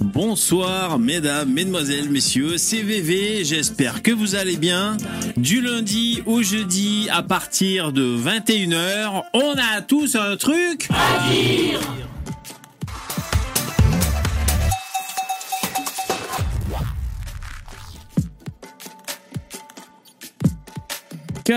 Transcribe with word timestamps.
Bonsoir 0.00 0.98
mesdames, 0.98 1.52
mesdemoiselles, 1.52 2.08
messieurs, 2.08 2.56
c'est 2.56 2.80
VV, 2.80 3.44
j'espère 3.44 4.02
que 4.02 4.10
vous 4.10 4.34
allez 4.34 4.56
bien. 4.56 4.96
Du 5.36 5.60
lundi 5.60 6.22
au 6.24 6.42
jeudi 6.42 7.08
à 7.12 7.22
partir 7.22 7.92
de 7.92 8.16
21h, 8.16 9.24
on 9.34 9.52
a 9.52 9.82
tous 9.82 10.16
un 10.16 10.36
truc 10.36 10.88
à 10.90 11.30
dire 11.30 12.05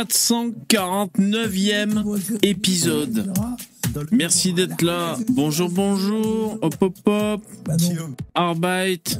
449e 0.05 2.39
épisode. 2.41 3.33
Merci 4.11 4.53
d'être 4.53 4.81
là. 4.81 5.17
Bonjour, 5.29 5.69
bonjour. 5.69 6.57
Hop, 6.61 6.75
hop, 6.79 6.97
hop. 7.05 7.43
Arbeit. 8.33 9.19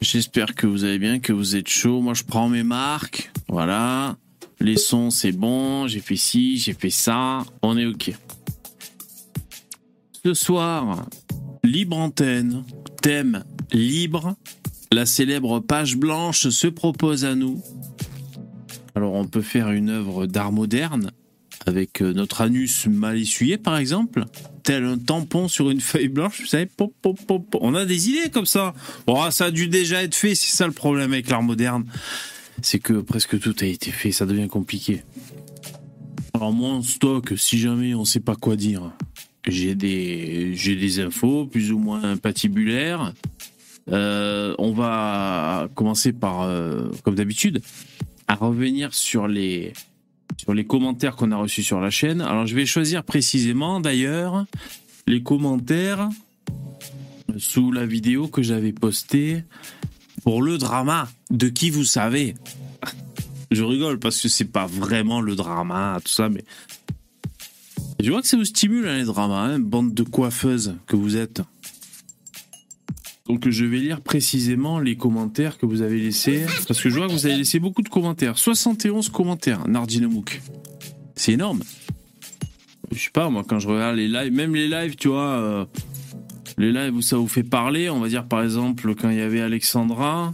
J'espère 0.00 0.56
que 0.56 0.66
vous 0.66 0.82
allez 0.84 0.98
bien, 0.98 1.20
que 1.20 1.32
vous 1.32 1.54
êtes 1.54 1.68
chaud. 1.68 2.00
Moi, 2.00 2.14
je 2.14 2.24
prends 2.24 2.48
mes 2.48 2.64
marques. 2.64 3.30
Voilà. 3.48 4.16
Les 4.58 4.76
sons, 4.76 5.10
c'est 5.10 5.32
bon. 5.32 5.86
J'ai 5.86 6.00
fait 6.00 6.16
ci, 6.16 6.58
j'ai 6.58 6.74
fait 6.74 6.90
ça. 6.90 7.44
On 7.62 7.78
est 7.78 7.86
OK. 7.86 8.12
Ce 10.24 10.34
soir, 10.34 11.06
libre 11.62 11.98
antenne, 11.98 12.64
thème 13.00 13.44
libre. 13.70 14.34
La 14.90 15.06
célèbre 15.06 15.60
page 15.60 15.96
blanche 15.96 16.48
se 16.48 16.66
propose 16.66 17.24
à 17.24 17.36
nous. 17.36 17.62
Alors, 18.98 19.14
on 19.14 19.26
peut 19.26 19.42
faire 19.42 19.70
une 19.70 19.90
œuvre 19.90 20.26
d'art 20.26 20.50
moderne 20.50 21.12
avec 21.66 22.02
euh, 22.02 22.12
notre 22.12 22.40
anus 22.40 22.88
mal 22.88 23.16
essuyé, 23.16 23.56
par 23.56 23.78
exemple, 23.78 24.24
tel 24.64 24.82
un 24.82 24.98
tampon 24.98 25.46
sur 25.46 25.70
une 25.70 25.80
feuille 25.80 26.08
blanche, 26.08 26.40
vous 26.40 26.48
savez, 26.48 26.66
pop, 26.66 26.92
pop, 27.00 27.16
pop. 27.24 27.56
on 27.60 27.76
a 27.76 27.84
des 27.84 28.08
idées 28.08 28.28
comme 28.28 28.44
ça. 28.44 28.74
Oh, 29.06 29.24
ça 29.30 29.44
a 29.44 29.50
dû 29.52 29.68
déjà 29.68 30.02
être 30.02 30.16
fait, 30.16 30.34
c'est 30.34 30.56
ça 30.56 30.66
le 30.66 30.72
problème 30.72 31.12
avec 31.12 31.30
l'art 31.30 31.44
moderne, 31.44 31.84
c'est 32.60 32.80
que 32.80 32.94
presque 32.94 33.38
tout 33.38 33.54
a 33.60 33.66
été 33.66 33.92
fait, 33.92 34.10
ça 34.10 34.26
devient 34.26 34.48
compliqué. 34.48 35.04
Alors 36.34 36.52
moi 36.52 36.80
stock, 36.82 37.34
si 37.36 37.56
jamais 37.56 37.94
on 37.94 38.04
sait 38.04 38.18
pas 38.18 38.34
quoi 38.34 38.56
dire, 38.56 38.90
j'ai 39.46 39.76
des, 39.76 40.56
j'ai 40.56 40.74
des 40.74 40.98
infos 40.98 41.46
plus 41.46 41.70
ou 41.70 41.78
moins 41.78 42.16
patibulaires. 42.16 43.14
Euh, 43.92 44.56
on 44.58 44.72
va 44.72 45.68
commencer 45.76 46.12
par, 46.12 46.42
euh, 46.42 46.90
comme 47.04 47.14
d'habitude, 47.14 47.62
à 48.28 48.34
revenir 48.34 48.94
sur 48.94 49.26
les, 49.26 49.72
sur 50.36 50.54
les 50.54 50.66
commentaires 50.66 51.16
qu'on 51.16 51.32
a 51.32 51.36
reçus 51.36 51.62
sur 51.62 51.80
la 51.80 51.90
chaîne. 51.90 52.20
Alors 52.20 52.46
je 52.46 52.54
vais 52.54 52.66
choisir 52.66 53.02
précisément 53.02 53.80
d'ailleurs 53.80 54.44
les 55.06 55.22
commentaires 55.22 56.08
sous 57.36 57.72
la 57.72 57.86
vidéo 57.86 58.28
que 58.28 58.42
j'avais 58.42 58.72
postée 58.72 59.44
pour 60.22 60.42
le 60.42 60.58
drama 60.58 61.08
de 61.30 61.48
qui 61.48 61.70
vous 61.70 61.84
savez. 61.84 62.34
Je 63.50 63.64
rigole 63.64 63.98
parce 63.98 64.20
que 64.20 64.28
c'est 64.28 64.44
pas 64.44 64.66
vraiment 64.66 65.20
le 65.20 65.34
drama, 65.34 65.98
tout 66.04 66.12
ça, 66.12 66.28
mais 66.28 66.44
je 68.00 68.10
vois 68.10 68.20
que 68.20 68.28
ça 68.28 68.36
vous 68.36 68.44
stimule 68.44 68.86
hein, 68.86 68.98
les 68.98 69.04
dramas, 69.04 69.40
hein, 69.40 69.58
bande 69.58 69.94
de 69.94 70.02
coiffeuses 70.02 70.76
que 70.86 70.96
vous 70.96 71.16
êtes. 71.16 71.40
Donc 73.28 73.46
je 73.46 73.64
vais 73.66 73.76
lire 73.76 74.00
précisément 74.00 74.80
les 74.80 74.96
commentaires 74.96 75.58
que 75.58 75.66
vous 75.66 75.82
avez 75.82 76.00
laissés. 76.00 76.46
Parce 76.66 76.80
que 76.80 76.88
je 76.88 76.96
vois 76.96 77.08
que 77.08 77.12
vous 77.12 77.26
avez 77.26 77.36
laissé 77.36 77.58
beaucoup 77.58 77.82
de 77.82 77.88
commentaires. 77.90 78.38
71 78.38 79.10
commentaires, 79.10 79.68
Nardinamouk. 79.68 80.40
C'est 81.14 81.32
énorme. 81.32 81.60
Je 82.90 82.98
sais 82.98 83.10
pas, 83.10 83.28
moi, 83.28 83.44
quand 83.46 83.58
je 83.58 83.68
regarde 83.68 83.96
les 83.96 84.08
lives, 84.08 84.32
même 84.32 84.54
les 84.54 84.66
lives, 84.66 84.96
tu 84.96 85.08
vois, 85.08 85.36
euh, 85.36 85.64
les 86.56 86.72
lives 86.72 86.94
où 86.94 87.02
ça 87.02 87.18
vous 87.18 87.28
fait 87.28 87.42
parler, 87.42 87.90
on 87.90 88.00
va 88.00 88.08
dire 88.08 88.26
par 88.26 88.42
exemple 88.42 88.94
quand 88.94 89.10
il 89.10 89.18
y 89.18 89.20
avait 89.20 89.42
Alexandra, 89.42 90.32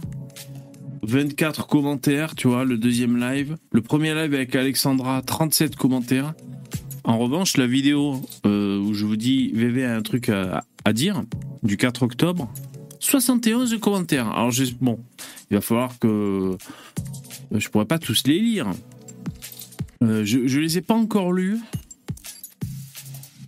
24 1.01 1.67
commentaires, 1.67 2.33
tu 2.33 2.47
vois, 2.47 2.63
le 2.63 2.77
deuxième 2.77 3.19
live. 3.19 3.57
Le 3.73 3.81
premier 3.81 4.13
live 4.13 4.33
avec 4.33 4.55
Alexandra, 4.55 5.21
37 5.21 5.75
commentaires. 5.75 6.33
En 7.03 7.17
revanche, 7.17 7.57
la 7.57 7.67
vidéo 7.67 8.21
euh, 8.45 8.79
où 8.79 8.93
je 8.93 9.05
vous 9.05 9.17
dis 9.17 9.51
VV 9.51 9.83
a 9.85 9.95
un 9.97 10.01
truc 10.01 10.29
à 10.29 10.93
dire, 10.93 11.23
du 11.61 11.77
4 11.77 12.03
octobre, 12.03 12.49
71 13.05 13.79
commentaires. 13.79 14.27
Alors, 14.29 14.51
bon, 14.81 14.99
il 15.51 15.55
va 15.55 15.61
falloir 15.61 15.97
que. 15.99 16.07
Euh, 16.07 17.59
je 17.59 17.69
pourrais 17.69 17.85
pas 17.85 17.99
tous 17.99 18.25
les 18.25 18.39
lire. 18.39 18.71
Euh, 20.01 20.25
je, 20.25 20.47
je 20.47 20.59
les 20.59 20.77
ai 20.77 20.81
pas 20.81 20.95
encore 20.95 21.31
lus. 21.31 21.59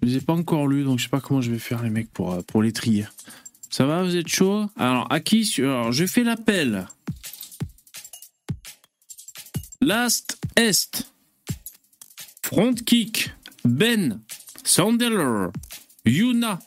Je 0.01 0.07
les 0.07 0.17
ai 0.17 0.21
pas 0.21 0.33
encore 0.33 0.67
lus, 0.67 0.83
donc 0.83 0.99
je 0.99 1.03
sais 1.05 1.09
pas 1.09 1.19
comment 1.19 1.41
je 1.41 1.51
vais 1.51 1.59
faire, 1.59 1.81
les 1.81 1.89
mecs, 1.89 2.11
pour, 2.11 2.33
euh, 2.33 2.61
les 2.61 2.71
trier. 2.71 3.07
Ça 3.69 3.85
va, 3.85 4.03
vous 4.03 4.15
êtes 4.15 4.27
chaud? 4.27 4.69
Alors, 4.77 5.11
à 5.11 5.19
qui 5.19 5.51
Alors, 5.57 5.91
je 5.91 6.05
fais 6.05 6.23
l'appel. 6.23 6.87
Last 9.81 10.39
Est. 10.55 11.11
Front 12.43 12.75
Kick. 12.75 13.31
Ben. 13.65 14.21
Sandeller. 14.63 15.47
Yuna. 16.05 16.59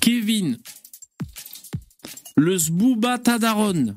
Kevin. 0.00 0.58
Le 2.40 2.56
Sbouba 2.56 3.18
Tadaron. 3.18 3.96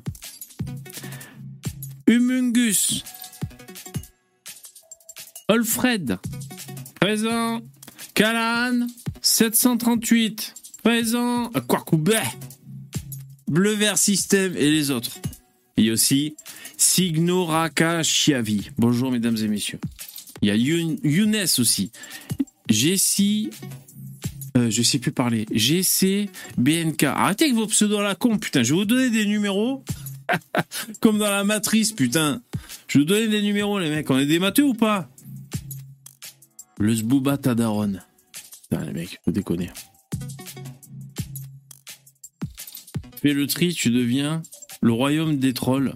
Humungus. 2.06 3.02
Alfred. 5.48 6.18
Présent. 7.00 7.62
Calan. 8.12 8.86
738. 9.22 10.56
Présent. 10.82 11.48
Quarkoubé. 11.66 12.20
Bleu 13.48 13.72
Vert 13.72 13.96
System 13.96 14.54
et 14.58 14.70
les 14.70 14.90
autres. 14.90 15.12
Il 15.78 15.86
y 15.86 15.88
a 15.88 15.94
aussi 15.94 16.36
Signoraka 16.76 18.02
Chiavi. 18.02 18.72
Bonjour 18.76 19.10
mesdames 19.10 19.38
et 19.38 19.48
messieurs. 19.48 19.80
Il 20.42 20.48
y 20.48 20.50
a 20.50 20.54
Younes 20.54 21.46
aussi. 21.58 21.92
Jessie 22.68 23.48
euh, 24.56 24.70
je 24.70 24.82
sais 24.82 24.98
plus 24.98 25.12
parler. 25.12 25.46
GC 25.50 26.30
BNK. 26.58 27.04
Arrêtez 27.04 27.44
avec 27.46 27.56
vos 27.56 27.66
pseudos 27.66 27.98
à 27.98 28.02
la 28.02 28.14
con, 28.14 28.38
putain. 28.38 28.62
Je 28.62 28.72
vais 28.72 28.80
vous 28.80 28.84
donner 28.84 29.10
des 29.10 29.26
numéros. 29.26 29.84
Comme 31.00 31.18
dans 31.18 31.30
la 31.30 31.44
matrice, 31.44 31.92
putain. 31.92 32.40
Je 32.86 32.98
vais 32.98 33.04
vous 33.04 33.08
donner 33.08 33.28
des 33.28 33.42
numéros, 33.42 33.78
les 33.78 33.90
mecs. 33.90 34.08
On 34.10 34.18
est 34.18 34.26
des 34.26 34.38
matheux 34.38 34.64
ou 34.64 34.74
pas? 34.74 35.08
Le 36.78 36.94
Zbouba 36.94 37.36
Tadaron. 37.36 37.94
Putain, 38.62 38.84
les 38.84 38.92
mecs, 38.92 39.20
faut 39.24 39.32
déconner. 39.32 39.70
Fais 43.20 43.32
le 43.32 43.46
tri, 43.46 43.74
tu 43.74 43.90
deviens 43.90 44.42
le 44.82 44.92
royaume 44.92 45.38
des 45.38 45.52
trolls. 45.52 45.94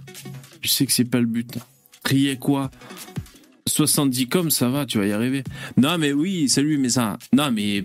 Je 0.62 0.68
sais 0.68 0.86
que 0.86 0.92
c'est 0.92 1.04
pas 1.04 1.20
le 1.20 1.26
but. 1.26 1.58
Trier 2.02 2.36
quoi? 2.38 2.70
70 3.68 4.28
comme 4.28 4.50
ça 4.50 4.68
va, 4.68 4.86
tu 4.86 4.98
vas 4.98 5.06
y 5.06 5.12
arriver. 5.12 5.44
Non, 5.76 5.98
mais 5.98 6.12
oui, 6.12 6.48
salut, 6.48 6.78
mais 6.78 6.90
ça. 6.90 7.18
Non, 7.32 7.50
mais. 7.50 7.84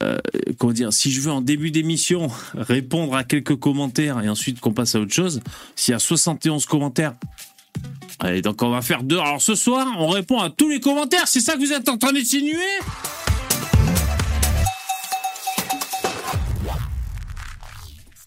Euh, 0.00 0.16
comment 0.58 0.72
dire, 0.72 0.92
si 0.92 1.10
je 1.10 1.20
veux 1.20 1.32
en 1.32 1.40
début 1.40 1.72
d'émission 1.72 2.28
répondre 2.54 3.16
à 3.16 3.24
quelques 3.24 3.56
commentaires 3.56 4.20
et 4.22 4.28
ensuite 4.28 4.60
qu'on 4.60 4.72
passe 4.72 4.94
à 4.94 5.00
autre 5.00 5.12
chose, 5.12 5.40
s'il 5.74 5.92
y 5.92 5.94
a 5.94 5.98
71 5.98 6.66
commentaires, 6.66 7.14
allez, 8.20 8.40
donc 8.40 8.62
on 8.62 8.70
va 8.70 8.80
faire 8.80 9.02
deux. 9.02 9.18
Alors 9.18 9.42
ce 9.42 9.56
soir, 9.56 9.88
on 9.98 10.08
répond 10.08 10.38
à 10.38 10.50
tous 10.50 10.68
les 10.68 10.78
commentaires, 10.78 11.26
c'est 11.26 11.40
ça 11.40 11.54
que 11.54 11.58
vous 11.58 11.72
êtes 11.72 11.88
en 11.88 11.98
train 11.98 12.12
d'insinuer 12.12 12.54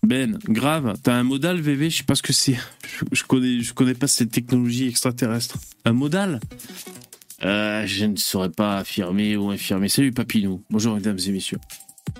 Ben, 0.03 0.39
grave, 0.45 0.95
t'as 1.03 1.13
un 1.13 1.23
modal 1.23 1.61
VV, 1.61 1.91
je 1.91 1.97
sais 1.97 2.03
pas 2.03 2.15
ce 2.15 2.23
que 2.23 2.33
c'est. 2.33 2.57
Je, 3.11 3.23
connais, 3.23 3.93
pas 3.93 4.07
cette 4.07 4.31
technologie 4.31 4.87
extraterrestre. 4.87 5.59
Un 5.85 5.93
modal? 5.93 6.39
Euh, 7.43 7.85
Je 7.85 8.05
ne 8.05 8.15
saurais 8.15 8.49
pas 8.49 8.77
affirmer 8.77 9.37
ou 9.37 9.51
infirmer. 9.51 9.89
Salut 9.89 10.11
Papinou. 10.11 10.63
Bonjour 10.71 10.95
mesdames 10.95 11.19
et 11.23 11.31
messieurs. 11.31 11.59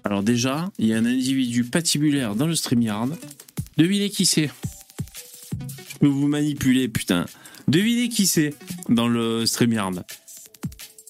Alors 0.04 0.22
déjà, 0.22 0.72
il 0.78 0.88
y 0.88 0.94
a 0.94 0.98
un 0.98 1.06
individu 1.06 1.64
patibulaire 1.64 2.36
dans 2.36 2.46
le 2.46 2.56
StreamYard. 2.56 3.18
Devinez 3.78 4.12
qui 4.12 4.28
c'est. 4.28 4.52
Je 5.90 5.98
peux 6.00 6.08
vous 6.08 6.28
manipuler, 6.28 6.88
putain. 6.88 7.26
Devinez 7.68 8.10
qui 8.10 8.28
c'est 8.28 8.54
dans 8.90 9.08
le 9.08 9.48
StreamYard. 9.48 10.04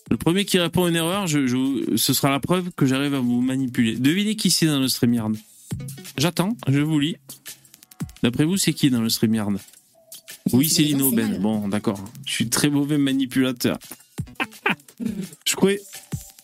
Le 0.09 0.17
premier 0.17 0.45
qui 0.45 0.57
répond 0.57 0.87
une 0.87 0.95
erreur, 0.95 1.27
ce 1.27 2.13
sera 2.13 2.29
la 2.29 2.39
preuve 2.39 2.71
que 2.75 2.85
j'arrive 2.85 3.13
à 3.13 3.19
vous 3.19 3.41
manipuler. 3.41 3.97
Devinez 3.97 4.35
qui 4.37 4.51
c'est 4.51 4.67
dans 4.67 4.79
le 4.79 4.87
StreamYard. 4.87 5.35
J'attends, 6.17 6.55
je 6.67 6.79
vous 6.79 6.99
lis. 6.99 7.17
D'après 8.23 8.45
vous, 8.45 8.57
c'est 8.57 8.73
qui 8.73 8.89
dans 8.89 9.01
le 9.01 9.09
StreamYard? 9.09 9.57
Oui, 10.53 10.69
c'est 10.69 10.83
Lino 10.83 11.11
Ben. 11.11 11.39
Bon, 11.39 11.67
d'accord. 11.67 11.99
Je 12.25 12.31
suis 12.31 12.49
très 12.49 12.69
mauvais 12.69 12.97
manipulateur. 12.97 13.79
je 15.45 15.55
croyais. 15.55 15.81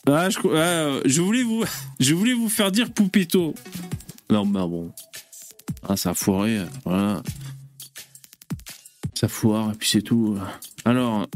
Ah, 0.05 0.29
je, 0.29 0.39
ah, 0.55 1.01
je, 1.05 1.21
voulais 1.21 1.43
vous, 1.43 1.63
je 1.99 2.13
voulais 2.13 2.33
vous 2.33 2.49
faire 2.49 2.71
dire 2.71 2.91
Poupito. 2.91 3.53
Non, 4.29 4.45
bah 4.45 4.65
bon. 4.67 4.91
Ah, 5.87 5.97
ça 5.97 6.11
a 6.11 6.13
foiré. 6.13 6.61
Voilà. 6.85 7.21
Ça 9.13 9.27
foire, 9.27 9.71
et 9.71 9.75
puis 9.75 9.89
c'est 9.89 10.01
tout. 10.01 10.37
Alors. 10.85 11.27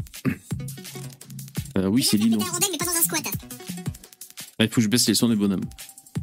Euh, 1.78 1.86
oui, 1.86 2.02
c'est 2.02 2.16
Lino. 2.16 2.38
Il 4.60 4.68
faut 4.68 4.76
que 4.76 4.80
je 4.82 4.88
baisse 4.88 5.08
les 5.08 5.14
sons 5.14 5.28
des 5.28 5.36
bonhommes. 5.36 5.64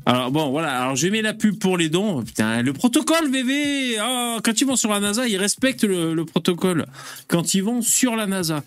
Alors 0.06 0.31
bon, 0.31 0.50
voilà. 0.50 0.81
Alors 0.81 0.95
je 0.95 1.07
mets 1.07 1.21
la 1.21 1.33
pub 1.33 1.59
pour 1.59 1.77
les 1.77 1.89
dons. 1.89 2.24
Putain, 2.24 2.62
le 2.62 2.74
protocole 2.74 3.30
VV. 3.30 3.97
Oh, 4.01 4.38
quand 4.44 4.62
ils 4.62 4.65
vont 4.65 4.75
sur 4.75 4.91
la 4.91 5.00
NASA, 5.00 5.27
ils 5.27 5.38
respectent 5.38 5.83
le, 5.83 6.13
le 6.13 6.25
protocole. 6.25 6.86
Quand 7.27 7.53
ils 7.53 7.63
vont 7.63 7.81
sur 7.81 8.15
la 8.15 8.25
NASA. 8.25 8.63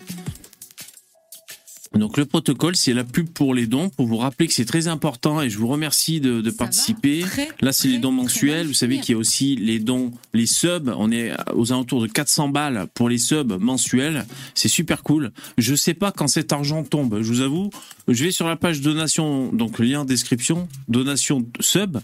Donc 1.93 2.17
le 2.17 2.25
protocole, 2.25 2.75
c'est 2.75 2.93
la 2.93 3.03
pub 3.03 3.29
pour 3.29 3.53
les 3.53 3.67
dons, 3.67 3.89
pour 3.89 4.07
vous 4.07 4.17
rappeler 4.17 4.47
que 4.47 4.53
c'est 4.53 4.65
très 4.65 4.87
important 4.87 5.41
et 5.41 5.49
je 5.49 5.57
vous 5.57 5.67
remercie 5.67 6.19
de, 6.19 6.41
de 6.41 6.51
participer. 6.51 7.21
Très, 7.21 7.49
Là, 7.61 7.71
c'est 7.71 7.87
les 7.87 7.99
dons 7.99 8.11
mensuels. 8.11 8.65
Vous 8.65 8.73
savez 8.73 8.99
qu'il 8.99 9.13
y 9.13 9.15
a 9.15 9.19
aussi 9.19 9.55
les 9.55 9.79
dons, 9.79 10.11
les 10.33 10.47
subs. 10.47 10.91
On 10.97 11.11
est 11.11 11.31
aux 11.53 11.71
alentours 11.71 12.01
de 12.01 12.07
400 12.07 12.49
balles 12.49 12.87
pour 12.95 13.09
les 13.09 13.19
subs 13.19 13.57
mensuels. 13.59 14.25
C'est 14.55 14.69
super 14.69 15.03
cool. 15.03 15.31
Je 15.57 15.75
sais 15.75 15.93
pas 15.93 16.11
quand 16.11 16.27
cet 16.27 16.51
argent 16.51 16.83
tombe. 16.83 17.21
Je 17.21 17.27
vous 17.27 17.41
avoue, 17.41 17.69
je 18.07 18.23
vais 18.23 18.31
sur 18.31 18.47
la 18.47 18.55
page 18.55 18.81
donation, 18.81 19.51
donc 19.53 19.77
le 19.77 19.85
lien 19.85 20.01
en 20.01 20.05
description, 20.05 20.67
donation 20.87 21.45
sub. 21.59 21.99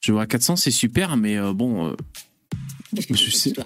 Je 0.00 0.12
vois 0.12 0.26
400, 0.26 0.56
c'est 0.56 0.70
super, 0.70 1.16
mais 1.16 1.36
euh, 1.36 1.52
bon, 1.52 1.88
euh, 1.88 1.96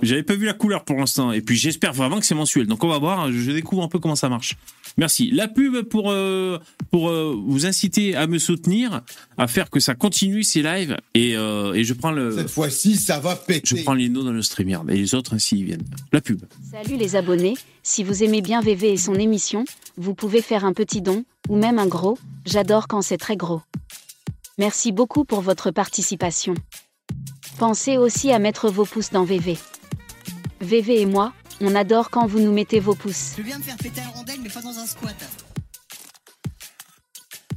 j'avais 0.03 0.23
pas 0.23 0.35
vu 0.35 0.47
la 0.47 0.53
couleur 0.53 0.85
pour 0.85 0.97
l'instant. 0.97 1.33
Et 1.33 1.41
puis 1.41 1.57
j'espère 1.57 1.93
vraiment 1.93 2.21
que 2.21 2.27
c'est 2.27 2.35
mensuel. 2.35 2.67
Donc 2.67 2.85
on 2.85 2.89
va 2.89 2.99
voir. 2.99 3.33
Je 3.33 3.51
découvre 3.53 3.83
un 3.83 3.89
peu 3.89 3.99
comment 3.99 4.17
ça 4.17 4.29
marche. 4.29 4.57
Merci. 4.97 5.31
La 5.33 5.49
pub 5.49 5.83
pour 5.83 6.11
euh, 6.11 6.59
pour 6.91 7.09
euh, 7.09 7.35
vous 7.47 7.67
inciter 7.67 8.15
à 8.15 8.27
me 8.27 8.39
soutenir, 8.39 9.03
à 9.37 9.49
faire 9.49 9.71
que 9.71 9.81
ça 9.81 9.95
continue 9.95 10.45
ces 10.45 10.63
lives. 10.63 10.97
Et, 11.15 11.37
euh, 11.37 11.73
et 11.73 11.83
je 11.83 11.95
prends 11.95 12.13
le 12.13 12.37
Cette 12.37 12.51
fois-ci, 12.51 12.97
ça 12.97 13.19
va 13.19 13.35
je 13.41 13.45
péter. 13.47 13.83
prends 13.83 13.95
Lino 13.95 14.23
dans 14.23 14.33
le 14.33 14.43
StreamYard 14.43 14.89
et 14.91 14.97
les 14.97 15.15
autres 15.15 15.35
ainsi 15.35 15.59
ils 15.59 15.65
viennent. 15.65 15.85
La 16.13 16.21
pub. 16.21 16.43
Salut 16.71 16.97
les 16.97 17.17
abonnés, 17.17 17.55
si 17.83 18.05
vous 18.05 18.23
aimez 18.23 18.41
bien 18.41 18.61
VV 18.61 18.93
et 18.93 18.97
son 18.97 19.15
émission, 19.15 19.65
vous 19.97 20.15
pouvez 20.15 20.43
faire 20.43 20.65
un 20.65 20.73
petit 20.73 21.03
don, 21.03 21.25
ou 21.49 21.57
même 21.57 21.79
un 21.81 21.87
gros, 21.87 22.17
j'adore 22.47 22.87
quand 22.87 23.03
c'est 23.03 23.19
très 23.19 23.37
gros. 23.37 23.63
Merci 24.59 24.93
beaucoup 24.93 25.25
pour 25.25 25.41
votre 25.41 25.73
participation. 25.73 26.55
Pensez 27.59 27.97
aussi 27.99 28.31
à 28.31 28.39
mettre 28.39 28.71
vos 28.71 28.85
pouces 28.85 29.11
dans 29.11 29.25
VV. 29.25 29.57
VV 30.61 31.01
et 31.01 31.07
moi, 31.07 31.33
on 31.61 31.75
adore 31.75 32.11
quand 32.11 32.27
vous 32.27 32.41
nous 32.41 32.53
mettez 32.53 32.81
vos 32.81 32.95
pouces. 32.95 33.35
Je 33.37 33.43
viens 33.43 33.59
me 33.59 33.63
faire 33.63 33.77
péter 33.77 34.01
un 34.01 34.09
rondelle, 34.09 34.41
mais 34.43 34.49
pas 34.49 34.63
dans 34.63 34.79
un 34.79 34.87
squat. 34.87 35.17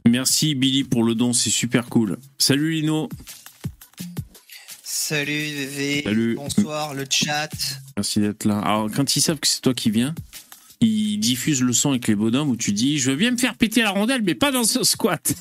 Merci 0.08 0.56
Billy 0.56 0.84
pour 0.84 1.04
le 1.04 1.16
don, 1.16 1.34
c'est 1.34 1.50
super 1.50 1.88
cool. 1.88 2.18
Salut 2.38 2.72
Lino. 2.72 3.10
Salut 4.84 5.34
VV. 5.34 6.04
Salut. 6.04 6.36
Bonsoir 6.36 6.94
le 6.94 7.06
chat. 7.10 7.50
Merci 7.96 8.20
d'être 8.20 8.46
là. 8.46 8.60
Alors 8.60 8.90
quand 8.92 9.16
ils 9.16 9.22
savent 9.22 9.40
que 9.40 9.48
c'est 9.48 9.62
toi 9.62 9.74
qui 9.74 9.92
viens, 9.92 10.16
ils 10.80 11.18
diffusent 11.18 11.62
le 11.62 11.74
son 11.74 11.92
avec 11.92 12.08
les 12.08 12.16
bonhommes 12.16 12.50
où 12.50 12.56
tu 12.56 12.72
dis 12.72 13.00
je 13.00 13.12
veux 13.12 13.18
bien 13.18 13.32
me 13.32 13.38
faire 13.38 13.56
péter 13.56 13.82
la 13.82 13.92
rondelle 13.92 14.22
mais 14.22 14.36
pas 14.36 14.52
dans 14.52 14.64
ce 14.64 14.84
squat. 14.84 15.34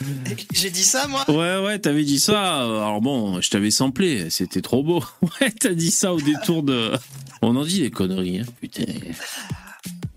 J'ai 0.52 0.70
dit 0.70 0.82
ça 0.84 1.06
moi? 1.06 1.24
Ouais, 1.30 1.64
ouais, 1.64 1.78
t'avais 1.78 2.04
dit 2.04 2.18
ça. 2.20 2.62
Alors 2.64 3.00
bon, 3.00 3.40
je 3.40 3.48
t'avais 3.50 3.70
samplé, 3.70 4.28
c'était 4.30 4.62
trop 4.62 4.82
beau. 4.82 5.04
Ouais, 5.40 5.50
t'as 5.50 5.74
dit 5.74 5.90
ça 5.90 6.12
au 6.14 6.20
détour 6.20 6.62
de. 6.62 6.92
On 7.42 7.54
en 7.56 7.64
dit 7.64 7.80
des 7.80 7.90
conneries, 7.90 8.40
hein, 8.40 8.44
putain. 8.60 8.84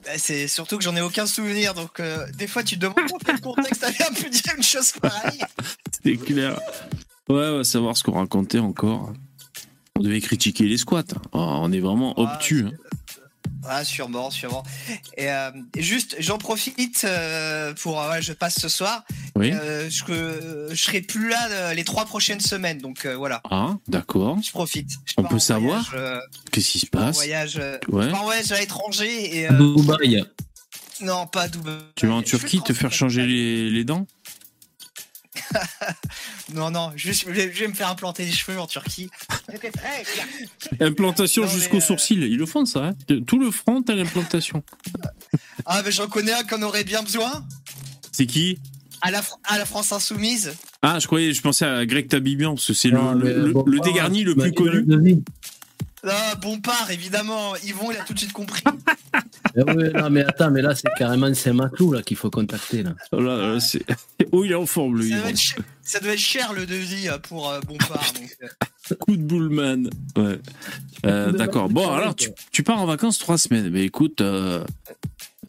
Bah, 0.06 0.12
C'est 0.18 0.48
surtout 0.48 0.78
que 0.78 0.84
j'en 0.84 0.96
ai 0.96 1.02
aucun 1.02 1.26
souvenir, 1.28 1.74
donc 1.74 2.00
euh, 2.00 2.26
des 2.38 2.48
fois 2.48 2.64
tu 2.64 2.76
te 2.76 2.82
demandes 2.82 3.10
dans 3.10 3.18
quel 3.18 3.40
contexte 3.42 3.82
t'avais 3.82 4.04
un 4.04 4.14
peu 4.14 4.30
dire 4.30 4.54
une 4.56 4.64
chose 4.64 4.92
pareille. 5.02 5.42
C'est 6.04 6.16
clair. 6.18 6.60
Ouais, 7.30 7.46
on 7.50 7.58
va 7.58 7.64
savoir 7.64 7.98
ce 7.98 8.04
qu'on 8.04 8.14
racontait 8.14 8.60
encore. 8.60 9.14
On 9.98 10.02
devait 10.02 10.22
critiquer 10.22 10.64
les 10.66 10.78
squats. 10.78 11.04
Oh, 11.34 11.40
on 11.40 11.72
est 11.72 11.80
vraiment 11.80 12.14
Ah, 12.18 12.22
obtus. 12.36 12.66
hein. 12.68 12.72
Ah, 13.70 13.84
sûrement, 13.84 14.30
sûrement. 14.32 14.64
Et, 15.18 15.30
euh, 15.30 15.52
juste, 15.78 16.16
j'en 16.20 16.38
profite 16.38 17.02
euh, 17.06 17.74
pour. 17.74 18.02
euh, 18.02 18.12
ouais, 18.12 18.22
je 18.22 18.34
passe 18.34 18.56
ce 18.60 18.70
soir. 18.70 19.04
Oui. 19.36 19.52
Euh, 19.54 19.90
je, 19.90 20.70
je 20.72 20.76
serai 20.82 21.02
plus 21.02 21.30
là 21.30 21.48
euh, 21.52 21.74
les 21.74 21.84
trois 21.84 22.06
prochaines 22.06 22.40
semaines, 22.40 22.78
donc 22.80 23.06
euh, 23.06 23.16
voilà. 23.16 23.42
Ah, 23.50 23.76
d'accord. 23.88 24.38
Je 24.44 24.52
profite. 24.52 24.90
Je 25.06 25.14
On 25.18 25.24
peut 25.24 25.40
savoir 25.40 25.92
euh, 25.96 26.20
Qu'est-ce 26.52 26.70
qui 26.72 26.80
se 26.80 26.86
passe? 26.86 27.16
voyage, 27.16 27.58
euh, 27.60 27.78
Ouais. 27.90 28.06
je 28.06 28.10
pars 28.12 28.22
en 28.22 28.26
voyage 28.26 28.52
à 28.52 28.60
l'étranger 28.60 29.38
et. 29.40 29.50
euh, 29.50 29.76
Dubaï. 29.76 30.24
non, 31.02 31.28
pas 31.28 31.44
à 31.44 31.48
Dubaï. 31.50 31.76
Tu 31.96 32.08
vas 32.08 32.14
en 32.14 32.22
Turquie 32.24 32.62
te 32.62 32.74
faire 32.74 32.92
changer 32.94 33.26
les, 33.26 33.70
les 33.70 33.84
dents? 33.84 34.08
Non, 36.54 36.72
non, 36.72 36.92
juste, 36.96 37.26
je 37.28 37.32
vais, 37.32 37.52
je 37.54 37.60
vais 37.60 37.68
me 37.68 37.74
faire 37.74 37.90
implanter 37.90 38.24
les 38.26 38.32
cheveux 38.32 38.58
en 38.60 38.68
Turquie. 38.68 39.10
Implantation 40.80 41.48
jusqu'aux 41.48 41.78
euh, 41.78 41.82
sourcils. 41.82 42.16
Ils 42.16 42.38
le 42.38 42.46
font 42.46 42.66
ça. 42.66 42.86
hein. 42.88 42.96
Tout 43.26 43.40
le 43.40 43.52
front, 43.52 43.82
t'as 43.82 43.96
l'implantation. 43.96 44.64
ah, 45.66 45.82
mais 45.84 45.92
j'en 45.92 46.08
connais 46.08 46.34
un 46.34 46.44
qu'on 46.44 46.62
aurait 46.62 46.84
bien 46.84 47.02
besoin. 47.04 47.46
C'est 48.12 48.26
qui? 48.26 48.60
À 49.02 49.12
la, 49.12 49.22
Fr- 49.22 49.36
à 49.44 49.58
la 49.58 49.66
France 49.66 49.92
Insoumise. 49.92 50.54
Ah, 50.82 51.00
je 51.00 51.06
croyais, 51.08 51.34
je 51.34 51.42
pensais 51.42 51.66
à 51.66 51.86
Greg 51.86 52.08
Tabibian, 52.08 52.56
parce 52.56 52.68
que 52.68 52.74
c'est 52.74 52.90
le, 52.90 52.98
Non, 52.98 53.16
mais 53.16 53.34
le- 53.34 53.52
bon, 53.52 53.64
le 53.68 53.80
dégarni 53.80 54.24
le 54.24 54.36
plus 54.36 54.54
connu. 54.54 54.86
Ah, 56.10 56.36
bon 56.36 56.60
part, 56.60 56.90
évidemment. 56.92 57.56
Yvon, 57.58 57.92
il 57.92 57.98
a 57.98 58.04
tout 58.04 58.14
de 58.14 58.20
suite 58.20 58.34
compris. 58.34 58.64
Eh 59.56 59.64
ouais, 59.64 59.92
non, 59.92 60.10
mais 60.10 60.24
attends, 60.24 60.52
mais 60.52 60.62
là, 60.62 60.74
c'est 60.76 60.88
carrément 60.98 61.34
Saint-Maclou 61.34 61.92
là, 61.94 62.02
qu'il 62.02 62.18
faut 62.18 62.30
contacter. 62.30 62.84
Là. 62.84 62.94
Là, 63.12 63.20
là, 63.54 63.60
c'est- 63.60 63.84
Oh, 64.32 64.44
il 64.46 64.52
est 64.52 64.56
en 64.56 64.66
forme, 64.66 65.00
lui. 65.00 65.10
ça, 65.12 65.20
doit 65.20 65.30
être 65.30 65.38
cher, 65.40 65.58
ça 65.82 66.00
doit 66.00 66.12
être 66.14 66.20
cher 66.20 66.54
le 66.54 66.66
devis 66.66 67.10
euh, 67.10 67.18
pour 67.18 67.50
euh, 67.50 67.60
bon 67.62 67.78
part. 67.78 68.14
donc, 68.16 68.38
euh, 68.44 68.96
Coup 69.00 69.18
de 69.18 69.22
boulman. 69.24 69.90
Ouais. 70.16 70.40
Euh, 71.06 71.32
D'accord. 71.34 71.70
Bon, 71.70 71.92
alors, 71.92 72.16
tu, 72.16 72.30
tu 72.52 72.64
pars 72.64 72.80
en 72.80 72.86
vacances 72.86 73.18
trois 73.20 73.38
semaines. 73.38 73.70
Mais 73.70 73.84
écoute, 73.84 74.22
euh, 74.22 74.64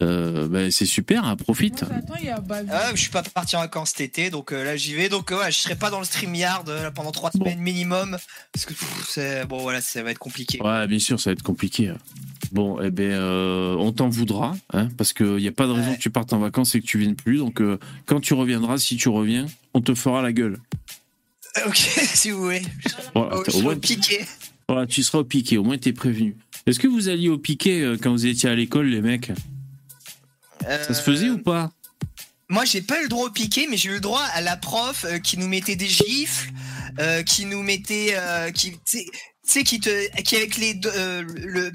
euh, 0.03 0.49
ben, 0.49 0.71
c'est 0.71 0.87
super, 0.87 1.25
hein, 1.25 1.37
profite. 1.37 1.83
Attends, 1.83 2.15
il 2.21 2.27
y 2.27 2.31
a 2.31 2.41
Bavi. 2.41 2.69
ah, 2.73 2.91
je 2.95 3.01
suis 3.01 3.11
pas 3.11 3.23
parti 3.23 3.57
en 3.57 3.61
vacances 3.61 3.91
cet 3.91 4.01
été, 4.03 4.31
donc 4.31 4.53
euh, 4.53 4.63
là 4.65 4.77
j'y 4.77 4.95
vais. 4.95 5.09
Donc 5.09 5.33
euh, 5.33 5.39
ouais, 5.39 5.51
je 5.51 5.57
serai 5.59 5.75
pas 5.77 5.91
dans 5.91 5.99
le 5.99 6.05
StreamYard 6.05 6.69
euh, 6.69 6.83
là, 6.85 6.91
pendant 6.91 7.11
trois 7.13 7.31
Bon. 7.35 7.45
semaines 7.45 7.61
minimum. 7.61 8.17
Parce 8.53 8.65
que 8.67 8.75
pff, 8.75 9.07
c'est 9.09 9.47
bon, 9.47 9.59
voilà, 9.59 9.81
ça 9.81 10.03
va 10.03 10.11
être 10.11 10.19
compliqué. 10.19 10.61
Ouais, 10.63 10.87
bien 10.87 10.99
sûr, 10.99 11.19
ça 11.21 11.31
va 11.31 11.33
être 11.33 11.43
compliqué. 11.43 11.89
hein. 11.89 11.99
Bon, 12.53 12.81
eh 12.83 12.91
ben, 12.91 13.11
euh, 13.11 13.75
on 13.79 13.93
t'en 13.93 14.09
voudra, 14.09 14.57
hein, 14.73 14.89
parce 14.97 15.13
qu'il 15.13 15.37
n'y 15.37 15.49
a 15.49 15.53
pas 15.53 15.67
de 15.67 15.73
raison 15.73 15.91
Ouais. 15.91 15.97
que 15.97 16.01
tu 16.03 16.11
partes 16.11 16.33
en 16.33 16.39
vacances 16.39 16.75
et 16.75 16.81
que 16.81 16.87
tu 16.87 16.99
viennes 16.99 17.15
plus. 17.17 17.39
Donc, 17.39 17.61
euh, 17.61 17.79
quand 18.07 18.21
tu 18.21 18.33
reviendras, 18.35 18.79
si 18.79 18.97
tu 18.97 19.09
reviens, 19.11 19.47
on 19.75 19.81
te 19.83 19.95
fera 19.95 20.23
la 20.23 20.33
gueule. 20.33 20.59
Ok, 21.67 21.77
si 21.77 22.31
vous 22.31 22.43
voulez. 22.45 22.63
Voilà, 23.15 23.37
Oh, 23.37 23.43
je 23.45 23.51
au 23.51 23.55
suis 23.55 23.63
moins, 23.63 23.73
au 23.75 23.77
piqué. 23.79 24.25
voilà, 24.69 24.87
tu 24.87 25.03
seras 25.03 25.19
au 25.19 25.25
piqué, 25.25 25.59
au 25.59 25.65
moins 25.65 25.77
t'es 25.77 25.93
prévenu. 25.93 26.37
Est-ce 26.67 26.79
que 26.79 26.87
vous 26.87 27.09
alliez 27.09 27.29
au 27.29 27.39
piqué 27.39 27.83
euh, 27.83 27.97
quand 28.01 28.13
vous 28.13 28.27
étiez 28.27 28.49
à 28.49 28.55
l'école, 28.55 28.87
les 28.87 29.01
mecs? 29.03 29.31
Ça 30.63 30.95
se 30.95 31.03
faisait 31.03 31.27
Euh, 31.29 31.35
ou 31.35 31.39
pas 31.39 31.71
Moi, 32.49 32.65
j'ai 32.65 32.83
pas 32.83 32.99
eu 33.01 33.05
le 33.05 33.09
droit 33.09 33.27
au 33.27 33.31
piqué, 33.31 33.67
mais 33.69 33.77
j'ai 33.77 33.89
eu 33.91 33.95
le 33.95 34.01
droit 34.01 34.23
à 34.33 34.41
la 34.41 34.57
prof 34.57 35.05
euh, 35.05 35.19
qui 35.19 35.37
nous 35.39 35.49
mettait 35.49 35.77
des 35.77 35.89
gifles, 35.89 36.51
euh, 36.99 37.23
qui 37.23 37.45
nous 37.45 37.63
mettait, 37.63 38.15
euh, 38.17 38.51
qui, 38.51 38.73
tu 38.85 39.05
sais- 39.43 39.65
qui 39.65 39.81
te, 39.81 40.21
qui 40.23 40.37
avec 40.37 40.57
les, 40.59 40.75
le, 40.75 41.71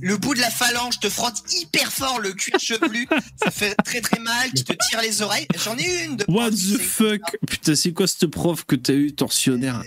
le 0.00 0.16
bout 0.16 0.34
de 0.34 0.40
la 0.40 0.50
phalange 0.50 1.00
te 1.00 1.08
frotte 1.10 1.42
hyper 1.60 1.92
fort 1.92 2.20
le 2.20 2.32
cuir 2.32 2.58
chevelu, 2.60 3.08
ça 3.42 3.50
fait 3.50 3.74
très 3.84 4.00
très 4.00 4.20
mal, 4.20 4.50
qui 4.52 4.62
te 4.64 4.72
tire 4.88 5.00
les 5.02 5.22
oreilles. 5.22 5.46
J'en 5.64 5.76
ai 5.76 5.84
eu 5.84 6.04
une 6.06 6.16
de. 6.16 6.24
What 6.28 6.50
prof, 6.50 6.60
the 6.60 6.78
fuck? 6.80 7.20
Putain, 7.48 7.74
c'est 7.74 7.92
quoi 7.92 8.06
cette 8.06 8.26
prof 8.28 8.64
que 8.64 8.76
t'as 8.76 8.92
eu, 8.94 9.12
torsionnaire 9.12 9.82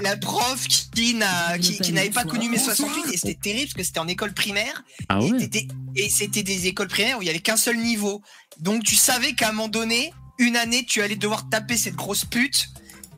La, 0.00 0.16
prof 0.16 0.64
qui 0.94 1.14
n'a, 1.14 1.58
qui, 1.58 1.78
qui 1.78 1.92
n'avait 1.92 2.10
pas 2.10 2.22
connu 2.24 2.48
mes 2.48 2.58
68 2.58 3.12
et 3.12 3.16
c'était 3.16 3.34
terrible 3.34 3.64
parce 3.64 3.74
que 3.74 3.82
c'était 3.82 3.98
en 3.98 4.06
école 4.06 4.32
primaire. 4.32 4.84
Ah 5.08 5.18
Et 5.20 5.32
ouais 5.32 5.38
t'étais- 5.38 5.66
Et 5.96 6.08
c'était 6.08 6.44
des 6.44 6.68
écoles 6.68 6.86
primaires 6.88 7.18
où 7.18 7.22
il 7.22 7.26
y 7.26 7.30
avait 7.30 7.40
qu'un 7.40 7.56
seul 7.56 7.76
niveau. 7.76 8.22
Donc 8.60 8.84
tu 8.84 8.94
savais 8.94 9.32
qu'à 9.32 9.48
un 9.48 9.52
moment 9.52 9.68
donné, 9.68 10.12
une 10.38 10.56
année, 10.56 10.84
tu 10.86 11.02
allais 11.02 11.16
devoir 11.16 11.48
taper 11.48 11.76
cette 11.76 11.96
grosse 11.96 12.24
pute. 12.24 12.68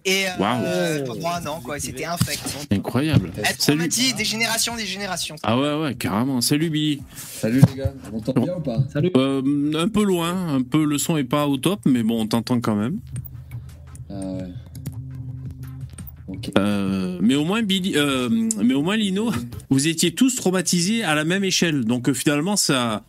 Et 0.05 0.27
euh, 0.27 0.31
Waouh. 0.39 0.63
euh, 0.65 1.05
pendant 1.05 1.29
un 1.29 1.47
an, 1.49 1.61
quoi. 1.61 1.79
C'était 1.81 2.07
infect. 2.07 2.41
Incroyable. 2.71 3.31
Elle 3.37 3.45
Salut. 3.59 3.79
traumatise 3.81 4.15
des 4.15 4.25
générations, 4.25 4.75
des 4.75 4.87
générations. 4.87 5.37
Ah 5.43 5.59
ouais, 5.59 5.75
ouais, 5.75 5.95
carrément. 5.97 6.41
Salut 6.41 6.71
Billy. 6.71 7.03
Salut 7.17 7.61
les 7.69 7.75
gars, 7.83 7.93
on 8.09 8.13
m'entend 8.17 8.33
bien 8.41 8.55
ou 8.57 8.61
pas? 8.61 8.79
Salut. 8.91 9.11
Euh, 9.17 9.73
un 9.77 9.89
peu 9.89 10.03
loin, 10.05 10.55
un 10.55 10.63
peu 10.63 10.85
le 10.87 10.97
son 10.97 11.19
est 11.19 11.25
pas 11.25 11.47
au 11.47 11.59
top, 11.59 11.81
mais 11.85 12.03
bon, 12.03 12.23
on 12.23 12.27
t'entend 12.27 12.59
quand 12.61 12.77
même. 12.77 13.01
Ah 14.09 14.15
ouais. 14.15 14.45
Euh, 16.59 17.19
mais 17.23 17.35
au 17.35 17.45
moins 17.45 17.63
Billy, 17.63 17.95
euh, 17.97 18.29
mais 18.63 18.75
au 18.75 18.83
moins 18.83 18.97
Lino, 18.97 19.33
vous 19.71 19.89
étiez 19.89 20.15
tous 20.15 20.35
traumatisés 20.37 21.03
à 21.05 21.15
la 21.15 21.25
même 21.25 21.45
échelle. 21.45 21.85
Donc 21.85 22.09
euh, 22.09 22.15
finalement, 22.15 22.57
ça, 22.57 23.05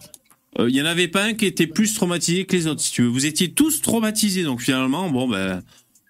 euh, 0.60 0.70
il 0.70 0.76
y 0.76 0.82
en 0.82 0.86
avait 0.86 1.08
pas 1.08 1.24
un 1.26 1.34
qui 1.34 1.46
était 1.46 1.68
plus 1.68 1.94
traumatisé 1.94 2.46
que 2.46 2.56
les 2.56 2.68
autres, 2.68 2.82
si 2.82 2.92
tu 2.92 3.04
veux. 3.04 3.08
Vous 3.10 3.26
étiez 3.26 3.52
tous 3.52 3.82
traumatisés, 3.82 4.44
donc 4.44 4.62
finalement, 4.62 5.10
bon 5.10 5.28
ben, 5.28 5.62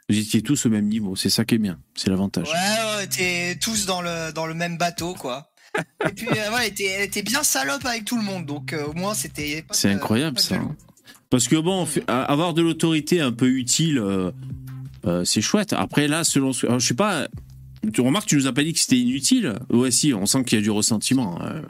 vous 0.10 0.18
étiez 0.18 0.42
tous 0.42 0.66
au 0.66 0.70
même 0.70 0.88
niveau. 0.88 1.16
C'est 1.16 1.30
ça 1.30 1.46
qui 1.46 1.56
est 1.56 1.60
bien, 1.60 1.80
c'est 1.96 2.10
l'avantage. 2.10 2.48
Ouais, 2.48 2.98
ouais, 2.98 3.08
t'es 3.08 3.58
tous 3.62 3.86
dans 3.86 4.02
le, 4.02 4.32
dans 4.34 4.46
le 4.46 4.54
même 4.54 4.78
bateau, 4.78 5.14
quoi. 5.14 5.52
Et 6.08 6.14
puis, 6.14 6.28
euh, 6.28 6.52
ouais, 6.56 6.74
elle 6.80 7.04
était, 7.04 7.22
bien 7.22 7.44
salope 7.44 7.86
avec 7.86 8.04
tout 8.06 8.18
le 8.18 8.24
monde. 8.24 8.46
Donc, 8.46 8.74
euh, 8.74 8.86
au 8.88 8.94
moins, 8.94 9.14
c'était. 9.14 9.62
pas 9.68 9.74
C'est 9.76 9.90
de- 9.90 9.94
incroyable 9.94 10.40
ça. 10.40 10.56
hein. 10.56 10.76
Parce 11.30 11.48
que 11.48 11.56
bon, 11.58 11.86
fait- 11.86 12.04
avoir 12.08 12.56
de 12.56 12.64
l'autorité 12.64 13.22
un 13.22 13.32
peu 13.32 13.48
utile, 13.50 14.00
euh, 15.06 15.10
euh, 15.22 15.24
c'est 15.26 15.42
chouette. 15.42 15.74
Après 15.74 16.08
là, 16.08 16.24
selon, 16.24 16.54
ce- 16.54 16.66
alors, 16.68 16.80
je 16.80 16.88
sais 16.88 16.94
pas, 16.94 17.28
Tu 17.94 18.02
remarques, 18.02 18.28
tu 18.28 18.36
nous 18.36 18.46
as 18.48 18.52
pas 18.54 18.64
dit 18.64 18.74
que 18.74 18.80
c'était 18.80 18.98
inutile. 19.00 19.58
Ouais, 19.70 19.90
si, 19.90 20.14
on 20.14 20.26
sent 20.26 20.44
qu'il 20.44 20.58
y 20.58 20.62
a 20.62 20.64
du 20.64 20.70
ressentiment. 20.70 21.40
hein. 21.42 21.62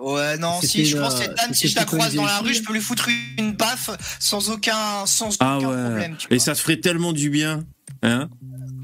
Ouais, 0.00 0.36
non, 0.38 0.54
C'était 0.60 0.66
si 0.66 0.84
je 0.86 0.98
pense 0.98 1.14
euh, 1.14 1.18
cette 1.18 1.36
dame, 1.36 1.54
si 1.54 1.68
je 1.68 1.76
la 1.76 1.84
croise 1.84 2.14
dans 2.14 2.24
la 2.26 2.38
rue, 2.40 2.52
je 2.52 2.62
peux 2.62 2.72
lui 2.72 2.80
foutre 2.80 3.08
une 3.38 3.52
baffe 3.52 3.90
sans 4.20 4.50
aucun, 4.50 5.06
sans 5.06 5.36
Ah 5.40 5.56
aucun 5.58 5.68
ouais. 5.68 5.84
problème. 5.84 6.16
Tu 6.18 6.26
Et 6.32 6.36
vois. 6.36 6.44
ça 6.44 6.54
te 6.54 6.58
ferait 6.60 6.78
tellement 6.80 7.12
du 7.12 7.30
bien. 7.30 7.64
Hein 8.02 8.28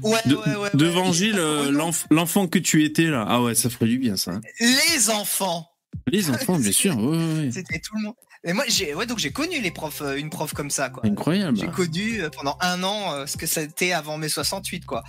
Ouais, 0.01 0.19
De- 0.25 0.35
ouais, 0.35 0.55
ouais, 0.55 0.69
Devant 0.73 1.07
ouais. 1.07 1.13
Gilles, 1.13 1.35
euh, 1.37 1.69
l'enf- 1.71 2.07
l'enfant 2.11 2.47
que 2.47 2.59
tu 2.59 2.83
étais 2.83 3.05
là. 3.07 3.25
Ah 3.27 3.41
ouais, 3.41 3.55
ça 3.55 3.69
ferait 3.69 3.85
du 3.87 3.99
bien 3.99 4.15
ça. 4.17 4.31
hein. 4.31 4.41
Les 4.59 5.09
enfants. 5.09 5.69
Les 6.11 6.29
enfants, 6.29 6.57
bien 6.57 6.71
sûr. 6.71 6.97
Ouais, 6.97 7.17
ouais, 7.17 7.33
ouais. 7.41 7.49
C'était 7.53 7.79
tout 7.79 7.95
le 7.97 8.03
monde. 8.03 8.15
Et 8.45 8.51
moi, 8.53 8.65
j'ai, 8.67 8.93
ouais, 8.93 9.05
donc 9.05 9.19
j'ai 9.19 9.31
connu 9.31 9.61
les 9.61 9.71
profs, 9.71 10.01
euh, 10.01 10.17
une 10.17 10.29
prof 10.29 10.53
comme 10.53 10.69
ça, 10.69 10.89
quoi. 10.89 11.05
Incroyable. 11.05 11.57
J'ai 11.57 11.67
connu 11.67 12.21
euh, 12.21 12.29
pendant 12.29 12.57
un 12.61 12.83
an 12.83 13.13
euh, 13.13 13.25
ce 13.25 13.37
que 13.37 13.45
c'était 13.45 13.93
avant 13.93 14.17
mai 14.17 14.27
68, 14.29 14.85
quoi. 14.85 15.03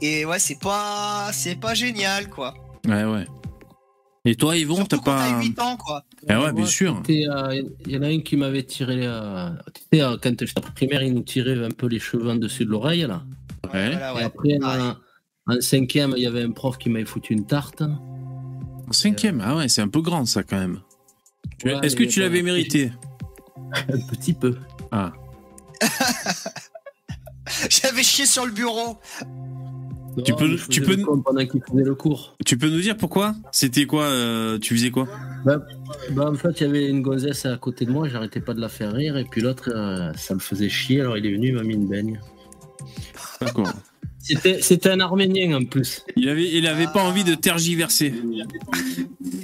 Et 0.00 0.24
ouais, 0.24 0.38
c'est 0.38 0.58
pas, 0.58 1.28
c'est 1.32 1.56
pas 1.56 1.74
génial, 1.74 2.28
quoi. 2.30 2.54
Ouais, 2.86 3.04
ouais. 3.04 3.26
Et 4.24 4.34
toi, 4.36 4.56
Yvon, 4.56 4.84
t'as 4.84 4.98
pas. 4.98 5.28
t'as 5.30 5.40
8 5.40 5.58
ans, 5.60 5.76
quoi. 5.76 6.02
Ah 6.28 6.40
ouais, 6.42 6.52
bien 6.52 6.66
sûr. 6.66 7.02
euh, 7.08 7.62
Il 7.86 7.92
y 7.92 7.96
en 7.96 8.02
a 8.02 8.06
un 8.08 8.20
qui 8.20 8.36
m'avait 8.36 8.62
tiré. 8.62 9.00
euh, 9.02 9.50
tu 9.74 9.82
sais, 9.98 10.04
quand 10.22 10.30
j'étais 10.40 10.58
en 10.58 10.70
primaire, 10.74 11.02
il 11.02 11.14
nous 11.14 11.22
tirait 11.22 11.62
un 11.64 11.70
peu 11.70 11.86
les 11.88 11.98
cheveux 11.98 12.30
en 12.30 12.36
dessus 12.36 12.64
de 12.64 12.70
l'oreille. 12.70 13.06
là. 13.06 13.22
Ouais. 13.72 13.90
Voilà, 13.96 14.20
Et 14.20 14.24
après, 14.24 14.58
en, 14.62 14.96
en 15.52 15.60
cinquième, 15.60 16.14
il 16.16 16.22
y 16.22 16.26
avait 16.26 16.42
un 16.42 16.50
prof 16.52 16.78
qui 16.78 16.88
m'avait 16.90 17.04
foutu 17.04 17.32
une 17.34 17.46
tarte. 17.46 17.82
En 17.82 18.92
cinquième, 18.92 19.42
ah 19.44 19.56
ouais, 19.56 19.68
c'est 19.68 19.82
un 19.82 19.88
peu 19.88 20.00
grand 20.00 20.24
ça 20.26 20.42
quand 20.42 20.58
même. 20.58 20.80
Est-ce 21.82 21.96
que 21.96 22.04
tu 22.04 22.20
l'avais 22.20 22.42
mérité 22.42 22.92
Un 23.72 23.98
petit 24.10 24.32
peu. 24.32 24.56
Ah, 24.90 25.12
J'avais 27.70 28.02
chié 28.02 28.26
sur 28.26 28.44
le 28.46 28.52
bureau. 28.52 28.98
Tu 30.24 30.34
peux- 30.34 30.56
tu 30.68 30.82
peux- 30.82 30.96
Pendant 31.24 31.46
qu'il 31.46 31.62
faisait 31.62 31.84
le 31.84 31.94
cours. 31.94 32.36
tu 32.44 32.58
peux 32.58 32.68
nous 32.68 32.80
dire 32.80 32.96
pourquoi? 32.96 33.34
C'était 33.52 33.86
quoi 33.86 34.04
euh, 34.04 34.58
Tu 34.58 34.74
faisais 34.76 34.90
quoi? 34.90 35.06
Bah, 35.44 35.60
en 36.28 36.34
fait, 36.34 36.60
il 36.60 36.66
y 36.66 36.70
avait 36.70 36.88
une 36.88 37.02
gonzesse 37.02 37.46
à 37.46 37.56
côté 37.56 37.84
de 37.86 37.92
moi, 37.92 38.08
j'arrêtais 38.08 38.40
pas 38.40 38.52
de 38.54 38.60
la 38.60 38.68
faire 38.68 38.92
rire, 38.92 39.16
et 39.16 39.24
puis 39.24 39.40
l'autre, 39.40 39.70
euh, 39.74 40.12
ça 40.16 40.34
me 40.34 40.40
faisait 40.40 40.68
chier, 40.68 41.00
alors 41.00 41.16
il 41.16 41.24
est 41.26 41.32
venu, 41.32 41.48
il 41.48 41.54
m'a 41.54 41.62
mis 41.62 41.74
une 41.74 41.88
baigne. 41.88 42.20
D'accord. 43.40 43.72
C'était 44.28 44.60
c'était 44.60 44.90
un 44.90 45.00
Arménien 45.00 45.56
en 45.56 45.64
plus. 45.64 46.04
Il 46.16 46.28
avait, 46.28 46.50
il 46.50 46.66
avait 46.66 46.86
pas 46.86 47.02
envie 47.02 47.24
de 47.24 47.34
tergiverser. 47.34 48.12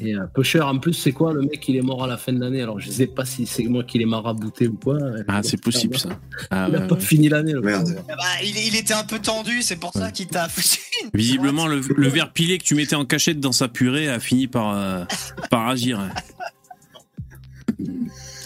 Et 0.02 0.14
euh, 0.14 0.26
peu 0.34 0.42
cher 0.42 0.66
en 0.66 0.78
plus, 0.78 0.92
c'est 0.92 1.12
quoi 1.12 1.32
Le 1.32 1.40
mec, 1.40 1.66
il 1.68 1.76
est 1.76 1.82
mort 1.82 2.04
à 2.04 2.06
la 2.06 2.18
fin 2.18 2.32
de 2.34 2.40
l'année, 2.40 2.60
alors 2.60 2.78
je 2.80 2.90
sais 2.90 3.06
pas 3.06 3.24
si 3.24 3.46
c'est 3.46 3.64
moi 3.64 3.82
qui 3.84 3.98
l'ai 3.98 4.04
marabouté 4.04 4.68
ou 4.68 4.74
quoi. 4.74 4.98
Ah, 5.26 5.42
c'est 5.42 5.60
possible 5.60 5.96
ça. 5.98 6.20
Ah, 6.50 6.66
Il 6.68 6.76
a 6.76 6.80
ouais, 6.80 6.86
pas 6.86 6.96
ouais. 6.96 7.00
fini 7.00 7.30
l'année, 7.30 7.52
le 7.52 7.62
Merde. 7.62 7.96
Ah 8.10 8.14
bah, 8.14 8.22
il, 8.42 8.54
il 8.58 8.76
était 8.76 8.92
un 8.92 9.04
peu 9.04 9.18
tendu, 9.18 9.62
c'est 9.62 9.76
pour 9.76 9.92
ça 9.92 10.10
qu'il 10.10 10.26
t'a 10.26 10.48
foutu 10.48 10.80
Visiblement, 11.14 11.66
le, 11.66 11.80
le 11.80 12.08
verre 12.08 12.32
pilé 12.32 12.58
que 12.58 12.64
tu 12.64 12.74
mettais 12.74 12.96
en 12.96 13.06
cachette 13.06 13.40
dans 13.40 13.52
sa 13.52 13.68
purée 13.68 14.08
a 14.08 14.20
fini 14.20 14.46
par, 14.48 14.76
euh, 14.76 15.04
par 15.50 15.68
agir. 15.68 16.00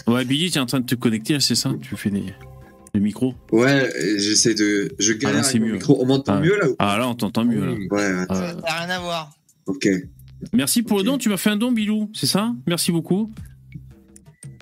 Ouais, 0.07 0.25
Billy, 0.25 0.49
tu 0.49 0.57
es 0.57 0.61
en 0.61 0.65
train 0.65 0.79
de 0.79 0.85
te 0.87 0.95
connecter, 0.95 1.39
c'est 1.39 1.53
ça? 1.53 1.71
Tu 1.81 1.95
fais 1.95 2.09
des, 2.09 2.23
des 2.99 3.03
micros 3.05 3.33
Ouais, 3.51 3.89
j'essaie 4.17 4.53
de. 4.53 4.91
Je 4.99 5.11
Ah, 5.11 5.15
là, 5.15 5.19
galère 5.19 5.45
avec 5.45 5.59
mon 5.61 5.67
mieux. 5.67 5.73
micro. 5.73 5.97
On 6.01 6.05
m'entend 6.05 6.33
Ah. 6.35 6.41
mieux 6.41 6.57
là 6.59 6.69
ou- 6.69 6.75
Ah, 6.79 6.97
là, 6.97 7.07
on 7.07 7.15
t'entend 7.15 7.45
mieux. 7.45 7.65
Là. 7.65 7.71
Ouais, 7.71 8.01
Euh, 8.01 8.25
Ça 8.29 8.53
n'a 8.55 8.73
rien 8.85 8.89
à 8.89 8.99
voir. 8.99 9.31
ok. 9.65 9.87
merci 10.53 10.83
pour 10.83 10.97
le 10.99 11.03
don, 11.03 11.17
tu 11.17 11.29
m'as 11.29 11.37
fait 11.37 11.49
un 11.49 11.57
don, 11.57 11.71
Bilou, 11.71 12.09
c'est 12.13 12.27
ça? 12.27 12.53
Merci 12.67 12.91
beaucoup. 12.91 13.31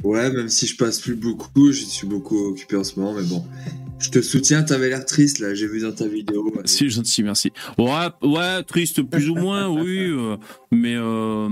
Ouais, 0.03 0.32
même 0.32 0.48
si 0.50 0.67
je 0.67 0.77
passe 0.77 1.00
plus 1.00 1.15
beaucoup, 1.15 1.72
je 1.72 1.84
suis 1.84 2.08
beaucoup 2.08 2.38
occupé 2.50 2.75
en 2.77 2.84
ce 2.84 3.00
moment, 3.00 3.13
mais 3.20 3.25
bon. 3.25 3.44
Je 4.00 4.10
te 4.12 4.22
soutiens, 4.22 4.62
t'avais 4.62 4.89
l'air 4.89 5.03
triste 5.06 5.39
là, 5.39 5.56
j'ai 5.56 5.67
vu 5.67 5.79
dans 5.82 5.91
ta 5.91 6.08
vidéo. 6.08 6.53
C'est 6.65 6.88
gentil, 6.88 7.24
merci. 7.24 7.51
Ouais, 7.79 8.08
ouais, 8.22 8.62
triste 8.63 9.01
plus 9.01 9.27
ou 9.29 9.34
moins, 9.36 9.67
oui. 9.84 9.98
euh, 10.12 10.38
mais 10.72 10.94
euh, 10.96 11.50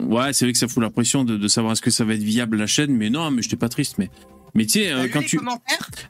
ouais, 0.00 0.32
c'est 0.32 0.46
vrai 0.46 0.52
que 0.52 0.58
ça 0.58 0.66
fout 0.66 0.82
la 0.82 0.90
pression 0.90 1.22
de, 1.24 1.36
de 1.36 1.48
savoir 1.48 1.72
est-ce 1.74 1.82
que 1.82 1.92
ça 1.92 2.04
va 2.04 2.14
être 2.14 2.22
viable 2.24 2.56
la 2.56 2.66
chaîne. 2.66 2.90
Mais 2.92 3.08
non, 3.08 3.30
mais 3.30 3.40
j'étais 3.40 3.56
pas 3.56 3.68
triste. 3.68 3.98
Mais, 3.98 4.10
mais 4.56 4.66
tu 4.66 4.80
sais, 4.80 4.90
euh, 4.92 5.06
quand 5.12 5.22
tu. 5.22 5.38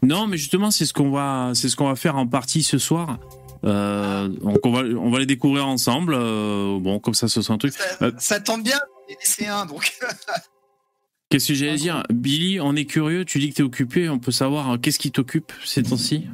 Non, 0.03 0.27
mais 0.27 0.37
justement, 0.39 0.71
c'est 0.71 0.87
ce 0.87 0.95
qu'on 0.95 1.11
va, 1.11 1.51
c'est 1.55 1.69
ce 1.69 1.77
qu'on 1.77 1.89
va 1.89 1.97
faire 1.97 2.17
en 2.17 2.27
partie 2.27 2.63
ce 2.63 2.79
soir. 2.79 3.19
Euh, 3.65 4.29
donc 4.29 4.65
on 4.65 4.71
va, 4.73 4.81
on 4.83 5.11
va 5.11 5.19
les 5.19 5.27
découvrir 5.27 5.67
ensemble. 5.67 6.15
euh, 6.15 6.79
bon, 6.81 6.99
comme 7.01 7.15
ça, 7.15 7.27
ce 7.29 7.43
sera 7.43 7.55
un 7.55 7.59
truc. 7.59 7.73
ça, 7.75 7.83
Euh. 8.03 8.13
ça 8.19 8.41
tombe 8.41 8.63
bien, 8.63 8.79
on 9.09 9.13
est 9.13 9.17
lycéens, 9.21 9.67
donc. 9.67 9.93
Qu'est-ce 11.29 11.49
que 11.49 11.55
j'allais 11.55 11.75
dire, 11.77 12.05
Billy 12.09 12.61
On 12.61 12.77
est 12.77 12.85
curieux. 12.85 13.25
Tu 13.25 13.41
dis 13.41 13.51
que 13.51 13.55
t'es 13.57 13.63
occupé. 13.65 14.09
On 14.09 14.21
peut 14.21 14.31
savoir 14.31 14.81
qu'est-ce 14.81 15.01
qui 15.01 15.11
t'occupe 15.11 15.53
ces 15.65 15.83
temps-ci? 15.83 16.25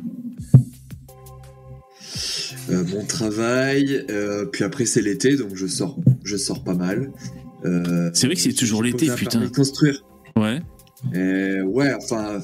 Euh, 2.71 2.85
mon 2.89 3.05
travail, 3.07 4.05
euh, 4.11 4.45
puis 4.47 4.65
après 4.65 4.85
c'est 4.85 5.01
l'été, 5.03 5.37
donc 5.37 5.55
je 5.57 5.67
sors, 5.67 5.97
je 6.25 6.37
sors 6.37 6.63
pas 6.63 6.75
mal. 6.75 7.11
Euh, 7.65 8.11
C'est 8.15 8.27
vrai 8.27 8.37
que 8.37 8.41
c'est 8.43 8.53
toujours 8.53 8.83
l'été, 8.83 9.11
un 9.11 9.15
putain. 9.17 9.49
construire. 9.49 10.05
Ouais. 10.37 10.61
Et 11.15 11.61
ouais, 11.63 11.93
enfin, 11.95 12.41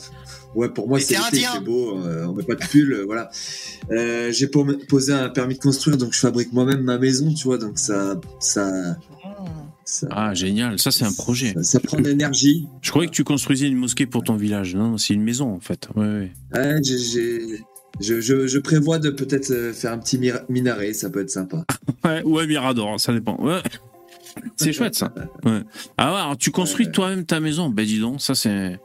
ouais, 0.55 0.69
pour 0.69 0.89
moi 0.89 0.99
c'est 1.01 1.17
beau, 1.65 1.99
euh, 1.99 2.27
on 2.27 2.33
met 2.35 2.43
pas 2.43 2.55
de 2.55 2.65
pull, 2.67 2.93
euh, 2.93 3.05
voilà. 3.07 3.31
Euh, 3.91 4.31
j'ai 4.33 4.47
po- 4.49 4.67
posé 4.89 5.13
un 5.13 5.29
permis 5.29 5.55
de 5.55 5.61
construire, 5.61 5.97
donc 5.97 6.13
je 6.13 6.19
fabrique 6.19 6.53
moi-même 6.53 6.83
ma 6.83 6.99
maison, 6.99 7.33
tu 7.33 7.45
vois, 7.45 7.59
donc 7.59 7.79
ça, 7.79 8.21
ça, 8.41 8.97
ça, 9.85 10.07
Ah, 10.11 10.35
génial. 10.35 10.79
Ça, 10.79 10.91
c'est 10.91 11.05
un 11.05 11.13
projet. 11.13 11.53
ça, 11.55 11.63
ça 11.63 11.81
prend 11.81 11.99
de 11.99 12.09
l'énergie. 12.09 12.67
Je 12.83 12.91
croyais 12.91 13.09
que 13.09 13.15
tu 13.15 13.25
construisais 13.25 13.69
une 13.69 13.77
mosquée 13.77 14.07
pour 14.07 14.23
ton 14.25 14.37
village. 14.37 14.75
Non, 14.75 14.99
c'est 14.99 15.15
une 15.15 15.23
maison 15.23 15.51
en 15.53 15.61
fait. 15.61 15.89
Ouais, 15.97 16.31
ouais. 16.55 16.81
Je, 18.01 18.21
je, 18.21 18.47
je 18.47 18.59
prévois 18.59 18.99
de 18.99 19.11
peut-être 19.11 19.51
euh, 19.51 19.73
faire 19.73 19.93
un 19.93 19.99
petit 19.99 20.21
minaret, 20.49 20.93
ça 20.93 21.11
peut 21.11 21.21
être 21.21 21.31
sympa. 21.31 21.65
Ouais, 22.05 22.23
ouais, 22.23 22.47
Mirador, 22.47 23.01
ça 23.01 23.13
dépend. 23.13 23.37
Ouais. 23.43 23.61
C'est 24.57 24.73
chouette 24.73 24.95
ça. 24.95 25.13
Ouais. 25.45 25.61
Ah 25.97 26.13
ouais, 26.15 26.21
alors 26.21 26.37
tu 26.37 26.51
construis 26.51 26.91
toi-même 26.91 27.25
ta 27.25 27.41
maison. 27.41 27.69
Ben 27.71 27.85
dis 27.87 27.99
donc, 28.01 28.21
ça 28.21 28.35
c'est 28.35 28.79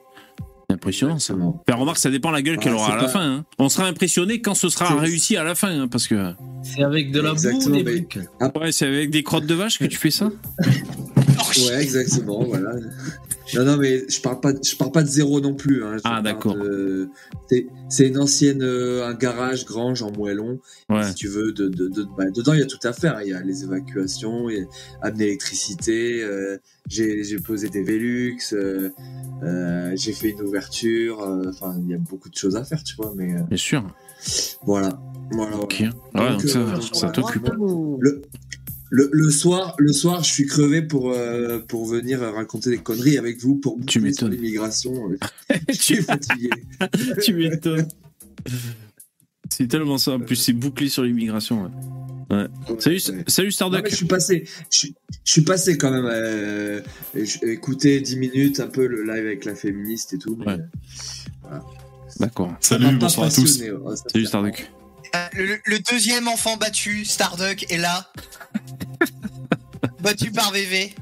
impressionnant 0.69 1.19
ça. 1.19 1.33
Enfin, 1.35 1.77
remarque, 1.79 1.97
ça 1.99 2.09
dépend 2.09 2.31
la 2.31 2.41
gueule 2.41 2.55
Ah, 2.59 2.63
qu'elle 2.63 2.73
aura 2.73 2.93
à 2.93 3.01
la 3.01 3.07
fin. 3.07 3.21
hein. 3.37 3.45
On 3.59 3.69
sera 3.69 3.87
impressionné 3.87 4.41
quand 4.41 4.55
ce 4.55 4.69
sera 4.69 4.95
réussi 4.95 5.37
à 5.37 5.43
la 5.43 5.55
fin, 5.55 5.69
hein, 5.81 5.87
parce 5.87 6.07
que 6.07 6.33
C'est 6.63 6.83
avec 6.83 7.11
de 7.11 7.21
la 7.21 7.33
boue, 7.33 7.71
des 7.71 8.07
ouais, 8.59 8.71
c'est 8.71 8.87
avec 8.87 9.09
des 9.11 9.21
crottes 9.23 9.45
de 9.45 9.53
vache 9.53 9.77
que 9.77 9.85
tu 9.85 9.97
fais 9.97 10.11
ça. 10.11 10.29
Ouais, 11.57 11.81
exactement, 11.81 12.43
voilà. 12.47 12.73
Non, 13.55 13.65
non, 13.65 13.77
mais 13.77 14.05
je 14.09 14.21
parle 14.21 14.39
pas, 14.39 14.53
de- 14.53 14.63
je 14.63 14.75
parle 14.75 14.91
pas 14.91 15.03
de 15.03 15.07
zéro 15.09 15.41
non 15.41 15.53
plus. 15.53 15.83
Hein. 15.83 15.97
Ah, 16.05 16.21
d'accord. 16.21 16.55
de- 16.55 17.09
C'est, 17.49 17.67
c'est 17.89 18.07
une 18.07 18.17
ancienne, 18.17 18.63
euh, 18.63 19.05
un 19.05 19.13
garage, 19.13 19.65
grange 19.65 20.01
en 20.01 20.11
moellon. 20.11 20.59
Ouais. 20.89 21.03
Si 21.03 21.13
tu 21.15 21.27
veux, 21.27 21.51
de, 21.51 21.67
de, 21.67 21.87
de- 21.89 22.07
bah, 22.17 22.29
dedans 22.33 22.53
il 22.53 22.59
y 22.59 22.63
a 22.63 22.65
tout 22.65 22.79
à 22.83 22.93
faire. 22.93 23.21
Il 23.21 23.29
y 23.29 23.33
a 23.33 23.41
les 23.41 23.63
évacuations, 23.63 24.49
il 24.49 24.57
y 24.59 24.61
a 24.61 24.65
amener 25.01 25.25
l'électricité. 25.25 26.23
euh, 26.23 26.57
j'ai, 26.89 27.23
j'ai 27.23 27.37
posé 27.37 27.69
des 27.69 27.83
Velux, 27.83 28.37
euh, 28.53 28.89
euh, 29.43 29.91
j'ai 29.95 30.13
fait 30.13 30.29
une 30.29 30.41
ouverture. 30.41 31.21
euh, 31.21 31.43
Enfin, 31.49 31.75
il 31.83 31.89
y 31.89 31.93
a 31.93 31.97
beaucoup 31.97 32.29
de 32.29 32.35
choses 32.35 32.55
à 32.55 32.63
faire, 32.63 32.83
tu 32.83 32.95
vois. 32.95 33.13
Mais 33.15 33.33
euh, 33.35 33.41
Bien 33.49 33.57
sûr. 33.57 33.83
voilà, 34.65 34.99
voilà. 35.31 35.57
Ok. 35.57 35.83
voilà. 36.13 36.27
Ouais, 36.27 36.31
Donc, 36.33 36.41
donc 36.43 36.49
ça, 36.49 36.59
euh, 36.59 36.81
ça 36.93 37.09
t'occupe. 37.09 37.47
Le, 37.99 38.21
le, 38.95 39.09
le 39.11 39.31
soir, 39.31 39.73
le 39.79 39.91
soir, 39.91 40.23
je 40.23 40.31
suis 40.31 40.45
crevé 40.45 40.83
pour 40.83 41.11
euh, 41.13 41.57
pour 41.59 41.87
venir 41.87 42.19
raconter 42.19 42.69
des 42.69 42.77
conneries 42.77 43.17
avec 43.17 43.39
vous 43.41 43.55
pour 43.55 43.73
Tu 43.87 43.97
boucler 43.99 44.13
sur 44.13 44.27
m'étonnes. 44.27 44.31
l'immigration. 44.39 45.09
je 45.69 45.73
suis 45.73 45.95
fatigué. 46.03 46.49
tu 47.23 47.33
m'étonnes. 47.33 47.87
C'est 49.49 49.67
tellement 49.67 49.97
ça. 49.97 50.11
En 50.11 50.19
plus, 50.19 50.35
c'est 50.35 50.53
bouclé 50.53 50.89
sur 50.89 51.03
l'immigration. 51.03 51.63
ouais. 51.63 51.69
Salut, 52.79 52.99
Ouais. 53.09 53.23
salut 53.27 53.51
Starduck. 53.51 53.87
je 53.89 53.95
suis 53.95 54.05
passé, 54.05 54.43
je, 54.71 54.77
suis- 54.77 54.95
je 55.25 55.31
suis 55.31 55.41
passé 55.41 55.77
quand 55.77 55.89
même. 55.91 56.05
Euh, 56.11 56.81
j'ai 57.15 57.51
écouté 57.51 57.99
10 57.99 58.17
minutes 58.17 58.59
un 58.59 58.67
peu 58.67 58.85
le 58.87 59.01
live 59.03 59.25
avec 59.25 59.45
la 59.45 59.55
féministe 59.55 60.13
et 60.13 60.17
tout. 60.19 60.37
euh, 60.47 60.57
D'accord. 62.19 62.53
Salut, 62.59 62.95
bonsoir 62.97 63.27
à 63.27 63.31
tous. 63.31 63.59
Salut 64.11 64.25
Starduck. 64.25 64.69
Euh, 65.15 65.27
Le, 65.33 65.57
le 65.65 65.79
deuxième 65.79 66.27
enfant 66.27 66.57
battu, 66.57 67.05
Starduck, 67.05 67.71
est 67.71 67.77
là. 67.77 68.11
battu 70.01 70.31
par 70.31 70.51
VV. 70.51 70.93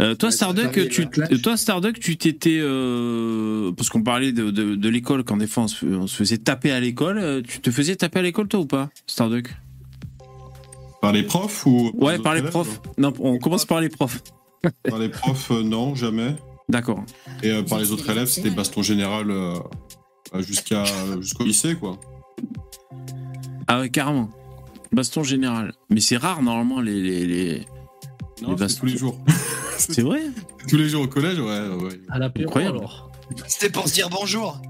Euh, 0.00 0.14
toi, 0.14 0.30
Starduck, 0.30 0.88
tu, 0.88 1.06
toi, 1.42 1.56
Starduck, 1.58 2.00
tu 2.00 2.16
t'étais, 2.16 2.58
euh, 2.58 3.70
parce 3.72 3.90
qu'on 3.90 4.02
parlait 4.02 4.32
de, 4.32 4.50
de, 4.50 4.74
de 4.74 4.88
l'école 4.88 5.24
quand 5.24 5.36
des 5.36 5.46
fois 5.46 5.64
on 5.64 5.68
se, 5.68 5.84
on 5.84 6.06
se 6.06 6.16
faisait 6.16 6.38
taper 6.38 6.72
à 6.72 6.80
l'école. 6.80 7.42
Tu 7.46 7.60
te 7.60 7.70
faisais 7.70 7.96
taper 7.96 8.20
à 8.20 8.22
l'école, 8.22 8.48
toi 8.48 8.60
ou 8.60 8.66
pas, 8.66 8.88
Starduck? 9.06 9.54
Par 11.02 11.12
les 11.12 11.22
profs 11.22 11.66
ou 11.66 11.92
Ouais, 11.94 12.18
par 12.18 12.34
les 12.34 12.42
profs. 12.42 12.80
Non, 12.98 13.12
on 13.20 13.38
commence 13.38 13.66
par 13.66 13.80
les 13.80 13.88
profs. 13.90 14.22
Par 14.88 14.98
les 14.98 15.08
profs, 15.10 15.50
euh, 15.50 15.62
non, 15.62 15.94
jamais. 15.94 16.34
D'accord. 16.68 17.04
Et 17.42 17.50
euh, 17.50 17.62
par 17.62 17.78
les 17.78 17.92
autres 17.92 18.08
élèves, 18.10 18.26
c'était 18.28 18.50
baston 18.50 18.82
général 18.82 19.30
jusqu'à 20.38 20.84
jusqu'au 21.20 21.44
lycée, 21.44 21.74
quoi. 21.74 21.98
Ah 23.66 23.80
ouais, 23.80 23.90
carrément. 23.90 24.30
Baston 24.92 25.22
général. 25.22 25.72
Mais 25.90 26.00
c'est 26.00 26.16
rare 26.16 26.42
normalement 26.42 26.80
les, 26.80 27.00
les, 27.00 27.26
les- 27.26 27.66
Non, 28.42 28.48
Les 28.50 28.54
c'est 28.56 28.60
bastons. 28.60 28.80
tous 28.80 28.86
les 28.86 28.96
jours. 28.96 29.18
C'est 29.78 30.02
vrai 30.02 30.20
tous 30.68 30.76
les 30.76 30.90
jours 30.90 31.02
au 31.04 31.06
collège, 31.06 31.38
ouais, 31.38 31.68
ouais. 31.82 32.00
À 32.10 32.18
l'apéro, 32.18 32.48
Incroyable. 32.50 32.78
alors. 32.78 33.10
C'était 33.48 33.70
pour 33.70 33.88
se 33.88 33.94
dire 33.94 34.10
bonjour. 34.10 34.60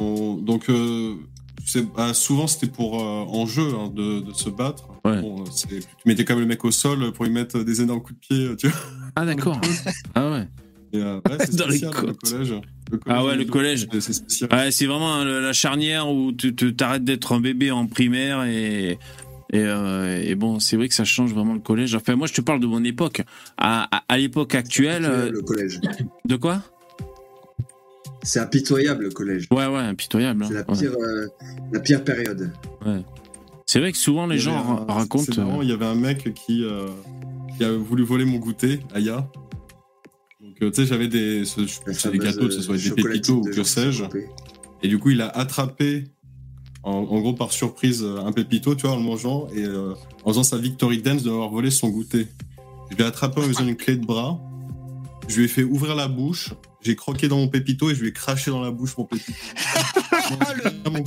On- 0.00 0.34
donc, 0.36 0.68
euh, 0.70 1.16
c'est- 1.66 1.82
bah, 1.94 2.14
souvent 2.14 2.46
c'était 2.46 2.68
pour 2.72 3.00
euh, 3.02 3.24
en 3.28 3.44
jeu 3.46 3.68
hein, 3.78 3.90
de, 3.94 4.20
de 4.20 4.32
se 4.32 4.48
battre. 4.48 4.88
Ouais. 5.04 5.20
Bon, 5.20 5.42
euh, 5.42 5.44
c'est- 5.50 5.80
tu 5.80 5.86
mettais 6.06 6.24
quand 6.24 6.34
même 6.34 6.40
le 6.42 6.48
mec 6.48 6.64
au 6.64 6.70
sol 6.70 7.12
pour 7.12 7.24
lui 7.26 7.32
mettre 7.32 7.62
des 7.62 7.82
énormes 7.82 8.00
coups 8.02 8.18
de 8.20 8.26
pied, 8.26 8.56
tu 8.56 8.68
vois. 8.68 8.78
Ah, 9.16 9.26
d'accord. 9.26 9.60
Ah, 10.14 10.30
ouais. 10.30 10.48
Euh, 10.94 11.16
ouais, 11.28 11.36
c'est 11.40 11.56
Dans 11.56 11.66
les 11.68 11.78
le 11.78 11.90
côtes. 11.90 12.18
collège. 12.20 12.54
Le 12.90 13.00
Ah 13.06 13.24
ouais, 13.24 13.36
le 13.36 13.44
collège. 13.46 13.88
C'est 14.00 14.12
spécial. 14.12 14.50
Ouais, 14.52 14.70
c'est 14.70 14.86
vraiment 14.86 15.14
hein, 15.14 15.24
le- 15.24 15.40
la 15.40 15.52
charnière 15.52 16.10
où 16.10 16.32
tu 16.32 16.54
t'arrêtes 16.54 17.04
d'être 17.04 17.32
un 17.32 17.40
bébé 17.40 17.70
en 17.70 17.86
primaire 17.86 18.44
et. 18.44 18.98
Et, 19.54 19.58
euh, 19.58 20.18
et 20.24 20.34
bon, 20.34 20.60
c'est 20.60 20.78
vrai 20.78 20.88
que 20.88 20.94
ça 20.94 21.04
change 21.04 21.34
vraiment 21.34 21.52
le 21.52 21.60
collège. 21.60 21.94
Enfin, 21.94 22.16
moi, 22.16 22.26
je 22.26 22.32
te 22.32 22.40
parle 22.40 22.58
de 22.58 22.66
mon 22.66 22.82
époque. 22.84 23.20
À, 23.58 23.86
à, 23.94 24.02
à 24.08 24.16
l'époque 24.16 24.54
actuelle, 24.54 25.04
euh, 25.04 25.30
Le 25.30 25.42
collège. 25.42 25.78
de 26.24 26.36
quoi? 26.36 26.62
C'est 28.22 28.40
impitoyable, 28.40 29.04
le 29.04 29.10
collège. 29.10 29.48
Ouais, 29.50 29.66
ouais, 29.66 29.80
impitoyable. 29.80 30.44
hein. 30.44 30.48
C'est 30.48 30.54
la 30.54 30.60
Ouais. 30.70 30.78
pire, 30.78 30.92
euh, 30.98 31.26
la 31.72 31.80
pire 31.80 32.02
période. 32.04 32.50
C'est 33.66 33.80
vrai 33.80 33.92
que 33.92 33.98
souvent 33.98 34.26
les 34.26 34.38
gens 34.38 34.86
un- 34.88 34.92
racontent. 34.92 35.24
c'est 35.24 35.36
marrant, 35.38 35.60
euh, 35.60 35.64
il 35.64 35.68
y 35.68 35.72
avait 35.72 35.84
un 35.86 35.94
mec 35.96 36.32
qui, 36.34 36.64
euh, 36.64 36.86
qui 37.58 37.64
a 37.64 37.72
voulu 37.72 38.04
voler 38.04 38.24
mon 38.24 38.38
goûter, 38.38 38.80
Aya. 38.94 39.28
Euh, 40.62 40.70
tu 40.70 40.82
sais, 40.82 40.86
j'avais 40.86 41.08
des, 41.08 41.44
ce- 41.44 41.66
c'est 41.92 42.10
des 42.12 42.18
gâteaux, 42.18 42.46
que 42.46 42.50
ce 42.52 42.62
soit 42.62 42.74
euh, 42.74 42.78
des 42.78 42.82
chocolatine 42.84 43.12
pépitos 43.12 43.34
ou 43.50 43.54
que 43.54 43.64
sais-je. 43.64 44.04
Et 44.82 44.88
du 44.88 44.98
coup, 44.98 45.10
il 45.10 45.20
a 45.20 45.28
attrapé, 45.28 46.04
en, 46.82 46.92
en 46.92 47.20
gros, 47.20 47.32
par 47.34 47.52
surprise, 47.52 48.02
euh, 48.04 48.18
un 48.24 48.32
pépito, 48.32 48.74
tu 48.74 48.82
vois, 48.86 48.92
en 48.92 48.96
le 48.96 49.02
mangeant, 49.02 49.48
et 49.54 49.64
euh, 49.64 49.94
en 50.24 50.30
faisant 50.30 50.44
sa 50.44 50.58
victory 50.58 51.02
dance 51.02 51.22
de 51.22 51.30
m'avoir 51.30 51.50
volé 51.50 51.70
son 51.70 51.88
goûter. 51.88 52.26
Je 52.90 52.96
l'ai 52.96 53.04
attrapé 53.04 53.40
en 53.40 53.44
faisant 53.44 53.66
une 53.66 53.76
clé 53.76 53.96
de 53.96 54.04
bras. 54.04 54.38
Je 55.28 55.36
lui 55.38 55.44
ai 55.44 55.48
fait 55.48 55.62
ouvrir 55.62 55.94
la 55.94 56.08
bouche. 56.08 56.52
J'ai 56.82 56.96
croqué 56.96 57.28
dans 57.28 57.36
mon 57.38 57.48
pépito 57.48 57.88
et 57.90 57.94
je 57.94 58.00
lui 58.02 58.08
ai 58.08 58.12
craché 58.12 58.50
dans 58.50 58.60
la 58.60 58.70
bouche 58.72 58.96
mon 58.98 59.04
pépito. 59.04 59.32
Mon 60.84 60.96
Et 60.98 61.04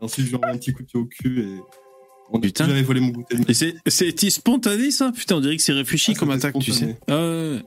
ensuite, 0.00 0.26
je 0.26 0.30
lui 0.30 0.32
ai 0.32 0.36
envoyé 0.36 0.54
un 0.54 0.58
petit 0.58 0.72
coup 0.72 0.82
de 0.82 0.88
pied 0.88 0.98
au 1.00 1.04
cul 1.04 1.40
et. 1.40 1.58
On 2.34 2.38
a 2.38 2.40
Putain. 2.40 2.66
j'avais 2.66 2.82
volé 2.82 3.00
mon 3.00 3.08
goûter. 3.10 3.36
C'est- 3.52 3.74
c'était 3.86 4.30
spontané 4.30 4.90
ça? 4.90 5.12
Putain, 5.12 5.36
on 5.36 5.40
dirait 5.40 5.56
que 5.56 5.62
c'est 5.62 5.72
réfléchi 5.74 6.12
Ah, 6.16 6.18
comme 6.18 6.30
attaque, 6.30 6.58
tu 6.60 6.72
sais. 6.72 6.96
spontané. 7.02 7.62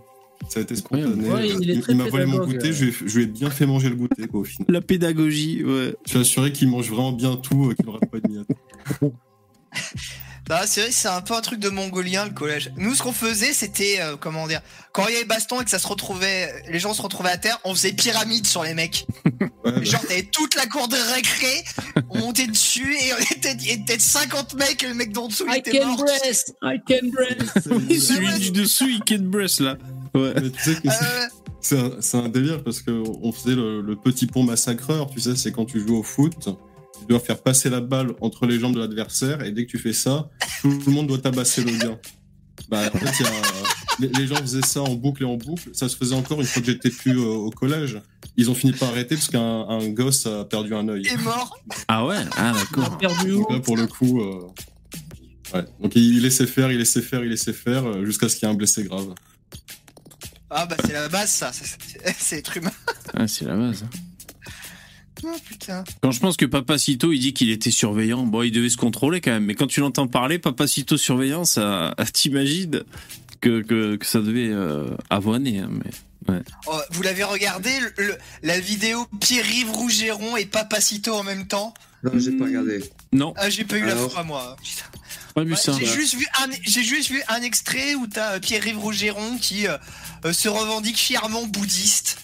Ça 0.49 0.59
a 0.59 0.63
été 0.63 0.75
spontané. 0.75 1.27
Ouais, 1.29 1.47
il 1.49 1.95
m'a 1.95 2.05
volé 2.09 2.25
mon 2.25 2.45
goûter, 2.45 2.71
je 2.71 2.85
lui, 2.85 2.91
ai, 2.91 2.95
je 3.05 3.17
lui 3.17 3.23
ai 3.23 3.27
bien 3.27 3.49
fait 3.49 3.65
manger 3.65 3.89
le 3.89 3.95
goûter, 3.95 4.27
quoi, 4.27 4.41
au 4.41 4.43
final. 4.43 4.67
La 4.69 4.81
pédagogie, 4.81 5.63
ouais. 5.63 5.95
Je 6.05 6.09
suis 6.11 6.19
assuré 6.19 6.51
qu'il 6.51 6.69
mange 6.69 6.89
vraiment 6.89 7.11
bien 7.11 7.35
tout, 7.35 7.69
euh, 7.69 7.73
qu'il 7.73 7.85
n'aura 7.85 7.99
pas 7.99 8.19
de 8.19 8.27
miettes. 8.31 8.47
Ah, 10.47 10.67
c'est 10.67 10.81
vrai, 10.81 10.91
c'est 10.91 11.07
un 11.07 11.21
peu 11.21 11.33
un 11.33 11.41
truc 11.41 11.59
de 11.59 11.69
mongolien 11.69 12.23
le 12.25 12.29
collège. 12.31 12.71
Nous, 12.77 12.93
ce 12.93 13.01
qu'on 13.01 13.11
faisait, 13.11 13.51
c'était 13.51 13.97
euh, 13.99 14.15
comment 14.15 14.45
dire, 14.47 14.61
quand 14.91 15.07
il 15.07 15.13
y 15.13 15.15
avait 15.15 15.25
baston 15.25 15.59
et 15.59 15.63
que 15.63 15.71
ça 15.71 15.79
se 15.79 15.87
retrouvait, 15.87 16.53
les 16.69 16.77
gens 16.77 16.93
se 16.93 17.01
retrouvaient 17.01 17.31
à 17.31 17.37
terre, 17.37 17.59
on 17.63 17.73
faisait 17.73 17.93
pyramide 17.93 18.45
sur 18.45 18.63
les 18.63 18.75
mecs. 18.75 19.07
Ouais, 19.41 19.49
bah, 19.63 19.81
Genre, 19.83 20.01
t'avais 20.01 20.21
toute 20.21 20.53
la 20.55 20.67
cour 20.67 20.87
de 20.87 20.97
récré, 21.15 21.63
on 22.11 22.19
montait 22.19 22.45
dessus 22.45 22.93
et 22.95 23.13
on 23.13 23.35
était, 23.35 23.53
il 23.53 23.65
y 23.65 23.71
avait 23.71 23.81
peut-être 23.85 24.01
50 24.01 24.53
mecs 24.53 24.83
et 24.83 24.87
le 24.87 24.93
mec 24.93 25.11
d'en 25.13 25.29
dessous 25.29 25.45
il 25.47 25.55
I 25.55 25.57
était 25.57 25.79
can 25.79 25.87
mort. 25.87 25.97
breast, 26.05 26.53
I 26.61 26.77
can 26.87 27.07
breast. 27.11 27.67
Oui, 27.71 27.99
celui 27.99 28.39
du 28.39 28.51
dessous, 28.51 28.87
il 28.87 28.99
can 29.03 29.23
breast 29.23 29.61
là. 29.61 29.77
Ouais. 30.15 30.33
mais 30.41 30.49
tu 30.49 30.59
sais 30.61 30.75
que 30.75 30.89
c'est- 30.89 31.75
Euh, 31.75 31.89
c'est 31.99 32.17
un, 32.17 32.29
délire 32.29 32.63
parce 32.63 32.81
qu'on 32.81 33.31
faisait 33.31 33.55
le, 33.55 33.81
le 33.81 33.95
petit 33.95 34.27
pont 34.27 34.43
massacreur, 34.43 35.09
tu 35.09 35.19
sais, 35.19 35.35
c'est 35.35 35.51
quand 35.51 35.65
tu 35.65 35.79
joues 35.79 35.97
au 35.97 36.03
foot, 36.03 36.33
tu 36.39 37.05
dois 37.09 37.19
faire 37.19 37.41
passer 37.41 37.71
la 37.71 37.81
balle 37.81 38.13
entre 38.21 38.45
les 38.45 38.59
jambes 38.59 38.75
de 38.75 38.79
l'adversaire 38.79 39.41
et 39.43 39.51
dès 39.51 39.65
que 39.65 39.71
tu 39.71 39.79
fais 39.79 39.91
ça, 39.93 40.29
tout 40.61 40.69
le 40.85 40.91
monde 40.91 41.07
doit 41.07 41.17
tabasser 41.17 41.63
le 41.63 41.71
gars. 41.77 41.99
Bah, 42.69 42.81
en 42.93 42.97
fait, 42.99 43.11
il 43.19 43.25
y 43.25 43.27
a- 43.27 43.31
les, 43.99 44.07
les 44.19 44.27
gens 44.27 44.35
faisaient 44.35 44.61
ça 44.61 44.81
en 44.83 44.93
boucle 44.93 45.23
et 45.23 45.25
en 45.25 45.37
boucle. 45.37 45.69
Ça 45.73 45.89
se 45.89 45.95
faisait 45.97 46.13
encore 46.15 46.39
une 46.39 46.45
fois 46.45 46.61
que 46.61 46.67
j'étais 46.71 46.89
plus 46.91 47.17
euh, 47.17 47.25
au 47.25 47.49
collège. 47.49 47.99
Ils 48.37 48.51
ont 48.51 48.55
fini 48.55 48.71
par 48.73 48.89
arrêter 48.89 49.15
parce 49.15 49.27
qu'un 49.29 49.67
un 49.67 49.87
gosse 49.89 50.25
a 50.27 50.45
perdu 50.45 50.75
un 50.75 50.87
œil. 50.87 51.07
est 51.07 51.17
mort. 51.23 51.57
Ah 51.87 52.05
ouais? 52.05 52.17
Ah 52.37 52.53
d'accord. 52.53 52.97
Perdu 52.99 53.31
où? 53.31 53.39
Donc 53.39 53.51
là, 53.51 53.59
pour 53.59 53.75
le 53.77 53.87
coup, 53.87 54.21
euh, 54.21 54.41
ouais. 55.53 55.65
Donc 55.81 55.95
il 55.95 56.21
laissait 56.21 56.45
faire, 56.47 56.71
il 56.71 56.77
laissait 56.77 57.01
faire, 57.01 57.23
il 57.23 57.29
laissait 57.31 57.53
faire 57.53 57.85
euh, 57.85 58.05
jusqu'à 58.05 58.29
ce 58.29 58.35
qu'il 58.35 58.47
y 58.47 58.51
ait 58.51 58.53
un 58.53 58.57
blessé 58.57 58.83
grave. 58.83 59.13
Ah 60.57 60.65
bah 60.65 60.77
c'est 60.85 60.93
la 60.93 61.09
base 61.09 61.29
ça, 61.31 61.51
c'est- 62.17 62.37
être 62.37 62.55
humain. 62.57 62.71
Ah, 63.13 63.27
c'est 63.27 63.45
la 63.45 63.55
base. 63.55 63.85
Oh 65.23 65.27
putain. 65.45 65.83
Quand 66.01 66.11
je 66.11 66.19
pense 66.19 66.37
que 66.37 66.45
Papacito, 66.45 67.11
il 67.11 67.19
dit 67.19 67.33
qu'il 67.33 67.49
était 67.49 67.71
surveillant, 67.71 68.23
bon, 68.23 68.41
il 68.43 68.51
devait 68.51 68.69
se 68.69 68.77
contrôler 68.77 69.21
quand 69.21 69.31
même. 69.31 69.45
Mais 69.45 69.55
quand 69.55 69.67
tu 69.67 69.79
l'entends 69.79 70.07
parler, 70.07 70.39
Papacito 70.39 70.97
surveillant, 70.97 71.45
ça, 71.45 71.95
t'imagines 72.13 72.83
que, 73.41 73.61
que, 73.61 73.95
que 73.95 74.05
ça 74.05 74.19
devait 74.21 74.49
euh, 74.51 74.85
avoiner. 75.09 75.59
hein, 75.59 75.69
mais... 75.71 75.91
Oh, 76.67 76.79
vous 76.91 77.03
l'avez 77.03 77.23
regardé 77.23 77.69
le- 77.79 77.93
le- 78.07 78.17
la 78.43 78.59
vidéo 78.59 79.05
Pierre-Yves 79.19 79.71
Rougeron 79.71 80.35
et 80.37 80.45
Papacito 80.45 81.13
en 81.13 81.23
même 81.23 81.47
temps? 81.47 81.73
Non, 82.03 82.11
j'ai 82.15 82.31
pas 82.31 82.45
regardé. 82.45 82.83
Non, 83.11 83.33
Ah 83.37 83.49
j'ai 83.49 83.63
pas 83.63 83.77
eu 83.77 83.85
la 83.85 83.95
foi 83.95 84.23
moi. 84.23 84.55
Putain. 84.63 84.85
Pas 85.35 85.43
vu 85.43 85.51
Ouais, 85.51 85.57
ça. 85.57 85.73
j'ai 85.77 85.85
juste 85.85 86.15
vu 86.15 86.25
un, 86.41 86.47
j'ai 86.63 86.83
juste 86.83 87.09
vu 87.11 87.21
un 87.27 87.41
extrait 87.43 87.93
où 87.95 88.07
t'as 88.07 88.33
euh, 88.35 88.39
Pierre-Yves 88.39 88.79
Rougeron 88.79 89.37
qui 89.37 89.67
euh, 89.67 89.77
euh, 90.25 90.33
se 90.33 90.49
revendique 90.49 90.97
fièrement 90.97 91.45
bouddhiste. 91.45 92.17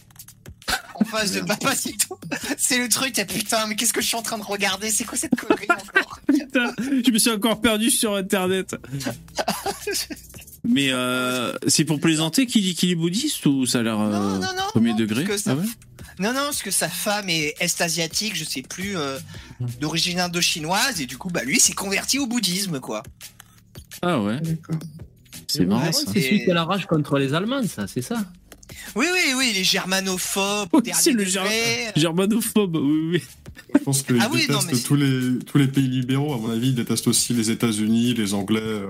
En 0.95 1.03
face 1.03 1.31
de 1.31 1.41
Papacito. 1.41 2.19
C'est 2.59 2.77
le 2.77 2.87
truc, 2.87 3.13
t'as 3.13 3.25
putain, 3.25 3.65
mais 3.65 3.75
qu'est-ce 3.75 3.91
que 3.91 4.01
je 4.01 4.05
suis 4.07 4.15
en 4.15 4.21
train 4.21 4.37
de 4.37 4.43
regarder? 4.43 4.91
C'est 4.91 5.03
quoi 5.03 5.17
cette 5.17 5.35
connerie 5.35 5.65
encore? 5.69 6.19
Putain, 6.27 6.73
je 6.77 7.11
me 7.11 7.17
suis 7.17 7.31
encore 7.31 7.59
perdu 7.59 7.89
sur 7.89 8.15
Internet. 8.15 8.75
Mais 10.63 10.91
euh, 10.91 11.53
c'est 11.67 11.85
pour 11.85 11.99
plaisanter 11.99 12.45
qu'il 12.45 12.61
dit 12.61 12.75
qu'il 12.75 12.91
est 12.91 12.95
bouddhiste 12.95 13.45
ou 13.47 13.65
ça 13.65 13.79
a 13.79 13.81
l'air 13.83 13.99
euh, 13.99 14.39
premier 14.69 14.91
non, 14.91 14.97
degré? 14.97 15.23
parce 15.25 15.37
que 15.37 15.43
ça- 15.43 15.51
Ah 15.53 15.55
ouais? 15.55 15.65
Non, 16.21 16.33
non, 16.33 16.45
parce 16.45 16.61
que 16.61 16.69
sa 16.69 16.87
femme 16.87 17.29
est 17.29 17.55
est-asiatique, 17.59 18.35
je 18.35 18.43
sais 18.43 18.61
plus, 18.61 18.95
euh, 18.95 19.17
d'origine 19.79 20.19
indo-chinoise, 20.19 21.01
et 21.01 21.07
du 21.07 21.17
coup, 21.17 21.29
bah 21.29 21.43
lui, 21.43 21.59
s'est 21.59 21.73
converti 21.73 22.19
au 22.19 22.27
bouddhisme, 22.27 22.79
quoi. 22.79 23.01
Ah 24.03 24.21
ouais, 24.21 24.39
D'accord. 24.39 24.75
c'est 25.47 25.65
marrant 25.65 25.91
ça. 25.91 26.03
C'est 26.13 26.21
celui 26.21 26.43
qui 26.43 26.51
a 26.51 26.53
la 26.53 26.63
rage 26.63 26.85
contre 26.85 27.17
les 27.17 27.33
Allemands, 27.33 27.65
ça, 27.67 27.87
c'est 27.87 28.03
ça? 28.03 28.23
Oui, 28.95 29.07
oui, 29.11 29.33
oui, 29.35 29.51
les 29.55 29.63
germanophobes, 29.63 30.69
Oui, 30.73 30.83
dernier 30.83 31.01
c'est 31.01 31.11
le. 31.11 31.25
Germanophobe, 31.95 32.75
oui, 32.75 33.09
oui. 33.13 33.23
Je 33.73 33.79
pense 33.79 34.03
qu'ils 34.03 34.17
Ah 34.21 34.29
oui, 34.31 34.45
détestent 34.47 34.83
tous, 34.85 34.95
les, 34.95 35.39
tous 35.45 35.57
les 35.57 35.67
pays 35.67 35.87
libéraux. 35.87 36.33
À 36.33 36.37
mon 36.37 36.51
avis, 36.51 36.69
ils 36.69 36.75
détestent 36.75 37.07
aussi 37.07 37.33
les 37.33 37.49
États-Unis, 37.51 38.13
les 38.13 38.33
Anglais. 38.33 38.59
euh, 38.61 38.89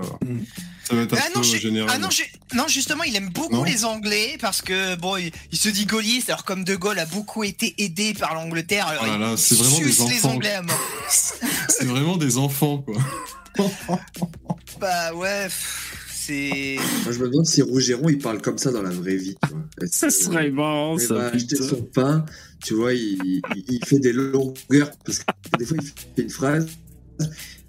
Ça 0.84 0.94
va 0.96 1.02
être 1.02 1.14
un 1.14 1.18
Ah 1.20 1.28
non, 1.34 1.40
peu 1.40 1.46
général. 1.46 1.90
ah 1.94 1.98
non, 1.98 2.10
j'ai- 2.10 2.30
non, 2.54 2.66
justement, 2.68 3.04
il 3.04 3.14
aime 3.14 3.30
beaucoup 3.30 3.54
Non. 3.54 3.64
les 3.64 3.84
Anglais 3.84 4.36
parce 4.40 4.60
que 4.60 4.96
bon, 4.96 5.16
il, 5.16 5.30
il 5.52 5.58
se 5.58 5.68
dit 5.68 5.86
gaulliste. 5.86 6.28
Alors 6.30 6.44
comme 6.44 6.64
De 6.64 6.74
Gaulle 6.74 6.98
a 6.98 7.06
beaucoup 7.06 7.44
été 7.44 7.74
aidé 7.78 8.12
par 8.12 8.34
l'Angleterre, 8.34 8.88
alors 8.88 9.06
là 9.06 9.14
il 9.14 9.20
là, 9.20 9.36
c'est 9.36 9.54
vraiment 9.54 9.76
suce 9.76 9.98
des 9.98 10.08
les 10.08 10.18
enfants. 10.18 10.30
Anglais 10.34 10.54
à 10.54 10.62
mort. 10.62 10.80
C'est 11.68 11.84
vraiment 11.86 12.16
des 12.16 12.36
enfants, 12.38 12.78
quoi. 12.78 12.96
Bah 14.80 15.14
ouais, 15.14 15.44
pff, 15.44 15.91
c'est. 16.26 16.76
Moi, 17.04 17.12
je 17.12 17.18
me 17.18 17.28
demande 17.28 17.46
si 17.46 17.62
Rougeron, 17.62 18.08
il 18.08 18.18
parle 18.18 18.40
comme 18.40 18.58
ça 18.58 18.70
dans 18.70 18.82
la 18.82 18.90
vraie 18.90 19.16
vie. 19.16 19.34
tu 19.42 19.50
vois. 19.50 19.64
Est-ce 19.82 19.98
Ça 19.98 20.10
serait 20.10 20.50
marrant 20.50 20.96
il 20.98 21.06
va 21.08 21.26
acheter 21.28 21.56
son 21.56 21.82
pain, 21.82 22.24
tu 22.64 22.74
vois, 22.74 22.92
il, 22.94 23.18
il- 23.24 23.64
il 23.68 23.84
fait 23.84 23.98
des 23.98 24.12
longueurs, 24.12 24.90
parce 25.04 25.18
que 25.20 25.24
des 25.58 25.64
fois, 25.64 25.76
il 25.80 25.86
fait 25.86 26.22
une 26.22 26.30
phrase, 26.30 26.66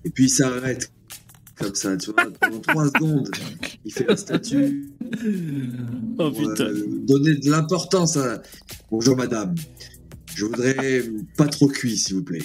et 0.06 0.10
puis 0.10 0.26
il 0.26 0.30
s'arrête. 0.30 0.92
Comme 1.60 1.76
ça, 1.76 1.96
tu 1.98 2.12
vois, 2.12 2.26
pendant 2.42 2.60
trois 2.62 2.88
secondes, 2.88 3.30
il 3.86 3.94
fait 3.94 4.06
la 4.08 4.18
statue. 4.18 4.90
Oh 6.20 6.32
pour, 6.32 6.38
putain. 6.52 6.66
euh, 6.66 6.86
donner 7.08 7.36
de 7.36 7.50
l'importance 7.50 8.18
à. 8.18 8.42
Bonjour 8.92 9.16
madame. 9.18 9.54
Je 10.36 10.46
voudrais 10.46 11.04
pas 11.38 11.48
trop 11.48 11.68
cuit, 11.68 11.98
s'il 11.98 12.16
vous 12.18 12.24
plaît. 12.24 12.44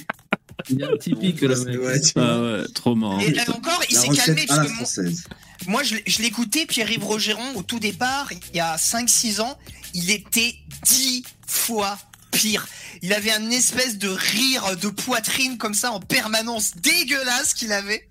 Il 0.70 0.82
est 0.82 0.98
typique, 0.98 1.42
mec. 1.42 1.50
Ouais, 1.66 1.74
vois, 1.76 2.00
Ah 2.16 2.42
ouais, 2.42 2.64
trop 2.74 2.94
marrant. 2.94 3.20
Et 3.20 3.32
là 3.32 3.42
encore, 3.48 3.80
il 3.88 3.96
s'est 3.96 4.08
calmé 4.08 4.44
parce 4.46 4.58
la 4.60 4.64
que 4.66 4.70
française. 4.72 5.24
Moi, 5.66 5.82
je, 5.82 5.96
l'écoutais, 6.22 6.66
Pierre-Yves 6.66 7.04
Rogeron, 7.04 7.54
au 7.56 7.62
tout 7.62 7.80
départ, 7.80 8.30
il 8.32 8.56
y 8.56 8.60
a 8.60 8.76
5-6 8.76 9.40
ans, 9.40 9.58
il 9.94 10.10
était 10.10 10.54
10 10.84 11.24
fois 11.46 11.98
pire. 12.30 12.68
Il 13.00 13.12
avait 13.14 13.30
un 13.32 13.50
espèce 13.50 13.96
de 13.96 14.08
rire 14.08 14.76
de 14.76 14.88
poitrine 14.88 15.56
comme 15.56 15.72
ça 15.74 15.92
en 15.92 16.00
permanence 16.00 16.72
dégueulasse 16.76 17.54
qu'il 17.54 17.72
avait, 17.72 18.06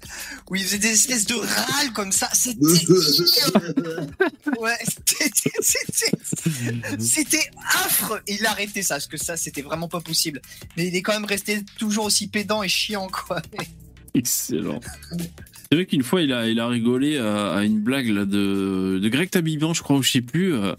où 0.50 0.56
il 0.56 0.64
faisait 0.64 0.80
des 0.80 0.92
espèces 0.94 1.26
de 1.26 1.36
râles 1.36 1.94
comme 1.94 2.12
ça. 2.12 2.30
C'était 2.34 2.60
Ouais, 4.60 4.78
c'était- 4.84 5.32
c'était- 5.62 6.98
c'était 7.00 7.50
affreux. 7.86 8.22
Il 8.28 8.46
a 8.46 8.52
arrêté 8.52 8.82
ça, 8.82 8.96
parce 8.96 9.08
que 9.08 9.18
ça, 9.18 9.38
c'était 9.38 9.62
vraiment 9.62 9.88
pas 9.88 10.02
possible. 10.02 10.42
Mais 10.78 10.88
il 10.88 10.96
est 10.96 11.02
quand 11.02 11.14
même 11.14 11.26
resté 11.26 11.64
toujours 11.78 12.06
aussi 12.06 12.28
pédant 12.28 12.64
et 12.64 12.70
chiant, 12.70 13.08
quoi. 13.08 13.42
Excellent. 14.14 14.80
C'est 15.70 15.76
vrai 15.76 15.86
qu'une 15.86 16.04
fois, 16.04 16.22
il 16.22 16.32
a, 16.32 16.48
il 16.48 16.60
a 16.60 16.68
rigolé 16.68 17.18
à, 17.18 17.50
à 17.54 17.64
une 17.64 17.80
blague 17.80 18.08
là, 18.08 18.26
de, 18.26 19.00
de 19.02 19.10
Greg 19.10 19.30
Tabiban, 19.30 19.74
je 19.74 19.82
crois, 19.82 19.98
ou 19.98 20.04
je 20.04 20.12
sais 20.12 20.22
plus. 20.22 20.54
euh. 20.54 20.74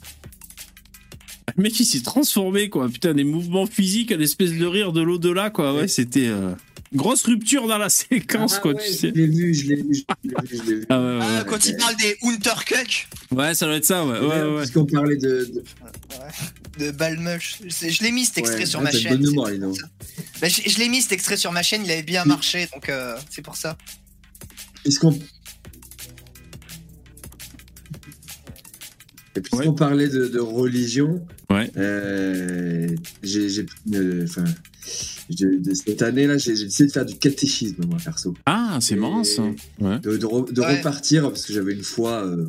Le 1.56 1.62
mec, 1.62 1.78
il 1.80 1.84
s'est 1.84 2.02
transformé, 2.02 2.68
quoi. 2.68 2.88
Putain, 2.88 3.14
des 3.14 3.24
mouvements 3.24 3.66
physiques, 3.66 4.12
un 4.12 4.20
espèce 4.20 4.52
de 4.52 4.64
rire 4.66 4.92
de 4.92 5.00
l'au-delà, 5.02 5.50
quoi. 5.50 5.74
Ouais, 5.74 5.88
c'était. 5.88 6.28
euh, 6.28 6.52
Grosse 6.94 7.24
rupture 7.24 7.66
dans 7.66 7.76
la 7.76 7.88
séquence, 7.90 8.54
Ah 8.56 8.60
quoi, 8.60 8.72
ouais, 8.72 8.82
tu 8.82 8.92
sais. 8.94 9.12
je 9.14 9.20
l'ai 9.20 9.26
vu, 9.26 9.52
je 9.54 9.66
l'ai 9.68 9.76
vu, 9.76 9.94
je 9.94 10.62
l'ai 10.62 10.62
vu. 10.76 10.86
Ah 10.88 10.98
ouais, 10.98 11.18
ouais, 11.18 11.24
Ah, 11.40 11.44
quand 11.46 11.66
il 11.66 11.76
parle 11.76 11.94
des 11.96 12.16
Unterkuck 12.22 13.08
ouais. 13.32 13.54
ça 13.54 13.66
doit 13.66 13.74
être 13.76 13.84
ça, 13.84 14.06
ouais. 14.06 14.18
ouais, 14.20 14.42
ouais. 14.42 14.58
Puisqu'on 14.60 14.86
parlait 14.86 15.16
de, 15.18 15.50
de- 16.78 16.84
de 16.86 16.90
Balmush, 16.92 17.58
je 17.66 18.02
l'ai 18.02 18.10
mis 18.10 18.24
cet 18.24 18.38
extrait 18.38 18.60
Ouais, 18.60 18.64
sur 18.66 18.80
ma 18.80 18.90
chaîne. 18.90 19.18
bonne 19.18 19.28
mémoire. 19.28 19.50
Bah, 20.40 20.48
je 20.48 20.62
je 20.66 20.78
l'ai 20.78 20.88
mis 20.88 21.02
cet 21.02 21.12
extrait 21.12 21.36
sur 21.36 21.52
ma 21.52 21.62
chaîne, 21.62 21.82
il 21.84 21.90
avait 21.90 22.02
bien 22.02 22.24
marché, 22.24 22.68
donc 22.72 22.88
euh, 22.88 23.18
c'est 23.28 23.42
pour 23.42 23.56
ça. 23.56 23.76
Est-ce 24.88 24.98
qu'on. 25.00 25.12
Et 29.36 29.40
puisqu'on 29.40 29.74
parlait 29.74 30.08
de, 30.08 30.26
de 30.28 30.38
religion, 30.40 31.24
Ouais. 31.50 31.70
euh, 31.76 32.88
j'ai, 33.22 33.64
euh, 33.94 34.26
de 35.30 35.74
cette 35.74 36.02
année-là, 36.02 36.38
j'ai, 36.38 36.52
décidé 36.52 36.86
de 36.88 36.92
faire 36.92 37.06
du 37.06 37.16
catéchisme, 37.16 37.84
moi, 37.86 37.98
perso. 38.02 38.34
Ah, 38.46 38.78
c'est 38.80 38.96
marrant 38.96 39.24
ça. 39.24 39.42
Ouais. 39.78 39.98
De, 40.00 40.16
de 40.16 40.26
re- 40.26 40.52
de 40.52 40.60
Ouais. 40.60 40.78
repartir, 40.78 41.22
parce 41.30 41.44
que 41.46 41.52
j'avais 41.52 41.74
une 41.74 41.82
foi 41.82 42.24
euh, 42.26 42.46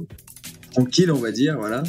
tranquille, 0.72 1.12
on 1.12 1.20
va 1.20 1.32
dire, 1.32 1.58
voilà. 1.58 1.84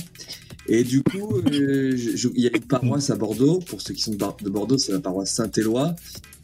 Et 0.66 0.84
du 0.84 1.02
coup, 1.02 1.36
euh, 1.38 1.96
il 1.96 2.42
y 2.42 2.46
a 2.46 2.50
une 2.56 2.64
paroisse 2.64 3.10
à 3.10 3.16
Bordeaux, 3.16 3.60
pour 3.60 3.80
ceux 3.80 3.94
qui 3.94 4.02
sont 4.02 4.12
de 4.14 4.50
Bordeaux, 4.50 4.78
c'est 4.78 4.92
la 4.92 5.00
paroisse 5.00 5.32
Saint-Éloi. 5.32 5.94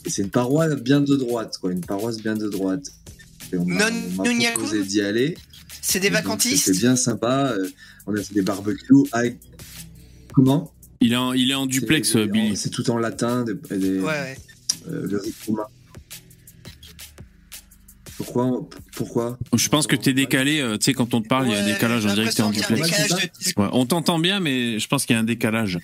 Et 0.04 0.10
c'est 0.10 0.22
une 0.22 0.30
paroisse 0.30 0.74
bien 0.80 1.00
de 1.00 1.16
droite, 1.16 1.58
quoi, 1.60 1.72
une 1.72 1.80
paroisse 1.84 2.18
bien 2.18 2.34
de 2.36 2.48
droite. 2.48 2.86
Et 3.52 3.56
on 3.58 3.64
Non, 3.64 3.86
d'y 4.86 5.00
aller. 5.00 5.36
C'est 5.80 6.00
des 6.00 6.10
vacantistes 6.10 6.66
C'était 6.66 6.78
bien 6.78 6.96
sympa. 6.96 7.52
euh, 7.56 7.68
on 8.06 8.14
a 8.14 8.22
fait 8.22 8.34
des 8.34 8.42
barbecues 8.42 8.94
avec. 9.12 9.38
Comment 10.32 10.72
Il 11.00 11.12
est 11.12 11.16
en, 11.16 11.32
il 11.32 11.50
est 11.50 11.54
en 11.54 11.66
duplex, 11.66 12.16
euh, 12.16 12.26
Billy. 12.26 12.56
C'est 12.56 12.70
tout 12.70 12.88
en 12.90 12.98
latin, 12.98 13.44
des, 13.44 13.54
des- 13.78 13.98
Ouais, 14.00 14.04
ouais. 14.06 14.38
euh, 14.88 15.06
le 15.08 15.18
rite 15.18 15.34
romain. 15.46 15.64
Pourquoi 18.16 18.66
Pourquoi 18.96 19.38
Je 19.54 19.68
pense 19.68 19.86
que 19.86 19.94
t'es 19.96 20.14
décalé. 20.14 20.60
euh, 20.60 20.78
tu 20.78 20.84
sais, 20.86 20.94
quand 20.94 21.12
on 21.14 21.20
te 21.20 21.28
parle, 21.28 21.48
il 21.48 21.52
y 21.52 21.54
a 21.54 21.60
un 21.62 21.66
décalage. 21.66 22.06
On 22.06 22.14
dirait 22.14 22.28
que 22.30 22.34
t'es 22.34 22.42
en 22.42 22.50
duplex. 22.50 23.08
de. 23.08 23.14
Ouais, 23.60 23.68
on 23.72 23.84
t'entend 23.86 24.18
bien, 24.18 24.40
mais 24.40 24.78
je 24.78 24.88
pense 24.88 25.04
qu'il 25.04 25.14
y 25.14 25.16
a 25.18 25.20
un 25.20 25.24
décalage. 25.24 25.78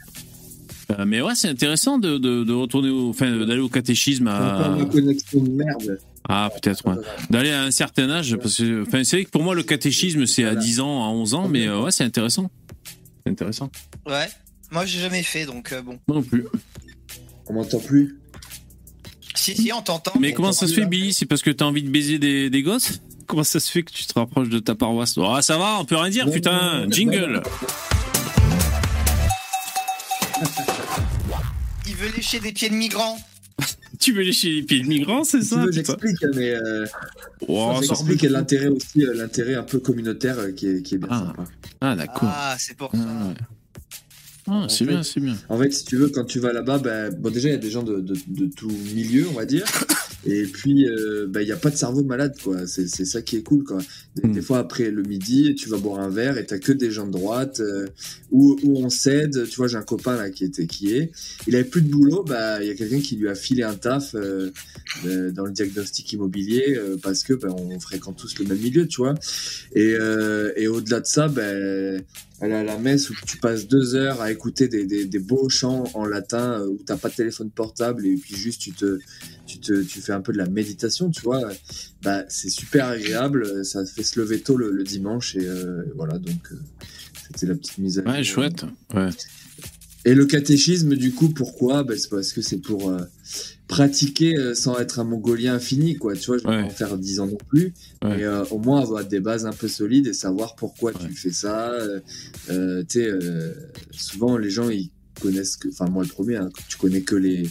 Euh, 0.90 1.04
mais 1.06 1.20
ouais, 1.20 1.34
c'est 1.34 1.48
intéressant 1.48 1.98
de, 1.98 2.18
de, 2.18 2.42
de 2.44 2.52
retourner 2.52 2.88
au, 2.90 3.10
enfin, 3.10 3.30
d'aller 3.46 3.60
au 3.60 3.68
catéchisme 3.68 4.26
à, 4.28 4.70
ma 4.78 4.84
connexion 4.86 5.42
de 5.42 5.50
merde. 5.50 5.98
Ah, 6.28 6.50
peut-être, 6.50 6.86
ouais. 6.86 6.96
D'aller 7.30 7.50
à 7.50 7.62
un 7.62 7.70
certain 7.70 8.08
âge, 8.10 8.36
parce 8.36 8.58
que, 8.58 8.82
enfin, 8.82 9.02
c'est 9.04 9.16
vrai 9.16 9.24
que 9.24 9.30
pour 9.30 9.42
moi, 9.42 9.54
le 9.54 9.62
catéchisme, 9.62 10.26
c'est 10.26 10.44
à 10.44 10.52
Voilà. 10.52 10.60
10 10.60 10.80
ans, 10.80 11.04
à 11.04 11.08
11 11.08 11.34
ans, 11.34 11.48
mais 11.48 11.66
euh, 11.66 11.80
ouais, 11.82 11.90
c'est 11.90 12.04
intéressant. 12.04 12.50
C'est 13.24 13.32
intéressant. 13.32 13.70
Ouais. 14.06 14.28
Moi, 14.70 14.86
j'ai 14.86 15.00
jamais 15.00 15.22
fait, 15.22 15.46
donc 15.46 15.72
euh, 15.72 15.82
bon. 15.82 15.98
Moi 16.08 16.16
non 16.18 16.22
plus. 16.22 16.46
On 17.46 17.54
m'entend 17.54 17.80
plus. 17.80 18.18
Si, 19.34 19.56
si, 19.56 19.72
on 19.72 19.82
t'entend. 19.82 20.12
Mais 20.20 20.32
comment 20.32 20.52
ça 20.52 20.68
se 20.68 20.74
fait, 20.74 20.86
Billy? 20.86 21.12
C'est 21.12 21.26
parce 21.26 21.42
que 21.42 21.50
t'as 21.50 21.64
envie 21.64 21.82
de 21.82 21.90
baiser 21.90 22.18
des, 22.18 22.48
des 22.50 22.62
gosses? 22.62 23.00
Comment 23.26 23.44
ça 23.44 23.60
se 23.60 23.70
fait 23.70 23.82
que 23.82 23.92
tu 23.92 24.04
te 24.04 24.18
rapproches 24.18 24.48
de 24.48 24.58
ta 24.58 24.74
paroisse? 24.74 25.18
Ah, 25.18 25.42
ça 25.42 25.58
va, 25.58 25.78
on 25.80 25.84
peut 25.84 25.96
rien 25.96 26.10
dire, 26.10 26.26
Non, 26.26 26.32
putain 26.32 26.52
non, 26.52 26.84
non, 26.84 26.90
Jingle 26.90 27.42
Il 31.86 31.94
veut 31.94 32.10
lécher 32.16 32.40
des 32.40 32.52
pieds 32.52 32.68
de 32.68 32.74
migrants. 32.74 33.18
Tu 34.02 34.12
veux 34.12 34.22
lécher 34.22 34.50
les 34.50 34.62
pieds 34.62 34.80
de 34.82 34.88
migrants, 34.88 35.22
c'est 35.22 35.42
ça 35.42 35.64
veux, 35.64 35.70
j'explique, 35.70 36.18
mais 36.34 36.50
euh, 36.50 36.86
Oh, 37.46 37.74
ça- 37.80 37.86
j'explique 37.86 38.22
l'intérêt 38.22 38.66
aussi, 38.68 39.04
euh, 39.04 39.14
l'intérêt 39.14 39.54
un 39.54 39.62
peu 39.62 39.78
communautaire 39.78 40.38
euh, 40.40 40.50
qui 40.50 40.66
est, 40.68 40.82
qui 40.82 40.96
est 40.96 40.98
bien 40.98 41.08
Ah. 41.10 41.18
sympa. 41.28 41.44
Ah, 41.80 41.94
d'accord. 41.94 42.28
Ah, 42.32 42.56
c'est 42.58 42.76
pour 42.76 42.90
Ah, 42.94 42.96
ça. 42.96 43.04
ouais. 43.28 43.34
Ah, 44.48 44.66
c'est 44.68 44.84
En 44.84 44.86
fait, 44.86 44.92
bien, 44.92 45.02
c'est 45.02 45.20
bien. 45.20 45.36
En 45.48 45.58
fait, 45.58 45.70
si 45.72 45.84
tu 45.84 45.96
veux, 45.96 46.08
quand 46.08 46.24
tu 46.24 46.40
vas 46.40 46.52
là-bas, 46.52 46.78
ben, 46.78 47.14
bon, 47.14 47.30
déjà, 47.30 47.48
il 47.48 47.52
y 47.52 47.54
a 47.54 47.58
des 47.58 47.70
gens 47.70 47.82
de, 47.84 48.00
de, 48.00 48.14
de 48.28 48.46
tout 48.46 48.70
milieu, 48.94 49.26
on 49.28 49.34
va 49.34 49.44
dire. 49.46 49.64
Et 50.24 50.44
puis, 50.44 50.86
euh, 50.88 51.26
ben, 51.28 51.40
il 51.40 51.46
n'y 51.46 51.52
a 51.52 51.56
pas 51.56 51.70
de 51.70 51.76
cerveau 51.76 52.04
malade, 52.04 52.34
quoi. 52.42 52.66
C'est 52.66 52.88
c'est 52.88 53.04
ça 53.04 53.22
qui 53.22 53.36
est 53.36 53.42
cool, 53.42 53.64
quoi. 53.64 53.78
Des, 54.16 54.28
Mm. 54.28 54.32
des 54.32 54.40
fois, 54.42 54.58
après 54.58 54.90
le 54.90 55.02
midi, 55.02 55.54
tu 55.56 55.68
vas 55.68 55.78
boire 55.78 56.00
un 56.00 56.10
verre 56.10 56.38
et 56.38 56.46
t'as 56.46 56.58
que 56.58 56.70
des 56.72 56.90
gens 56.92 57.06
de 57.06 57.12
droite, 57.12 57.60
euh, 57.60 57.86
où, 58.30 58.56
où 58.62 58.78
on 58.84 58.88
s'aide. 58.88 59.48
Tu 59.48 59.56
vois, 59.56 59.66
j'ai 59.68 59.76
un 59.78 59.82
copain, 59.82 60.16
là, 60.16 60.30
qui 60.30 60.44
était, 60.44 60.66
qui 60.66 60.92
est. 60.94 61.10
Il 61.48 61.54
avait 61.56 61.64
plus 61.64 61.82
de 61.82 61.88
boulot, 61.88 62.24
bah, 62.24 62.62
il 62.62 62.68
y 62.68 62.70
a 62.70 62.74
quelqu'un 62.74 63.00
qui 63.00 63.16
lui 63.16 63.28
a 63.28 63.34
filé 63.34 63.62
un 63.64 63.74
taf, 63.74 64.14
euh, 64.14 64.50
euh, 65.06 65.30
dans 65.32 65.44
le 65.44 65.50
diagnostic 65.52 66.12
immobilier, 66.12 66.76
euh, 66.76 66.96
parce 67.02 67.22
que, 67.24 67.32
ben, 67.32 67.50
on 67.50 67.78
fréquente 67.80 68.16
tous 68.16 68.38
le 68.38 68.44
même 68.44 68.58
milieu, 68.58 68.86
tu 68.86 68.98
vois. 68.98 69.14
Et, 69.74 69.94
euh, 69.98 70.52
et 70.56 70.68
au-delà 70.68 71.00
de 71.00 71.06
ça, 71.06 71.26
ben, 71.28 72.00
aller 72.42 72.54
à 72.54 72.64
la 72.64 72.76
messe 72.78 73.08
où 73.10 73.14
tu 73.26 73.36
passes 73.38 73.66
deux 73.68 73.94
heures 73.94 74.20
à 74.20 74.30
écouter 74.32 74.68
des, 74.68 74.84
des, 74.84 75.04
des 75.06 75.18
beaux 75.18 75.48
chants 75.48 75.84
en 75.94 76.04
latin 76.04 76.60
euh, 76.60 76.66
où 76.66 76.78
t'as 76.84 76.96
pas 76.96 77.08
de 77.08 77.14
téléphone 77.14 77.50
portable 77.50 78.06
et 78.06 78.16
puis 78.16 78.34
juste 78.36 78.60
tu 78.60 78.72
te 78.72 78.98
tu 79.46 79.58
te 79.60 79.82
tu 79.82 80.00
fais 80.00 80.12
un 80.12 80.20
peu 80.20 80.32
de 80.32 80.38
la 80.38 80.46
méditation 80.48 81.10
tu 81.10 81.22
vois 81.22 81.40
bah 82.02 82.24
c'est 82.28 82.50
super 82.50 82.86
agréable 82.88 83.64
ça 83.64 83.84
fait 83.86 84.02
se 84.02 84.18
lever 84.20 84.40
tôt 84.40 84.56
le, 84.56 84.70
le 84.70 84.82
dimanche 84.84 85.36
et 85.36 85.46
euh, 85.46 85.84
voilà 85.96 86.18
donc 86.18 86.52
euh, 86.52 86.56
c'était 87.30 87.46
la 87.46 87.54
petite 87.54 87.78
mise 87.78 87.98
à 87.98 88.02
Ouais, 88.02 88.22
jour. 88.24 88.34
chouette. 88.34 88.64
Ouais. 88.94 89.08
et 90.04 90.14
le 90.14 90.26
catéchisme 90.26 90.96
du 90.96 91.12
coup 91.12 91.28
pourquoi? 91.30 91.84
Bah, 91.84 91.94
c'est 91.96 92.10
parce 92.10 92.32
que 92.32 92.42
c'est 92.42 92.58
pour 92.58 92.90
euh, 92.90 92.98
pratiquer 93.74 94.36
euh, 94.36 94.54
sans 94.54 94.78
être 94.78 94.98
un 95.00 95.04
mongolien 95.04 95.54
infini 95.54 95.96
quoi 95.96 96.14
tu 96.14 96.26
vois 96.26 96.38
je 96.38 96.42
vais 96.44 96.48
Ouais. 96.50 96.60
pas 96.62 96.66
en 96.66 96.70
faire 96.70 96.98
dix 96.98 97.20
ans 97.20 97.26
non 97.26 97.38
plus 97.48 97.72
Ouais. 98.04 98.16
mais 98.16 98.24
euh, 98.24 98.44
au 98.50 98.58
moins 98.58 98.80
avoir 98.82 99.04
des 99.04 99.20
bases 99.20 99.46
un 99.46 99.52
peu 99.52 99.68
solides 99.68 100.06
et 100.06 100.12
savoir 100.12 100.54
pourquoi 100.56 100.92
Ouais. 100.92 101.08
tu 101.08 101.14
fais 101.14 101.32
ça. 101.32 101.70
Euh, 101.70 102.00
euh, 102.50 102.82
tu 102.88 103.00
sais, 103.00 103.06
euh, 103.08 103.52
souvent 103.90 104.36
les 104.36 104.50
gens 104.50 104.68
ils 104.68 104.90
connaissent 105.20 105.56
que, 105.56 105.68
enfin 105.68 105.86
moi 105.88 106.02
le 106.02 106.08
premier, 106.08 106.36
hein, 106.36 106.48
tu 106.68 106.76
connais 106.78 107.02
que 107.02 107.14
les, 107.14 107.48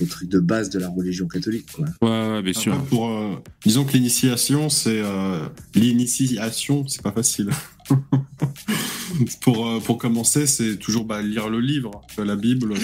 les 0.00 0.06
trucs 0.06 0.28
de 0.28 0.38
base 0.40 0.68
de 0.70 0.78
la 0.78 0.88
religion 0.88 1.26
catholique. 1.28 1.66
Quoi. 1.72 1.86
Ouais, 2.02 2.30
ouais, 2.32 2.42
bien 2.42 2.52
sûr. 2.52 2.74
Après, 2.74 2.88
pour, 2.88 3.08
euh, 3.08 3.36
disons 3.64 3.84
que 3.84 3.92
l'initiation, 3.94 4.68
c'est 4.68 5.00
euh, 5.02 5.46
l'initiation, 5.74 6.86
c'est 6.88 7.00
pas 7.02 7.12
facile. 7.12 7.48
pour, 9.40 9.66
euh, 9.66 9.80
pour 9.80 9.98
commencer, 9.98 10.46
c'est 10.46 10.76
toujours 10.76 11.04
bah, 11.04 11.22
lire 11.22 11.48
le 11.48 11.60
livre, 11.60 12.02
la 12.22 12.36
Bible. 12.36 12.74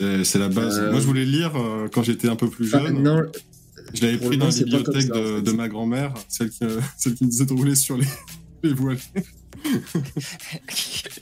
C'est- 0.00 0.24
C'est 0.24 0.38
la 0.38 0.48
base. 0.48 0.78
Euh, 0.78 0.90
Moi, 0.90 1.00
je 1.00 1.06
voulais 1.06 1.24
lire 1.24 1.52
euh, 1.56 1.88
quand 1.92 2.02
j'étais 2.02 2.28
un 2.28 2.36
peu 2.36 2.48
plus 2.48 2.66
jeune. 2.68 3.02
non, 3.02 3.22
je 3.94 4.02
l'avais 4.02 4.18
pris 4.18 4.36
dans 4.38 4.46
la 4.46 4.52
bibliothèque 4.52 5.02
ça, 5.02 5.14
en 5.16 5.20
de, 5.20 5.36
fait. 5.36 5.42
de 5.42 5.52
ma 5.52 5.68
grand-mère, 5.68 6.14
celle 6.28 6.50
qui, 6.50 6.64
euh, 6.64 6.80
celle 6.98 7.14
qui 7.14 7.24
me 7.24 7.30
disait 7.30 7.46
de 7.46 7.52
rouler 7.52 7.74
sur 7.74 7.96
les, 7.96 8.06
les 8.62 8.72
voiles. 8.74 8.98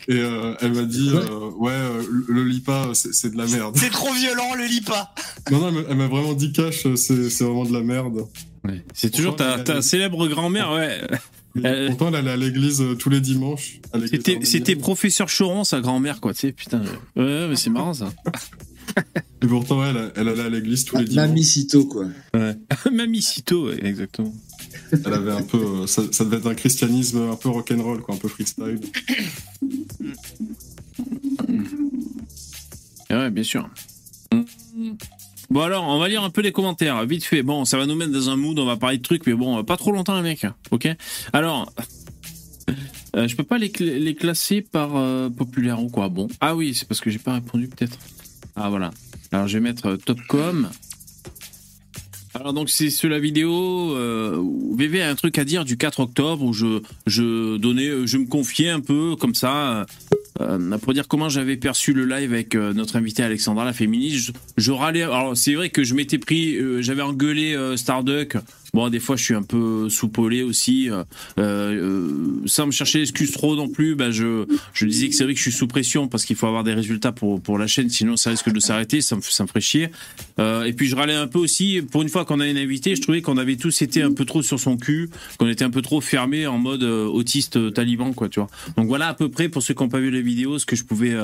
Et 0.09 0.19
euh, 0.19 0.55
elle 0.61 0.73
m'a 0.75 0.83
dit, 0.85 1.11
euh, 1.13 1.51
ouais, 1.57 1.73
euh, 1.73 2.03
le, 2.29 2.35
le 2.35 2.45
lis 2.45 2.61
pas, 2.61 2.91
c'est 2.93 3.15
c'est 3.15 3.31
de 3.31 3.39
la 3.39 3.47
merde. 3.47 3.77
C'est 3.79 3.91
trop 3.91 4.13
violent, 4.13 4.55
le 4.55 4.67
lis 4.67 4.83
pas. 4.83 5.15
Non, 5.51 5.71
non, 5.71 5.85
elle 5.89 5.97
m'a- 5.97 6.09
vraiment 6.09 6.35
dit 6.35 6.53
cash, 6.53 6.83
c'est 6.97 7.31
c'est 7.31 7.45
vraiment 7.45 7.65
de 7.65 7.73
la 7.73 7.81
merde. 7.81 8.27
Ouais. 8.65 8.85
C'est 8.93 9.11
toujours 9.11 9.37
ta, 9.37 9.59
ta 9.61 9.81
célèbre 9.83 10.27
grand-mère, 10.29 10.73
ouais. 10.73 11.01
Euh, 11.63 11.89
pourtant, 11.89 12.09
elle 12.09 12.17
allait 12.17 12.31
à 12.33 12.37
l'église 12.37 12.81
euh, 12.81 12.95
tous 12.95 13.11
les 13.11 13.21
dimanches. 13.21 13.81
C'était, 14.45 14.77
professeur 14.77 15.29
Choron, 15.29 15.63
sa 15.65 15.81
grand-mère, 15.81 16.21
quoi, 16.21 16.35
tu 16.35 16.41
sais, 16.41 16.53
putain. 16.53 16.81
Ouais, 17.17 17.23
Ouais, 17.23 17.49
mais 17.49 17.57
c'est 17.57 17.71
marrant, 17.71 17.95
ça. 17.95 18.13
Et 19.43 19.47
pourtant, 19.47 19.81
ouais, 19.81 19.91
elle, 19.91 20.13
elle 20.17 20.29
allait 20.29 20.43
à 20.43 20.49
l'église 20.49 20.85
tous 20.85 20.97
les 20.97 21.05
dimanches. 21.05 21.27
Mamie 21.29 21.45
Cito 21.45 21.85
quoi. 21.87 22.07
Mamie 22.93 23.23
Cito, 23.23 23.69
ouais, 23.69 23.85
exactement. 23.87 24.33
Elle 24.93 25.13
avait 25.13 25.33
un 25.33 25.43
peu. 25.43 25.59
euh, 25.59 25.87
ça, 25.87 26.03
ça 26.13 26.25
devait 26.25 26.37
être 26.39 26.47
un 26.49 26.55
christianisme 26.55 27.29
un 27.31 27.37
peu 27.37 27.49
rock'n'roll, 27.49 28.01
quoi, 28.03 28.15
un 28.15 28.19
peu 28.19 28.29
freestyle. 28.29 28.81
Ah 33.11 33.19
Ouais, 33.19 33.31
bien 33.31 33.43
sûr. 33.45 33.69
Bon 35.55 35.61
alors, 35.61 35.85
on 35.85 36.01
va 36.01 36.09
lire 36.09 36.25
un 36.25 36.31
peu 36.31 36.41
les 36.41 36.51
commentaires, 36.51 37.07
vite 37.07 37.23
fait. 37.23 37.45
Bon, 37.45 37.65
ça 37.65 37.79
va 37.79 37.87
nous 37.87 37.95
mettre 37.95 38.11
dans 38.11 38.29
un 38.29 38.35
mood, 38.35 38.59
on 38.59 38.67
va 38.67 38.77
parler 38.77 38.99
de 38.99 39.03
trucs, 39.05 39.25
mais 39.25 39.35
bon, 39.35 39.63
pas 39.63 39.77
trop 39.77 39.93
longtemps 39.93 40.17
les 40.17 40.23
mecs, 40.23 40.45
ok? 40.73 40.89
Alors, 41.33 41.73
euh, 43.15 43.29
je 43.29 43.37
peux 43.37 43.45
pas 43.45 43.57
les, 43.57 43.69
cl- 43.69 43.99
les 43.99 44.17
classer 44.17 44.63
par 44.63 44.97
euh, 44.97 45.31
populaire 45.31 45.81
ou 45.81 45.89
quoi? 45.89 46.09
Bon, 46.09 46.27
ah 46.41 46.57
oui, 46.57 46.75
c'est 46.75 46.89
parce 46.89 47.01
que 47.01 47.09
j'ai 47.09 47.21
pas 47.21 47.35
répondu 47.35 47.69
peut-être. 47.69 47.97
Ah 48.57 48.69
voilà. 48.69 48.91
Alors 49.31 49.47
je 49.47 49.55
vais 49.57 49.61
mettre 49.61 49.87
euh, 49.91 49.97
Topcom. 49.97 50.69
Alors 52.35 52.53
donc 52.53 52.69
c'est 52.69 52.91
sur 52.91 53.09
la 53.09 53.21
vidéo 53.21 53.95
euh, 53.95 54.43
VV 54.77 55.03
a 55.03 55.09
un 55.11 55.15
truc 55.15 55.39
à 55.39 55.45
dire 55.45 55.65
du 55.65 55.77
4 55.77 56.01
octobre 56.01 56.43
où 56.45 56.53
je 56.53 57.57
donnais 57.59 58.09
je 58.09 58.19
me 58.19 58.27
confiais 58.27 58.71
un 58.71 58.81
peu 58.81 59.15
comme 59.15 59.37
ça 59.37 59.87
euh, 60.41 60.79
pour 60.79 60.93
dire 60.93 61.07
comment 61.07 61.29
j'avais 61.29 61.57
perçu 61.57 61.93
le 61.93 62.05
live 62.05 62.33
avec 62.33 62.55
euh, 62.55 62.73
notre 62.73 62.97
invité 62.97 63.23
Alexandra 63.23 63.65
la 63.65 63.73
féministe. 63.73 64.17
Je, 64.17 64.33
je 64.57 64.73
râlais. 64.73 65.03
Alors 65.03 65.37
c'est 65.37 65.55
vrai 65.55 65.71
que 65.71 65.85
je 65.85 65.95
m'étais 65.95 66.19
pris, 66.19 66.57
euh, 66.57 66.83
j'avais 66.83 67.03
engueulé 67.03 67.55
euh, 67.55 67.77
Starduck. 67.77 68.37
Bon, 68.75 68.89
des 68.89 68.99
fois 68.99 69.15
je 69.15 69.23
suis 69.23 69.35
un 69.35 69.43
peu 69.43 69.89
soupolé 69.89 70.43
aussi, 70.43 70.91
euh, 70.91 71.05
euh, 71.39 72.43
sans 72.45 72.67
me 72.67 72.73
chercher 72.73 72.99
d'excuses 72.99 73.31
trop 73.31 73.55
non 73.55 73.69
plus. 73.69 73.95
Bah, 73.95 74.11
je 74.11 74.47
je 74.73 74.85
disais 74.85 75.09
que 75.09 75.15
c'est 75.15 75.23
vrai 75.23 75.33
que 75.33 75.39
je 75.39 75.45
suis 75.45 75.53
sous 75.53 75.69
pression 75.69 76.09
parce 76.09 76.25
qu'il 76.25 76.35
faut 76.35 76.49
avoir 76.49 76.65
des 76.65 76.75
résultats 76.75 77.13
pour 77.13 77.41
pour 77.41 77.57
la 77.57 77.69
chaîne, 77.69 77.89
sinon 77.89 78.17
ça 78.17 78.31
risque 78.31 78.51
de 78.51 78.59
s'arrêter. 78.59 79.01
Ça 79.01 79.15
me 79.15 79.23
ça 79.23 79.45
me. 79.45 79.49
Euh, 80.41 80.65
et 80.65 80.73
puis 80.73 80.89
je 80.89 80.97
râlais 80.97 81.15
un 81.15 81.29
peu 81.29 81.39
aussi. 81.39 81.83
Pour 81.93 82.03
une 82.03 82.09
fois 82.09 82.25
qu'on 82.25 82.41
a 82.41 82.49
une 82.49 82.59
invitée, 82.59 82.97
je 82.97 83.03
trouvais 83.03 83.23
qu'on 83.23 83.39
avait 83.39 83.55
tous 83.55 83.81
été 83.83 84.03
un 84.03 84.13
peu 84.13 84.25
trop 84.25 84.43
sur 84.43 84.59
son 84.59 84.77
cul, 84.77 85.09
qu'on 85.39 85.49
était 85.49 85.65
un 85.65 85.71
peu 85.71 85.81
trop 85.81 86.01
fermé 86.01 86.49
en 86.49 86.59
mode 86.59 86.83
autiste 86.83 87.73
taliban, 87.73 88.13
quoi, 88.13 88.29
tu 88.29 88.41
vois. 88.41 88.49
Donc 88.77 88.89
voilà 88.89 89.07
à 89.07 89.15
peu 89.15 89.29
près 89.29 89.49
pour 89.49 89.63
ceux 89.63 89.75
qui 89.75 89.85
n'ont 89.85 89.89
pas 89.89 90.01
vu 90.01 90.11
la 90.11 90.21
vidéo, 90.21 90.59
ce 90.59 90.67
que 90.67 90.75
je 90.75 90.83
pouvais, 90.83 91.15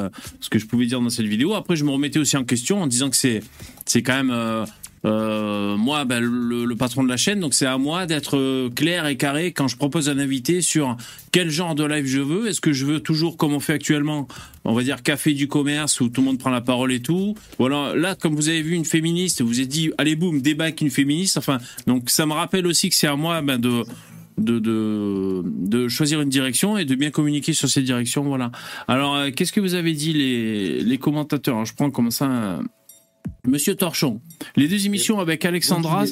ce 0.41 0.49
que 0.49 0.61
je 0.61 0.67
pouvais 0.67 0.87
dire 0.87 1.01
dans 1.01 1.11
cette 1.11 1.27
vidéo. 1.27 1.55
Après, 1.55 1.75
je 1.75 1.85
me 1.85 1.91
remettais 1.91 2.21
aussi 2.21 2.37
en 2.37 2.45
question 2.45 2.81
en 2.81 2.87
disant 2.87 3.11
que 3.11 3.17
c'est, 3.17 3.43
c'est 3.87 4.03
quand 4.03 4.23
même. 4.23 4.67
Euh, 5.05 5.77
moi, 5.77 6.05
ben, 6.05 6.21
le, 6.23 6.65
le 6.65 6.77
patron 6.77 7.03
de 7.03 7.09
la 7.09 7.17
chaîne, 7.17 7.41
donc 7.41 7.55
c'est 7.55 7.67
à 7.67 7.79
moi 7.79 8.07
d'être 8.07 8.37
euh, 8.37 8.69
clair 8.69 9.07
et 9.07 9.17
carré 9.17 9.53
quand 9.53 9.67
je 9.67 9.77
propose 9.77 10.09
un 10.09 10.19
invité 10.19 10.61
sur 10.61 10.97
quel 11.33 11.49
genre 11.49 11.75
de 11.75 11.85
live 11.85 12.07
je 12.07 12.21
veux. 12.21 12.49
Est-ce 12.49 12.61
que 12.61 12.73
je 12.73 12.85
veux 12.85 13.01
toujours, 13.01 13.37
comme 13.37 13.55
on 13.55 13.61
fait 13.61 13.73
actuellement, 13.73 14.29
on 14.65 14.75
va 14.75 14.83
dire 14.83 15.03
café 15.03 15.33
du 15.33 15.49
commerce 15.49 16.01
où 16.01 16.09
tout 16.09 16.21
le 16.21 16.27
monde 16.27 16.39
prend 16.39 16.51
la 16.51 16.61
parole 16.61 16.93
et 16.93 17.01
tout. 17.01 17.35
Ou 17.59 17.67
alors 17.67 17.97
là, 17.97 18.15
comme 18.15 18.35
vous 18.35 18.49
avez 18.49 18.63
vu 18.63 18.75
une 18.75 18.85
féministe, 18.85 19.41
vous 19.41 19.49
vous 19.49 19.61
êtes 19.61 19.69
dit, 19.69 19.91
allez 19.97 20.17
boum, 20.17 20.43
débat 20.43 20.65
avec 20.65 20.81
une 20.83 20.91
féministe. 20.91 21.39
Enfin, 21.39 21.59
donc 21.87 22.11
ça 22.11 22.27
me 22.27 22.33
rappelle 22.33 22.67
aussi 22.67 22.91
que 22.91 22.95
c'est 22.95 23.07
à 23.07 23.17
moi 23.17 23.41
ben, 23.41 23.59
de 23.59 23.85
de, 24.39 24.59
de, 24.59 25.43
de 25.45 25.89
choisir 25.89 26.21
une 26.23 26.31
direction 26.31 26.79
et 26.79 26.87
de 26.87 26.95
bien 26.95 27.11
communiquer 27.11 27.53
sur 27.53 27.69
cette 27.69 27.85
direction. 27.85 28.23
Voilà. 28.25 28.51
Alors, 28.89 29.15
euh, 29.15 29.31
qu'est-ce 29.31 29.53
que 29.53 29.61
vous 29.61 29.75
avez 29.75 29.93
dit 29.93 30.15
les, 30.15 30.81
les 30.83 30.99
commentateurs? 30.99 31.65
Je 31.67 31.75
prends 31.75 31.91
comme 31.91 32.11
ça 32.11 32.61
Monsieur 33.47 33.75
Torchon. 33.75 34.21
Les 34.57 34.69
deux 34.69 34.87
émissions 34.87 35.19
avec 35.19 35.45
Alexandra. 35.45 36.05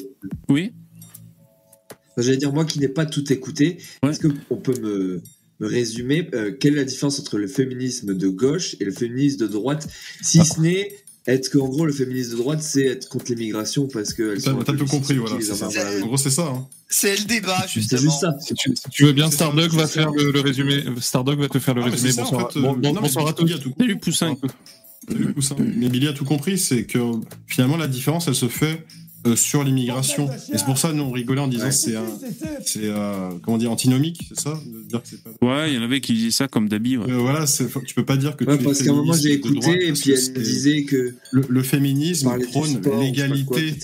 Oui. 0.49 0.71
J'allais 2.17 2.37
dire, 2.37 2.51
moi 2.53 2.65
qui 2.65 2.79
n'ai 2.79 2.87
pas 2.89 3.05
tout 3.05 3.31
écouté, 3.31 3.77
Ouais. 4.03 4.09
est-ce 4.11 4.19
qu'on 4.27 4.57
peut 4.57 4.77
me, 4.81 5.21
me 5.59 5.67
résumer 5.67 6.29
euh, 6.33 6.51
quelle 6.51 6.73
est 6.73 6.77
la 6.77 6.83
différence 6.83 7.19
entre 7.19 7.37
le 7.37 7.47
féminisme 7.47 8.13
de 8.13 8.27
gauche 8.27 8.75
et 8.79 8.85
le 8.85 8.91
féminisme 8.91 9.37
de 9.37 9.47
droite 9.47 9.87
Si 10.21 10.43
ce 10.43 10.59
n'est 10.59 10.91
être 11.27 11.49
qu'en 11.51 11.67
gros, 11.67 11.85
le 11.85 11.93
féminisme 11.93 12.31
de 12.31 12.37
droite, 12.37 12.61
c'est 12.63 12.85
être 12.87 13.07
contre 13.07 13.31
l'immigration 13.31 13.87
parce 13.87 14.13
qu'elles 14.13 14.41
T'as 14.41 14.53
tout 14.63 14.85
compris, 14.85 15.15
voilà. 15.17 15.35
En 15.35 16.07
gros, 16.07 16.17
c'est 16.17 16.29
ça. 16.31 16.47
hein. 16.47 16.67
C'est 16.89 17.15
le 17.19 17.25
débat, 17.25 17.65
justement. 17.71 18.01
juste 18.01 18.19
ça. 18.21 18.35
Si 18.39 18.53
tu, 18.55 18.75
si 18.75 18.89
tu 18.89 19.03
veux 19.05 19.13
bien, 19.13 19.29
Stardock 19.29 19.71
va 19.73 19.85
faire 19.87 20.11
le, 20.11 20.31
le 20.31 20.39
résumé. 20.41 20.83
Stardock 20.99 21.39
va 21.39 21.47
te 21.47 21.59
faire 21.59 21.75
le 21.75 21.83
Ah, 21.83 21.89
résumé. 21.89 22.13
en 22.19 22.23
Bonsoir, 22.23 22.51
fait, 22.51 22.59
euh, 22.59 22.61
non, 22.61 22.93
bonsoir 22.93 23.27
à 23.27 23.33
tous. 23.33 23.47
Salut 23.77 23.97
Poussin. 23.97 24.35
Mais 25.07 25.89
Billy 25.89 26.07
a 26.07 26.13
tout 26.13 26.25
compris, 26.25 26.57
c'est 26.57 26.85
que 26.85 26.99
finalement 27.47 27.77
la 27.77 27.87
différence 27.87 28.27
elle 28.27 28.35
se 28.35 28.47
fait 28.47 28.85
euh, 29.25 29.35
sur 29.35 29.63
l'immigration. 29.63 30.29
Et 30.53 30.57
c'est 30.57 30.65
pour 30.65 30.77
ça 30.77 30.93
nous 30.93 31.03
on 31.03 31.11
rigolait 31.11 31.41
en 31.41 31.47
disant 31.47 31.65
Ouais. 31.65 31.71
c'est 31.71 31.95
un, 31.95 32.05
c'est 32.65 32.81
euh, 32.83 33.29
comment 33.43 33.57
dire 33.57 33.71
antinomique, 33.71 34.21
c'est 34.29 34.39
ça 34.39 34.53
de 34.65 34.87
dire 34.87 35.01
que 35.01 35.07
c'est 35.09 35.23
pas. 35.23 35.31
Ouais, 35.41 35.71
il 35.71 35.75
y 35.75 35.77
en 35.77 35.81
avait 35.83 35.99
qui 36.01 36.13
disaient 36.13 36.31
ça 36.31 36.47
comme 36.47 36.69
d'habit. 36.69 36.97
Ouais. 36.97 37.11
Euh, 37.11 37.17
voilà, 37.17 37.45
tu 37.47 37.95
peux 37.95 38.05
pas 38.05 38.17
dire 38.17 38.35
que 38.37 38.43
Ouais, 38.45 38.57
tu 38.57 38.61
es 38.63 38.65
parce 38.65 38.81
qu'à 38.83 38.91
un 38.91 38.95
moment, 38.95 39.13
j'ai 39.13 39.33
écouté 39.33 39.87
et 39.87 39.93
puis 39.93 40.11
elle 40.11 40.43
disait 40.43 40.83
que. 40.83 41.15
le, 41.31 41.43
le 41.49 41.63
féminisme 41.63 42.29
prône 42.51 42.81
l'égalité. 42.99 43.75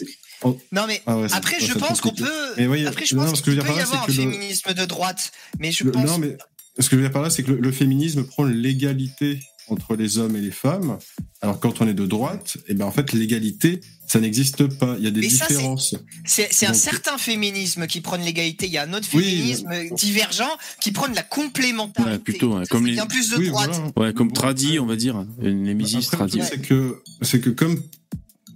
Non, 0.72 0.84
mais 0.88 1.02
Ah 1.08 1.18
ouais, 1.20 1.28
après, 1.32 1.60
je 1.60 1.74
pense 1.74 2.02
qu'on 2.02 2.12
peut. 2.14 2.26
Mais 2.58 2.68
oui, 2.68 2.86
Après, 2.86 3.06
je 3.06 3.16
non, 3.16 3.24
pense 3.26 3.40
ce 3.40 3.42
que 3.42 3.52
je 3.52 3.56
qu'il 3.58 3.62
veux 3.64 3.68
peut 3.68 3.74
dire 3.74 3.82
y 3.82 3.84
par 3.86 3.92
là, 3.94 3.98
avoir 3.98 4.04
un 4.04 4.06
c'est 4.08 4.18
que 4.18 4.22
le- 4.28 4.32
féminisme 4.32 4.74
de 4.74 4.86
droite. 4.86 5.32
Mais 5.60 5.72
je 5.72 5.84
pense. 5.86 6.06
Non, 6.06 6.18
mais 6.20 6.38
ce 6.80 6.88
que 6.90 6.96
je 6.96 7.02
veux 7.02 7.08
dire 7.08 7.12
par 7.12 7.24
là, 7.24 7.30
c'est 7.32 7.42
que 7.42 7.52
le, 7.52 7.60
le 7.60 7.72
féminisme 7.72 8.24
prône 8.26 8.52
l'égalité 8.54 9.40
entre 9.68 9.96
les 9.96 10.18
hommes 10.18 10.36
et 10.36 10.42
les 10.42 10.52
femmes. 10.52 10.98
Alors 11.42 11.60
quand 11.60 11.82
on 11.82 11.88
est 11.88 11.94
de 11.94 12.06
droite, 12.06 12.58
et 12.68 12.74
ben 12.74 12.86
en 12.86 12.92
fait 12.92 13.14
l'égalité, 13.14 13.82
ça 14.08 14.20
n'existe 14.20 14.68
pas. 14.68 14.96
Il 15.00 15.04
y 15.04 15.08
a 15.08 15.12
des 15.12 15.22
Mais 15.22 15.28
différences. 15.28 15.96
C'est 16.26 16.66
un 16.66 16.70
Donc- 16.72 16.76
certain 16.76 17.18
féminisme 17.18 17.88
qui 17.88 18.02
prône 18.02 18.22
l'égalité. 18.22 18.68
Il 18.68 18.72
y 18.74 18.78
a 18.78 18.84
un 18.84 18.94
autre 18.94 19.08
Oui, 19.14 19.24
féminisme 19.24 19.70
divergent 19.96 20.58
qui 20.82 20.92
prône 20.92 21.14
la 21.14 21.24
complémentarité. 21.24 22.12
Ouais, 22.12 22.20
plutôt, 22.20 22.60
Ça, 22.60 22.66
comme 22.70 22.86
les- 22.86 22.96
plus 23.08 23.30
de 23.32 23.38
Oui, 23.38 23.48
droite. 23.50 23.72
voilà. 23.96 24.10
Ouais, 24.10 24.14
comme 24.14 24.30
après- 24.36 24.80
on 24.80 24.86
va 24.86 24.96
dire. 24.96 25.26
Une 25.42 25.64
némésis 25.64 26.08
Après, 26.14 26.26
le 26.26 26.30
tradit. 26.32 26.38
truc, 26.40 26.50
c'est 26.62 26.68
que 26.68 27.02
c'est 27.22 27.40
que 27.42 27.50
comme 27.50 27.82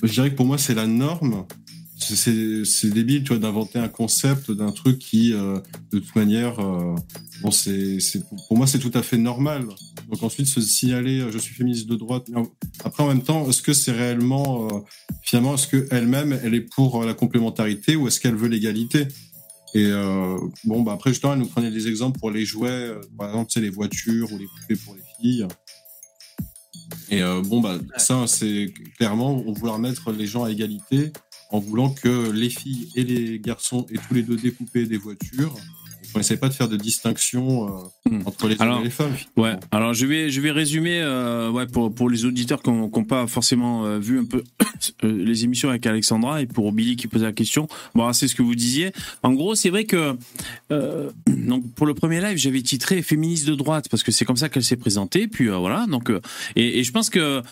je 0.04 0.12
dirais 0.13 0.30
que 0.32 0.36
pour 0.36 0.45
moi 0.45 0.58
c'est 0.58 0.76
la 0.76 0.88
norme. 0.88 1.45
C'est- 2.00 2.16
C'est 2.16 2.66
c'est 2.66 2.90
débile, 2.90 3.24
tu 3.24 3.30
vois, 3.30 3.40
d'inventer 3.40 3.78
un 3.80 3.88
concept 3.90 4.52
d'un 4.52 4.72
truc 4.72 5.00
qui, 5.00 5.34
euh, 5.34 5.60
de 5.92 6.00
toute 6.00 6.16
manière, 6.16 6.60
euh, 6.60 6.96
bon, 7.42 7.52
c'est 7.52 8.00
c'est- 8.00 8.24
pour 8.48 8.58
moi 8.58 8.68
c'est 8.68 8.80
tout 8.80 8.92
à 8.94 9.04
fait 9.04 9.18
normal. 9.18 9.66
Donc 10.10 10.24
ensuite 10.24 10.48
se 10.48 10.62
signaler, 10.62 11.20
euh, 11.20 11.32
je 11.32 11.38
suis 11.38 11.54
féministe 11.54 11.88
de 11.88 11.96
droite. 11.96 12.28
Après 12.84 13.04
en 13.04 13.08
même 13.08 13.22
temps, 13.22 13.48
est-ce 13.50 13.62
que 13.62 13.74
c'est 13.74 13.92
réellement, 13.92 14.68
euh, 14.68 14.80
finalement, 15.24 15.54
est-ce 15.56 15.68
que 15.68 15.88
elle-même 15.92 16.40
elle 16.44 16.56
est 16.56 16.62
pour 16.62 17.02
euh, 17.02 17.06
la 17.06 17.14
complémentarité 17.14 17.96
ou 17.96 18.08
est-ce 18.08 18.20
qu'elle 18.20 18.36
veut 18.36 18.48
l'égalité? 18.48 19.08
Et 19.76 19.86
euh, 19.86 20.36
bon, 20.64 20.82
bah 20.82 20.94
après 20.94 21.12
justement, 21.12 21.34
elle 21.34 21.40
nous 21.40 21.46
prenait 21.48 21.70
des 21.70 21.88
exemples 21.88 22.18
pour 22.18 22.32
les 22.32 22.44
jouets, 22.46 22.92
par 23.18 23.28
exemple, 23.30 23.52
sais, 23.52 23.62
les 23.62 23.70
voitures 23.70 24.32
ou 24.34 24.38
les 24.40 24.48
poupées 24.48 24.76
pour 24.84 24.96
les 24.96 25.04
filles. 25.22 25.46
Et 27.12 27.22
euh, 27.22 27.42
bon, 27.42 27.62
bah, 27.62 27.78
ça, 27.98 28.26
c'est 28.28 28.74
clairement, 28.98 29.44
on 29.46 29.52
vouloir 29.54 29.78
mettre 29.80 30.12
les 30.12 30.26
gens 30.28 30.44
à 30.44 30.52
égalité 30.52 31.12
en 31.50 31.60
voulant 31.60 31.90
que 31.90 32.32
les 32.32 32.50
filles 32.50 32.90
et 32.96 33.04
les 33.04 33.40
garçons 33.40 33.86
aient 33.92 34.00
tous 34.08 34.14
les 34.14 34.24
deux 34.24 34.38
et 34.76 34.86
des 34.86 34.98
voitures. 34.98 35.56
On 36.16 36.20
n'essaie 36.20 36.38
pas 36.38 36.50
de 36.50 36.54
faire 36.54 36.68
de 36.68 36.78
distinction 36.78 37.68
euh, 37.68 37.82
Hmm. 38.10 38.22
entre 38.26 38.48
les 38.48 38.56
Alors, 38.60 38.78
hommes 38.78 38.82
et 38.82 38.86
les 38.86 38.90
femmes. 38.90 39.14
Ouais, 39.38 39.56
alors 39.72 39.94
je 39.94 40.06
vais, 40.08 40.32
je 40.32 40.42
vais 40.42 40.50
résumer 40.50 41.00
euh, 41.00 41.52
ouais, 41.52 41.68
pour, 41.68 41.94
pour 41.94 42.10
les 42.10 42.26
auditeurs 42.26 42.64
qui 42.64 42.72
n'ont 42.72 42.90
pas 42.90 43.28
forcément 43.28 43.86
euh, 43.86 44.00
vu 44.00 44.20
un 44.20 44.26
peu 44.26 44.44
les 45.04 45.44
émissions 45.44 45.70
avec 45.70 45.86
Alexandra 45.86 46.42
et 46.42 46.48
pour 46.48 46.72
Billy 46.72 46.96
qui 46.96 47.08
posait 47.08 47.26
la 47.26 47.34
question. 47.34 47.68
Bon, 47.94 48.12
c'est 48.14 48.28
ce 48.28 48.34
que 48.34 48.42
vous 48.42 48.56
disiez. 48.56 48.92
En 49.22 49.34
gros, 49.34 49.54
c'est 49.54 49.70
vrai 49.70 49.84
que 49.84 50.18
donc 51.28 51.72
pour 51.76 51.86
le 51.86 51.94
premier 51.94 52.22
live, 52.22 52.38
j'avais 52.38 52.62
titré 52.62 53.02
féministe 53.04 53.48
de 53.48 53.54
droite 53.54 53.90
parce 53.90 54.02
que 54.02 54.12
c'est 54.12 54.26
comme 54.26 54.38
ça 54.38 54.50
qu'elle 54.50 54.64
s'est 54.64 54.78
présentée. 54.78 55.28
Puis 55.28 55.48
voilà, 55.50 55.86
donc 55.88 56.12
et, 56.56 56.80
et 56.80 56.84
je 56.84 56.92
pense 56.92 57.12
que 57.12 57.44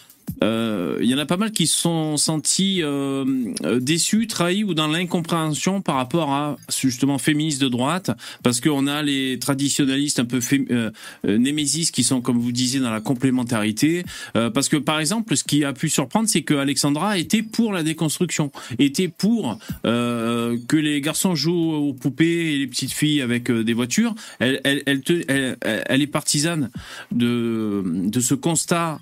euh, 0.44 0.98
il 1.02 1.10
y 1.10 1.16
en 1.16 1.18
a 1.18 1.26
pas 1.26 1.38
mal 1.38 1.52
qui 1.52 1.68
se 1.68 1.80
sont 1.80 2.18
sentis 2.18 2.82
euh, 2.84 3.26
euh, 3.64 3.80
déçus, 3.80 4.28
trahis 4.28 4.64
ou 4.64 4.74
dans 4.74 4.88
l'incompréhension 4.88 5.82
par 5.82 5.96
rapport 5.96 6.32
à 6.32 6.58
justement 6.70 7.18
féministes 7.18 7.62
de 7.62 7.70
droite, 7.70 8.12
parce 8.44 8.62
qu'on 8.62 8.88
a 8.88 9.02
les 9.02 9.40
traditionnalistes 9.40 10.20
un 10.20 10.26
peu 10.26 10.40
euh, 10.54 10.92
euh, 11.26 11.38
némésis 11.38 11.92
qui 11.92 12.04
sont, 12.04 12.22
comme 12.22 12.38
vous 12.38 12.52
disiez, 12.52 12.80
dans 12.80 12.92
la 12.92 13.02
complémentarité. 13.02 14.04
Parce 14.34 14.70
que 14.70 14.78
par 14.78 15.00
exemple, 15.00 15.36
ce 15.36 15.44
qui 15.44 15.64
a 15.64 15.74
pu 15.74 15.90
surprendre, 15.90 16.28
c'est 16.30 16.44
que 16.44 16.54
Alexandra 16.54 17.18
était 17.18 17.42
pour 17.42 17.74
la 17.74 17.84
déconstruction, 17.84 18.52
était 18.80 19.08
pour 19.08 19.58
que 19.84 20.76
les 20.76 21.02
garçons 21.02 21.36
jouent 21.36 21.74
aux 21.74 21.94
poupées 21.94 22.54
et 22.54 22.58
les 22.58 22.68
petites 22.68 22.94
filles 22.94 23.22
avec 23.22 23.52
des 23.52 23.74
voitures. 23.74 24.14
Elle, 24.40 24.62
elle, 24.64 24.84
elle, 24.86 25.02
te- 25.02 25.24
elle 25.28 26.02
est 26.02 26.08
partisane 26.08 26.70
de, 27.12 27.84
de 27.86 28.20
ce 28.20 28.34
constat 28.34 29.00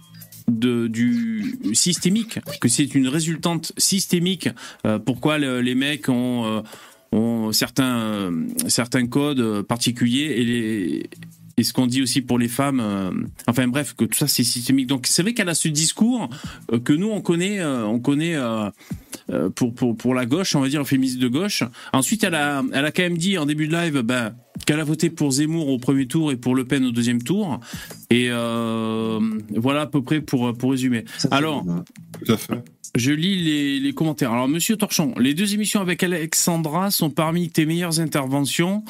du 0.47 1.55
systémique, 1.73 2.39
que 2.61 2.67
c'est 2.69 2.93
une 2.95 3.07
résultante 3.07 3.71
systémique. 3.77 4.49
Euh, 4.85 4.99
pourquoi 4.99 5.37
le- 5.37 5.61
les 5.61 5.75
mecs 5.75 6.07
ont, 6.09 6.45
euh, 6.45 6.61
ont 7.11 7.51
certains, 7.51 7.97
euh, 7.99 8.47
certains 8.67 9.07
codes 9.07 9.61
particuliers 9.63 10.25
et, 10.37 11.09
et 11.57 11.63
ce 11.63 11.73
qu'on 11.73 11.87
dit 11.87 12.01
aussi 12.01 12.21
pour 12.21 12.37
les 12.37 12.47
femmes. 12.49 13.27
enfin 13.47 13.67
bref, 13.67 13.95
que 13.97 14.05
tout 14.05 14.17
ça 14.17 14.27
c'est 14.27 14.43
systémique. 14.43 14.87
Donc 14.87 15.07
c'est 15.07 15.21
vrai 15.21 15.33
qu'elle 15.33 15.49
a 15.49 15.55
ce 15.55 15.67
discours 15.69 16.29
que 16.83 16.93
nous 16.93 17.07
on 17.09 17.21
connaît, 17.21 17.63
on 17.63 17.99
connaît. 17.99 18.35
Euh, 19.31 19.49
pour, 19.49 19.73
pour, 19.73 19.95
pour 19.95 20.13
la 20.13 20.25
gauche, 20.25 20.55
on 20.55 20.61
va 20.61 20.69
dire 20.69 20.85
féministe 20.87 21.19
de 21.19 21.27
gauche. 21.27 21.63
Ensuite, 21.93 22.23
elle 22.23 22.35
a, 22.35 22.63
elle 22.73 22.85
a 22.85 22.91
quand 22.91 23.03
même 23.03 23.17
dit 23.17 23.37
en 23.37 23.45
début 23.45 23.67
de 23.67 23.73
live 23.75 24.01
ben, 24.01 24.35
qu'elle 24.65 24.79
a 24.79 24.83
voté 24.83 25.09
pour 25.09 25.31
Zemmour 25.31 25.69
au 25.69 25.77
premier 25.77 26.07
tour 26.07 26.31
et 26.31 26.35
pour 26.35 26.55
Le 26.55 26.65
Pen 26.65 26.85
au 26.85 26.91
deuxième 26.91 27.21
tour. 27.21 27.59
Et 28.09 28.27
euh, 28.29 29.19
voilà 29.55 29.81
à 29.81 29.87
peu 29.87 30.03
près 30.03 30.21
pour, 30.21 30.53
pour 30.57 30.71
résumer. 30.71 31.05
Alors, 31.31 31.63
bon. 31.63 31.83
Tout 32.25 32.33
à 32.33 32.37
fait. 32.37 32.63
Je 32.95 33.11
lis 33.11 33.35
les, 33.43 33.79
les 33.79 33.93
commentaires. 33.93 34.31
Alors, 34.31 34.47
Monsieur 34.47 34.77
Torchon, 34.77 35.13
les 35.19 35.33
deux 35.33 35.53
émissions 35.53 35.81
avec 35.81 36.01
Alexandra 36.01 36.91
sont 36.91 37.09
parmi 37.09 37.49
tes 37.49 37.65
meilleures 37.65 37.99
interventions. 37.99 38.85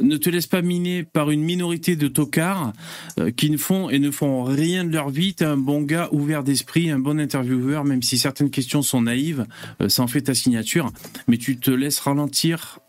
Ne 0.00 0.16
te 0.16 0.30
laisse 0.30 0.46
pas 0.46 0.62
miner 0.62 1.04
par 1.04 1.30
une 1.30 1.42
minorité 1.42 1.96
de 1.96 2.08
tocards 2.08 2.72
euh, 3.18 3.30
qui 3.30 3.50
ne 3.50 3.56
font 3.56 3.90
et 3.90 3.98
ne 3.98 4.10
font 4.10 4.44
rien 4.44 4.84
de 4.84 4.92
leur 4.92 5.10
vie. 5.10 5.34
T'es 5.34 5.44
un 5.44 5.56
bon 5.56 5.82
gars 5.82 6.08
ouvert 6.12 6.42
d'esprit, 6.42 6.90
un 6.90 6.98
bon 6.98 7.18
intervieweur, 7.20 7.84
même 7.84 8.02
si 8.02 8.18
certaines 8.18 8.50
questions 8.50 8.82
sont 8.82 9.02
naïves. 9.02 9.46
euh, 9.82 9.88
ça 9.88 10.02
en 10.02 10.06
fait 10.06 10.22
ta 10.22 10.34
signature. 10.34 10.90
Mais 11.28 11.36
tu 11.36 11.58
te 11.58 11.70
laisses 11.70 12.00
ralentir. 12.00 12.80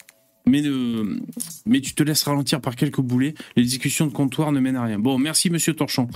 Mais, 0.47 0.62
ne- 0.62 1.19
mais 1.65 1.82
tu 1.82 1.93
te 1.93 2.01
laisses 2.01 2.23
ralentir 2.23 2.62
par 2.62 2.75
quelques 2.75 3.01
boulets. 3.01 3.36
Les 3.56 3.63
discussions 3.63 4.08
de 4.08 4.12
comptoir 4.12 4.51
ne 4.51 4.60
mènent 4.60 4.75
à 4.75 4.84
rien. 4.84 4.97
Bon, 4.97 5.17
merci 5.19 5.49
Monsieur 5.49 5.73
Torchon. 5.73 6.08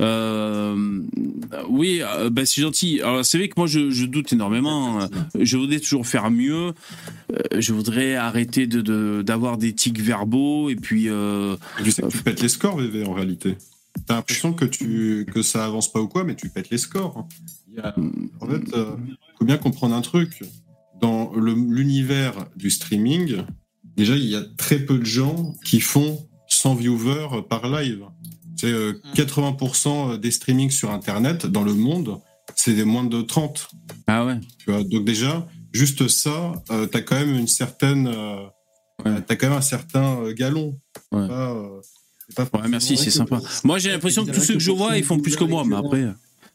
Euh, 0.00 1.00
oui, 1.68 2.00
euh, 2.02 2.30
bah, 2.30 2.44
c'est 2.46 2.60
gentil. 2.62 3.00
Alors 3.00 3.24
c'est 3.24 3.38
vrai 3.38 3.48
que 3.48 3.54
moi 3.56 3.66
je, 3.66 4.04
doute 4.04 4.32
énormément. 4.32 5.00
Euh, 5.00 5.06
Je 5.40 5.56
voudrais 5.56 5.80
toujours 5.80 6.06
faire 6.06 6.30
mieux. 6.30 6.72
Euh, 7.32 7.38
je 7.58 7.72
voudrais 7.72 8.16
arrêter 8.16 8.66
de 8.66 9.22
d'avoir 9.22 9.56
des 9.58 9.72
tics 9.72 10.00
verbaux 10.00 10.68
et 10.70 10.76
puis. 10.76 11.08
Euh, 11.08 11.56
sais 11.84 12.02
que 12.02 12.08
tu 12.08 12.18
pètes 12.22 12.42
les 12.42 12.48
scores, 12.48 12.76
VV, 12.78 13.04
en 13.06 13.12
réalité. 13.12 13.56
T'as 14.06 14.14
l'impression 14.16 14.52
que, 14.52 14.64
tu, 14.64 15.26
que 15.34 15.42
ça 15.42 15.64
avance 15.64 15.92
pas 15.92 16.00
ou 16.00 16.06
quoi, 16.06 16.22
mais 16.24 16.36
tu 16.36 16.48
pètes 16.48 16.70
les 16.70 16.78
scores. 16.78 17.26
en 17.82 18.46
fait, 18.46 18.76
faut 19.38 19.44
bien 19.44 19.58
comprendre 19.58 19.94
un 19.94 20.00
truc. 20.00 20.42
Dans 21.00 21.32
l'univers 21.34 22.34
du 22.56 22.68
streaming, 22.70 23.38
déjà, 23.96 24.16
il 24.16 24.24
y 24.26 24.36
a 24.36 24.42
très 24.56 24.78
peu 24.78 24.98
de 24.98 25.04
gens 25.04 25.54
qui 25.64 25.80
font 25.80 26.26
100 26.48 26.74
viewers 26.76 27.42
par 27.48 27.68
live. 27.68 28.04
C'est 28.56 28.70
euh, 28.72 29.00
80% 29.14 30.18
des 30.18 30.30
streamings 30.30 30.70
sur 30.70 30.90
Internet 30.90 31.46
dans 31.46 31.62
le 31.62 31.72
monde, 31.74 32.20
c'est 32.56 32.74
des 32.74 32.84
moins 32.84 33.04
de 33.04 33.22
30. 33.22 33.68
Ah 34.06 34.26
ouais. 34.26 34.38
Tu 34.58 34.70
vois, 34.70 34.82
donc 34.82 35.04
déjà, 35.04 35.46
juste 35.72 36.08
ça, 36.08 36.52
euh, 36.70 36.86
t'as 36.86 37.00
quand 37.00 37.16
même 37.16 37.34
une 37.34 37.46
certaine, 37.48 38.06
euh, 38.08 38.44
Ouais. 39.04 39.22
t'as 39.26 39.34
quand 39.36 39.48
même 39.48 39.56
un 39.56 39.62
certain 39.62 40.18
euh, 40.20 40.34
galon. 40.34 40.78
Ouais. 41.10 41.26
Pas, 41.26 41.52
euh, 41.52 41.80
c'est 42.28 42.50
pas 42.50 42.60
Ouais, 42.60 42.68
merci, 42.68 42.98
c'est 42.98 43.10
sympa. 43.10 43.40
Moi 43.64 43.78
j'ai 43.78 43.90
l'impression 43.90 44.26
que 44.26 44.30
tous 44.30 44.40
ceux 44.42 44.54
que 44.54 44.60
je 44.60 44.70
vois 44.70 44.98
ils 44.98 45.04
font 45.04 45.18
plus 45.18 45.36
que 45.36 45.44
moi, 45.44 45.64
mais 45.66 45.76
après. 45.76 46.06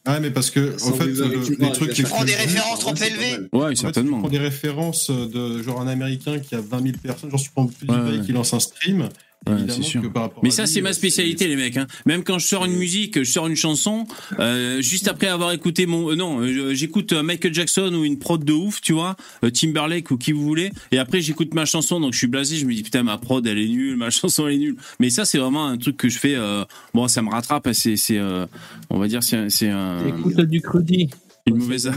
Ah, 0.06 0.20
mais 0.20 0.30
parce 0.30 0.50
que, 0.50 0.74
en 0.84 0.92
fait, 0.94 1.06
le- 1.06 1.56
les 1.58 1.72
trucs 1.72 1.98
la 1.98 2.04
Prends 2.08 2.24
des 2.24 2.32
plus- 2.32 2.42
références 2.42 2.78
trop 2.80 2.94
élevées. 2.94 3.48
Ouais, 3.52 3.64
En 3.64 3.68
fait, 3.70 3.76
certainement. 3.76 4.16
tu 4.16 4.20
prends 4.22 4.28
des 4.30 4.38
références 4.38 5.10
de 5.10 5.62
genre 5.62 5.80
un 5.80 5.88
américain 5.88 6.38
qui 6.38 6.54
a 6.54 6.60
20 6.60 6.80
000 6.82 6.96
personnes, 7.02 7.30
genre 7.30 7.40
tu 7.40 7.50
prends 7.50 7.66
PewDiePie 7.66 7.90
Ouais, 8.12 8.18
ouais. 8.20 8.24
qui 8.24 8.32
lance 8.32 8.54
un 8.54 8.60
stream. 8.60 9.08
Ouais, 9.48 9.52
évidemment 9.58 9.74
c'est 9.76 9.88
sûr. 9.88 10.02
que 10.02 10.08
par 10.08 10.22
rapport 10.24 10.42
Mais 10.42 10.50
ça, 10.50 10.66
c'est 10.66 10.80
ma 10.80 10.88
euh, 10.88 10.92
spécialité, 10.92 11.46
les 11.46 11.54
mecs. 11.54 11.76
Hein. 11.76 11.86
Même 12.04 12.24
quand 12.24 12.38
je 12.40 12.46
sors 12.48 12.64
une 12.64 12.74
musique, 12.76 13.22
je 13.22 13.30
sors 13.30 13.46
une 13.46 13.54
chanson, 13.54 14.04
euh, 14.40 14.80
juste 14.80 15.06
après 15.06 15.28
avoir 15.28 15.52
écouté 15.52 15.86
mon, 15.86 16.10
euh, 16.10 16.16
non, 16.16 16.40
euh, 16.40 16.74
j'écoute 16.74 17.12
Michael 17.12 17.54
Jackson 17.54 17.92
ou 17.94 18.04
une 18.04 18.18
prod 18.18 18.42
de 18.44 18.52
ouf, 18.52 18.80
tu 18.80 18.92
vois, 18.92 19.14
Timberlake 19.54 20.10
ou 20.10 20.16
qui 20.16 20.32
vous 20.32 20.42
voulez, 20.42 20.72
et 20.90 20.98
après 20.98 21.20
j'écoute 21.20 21.54
ma 21.54 21.64
chanson, 21.64 22.00
donc 22.00 22.12
je 22.12 22.18
suis 22.18 22.26
blasé, 22.26 22.56
je 22.56 22.66
me 22.66 22.74
dis 22.74 22.82
putain 22.82 23.04
ma 23.04 23.18
prod 23.18 23.46
elle 23.46 23.58
est 23.58 23.68
nulle, 23.68 23.96
ma 23.96 24.10
chanson 24.10 24.48
elle 24.48 24.54
est 24.54 24.58
nulle. 24.58 24.76
Mais 24.98 25.10
ça, 25.10 25.24
c'est 25.24 25.38
vraiment 25.38 25.66
un 25.68 25.76
truc 25.76 25.96
que 25.96 26.08
je 26.08 26.18
fais. 26.18 26.34
euh, 26.34 26.64
bon, 26.92 27.06
ça 27.06 27.22
me 27.22 27.30
rattrape. 27.30 27.68
C'est, 27.72 27.96
c'est, 27.96 28.18
euh, 28.18 28.46
on 28.90 28.98
va 28.98 29.06
dire, 29.06 29.22
c'est, 29.22 29.48
c'est 29.50 29.68
un- 29.68 30.08
Écoute 30.08 30.40
du 30.40 30.60
crudit. 30.60 31.08
Une 31.46 31.56
mauvaise, 31.58 31.90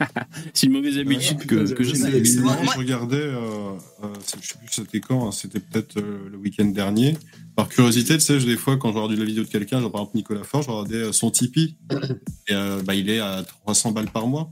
c'est 0.54 0.66
une 0.66 0.72
mauvaise 0.72 0.98
habitude 0.98 1.38
que, 1.46 1.72
que 1.72 1.82
j'ai. 1.84 1.94
Je 1.96 2.78
regardais, 2.78 3.16
euh, 3.16 3.72
euh, 4.04 4.06
je 4.40 4.46
sais 4.48 4.54
plus 4.58 4.68
c'était 4.70 5.00
quand, 5.00 5.28
hein, 5.28 5.32
c'était 5.32 5.60
peut-être 5.60 5.96
euh, 5.98 6.28
le 6.30 6.36
week-end 6.38 6.66
dernier. 6.66 7.16
Par 7.56 7.68
curiosité, 7.68 8.14
tu 8.14 8.20
sais, 8.20 8.40
je- 8.40 8.46
des 8.46 8.56
fois 8.56 8.76
quand 8.76 8.92
je 8.92 8.98
regarde 8.98 9.18
la 9.18 9.24
vidéo 9.24 9.44
de 9.44 9.48
quelqu'un, 9.48 9.80
genre 9.80 9.90
par 9.92 10.02
exemple 10.02 10.16
Nicolas 10.16 10.44
Fort, 10.44 10.62
je 10.62 10.70
regardais 10.70 10.96
euh, 11.08 11.12
son 11.12 11.30
Tipeee. 11.30 11.76
Et 12.48 12.52
euh, 12.54 12.80
bah, 12.84 12.94
il 12.94 13.10
est 13.10 13.20
à 13.20 13.42
300 13.42 13.92
balles 13.92 14.10
par 14.10 14.26
mois. 14.26 14.50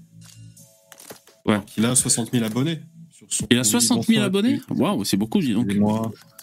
Ouais. 1.46 1.54
Alors 1.54 1.64
qu'il 1.64 1.84
a 1.86 1.94
60 1.94 2.30
000 2.32 2.44
abonnés. 2.44 2.80
Sur 3.10 3.26
son 3.32 3.46
Il 3.50 3.58
a 3.58 3.64
60 3.64 4.04
000 4.06 4.20
bonsoir. 4.20 4.24
abonnés? 4.26 4.60
Waouh, 4.70 5.04
c'est 5.04 5.16
beaucoup, 5.16 5.40
dis 5.40 5.52
donc. 5.54 5.68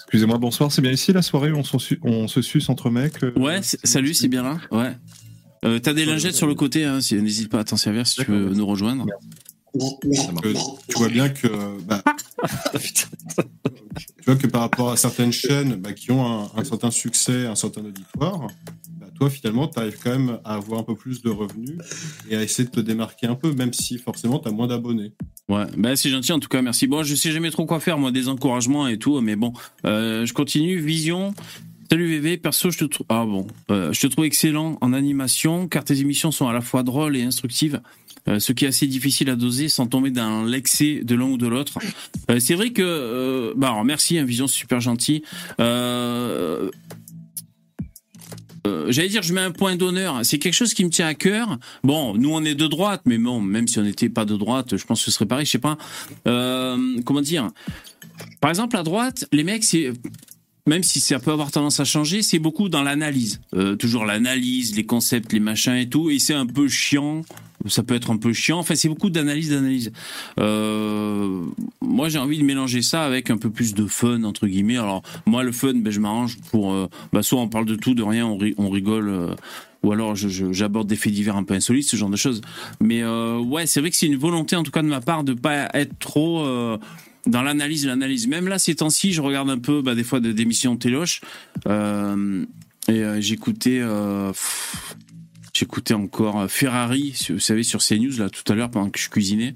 Excusez-moi, 0.05 0.37
bonsoir. 0.37 0.71
C'est 0.71 0.81
bien 0.81 0.91
ici 0.91 1.11
la 1.13 1.21
soirée 1.21 1.51
où 1.51 1.57
on, 1.57 1.63
on 2.03 2.27
se 2.27 2.41
suce 2.41 2.69
entre 2.69 2.89
mecs 2.89 3.21
Ouais, 3.35 3.59
salut, 3.61 4.13
c'est 4.13 4.27
bien 4.29 4.41
là. 4.43 4.57
Ouais. 4.71 4.95
Euh, 5.65 5.79
T'as 5.79 5.93
des 5.93 6.05
lingettes 6.05 6.35
sur 6.35 6.47
le 6.47 6.55
côté, 6.55 6.85
hein, 6.85 7.01
si- 7.01 7.15
n'hésite 7.15 7.49
pas 7.49 7.59
à 7.59 7.63
t'en 7.63 7.77
servir 7.77 8.05
si 8.07 8.15
tu 8.23 8.31
veux 8.31 8.53
nous 8.53 8.65
rejoindre. 8.65 9.05
tu 9.73 10.97
vois 10.97 11.09
bien 11.09 11.29
que 11.29 11.47
bah, 11.85 12.03
tu 12.93 14.23
vois 14.25 14.35
que 14.35 14.47
par 14.47 14.61
rapport 14.61 14.91
à 14.91 14.97
certaines 14.97 15.31
chaînes 15.31 15.75
bah, 15.75 15.93
qui 15.93 16.11
ont 16.11 16.25
un, 16.25 16.51
un 16.55 16.63
certain 16.63 16.91
succès, 16.91 17.45
un 17.47 17.55
certain 17.55 17.81
auditoire, 17.85 18.47
bah, 18.99 19.07
toi 19.15 19.29
finalement 19.29 19.67
tu 19.67 19.79
arrives 19.79 19.97
quand 20.03 20.11
même 20.11 20.39
à 20.43 20.55
avoir 20.55 20.79
un 20.79 20.83
peu 20.83 20.95
plus 20.95 21.21
de 21.21 21.29
revenus 21.29 21.77
et 22.29 22.35
à 22.37 22.43
essayer 22.43 22.65
de 22.67 22.71
te 22.73 22.79
démarquer 22.79 23.27
un 23.27 23.35
peu, 23.35 23.51
même 23.53 23.73
si 23.73 23.97
forcément 23.97 24.39
tu 24.39 24.47
as 24.47 24.51
moins 24.51 24.67
d'abonnés. 24.67 25.11
Ouais, 25.49 25.65
bah 25.77 25.95
c'est 25.95 26.09
gentil 26.09 26.33
en 26.33 26.39
tout 26.39 26.49
cas, 26.49 26.61
merci. 26.61 26.87
Bon, 26.87 27.03
je 27.03 27.15
sais 27.15 27.31
jamais 27.31 27.51
trop 27.51 27.65
quoi 27.65 27.79
faire, 27.79 27.97
moi, 27.97 28.11
des 28.11 28.27
encouragements 28.27 28.87
et 28.87 28.97
tout, 28.97 29.19
mais 29.21 29.35
bon, 29.35 29.53
euh, 29.85 30.25
je 30.25 30.33
continue. 30.33 30.79
Vision. 30.79 31.33
Salut 31.89 32.07
VV, 32.07 32.35
perso, 32.37 32.69
je 32.69 32.79
te 32.79 32.83
trouve 32.85 33.05
ah 33.07 33.23
bon, 33.25 33.47
euh, 33.71 33.93
je 33.93 34.01
te 34.01 34.07
trouve 34.07 34.25
excellent 34.25 34.77
en 34.81 34.91
animation, 34.91 35.69
car 35.69 35.85
tes 35.85 36.01
émissions 36.01 36.31
sont 36.31 36.45
à 36.49 36.51
la 36.51 36.59
fois 36.59 36.83
drôles 36.83 37.15
et 37.15 37.23
instructives. 37.23 37.79
euh, 38.27 38.39
ce 38.39 38.51
qui 38.51 38.65
est 38.65 38.67
assez 38.67 38.87
difficile 38.87 39.29
à 39.29 39.37
doser 39.37 39.69
sans 39.69 39.87
tomber 39.87 40.11
dans 40.11 40.43
l'excès 40.43 40.99
de 41.01 41.15
l'un 41.15 41.27
ou 41.27 41.37
de 41.37 41.47
l'autre. 41.47 41.77
Euh, 42.29 42.39
c'est 42.39 42.55
vrai 42.55 42.71
que, 42.71 43.53
bah 43.55 43.69
alors 43.69 43.85
merci, 43.85 44.17
hein, 44.17 44.25
Vision, 44.25 44.47
c'est 44.47 44.57
super 44.57 44.81
gentil. 44.81 45.23
J'allais 48.89 49.09
dire, 49.09 49.23
je 49.23 49.33
mets 49.33 49.41
un 49.41 49.51
point 49.51 49.77
d'honneur. 49.77 50.19
C'est 50.23 50.39
quelque 50.39 50.53
chose 50.53 50.73
qui 50.73 50.83
me 50.83 50.89
tient 50.89 51.07
à 51.07 51.13
cœur. 51.13 51.57
Bon, 51.83 52.15
nous 52.15 52.31
on 52.33 52.43
est 52.43 52.55
de 52.55 52.67
droite, 52.67 53.03
mais 53.05 53.17
bon, 53.17 53.39
même 53.39 53.65
si 53.67 53.79
on 53.79 53.83
n'était 53.83 54.09
pas 54.09 54.25
de 54.25 54.35
droite, 54.35 54.75
je 54.75 54.85
pense 54.85 54.99
que 54.99 55.05
ce 55.05 55.11
serait 55.11 55.25
pareil. 55.25 55.45
Je 55.45 55.51
sais 55.51 55.57
pas. 55.57 55.77
Comment 56.25 57.21
dire? 57.21 57.49
Par 58.41 58.49
exemple, 58.49 58.75
à 58.75 58.83
droite, 58.83 59.25
les 59.31 59.45
mecs, 59.45 59.63
c'est 59.63 59.93
même 60.67 60.83
si 60.83 60.99
ça 60.99 61.17
peut 61.17 61.31
avoir 61.31 61.49
tendance 61.49 61.79
à 61.79 61.85
changer, 61.85 62.21
c'est 62.21 62.39
beaucoup 62.39 62.69
dans 62.69 62.83
l'analyse. 62.83 63.41
Euh, 63.55 63.75
toujours 63.75 64.05
l'analyse, 64.05 64.75
les 64.75 64.85
concepts, 64.85 65.33
les 65.33 65.39
machins 65.39 65.73
et 65.75 65.89
tout. 65.89 66.11
Et 66.11 66.19
c'est 66.19 66.35
un 66.35 66.45
peu 66.45 66.67
chiant. 66.67 67.23
Ça 67.65 67.81
peut 67.81 67.95
être 67.95 68.11
un 68.11 68.17
peu 68.17 68.33
chiant. 68.33 68.59
Enfin, 68.59 68.75
c'est 68.75 68.87
beaucoup 68.87 69.09
d'analyse, 69.09 69.49
d'analyse. 69.49 69.91
Euh, 70.39 71.41
moi, 71.81 72.07
j'ai 72.07 72.19
envie 72.19 72.37
de 72.37 72.43
mélanger 72.43 72.83
ça 72.83 73.03
avec 73.03 73.31
un 73.31 73.37
peu 73.37 73.49
plus 73.49 73.73
de 73.73 73.87
fun, 73.87 74.23
entre 74.23 74.45
guillemets. 74.45 74.77
Alors, 74.77 75.01
moi, 75.25 75.43
le 75.43 75.51
fun, 75.51 75.73
ben, 75.73 75.91
je 75.91 75.99
m'arrange 75.99 76.37
pour... 76.51 76.71
euh, 76.71 76.87
bah, 77.11 77.23
soit 77.23 77.41
on 77.41 77.49
parle 77.49 77.65
de 77.65 77.75
tout, 77.75 77.95
de 77.95 78.03
rien, 78.03 78.27
on, 78.27 78.37
ri- 78.37 78.53
on 78.57 78.69
rigole... 78.69 79.09
euh, 79.09 79.33
ou 79.83 79.91
alors 79.91 80.15
j'aborde 80.15 80.87
des 80.87 80.95
faits 80.95 81.13
divers 81.13 81.35
un 81.37 81.43
peu 81.43 81.53
insolites, 81.53 81.87
ce 81.87 81.95
genre 81.95 82.09
de 82.09 82.17
choses. 82.17 82.41
Mais 82.81 83.05
ouais, 83.05 83.67
c'est 83.67 83.79
vrai 83.79 83.91
que 83.91 83.95
c'est 83.95 84.07
une 84.07 84.17
volonté, 84.17 84.55
en 84.55 84.63
tout 84.63 84.71
cas 84.71 84.81
de 84.81 84.87
ma 84.87 85.01
part, 85.01 85.23
de 85.23 85.33
pas 85.33 85.69
être 85.75 85.97
trop 85.99 86.45
dans 87.25 87.41
l'analyse, 87.41 87.85
l'analyse. 87.85 88.27
Même 88.27 88.47
là, 88.47 88.59
ces 88.59 88.75
temps-ci, 88.75 89.13
je 89.13 89.21
regarde 89.21 89.49
un 89.49 89.59
peu, 89.59 89.81
bah, 89.81 89.95
des 89.95 90.03
fois, 90.03 90.19
des 90.19 90.41
émissions 90.41 90.75
de 90.75 90.79
téloche. 90.79 91.21
Euh, 91.67 92.45
et 92.87 93.03
euh, 93.03 93.21
j'écoutais, 93.21 93.79
euh, 93.81 94.31
j'écoutais 95.53 95.93
encore 95.93 96.49
Ferrari, 96.49 97.15
vous 97.29 97.39
savez, 97.39 97.63
sur 97.63 97.81
CNews 97.83 98.17
là 98.17 98.29
tout 98.29 98.49
à 98.51 98.55
l'heure 98.55 98.71
pendant 98.71 98.89
que 98.89 98.99
je 98.99 99.09
cuisinais. 99.09 99.53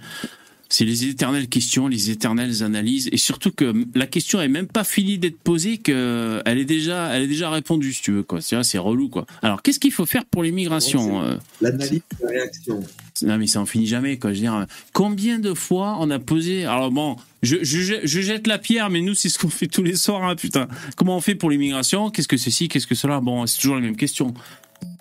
C'est 0.67 0.86
les 0.86 1.06
éternelles 1.06 1.50
questions, 1.50 1.89
les 1.89 2.12
éternelles 2.12 2.63
analyses, 2.63 3.10
et 3.12 3.17
surtout 3.17 3.52
que 3.52 3.74
la 3.93 4.08
question 4.08 4.39
est 4.39 4.47
même 4.47 4.67
pas 4.67 4.86
finie 4.86 5.17
d'être 5.17 5.38
posée, 5.38 5.80
que 5.80 6.41
elle 6.45 6.58
est 6.60 6.65
déjà, 6.65 7.10
elle 7.13 7.24
est 7.24 7.28
déjà 7.28 7.50
répondue, 7.50 7.91
si 7.91 8.02
tu 8.02 8.13
veux 8.13 8.24
quoi. 8.24 8.39
C'est 8.41 8.78
relou 8.78 9.10
quoi. 9.10 9.26
Alors, 9.41 9.62
qu'est-ce 9.62 9.82
qu'il 9.82 9.91
faut 9.91 10.06
faire 10.06 10.24
pour 10.24 10.43
l'immigration 10.43 11.38
L'analyse 11.60 12.02
de 12.21 12.26
la 12.26 12.30
réaction. 12.30 12.86
Non 13.24 13.38
mais 13.38 13.48
ça 13.48 13.60
en 13.62 13.66
finit 13.66 13.88
jamais 13.88 14.18
quoi. 14.18 14.32
Je 14.32 14.36
veux 14.38 14.42
dire, 14.42 14.66
combien 14.94 15.40
de 15.40 15.54
fois 15.54 15.98
on 16.00 16.10
a 16.10 16.20
posé. 16.20 16.66
Alors 16.66 16.92
bon, 16.92 17.16
je, 17.44 17.58
je, 17.62 17.82
je- 17.82 18.02
je 18.06 18.22
jette 18.22 18.48
la 18.48 18.58
pierre, 18.58 18.90
mais 18.90 19.02
nous 19.02 19.14
c'est 19.16 19.30
ce 19.30 19.38
qu'on 19.40 19.50
fait 19.50 19.68
tous 19.68 19.84
les 19.84 19.96
soirs, 19.96 20.24
hein, 20.24 20.36
putain. 20.36 20.68
Comment 20.96 21.18
on 21.18 21.22
fait 21.22 21.36
pour 21.36 21.50
l'immigration? 21.50 22.10
Qu'est-ce 22.12 22.28
que 22.28 22.38
c'est 22.38 22.52
ci 22.52 22.68
Qu'est-ce 22.70 22.88
que 22.88 22.96
cela? 22.96 23.20
Bon, 23.20 23.46
c'est 23.48 23.60
toujours 23.60 23.76
les 23.76 23.82
mêmes 23.82 23.96
questions. 23.98 24.34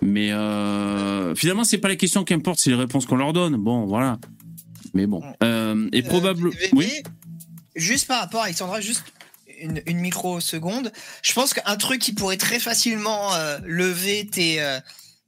Mais 0.01 0.31
euh, 0.31 1.33
finalement, 1.35 1.63
c'est 1.63 1.79
pas 1.79 1.89
les 1.89 1.97
questions 1.97 2.23
qui 2.23 2.33
importent, 2.33 2.59
c'est 2.59 2.69
les 2.69 2.75
réponses 2.75 3.05
qu'on 3.05 3.15
leur 3.15 3.33
donne. 3.33 3.55
Bon, 3.57 3.85
voilà. 3.85 4.19
Mais 4.93 5.07
bon, 5.07 5.21
Euh, 5.43 5.87
et 5.93 6.03
Euh, 6.03 6.07
probable. 6.07 6.49
VV, 6.49 6.69
Oui? 6.73 6.91
Juste 7.75 8.07
par 8.07 8.19
rapport 8.21 8.41
à 8.41 8.45
Alexandra, 8.45 8.81
juste 8.81 9.03
une, 9.61 9.81
une 9.87 9.99
microseconde. 9.99 10.91
Je 11.23 11.33
pense 11.33 11.53
qu'un 11.53 11.75
truc 11.77 12.01
qui 12.01 12.13
pourrait 12.13 12.37
très 12.37 12.59
facilement 12.59 13.33
euh, 13.33 13.57
lever 13.65 14.27
tes, 14.27 14.61
euh, 14.61 14.79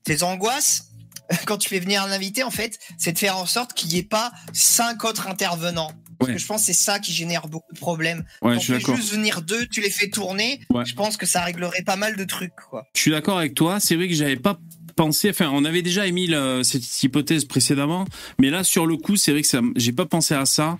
tes 0.04 0.24
angoisses 0.24 0.90
quand 1.46 1.58
tu 1.58 1.70
fais 1.70 1.80
venir 1.80 2.04
un 2.04 2.12
invité, 2.12 2.44
en 2.44 2.52
fait, 2.52 2.80
c'est 2.98 3.12
de 3.14 3.18
faire 3.18 3.38
en 3.38 3.46
sorte 3.46 3.74
qu'il 3.74 3.90
n'y 3.90 3.98
ait 4.00 4.04
pas 4.04 4.32
cinq 4.54 5.04
autres 5.06 5.28
intervenants. 5.28 5.92
Parce 6.20 6.30
Ouais. 6.30 6.36
que 6.36 6.42
je 6.42 6.46
pense 6.46 6.62
que 6.62 6.66
c'est 6.68 6.74
ça 6.74 7.00
qui 7.00 7.12
génère 7.12 7.48
beaucoup 7.48 7.74
de 7.74 7.80
problèmes. 7.80 8.20
Ouais, 8.42 8.54
Quand 8.54 8.54
je 8.54 8.60
suis 8.60 8.66
tu 8.68 8.72
fais 8.74 8.80
d'accord. 8.80 8.96
juste 8.96 9.12
venir 9.12 9.42
deux, 9.42 9.66
tu 9.68 9.82
les 9.82 9.90
fais 9.90 10.10
tourner. 10.10 10.62
Ouais. 10.70 10.86
Je 10.86 10.94
pense 10.96 11.18
que 11.18 11.26
ça 11.26 11.42
réglerait 11.44 11.82
pas 11.82 11.96
mal 11.98 12.16
de 12.16 12.24
trucs, 12.24 12.56
quoi. 12.70 12.86
Je 12.96 13.02
suis 13.02 13.12
d'accord 13.12 13.38
avec 13.40 13.56
toi. 13.56 13.80
C'est 13.82 13.96
vrai 13.96 14.08
que 14.08 14.14
j'avais 14.14 14.38
pas 14.38 14.58
pensé. 14.96 15.30
Enfin, 15.30 15.50
on 15.54 15.66
avait 15.66 15.82
déjà 15.82 16.08
émis 16.08 16.30
cette 16.64 17.04
hypothèse 17.04 17.46
précédemment, 17.46 18.06
mais 18.40 18.50
là, 18.50 18.64
sur 18.64 18.86
le 18.86 18.98
coup, 18.98 19.16
c'est 19.16 19.32
vrai 19.32 19.42
que 19.42 19.48
ça, 19.48 19.62
j'ai 19.76 19.92
pas 19.92 20.06
pensé 20.06 20.34
à 20.34 20.46
ça. 20.46 20.78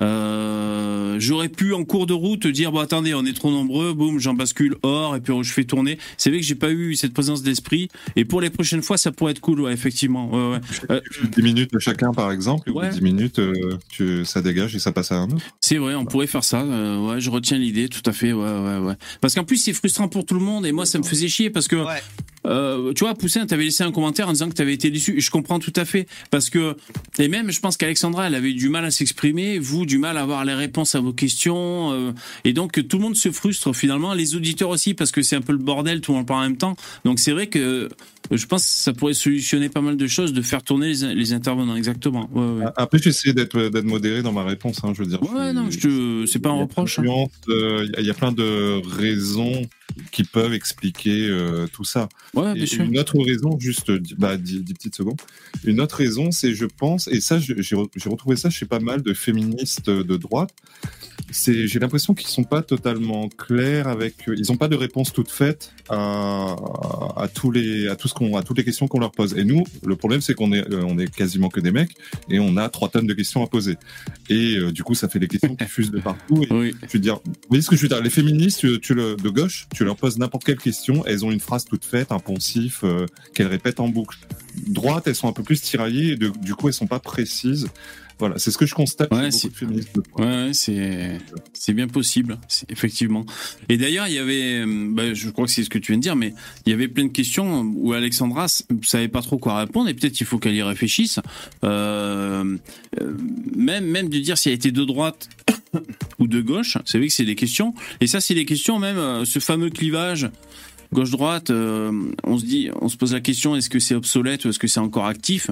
Euh, 0.00 1.16
J'aurais 1.18 1.48
pu 1.48 1.72
en 1.74 1.84
cours 1.84 2.06
de 2.06 2.12
route 2.12 2.46
dire 2.46 2.72
bon, 2.72 2.80
attendez, 2.80 3.14
on 3.14 3.24
est 3.24 3.32
trop 3.32 3.50
nombreux, 3.50 3.92
boum, 3.92 4.18
j'en 4.18 4.34
bascule 4.34 4.76
hors 4.82 5.16
et 5.16 5.20
puis 5.20 5.32
je 5.42 5.52
fais 5.52 5.64
tourner. 5.64 5.98
C'est 6.16 6.30
vrai 6.30 6.40
que 6.40 6.46
j'ai 6.46 6.54
pas 6.54 6.70
eu 6.70 6.96
cette 6.96 7.12
présence 7.14 7.42
d'esprit. 7.42 7.88
Et 8.16 8.24
pour 8.24 8.40
les 8.40 8.50
prochaines 8.50 8.82
fois, 8.82 8.96
ça 8.96 9.12
pourrait 9.12 9.32
être 9.32 9.40
cool, 9.40 9.60
ouais, 9.60 9.72
effectivement. 9.72 10.30
Ouais, 10.30 10.56
ouais. 10.56 10.60
Euh, 10.90 11.00
10 11.36 11.42
minutes 11.42 11.70
chacun, 11.78 12.12
par 12.12 12.32
exemple, 12.32 12.72
de 12.72 12.90
10 12.90 13.00
minutes, 13.02 13.38
euh, 13.38 13.78
tu, 13.88 14.24
ça 14.24 14.42
dégage 14.42 14.74
et 14.74 14.78
ça 14.78 14.92
passe 14.92 15.12
à 15.12 15.16
un 15.16 15.30
autre. 15.30 15.44
C'est 15.60 15.76
vrai, 15.78 15.94
on 15.94 16.04
pourrait 16.04 16.26
faire 16.26 16.44
ça. 16.44 16.62
euh, 16.62 16.98
ouais, 17.06 17.20
je 17.20 17.30
retiens 17.30 17.58
l'idée, 17.58 17.88
tout 17.88 18.02
à 18.06 18.12
fait. 18.12 18.32
Ouais, 18.32 18.42
ouais, 18.58 18.78
ouais. 18.78 18.94
Parce 19.20 19.34
qu'en 19.34 19.44
plus, 19.44 19.56
c'est 19.58 19.72
frustrant 19.72 20.08
pour 20.08 20.26
tout 20.26 20.34
le 20.34 20.40
monde 20.40 20.66
et 20.66 20.72
moi, 20.72 20.86
ça 20.86 20.98
me 20.98 21.04
faisait 21.04 21.28
chier 21.28 21.50
parce 21.50 21.68
que. 21.68 21.76
Ouais. 21.76 22.02
Euh, 22.46 22.92
tu 22.92 23.04
vois, 23.04 23.14
Poussin, 23.14 23.46
t'avais 23.54 23.66
laissé 23.66 23.84
un 23.84 23.92
commentaire 23.92 24.28
en 24.28 24.32
disant 24.32 24.48
que 24.48 24.54
t'avais 24.54 24.74
été 24.74 24.90
déçu. 24.90 25.16
Et 25.16 25.20
je 25.20 25.30
comprends 25.30 25.60
tout 25.60 25.72
à 25.76 25.84
fait. 25.84 26.08
Parce 26.32 26.50
que, 26.50 26.74
et 27.20 27.28
même, 27.28 27.52
je 27.52 27.60
pense 27.60 27.76
qu'Alexandra, 27.76 28.26
elle 28.26 28.34
avait 28.34 28.52
du 28.52 28.68
mal 28.68 28.84
à 28.84 28.90
s'exprimer, 28.90 29.60
vous, 29.60 29.86
du 29.86 29.98
mal 29.98 30.16
à 30.16 30.22
avoir 30.22 30.44
les 30.44 30.54
réponses 30.54 30.96
à 30.96 31.00
vos 31.00 31.12
questions. 31.12 31.92
euh, 31.92 32.10
et 32.44 32.52
donc, 32.52 32.88
tout 32.88 32.96
le 32.96 33.02
monde 33.04 33.14
se 33.14 33.30
frustre 33.30 33.72
finalement. 33.72 34.12
Les 34.12 34.34
auditeurs 34.34 34.70
aussi, 34.70 34.94
parce 34.94 35.12
que 35.12 35.22
c'est 35.22 35.36
un 35.36 35.40
peu 35.40 35.52
le 35.52 35.58
bordel, 35.58 36.00
tout 36.00 36.10
le 36.10 36.18
monde 36.18 36.26
parle 36.26 36.40
en 36.40 36.48
même 36.48 36.56
temps. 36.56 36.74
Donc, 37.04 37.20
c'est 37.20 37.30
vrai 37.30 37.46
que 37.46 37.58
euh, 37.60 37.88
je 38.32 38.46
pense 38.46 38.64
que 38.64 38.70
ça 38.70 38.92
pourrait 38.92 39.14
solutionner 39.14 39.68
pas 39.68 39.82
mal 39.82 39.96
de 39.96 40.06
choses 40.08 40.32
de 40.32 40.42
faire 40.42 40.64
tourner 40.64 40.92
les, 40.92 41.14
les 41.14 41.32
intervenants. 41.32 41.76
Exactement. 41.76 42.28
Ouais, 42.32 42.64
ouais. 42.64 42.70
Après, 42.74 42.98
j'essaie 42.98 43.34
d'être 43.34 43.70
modéré 43.84 44.22
dans 44.22 44.32
ma 44.32 44.42
réponse. 44.42 44.80
Hein, 44.82 44.92
je 44.96 45.02
veux 45.04 45.08
dire. 45.08 45.22
Ouais, 45.22 45.52
je 45.70 46.26
c'est 46.26 46.40
pas 46.40 46.48
un 46.50 46.58
reproche. 46.60 46.98
hein. 46.98 47.04
euh, 47.50 47.86
il 48.00 48.04
y 48.04 48.10
a 48.10 48.14
plein 48.14 48.32
de 48.32 48.82
raisons 48.98 49.62
qui 50.12 50.24
peuvent 50.24 50.52
expliquer 50.54 51.28
euh, 51.28 51.66
tout 51.72 51.84
ça. 51.84 52.08
Ouais, 52.34 52.52
Et 52.58 52.74
une 52.74 52.98
autre 52.98 53.18
raison, 53.22 53.58
juste 53.58 53.90
bah, 54.18 54.36
10, 54.36 54.62
10 54.64 54.74
petites 54.74 54.94
secondes. 54.96 55.20
Une 55.64 55.80
autre 55.80 55.96
raison, 55.96 56.30
c'est, 56.30 56.54
je 56.54 56.66
pense, 56.66 57.08
et 57.08 57.20
ça, 57.20 57.38
j'ai 57.38 57.54
re- 57.54 57.88
j'ai 57.94 58.08
retrouvé 58.08 58.36
ça 58.36 58.50
chez 58.50 58.66
pas 58.66 58.80
mal 58.80 59.02
de 59.02 59.14
féministes 59.14 59.90
de 59.90 60.16
droite, 60.16 60.50
c'est, 61.30 61.66
j'ai 61.66 61.78
l'impression 61.78 62.14
qu'ils 62.14 62.28
sont 62.28 62.44
pas 62.44 62.62
totalement 62.62 63.28
clairs 63.28 63.88
avec, 63.88 64.14
ils 64.36 64.52
ont 64.52 64.56
pas 64.56 64.68
de 64.68 64.76
réponse 64.76 65.12
toute 65.12 65.30
faite 65.30 65.72
à, 65.88 66.54
à 67.16 67.28
tous 67.32 67.50
les, 67.50 67.88
à 67.88 67.96
tout 67.96 68.08
ce 68.08 68.14
qu'on, 68.14 68.36
à 68.36 68.42
toutes 68.42 68.58
les 68.58 68.64
questions 68.64 68.88
qu'on 68.88 68.98
leur 69.00 69.12
pose. 69.12 69.34
Et 69.36 69.44
nous, 69.44 69.64
le 69.84 69.96
problème, 69.96 70.20
c'est 70.20 70.34
qu'on 70.34 70.52
est, 70.52 70.68
euh, 70.70 70.82
on 70.86 70.98
est 70.98 71.12
quasiment 71.12 71.48
que 71.48 71.60
des 71.60 71.70
mecs 71.70 71.92
et 72.28 72.38
on 72.40 72.56
a 72.56 72.68
trois 72.68 72.88
tonnes 72.88 73.06
de 73.06 73.14
questions 73.14 73.42
à 73.42 73.46
poser. 73.46 73.76
Et 74.28 74.56
euh, 74.56 74.70
du 74.72 74.82
coup, 74.82 74.94
ça 74.94 75.08
fait 75.08 75.18
des 75.18 75.28
questions 75.28 75.56
qui 75.56 75.64
fusent 75.68 75.90
de 75.90 76.00
partout. 76.00 76.42
Et 76.42 76.48
Oui. 76.52 76.74
je 76.86 76.92
veux 76.92 76.98
dire, 76.98 77.20
vous 77.24 77.32
voyez 77.48 77.62
ce 77.62 77.70
que 77.70 77.76
je 77.76 77.82
veux 77.82 77.88
dire 77.88 78.02
Les 78.02 78.10
féministes, 78.10 78.60
tu, 78.60 78.78
tu 78.80 78.94
le, 78.94 79.16
de 79.16 79.28
gauche, 79.28 79.66
tu 79.74 79.83
leur 79.84 79.96
poses 79.96 80.18
n'importe 80.18 80.44
quelle 80.44 80.58
question, 80.58 81.04
elles 81.06 81.24
ont 81.24 81.30
une 81.30 81.40
phrase 81.40 81.64
toute 81.64 81.84
faite, 81.84 82.12
un 82.12 82.18
poncif, 82.18 82.80
euh, 82.84 83.06
qu'elles 83.34 83.46
répètent 83.46 83.80
en 83.80 83.88
boucle. 83.88 84.18
Droite, 84.66 85.06
elles 85.06 85.14
sont 85.14 85.28
un 85.28 85.32
peu 85.32 85.42
plus 85.42 85.60
tiraillées 85.60 86.16
du 86.16 86.54
coup, 86.54 86.68
elles 86.68 86.74
sont 86.74 86.86
pas 86.86 87.00
précises. 87.00 87.68
Voilà, 88.18 88.38
c'est 88.38 88.50
ce 88.50 88.58
que 88.58 88.66
je 88.66 88.74
constate 88.74 89.12
Ouais, 89.12 89.30
c'est-. 89.30 89.50
Ouais, 90.18 91.72
bien 91.72 91.88
possible, 91.88 92.38
effectivement. 92.68 93.26
Et 93.68 93.76
d'ailleurs, 93.76 94.06
il 94.06 94.14
y 94.14 94.18
avait, 94.18 94.64
euh, 94.64 94.88
bah, 94.90 95.14
je 95.14 95.28
crois 95.30 95.46
que 95.46 95.50
c'est 95.50 95.64
ce 95.64 95.70
que 95.70 95.78
tu 95.78 95.92
viens 95.92 95.98
de 95.98 96.02
dire, 96.02 96.16
mais 96.16 96.32
il 96.66 96.70
y 96.70 96.72
avait 96.72 96.88
plein 96.88 97.04
de 97.04 97.12
questions 97.12 97.62
où 97.76 97.92
Alexandra 97.92 98.46
savait 98.82 99.08
pas 99.08 99.22
trop 99.22 99.38
quoi 99.38 99.58
répondre 99.58 99.88
et 99.88 99.94
peut-être 99.94 100.20
il 100.20 100.26
faut 100.26 100.38
qu'elle 100.38 100.54
y 100.54 100.62
réfléchisse. 100.62 101.18
Euh, 101.64 102.56
euh, 103.00 103.14
même 103.54 103.86
même 103.86 104.08
de 104.08 104.18
dire 104.18 104.38
si 104.38 104.48
elle 104.48 104.54
était 104.54 104.70
de 104.70 104.84
droite 104.84 105.28
ou 106.18 106.28
de 106.28 106.40
gauche, 106.40 106.78
c'est 106.84 106.98
vrai 106.98 107.08
que 107.08 107.12
c'est 107.12 107.24
des 107.24 107.34
questions. 107.34 107.74
Et 108.00 108.06
ça, 108.06 108.20
c'est 108.20 108.34
des 108.34 108.44
questions 108.44 108.78
même 108.78 109.24
ce 109.24 109.38
fameux 109.38 109.70
clivage 109.70 110.30
gauche-droite. 110.94 111.50
euh, 111.50 111.92
on 112.22 112.38
se 112.38 112.46
dit, 112.46 112.70
on 112.80 112.88
se 112.88 112.96
pose 112.96 113.12
la 113.12 113.20
question 113.20 113.54
est-ce 113.56 113.68
que 113.68 113.78
c'est 113.78 113.94
obsolète 113.94 114.44
ou 114.44 114.48
est-ce 114.48 114.58
que 114.58 114.68
c'est 114.68 114.80
encore 114.80 115.06
actif? 115.06 115.50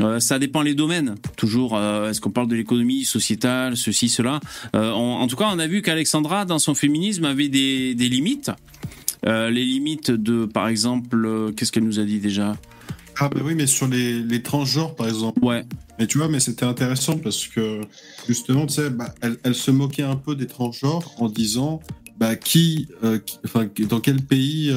Euh, 0.00 0.20
ça 0.20 0.38
dépend 0.38 0.62
les 0.62 0.74
domaines. 0.74 1.14
Toujours, 1.36 1.76
euh, 1.76 2.10
est-ce 2.10 2.20
qu'on 2.20 2.30
parle 2.30 2.48
de 2.48 2.54
l'économie 2.56 3.04
sociétale, 3.04 3.76
ceci, 3.76 4.08
cela? 4.08 4.40
Euh, 4.76 4.92
on- 4.92 5.16
en 5.16 5.26
tout 5.26 5.36
cas, 5.36 5.50
on 5.52 5.58
a 5.58 5.66
vu 5.66 5.82
qu'Alexandra, 5.82 6.44
dans 6.44 6.58
son 6.58 6.74
féminisme, 6.74 7.24
avait 7.24 7.48
des, 7.48 7.94
des 7.94 8.08
limites. 8.08 8.50
Les 9.26 9.64
limites 9.64 10.10
de, 10.12 10.46
par 10.46 10.68
exemple, 10.68 11.52
qu'est-ce 11.56 11.72
qu'elle 11.72 11.84
nous 11.84 11.98
a 11.98 12.04
dit 12.04 12.20
déjà? 12.20 12.56
Ah 13.18 13.28
bah 13.28 13.40
oui, 13.44 13.54
mais 13.56 13.66
sur 13.66 13.88
les, 13.88 14.20
les 14.20 14.42
transgenres, 14.42 14.94
par 14.94 15.08
exemple. 15.08 15.44
Ouais, 15.44 15.64
Mais 15.98 16.06
tu 16.06 16.18
vois, 16.18 16.28
mais 16.28 16.38
c'était 16.38 16.64
intéressant 16.64 17.18
parce 17.18 17.48
que 17.48 17.80
justement, 18.28 18.64
tu 18.66 18.74
sais, 18.74 18.90
bah, 18.90 19.12
elle, 19.20 19.36
elle 19.42 19.56
se 19.56 19.72
moquait 19.72 20.04
un 20.04 20.14
peu 20.14 20.36
des 20.36 20.46
transgenres 20.46 21.12
en 21.18 21.28
disant 21.28 21.80
bah, 22.16 22.36
qui, 22.36 22.86
qui- 23.26 23.38
enfin, 23.44 23.66
dans 23.88 23.98
quel 24.00 24.22
pays 24.22 24.72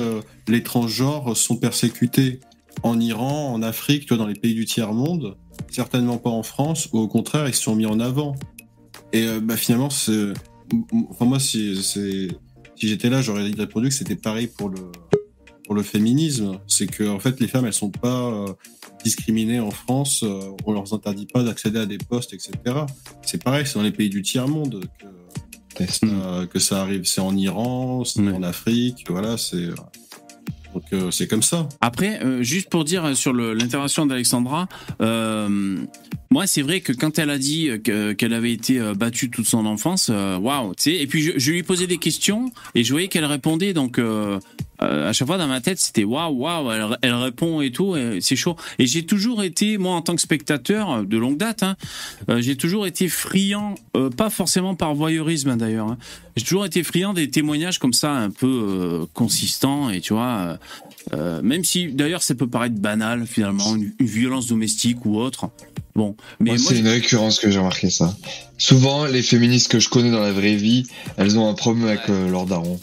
les 0.47 0.63
transgenres 0.63 1.37
sont 1.37 1.55
persécutés? 1.57 2.39
En 2.83 2.99
Iran, 2.99 3.53
en 3.53 3.61
Afrique, 3.61 4.03
tu 4.03 4.07
vois, 4.09 4.17
dans 4.17 4.27
les 4.27 4.39
pays 4.39 4.53
du 4.55 4.65
tiers-monde, 4.65 5.37
certainement 5.69 6.17
pas 6.17 6.29
en 6.29 6.43
France, 6.43 6.89
ou 6.93 6.99
au 6.99 7.07
contraire, 7.07 7.47
ils 7.47 7.53
se 7.53 7.61
sont 7.63 7.75
mis 7.75 7.85
en 7.85 7.99
avant. 7.99 8.35
Et 9.13 9.23
euh, 9.27 9.39
bah, 9.41 9.57
finalement, 9.57 9.89
Enfin, 11.09 11.25
moi, 11.25 11.37
si, 11.39 11.75
j'étais 12.77 13.09
là, 13.09 13.21
j'aurais 13.21 13.43
répondu 13.51 13.89
que 13.89 13.93
c'était 13.93 14.15
pareil 14.15 14.47
pour 14.47 14.69
le, 14.69 14.79
pour 15.65 15.75
le 15.75 15.83
féminisme. 15.83 16.59
C'est 16.65 16.87
que, 16.87 17.03
en 17.09 17.19
fait, 17.19 17.39
les 17.41 17.47
femmes, 17.49 17.65
elles 17.65 17.73
sont 17.73 17.91
pas. 17.91 18.27
euh, 18.31 18.47
discriminés 19.03 19.59
en 19.59 19.71
France, 19.71 20.21
euh, 20.23 20.51
on 20.67 20.73
leur 20.73 20.93
interdit 20.93 21.25
pas 21.25 21.41
d'accéder 21.43 21.79
à 21.79 21.85
des 21.87 21.97
postes, 21.97 22.33
etc. 22.33 22.51
C'est 23.23 23.43
pareil, 23.43 23.65
c'est 23.65 23.73
dans 23.79 23.81
les 23.83 23.91
pays 23.91 24.09
du 24.09 24.21
tiers-monde 24.21 24.85
que, 25.75 25.83
euh, 26.05 26.45
que 26.45 26.59
ça 26.59 26.81
arrive. 26.81 27.05
C'est 27.05 27.19
en 27.21 27.35
Iran, 27.35 28.03
c'est 28.05 28.21
Ouais. 28.21 28.31
en 28.31 28.43
Afrique, 28.43 29.05
voilà, 29.09 29.37
c'est. 29.37 29.69
Donc 30.73 30.83
euh, 30.93 31.11
c'est 31.11 31.27
comme 31.27 31.43
ça. 31.43 31.67
Après, 31.81 32.23
euh, 32.23 32.41
juste 32.43 32.69
pour 32.69 32.85
dire 32.85 33.15
sur 33.15 33.33
l'intervention 33.33 34.05
d'Alexandra, 34.05 34.67
euh, 35.01 35.77
moi 36.29 36.47
c'est 36.47 36.61
vrai 36.61 36.79
que 36.81 36.93
quand 36.93 37.19
elle 37.19 37.29
a 37.29 37.37
dit 37.37 37.69
que- 37.83 38.13
qu'elle 38.13 38.33
avait 38.33 38.53
été 38.53 38.79
battue 38.95 39.29
toute 39.29 39.45
son 39.47 39.65
enfance, 39.65 40.09
waouh. 40.09 40.73
Et 40.85 41.07
puis 41.07 41.21
je, 41.37 41.51
lui 41.51 41.63
posais 41.63 41.87
des 41.87 41.97
questions 41.97 42.51
et 42.75 42.83
je 42.83 42.91
voyais 42.93 43.09
qu'elle 43.09 43.25
répondait, 43.25 43.73
donc 43.73 43.99
à 44.79 45.13
chaque 45.13 45.27
fois 45.27 45.37
dans 45.37 45.47
ma 45.47 45.59
tête 45.59 45.79
c'était 45.79 46.05
waouh, 46.05 46.33
waouh, 46.39 46.71
elle, 47.01 47.13
répond 47.13 47.61
et 47.61 47.71
tout, 47.71 47.95
c'est 48.21 48.37
chaud. 48.37 48.55
Et 48.79 48.85
j'ai 48.87 49.05
toujours 49.05 49.43
été, 49.43 49.77
moi 49.77 49.93
en 49.95 50.01
tant 50.01 50.15
que 50.15 50.21
spectateur 50.21 51.03
de 51.03 51.17
longue 51.17 51.37
date, 51.37 51.63
hein, 51.63 51.75
j'ai 52.39 52.55
toujours 52.55 52.87
été 52.87 53.09
friand, 53.09 53.75
pas 54.15 54.29
forcément 54.29 54.73
par 54.75 54.95
voyeurisme 54.95 55.49
hein, 55.49 55.57
d'ailleurs. 55.57 55.89
hein. 55.89 55.97
J'ai 56.35 56.43
toujours 56.43 56.65
été 56.65 56.83
friand 56.83 57.13
des 57.13 57.29
témoignages 57.29 57.77
comme 57.79 57.93
ça, 57.93 58.11
un 58.11 58.29
peu 58.29 58.47
euh, 58.47 59.05
consistants 59.13 59.89
et 59.89 60.01
tu 60.01 60.13
vois. 60.13 60.37
euh, 60.37 60.57
euh, 61.13 61.41
même 61.41 61.63
si 61.63 61.87
d'ailleurs 61.91 62.21
ça 62.23 62.35
peut 62.35 62.47
paraître 62.47 62.75
banal 62.75 63.25
finalement, 63.25 63.75
une, 63.75 63.91
une 63.99 64.05
violence 64.05 64.47
domestique 64.47 65.05
ou 65.05 65.17
autre. 65.17 65.49
Bon, 65.95 66.15
mais 66.39 66.51
Moi, 66.51 66.59
moi, 66.59 66.71
c'est 66.71 66.79
une 66.79 66.87
récurrence 66.87 67.39
que 67.39 67.49
j'ai 67.51 67.57
remarqué 67.57 67.89
ça. 67.89 68.15
Souvent, 68.65 69.05
les 69.05 69.23
féministes 69.23 69.71
que 69.71 69.79
je 69.79 69.89
connais 69.89 70.11
dans 70.11 70.19
la 70.21 70.31
vraie 70.31 70.55
vie, 70.55 70.83
elles 71.17 71.39
ont 71.39 71.49
un 71.49 71.55
problème 71.55 71.87
avec 71.87 72.07
euh, 72.09 72.29
leur 72.29 72.45
daron. 72.45 72.79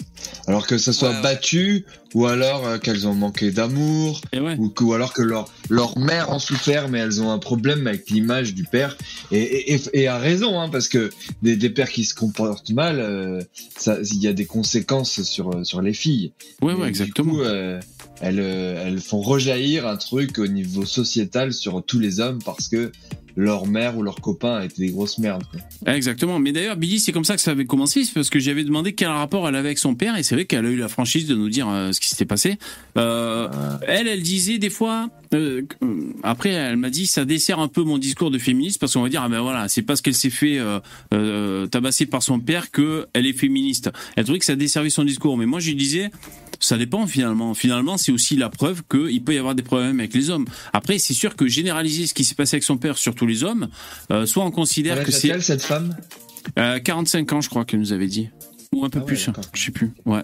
Alors 0.48 0.66
que 0.66 0.76
ça 0.76 0.92
soit 0.92 1.10
Ouais, 1.12 1.22
battu, 1.22 1.84
ou 2.14 2.26
alors 2.26 2.66
euh, 2.66 2.78
qu'elles 2.78 3.06
ont 3.06 3.14
manqué 3.14 3.52
d'amour, 3.52 4.20
ou, 4.58 4.92
alors 4.92 5.12
que 5.12 5.22
leur, 5.22 5.48
leur 5.70 5.96
mère 5.96 6.30
en 6.32 6.40
souffert, 6.40 6.88
mais 6.88 6.98
elles 6.98 7.22
ont 7.22 7.30
un 7.30 7.38
problème 7.38 7.86
avec 7.86 8.10
l'image 8.10 8.54
du 8.54 8.64
père. 8.64 8.96
Et, 9.30 9.38
et, 9.40 9.74
et, 9.74 9.80
et 10.00 10.08
a 10.08 10.18
raison, 10.18 10.58
hein, 10.60 10.68
parce 10.68 10.88
que 10.88 11.10
des, 11.42 11.54
des 11.54 11.70
pères 11.70 11.90
qui 11.92 12.04
se 12.04 12.14
comportent 12.14 12.70
mal, 12.70 12.98
euh, 12.98 13.40
ça- 13.76 13.98
il 14.02 14.18
y 14.20 14.26
a 14.26 14.32
des 14.32 14.46
conséquences 14.46 15.22
sur, 15.22 15.50
euh, 15.54 15.62
sur 15.62 15.80
les 15.80 15.94
filles. 15.94 16.32
Ouais, 16.60 16.72
Et 16.72 16.74
ouais, 16.74 16.82
du 16.86 16.88
exactement. 16.88 17.34
coup, 17.34 17.42
euh, 17.42 17.78
elles, 18.20 18.40
elles 18.40 19.00
font 19.00 19.20
rejaillir 19.20 19.86
un 19.86 19.96
truc 19.96 20.38
au 20.40 20.48
niveau 20.48 20.84
sociétal 20.84 21.52
sur 21.52 21.84
tous 21.86 22.00
les 22.00 22.18
hommes 22.18 22.40
parce 22.44 22.66
que 22.66 22.90
leur 23.38 23.66
mère 23.66 23.96
ou 23.96 24.02
leur 24.02 24.16
copain 24.16 24.62
étaient 24.62 24.82
des 24.82 24.90
grosses 24.90 25.18
merdes. 25.18 25.44
quoi. 25.50 25.94
Exactement. 25.94 26.40
Mais 26.40 26.50
d'ailleurs, 26.50 26.76
Billy, 26.76 26.98
c'est 26.98 27.12
comme 27.12 27.24
ça 27.24 27.36
que 27.36 27.40
ça 27.40 27.52
avait 27.52 27.66
commencé, 27.66 28.04
c'est 28.04 28.12
parce 28.12 28.30
que 28.30 28.40
j'avais 28.40 28.64
demandé 28.64 28.94
quel 28.94 29.08
rapport 29.08 29.48
elle 29.48 29.54
avait 29.54 29.68
avec 29.68 29.78
son 29.78 29.94
père, 29.94 30.16
et 30.16 30.24
c'est 30.24 30.34
vrai 30.34 30.44
qu'elle 30.44 30.66
a 30.66 30.70
eu 30.70 30.76
la 30.76 30.88
franchise 30.88 31.26
de 31.26 31.36
nous 31.36 31.48
dire 31.48 31.68
euh, 31.68 31.92
ce 31.92 32.00
qui 32.00 32.08
s'était 32.08 32.24
passé. 32.24 32.58
Euh, 32.96 33.48
elle, 33.86 34.08
elle 34.08 34.22
disait 34.22 34.58
des 34.58 34.70
fois, 34.70 35.08
euh, 35.34 35.62
euh, 35.84 36.12
après, 36.24 36.50
elle 36.50 36.76
m'a 36.76 36.90
dit, 36.90 37.06
ça 37.06 37.24
dessert 37.24 37.60
un 37.60 37.68
peu 37.68 37.84
mon 37.84 37.98
discours 37.98 38.32
de 38.32 38.38
féministe, 38.38 38.80
parce 38.80 38.94
qu'on 38.94 39.02
va 39.02 39.08
dire, 39.08 39.22
ah 39.22 39.28
ben 39.28 39.40
voilà, 39.40 39.68
c'est 39.68 39.82
parce 39.82 40.02
qu'elle 40.02 40.14
s'est 40.14 40.30
fait 40.30 40.58
euh, 40.58 40.80
euh, 41.14 41.66
tabasser 41.68 42.06
par 42.06 42.24
son 42.24 42.40
père 42.40 42.72
que 42.72 43.06
elle 43.12 43.26
est 43.26 43.32
féministe. 43.38 43.90
Elle 44.16 44.24
trouvait 44.24 44.40
que 44.40 44.44
ça 44.44 44.56
desservait 44.56 44.90
son 44.90 45.04
discours, 45.04 45.38
mais 45.38 45.46
moi 45.46 45.60
je 45.60 45.68
lui 45.68 45.76
disais, 45.76 46.10
ça 46.60 46.76
dépend 46.76 47.06
finalement. 47.06 47.54
Finalement, 47.54 47.96
c'est 47.96 48.12
aussi 48.12 48.36
la 48.36 48.48
preuve 48.48 48.82
qu'il 48.90 49.22
peut 49.22 49.34
y 49.34 49.38
avoir 49.38 49.54
des 49.54 49.62
problèmes 49.62 49.98
avec 49.98 50.14
les 50.14 50.30
hommes. 50.30 50.46
Après, 50.72 50.98
c'est 50.98 51.14
sûr 51.14 51.36
que 51.36 51.46
généraliser 51.46 52.06
ce 52.06 52.14
qui 52.14 52.24
s'est 52.24 52.34
passé 52.34 52.56
avec 52.56 52.64
son 52.64 52.76
père 52.76 52.98
sur 52.98 53.14
tous 53.14 53.26
les 53.26 53.44
hommes, 53.44 53.68
euh, 54.10 54.26
soit 54.26 54.44
on 54.44 54.50
considère 54.50 55.02
que 55.04 55.10
c'est 55.10 55.40
cette 55.40 55.62
femme? 55.62 55.96
Euh, 56.58 56.78
45 56.78 57.32
ans, 57.32 57.40
je 57.40 57.48
crois 57.48 57.64
qu'elle 57.64 57.80
nous 57.80 57.92
avait 57.92 58.06
dit. 58.06 58.30
Ou 58.74 58.84
un 58.84 58.90
peu 58.90 58.98
Ah 58.98 59.02
ouais, 59.02 59.06
plus, 59.06 59.26
d'accord. 59.26 59.44
je 59.54 59.62
sais 59.64 59.70
plus. 59.70 59.90
Ouais. 60.04 60.20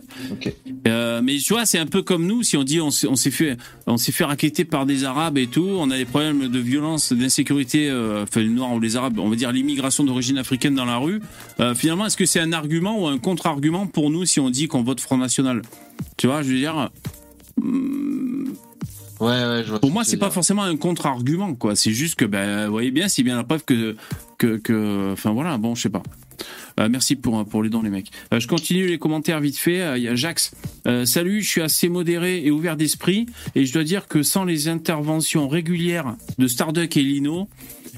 Euh, 0.87 1.23
mais 1.25 1.39
tu 1.39 1.55
vois, 1.55 1.65
c'est 1.65 1.79
un 1.79 1.87
peu 1.87 2.03
comme 2.03 2.27
nous, 2.27 2.43
si 2.43 2.57
on 2.59 2.63
dit 2.63 2.79
on 2.81 2.91
s'est 2.91 3.31
fait 3.31 3.57
on 3.87 3.97
s'est 3.97 4.13
fait 4.13 4.25
raqueter 4.25 4.65
par 4.67 4.85
des 4.85 5.05
Arabes 5.05 5.39
et 5.39 5.47
tout, 5.47 5.67
on 5.67 5.91
a 5.91 5.97
des 5.97 6.05
problèmes 6.05 6.49
de 6.49 6.59
violence, 6.59 7.13
d'insécurité, 7.15 7.89
euh, 7.89 8.25
enfin 8.25 8.41
les 8.43 8.49
Noirs 8.49 8.75
ou 8.75 8.81
les 8.81 8.97
Arabes, 8.97 9.19
on 9.19 9.31
va 9.31 9.37
dire 9.37 9.51
l'immigration 9.51 10.05
d'origine 10.05 10.37
africaine 10.37 10.75
dans 10.75 10.85
la 10.85 10.99
rue. 10.99 11.21
Euh, 11.61 11.75
finalement, 11.75 12.05
est-ce 12.07 12.19
que 12.19 12.27
c'est 12.27 12.41
un 12.41 12.53
argument 12.53 13.01
ou 13.03 13.07
un 13.07 13.19
contre-argument 13.19 13.87
pour 13.87 14.11
nous 14.11 14.27
si 14.27 14.41
on 14.41 14.51
dit 14.51 14.69
qu'on 14.69 14.83
vote 14.83 15.01
Front 15.01 15.17
National? 15.17 15.63
Tu 16.19 16.27
vois, 16.27 16.43
je 16.43 16.51
veux 16.51 16.59
dire. 16.59 16.91
hum, 17.61 18.55
Ouais, 19.21 19.29
ouais, 19.31 19.63
je 19.65 19.71
vois. 19.71 19.79
pour 19.81 19.89
ce 19.91 19.95
moi, 19.95 20.05
c'est 20.05 20.17
pas 20.17 20.31
forcément 20.31 20.65
un 20.65 20.77
contre-argument, 20.77 21.55
quoi. 21.55 21.77
C'est 21.77 21.93
juste 21.93 22.17
que, 22.17 22.25
ben, 22.25 22.67
vous 22.67 22.73
voyez 22.73 22.91
bien, 22.91 23.09
c'est 23.09 23.23
bien 23.23 23.37
la 23.37 23.45
preuve 23.45 23.65
que, 23.65 23.95
que, 24.39 24.57
que, 24.57 25.13
enfin 25.13 25.31
voilà, 25.33 25.57
bon, 25.57 25.75
je 25.77 25.83
sais 25.83 25.89
pas. 25.89 26.03
Euh, 26.81 26.89
merci 26.91 27.17
pour, 27.17 27.45
pour 27.45 27.63
les 27.63 27.71
dons, 27.71 27.83
les 27.83 27.91
mecs. 27.91 28.11
Euh, 28.33 28.41
je 28.41 28.49
continue 28.49 28.87
les 28.87 28.99
commentaires 28.99 29.41
vite 29.41 29.59
fait. 29.59 29.81
Euh, 29.81 29.99
Il 29.99 30.05
y 30.05 30.09
a 30.09 30.15
Jax. 30.15 30.53
Salut, 31.05 31.41
je 31.41 31.49
suis 31.49 31.63
assez 31.63 31.89
modéré 31.89 32.45
et 32.45 32.51
ouvert 32.51 32.77
d'esprit. 32.77 33.27
Et 33.55 33.65
je 33.65 33.73
dois 33.73 33.85
dire 33.85 34.07
que 34.07 34.23
sans 34.23 34.45
les 34.45 34.69
interventions 34.69 35.49
régulières 35.49 36.17
de 36.39 36.47
Starduck 36.47 36.97
et 36.97 37.03
Lino, 37.03 37.49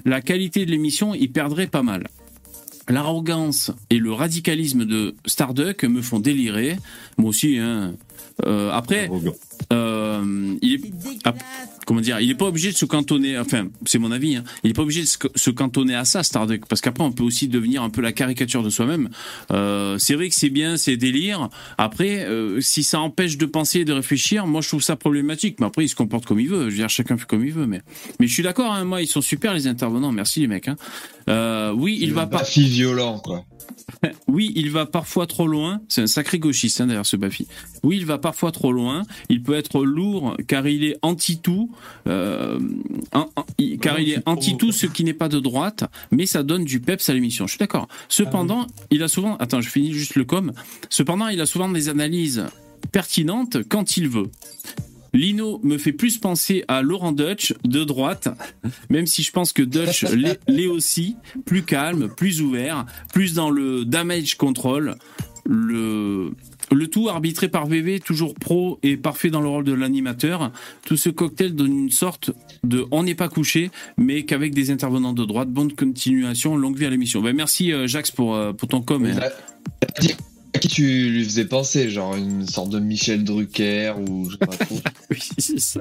la 0.04 0.20
qualité 0.20 0.66
de 0.66 0.70
l'émission 0.70 1.14
y 1.14 1.28
perdrait 1.28 1.66
pas 1.66 1.82
mal. 1.82 2.08
L'arrogance 2.88 3.72
et 3.90 3.98
le 3.98 4.12
radicalisme 4.12 4.84
de 4.84 5.16
Starduck 5.26 5.82
me 5.84 6.00
font 6.00 6.20
délirer. 6.20 6.76
Moi 7.18 7.30
aussi, 7.30 7.58
hein. 7.58 7.94
Après, 8.44 9.10
euh, 9.72 10.54
il 10.62 10.74
est 10.74 10.80
comment 11.86 12.00
dire, 12.00 12.20
il 12.20 12.30
est 12.30 12.34
pas 12.34 12.46
obligé 12.46 12.72
de 12.72 12.76
se 12.76 12.84
cantonner, 12.84 13.38
enfin, 13.38 13.68
c'est 13.84 13.98
mon 13.98 14.10
avis, 14.10 14.36
hein, 14.36 14.44
il 14.64 14.70
est 14.70 14.74
pas 14.74 14.82
obligé 14.82 15.02
de 15.02 15.06
se, 15.06 15.18
se 15.34 15.50
cantonner 15.50 15.94
à 15.94 16.04
ça, 16.04 16.24
Starduck, 16.24 16.66
parce 16.66 16.80
qu'après, 16.80 17.04
on 17.04 17.12
peut 17.12 17.22
aussi 17.22 17.46
devenir 17.46 17.82
un 17.82 17.90
peu 17.90 18.00
la 18.00 18.12
caricature 18.12 18.64
de 18.64 18.70
soi-même. 18.70 19.08
Euh, 19.52 19.96
c'est 19.98 20.14
vrai 20.14 20.28
que 20.28 20.34
c'est 20.34 20.50
bien, 20.50 20.76
c'est 20.76 20.96
délire. 20.96 21.48
Après, 21.78 22.24
euh, 22.24 22.60
si 22.60 22.82
ça 22.82 22.98
empêche 22.98 23.38
de 23.38 23.46
penser 23.46 23.80
et 23.80 23.84
de 23.84 23.92
réfléchir, 23.92 24.48
moi, 24.48 24.62
je 24.62 24.68
trouve 24.68 24.82
ça 24.82 24.96
problématique. 24.96 25.60
Mais 25.60 25.66
après, 25.66 25.84
il 25.84 25.88
se 25.88 25.94
comporte 25.94 26.26
comme 26.26 26.40
il 26.40 26.48
veut. 26.48 26.64
Je 26.64 26.70
veux 26.70 26.76
dire, 26.76 26.88
chacun 26.88 27.16
fait 27.16 27.26
comme 27.26 27.44
il 27.44 27.52
veut. 27.52 27.66
Mais, 27.66 27.82
mais 28.18 28.26
je 28.26 28.32
suis 28.32 28.42
d'accord, 28.42 28.72
hein, 28.72 28.84
moi, 28.84 29.00
ils 29.00 29.06
sont 29.06 29.20
super, 29.20 29.54
les 29.54 29.68
intervenants. 29.68 30.10
Merci, 30.10 30.40
les 30.40 30.48
mecs. 30.48 30.68
Hein. 30.68 31.72
Oui, 31.76 31.98
il 32.00 32.12
va 32.12 32.26
pas. 32.26 32.38
Bafi 32.38 32.68
violent, 32.68 33.20
quoi. 33.20 33.44
Oui, 34.28 34.52
il 34.56 34.70
va 34.70 34.86
parfois 34.86 35.26
trop 35.26 35.46
loin. 35.46 35.80
C'est 35.88 36.02
un 36.02 36.06
sacré 36.06 36.38
gauchiste, 36.40 36.80
hein, 36.80 36.88
d'ailleurs, 36.88 37.06
ce 37.06 37.16
Bafi. 37.16 37.46
Oui, 37.82 37.98
il 37.98 38.06
il 38.06 38.08
va 38.08 38.18
parfois 38.18 38.52
trop 38.52 38.70
loin. 38.70 39.02
Il 39.28 39.42
peut 39.46 39.54
être 39.54 39.84
lourd 39.84 40.36
car 40.46 40.66
il 40.66 40.84
est 40.84 40.96
anti-tout, 41.02 41.70
euh, 42.06 42.58
en- 43.12 43.30
en- 43.36 43.46
il- 43.58 43.78
car 43.78 43.94
non, 43.94 44.00
il 44.00 44.10
est 44.10 44.14
c'est 44.16 44.20
trop- 44.22 44.32
anti-tout 44.32 44.72
ce 44.72 44.86
qui 44.86 45.04
n'est 45.04 45.14
pas 45.14 45.28
de 45.28 45.40
droite, 45.40 45.84
mais 46.10 46.26
ça 46.26 46.42
donne 46.42 46.64
du 46.64 46.80
peps 46.80 47.08
à 47.08 47.14
l'émission. 47.14 47.46
Je 47.46 47.52
suis 47.52 47.58
d'accord. 47.58 47.88
Cependant, 48.08 48.66
il 48.90 49.02
a 49.02 49.08
souvent... 49.08 49.36
Attends, 49.36 49.60
je 49.60 49.70
finis 49.70 49.92
juste 49.92 50.16
le 50.16 50.24
com. 50.24 50.52
Cependant, 50.90 51.28
il 51.28 51.40
a 51.40 51.46
souvent 51.46 51.68
des 51.68 51.88
analyses 51.88 52.44
pertinentes 52.92 53.58
quand 53.68 53.96
il 53.96 54.08
veut. 54.08 54.30
Lino 55.12 55.60
me 55.62 55.78
fait 55.78 55.92
plus 55.92 56.18
penser 56.18 56.64
à 56.68 56.82
Laurent 56.82 57.12
Dutch 57.12 57.54
de 57.64 57.84
droite, 57.84 58.28
même 58.90 59.06
si 59.06 59.22
je 59.22 59.30
pense 59.32 59.52
que 59.52 59.62
Dutch 59.62 60.02
l'est 60.14 60.40
l'est 60.46 60.66
aussi, 60.66 61.16
plus 61.46 61.62
calme, 61.62 62.08
plus 62.14 62.42
ouvert, 62.42 62.84
plus 63.14 63.32
dans 63.32 63.48
le 63.50 63.84
damage 63.86 64.34
control, 64.36 64.96
le, 65.46 66.32
le 66.72 66.88
tout 66.88 67.08
arbitré 67.08 67.48
par 67.48 67.66
VV, 67.66 68.00
toujours 68.00 68.34
pro 68.34 68.78
et 68.82 68.96
parfait 68.96 69.30
dans 69.30 69.40
le 69.40 69.48
rôle 69.48 69.64
de 69.64 69.72
l'animateur. 69.72 70.50
Tout 70.84 70.96
ce 70.96 71.08
cocktail 71.10 71.54
donne 71.54 71.72
une 71.78 71.90
sorte 71.90 72.30
de 72.64 72.84
on 72.90 73.02
n'est 73.04 73.14
pas 73.14 73.28
couché, 73.28 73.70
mais 73.96 74.24
qu'avec 74.24 74.52
des 74.54 74.70
intervenants 74.70 75.12
de 75.12 75.24
droite. 75.24 75.48
Bonne 75.50 75.72
continuation, 75.72 76.56
longue 76.56 76.76
vie 76.76 76.86
à 76.86 76.90
l'émission. 76.90 77.20
Ben, 77.22 77.34
merci 77.36 77.72
euh, 77.72 77.86
Jax 77.86 78.10
pour, 78.10 78.34
euh, 78.34 78.52
pour 78.52 78.68
ton 78.68 78.82
com. 78.82 79.04
hein. 79.06 79.18
À 80.54 80.58
qui 80.58 80.68
tu 80.68 81.10
lui 81.10 81.24
faisais 81.24 81.44
penser 81.44 81.90
Genre 81.90 82.16
une 82.16 82.46
sorte 82.46 82.70
de 82.70 82.80
Michel 82.80 83.24
Drucker 83.24 83.92
ou 84.08 84.30
je 84.30 84.32
sais 84.32 84.38
pas 84.38 84.56
trop. 84.56 84.78
Oui, 85.10 85.18
c'est 85.38 85.60
ça. 85.60 85.80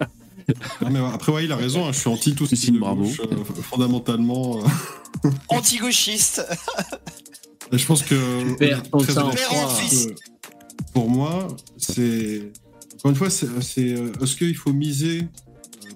Non, 0.81 0.89
mais 0.91 0.99
après, 0.99 1.31
ouais, 1.31 1.45
il 1.45 1.51
a 1.51 1.55
raison, 1.55 1.85
hein, 1.87 1.91
je 1.91 1.99
suis 1.99 2.09
anti 2.09 2.35
tout 2.35 2.45
ce 2.45 2.53
qui 2.55 2.71
Bravo. 2.71 3.03
gauche, 3.05 3.19
euh, 3.21 3.43
fondamentalement. 3.63 4.59
euh, 4.59 5.29
Anti-gauchiste. 5.47 6.45
Je 7.71 7.83
pense 7.85 8.03
que. 8.03 8.49
Tu 8.51 8.55
perds 8.57 8.83
ton 8.91 8.99
très 8.99 9.17
Pour 10.93 11.09
moi, 11.09 11.47
c'est. 11.77 12.51
Encore 12.95 13.11
une 13.11 13.17
fois, 13.17 13.29
c'est. 13.29 13.47
euh, 13.79 14.11
Est-ce 14.21 14.35
qu'il 14.35 14.55
faut 14.55 14.73
miser 14.73 15.21
euh, 15.21 15.25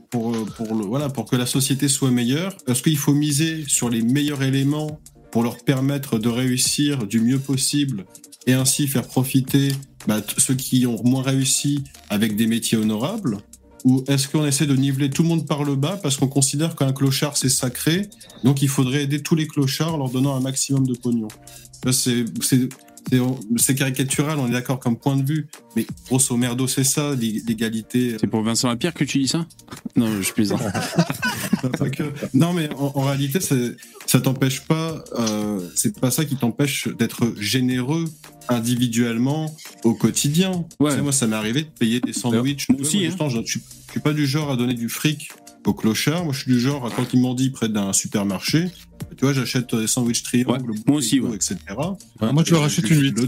pour, 0.10 0.36
euh, 0.36 0.46
pour, 0.46 0.76
le, 0.76 0.86
voilà, 0.86 1.10
pour 1.10 1.26
que 1.26 1.36
la 1.36 1.46
société 1.46 1.88
soit 1.88 2.12
meilleure? 2.12 2.56
Est-ce 2.68 2.84
qu'il 2.84 2.98
faut 2.98 3.14
miser 3.14 3.64
sur 3.68 3.90
les 3.90 4.02
meilleurs 4.02 4.44
éléments 4.44 5.00
pour 5.32 5.44
leur 5.44 5.58
permettre 5.64 6.20
de 6.20 6.30
réussir 6.30 7.06
du 7.08 7.20
mieux 7.20 7.40
possible 7.40 8.06
et 8.48 8.54
ainsi 8.54 8.88
faire 8.88 9.08
profiter 9.08 9.72
bah, 10.08 10.22
ceux 10.38 10.56
qui 10.56 10.86
ont 10.88 11.02
moins 11.04 11.24
réussi 11.24 11.84
avec 12.10 12.36
des 12.36 12.48
métiers 12.48 12.78
honorables? 12.78 13.38
Ou 13.86 14.04
est-ce 14.08 14.28
qu'on 14.28 14.46
essaie 14.46 14.66
de 14.66 14.76
niveler 14.76 15.10
tout 15.10 15.24
le 15.24 15.30
monde 15.30 15.48
par 15.48 15.64
le 15.64 15.76
bas 15.76 15.98
parce 16.04 16.18
qu'on 16.18 16.28
considère 16.28 16.76
qu'un 16.76 16.92
clochard 16.92 17.38
c'est 17.38 17.48
sacré, 17.50 18.10
donc 18.44 18.62
il 18.62 18.68
faudrait 18.68 19.04
aider 19.04 19.22
tous 19.22 19.36
les 19.36 19.48
clochards 19.48 19.94
en 19.94 19.98
leur 19.98 20.10
donnant 20.10 20.36
un 20.36 20.42
maximum 20.42 20.86
de 20.86 20.94
pognon? 20.96 21.30
C'est 21.92 22.26
c'est- 23.58 23.76
caricatural, 23.76 24.38
on 24.40 24.48
est 24.48 24.52
d'accord 24.52 24.80
comme 24.80 24.98
point 24.98 25.16
de 25.18 25.24
vue, 25.26 25.48
mais 25.76 25.86
grosso 26.08 26.36
merdo 26.38 26.68
c'est 26.68 26.84
ça, 26.84 27.16
l'é- 27.16 27.42
l'égalité. 27.48 28.18
C'est 28.20 28.28
pour 28.28 28.42
Vincent 28.44 28.68
Lapierre 28.68 28.94
que 28.94 29.04
tu 29.04 29.20
dis 29.20 29.28
ça? 29.28 29.46
Non, 29.96 30.22
je 30.22 30.32
plaisante. 30.34 30.62
Non 32.34 32.54
mais 32.54 32.70
en, 32.76 32.92
en 32.96 33.02
réalité 33.02 33.40
ça 33.40 34.20
t'empêche 34.22 34.62
pas, 34.62 35.04
euh, 35.18 35.60
c'est 35.76 36.00
pas 36.00 36.12
ça 36.12 36.26
qui 36.26 36.36
t'empêche 36.36 36.88
d'être 36.98 37.34
généreux 37.38 38.06
individuellement 38.48 39.56
au 39.84 39.94
quotidien. 39.94 40.66
Ouais. 40.80 40.92
Tu 40.92 40.98
sais, 40.98 41.02
moi 41.02 41.12
ça 41.12 41.28
m'est 41.28 41.36
arrivé 41.36 41.64
de 41.64 41.68
payer 41.68 42.00
des 42.00 42.14
sandwichs. 42.14 42.68
Moi 42.70 42.82
aussi, 42.82 43.06
hein. 43.06 43.16
je, 43.30 43.40
je 43.42 43.52
suis- 43.52 43.62
je 43.88 43.92
suis 43.92 44.00
pas 44.00 44.14
du 44.14 44.26
genre 44.28 44.52
à 44.52 44.56
donner 44.56 44.74
du 44.74 44.90
fric 44.90 45.30
aux 45.66 45.74
clochards. 45.74 46.24
Moi 46.26 46.34
je 46.34 46.42
suis 46.44 46.52
du 46.52 46.60
genre 46.60 46.86
à, 46.86 46.92
quand 46.92 47.06
ils 47.14 47.20
m'ont 47.20 47.34
dit 47.34 47.50
près 47.50 47.70
d'un 47.70 47.94
supermarché, 47.94 48.68
tu 49.18 49.26
vois 49.26 49.34
j'achète 49.34 49.74
des 49.76 49.88
sandwichs 49.88 50.24
triangles, 50.24 50.74
moi 50.88 50.98
aussi, 50.98 51.20
ouais. 51.20 51.36
etc. 51.36 51.56
Moi, 52.22 52.44
je 52.46 52.52
leur 52.54 52.64
achète 52.64 52.90
une 52.90 53.02
huître. 53.02 53.24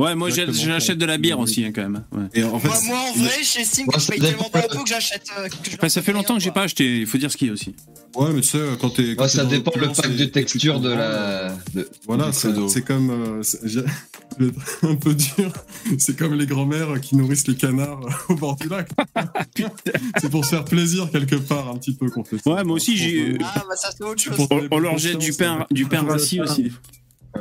Ouais, 0.00 0.14
moi 0.14 0.28
j'achète 0.30 0.98
de 0.98 1.06
la 1.06 1.18
bière 1.18 1.38
aussi 1.38 1.64
hein, 1.64 1.72
quand 1.74 1.82
même. 1.82 2.04
Ouais. 2.12 2.22
Et 2.34 2.44
en 2.44 2.58
fait, 2.58 2.68
Moi, 2.68 2.78
moi, 2.86 2.98
en 3.10 3.12
vrai, 3.18 3.30
j'estime 3.42 3.86
Moi, 3.86 3.94
que 3.94 4.00
je 4.00 4.04
ça 4.06 4.12
paye 4.12 4.20
tellement 4.20 4.48
que 4.84 4.88
j'achète. 4.88 5.26
euh, 5.38 5.48
que 5.48 5.54
Enfin, 5.74 5.88
ça 5.88 6.02
fait 6.02 6.12
longtemps 6.12 6.36
que 6.36 6.42
j'ai 6.42 6.50
pas 6.50 6.62
acheté. 6.62 7.00
Il 7.00 7.06
faut 7.06 7.18
dire 7.18 7.30
ce 7.30 7.36
qu'il 7.36 7.48
y 7.48 7.50
a 7.50 7.54
aussi. 7.54 7.74
ouais 8.16 8.32
mais 8.32 8.40
tu 8.40 8.48
sais 8.48 8.58
quand 8.80 8.90
t'es 8.90 9.18
Ouais, 9.20 9.28
ça 9.28 9.42
dans 9.44 9.50
dépend 9.50 9.72
le 9.76 9.88
pack 9.88 10.10
de 10.16 10.24
tu 10.24 10.30
texture 10.30 10.80
de 10.80 10.88
comprends, 10.90 10.98
la. 10.98 11.56
de- 11.74 11.88
Voilà, 12.06 12.32
c'est 12.32 12.82
comme. 12.84 13.10
euh, 13.10 13.42
c'est- 13.42 13.60
j'ai- 13.64 13.80
je 14.38 14.44
vais 14.44 14.50
être 14.50 14.84
un 14.84 14.96
peu 14.96 15.14
dur. 15.14 15.52
C'est 15.98 16.16
comme 16.18 16.34
les 16.34 16.46
grands-mères 16.46 17.00
qui 17.00 17.14
nourrissent 17.16 17.46
les 17.46 17.54
canards 17.56 18.00
au 18.28 18.34
bord 18.34 18.56
du 18.56 18.68
lac. 18.68 18.88
c'est 20.20 20.28
pour 20.30 20.44
se 20.44 20.50
faire 20.50 20.64
plaisir 20.64 21.08
quelque 21.10 21.36
part, 21.36 21.68
un 21.70 21.76
petit 21.76 21.92
peu 21.94 22.08
qu'on 22.10 22.24
fait 22.24 22.38
ça. 22.38 22.50
Ouais, 22.50 22.64
moi 22.64 22.76
aussi, 22.76 22.96
j'ai- 22.96 23.38
Ah, 23.44 23.62
bah 23.68 23.76
ça, 23.76 23.90
c'est 23.96 24.02
autre 24.04 24.20
chose. 24.20 24.34
On 24.70 24.78
leur 24.78 24.98
jette 24.98 25.13
du 25.18 25.32
pain, 25.32 25.66
du 25.70 25.86
pain 25.86 26.02
rassis 26.02 26.40
aussi. 26.40 26.70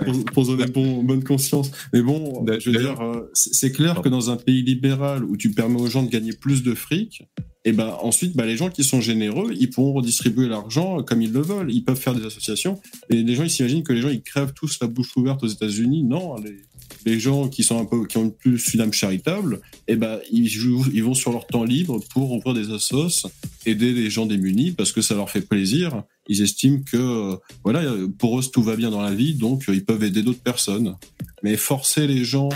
Pour, 0.05 0.25
pour 0.25 0.45
donner 0.47 0.65
bon, 0.65 1.03
bonne 1.03 1.23
conscience. 1.23 1.69
Mais 1.93 2.01
bon, 2.01 2.43
je 2.59 2.71
veux 2.71 2.79
dire, 2.79 2.99
euh, 2.99 3.29
c'est 3.33 3.71
clair 3.71 4.01
que 4.01 4.09
dans 4.09 4.31
un 4.31 4.37
pays 4.37 4.63
libéral 4.63 5.23
où 5.23 5.37
tu 5.37 5.51
permets 5.51 5.79
aux 5.79 5.87
gens 5.87 6.01
de 6.01 6.09
gagner 6.09 6.33
plus 6.33 6.63
de 6.63 6.73
fric, 6.73 7.27
et 7.63 7.71
ben 7.71 7.95
ensuite, 8.01 8.35
bah, 8.35 8.45
les 8.45 8.57
gens 8.57 8.69
qui 8.69 8.83
sont 8.83 9.01
généreux, 9.01 9.53
ils 9.57 9.69
pourront 9.69 9.93
redistribuer 9.93 10.47
l'argent 10.47 11.03
comme 11.03 11.21
ils 11.21 11.31
le 11.31 11.41
veulent. 11.41 11.71
Ils 11.71 11.83
peuvent 11.83 11.99
faire 11.99 12.15
des 12.15 12.25
associations. 12.25 12.81
Et 13.09 13.21
les 13.21 13.35
gens, 13.35 13.43
ils 13.43 13.49
s'imaginent 13.49 13.83
que 13.83 13.93
les 13.93 14.01
gens, 14.01 14.09
ils 14.09 14.21
crèvent 14.21 14.53
tous 14.53 14.79
la 14.81 14.87
bouche 14.87 15.15
ouverte 15.15 15.43
aux 15.43 15.47
États-Unis. 15.47 16.03
Non, 16.03 16.35
les, 16.37 16.57
les 17.05 17.19
gens 17.19 17.47
qui 17.47 17.63
sont 17.63 17.79
un 17.79 17.85
peu, 17.85 18.05
qui 18.05 18.17
ont 18.17 18.29
plus 18.29 18.73
une 18.73 18.81
âme 18.81 18.93
charitable, 18.93 19.61
et 19.87 19.95
ben 19.95 20.19
ils 20.31 20.47
jouent, 20.47 20.85
ils 20.93 21.03
vont 21.03 21.13
sur 21.13 21.31
leur 21.31 21.47
temps 21.47 21.63
libre 21.63 21.99
pour 22.11 22.31
ouvrir 22.31 22.53
des 22.53 22.71
assos, 22.71 23.27
aider 23.65 23.93
les 23.93 24.09
gens 24.09 24.25
démunis 24.25 24.71
parce 24.71 24.91
que 24.91 25.01
ça 25.01 25.15
leur 25.15 25.29
fait 25.29 25.41
plaisir. 25.41 26.03
Ils 26.27 26.41
estiment 26.41 26.81
que 26.83 26.97
euh, 26.97 27.35
voilà, 27.63 27.83
pour 28.17 28.39
eux 28.39 28.43
tout 28.43 28.63
va 28.63 28.75
bien 28.75 28.89
dans 28.91 29.01
la 29.01 29.13
vie, 29.13 29.35
donc 29.35 29.67
euh, 29.67 29.75
ils 29.75 29.83
peuvent 29.83 30.03
aider 30.03 30.21
d'autres 30.21 30.43
personnes. 30.43 30.95
Mais 31.43 31.57
forcer 31.57 32.07
les 32.07 32.23
gens, 32.23 32.49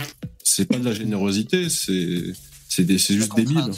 c'est 0.43 0.65
pas 0.65 0.77
de 0.77 0.85
la 0.85 0.93
générosité, 0.93 1.69
c'est 1.69 2.33
c'est 2.69 3.15
juste 3.15 3.35
débile. 3.35 3.71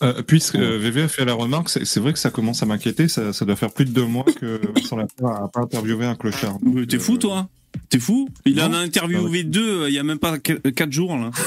Euh, 0.00 0.22
puisque 0.22 0.54
euh, 0.54 0.78
VV 0.78 1.02
a 1.02 1.08
fait 1.08 1.24
la 1.24 1.34
remarque, 1.34 1.68
c'est 1.70 1.98
vrai 1.98 2.12
que 2.12 2.20
ça 2.20 2.30
commence 2.30 2.62
à 2.62 2.66
m'inquiéter. 2.66 3.08
Ça, 3.08 3.32
ça 3.32 3.44
doit 3.44 3.56
faire 3.56 3.72
plus 3.72 3.84
de 3.84 3.90
deux 3.90 4.04
mois 4.04 4.24
que 4.24 4.60
Vincent 4.76 4.96
Lapierre 4.96 5.42
a 5.42 5.50
pas 5.50 5.60
interviewé 5.60 6.06
un 6.06 6.14
clochard. 6.14 6.58
Mais 6.62 6.86
T'es 6.86 7.00
fou, 7.00 7.18
toi 7.18 7.48
T'es 7.88 7.98
fou? 7.98 8.28
Il 8.44 8.60
en 8.62 8.72
a 8.72 8.78
interviewé 8.78 9.42
deux 9.42 9.82
euh, 9.82 9.88
il 9.88 9.94
y 9.94 9.98
a 9.98 10.04
même 10.04 10.20
pas 10.20 10.38
4 10.38 10.92
jours, 10.92 11.16
là. 11.16 11.30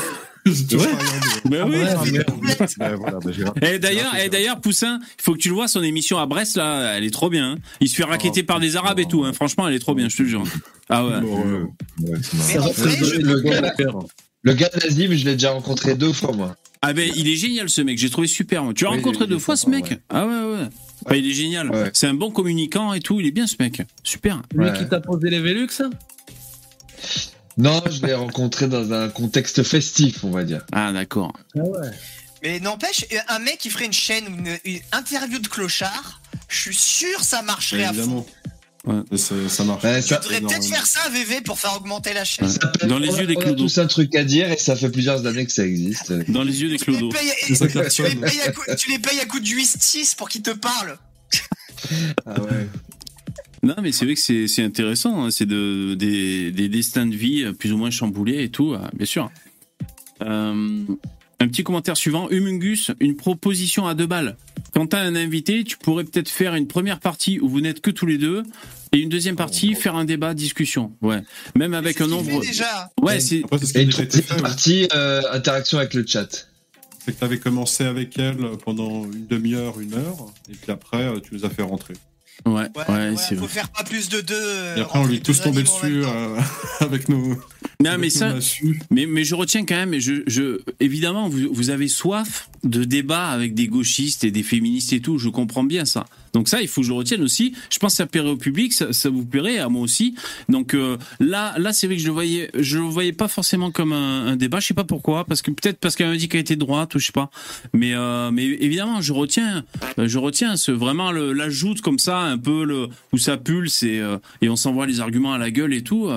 Ouais. 0.45 1.61
oui. 1.63 1.77
Ah. 2.79 2.91
Ouais, 2.95 2.97
bah, 2.99 3.19
j'ai- 3.31 3.73
Et 3.75 3.79
d'ailleurs, 3.79 4.15
et 4.15 4.29
d'ailleurs, 4.29 4.59
Poussin, 4.59 4.99
il 5.19 5.21
faut 5.21 5.33
que 5.33 5.37
tu 5.39 5.49
le 5.49 5.55
vois, 5.55 5.67
son 5.67 5.83
émission 5.83 6.17
à 6.17 6.25
Brest, 6.25 6.55
là, 6.57 6.93
elle 6.97 7.03
est 7.03 7.11
trop 7.11 7.29
bien. 7.29 7.51
hein. 7.53 7.57
Il 7.79 7.89
se 7.89 7.95
fait 7.95 8.03
raqueter 8.03 8.41
Oh, 8.43 8.45
par 8.47 8.59
des 8.59 8.75
Arabes 8.75 8.99
et 8.99 9.05
tout, 9.05 9.23
hein. 9.23 9.33
franchement, 9.33 9.67
elle 9.67 9.75
est 9.75 9.79
trop 9.79 9.93
bien, 9.93 10.09
je 10.09 10.17
te 10.17 10.23
le 10.23 10.29
jure. 10.29 10.43
Ah 10.89 11.05
ouais. 11.05 11.21
Bon, 11.21 11.37
ouais, 11.37 11.61
ouais, 12.09 12.17
c'est 12.21 12.57
marrant. 12.57 12.71
Mais 12.77 12.81
en 12.81 12.89
vrai, 12.89 12.97
je- 13.01 13.21
le 14.43 14.53
gars 14.53 14.69
Nazim, 14.83 15.13
je 15.13 15.25
l'ai 15.25 15.33
déjà 15.33 15.51
rencontré 15.51 15.93
deux 15.95 16.13
fois, 16.13 16.31
moi. 16.31 16.55
Ah 16.81 16.93
ben, 16.93 17.11
il 17.15 17.27
est 17.29 17.35
génial, 17.35 17.69
ce 17.69 17.81
mec, 17.81 17.99
j'ai 17.99 18.09
trouvé 18.09 18.25
super. 18.25 18.63
moi. 18.63 18.73
Tu 18.73 18.83
l'as 18.85 18.89
Oui, 18.89 18.97
rencontré 18.97 19.27
deux 19.27 19.37
fois, 19.37 19.55
ce 19.55 19.69
mec 19.69 19.85
ouais. 19.91 19.99
Ah 20.09 20.25
ouais, 20.25 20.33
ouais. 20.33 20.65
Enfin, 21.05 21.15
il 21.15 21.27
est 21.29 21.33
génial. 21.33 21.69
Ouais. 21.69 21.91
C'est 21.93 22.07
un 22.07 22.15
bon 22.15 22.31
communicant 22.31 22.93
et 22.93 22.99
tout, 23.01 23.19
il 23.19 23.27
est 23.27 23.31
bien, 23.31 23.45
ce 23.45 23.55
mec. 23.59 23.83
Super. 24.03 24.41
Lui 24.55 24.65
Ouais. 24.65 24.73
qui 24.75 24.87
t'a 24.87 24.99
posé 24.99 25.29
les 25.29 25.39
Velux 25.39 25.67
Non, 27.57 27.81
je 27.89 28.05
l'ai 28.05 28.13
rencontré 28.13 28.67
dans 28.67 28.91
un 28.93 29.09
contexte 29.09 29.63
festif, 29.63 30.23
on 30.23 30.31
va 30.31 30.43
dire. 30.43 30.65
Ah 30.71 30.91
d'accord. 30.91 31.33
Ah 31.55 31.59
ouais. 31.63 31.87
Mais 32.43 32.59
n'empêche, 32.59 33.05
un 33.27 33.39
mec 33.39 33.57
qui 33.59 33.69
ferait 33.69 33.85
une 33.85 33.93
chaîne 33.93 34.25
ou 34.27 34.37
une, 34.37 34.57
une 34.65 34.79
interview 34.93 35.37
de 35.39 35.47
clochard, 35.47 36.21
je 36.47 36.59
suis 36.59 36.75
sûr 36.75 37.23
ça 37.23 37.41
marcherait 37.43 37.83
à 37.83 37.93
fond. 37.93 37.99
Évidemment. 37.99 38.25
Ouais. 38.83 39.17
Ça, 39.17 39.35
ça 39.47 39.63
marche. 39.63 39.83
Ouais, 39.83 40.01
Tu 40.01 40.07
ça- 40.07 40.17
devrais 40.17 40.41
peut-être 40.41 40.65
faire 40.65 40.87
ça, 40.87 41.07
VV, 41.09 41.41
pour 41.41 41.59
faire 41.59 41.75
augmenter 41.75 42.13
la 42.13 42.23
chaîne. 42.25 42.47
Ouais. 42.47 42.51
Ça 42.51 42.67
peut- 42.67 42.87
Dans 42.87 42.97
les 42.97 43.09
on 43.09 43.13
a- 43.15 43.19
yeux 43.21 43.27
des 43.27 43.35
on 43.37 43.41
a 43.41 43.43
clodos. 43.43 43.63
tous 43.65 43.77
un 43.77 43.85
truc 43.85 44.15
à 44.15 44.23
dire 44.23 44.51
et 44.51 44.57
ça 44.57 44.75
fait 44.75 44.89
plusieurs 44.89 45.23
années 45.27 45.45
que 45.45 45.51
ça 45.51 45.63
existe. 45.67 46.11
Dans 46.31 46.41
les 46.43 46.63
yeux 46.63 46.69
des 46.69 46.79
Tu 46.79 46.89
les 46.89 46.97
clodos. 46.97 47.11
tu 47.11 48.03
les 48.03 48.15
payes 48.15 48.41
à 48.41 48.51
coup, 48.51 48.61
tu 48.75 48.89
les 48.89 48.97
payes 48.97 49.19
à 49.19 49.25
coup 49.25 49.39
de 49.39 49.45
8-6 49.47 50.15
pour 50.15 50.29
qu'ils 50.29 50.41
te 50.41 50.49
parlent. 50.51 50.97
Ah 52.25 52.41
ouais. 52.41 52.67
Non, 53.63 53.75
mais 53.81 53.91
c'est 53.91 54.05
vrai 54.05 54.15
que 54.15 54.19
c'est 54.19 54.47
c'est 54.47 54.63
intéressant. 54.63 55.25
hein. 55.25 55.31
C'est 55.31 55.45
de, 55.45 55.93
des, 55.95 56.51
des 56.51 56.67
destins 56.69 57.05
de 57.05 57.15
vie 57.15 57.45
plus 57.59 57.71
ou 57.71 57.77
moins 57.77 57.91
chamboulés 57.91 58.43
et 58.43 58.49
tout, 58.49 58.73
euh, 58.73 58.79
bien 58.93 59.05
sûr. 59.05 59.29
Euh, 60.23 60.83
un 61.39 61.47
petit 61.47 61.63
commentaire 61.63 61.97
suivant. 61.97 62.29
Humungus, 62.29 62.91
une 62.99 63.15
proposition 63.15 63.87
à 63.87 63.93
deux 63.95 64.05
balles. 64.07 64.37
Quand 64.73 64.87
t'as 64.87 65.01
un 65.01 65.15
invité, 65.15 65.63
tu 65.63 65.77
pourrais 65.77 66.03
peut-être 66.03 66.29
faire 66.29 66.55
une 66.55 66.67
première 66.67 66.99
partie 66.99 67.39
où 67.39 67.49
vous 67.49 67.61
n'êtes 67.61 67.81
que 67.81 67.91
tous 67.91 68.05
les 68.05 68.17
deux 68.17 68.43
et 68.93 68.99
une 68.99 69.09
deuxième 69.09 69.35
partie, 69.35 69.73
faire 69.73 69.95
un 69.95 70.05
débat, 70.05 70.33
discussion. 70.33 70.91
Ouais. 71.01 71.21
Même 71.55 71.73
avec 71.73 72.01
un 72.01 72.07
nombre. 72.07 72.41
déjà. 72.41 72.91
Ouais, 73.01 73.19
c'est. 73.19 73.37
Et 73.75 73.81
une 73.81 73.89
troisième 73.89 74.41
partie, 74.41 74.87
euh, 74.93 75.21
interaction 75.31 75.77
avec 75.77 75.93
le 75.93 76.05
chat. 76.05 76.47
C'est 76.99 77.13
que 77.13 77.17
tu 77.19 77.23
avais 77.25 77.39
commencé 77.39 77.83
avec 77.83 78.17
elle 78.19 78.37
pendant 78.63 79.05
une 79.05 79.25
demi-heure, 79.25 79.79
une 79.79 79.93
heure, 79.95 80.31
et 80.51 80.55
puis 80.55 80.71
après, 80.71 81.09
tu 81.21 81.33
nous 81.33 81.45
as 81.45 81.49
fait 81.49 81.63
rentrer. 81.63 81.95
Ouais, 82.45 82.53
Ouais, 82.53 82.65
ouais, 82.89 83.13
c'est 83.17 83.35
faut 83.35 83.41
vrai. 83.41 83.47
faire 83.49 83.69
pas 83.69 83.83
plus 83.83 84.09
de 84.09 84.21
deux. 84.21 84.33
euh, 84.35 84.75
Et 84.77 84.81
après, 84.81 84.97
on 84.99 85.01
entre 85.03 85.09
lui 85.11 85.17
est 85.17 85.19
tous 85.19 85.45
même 85.45 85.53
dessus 85.63 86.03
euh, 86.05 86.39
avec 86.79 87.07
nos. 87.09 87.27
Non, 87.29 87.37
mais 87.79 88.09
avec 88.09 88.11
ça. 88.11 88.33
Mais, 88.89 89.05
mais 89.05 89.23
je 89.23 89.35
retiens 89.35 89.65
quand 89.65 89.75
même, 89.75 89.99
je, 89.99 90.23
je, 90.27 90.59
évidemment, 90.79 91.29
vous, 91.29 91.49
vous 91.51 91.69
avez 91.69 91.87
soif 91.87 92.49
de 92.63 92.83
débat 92.83 93.27
avec 93.29 93.53
des 93.53 93.67
gauchistes 93.67 94.23
et 94.23 94.31
des 94.31 94.43
féministes 94.43 94.93
et 94.93 95.01
tout, 95.01 95.17
je 95.17 95.29
comprends 95.29 95.63
bien 95.63 95.85
ça. 95.85 96.05
Donc 96.33 96.47
ça, 96.47 96.61
il 96.61 96.67
faut 96.67 96.81
que 96.81 96.87
je 96.87 96.91
le 96.91 96.97
retienne 96.97 97.21
aussi. 97.21 97.53
Je 97.69 97.79
pense 97.79 97.93
que 97.93 97.97
ça 97.97 98.05
plairait 98.05 98.29
au 98.29 98.37
public, 98.37 98.73
ça, 98.73 98.93
ça 98.93 99.09
vous 99.09 99.25
plairait, 99.25 99.57
à 99.59 99.69
moi 99.69 99.81
aussi. 99.81 100.15
Donc 100.49 100.73
euh, 100.73 100.97
là, 101.19 101.53
là, 101.57 101.73
c'est 101.73 101.87
vrai 101.87 101.95
que 101.97 102.01
je 102.01 102.07
le 102.07 102.13
voyais, 102.13 102.49
je 102.57 102.77
le 102.77 102.83
voyais 102.83 103.13
pas 103.13 103.27
forcément 103.27 103.71
comme 103.71 103.93
un, 103.93 104.27
un 104.27 104.35
débat. 104.35 104.59
Je 104.59 104.67
sais 104.67 104.73
pas 104.73 104.83
pourquoi, 104.83 105.25
parce 105.25 105.41
que 105.41 105.51
peut-être 105.51 105.79
parce 105.79 105.95
qu'elle 105.95 106.09
m'a 106.09 106.15
dit 106.15 106.27
qu'elle 106.29 106.41
était 106.41 106.55
droite 106.55 106.95
ou 106.95 106.99
je 106.99 107.07
sais 107.07 107.11
pas. 107.11 107.29
Mais 107.73 107.93
euh, 107.93 108.31
mais 108.31 108.45
évidemment, 108.45 109.01
je 109.01 109.13
retiens, 109.13 109.63
euh, 109.99 110.07
je 110.07 110.17
retiens 110.17 110.55
ce 110.55 110.71
vraiment 110.71 111.11
l'ajoute 111.11 111.81
comme 111.81 111.99
ça, 111.99 112.19
un 112.19 112.37
peu 112.37 112.63
le 112.63 112.87
où 113.11 113.17
ça 113.17 113.37
pulse 113.37 113.83
et 113.83 113.99
euh, 113.99 114.17
et 114.41 114.49
on 114.49 114.55
s'envoie 114.55 114.85
les 114.85 114.99
arguments 114.99 115.33
à 115.33 115.37
la 115.37 115.51
gueule 115.51 115.73
et 115.73 115.83
tout. 115.83 116.09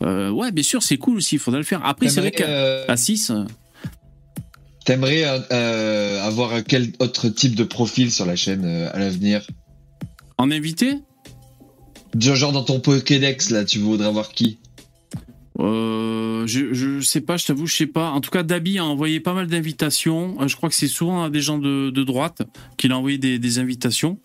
ouais, 0.00 0.52
bien 0.52 0.64
sûr, 0.64 0.82
c'est 0.82 0.98
cool 0.98 1.18
aussi. 1.18 1.36
Il 1.36 1.38
faudra 1.38 1.58
le 1.58 1.64
faire. 1.64 1.84
Après, 1.84 2.08
c'est 2.08 2.20
vrai 2.20 2.30
qu'à 2.30 2.48
euh, 2.48 2.84
à 2.88 2.96
6 2.96 3.32
T'aimerais 4.84 5.24
euh, 5.24 5.38
euh, 5.50 6.22
avoir 6.26 6.62
quel 6.62 6.92
autre 6.98 7.28
type 7.28 7.54
de 7.54 7.64
profil 7.64 8.12
sur 8.12 8.26
la 8.26 8.36
chaîne 8.36 8.64
euh, 8.64 8.90
à 8.92 8.98
l'avenir? 8.98 9.46
En 10.38 10.50
invité? 10.50 10.98
Genre 12.18 12.36
genre 12.36 12.52
dans 12.52 12.62
ton 12.62 12.80
Pokédex, 12.80 13.50
là, 13.50 13.64
tu 13.64 13.78
voudrais 13.78 14.06
avoir 14.06 14.28
qui? 14.30 14.58
Euh, 15.60 16.46
je, 16.46 16.74
je 16.74 17.00
sais 17.00 17.20
pas, 17.20 17.36
je 17.36 17.46
t'avoue, 17.46 17.66
je 17.66 17.74
sais 17.76 17.86
pas. 17.86 18.10
En 18.10 18.20
tout 18.20 18.30
cas, 18.30 18.42
Dabi 18.42 18.78
a 18.78 18.84
envoyé 18.84 19.20
pas 19.20 19.32
mal 19.34 19.46
d'invitations. 19.46 20.36
Je 20.46 20.54
crois 20.56 20.68
que 20.68 20.74
c'est 20.74 20.88
souvent 20.88 21.24
à 21.24 21.30
des 21.30 21.40
gens 21.40 21.58
de, 21.58 21.90
de 21.90 22.04
droite 22.04 22.42
qu'il 22.76 22.92
a 22.92 22.98
envoyé 22.98 23.18
des, 23.18 23.38
des 23.38 23.58
invitations. 23.58 24.18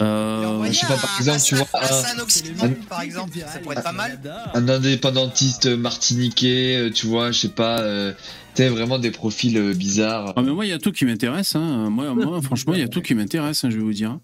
Euh, 0.00 0.64
je 0.66 0.72
sais 0.72 0.86
pas, 0.86 0.96
par 0.96 1.16
exemple, 1.20 1.40
tu 1.44 1.54
vois, 1.54 1.66
un- 1.74 1.78
Hassan 1.84 2.20
Occident, 2.20 2.68
par 2.88 3.02
exemple, 3.02 3.38
ça 3.38 3.60
pourrait 3.60 3.76
être 3.76 3.84
pas 3.84 3.92
mal. 3.92 4.18
Un 4.54 4.68
indépendantiste 4.68 5.66
martiniquais, 5.66 6.90
tu 6.92 7.06
vois, 7.06 7.30
je 7.30 7.38
sais 7.38 7.48
pas, 7.50 7.80
euh, 7.80 8.12
t'es 8.54 8.68
vraiment 8.68 8.98
des 8.98 9.10
profils 9.10 9.56
euh, 9.56 9.74
bizarres. 9.74 10.32
Ah, 10.36 10.42
mais 10.42 10.52
moi, 10.52 10.64
il 10.66 10.68
y 10.68 10.72
a 10.72 10.78
tout 10.78 10.92
qui 10.92 11.04
m'intéresse. 11.04 11.54
Hein. 11.56 11.90
Moi, 11.90 12.14
moi, 12.14 12.40
franchement, 12.42 12.74
il 12.74 12.80
y 12.80 12.84
a 12.84 12.88
tout 12.88 13.02
qui 13.02 13.14
m'intéresse, 13.14 13.64
hein, 13.64 13.70
je 13.70 13.76
vais 13.76 13.82
vous 13.82 13.92
dire. 13.92 14.18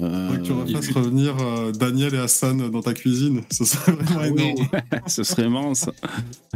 Euh, 0.00 0.36
que 0.36 0.42
tu 0.44 0.52
refasses 0.52 0.90
revenir 0.92 1.36
euh, 1.40 1.72
Daniel 1.72 2.14
et 2.14 2.18
Hassan 2.18 2.70
dans 2.70 2.82
ta 2.82 2.94
cuisine. 2.94 3.42
Ce 3.50 3.64
serait 3.64 3.90
vraiment 3.90 4.20
Ah 4.22 4.28
oui. 4.30 4.42
énorme. 4.42 4.68
ce 5.08 5.24
serait 5.24 5.48
ça. 5.74 5.90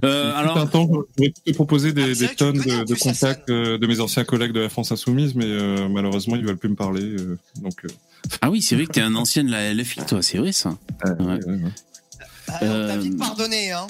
Euh, 0.04 0.32
Alors, 0.36 0.52
alors, 0.52 0.58
un 0.58 0.66
temps, 0.66 0.88
je 0.88 1.14
pourrais 1.16 1.32
te 1.44 1.52
proposer 1.52 1.92
des, 1.92 2.02
Ah, 2.02 2.06
c'est 2.14 2.20
des 2.20 2.24
vrai 2.26 2.26
que 2.28 2.30
tu 2.30 2.36
tonnes 2.68 2.84
de, 2.84 2.94
contacts 2.94 3.50
euh, 3.50 3.78
de 3.78 3.86
mes 3.88 3.98
anciens 3.98 4.22
collègues 4.22 4.52
de 4.52 4.60
la 4.60 4.68
France 4.68 4.92
Insoumise, 4.92 5.34
mais 5.34 5.46
euh, 5.46 5.88
malheureusement, 5.88 6.36
ils 6.36 6.44
veulent 6.44 6.56
plus 6.56 6.68
me 6.68 6.76
parler. 6.76 7.02
euh, 7.02 7.36
donc, 7.60 7.84
euh, 7.84 7.88
ah 8.42 8.48
oui, 8.50 8.62
c'est 8.62 8.76
vrai 8.76 8.86
que 8.86 8.92
t'es 8.92 9.00
un 9.00 9.16
ancien 9.16 9.42
de 9.42 9.50
la 9.50 9.74
LFI, 9.74 10.02
toi, 10.06 10.22
c'est 10.22 10.38
vrai 10.38 10.52
ça. 10.52 10.78
euh, 11.04 11.14
Ouais. 11.16 11.44
ouais, 11.44 11.52
ouais. 11.64 11.70
Ah, 12.46 12.58
on 12.62 12.86
t'a 12.86 12.96
vite 12.98 13.18
pardonné, 13.18 13.72
hein. 13.72 13.86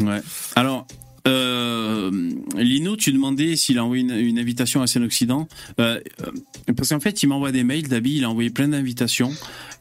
Ouais. 0.00 0.20
Alors, 0.56 0.88
euh, 1.26 2.10
Lino, 2.56 2.96
tu 2.96 3.12
demandais 3.12 3.56
s'il 3.56 3.78
a 3.78 3.84
envoyé 3.84 4.02
une, 4.02 4.12
une 4.12 4.38
invitation 4.38 4.82
à 4.82 4.86
Seine-Occident. 4.86 5.48
Euh, 5.80 6.00
euh, 6.22 6.72
parce 6.76 6.90
qu'en 6.90 7.00
fait, 7.00 7.22
il 7.22 7.28
m'envoie 7.28 7.52
des 7.52 7.64
mails, 7.64 7.88
Dabi, 7.88 8.16
il 8.16 8.24
a 8.24 8.30
envoyé 8.30 8.50
plein 8.50 8.68
d'invitations. 8.68 9.32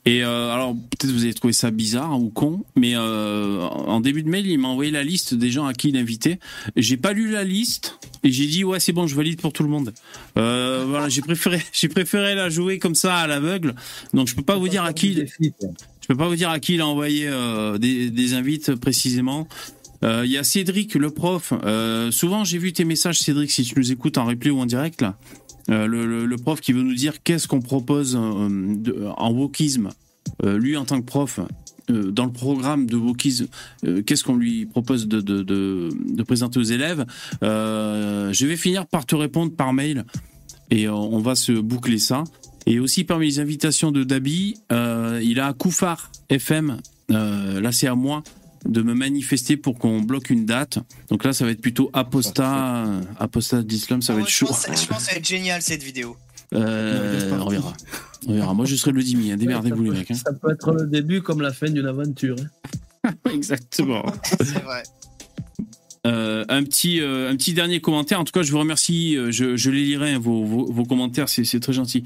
Et 0.06 0.24
euh, 0.24 0.52
alors, 0.52 0.76
peut-être 0.76 1.12
vous 1.12 1.24
avez 1.24 1.34
trouvé 1.34 1.54
ça 1.54 1.72
bizarre 1.72 2.20
ou 2.20 2.30
con, 2.30 2.64
mais 2.76 2.96
en 2.96 4.00
début 4.02 4.24
de 4.24 4.30
mail, 4.30 4.46
il 4.46 4.60
m'a 4.60 4.68
envoyé 4.68 4.92
la 4.92 5.04
liste 5.04 5.34
des 5.34 5.50
gens 5.50 5.66
à 5.66 5.74
qui 5.74 5.90
il 5.90 5.98
invitait. 5.98 6.40
J'ai 6.76 6.98
pas 6.98 7.14
lu 7.14 7.32
la 7.32 7.44
liste 7.44 7.98
et 8.24 8.32
j'ai 8.32 8.46
dit 8.46 8.64
ouais 8.64 8.80
c'est 8.80 8.94
bon, 8.94 9.08
je 9.08 9.16
valide 9.16 9.42
pour 9.42 9.52
tout 9.52 9.64
le 9.64 9.70
monde. 9.70 9.94
Voilà, 10.36 11.10
j'ai 11.10 11.22
préféré, 11.22 11.60
j'ai 11.74 11.88
préféré 11.88 12.36
la 12.36 12.50
jouer 12.50 12.78
comme 12.78 12.96
ça 12.96 13.16
à 13.16 13.28
l'aveugle. 13.28 13.74
Donc 14.14 14.28
je 14.28 14.36
peux 14.36 14.44
pas 14.44 14.58
vous 14.58 14.70
dire 14.70 14.84
à 14.84 14.94
qui. 14.94 15.16
je 15.40 16.08
peux 16.08 16.16
pas 16.16 16.28
vous 16.28 16.36
dire 16.36 16.52
à 16.52 16.60
qui 16.60 16.76
il 16.76 16.82
a 16.82 16.88
envoyé 16.88 17.28
des, 17.80 18.12
des 18.12 18.34
invites 18.36 18.76
précisément. 18.76 19.48
Euh, 20.04 20.24
Il 20.26 20.32
y 20.32 20.38
a 20.38 20.44
Cédric, 20.44 20.96
le 20.96 21.10
prof. 21.10 21.54
Euh, 21.64 22.12
souvent, 22.12 22.44
j'ai 22.44 22.58
vu 22.58 22.74
tes 22.74 22.86
messages, 22.86 23.20
Cédric, 23.20 23.52
si 23.52 23.64
tu 23.64 23.78
nous 23.78 23.92
écoutes 23.92 24.18
en 24.18 24.26
replay 24.26 24.52
ou 24.52 24.60
en 24.60 24.66
direct, 24.66 25.02
là. 25.02 25.18
Euh, 25.72 25.88
le, 25.88 26.36
prof 26.38 26.62
qui 26.62 26.74
veut 26.74 26.84
nous 26.84 26.94
dire 26.94 27.24
qu'est-ce 27.24 27.48
qu'on 27.48 27.62
propose 27.62 28.16
euh, 28.16 29.10
en 29.18 29.32
wokisme. 29.32 29.90
Euh, 30.44 30.58
lui, 30.58 30.78
en 30.78 30.86
tant 30.86 31.00
que 31.02 31.06
prof, 31.06 31.40
euh, 31.90 32.12
dans 32.12 32.26
le 32.26 32.32
programme 32.32 32.86
de 32.86 32.96
wokisme, 32.98 33.48
euh, 33.86 34.02
qu'est-ce 34.04 34.24
qu'on 34.24 34.36
lui 34.36 34.66
propose 34.66 35.08
de, 35.08 35.22
de, 35.22 36.24
présenter 36.24 36.60
aux 36.60 36.64
élèves 36.64 37.06
Euh, 37.44 38.32
Je 38.34 38.46
vais 38.46 38.58
finir 38.58 38.86
par 38.86 39.06
te 39.06 39.16
répondre 39.16 39.56
par 39.56 39.74
mail 39.74 40.06
et 40.72 40.88
euh, 40.88 40.94
on 40.94 41.20
va 41.20 41.36
se 41.36 41.52
boucler 41.52 42.00
ça. 42.00 42.24
Et 42.66 42.80
aussi 42.80 43.04
parmi 43.04 43.28
les 43.28 43.40
invitations 43.40 43.92
de 43.92 44.04
Dabi, 44.04 44.56
euh, 44.72 45.22
il 45.24 45.40
a 45.40 45.54
Koufar 45.54 46.12
FM. 46.30 46.78
Euh, 47.12 47.62
là, 47.62 47.72
c'est 47.72 47.88
à 47.88 47.96
moi 47.96 48.24
de 48.66 48.82
me 48.82 48.94
manifester 48.94 49.58
pour 49.58 49.78
qu'on 49.78 50.02
bloque 50.02 50.30
une 50.30 50.46
date. 50.46 50.80
Donc 51.10 51.24
là, 51.24 51.34
ça 51.34 51.46
va 51.46 51.52
être 51.52 51.62
plutôt 51.62 51.90
apostat, 51.94 52.86
apostat 53.20 53.62
d'islam, 53.64 54.02
ça 54.02 54.14
va 54.14 54.22
être 54.22 54.28
chaud. 54.30 54.48
pense, 54.48 54.64
je 54.66 54.68
pense 54.88 54.98
que 54.98 55.04
ça 55.04 55.12
va 55.12 55.18
être 55.18 55.28
génial 55.28 55.62
cette 55.62 55.84
vidéo. 55.84 56.18
Euh, 56.54 57.32
on 57.40 57.50
verra. 57.50 57.74
On 58.28 58.34
verra. 58.34 58.54
Moi, 58.54 58.66
je 58.66 58.76
serai 58.76 58.92
le 58.92 59.04
demi. 59.04 59.32
Hein. 59.32 59.38
Démerdez-vous, 59.38 59.84
les 59.84 59.92
mecs. 59.92 60.12
hein. 60.12 60.16
Ça 60.16 60.32
peut 60.34 60.52
être 60.52 60.72
le 60.72 60.88
début 60.88 61.22
comme 61.22 61.42
la 61.42 61.52
fin 61.54 61.70
d'une 61.70 61.86
aventure. 61.88 62.36
hein. 63.04 63.14
Exactement. 63.34 64.06
C'est 64.24 64.64
vrai. 64.64 64.84
Euh, 66.06 66.46
un 66.50 66.64
petit 66.64 67.02
euh, 67.02 67.32
un 67.32 67.36
petit 67.36 67.54
dernier 67.54 67.82
commentaire. 67.82 68.20
En 68.20 68.24
tout 68.24 68.32
cas, 68.32 68.44
je 68.44 68.52
vous 68.52 68.60
remercie. 68.60 69.18
euh, 69.18 69.32
Je, 69.32 69.58
je 69.58 69.70
les 69.72 69.84
lirai 69.84 70.14
hein, 70.14 70.20
vos, 70.20 70.44
vos, 70.44 70.86
commentaires. 70.86 71.30
C'est 71.30 71.60
très 71.60 71.74
gentil. 71.74 72.04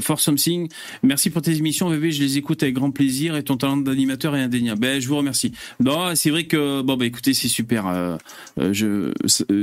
For 0.00 0.20
something. 0.20 0.68
Merci 1.02 1.30
pour 1.30 1.42
tes 1.42 1.56
émissions, 1.56 1.88
VV. 1.88 2.12
Je 2.12 2.22
les 2.22 2.38
écoute 2.38 2.62
avec 2.62 2.74
grand 2.74 2.90
plaisir 2.90 3.36
et 3.36 3.42
ton 3.42 3.56
talent 3.56 3.76
d'animateur 3.76 4.36
est 4.36 4.42
indéniable. 4.42 4.80
Ben, 4.80 5.00
je 5.00 5.08
vous 5.08 5.16
remercie. 5.16 5.52
Non, 5.80 6.14
c'est 6.14 6.30
vrai 6.30 6.44
que 6.44 6.82
bon, 6.82 6.96
bah 6.96 7.06
écoutez, 7.06 7.34
c'est 7.34 7.48
super. 7.48 8.18
Je 8.56 9.12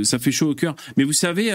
ça, 0.02 0.18
fait 0.18 0.32
chaud 0.32 0.50
au 0.50 0.54
cœur. 0.54 0.76
Mais 0.96 1.04
vous 1.04 1.12
savez. 1.12 1.50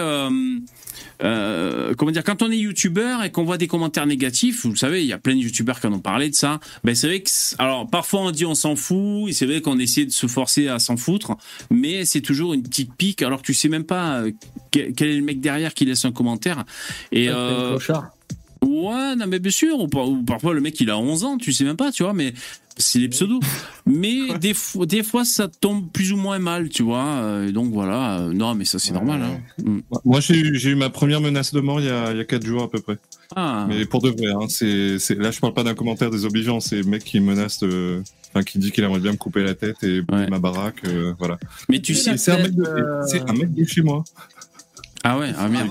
Comment 1.19 2.11
dire, 2.11 2.23
quand 2.23 2.41
on 2.41 2.51
est 2.51 2.57
youtubeur 2.57 3.23
et 3.23 3.31
qu'on 3.31 3.43
voit 3.43 3.57
des 3.57 3.67
commentaires 3.67 4.07
négatifs, 4.07 4.65
vous 4.65 4.75
savez, 4.75 5.01
il 5.01 5.07
y 5.07 5.13
a 5.13 5.17
plein 5.17 5.35
de 5.35 5.41
youtubeurs 5.41 5.79
qui 5.79 5.87
en 5.87 5.93
ont 5.93 5.99
parlé 5.99 6.29
de 6.29 6.35
ça. 6.35 6.59
Ben 6.83 6.95
c'est 6.95 7.07
vrai 7.07 7.21
que, 7.21 7.29
alors 7.57 7.87
parfois 7.87 8.21
on 8.21 8.31
dit 8.31 8.45
on 8.45 8.55
s'en 8.55 8.75
fout, 8.75 9.29
et 9.29 9.33
c'est 9.33 9.45
vrai 9.45 9.61
qu'on 9.61 9.77
essaie 9.79 10.05
de 10.05 10.11
se 10.11 10.27
forcer 10.27 10.67
à 10.67 10.79
s'en 10.79 10.97
foutre, 10.97 11.35
mais 11.69 11.98
c'est 12.05 12.21
toujours 12.21 12.53
une 12.53 12.63
petite 12.63 12.93
pique, 12.95 13.21
alors 13.21 13.41
que 13.41 13.45
tu 13.45 13.53
sais 13.53 13.69
même 13.69 13.83
pas 13.83 14.21
euh, 14.21 14.31
quel, 14.71 14.93
est 14.99 15.15
le 15.15 15.21
mec 15.21 15.39
derrière 15.39 15.73
qui 15.73 15.85
laisse 15.85 16.05
un 16.05 16.11
commentaire. 16.11 16.65
Et 17.11 17.29
euh. 17.29 17.77
Ouais, 18.65 19.15
non 19.15 19.25
mais 19.27 19.39
bien 19.39 19.51
sûr, 19.51 19.79
ou, 19.79 19.87
par- 19.87 20.07
ou 20.09 20.23
parfois 20.23 20.53
le 20.53 20.61
mec 20.61 20.79
il 20.81 20.89
a 20.89 20.97
11 20.97 21.23
ans, 21.23 21.37
tu 21.37 21.51
sais 21.53 21.63
même 21.63 21.77
pas, 21.77 21.91
tu 21.91 22.03
vois, 22.03 22.13
mais 22.13 22.33
c'est 22.77 22.99
les 22.99 23.09
pseudos. 23.09 23.39
Mais 23.85 24.37
des 24.39 24.53
fois, 24.53 24.85
des 24.85 25.01
fois 25.01 25.25
ça 25.25 25.47
tombe 25.47 25.89
plus 25.91 26.13
ou 26.13 26.15
moins 26.17 26.37
mal, 26.37 26.69
tu 26.69 26.83
vois. 26.83 27.03
euh, 27.05 27.47
et 27.47 27.51
donc 27.51 27.73
voilà, 27.73 28.19
euh, 28.19 28.33
non 28.33 28.53
mais 28.53 28.63
ça 28.65 28.77
c'est 28.77 28.93
normal. 28.93 29.23
Hein. 29.23 29.39
Mm. 29.63 29.79
Moi, 30.05 30.19
j'ai 30.19 30.35
eu, 30.37 30.75
ma 30.75 30.91
première 30.91 31.21
menace 31.21 31.53
de 31.55 31.59
mort 31.59 31.81
il 31.81 31.87
y 31.87 31.89
a, 31.89 32.11
il 32.11 32.17
y 32.17 32.21
a 32.21 32.25
4 32.25 32.45
jours 32.45 32.61
à 32.63 32.69
peu 32.69 32.79
près. 32.79 32.97
Ah. 33.35 33.65
Mais 33.67 33.85
pour 33.87 34.01
de 34.03 34.09
vrai, 34.09 34.27
hein, 34.31 34.45
c'est, 34.47 34.97
là, 35.17 35.31
je 35.31 35.39
parle 35.39 35.53
pas 35.55 35.63
d'un 35.63 35.73
commentaire 35.73 36.11
désobligeant, 36.11 36.59
c'est 36.59 36.77
le 36.77 36.83
mec 36.83 37.03
qui 37.03 37.19
menace 37.19 37.59
de, 37.61 38.03
enfin, 38.29 38.43
qui 38.43 38.59
dit 38.59 38.71
qu'il 38.71 38.83
aimerait 38.83 38.99
bien 38.99 39.13
me 39.13 39.17
couper 39.17 39.43
la 39.43 39.55
tête 39.55 39.83
et 39.83 40.01
Ouais. 40.11 40.27
ma 40.29 40.37
baraque, 40.39 40.83
euh, 40.85 41.13
voilà. 41.17 41.39
Mais 41.67 41.79
tu 41.79 41.95
sais, 41.95 42.15
c'est 42.17 42.31
un 42.31 42.37
mec 42.43 42.55
de, 42.55 42.65
c'est 43.07 43.27
un 43.27 43.33
mec 43.33 43.51
de 43.53 43.63
chez 43.65 43.81
moi. 43.81 44.03
ah 45.03 45.17
ouais, 45.17 45.31
ah 45.37 45.47
merde. 45.49 45.69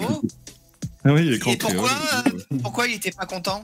Ah 1.08 1.14
oui, 1.14 1.22
il 1.26 1.32
est 1.32 1.38
grand 1.38 1.52
Et 1.52 1.56
pourquoi, 1.56 1.88
créole. 1.88 2.42
pourquoi 2.62 2.86
il 2.86 2.94
était 2.94 3.10
pas 3.10 3.24
content 3.26 3.62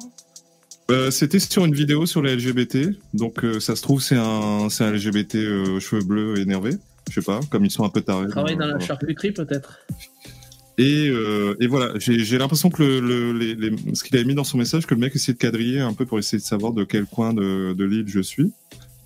Euh, 0.90 1.10
c'était 1.10 1.38
sur 1.38 1.64
une 1.64 1.74
vidéo 1.74 2.06
sur 2.06 2.22
les 2.22 2.34
LGBT, 2.36 2.88
donc 3.14 3.44
euh, 3.44 3.60
ça 3.60 3.76
se 3.76 3.82
trouve 3.82 4.02
c'est 4.02 4.16
un, 4.16 4.68
LGBT 4.68 5.34
euh, 5.36 5.80
cheveux 5.80 6.02
bleus 6.02 6.38
énervé, 6.40 6.72
je 7.10 7.14
sais 7.20 7.24
pas, 7.24 7.40
comme 7.50 7.64
ils 7.64 7.70
sont 7.70 7.84
un 7.84 7.88
peu 7.90 8.00
tarés. 8.00 8.28
Travaille 8.28 8.54
dans 8.56 8.66
la 8.66 8.72
Voilà. 8.72 8.84
charcuterie 8.86 9.32
peut-être. 9.32 9.78
Et, 10.76 11.06
euh, 11.08 11.54
et 11.60 11.66
voilà, 11.68 11.92
j'ai 11.98 12.18
j'ai 12.24 12.36
l'impression 12.36 12.68
que 12.68 12.82
le, 12.82 13.00
le- 13.00 13.32
les, 13.32 13.54
les- 13.54 13.94
ce 13.94 14.02
qu'il 14.04 14.16
avait 14.16 14.24
mis 14.24 14.34
dans 14.34 14.42
son 14.44 14.58
message, 14.58 14.86
que 14.86 14.94
le 14.94 15.00
mec 15.00 15.14
essayait 15.14 15.34
de 15.34 15.38
quadriller 15.38 15.80
un 15.80 15.92
peu 15.92 16.04
pour 16.04 16.18
essayer 16.18 16.38
de 16.38 16.44
savoir 16.44 16.72
de 16.72 16.82
quel 16.84 17.04
coin 17.06 17.32
de, 17.32 17.74
de 17.74 17.84
l'île 17.84 18.06
je 18.08 18.20
suis. 18.20 18.50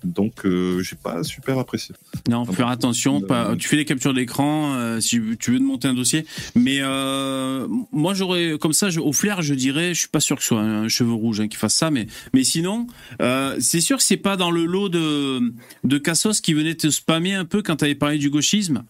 Donc, 0.03 0.45
euh, 0.45 0.81
j'ai 0.81 0.95
pas 0.95 1.23
super 1.23 1.57
apprécié. 1.59 1.93
Non, 2.29 2.45
faut 2.45 2.53
faire 2.53 2.67
attention. 2.69 3.21
Pas, 3.21 3.55
tu 3.57 3.67
fais 3.67 3.75
des 3.75 3.85
captures 3.85 4.13
d'écran 4.13 4.73
euh, 4.75 4.99
si 4.99 5.19
tu 5.39 5.51
veux 5.51 5.57
te 5.59 5.63
monter 5.63 5.87
un 5.87 5.93
dossier. 5.93 6.25
Mais 6.55 6.77
euh, 6.81 7.67
moi, 7.91 8.13
j'aurais 8.13 8.57
comme 8.59 8.73
ça, 8.73 8.89
je- 8.89 8.99
au 8.99 9.13
flair, 9.13 9.41
je 9.41 9.53
dirais, 9.53 9.93
je 9.93 9.99
suis 9.99 10.07
pas 10.09 10.19
sûr 10.19 10.35
que 10.37 10.41
ce 10.41 10.49
soit 10.49 10.61
un 10.61 10.87
cheveu 10.87 11.13
rouge 11.13 11.39
hein, 11.41 11.47
qui 11.47 11.57
fasse 11.57 11.75
ça, 11.75 11.91
mais 11.91 12.07
mais 12.33 12.43
sinon, 12.43 12.87
euh, 13.21 13.55
c'est 13.59 13.81
sûr 13.81 13.97
que 13.97 14.03
c'est 14.03 14.17
pas 14.17 14.37
dans 14.37 14.51
le 14.51 14.65
lot 14.65 14.89
de 14.89 15.53
de 15.83 15.97
Cassos 15.97 16.41
qui 16.41 16.53
venait 16.53 16.75
te 16.75 16.89
spammer 16.89 17.33
un 17.33 17.45
peu 17.45 17.61
quand 17.61 17.77
t'avais 17.77 17.95
parlé 17.95 18.17
du 18.17 18.29
gauchisme. 18.29 18.83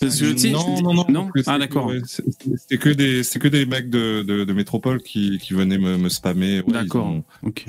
Parce 0.00 0.18
que, 0.20 0.50
non, 0.50 0.80
non, 0.82 0.94
non, 0.94 1.04
non? 1.08 1.30
c'est- 1.34 1.42
Ah 1.46 1.58
d'accord. 1.58 1.90
C'était 2.06 2.78
que 2.78 2.88
des, 2.90 3.22
c'est 3.22 3.38
que 3.38 3.48
des 3.48 3.64
mecs 3.66 3.90
de, 3.90 4.22
de, 4.22 4.44
de 4.44 4.52
métropole 4.52 5.02
qui, 5.02 5.38
qui 5.38 5.54
venaient 5.54 5.78
me, 5.78 5.96
me 5.96 6.08
spammer. 6.08 6.60
Ouais, 6.62 6.72
D'accord. 6.72 7.14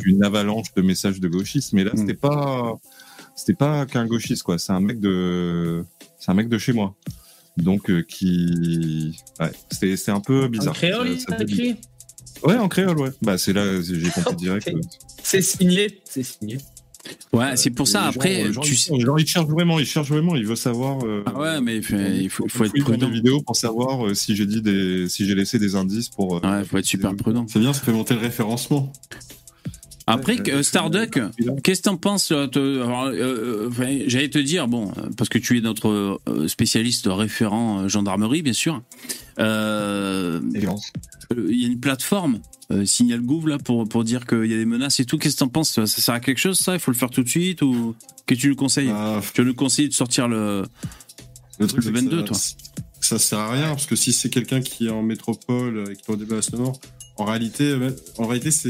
Une 0.05 0.23
avalanche 0.23 0.73
de 0.75 0.81
messages 0.81 1.19
de 1.19 1.27
gauchistes, 1.27 1.73
mais 1.73 1.83
là, 1.83 1.91
Hmm. 1.93 1.97
c'était 1.97 2.13
pas, 2.15 2.79
c'était 3.35 3.53
pas 3.53 3.85
qu'un 3.85 4.05
gauchiste, 4.05 4.43
quoi. 4.43 4.57
C'est 4.57 4.73
un 4.73 4.79
mec 4.81 4.99
de, 4.99 5.83
c'est 6.19 6.31
un 6.31 6.35
mec 6.35 6.49
de 6.49 6.57
chez 6.57 6.73
moi. 6.73 6.95
Donc, 7.57 7.89
euh, 7.89 8.01
qui, 8.01 9.17
ouais, 9.39 9.51
c'est, 9.71 9.95
c'est 9.95 10.11
un 10.11 10.19
peu 10.19 10.47
bizarre. 10.47 10.69
En 10.73 10.73
créole, 10.75 11.19
Ça- 11.19 11.37
ça 11.37 11.43
écrit? 11.43 11.75
Ouais, 12.43 12.57
en 12.57 12.67
créole, 12.67 12.99
ouais. 12.99 13.11
Bah, 13.21 13.37
c'est 13.37 13.53
là, 13.53 13.81
j'ai 13.81 14.09
compris 14.09 14.35
direct. 14.37 14.69
C'est 15.23 15.41
signé. 15.41 16.01
C'est 16.03 16.23
signé. 16.23 16.57
Ouais, 17.33 17.55
c'est 17.57 17.69
pour 17.69 17.87
ça. 17.87 18.03
Après, 18.05 18.51
gens, 18.51 18.61
tu 18.61 18.75
sais. 18.75 18.97
gens, 18.99 19.17
ils 19.17 19.27
cherchent 19.27 19.47
vraiment, 19.47 19.79
ils 19.79 19.85
cherchent 19.85 20.09
vraiment, 20.09 20.35
ils 20.35 20.45
veulent 20.45 20.55
savoir. 20.57 21.03
euh, 21.05 21.23
Ah 21.25 21.37
ouais, 21.39 21.61
mais 21.61 21.77
il 21.77 21.83
faut, 21.83 21.95
il 21.95 22.29
faut, 22.29 22.45
il 22.45 22.49
faut 22.51 22.63
être 22.63 22.71
fouiller 22.71 22.83
dans 22.83 22.89
prudent. 22.91 23.07
des 23.09 23.13
vidéos 23.13 23.41
pour 23.41 23.55
savoir 23.55 24.05
euh, 24.07 24.13
si 24.13 24.35
j'ai 24.35 24.45
dit 24.45 24.61
des, 24.61 25.07
si 25.09 25.25
j'ai 25.25 25.35
laissé 25.35 25.59
des 25.59 25.75
indices 25.75 26.09
pour. 26.09 26.37
euh, 26.37 26.39
Ouais, 26.49 26.59
il 26.61 26.65
faut 26.65 26.77
être 26.77 26.85
super 26.85 27.15
prudent. 27.15 27.45
C'est 27.49 27.59
bien, 27.59 27.73
ça 27.73 27.81
fait 27.81 27.91
monter 27.91 28.13
le 28.13 28.21
référencement. 28.21 28.91
Après, 30.07 30.39
ouais, 30.39 30.63
Starduck, 30.63 31.19
qu'est-ce 31.63 31.81
que 31.81 31.85
t'en 31.85 31.97
penses 31.97 32.31
euh, 32.31 32.47
euh, 32.55 33.11
euh, 33.13 33.69
enfin, 33.69 33.99
J'allais 34.05 34.29
te 34.29 34.37
dire, 34.37 34.67
bon, 34.67 34.91
euh, 34.97 35.09
parce 35.17 35.29
que 35.29 35.39
tu 35.39 35.57
es 35.57 35.61
notre 35.61 36.19
euh, 36.27 36.47
spécialiste 36.47 37.07
référent 37.09 37.81
euh, 37.81 37.87
gendarmerie, 37.87 38.43
bien 38.43 38.53
sûr. 38.53 38.83
Euh, 39.39 40.39
euh, 40.39 41.47
Il 41.49 41.59
y 41.59 41.65
a 41.65 41.67
une 41.67 41.79
plateforme, 41.79 42.39
euh, 42.71 42.85
Signal 42.85 43.21
Gouv, 43.21 43.47
là, 43.47 43.57
pour, 43.57 43.87
pour 43.89 44.03
dire 44.03 44.27
qu'il 44.27 44.45
y 44.45 44.53
a 44.53 44.57
des 44.57 44.65
menaces 44.65 44.99
et 44.99 45.05
tout. 45.05 45.17
Qu'est-ce 45.17 45.35
que 45.35 45.39
t'en 45.39 45.47
penses? 45.47 45.71
Ça 45.71 45.87
sert 45.87 46.13
à 46.13 46.19
quelque 46.19 46.39
chose, 46.39 46.59
ça? 46.59 46.73
Il 46.73 46.79
faut 46.79 46.91
le 46.91 46.97
faire 46.97 47.09
tout 47.09 47.23
de 47.23 47.29
suite 47.29 47.61
ou 47.63 47.95
Qu'est-ce 48.27 48.39
que 48.39 48.41
tu 48.41 48.49
nous 48.49 48.55
conseilles? 48.55 48.89
Ah, 48.91 49.21
Tu 49.33 49.41
nous 49.43 49.53
conseilles 49.55 49.89
de 49.89 49.93
sortir 49.93 50.27
le. 50.27 50.65
le 51.59 51.67
truc, 51.67 51.83
Le 51.83 51.83
c'est 51.83 51.91
que 51.91 51.95
22, 52.05 52.17
ça, 52.19 52.23
toi. 52.23 52.37
Ça 53.01 53.19
sert 53.19 53.39
à 53.39 53.51
rien, 53.51 53.67
parce 53.69 53.85
que 53.85 53.95
si 53.95 54.13
c'est 54.13 54.29
quelqu'un 54.29 54.61
qui 54.61 54.87
est 54.87 54.91
en 54.91 55.03
métropole 55.03 55.85
et 55.91 55.95
qui 55.95 56.01
est 56.07 56.13
au 56.13 56.15
débat 56.15 56.41
sonore, 56.41 56.79
en 57.17 57.25
réalité, 57.25 57.63
euh, 57.65 57.91
en 58.17 58.27
réalité, 58.27 58.51
c'est 58.51 58.69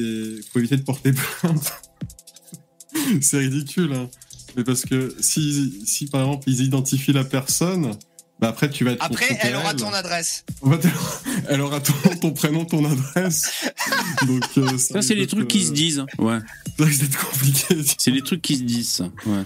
faut 0.51 0.59
éviter 0.59 0.77
de 0.77 0.83
porter 0.83 1.11
plainte. 1.13 1.73
c'est 3.21 3.37
ridicule, 3.39 3.93
hein. 3.93 4.09
Mais 4.55 4.63
parce 4.63 4.83
que 4.85 5.13
si, 5.19 5.83
si 5.85 6.07
par 6.07 6.21
exemple 6.21 6.49
ils 6.49 6.61
identifient 6.61 7.11
la 7.13 7.25
personne, 7.25 7.91
bah 8.39 8.47
après 8.49 8.69
tu 8.69 8.85
vas 8.85 8.91
être 8.91 9.03
Après, 9.03 9.37
elle 9.41 9.55
aura 9.55 9.73
ton 9.73 9.91
adresse. 9.91 10.45
Elle 11.49 11.61
aura 11.61 11.79
ton, 11.79 11.93
ton 12.21 12.31
prénom, 12.31 12.65
ton 12.65 12.83
adresse. 12.85 13.65
Donc, 14.27 14.43
euh, 14.57 14.77
Ça, 14.77 15.01
c'est 15.01 15.13
les 15.15 15.27
trucs 15.27 15.47
qui 15.47 15.63
se 15.63 15.73
disent. 15.73 15.99
hein. 15.99 16.07
Ouais. 16.17 16.39
Ça 16.79 16.85
risque 16.85 17.01
d'être 17.01 17.29
compliqué. 17.29 17.75
C'est 17.97 18.11
les 18.11 18.21
trucs 18.23 18.41
qui 18.41 18.55
se 18.57 18.63
disent, 18.63 18.89
ça. 18.89 19.09
Ouais. 19.25 19.43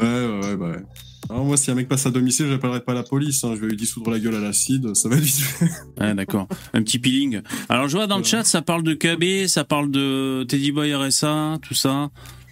Ouais, 0.00 0.26
ouais, 0.26 0.46
ouais, 0.46 0.56
bah 0.56 0.70
ouais. 0.70 0.82
Alors 1.30 1.44
moi, 1.44 1.56
si 1.56 1.70
un 1.70 1.74
mec 1.74 1.88
passe 1.88 2.04
à 2.06 2.10
domicile, 2.10 2.46
j'appellerai 2.48 2.80
pas 2.80 2.94
la 2.94 3.02
police. 3.04 3.42
hein. 3.44 3.52
Je 3.54 3.60
vais 3.60 3.68
lui 3.68 3.76
dissoudre 3.76 4.10
la 4.10 4.18
gueule 4.18 4.34
à 4.34 4.40
l'acide. 4.40 4.94
Ça 4.94 5.08
va 5.08 5.16
vite. 5.16 5.40
Ouais, 6.00 6.14
d'accord. 6.14 6.48
Un 6.74 6.82
petit 6.82 6.98
peeling. 6.98 7.40
Alors, 7.68 7.88
je 7.88 7.96
vois 7.96 8.06
dans 8.06 8.18
le 8.18 8.24
chat, 8.24 8.44
ça 8.44 8.60
parle 8.60 8.82
de 8.82 8.94
KB, 8.94 9.46
ça 9.46 9.64
parle 9.64 9.90
de 9.90 10.44
Teddy 10.48 10.72
Boy 10.72 10.94
RSA, 10.94 11.58
tout 11.62 11.74
ça. 11.74 12.10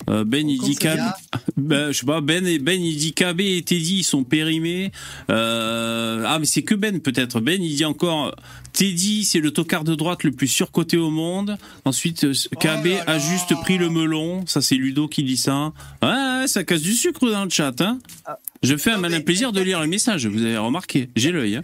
Euh, 0.08 0.24
ben, 0.24 0.48
il 0.48 0.58
dit 0.60 0.76
KB. 0.76 0.98
Ben, 1.56 1.92
je 1.92 1.98
sais 1.98 2.06
pas, 2.06 2.20
Ben, 2.20 2.46
et, 2.46 2.58
ben, 2.58 2.80
il 2.80 2.96
dit 2.96 3.12
KB 3.12 3.40
et 3.40 3.62
Teddy, 3.62 3.98
ils 3.98 4.04
sont 4.04 4.24
périmés. 4.24 4.92
Euh, 5.30 6.24
ah, 6.26 6.38
mais 6.38 6.46
c'est 6.46 6.62
que 6.62 6.74
Ben, 6.74 7.00
peut-être. 7.00 7.40
Ben, 7.40 7.62
il 7.62 7.74
dit 7.76 7.84
encore, 7.84 8.34
Teddy, 8.72 9.24
c'est 9.24 9.40
le 9.40 9.50
tocard 9.50 9.84
de 9.84 9.94
droite 9.94 10.22
le 10.24 10.30
plus 10.30 10.48
surcoté 10.48 10.96
au 10.96 11.10
monde. 11.10 11.56
Ensuite, 11.84 12.24
euh, 12.24 12.32
KB 12.60 12.86
Oh 12.86 12.88
là 12.88 13.02
a 13.14 13.18
juste 13.18 13.54
pris 13.62 13.78
le 13.78 13.90
melon. 13.90 14.44
Ça, 14.46 14.62
c'est 14.62 14.76
Ludo 14.76 15.08
qui 15.08 15.22
dit 15.24 15.36
ça. 15.36 15.72
Ouais, 16.02 16.08
ouais, 16.08 16.44
ça 16.46 16.62
casse 16.64 16.82
du 16.82 16.92
sucre 16.92 17.28
dans 17.30 17.44
le 17.44 17.50
chat, 17.50 17.78
hein. 17.80 17.98
Ah. 18.24 18.38
Je 18.62 18.76
fais 18.76 18.90
un 18.90 18.96
Non, 18.96 19.00
malin 19.02 19.18
mais- 19.18 19.24
plaisir 19.24 19.52
de 19.52 19.60
lire 19.62 19.80
les 19.80 19.86
messages, 19.86 20.26
vous 20.26 20.42
avez 20.42 20.58
remarqué. 20.58 21.08
J'ai 21.16 21.32
l'œil, 21.32 21.56
hein. 21.56 21.62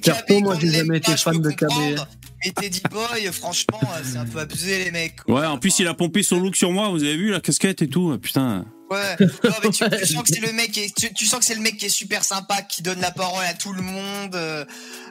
KB, 0.00 0.40
moi, 0.42 0.56
j'ai 0.58 0.72
jamais 0.72 0.96
été 0.98 1.16
fan 1.16 1.40
de 1.40 1.50
KB. 1.50 1.66
comprendre. 1.66 2.08
Et 2.44 2.52
Teddy 2.52 2.80
Boy, 2.90 3.30
franchement, 3.32 3.80
c'est 4.04 4.16
un 4.16 4.24
peu 4.24 4.38
abusé, 4.38 4.84
les 4.84 4.90
mecs. 4.92 5.16
quoi. 5.24 5.40
Ouais, 5.40 5.46
en 5.46 5.58
plus, 5.58 5.78
il 5.80 5.88
a 5.88 5.94
pompé 5.94 6.22
son 6.22 6.38
look 6.40 6.54
sur 6.56 6.70
moi, 6.70 6.88
vous 6.88 7.02
avez 7.02 7.16
vu 7.16 7.30
la 7.32 7.40
casquette 7.40 7.82
et 7.82 7.88
tout. 7.88 8.12
Ah, 8.14 8.18
Putain. 8.18 8.64
Ouais, 8.90 9.16
non, 9.44 9.50
mais 9.62 9.70
tu, 9.70 9.84
tu 9.90 10.06
sens 10.06 10.22
que 10.22 10.34
c'est 10.34 10.40
le 10.40 10.52
mec 10.52 10.70
qui 10.72 10.80
est, 10.80 10.94
tu, 10.96 11.12
tu 11.12 11.26
sens 11.26 11.40
que 11.40 11.44
c'est 11.44 11.54
le 11.56 11.60
mec 11.60 11.76
qui 11.76 11.84
est 11.86 11.90
super 11.90 12.24
sympa, 12.24 12.62
qui 12.62 12.80
donne 12.82 13.00
la 13.00 13.10
parole 13.10 13.44
à 13.44 13.52
tout 13.52 13.74
le 13.74 13.82
monde, 13.82 14.34
euh, 14.34 14.64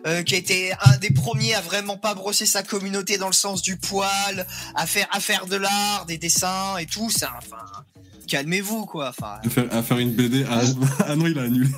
euh, 0.07 0.23
qui 0.23 0.33
a 0.33 0.37
été 0.39 0.71
un 0.81 0.97
des 0.97 1.11
premiers 1.11 1.53
à 1.53 1.61
vraiment 1.61 1.95
pas 1.97 2.15
brosser 2.15 2.47
sa 2.47 2.63
communauté 2.63 3.19
dans 3.19 3.27
le 3.27 3.33
sens 3.33 3.61
du 3.61 3.77
poil, 3.77 4.47
à 4.73 4.87
faire 4.87 5.07
à 5.11 5.19
faire 5.19 5.45
de 5.45 5.57
l'art, 5.57 6.05
des 6.07 6.17
dessins 6.17 6.77
et 6.77 6.87
tout. 6.87 7.11
Ça, 7.11 7.33
enfin, 7.37 7.63
calmez-vous 8.27 8.85
quoi. 8.85 9.09
Enfin, 9.09 9.39
À 9.43 9.49
faire, 9.49 9.65
à 9.73 9.81
faire 9.83 9.97
une 9.97 10.11
BD. 10.13 10.45
Ah, 10.49 10.63
non, 10.63 10.87
ah 11.07 11.15
non, 11.15 11.27
il 11.27 11.39
a 11.39 11.43
annulé. 11.43 11.69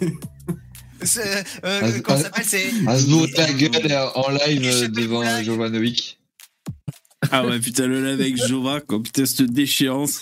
c'est- 1.04 1.44
euh, 1.64 1.80
Ah, 1.84 1.92
comment 2.04 2.04
ah, 2.08 2.18
ça 2.18 2.24
s'appelle 2.24 2.46
C'est 2.46 2.72
À 2.88 3.00
se 3.00 3.06
bourrer 3.08 3.32
la 3.38 3.54
gueule 3.54 3.92
euh, 3.92 4.08
en 4.16 4.30
live 4.32 4.62
euh, 4.66 4.88
devant. 4.90 5.44
Jovanovic. 5.44 6.20
Ah 7.32 7.46
ouais, 7.46 7.60
putain, 7.60 7.86
le 7.88 8.04
live 8.06 8.20
avec 8.22 8.38
Jova, 8.48 8.80
quoi. 8.82 9.02
Putain, 9.04 9.26
cette 9.26 9.52
déchéance. 9.52 10.22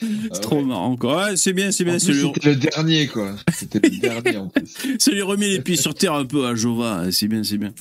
C'est 0.00 0.40
trop 0.40 0.62
marrant, 0.64 0.96
quoi. 0.96 1.26
Ouais, 1.28 1.36
c'est 1.36 1.52
bien, 1.52 1.70
c'est 1.70 1.84
En 1.84 1.86
bien. 1.86 1.94
plus, 1.94 2.00
Ça 2.06 2.12
lui, 2.12 2.20
C'était 2.34 2.48
le 2.50 2.56
dernier, 2.56 3.06
quoi. 3.06 3.36
C'était 3.54 3.78
le 3.80 3.96
dernier, 3.98 4.36
en 4.36 4.48
plus. 4.48 4.66
ça 4.98 5.10
lui 5.12 5.22
remet 5.22 5.48
les 5.48 5.60
pieds 5.60 5.76
sur 5.76 5.94
terre 5.94 6.14
un 6.14 6.26
peu 6.26 6.46
à 6.46 6.54
Jova. 6.54 7.04
C'est 7.12 7.28
bien, 7.28 7.42
c'est 7.44 7.56
bien. 7.56 7.72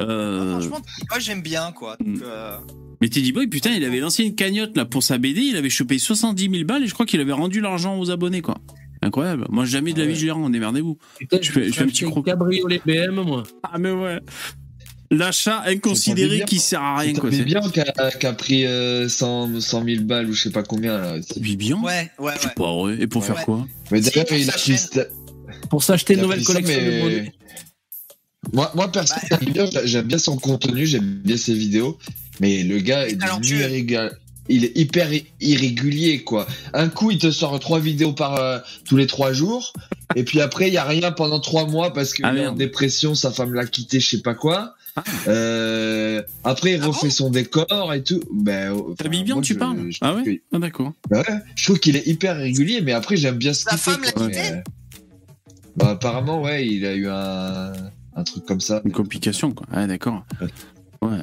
Euh, 0.00 0.50
franchement, 0.52 0.80
moi 1.10 1.18
j'aime 1.18 1.42
bien 1.42 1.72
quoi. 1.72 1.96
Donc, 2.00 2.16
Mm. 2.18 2.22
euh, 2.24 2.56
mais 3.00 3.08
Teddy 3.08 3.32
Boy, 3.32 3.46
putain, 3.48 3.70
il 3.70 3.84
avait 3.84 3.98
lancé 4.00 4.22
une 4.24 4.34
cagnotte 4.34 4.76
là 4.76 4.84
pour 4.84 5.02
sa 5.02 5.18
BD, 5.18 5.40
il 5.40 5.56
avait 5.56 5.70
chopé 5.70 5.98
70 5.98 6.50
000 6.50 6.64
balles 6.64 6.84
et 6.84 6.86
je 6.86 6.94
crois 6.94 7.06
qu'il 7.06 7.20
avait 7.20 7.32
rendu 7.32 7.60
l'argent 7.60 7.98
aux 7.98 8.10
abonnés, 8.10 8.42
quoi. 8.42 8.58
Incroyable. 9.04 9.46
Moi, 9.50 9.64
jamais 9.64 9.92
de 9.92 9.98
la 10.00 10.06
vie, 10.06 10.14
je 10.14 10.24
les 10.26 10.30
rends, 10.30 10.48
démerdez-vous. 10.48 10.96
Putain, 11.18 11.38
Je 11.42 11.50
fais- 11.50 11.64
je 11.66 11.72
fais 11.72 11.82
un 11.82 11.86
petit 11.88 12.04
croc. 12.04 12.24
cabriolet 12.24 12.80
BM, 12.86 13.20
moi. 13.22 13.42
Ah, 13.64 13.76
mais 13.78 13.90
ouais. 13.90 14.20
L'achat 15.10 15.62
inconsidéré 15.66 16.36
bien. 16.36 16.44
qui 16.46 16.58
sert 16.58 16.80
à 16.80 16.98
rien, 17.00 17.12
quoi. 17.14 17.30
C'est 17.30 17.44
bien 17.44 17.60
qu'a 17.70 17.84
qu'a 18.12 18.32
pris 18.32 18.64
euh, 18.64 19.08
100, 19.10 19.60
100 19.60 19.84
000 19.84 20.04
balles 20.04 20.30
ou 20.30 20.32
je 20.32 20.42
sais 20.44 20.50
pas 20.50 20.62
combien, 20.62 20.96
là. 20.96 21.16
bien. 21.36 21.82
ouais, 21.82 22.10
ouais, 22.18 22.24
ouais. 22.32 22.32
pas. 22.56 23.02
Et 23.02 23.06
pour 23.08 23.20
Ouais. 23.22 23.26
faire 23.26 23.44
quoi 23.44 23.66
Mais 23.90 24.00
Si, 24.00 24.10
d'ailleurs, 24.10 24.26
pour 24.26 24.36
il 24.38 24.48
a 24.48 24.52
s'acheter 25.82 26.14
une 26.14 26.20
nouvelle 26.22 26.44
collection 26.44 26.78
de 26.80 27.00
monnaie. 27.02 27.32
Moi, 28.52 28.70
moi 28.74 28.90
personnellement, 28.90 29.38
j'aime 29.40 29.52
bien- 29.52 29.80
j'aime 29.84 30.06
bien 30.06 30.18
son 30.18 30.36
contenu, 30.36 30.84
j'aime 30.86 31.20
bien 31.24 31.36
ses 31.36 31.54
vidéos, 31.54 31.98
mais 32.40 32.62
le 32.64 32.78
gars 32.80 33.06
Il 33.08 33.14
est 33.22 33.50
irrégulier. 33.50 34.08
Il 34.48 34.64
est 34.64 34.76
hyper 34.76 35.12
i- 35.14 35.24
irrégulier, 35.40 36.24
quoi. 36.24 36.48
Un 36.74 36.88
coup, 36.88 37.12
il 37.12 37.18
te 37.18 37.30
sort 37.30 37.58
trois 37.60 37.78
vidéos 37.78 38.12
par 38.12 38.36
euh, 38.38 38.58
tous 38.84 38.96
les 38.96 39.06
trois 39.06 39.32
jours, 39.32 39.72
et 40.16 40.24
puis 40.24 40.40
après, 40.40 40.66
il 40.66 40.74
y 40.74 40.78
a 40.78 40.84
rien 40.84 41.12
pendant 41.12 41.38
trois 41.38 41.66
mois 41.66 41.92
parce 41.92 42.12
qu'il 42.12 42.24
Ah, 42.24 42.34
est 42.34 42.46
en 42.48 42.52
dépression, 42.52 43.14
sa 43.14 43.30
femme 43.30 43.54
l'a 43.54 43.64
quitté, 43.66 44.00
je 44.00 44.08
sais 44.08 44.20
pas 44.22 44.34
quoi. 44.34 44.74
Ah. 44.96 45.04
Euh, 45.28 46.22
après, 46.42 46.72
il 46.72 46.80
Ah 46.82 46.86
refait 46.86 47.06
bon 47.06 47.12
son 47.12 47.30
décor 47.30 47.94
et 47.94 48.02
tout. 48.02 48.20
Ben, 48.32 48.72
enfin, 48.72 49.08
bien, 49.08 49.34
moi, 49.34 49.42
tu 49.44 49.54
je- 49.54 49.58
parles 49.58 49.78
je 49.90 49.98
Ah 50.00 50.14
ouais 50.16 50.24
que- 50.24 50.40
Ah, 50.52 50.58
d'accord. 50.58 50.92
bah 51.08 51.20
ouais, 51.26 51.34
je 51.54 51.64
trouve 51.64 51.78
qu'il 51.78 51.96
est 51.96 52.06
hyper 52.08 52.36
régulier, 52.36 52.80
mais 52.82 52.92
après, 52.92 53.16
j'aime 53.16 53.36
bien 53.38 53.54
ce 53.54 53.62
Sa 53.62 53.70
qu'il 53.70 53.78
fait. 53.78 53.90
femme 53.92 54.02
l'a 54.02 54.10
quitté 54.12 54.26
mais, 54.42 54.52
euh, 54.52 54.60
Bah, 55.76 55.90
apparemment, 55.90 56.42
ouais, 56.42 56.66
il 56.66 56.84
a 56.84 56.94
eu 56.94 57.06
un, 57.08 57.72
un 58.16 58.24
truc 58.24 58.44
comme 58.46 58.60
ça. 58.60 58.80
Une 58.84 58.92
complication, 58.92 59.52
quoi. 59.52 59.66
Ah, 59.72 59.86
d'accord. 59.86 60.24
Ouais. 61.00 61.18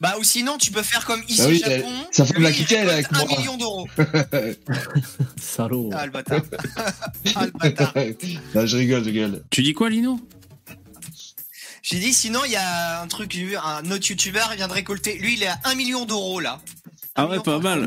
Bah 0.00 0.14
ou 0.18 0.24
sinon 0.24 0.56
tu 0.56 0.70
peux 0.72 0.82
faire 0.82 1.04
comme 1.04 1.22
ici 1.28 1.42
Bah 1.42 1.48
oui, 1.48 1.62
au 1.62 1.70
Japon. 1.70 1.90
femme 2.10 2.26
lui, 2.36 2.42
l'a 2.42 2.48
récolte 2.48 2.72
avec 2.72 3.06
un 3.12 3.26
moi. 3.26 3.38
million 3.38 3.56
d'euros. 3.58 3.86
Salaud. 5.36 5.90
Ah 5.92 6.06
le 6.06 6.12
bâtard. 6.12 6.40
ah 7.34 7.44
le 7.44 7.50
bâtard. 7.50 7.92
non, 8.54 8.64
je 8.66 8.76
rigole, 8.78 9.04
je 9.04 9.10
rigole. 9.10 9.44
Tu 9.50 9.60
dis 9.62 9.74
quoi, 9.74 9.90
Lino? 9.90 10.18
J'ai 11.82 11.98
dit 11.98 12.14
sinon 12.14 12.40
il 12.46 12.52
y 12.52 12.56
a 12.56 13.02
un 13.02 13.06
truc, 13.08 13.36
un 13.62 13.90
autre 13.90 14.08
youtubeur 14.08 14.52
vient 14.56 14.68
de 14.68 14.72
récolter. 14.72 15.18
Lui 15.18 15.34
il 15.34 15.42
est 15.42 15.48
à 15.48 15.58
1 15.64 15.74
million 15.74 16.06
d'euros 16.06 16.40
là. 16.40 16.60
Ah 17.14 17.26
ouais, 17.26 17.40
pas 17.40 17.58
mal. 17.58 17.86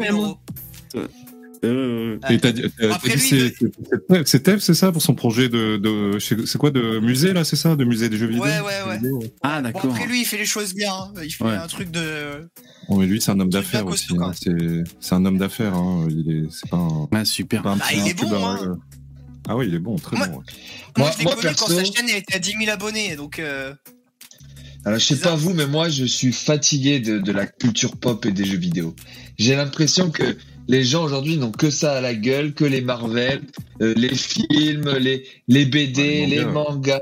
300 1.63 1.73
000 1.73 1.73
euros. 1.73 2.19
Euh, 2.19 2.19
Et 2.29 2.39
t'as 2.39 2.51
dit, 2.51 2.61
t'as- 2.61 2.87
t'as 2.89 2.95
Après, 2.95 3.15
dit 3.15 3.29
lui, 3.35 3.53
c'est- 4.25 4.59
c'est 4.59 4.73
ça 4.73 4.91
pour 4.91 5.01
son 5.01 5.15
projet 5.15 5.49
de, 5.49 5.77
de 5.77 6.19
c'est 6.19 6.57
quoi 6.57 6.71
de 6.71 6.99
musée 6.99 7.33
là, 7.33 7.43
c'est 7.43 7.55
ça, 7.55 7.75
de 7.75 7.83
musée 7.85 8.09
des 8.09 8.17
jeux 8.17 8.27
vidéo? 8.27 8.43
Ouais, 8.43 8.59
ouais, 8.59 8.87
ouais. 8.87 8.97
Vidéo, 8.97 9.23
Ah, 9.41 9.57
Bon, 9.61 9.63
d'accord. 9.69 9.91
après 9.93 10.07
lui 10.07 10.21
il 10.21 10.25
fait 10.25 10.37
les 10.37 10.45
choses 10.45 10.73
bien. 10.73 10.93
hein. 10.93 11.11
Il 11.23 11.31
fait 11.31 11.43
Ouais. 11.43 11.51
un 11.55 11.67
truc 11.67 11.91
de. 11.91 12.47
Bon, 12.89 12.97
mais 12.97 13.05
lui, 13.05 13.21
c'est 13.21 13.31
un 13.31 13.39
homme 13.39 13.49
d'affaires 13.49 13.85
aussi. 13.87 14.07
costaud, 14.07 14.23
hein. 14.23 14.31
C'est 14.39 14.83
c'est 14.99 15.15
un 15.15 15.25
homme 15.25 15.37
d'affaires. 15.37 15.73
Hein. 15.75 16.07
Il 16.09 16.29
est, 16.31 16.43
c'est 16.51 16.69
pas 16.69 16.77
un, 16.77 17.07
Ah, 17.11 17.25
super. 17.25 17.61
pas 17.63 17.71
un 17.71 17.77
Bah, 17.77 17.85
petit 17.89 17.99
il 17.99 18.07
est 18.09 18.13
bon, 18.13 18.45
hein. 18.45 18.77
Ah 19.47 19.57
oui, 19.57 19.65
il 19.67 19.75
est 19.75 19.79
bon, 19.79 19.95
très 19.97 20.15
Moi- 20.17 20.27
bon. 20.27 20.37
ouais. 20.37 20.43
Moi, 20.97 21.07
Moi- 21.07 21.11
je 21.13 21.17
l'ai 21.17 21.23
moi, 21.25 21.35
connu 21.35 21.47
quand 21.55 21.67
perso- 21.67 21.75
sa 21.75 21.83
chaîne 21.83 22.09
elle 22.09 22.17
était 22.17 22.35
à 22.35 22.39
10 22.39 22.55
000 22.59 22.71
abonnés 22.71 23.15
donc. 23.15 23.39
euh, 23.39 23.73
Alors, 24.85 24.99
je 24.99 25.05
sais 25.05 25.15
Bizarre. 25.15 25.31
pas 25.31 25.35
vous, 25.37 25.53
mais 25.53 25.65
moi, 25.65 25.87
je 25.89 26.03
suis 26.03 26.33
fatigué 26.33 26.99
de, 26.99 27.17
de 27.19 27.31
la 27.31 27.45
culture 27.45 27.95
pop 27.95 28.25
et 28.25 28.31
des 28.33 28.43
jeux 28.43 28.57
vidéo. 28.57 28.93
J'ai 29.37 29.55
l'impression 29.55 30.11
que 30.11 30.35
les 30.67 30.83
gens 30.83 31.03
aujourd'hui 31.03 31.37
n'ont 31.37 31.51
que 31.51 31.69
ça 31.69 31.93
à 31.93 32.01
la 32.01 32.13
gueule, 32.13 32.53
que 32.53 32.65
les 32.65 32.81
Marvel, 32.81 33.41
euh, 33.81 33.93
les 33.97 34.13
films, 34.15 34.89
les, 34.99 35.25
les 35.47 35.65
BD, 35.65 36.01
Ouais, 36.01 36.25
les 36.27 36.35
les 36.37 36.45
mangas. 36.45 37.01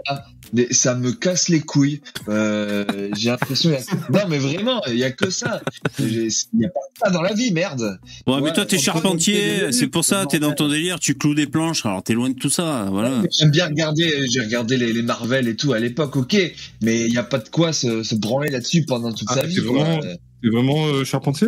Les- 0.53 0.73
ça 0.73 0.95
me 0.95 1.13
casse 1.13 1.47
les 1.47 1.61
couilles. 1.61 2.01
Euh, 2.27 2.83
j'ai 3.17 3.29
l'impression. 3.29 3.71
a- 3.71 4.11
Non, 4.11 4.27
mais 4.27 4.37
vraiment, 4.37 4.81
il 4.87 4.97
y 4.97 5.05
a 5.05 5.11
que 5.11 5.29
ça. 5.29 5.61
Il 5.97 6.27
n'y 6.53 6.65
a 6.65 6.69
pas 6.69 6.81
ça 7.05 7.09
dans 7.09 7.21
la 7.21 7.33
vie, 7.33 7.53
merde. 7.53 7.99
Bon, 8.27 8.35
mais 8.37 8.41
Ouais, 8.49 8.53
toi, 8.53 8.65
t'es 8.65 8.77
charpentier, 8.77 9.71
c'est 9.71 9.87
pour 9.87 10.03
ça, 10.03 10.25
t'es 10.25 10.39
dans 10.39 10.51
ton 10.53 10.67
délire, 10.67 10.99
tu 10.99 11.15
cloues 11.15 11.35
des 11.35 11.47
planches, 11.47 11.85
alors 11.85 12.03
t'es 12.03 12.13
loin 12.13 12.29
de 12.29 12.35
tout 12.35 12.49
ça, 12.49 12.87
voilà. 12.91 13.21
J'aime 13.31 13.51
bien 13.51 13.67
regarder, 13.67 14.27
j'ai 14.29 14.41
regardé 14.41 14.75
les, 14.75 14.91
les 14.91 15.01
Marvel 15.03 15.47
et 15.47 15.55
tout 15.55 15.71
à 15.71 15.79
l'époque, 15.79 16.17
ok, 16.17 16.35
mais 16.81 17.05
il 17.05 17.11
n'y 17.11 17.17
a 17.17 17.23
pas 17.23 17.37
de 17.39 17.47
quoi 17.47 17.71
se, 17.71 18.03
se 18.03 18.15
branler 18.15 18.49
là-dessus 18.51 18.83
pendant 18.85 19.13
toute 19.13 19.29
Ah, 19.31 19.35
sa 19.35 19.43
vie. 19.43 19.55
C'est 19.55 20.49
vraiment 20.49 20.87
euh, 20.87 21.03
Charpentier? 21.05 21.47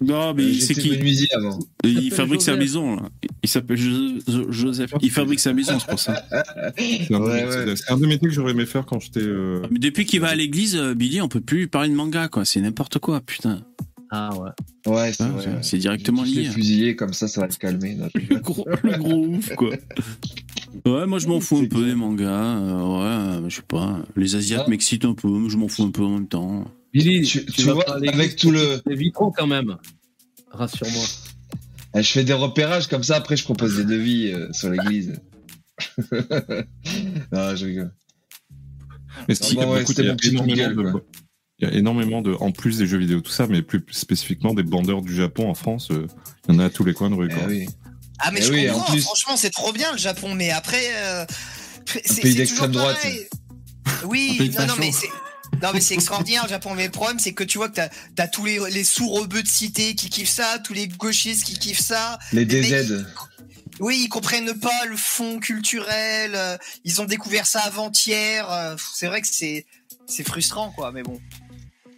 Non, 0.00 0.34
mais 0.34 0.42
Euh, 0.42 0.52
c'est 0.54 0.74
J'étais 0.74 0.80
qui 0.80 0.90
menuisier 0.90 1.28
avant. 1.34 1.58
Il 1.84 2.10
fabrique 2.12 2.42
sa 2.42 2.56
maison, 2.56 2.96
là. 2.96 3.02
Il 3.44 3.48
s'appelle 3.48 3.76
Jo- 3.76 4.18
Jo- 4.26 4.50
Joseph. 4.50 4.92
Il 5.00 5.10
fabrique 5.10 5.38
sa 5.40 5.52
maison, 5.52 5.78
c'est 5.78 5.86
pour 5.88 6.00
ça. 6.00 6.24
C'est 6.76 7.14
un, 7.14 7.20
Ouais, 7.20 7.46
c'est- 7.48 7.64
ouais. 7.66 7.76
c'est 7.76 7.90
un 7.92 7.96
des 7.98 8.06
métiers 8.08 8.28
que 8.28 8.34
j'aurais 8.34 8.50
aimé 8.52 8.66
faire 8.66 8.84
quand 8.84 8.98
j'étais. 8.98 9.20
euh, 9.20 9.62
Mais 9.70 9.78
depuis 9.78 10.04
qu'il 10.04 10.20
va 10.20 10.28
à 10.28 10.34
l'église, 10.34 10.74
euh, 10.76 10.94
Billy, 10.94 11.20
on 11.20 11.28
peut 11.28 11.40
plus 11.40 11.68
parler 11.68 11.88
de 11.88 11.94
manga, 11.94 12.26
quoi. 12.28 12.44
C'est 12.44 12.60
n'importe 12.60 12.98
quoi, 12.98 13.20
putain. 13.20 13.62
Ah 14.10 14.30
ouais. 14.36 14.50
Ouais, 14.92 15.12
c'est 15.12 15.22
Ah, 15.24 15.78
directement 15.78 16.24
Je 16.24 16.34
vais 16.34 16.40
lié. 16.42 16.50
fusiller 16.50 16.96
comme 16.96 17.12
ça, 17.14 17.28
ça 17.28 17.40
va 17.40 17.46
le 17.46 17.54
calmer. 17.54 17.94
là. 17.94 18.08
le 18.30 18.38
gros, 18.40 18.66
le 18.82 18.98
gros 18.98 19.26
ouf, 19.26 19.54
quoi. 19.54 19.70
Ouais, 20.86 21.06
moi 21.06 21.18
je 21.18 21.28
m'en 21.28 21.40
fous 21.40 21.58
un 21.58 21.66
peu 21.66 21.84
des 21.84 21.94
mangas. 21.94 22.58
euh, 22.58 23.40
ouais, 23.42 23.48
je 23.50 23.56
sais 23.56 23.62
pas. 23.62 23.98
Les 24.16 24.34
Asiates 24.36 24.64
Ah. 24.66 24.70
m'excitent 24.70 25.04
un 25.04 25.14
peu, 25.14 25.28
mais 25.28 25.48
je 25.50 25.56
m'en 25.56 25.68
fous 25.68 25.84
un 25.84 25.90
peu 25.90 26.02
en 26.02 26.10
même 26.10 26.28
temps. 26.28 26.64
Billy, 26.92 27.22
Tu- 27.22 27.44
tu 27.46 27.62
vas 27.62 27.74
vois, 27.74 27.84
l'église 28.00 28.20
avec 28.20 28.36
tout 28.36 28.50
le- 28.50 28.80
Des 28.86 28.94
vitraux 28.94 29.30
quand 29.36 29.46
même. 29.46 29.76
Rassure-moi. 30.50 31.04
Eh, 31.94 32.02
Je 32.02 32.10
fais 32.10 32.24
des 32.24 32.32
repérages 32.32 32.86
comme 32.88 33.02
ça, 33.02 33.16
après 33.16 33.36
je 33.36 33.44
propose 33.44 33.76
des 33.76 33.84
devis 33.84 34.32
euh, 34.32 34.50
sur 34.52 34.70
l'église. 34.70 35.20
non, 37.32 37.56
je 37.56 37.64
rigole. 37.66 37.92
Mais 39.28 39.34
y 39.34 39.58
a 39.58 39.64
bon, 39.66 39.72
ouais, 39.72 39.84
il 39.84 40.04
y 40.04 40.08
a 40.10 40.14
énormément 40.30 40.82
de- 40.82 40.90
quoi. 40.90 41.02
Il 41.58 41.68
y 41.68 41.70
a 41.70 41.74
énormément 41.74 42.22
de, 42.22 42.32
en 42.40 42.50
plus 42.50 42.78
des 42.78 42.86
jeux 42.86 42.98
vidéo, 42.98 43.20
tout 43.20 43.30
ça, 43.30 43.46
mais 43.46 43.62
plus 43.62 43.84
spécifiquement 43.90 44.52
des 44.52 44.64
bandeurs 44.64 45.00
du 45.00 45.14
Japon 45.14 45.48
en 45.48 45.54
France, 45.54 45.90
euh, 45.92 46.06
il 46.48 46.54
y 46.54 46.56
en 46.56 46.58
a 46.58 46.64
à 46.64 46.70
tous 46.70 46.82
les 46.82 46.92
coins 46.92 47.08
de 47.10 47.14
rue. 47.14 47.28
Eh 47.30 47.34
quoi. 47.34 47.44
oui. 47.46 47.66
Ah 48.24 48.30
mais 48.30 48.40
Eh 48.40 48.44
je 48.46 48.52
oui, 48.52 48.70
en 48.70 48.74
comprends, 48.74 48.92
plus- 48.92 49.02
franchement 49.02 49.36
c'est 49.36 49.50
trop 49.50 49.72
bien 49.72 49.92
le 49.92 49.98
Japon, 49.98 50.34
mais 50.34 50.50
après 50.50 50.84
euh, 50.94 51.26
c'est 52.04 52.22
pays 52.22 52.34
d'extrême 52.34 52.72
droite. 52.72 52.98
Oui, 54.04 54.52
non, 54.66 54.74
mais 54.78 54.92
c'est 54.92 55.08
non 55.60 55.70
mais 55.74 55.80
c'est 55.80 55.94
extraordinaire 55.94 56.44
le 56.44 56.48
Japon, 56.48 56.74
mais 56.74 56.84
le 56.86 56.90
problème 56.90 57.18
c'est 57.18 57.32
que 57.32 57.44
tu 57.44 57.58
vois 57.58 57.68
que 57.68 57.74
t'as 57.74 57.88
as 58.18 58.28
tous 58.28 58.44
les, 58.44 58.58
les 58.70 58.84
sous-rebeux 58.84 59.42
de 59.42 59.48
cité 59.48 59.94
qui 59.94 60.08
kiffent 60.08 60.28
ça, 60.30 60.58
tous 60.64 60.72
les 60.72 60.86
gauchistes 60.88 61.44
qui 61.44 61.58
kiffent 61.58 61.80
ça. 61.80 62.18
Les 62.32 62.44
Les 62.44 62.60
mecs, 62.62 62.70
DZ. 62.86 63.04
Oui, 63.80 64.02
ils 64.04 64.08
comprennent 64.08 64.54
pas 64.58 64.84
le 64.88 64.96
fond 64.96 65.40
culturel, 65.40 66.32
euh, 66.34 66.56
ils 66.84 67.00
ont 67.00 67.04
découvert 67.04 67.46
ça 67.46 67.60
avant-hier, 67.60 68.50
euh, 68.50 68.76
c'est 68.94 69.06
vrai 69.06 69.20
que 69.20 69.28
c'est 69.30 69.66
c'est 70.06 70.24
frustrant 70.26 70.70
quoi, 70.72 70.92
mais 70.92 71.02
bon. 71.02 71.20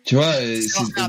Tu 0.05 0.15
vois, 0.17 0.35
euh, 0.37 0.61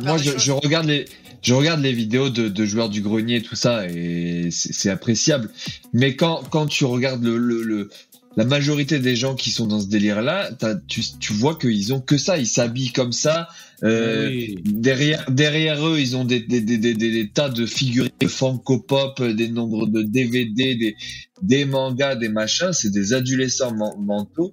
moi 0.04 0.18
je 0.18 0.52
regarde 0.52 0.88
les 0.88 1.06
je 1.46 1.54
regarde 1.54 1.82
les 1.82 1.94
vidéos 1.94 2.30
de, 2.30 2.50
de 2.50 2.66
joueurs 2.66 2.90
du 2.90 3.02
grenier 3.02 3.42
tout 3.42 3.56
ça 3.56 3.88
et 3.88 4.50
c'est 4.52 4.90
appréciable. 4.90 5.50
Mais 5.94 6.16
quand 6.16 6.44
quand 6.50 6.66
tu 6.66 6.86
regardes 6.86 7.24
le, 7.24 7.38
le, 7.38 7.62
le- 7.62 7.90
la 8.38 8.44
majorité 8.44 9.00
des 9.00 9.16
gens 9.16 9.34
qui 9.36 9.50
sont 9.52 9.66
dans 9.66 9.80
ce 9.80 9.88
délire 9.88 10.22
là, 10.22 10.50
tu, 10.88 11.02
tu 11.22 11.32
vois 11.32 11.56
qu'ils 11.58 11.94
ont 11.94 12.02
que 12.02 12.18
ça, 12.18 12.38
ils 12.38 12.48
s'habillent 12.48 12.92
comme 12.92 13.14
ça. 13.14 13.48
Euh, 13.84 14.28
Oui. 14.30 14.56
Derrière, 14.66 15.24
derrière 15.32 15.88
eux, 15.88 16.00
ils 16.02 16.18
ont 16.18 16.26
des, 16.26 16.42
des, 16.42 16.60
des, 16.60 16.78
des, 16.78 17.30
tas 17.30 17.48
de 17.50 17.66
figurines 17.66 18.12
de 18.20 18.28
Funko 18.28 18.80
Pop, 18.80 19.22
des 19.24 19.48
nombres 19.48 19.88
de 19.88 20.02
DVD, 20.04 20.76
des, 20.76 20.96
des 21.44 21.64
mangas, 21.64 22.16
des 22.16 22.28
machins. 22.28 22.74
C'est 22.74 22.92
des 22.92 23.14
adolescents 23.14 23.74
men- 23.74 23.96
mentaux. 24.06 24.52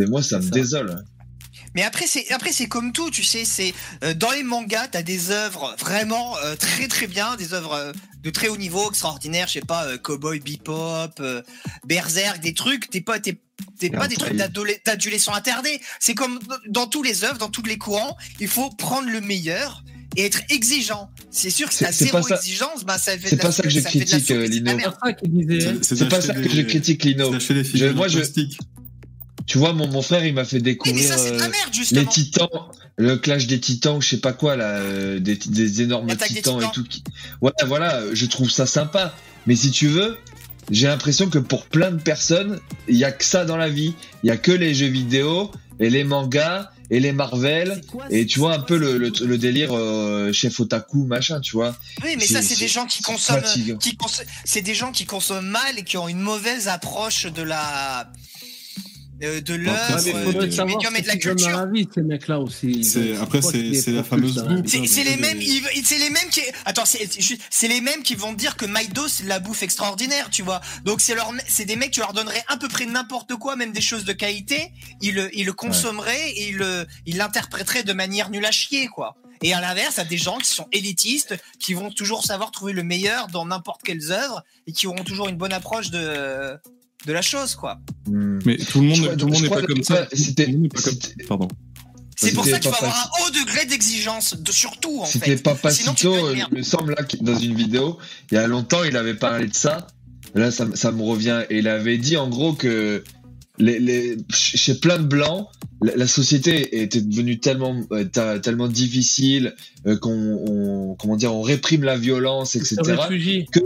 Et 0.00 0.06
moi, 0.06 0.22
ça 0.22 0.38
me 0.38 0.44
ça. 0.44 0.50
désole. 0.50 0.96
Mais 1.74 1.82
après 1.82 2.06
c'est 2.06 2.30
après 2.32 2.52
c'est 2.52 2.66
comme 2.68 2.92
tout, 2.92 3.10
tu 3.10 3.22
sais, 3.24 3.44
c'est 3.44 3.74
euh, 4.04 4.14
dans 4.14 4.30
les 4.30 4.42
mangas, 4.42 4.88
t'as 4.88 5.02
des 5.02 5.30
œuvres 5.30 5.74
vraiment 5.78 6.36
euh, 6.38 6.56
très 6.56 6.88
très 6.88 7.06
bien, 7.06 7.36
des 7.36 7.52
œuvres 7.54 7.72
euh, 7.74 7.92
de 8.22 8.30
très 8.30 8.48
haut 8.48 8.56
niveau, 8.56 8.88
extraordinaires, 8.90 9.46
je 9.48 9.54
sais 9.54 9.60
pas, 9.60 9.84
euh, 9.86 9.98
Cowboy 9.98 10.40
Bebop, 10.40 11.20
euh, 11.20 11.42
Berserk, 11.86 12.40
des 12.40 12.54
trucs, 12.54 12.90
t'es 12.90 13.00
pas 13.00 13.20
t'es 13.20 13.38
t'es 13.78 13.90
pas 13.90 14.08
des 14.08 14.16
trucs 14.16 14.34
d'adole- 14.34 14.76
d'adolescents 14.86 15.32
attardés. 15.32 15.80
C'est 16.00 16.14
comme 16.14 16.38
dans 16.68 16.86
tous 16.86 17.02
les 17.02 17.24
œuvres, 17.24 17.38
dans 17.38 17.48
tous 17.50 17.62
les 17.64 17.76
courants, 17.78 18.16
il 18.40 18.48
faut 18.48 18.70
prendre 18.70 19.08
le 19.08 19.20
meilleur 19.20 19.84
et 20.16 20.24
être 20.24 20.40
exigeant. 20.48 21.10
C'est 21.30 21.50
sûr 21.50 21.68
que 21.68 21.72
si 21.74 21.78
C'est- 21.80 21.84
t'as 21.84 21.92
c'est 21.92 22.04
zéro 22.06 22.18
pas 22.18 22.28
ça- 22.28 22.36
exigence, 22.36 22.84
bah 22.84 22.98
ça 22.98 23.16
fait 23.18 23.28
c'est 23.28 23.36
de 23.36 23.40
pas 23.40 23.48
la 23.48 23.52
ça 23.52 23.62
que 23.62 23.68
je 23.68 23.80
critique, 23.80 24.28
Lino. 24.28 24.70
C'est 24.78 25.06
ça 25.06 25.12
qu'il 25.12 25.46
disait. 25.46 25.74
C'est 25.82 26.08
pas 26.08 26.20
ça 26.20 26.34
que 26.34 26.48
je 26.48 26.62
critique, 26.62 27.04
Lino. 27.04 27.30
Moi, 27.94 28.08
je- 28.08 28.16
plastique. 28.18 28.58
Tu 29.48 29.58
vois, 29.58 29.72
mon, 29.72 29.88
mon 29.88 30.02
frère, 30.02 30.24
il 30.24 30.34
m'a 30.34 30.44
fait 30.44 30.60
découvrir 30.60 31.08
ça 31.08 31.16
c'est 31.18 31.30
de 31.30 31.36
euh, 31.36 31.38
la 31.38 31.48
merde 31.48 31.72
les 31.90 32.04
titans, 32.06 32.48
le 32.96 33.16
clash 33.16 33.46
des 33.46 33.58
titans, 33.58 33.96
ou 33.96 34.00
je 34.02 34.08
sais 34.10 34.20
pas 34.20 34.32
quoi, 34.34 34.54
là, 34.56 34.66
euh, 34.76 35.18
des, 35.18 35.36
des 35.36 35.82
énormes 35.82 36.06
des 36.06 36.16
titans, 36.16 36.62
et 36.62 36.66
tout. 36.74 36.84
qui- 36.84 37.02
Ouais, 37.40 37.50
voilà, 37.66 38.02
je 38.12 38.26
trouve 38.26 38.50
ça 38.50 38.66
sympa. 38.66 39.14
Mais 39.46 39.56
si 39.56 39.70
tu 39.70 39.88
veux, 39.88 40.18
j'ai 40.70 40.86
l'impression 40.86 41.30
que 41.30 41.38
pour 41.38 41.64
plein 41.64 41.90
de 41.90 42.00
personnes, 42.00 42.60
il 42.88 42.96
y 42.96 43.04
a 43.04 43.10
que 43.10 43.24
ça 43.24 43.46
dans 43.46 43.56
la 43.56 43.70
vie. 43.70 43.94
Il 44.22 44.26
y 44.28 44.30
a 44.30 44.36
que 44.36 44.52
les 44.52 44.74
jeux 44.74 44.86
vidéo 44.88 45.50
et 45.80 45.88
les 45.88 46.04
mangas 46.04 46.68
et 46.90 47.00
les 47.00 47.12
Marvel. 47.12 47.80
Et 48.10 48.26
tu 48.26 48.38
vois 48.40 48.54
un 48.54 48.58
peu 48.60 48.76
le, 48.76 48.98
le, 48.98 49.10
le 49.24 49.38
délire 49.38 49.70
euh, 49.72 50.30
chef 50.32 50.60
otaku, 50.60 51.04
machin, 51.06 51.40
tu 51.40 51.52
vois. 51.52 51.74
Oui, 52.04 52.16
mais 52.18 52.26
ça 52.26 52.42
C'est- 52.42 52.58
des 52.58 52.68
gens 52.68 52.84
qui 52.84 53.02
consomment 53.02 53.40
cons- 53.98 54.08
c'est 54.44 54.60
des 54.62 54.74
gens 54.74 54.92
qui 54.92 55.06
consomment 55.06 55.46
mal 55.48 55.78
et 55.78 55.84
qui 55.84 55.96
ont 55.96 56.08
une 56.08 56.20
mauvaise 56.20 56.68
approche 56.68 57.24
de 57.26 57.42
la 57.42 58.10
euh, 59.22 59.40
de 59.40 59.54
l'œuvre, 59.54 60.04
Ouais, 60.04 60.14
euh, 60.14 60.46
du 60.46 60.64
médium 60.64 60.96
et 60.96 61.02
de 61.02 61.06
la 61.08 61.16
culture. 61.16 61.48
la 61.50 61.66
vie, 61.66 61.88
ces 61.94 62.02
mecs-là 62.02 62.38
aussi. 62.40 62.84
C'est- 62.84 63.16
après, 63.16 63.42
c'est- 63.42 63.90
la 63.92 64.04
fameuse 64.04 64.42
vie. 64.46 64.62
C'est 64.66 64.86
c'est 64.86 65.04
les 65.04 65.16
mêmes, 65.16 65.40
c'est 65.84 65.98
les 65.98 66.10
mêmes 66.10 66.28
qui, 66.30 66.40
attends, 66.64 66.84
c'est 66.86 67.68
les 67.68 67.80
mêmes 67.80 68.02
qui 68.02 68.14
vont 68.14 68.32
te 68.32 68.38
dire 68.38 68.56
que 68.56 68.66
Maïdo 68.66 69.08
c'est 69.08 69.24
de 69.24 69.28
la 69.28 69.40
bouffe 69.40 69.62
extraordinaire, 69.62 70.30
tu 70.30 70.42
vois. 70.42 70.60
Donc 70.84 71.00
c'est 71.00 71.14
leur, 71.14 71.32
c'est 71.48 71.64
des 71.64 71.76
mecs, 71.76 71.90
tu 71.90 72.00
leur 72.00 72.12
donnerais 72.12 72.44
à 72.48 72.56
peu 72.56 72.68
près 72.68 72.86
n'importe 72.86 73.34
quoi, 73.36 73.56
même 73.56 73.72
des 73.72 73.80
choses 73.80 74.04
de 74.04 74.12
qualité, 74.12 74.70
ils 75.00 75.14
le, 75.14 75.36
ils 75.36 75.44
le 75.46 75.52
consommeraient 75.52 76.30
et 76.30 76.48
ils 76.50 76.56
le, 76.56 76.86
ils 77.06 77.16
l'interpréteraient 77.16 77.82
de 77.82 77.92
manière 77.92 78.30
nulle 78.30 78.44
à 78.46 78.50
chier, 78.52 78.86
quoi. 78.88 79.16
Et 79.42 79.54
à 79.54 79.60
l'inverse, 79.60 79.94
t'as 79.96 80.04
des 80.04 80.18
gens 80.18 80.38
qui 80.38 80.50
sont 80.50 80.66
élitistes, 80.72 81.36
qui 81.60 81.72
vont 81.72 81.90
toujours 81.92 82.24
savoir 82.24 82.50
trouver 82.50 82.72
le 82.72 82.82
meilleur 82.82 83.28
dans 83.28 83.46
n'importe 83.46 83.82
quelles 83.84 84.10
œuvres 84.10 84.42
et 84.66 84.72
qui 84.72 84.88
auront 84.88 85.04
toujours 85.04 85.28
une 85.28 85.36
bonne 85.36 85.52
approche 85.52 85.90
de, 85.90 86.56
de 87.08 87.12
la 87.12 87.22
chose, 87.22 87.54
quoi. 87.56 87.80
Hmm. 88.06 88.38
Mais 88.44 88.56
tout 88.58 88.80
le 88.80 88.88
monde, 88.88 88.98
crois- 89.00 89.16
tout 89.16 89.26
le 89.26 89.32
monde 89.32 89.36
je 89.38 89.42
n'est 89.44 89.48
pas 89.48 89.62
comme 89.62 89.82
ça. 89.82 90.06
c'était- 90.12 90.54
c'était- 90.76 91.24
Pardon. 91.26 91.48
C'est 92.20 92.32
pour 92.32 92.44
C'était 92.44 92.56
ça 92.56 92.60
qu'il 92.60 92.70
faut 92.72 92.84
avoir 92.84 92.96
un 93.20 93.26
haut 93.26 93.30
degré 93.30 93.64
d'exigence, 93.66 94.34
de, 94.38 94.50
surtout, 94.52 95.00
en 95.00 95.04
C'était 95.06 95.36
fait. 95.36 95.42
Papacito, 95.42 96.12
euh, 96.14 96.34
merde. 96.34 96.48
il 96.52 96.58
me 96.58 96.62
semble, 96.64 96.94
là, 96.98 97.04
dans 97.20 97.38
une 97.38 97.54
vidéo, 97.54 97.96
il 98.30 98.34
y 98.34 98.38
a 98.38 98.46
longtemps, 98.48 98.82
il 98.84 98.96
avait 98.96 99.14
parlé 99.14 99.46
de 99.46 99.54
ça. 99.54 99.86
Là, 100.34 100.50
ça, 100.50 100.66
ça 100.74 100.90
me 100.92 101.02
revient. 101.02 101.42
Et 101.48 101.58
il 101.58 101.68
avait 101.68 101.96
dit, 101.96 102.16
en 102.16 102.28
gros, 102.28 102.54
que 102.54 103.02
les, 103.58 103.78
les, 103.78 104.16
chez 104.32 104.74
plein 104.74 104.98
de 104.98 105.04
blancs, 105.06 105.46
la, 105.80 105.94
la 105.96 106.06
société 106.08 106.82
était 106.82 107.00
devenue 107.00 107.38
tellement, 107.38 107.80
euh, 107.92 108.38
tellement 108.40 108.68
difficile, 108.68 109.54
euh, 109.86 109.96
qu'on, 109.96 110.10
on- 110.10 110.94
comment 110.96 111.16
dire, 111.16 111.32
on 111.32 111.42
réprime 111.42 111.84
la 111.84 111.96
violence, 111.96 112.56
etc. 112.56 112.76
Que 113.52 113.62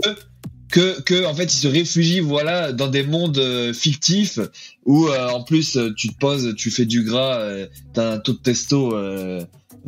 que 0.73 1.01
que 1.01 1.25
en 1.25 1.35
fait 1.35 1.53
ils 1.53 1.57
se 1.57 1.67
réfugient 1.67 2.19
voilà 2.19 2.71
dans 2.71 2.87
des 2.87 3.03
mondes 3.03 3.37
euh, 3.37 3.73
fictifs 3.73 4.39
où 4.85 5.07
euh, 5.07 5.29
en 5.29 5.43
plus 5.43 5.77
euh, 5.77 5.93
tu 5.95 6.09
te 6.09 6.17
poses 6.17 6.55
tu 6.57 6.71
fais 6.71 6.85
du 6.85 7.03
gras 7.03 7.35
euh, 7.37 7.67
t'as 7.93 8.13
un 8.13 8.17
taux 8.17 8.33
de 8.33 8.39
testo 8.39 8.95
euh, 8.95 9.43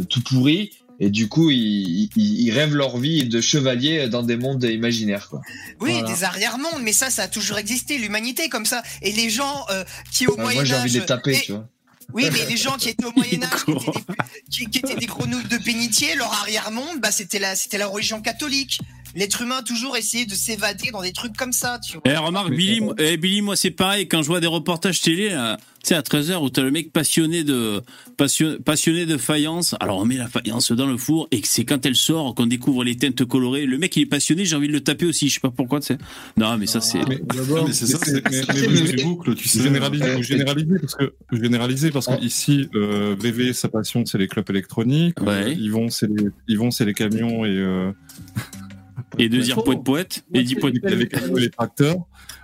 tout 0.09 0.21
pourri 0.21 0.69
et 0.99 1.09
du 1.09 1.27
coup 1.27 1.49
ils, 1.49 2.09
ils, 2.15 2.39
ils 2.45 2.51
rêvent 2.51 2.75
leur 2.75 2.97
vie 2.97 3.23
de 3.27 3.41
chevalier 3.41 4.07
dans 4.09 4.21
des 4.21 4.37
mondes 4.37 4.63
imaginaires 4.63 5.27
quoi 5.29 5.41
Oui, 5.81 5.91
Voilà. 5.93 6.07
des 6.07 6.23
arrière-mondes, 6.23 6.81
mais 6.83 6.93
ça, 6.93 7.09
ça 7.09 7.23
a 7.23 7.27
toujours 7.27 7.57
existé, 7.57 7.97
l'humanité 7.97 8.47
comme 8.47 8.65
ça. 8.65 8.81
Et 9.01 9.11
les 9.11 9.29
gens 9.29 9.65
euh, 9.71 9.83
qui 10.13 10.25
au 10.27 10.33
Enfin, 10.33 10.43
Moyen 10.43 10.59
moi 10.59 10.65
j'ai 10.65 10.73
Âge, 10.75 10.81
envie 10.83 10.93
de 10.93 10.99
les 10.99 11.05
taper 11.05 11.35
et- 11.35 11.41
tu 11.41 11.51
vois 11.51 11.67
oui, 12.13 12.27
mais 12.31 12.45
les 12.45 12.57
gens 12.57 12.77
qui 12.77 12.89
étaient 12.89 13.05
au 13.05 13.11
Moyen 13.15 13.43
Âge, 13.43 13.65
qui, 13.65 13.71
étaient 13.71 13.81
des- 13.89 14.49
qui- 14.49 14.69
qui 14.69 14.77
étaient 14.79 14.95
des 14.95 15.05
grenouilles 15.05 15.43
de 15.47 15.57
bénitier, 15.57 16.15
leur 16.15 16.31
arrière-monde, 16.33 16.99
bah 17.01 17.11
c'était 17.11 17.39
la, 17.39 17.55
c'était 17.55 17.77
la 17.77 17.87
religion 17.87 18.21
catholique. 18.21 18.79
L'être 19.15 19.41
humain 19.41 19.57
a 19.59 19.63
toujours 19.63 19.95
essayé 19.95 20.25
de 20.25 20.35
s'évader 20.35 20.91
dans 20.91 21.01
des 21.01 21.13
trucs 21.13 21.37
comme 21.37 21.53
ça, 21.53 21.79
tu 21.79 21.93
vois. 21.93 22.01
Eh, 22.05 22.17
remarque, 22.17 22.49
Billy, 22.51 22.81
moi- 22.81 22.95
eh, 22.97 23.15
Billy, 23.15 23.41
moi, 23.41 23.55
c'est 23.55 23.71
pareil. 23.71 24.09
Quand 24.09 24.21
je 24.21 24.27
vois 24.27 24.41
des 24.41 24.47
reportages 24.47 24.99
télé, 24.99 25.29
tu 25.29 25.87
sais, 25.89 25.95
à 25.95 26.01
13h, 26.01 26.41
où 26.43 26.49
t'as 26.49 26.61
le 26.63 26.71
mec 26.71 26.91
passionné 26.91 27.45
de, 27.45 27.81
passionné 28.15 29.05
de 29.05 29.17
faïence. 29.17 29.75
Alors, 29.79 29.97
on 29.99 30.05
met 30.05 30.17
la 30.17 30.27
faïence 30.27 30.71
dans 30.71 30.85
le 30.87 30.97
four, 30.97 31.27
et 31.31 31.41
c'est 31.43 31.65
quand 31.65 31.85
elle 31.85 31.95
sort 31.95 32.35
qu'on 32.35 32.45
découvre 32.47 32.83
les 32.83 32.95
teintes 32.95 33.23
colorées. 33.25 33.65
Le 33.65 33.77
mec, 33.77 33.95
il 33.97 34.03
est 34.03 34.05
passionné, 34.05 34.45
j'ai 34.45 34.55
envie 34.55 34.67
de 34.67 34.73
le 34.73 34.81
taper 34.81 35.05
aussi. 35.05 35.29
Je 35.29 35.35
sais 35.35 35.39
pas 35.39 35.51
pourquoi, 35.51 35.79
tu 35.79 35.87
sais. 35.87 35.97
Non, 36.37 36.57
mais 36.57 36.65
ça, 36.67 36.81
c'est. 36.81 36.99
Mais- 37.07 37.19
Ah, 37.29 37.63
mais 37.67 37.73
c'est 37.73 37.85
ça, 37.87 37.97
Mais- 38.07 38.21
c'est 38.31 39.35
tu 39.35 39.47
sais. 39.47 39.63
Généraliser, 39.63 40.05
euh, 40.05 40.21
généraliser 40.21 40.79
parce 40.79 40.95
que 40.95 41.13
généraliser 41.31 41.91
parce 41.91 42.07
que 42.07 42.21
ici 42.23 42.69
euh, 42.75 43.15
VV 43.19 43.53
sa 43.53 43.67
passion 43.69 44.05
c'est 44.05 44.17
les 44.17 44.27
clubs 44.27 44.49
électroniques. 44.49 45.21
Ouais. 45.21 45.27
Euh, 45.45 45.53
Yvon 45.53 45.89
c'est 45.89 46.07
les 46.07 46.29
Yvon 46.47 46.71
c'est 46.71 46.85
les 46.85 46.93
camions 46.93 47.45
et 47.45 47.49
euh, 47.49 47.91
Et 49.17 49.29
de 49.29 49.39
dire 49.39 49.63
poète 49.63 49.83
poète, 49.83 50.25
et 50.33 50.43
dit 50.43 50.55
poète 50.55 50.75
les, 50.83 51.07
les 51.39 51.49
tracteurs. 51.49 51.97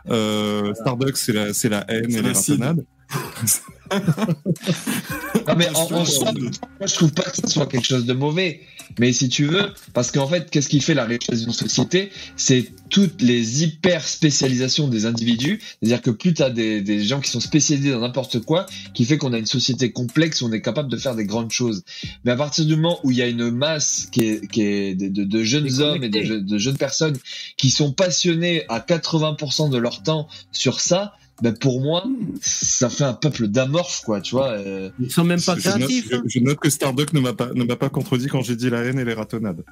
Euh, 0.09 0.73
Starbucks 0.73 1.17
c'est 1.17 1.33
la 1.33 1.53
c'est 1.53 1.69
la 1.69 1.85
haine 1.89 2.11
et 2.11 2.15
les 2.15 2.21
l'acide. 2.21 2.63
Non, 5.47 5.55
mais 5.57 5.69
en, 5.75 5.91
en 5.91 6.05
soi, 6.05 6.31
moi, 6.33 6.51
je 6.87 6.93
trouve 6.93 7.11
pas 7.11 7.23
que 7.23 7.37
ce 7.37 7.47
soit 7.47 7.65
quelque 7.65 7.85
chose 7.87 8.05
de 8.05 8.13
mauvais. 8.13 8.61
Mais 8.99 9.11
si 9.13 9.29
tu 9.29 9.45
veux, 9.45 9.71
parce 9.93 10.11
qu'en 10.11 10.27
fait, 10.27 10.49
qu'est-ce 10.49 10.67
qui 10.69 10.81
fait 10.81 10.93
la 10.93 11.05
richesse 11.05 11.41
d'une 11.43 11.53
société? 11.53 12.11
C'est 12.35 12.69
toutes 12.89 13.21
les 13.21 13.63
hyper 13.63 14.05
spécialisations 14.07 14.87
des 14.87 15.05
individus. 15.05 15.61
C'est-à-dire 15.81 16.01
que 16.01 16.11
plus 16.11 16.33
tu 16.33 16.43
as 16.43 16.49
des, 16.49 16.81
des 16.81 17.03
gens 17.03 17.21
qui 17.21 17.29
sont 17.31 17.39
spécialisés 17.39 17.91
dans 17.91 18.01
n'importe 18.01 18.39
quoi, 18.41 18.65
qui 18.93 19.05
fait 19.05 19.17
qu'on 19.17 19.33
a 19.33 19.37
une 19.37 19.45
société 19.45 19.91
complexe 19.91 20.41
où 20.41 20.45
on 20.47 20.51
est 20.51 20.61
capable 20.61 20.89
de 20.89 20.97
faire 20.97 21.15
des 21.15 21.25
grandes 21.25 21.51
choses. 21.51 21.83
Mais 22.25 22.31
à 22.31 22.35
partir 22.35 22.65
du 22.65 22.75
moment 22.75 22.99
où 23.03 23.11
il 23.11 23.17
y 23.17 23.21
a 23.21 23.27
une 23.27 23.49
masse 23.49 24.07
qui 24.11 24.21
est, 24.27 24.47
qui 24.51 24.61
est 24.61 24.95
de, 24.95 25.07
de- 25.07 25.23
de 25.23 25.43
jeunes 25.43 25.81
hommes 25.81 26.03
et 26.03 26.09
de 26.09 26.57
jeunes 26.57 26.77
personnes 26.77 27.17
qui 27.57 27.69
sont 27.71 27.93
passionnés 27.93 28.63
à 28.69 28.79
80% 28.79 29.69
de 29.69 29.77
leur 29.77 30.03
temps 30.03 30.27
sur 30.51 30.81
ça, 30.81 31.13
bah, 31.41 31.51
pour 31.53 31.81
moi, 31.81 32.03
ça 32.41 32.89
fait 32.89 33.03
un 33.03 33.13
peuple 33.13 33.47
d'amorphes, 33.47 34.01
quoi, 34.05 34.21
tu 34.21 34.35
vois. 34.35 34.49
euh, 34.51 34.89
Ils 34.99 35.11
sont 35.11 35.23
même 35.23 35.41
pas 35.41 35.55
Je 35.57 35.67
note, 35.69 35.77
créatifs. 35.77 36.07
je- 36.11 36.15
hein. 36.15 36.21
je 36.25 36.39
note 36.39 36.59
que 36.59 36.69
Starduck 36.69 37.13
ne 37.13 37.19
m'a 37.19 37.33
pas, 37.33 37.49
ne 37.53 37.63
m'a 37.63 37.75
pas 37.75 37.89
contredit 37.89 38.27
quand 38.27 38.41
j'ai 38.41 38.55
dit 38.55 38.69
la 38.69 38.79
haine 38.83 38.99
et 38.99 39.05
les 39.05 39.13
ratonnades. 39.13 39.63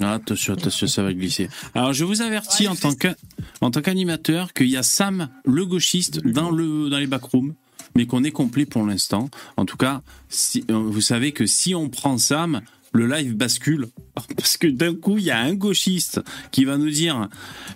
Ah, 0.00 0.14
attention, 0.14 0.54
attention, 0.54 0.86
ça 0.86 1.02
va 1.02 1.12
glisser. 1.12 1.48
Alors, 1.74 1.92
je 1.92 2.04
vous 2.04 2.22
avertis 2.22 2.64
Ouais, 2.64 2.68
en 2.68 2.76
tant 2.76 2.94
que, 2.94 3.08
en 3.60 3.70
tant 3.70 3.80
qu'animateur 3.82 4.52
qu'il 4.52 4.68
y 4.68 4.76
a 4.76 4.82
Sam, 4.82 5.28
le 5.44 5.64
gauchiste, 5.66 6.20
dans 6.26 6.50
le, 6.50 6.88
dans 6.90 6.98
les 6.98 7.06
backrooms, 7.06 7.54
mais 7.96 8.06
qu'on 8.06 8.22
est 8.24 8.30
complet 8.30 8.66
pour 8.66 8.84
l'instant. 8.84 9.28
En 9.56 9.64
tout 9.64 9.76
cas, 9.76 10.02
si, 10.28 10.64
euh, 10.70 10.74
vous 10.74 11.00
savez 11.00 11.32
que 11.32 11.46
si 11.46 11.74
on 11.74 11.88
prend 11.88 12.16
Sam, 12.18 12.60
le 12.98 13.06
live 13.06 13.34
bascule 13.34 13.88
parce 14.36 14.56
que 14.56 14.66
d'un 14.66 14.94
coup 14.94 15.18
il 15.18 15.24
y 15.24 15.30
a 15.30 15.38
un 15.38 15.54
gauchiste 15.54 16.20
qui 16.50 16.64
va 16.64 16.76
nous 16.76 16.90
dire 16.90 17.28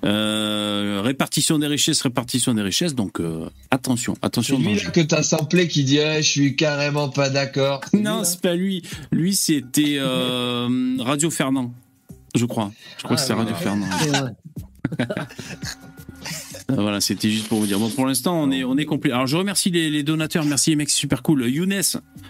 euh, 0.04 1.00
répartition 1.04 1.58
des 1.58 1.66
richesses, 1.66 2.00
répartition 2.02 2.54
des 2.54 2.62
richesses. 2.62 2.94
Donc 2.94 3.20
euh, 3.20 3.48
attention, 3.70 4.14
C'est 4.14 4.24
attention. 4.26 4.58
lui 4.58 4.64
danger. 4.66 4.84
là 4.84 4.90
que 4.90 5.00
t'as 5.00 5.22
samplé 5.22 5.68
qui 5.68 5.84
dit 5.84 6.00
ah, 6.00 6.20
je 6.20 6.28
suis 6.30 6.56
carrément 6.56 7.08
pas 7.08 7.30
d'accord. 7.30 7.80
C'est 7.90 7.96
lui, 7.96 8.02
Non, 8.04 8.24
c'est 8.24 8.40
pas 8.40 8.54
lui. 8.54 8.82
Lui, 9.10 9.34
c'était 9.34 9.96
euh, 9.98 10.68
Radio 11.00 11.30
Fernand, 11.30 11.72
je 12.34 12.44
crois. 12.46 12.72
Je 12.98 13.04
crois 13.04 13.16
Ah, 13.18 13.24
que 13.26 13.32
oui, 13.32 13.38
Radio 13.38 13.54
ouais. 13.54 13.60
Fernand. 13.60 13.86
Euh, 16.72 16.76
Voilà, 16.82 17.00
c'était 17.00 17.30
juste 17.30 17.48
pour 17.48 17.60
vous 17.60 17.66
dire. 17.66 17.78
Bon, 17.78 17.88
pour 17.90 18.06
l'instant, 18.06 18.40
on 18.42 18.50
est, 18.50 18.64
on 18.64 18.76
est 18.76 18.84
complet. 18.84 19.12
Alors, 19.12 19.26
je 19.26 19.36
remercie 19.36 19.70
les, 19.70 19.90
les 19.90 20.02
donateurs. 20.02 20.44
Merci, 20.44 20.70
les 20.70 20.76
mecs, 20.76 20.90
c'est 20.90 20.96
super 20.98 21.22
cool. 21.22 21.46
Younes, 21.48 21.82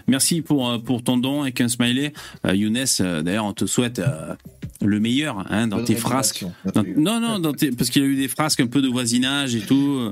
merci 0.07 0.41
pour, 0.41 0.69
euh, 0.69 0.77
pour 0.77 1.03
ton 1.03 1.17
don 1.17 1.41
avec 1.43 1.59
un 1.61 1.67
smiley. 1.67 2.13
Euh, 2.45 2.55
Younes, 2.55 2.85
euh, 3.01 3.21
d'ailleurs, 3.21 3.45
on 3.45 3.53
te 3.53 3.65
souhaite 3.65 3.99
euh, 3.99 4.33
le 4.81 4.99
meilleur 4.99 5.45
hein, 5.51 5.67
dans 5.67 5.77
Bonne 5.77 5.85
tes 5.85 5.95
frasques. 5.95 6.45
Dans- 6.73 6.83
non, 6.97 7.19
non, 7.19 7.39
dans 7.39 7.53
tes- 7.53 7.71
parce 7.71 7.89
qu'il 7.89 8.03
a 8.03 8.05
eu 8.05 8.15
des 8.15 8.27
frasques 8.27 8.59
un 8.59 8.67
peu 8.67 8.81
de 8.81 8.87
voisinage 8.87 9.55
et 9.55 9.61
tout. 9.61 10.11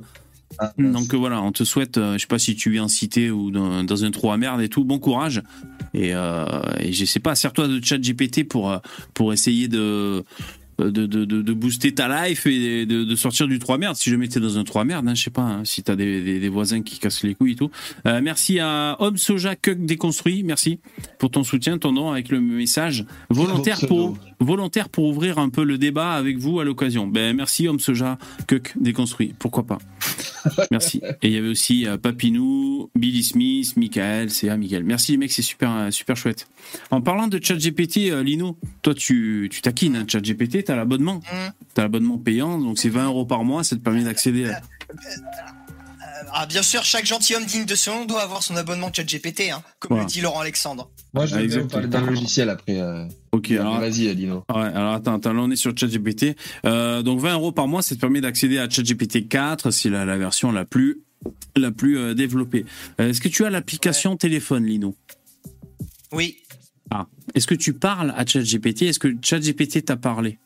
Ah, 0.60 0.74
Donc 0.78 1.14
euh, 1.14 1.18
voilà, 1.18 1.42
on 1.42 1.54
te 1.54 1.64
souhaite, 1.64 1.98
euh, 1.98 2.14
je 2.16 2.20
sais 2.20 2.28
pas 2.28 2.38
si 2.38 2.56
tu 2.58 2.70
vis 2.72 2.82
en 2.82 2.90
cité 2.90 3.32
ou 3.32 3.52
dans, 3.52 3.84
dans 3.86 4.04
un 4.04 4.12
trou 4.12 4.32
à 4.32 4.38
merde 4.38 4.60
et 4.62 4.68
tout, 4.68 4.84
bon 4.84 5.00
courage. 5.00 5.42
Et, 5.94 6.14
euh, 6.14 6.46
et 6.80 6.92
je 6.94 7.06
sais 7.06 7.20
pas, 7.22 7.36
sers-toi 7.36 7.68
de 7.70 7.84
chat 7.84 7.98
GPT 7.98 8.44
pour, 8.48 8.70
euh, 8.70 8.78
pour 9.14 9.32
essayer 9.34 9.68
de, 9.70 10.24
de, 10.90 11.06
de, 11.06 11.26
de, 11.26 11.54
booster 11.54 11.94
ta 11.94 12.28
life 12.28 12.46
et 12.48 12.86
de, 12.86 13.04
de 13.04 13.16
sortir 13.16 13.48
du 13.48 13.60
trou 13.60 13.74
à 13.74 13.78
merde. 13.78 13.96
Si 13.96 14.10
jamais 14.10 14.28
t'es 14.28 14.40
dans 14.40 14.58
un 14.58 14.64
trou 14.64 14.80
à 14.80 14.86
merde, 14.86 15.08
hein, 15.08 15.16
je 15.16 15.24
sais 15.24 15.30
pas, 15.30 15.42
hein, 15.42 15.66
si 15.66 15.84
t'as 15.84 15.96
des, 15.96 16.22
des, 16.22 16.40
des 16.40 16.50
voisins 16.50 16.82
qui 16.82 17.00
cassent 17.00 17.24
les 17.24 17.36
couilles 17.36 17.54
et 17.54 17.56
tout. 17.56 17.70
Euh, 18.08 18.22
merci 18.24 18.60
à 18.60 18.96
Homme 19.00 19.18
Soja 19.18 19.56
Cuck 19.56 19.86
Déconstruit, 19.86 20.44
merci 20.44 20.80
pour 21.20 21.32
ton 21.32 21.44
soutien, 21.44 21.78
ton 21.78 21.92
nom 21.92 22.12
avec 22.12 22.30
le 22.30 22.40
message 22.40 23.06
volontaire 23.30 23.80
pour, 23.88 24.18
volontaire 24.40 24.90
pour 24.90 25.06
ouvrir 25.06 25.38
un 25.38 25.50
peu 25.50 25.64
le 25.64 25.78
débat 25.78 26.14
avec 26.14 26.38
vous 26.38 26.60
à 26.60 26.66
l'occasion. 26.66 27.08
Ben 27.08 27.36
merci 27.36 27.68
Homme 27.68 27.80
Soja 27.80 28.18
Cuck 28.48 28.74
Déconstruit, 28.80 29.34
pourquoi 29.38 29.64
pas. 29.64 29.80
Merci. 30.72 31.02
Et 31.22 31.28
il 31.28 31.34
y 31.34 31.38
avait 31.38 31.50
aussi 31.50 31.88
euh, 31.88 31.98
Papinou, 31.98 32.90
Billy 32.96 33.24
Smith, 33.24 33.76
Michael, 33.78 34.30
CA, 34.30 34.58
Miguel. 34.58 34.84
Merci 34.84 35.12
les 35.12 35.18
mecs, 35.18 35.32
c'est 35.32 35.42
super, 35.42 35.72
euh, 35.72 35.92
super 35.92 36.16
chouette. 36.16 36.48
En 36.90 37.02
parlant 37.02 37.28
de 37.28 37.40
ChatGPT, 37.42 38.10
euh, 38.10 38.24
Lino, 38.24 38.58
toi 38.82 38.94
tu, 38.94 39.50
tu 39.52 39.62
taquines 39.62 39.96
hein, 39.96 40.06
ChatGPT, 40.08 40.64
t'as 40.72 40.78
l'abonnement, 40.78 41.16
Mm. 41.18 41.52
t'as 41.74 41.82
l'abonnement 41.82 42.18
payant, 42.18 42.58
donc 42.58 42.80
c'est 42.80 42.88
20 42.88 43.08
euros 43.08 43.26
par 43.26 43.44
mois, 43.44 43.62
ça 43.66 43.76
te 43.76 43.82
permet 43.82 44.06
d'accéder. 44.06 44.46
À... 44.50 44.62
Ah, 46.34 46.46
bien 46.46 46.62
sûr, 46.64 46.82
chaque 46.86 47.06
gentilhomme 47.06 47.44
digne 47.44 47.66
de 47.66 47.76
ce 47.76 47.90
nom 47.90 48.06
doit 48.06 48.22
avoir 48.22 48.42
son 48.42 48.56
abonnement 48.56 48.90
ChatGPT, 48.94 49.50
hein, 49.52 49.62
comme 49.80 49.90
Voilà. 49.90 50.04
le 50.06 50.10
dit 50.10 50.22
Laurent 50.22 50.40
Alexandre. 50.40 50.90
Moi, 51.14 51.26
je 51.26 51.34
Ah, 51.36 51.38
vais 51.40 51.42
vous 51.48 51.54
exactement. 51.56 51.70
parler 51.82 51.88
d'un 51.90 52.06
logiciel 52.10 52.50
après. 52.50 52.80
euh. 52.80 53.06
Ok, 53.34 53.52
alors 53.52 53.82
Vas-y, 53.82 54.08
Alino. 54.08 54.46
Ouais, 54.50 54.62
alors 54.62 54.94
attends, 54.94 55.16
attends, 55.16 55.34
là 55.34 55.42
on 55.42 55.52
est 55.52 55.58
sur 55.58 55.78
ChatGPT. 55.78 56.38
Euh, 56.66 57.02
donc 57.02 57.20
20 57.20 57.34
euros 57.34 57.52
par 57.52 57.68
mois, 57.68 57.82
ça 57.82 57.96
te 57.96 58.00
permet 58.00 58.22
d'accéder 58.22 58.60
à 58.60 58.70
ChatGPT 58.70 59.28
4, 59.28 59.72
c'est 59.72 59.90
la, 59.90 60.06
la 60.06 60.18
version 60.18 60.54
la 60.54 60.64
plus, 60.64 61.02
la 61.58 61.72
plus 61.72 61.98
euh, 61.98 62.14
développée. 62.14 62.66
Euh, 63.02 63.10
Est-ce 63.10 63.20
que 63.20 63.28
tu 63.28 63.44
as 63.44 63.50
l'application 63.50 64.16
téléphone, 64.16 64.66
Lino? 64.66 64.96
Oui. 66.14 66.38
Est-ce 67.36 67.48
que 67.48 67.56
tu 67.56 67.74
parles 67.74 68.14
à 68.18 68.26
ChatGPT? 68.26 68.84
Est-ce 68.84 69.00
que 69.00 69.14
ChatGPT 69.22 69.84
t'a 69.86 69.96
parlé? 69.98 70.40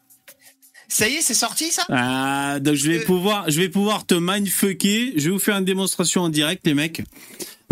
Ça 0.87 1.07
y 1.09 1.13
est, 1.15 1.21
c'est 1.21 1.33
sorti 1.33 1.71
ça? 1.71 1.83
Ah, 1.89 2.59
donc 2.59 2.75
je 2.75 2.87
vais 2.89 2.99
Euh. 2.99 3.05
pouvoir, 3.05 3.49
je 3.49 3.59
vais 3.59 3.69
pouvoir 3.69 4.05
te 4.05 4.15
mindfucker. 4.15 5.13
Je 5.17 5.25
vais 5.25 5.29
vous 5.31 5.39
faire 5.39 5.57
une 5.57 5.65
démonstration 5.65 6.21
en 6.21 6.29
direct, 6.29 6.65
les 6.65 6.73
mecs. 6.73 7.03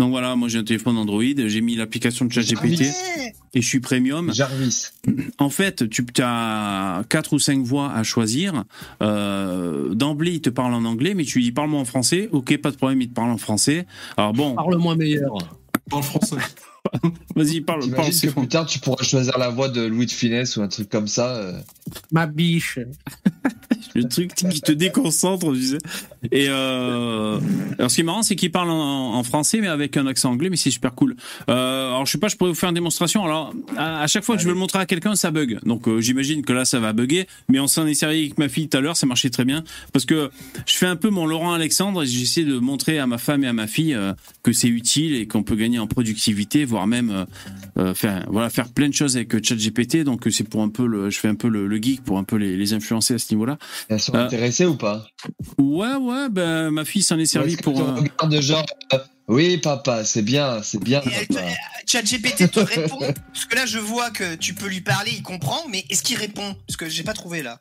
Donc 0.00 0.10
voilà, 0.10 0.34
moi 0.34 0.48
j'ai 0.48 0.58
un 0.58 0.64
téléphone 0.64 0.96
Android, 0.96 1.22
j'ai 1.22 1.60
mis 1.60 1.76
l'application 1.76 2.24
de 2.24 2.32
ChatGPT 2.32 2.80
Ouais. 2.80 3.32
et 3.54 3.62
je 3.62 3.66
suis 3.66 3.78
premium. 3.78 4.34
Jarvis. 4.34 4.88
En 5.38 5.50
fait, 5.50 5.88
tu 5.88 6.04
as 6.20 7.04
quatre 7.08 7.32
ou 7.34 7.38
cinq 7.38 7.62
voix 7.62 7.92
à 7.92 8.02
choisir. 8.02 8.64
Euh, 9.02 9.94
D'emblée, 9.94 10.32
il 10.32 10.40
te 10.40 10.50
parle 10.50 10.74
en 10.74 10.84
anglais, 10.84 11.14
mais 11.14 11.24
tu 11.24 11.38
lui 11.38 11.44
dis 11.44 11.52
parle-moi 11.52 11.78
en 11.80 11.84
français. 11.84 12.28
Ok, 12.32 12.56
pas 12.58 12.72
de 12.72 12.76
problème, 12.76 13.02
il 13.02 13.08
te 13.08 13.14
parle 13.14 13.30
en 13.30 13.38
français. 13.38 13.86
Alors 14.16 14.32
bon, 14.32 14.56
Parle-moi 14.56 14.96
meilleur. 14.96 15.36
Parle 15.88 16.02
français. 16.02 16.36
vas-y, 17.34 17.60
parle. 17.60 17.90
parle 17.90 18.10
que 18.10 18.30
plus 18.30 18.48
tard, 18.48 18.66
tu 18.66 18.78
pourras 18.78 19.02
choisir 19.04 19.38
la 19.38 19.48
voix 19.48 19.68
de 19.68 19.82
Louis 19.82 20.06
de 20.06 20.10
Finesse 20.10 20.56
ou 20.56 20.62
un 20.62 20.68
truc 20.68 20.88
comme 20.88 21.08
ça. 21.08 21.36
euh. 21.36 21.60
Ma 22.12 22.26
biche. 22.26 22.78
le 23.94 24.08
truc 24.08 24.34
qui 24.34 24.60
te 24.60 24.72
déconcentre, 24.72 25.52
tu 25.52 25.62
sais. 25.62 25.78
Et 26.32 26.46
euh, 26.48 27.38
alors 27.78 27.90
ce 27.90 27.96
qui 27.96 28.00
est 28.00 28.04
marrant, 28.04 28.22
c'est 28.22 28.36
qu'il 28.36 28.50
parle 28.50 28.70
en, 28.70 29.14
en 29.14 29.22
français, 29.22 29.60
mais 29.60 29.68
avec 29.68 29.96
un 29.96 30.06
accent 30.06 30.30
anglais, 30.30 30.50
mais 30.50 30.56
c'est 30.56 30.70
super 30.70 30.94
cool. 30.94 31.16
Euh, 31.48 31.88
alors 31.88 32.06
je 32.06 32.12
sais 32.12 32.18
pas, 32.18 32.28
je 32.28 32.36
pourrais 32.36 32.50
vous 32.50 32.56
faire 32.56 32.70
une 32.70 32.74
démonstration. 32.74 33.24
Alors 33.24 33.54
à, 33.76 34.02
à 34.02 34.06
chaque 34.06 34.24
fois 34.24 34.36
que 34.36 34.42
je 34.42 34.46
veux 34.46 34.54
le 34.54 34.58
montrer 34.58 34.78
à 34.78 34.86
quelqu'un, 34.86 35.14
ça 35.14 35.30
bug. 35.30 35.58
Donc 35.64 35.88
euh, 35.88 36.00
j'imagine 36.00 36.42
que 36.42 36.52
là, 36.52 36.64
ça 36.64 36.80
va 36.80 36.92
bugger. 36.92 37.26
Mais 37.48 37.60
on 37.60 37.66
s'en 37.66 37.86
est 37.86 37.94
servi 37.94 38.20
avec 38.20 38.38
ma 38.38 38.48
fille 38.48 38.68
tout 38.68 38.78
à 38.78 38.80
l'heure, 38.80 38.96
ça 38.96 39.06
marchait 39.06 39.30
très 39.30 39.44
bien 39.44 39.64
parce 39.92 40.04
que 40.04 40.30
je 40.66 40.74
fais 40.74 40.86
un 40.86 40.96
peu 40.96 41.10
mon 41.10 41.26
Laurent 41.26 41.52
Alexandre 41.52 42.02
et 42.02 42.06
j'essaie 42.06 42.44
de 42.44 42.58
montrer 42.58 42.98
à 42.98 43.06
ma 43.06 43.18
femme 43.18 43.44
et 43.44 43.48
à 43.48 43.52
ma 43.52 43.66
fille 43.66 43.96
que 44.42 44.52
c'est 44.52 44.68
utile 44.68 45.14
et 45.14 45.26
qu'on 45.26 45.42
peut 45.42 45.56
gagner 45.56 45.78
en 45.78 45.86
productivité, 45.86 46.64
voire 46.64 46.86
même 46.86 47.26
faire 47.94 48.24
voilà 48.28 48.50
faire 48.50 48.68
plein 48.68 48.88
de 48.88 48.94
choses 48.94 49.16
avec 49.16 49.44
ChatGPT. 49.44 50.04
Donc 50.04 50.26
c'est 50.30 50.48
pour 50.48 50.62
un 50.62 50.68
peu 50.68 50.86
le, 50.86 51.10
je 51.10 51.18
fais 51.18 51.28
un 51.28 51.34
peu 51.34 51.48
le, 51.48 51.66
le 51.66 51.76
geek 51.76 52.02
pour 52.02 52.18
un 52.18 52.24
peu 52.24 52.36
les, 52.36 52.56
les 52.56 52.72
influencer 52.72 53.14
à 53.14 53.18
ce 53.18 53.32
niveau-là. 53.34 53.58
Elles 53.88 54.00
sont 54.00 54.14
Euh, 54.14 54.24
intéressées 54.24 54.66
ou 54.66 54.76
pas? 54.76 55.06
Ouais, 55.58 55.94
ouais, 55.94 56.28
ben 56.30 56.70
ma 56.70 56.84
fille 56.84 57.02
s'en 57.02 57.18
est 57.18 57.26
servie 57.26 57.56
pour. 57.56 57.80
euh, 57.80 57.94
regardes 57.94 58.40
genre. 58.40 58.66
euh, 58.92 58.98
oui, 59.28 59.56
papa, 59.58 60.04
c'est 60.04 60.22
bien, 60.22 60.62
c'est 60.62 60.82
bien, 60.82 61.00
te- 61.00 61.32
papa. 61.34 61.46
ChatGPT 61.86 62.50
te 62.50 62.60
répond? 62.60 62.98
Parce 63.32 63.44
que 63.46 63.56
là, 63.56 63.66
je 63.66 63.78
vois 63.78 64.10
que 64.10 64.34
tu 64.36 64.54
peux 64.54 64.66
lui 64.68 64.80
parler, 64.80 65.12
il 65.14 65.22
comprend, 65.22 65.60
mais 65.70 65.84
est-ce 65.90 66.02
qu'il 66.02 66.16
répond? 66.18 66.54
Parce 66.66 66.76
que 66.76 66.88
j'ai 66.88 67.02
pas 67.04 67.14
trouvé 67.14 67.42
là. 67.42 67.60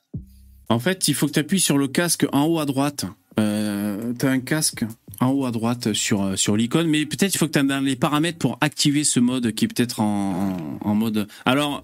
En 0.69 0.79
fait, 0.79 1.07
il 1.07 1.13
faut 1.13 1.27
que 1.27 1.33
tu 1.33 1.39
appuies 1.39 1.59
sur 1.59 1.77
le 1.77 1.87
casque 1.87 2.25
en 2.31 2.43
haut 2.45 2.59
à 2.59 2.65
droite. 2.65 3.05
Euh, 3.39 4.13
tu 4.19 4.25
as 4.25 4.29
un 4.29 4.39
casque 4.39 4.83
en 5.19 5.27
haut 5.29 5.45
à 5.45 5.51
droite 5.51 5.93
sur, 5.93 6.21
euh, 6.23 6.35
sur 6.35 6.57
l'icône, 6.57 6.87
mais 6.87 7.05
peut-être 7.05 7.33
il 7.33 7.37
faut 7.37 7.47
que 7.47 7.51
tu 7.53 7.59
aies 7.59 7.63
dans 7.63 7.79
les 7.79 7.95
paramètres 7.95 8.39
pour 8.39 8.57
activer 8.61 9.03
ce 9.03 9.19
mode 9.19 9.51
qui 9.53 9.65
est 9.65 9.67
peut-être 9.67 9.99
en, 10.01 10.57
en, 10.83 10.89
en 10.89 10.95
mode. 10.95 11.27
Alors, 11.45 11.81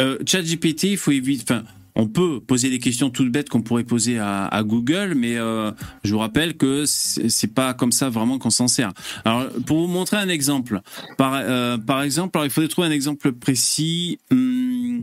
euh, 0.00 0.18
ChatGPT, 0.26 0.84
il 0.84 0.96
faut 0.96 1.10
éviter. 1.12 1.42
Enfin, 1.44 1.64
on 1.94 2.06
peut 2.06 2.40
poser 2.40 2.70
des 2.70 2.78
questions 2.78 3.10
toutes 3.10 3.30
bêtes 3.30 3.48
qu'on 3.48 3.62
pourrait 3.62 3.84
poser 3.84 4.18
à, 4.18 4.62
Google, 4.64 5.14
mais 5.16 5.36
euh, 5.36 5.70
je 6.04 6.12
vous 6.12 6.18
rappelle 6.18 6.56
que 6.56 6.84
c'est 6.86 7.54
pas 7.54 7.74
comme 7.74 7.92
ça 7.92 8.08
vraiment 8.10 8.38
qu'on 8.38 8.50
s'en 8.50 8.68
sert. 8.68 8.92
Alors, 9.24 9.48
pour 9.66 9.80
vous 9.80 9.86
montrer 9.86 10.16
un 10.18 10.28
exemple, 10.28 10.80
par, 11.16 11.34
euh, 11.34 11.76
exemple, 12.02 12.38
il 12.44 12.50
faudrait 12.50 12.68
trouver 12.68 12.88
un 12.88 12.92
exemple 12.92 13.32
précis. 13.32 14.18
Hum, 14.30 15.02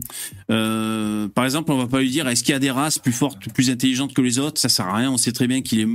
euh, 0.50 1.28
par 1.28 1.44
exemple, 1.44 1.72
on 1.72 1.76
va 1.76 1.86
pas 1.86 2.00
lui 2.00 2.10
dire 2.10 2.28
est-ce 2.28 2.42
qu'il 2.44 2.52
y 2.52 2.56
a 2.56 2.60
des 2.60 2.70
races 2.70 2.98
plus 2.98 3.12
fortes, 3.12 3.52
plus 3.52 3.70
intelligentes 3.70 4.14
que 4.14 4.22
les 4.22 4.38
autres? 4.38 4.60
Ça 4.60 4.68
sert 4.68 4.86
à 4.86 4.96
rien. 4.96 5.10
On 5.10 5.16
sait 5.16 5.32
très 5.32 5.46
bien 5.46 5.62
qu'il 5.62 5.80
est 5.80 5.88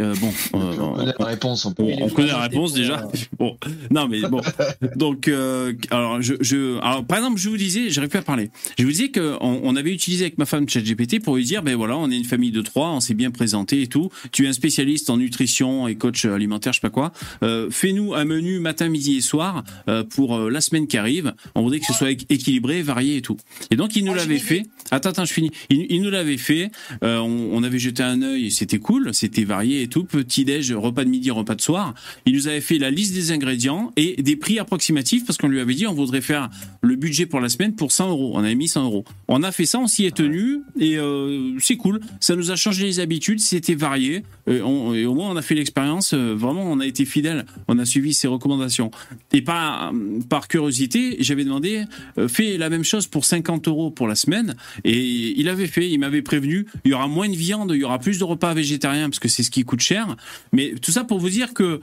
euh, 0.00 0.14
bon. 0.20 0.32
euh, 0.54 0.74
On 0.80 0.92
connaît 0.94 1.12
la 1.18 1.26
réponse, 1.26 1.64
on 1.66 1.72
peut. 1.72 1.82
on, 1.82 2.04
on 2.04 2.08
connaît 2.08 2.28
la 2.28 2.42
réponse 2.42 2.72
déjà. 2.74 3.08
Bon, 3.38 3.56
non 3.90 4.08
mais 4.08 4.20
bon. 4.22 4.40
Donc, 4.96 5.28
euh, 5.28 5.72
alors, 5.90 6.20
je, 6.20 6.34
je, 6.40 6.78
alors, 6.80 7.04
par 7.04 7.18
exemple, 7.18 7.38
je 7.38 7.48
vous 7.48 7.56
disais, 7.56 7.88
j'arrive 7.90 8.10
plus 8.10 8.18
à 8.18 8.22
parler. 8.22 8.50
Je 8.78 8.84
vous 8.84 8.90
disais 8.90 9.08
que 9.10 9.36
on, 9.40 9.60
on 9.62 9.76
avait 9.76 9.92
utilisé 9.92 10.24
avec 10.24 10.38
ma 10.38 10.46
femme 10.46 10.68
ChatGPT 10.68 11.22
pour 11.22 11.36
lui 11.36 11.44
dire, 11.44 11.62
ben 11.62 11.76
voilà, 11.76 11.96
on 11.96 12.10
est 12.10 12.16
une 12.16 12.24
famille 12.24 12.50
de 12.50 12.62
trois, 12.62 12.88
on 12.90 13.00
s'est 13.00 13.14
bien 13.14 13.30
présenté 13.30 13.82
et 13.82 13.86
tout. 13.86 14.10
Tu 14.32 14.44
es 14.44 14.48
un 14.48 14.52
spécialiste 14.52 15.08
en 15.10 15.16
nutrition 15.18 15.86
et 15.88 15.94
coach 15.96 16.24
alimentaire, 16.24 16.72
je 16.72 16.78
sais 16.78 16.82
pas 16.82 16.90
quoi. 16.90 17.12
Euh, 17.42 17.68
Fais-nous 17.70 18.14
un 18.14 18.24
menu 18.24 18.58
matin, 18.58 18.88
midi 18.88 19.16
et 19.18 19.20
soir 19.20 19.62
euh, 19.88 20.02
pour 20.04 20.36
euh, 20.36 20.50
la 20.50 20.60
semaine 20.60 20.86
qui 20.88 20.96
arrive. 20.96 21.32
On 21.54 21.62
voudrait 21.62 21.78
que 21.80 21.86
ce 21.86 21.92
soit 21.92 22.10
équ- 22.10 22.26
équilibré, 22.28 22.82
varié 22.82 23.16
et 23.18 23.22
tout. 23.22 23.36
Et 23.70 23.76
donc, 23.76 23.94
il 23.94 24.04
nous 24.04 24.12
j'ai 24.12 24.18
l'avait 24.18 24.38
fait. 24.38 24.62
Attends, 24.90 25.10
attends, 25.10 25.24
je 25.24 25.32
finis. 25.32 25.50
Il, 25.70 25.86
il 25.90 26.02
nous 26.02 26.10
l'avait 26.10 26.38
fait. 26.38 26.70
Euh, 27.04 27.18
on, 27.18 27.50
on 27.52 27.62
avait 27.62 27.78
jeté 27.78 28.02
un 28.02 28.22
œil, 28.22 28.46
et 28.46 28.50
c'était 28.50 28.78
cool, 28.78 29.14
c'était 29.14 29.44
varié 29.44 29.82
et 29.82 29.87
tout. 29.88 30.04
Petit 30.04 30.44
déj, 30.44 30.72
repas 30.72 31.04
de 31.04 31.10
midi, 31.10 31.30
repas 31.30 31.54
de 31.54 31.60
soir. 31.60 31.94
Il 32.26 32.34
nous 32.34 32.48
avait 32.48 32.60
fait 32.60 32.78
la 32.78 32.90
liste 32.90 33.14
des 33.14 33.32
ingrédients 33.32 33.92
et 33.96 34.20
des 34.22 34.36
prix 34.36 34.58
approximatifs 34.58 35.24
parce 35.26 35.38
qu'on 35.38 35.48
lui 35.48 35.60
avait 35.60 35.74
dit 35.74 35.86
on 35.86 35.94
voudrait 35.94 36.20
faire 36.20 36.48
le 36.82 36.96
budget 36.96 37.26
pour 37.26 37.40
la 37.40 37.48
semaine 37.48 37.74
pour 37.74 37.92
100 37.92 38.10
euros. 38.10 38.32
On 38.34 38.40
avait 38.44 38.54
mis 38.54 38.68
100 38.68 38.84
euros. 38.84 39.04
On 39.28 39.42
a 39.42 39.52
fait 39.52 39.66
ça, 39.66 39.78
on 39.78 39.86
s'y 39.86 40.04
est 40.04 40.16
tenu 40.16 40.58
et 40.78 40.96
euh, 40.98 41.56
c'est 41.58 41.76
cool. 41.76 42.00
Ça 42.20 42.36
nous 42.36 42.50
a 42.50 42.56
changé 42.56 42.84
les 42.84 43.00
habitudes, 43.00 43.40
c'était 43.40 43.74
varié 43.74 44.22
on- 44.46 44.94
et 44.94 45.04
au 45.06 45.14
moins 45.14 45.30
on 45.30 45.36
a 45.36 45.42
fait 45.42 45.54
l'expérience. 45.54 46.12
euh, 46.14 46.34
vraiment, 46.34 46.62
on 46.70 46.80
a 46.80 46.86
été 46.86 47.04
fidèle. 47.04 47.44
On 47.68 47.78
a 47.78 47.84
suivi 47.84 48.14
ses 48.14 48.28
recommandations. 48.28 48.90
Et 49.32 49.42
par 49.42 49.92
par 50.28 50.48
curiosité, 50.48 51.16
j'avais 51.20 51.44
demandé 51.44 51.84
euh, 52.18 52.28
fais 52.28 52.56
la 52.58 52.70
même 52.70 52.84
chose 52.84 53.06
pour 53.06 53.24
50 53.24 53.68
euros 53.68 53.90
pour 53.90 54.06
la 54.08 54.14
semaine 54.14 54.54
et 54.84 54.98
il 55.38 55.48
avait 55.48 55.66
fait. 55.66 55.88
Il 55.90 55.98
m'avait 55.98 56.22
prévenu 56.22 56.66
il 56.84 56.90
y 56.90 56.94
aura 56.94 57.08
moins 57.08 57.28
de 57.28 57.34
viande, 57.36 57.72
il 57.74 57.80
y 57.80 57.84
aura 57.84 57.98
plus 57.98 58.18
de 58.18 58.24
repas 58.24 58.54
végétariens 58.54 59.08
parce 59.08 59.18
que 59.18 59.28
c'est 59.28 59.42
ce 59.42 59.50
qui 59.50 59.64
coûte 59.68 59.80
cher. 59.80 60.16
Mais 60.52 60.74
tout 60.82 60.90
ça 60.90 61.04
pour 61.04 61.18
vous 61.20 61.30
dire 61.30 61.54
que 61.54 61.80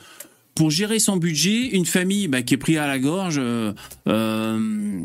pour 0.56 0.72
gérer 0.72 1.00
son 1.00 1.18
budget, 1.18 1.70
une 1.74 1.86
famille 1.86 2.28
bah, 2.30 2.42
qui 2.42 2.54
est 2.54 2.58
prise 2.58 2.78
à 2.78 2.88
la 2.88 2.98
gorge, 2.98 3.36
euh, 3.38 3.74
euh, 4.08 5.02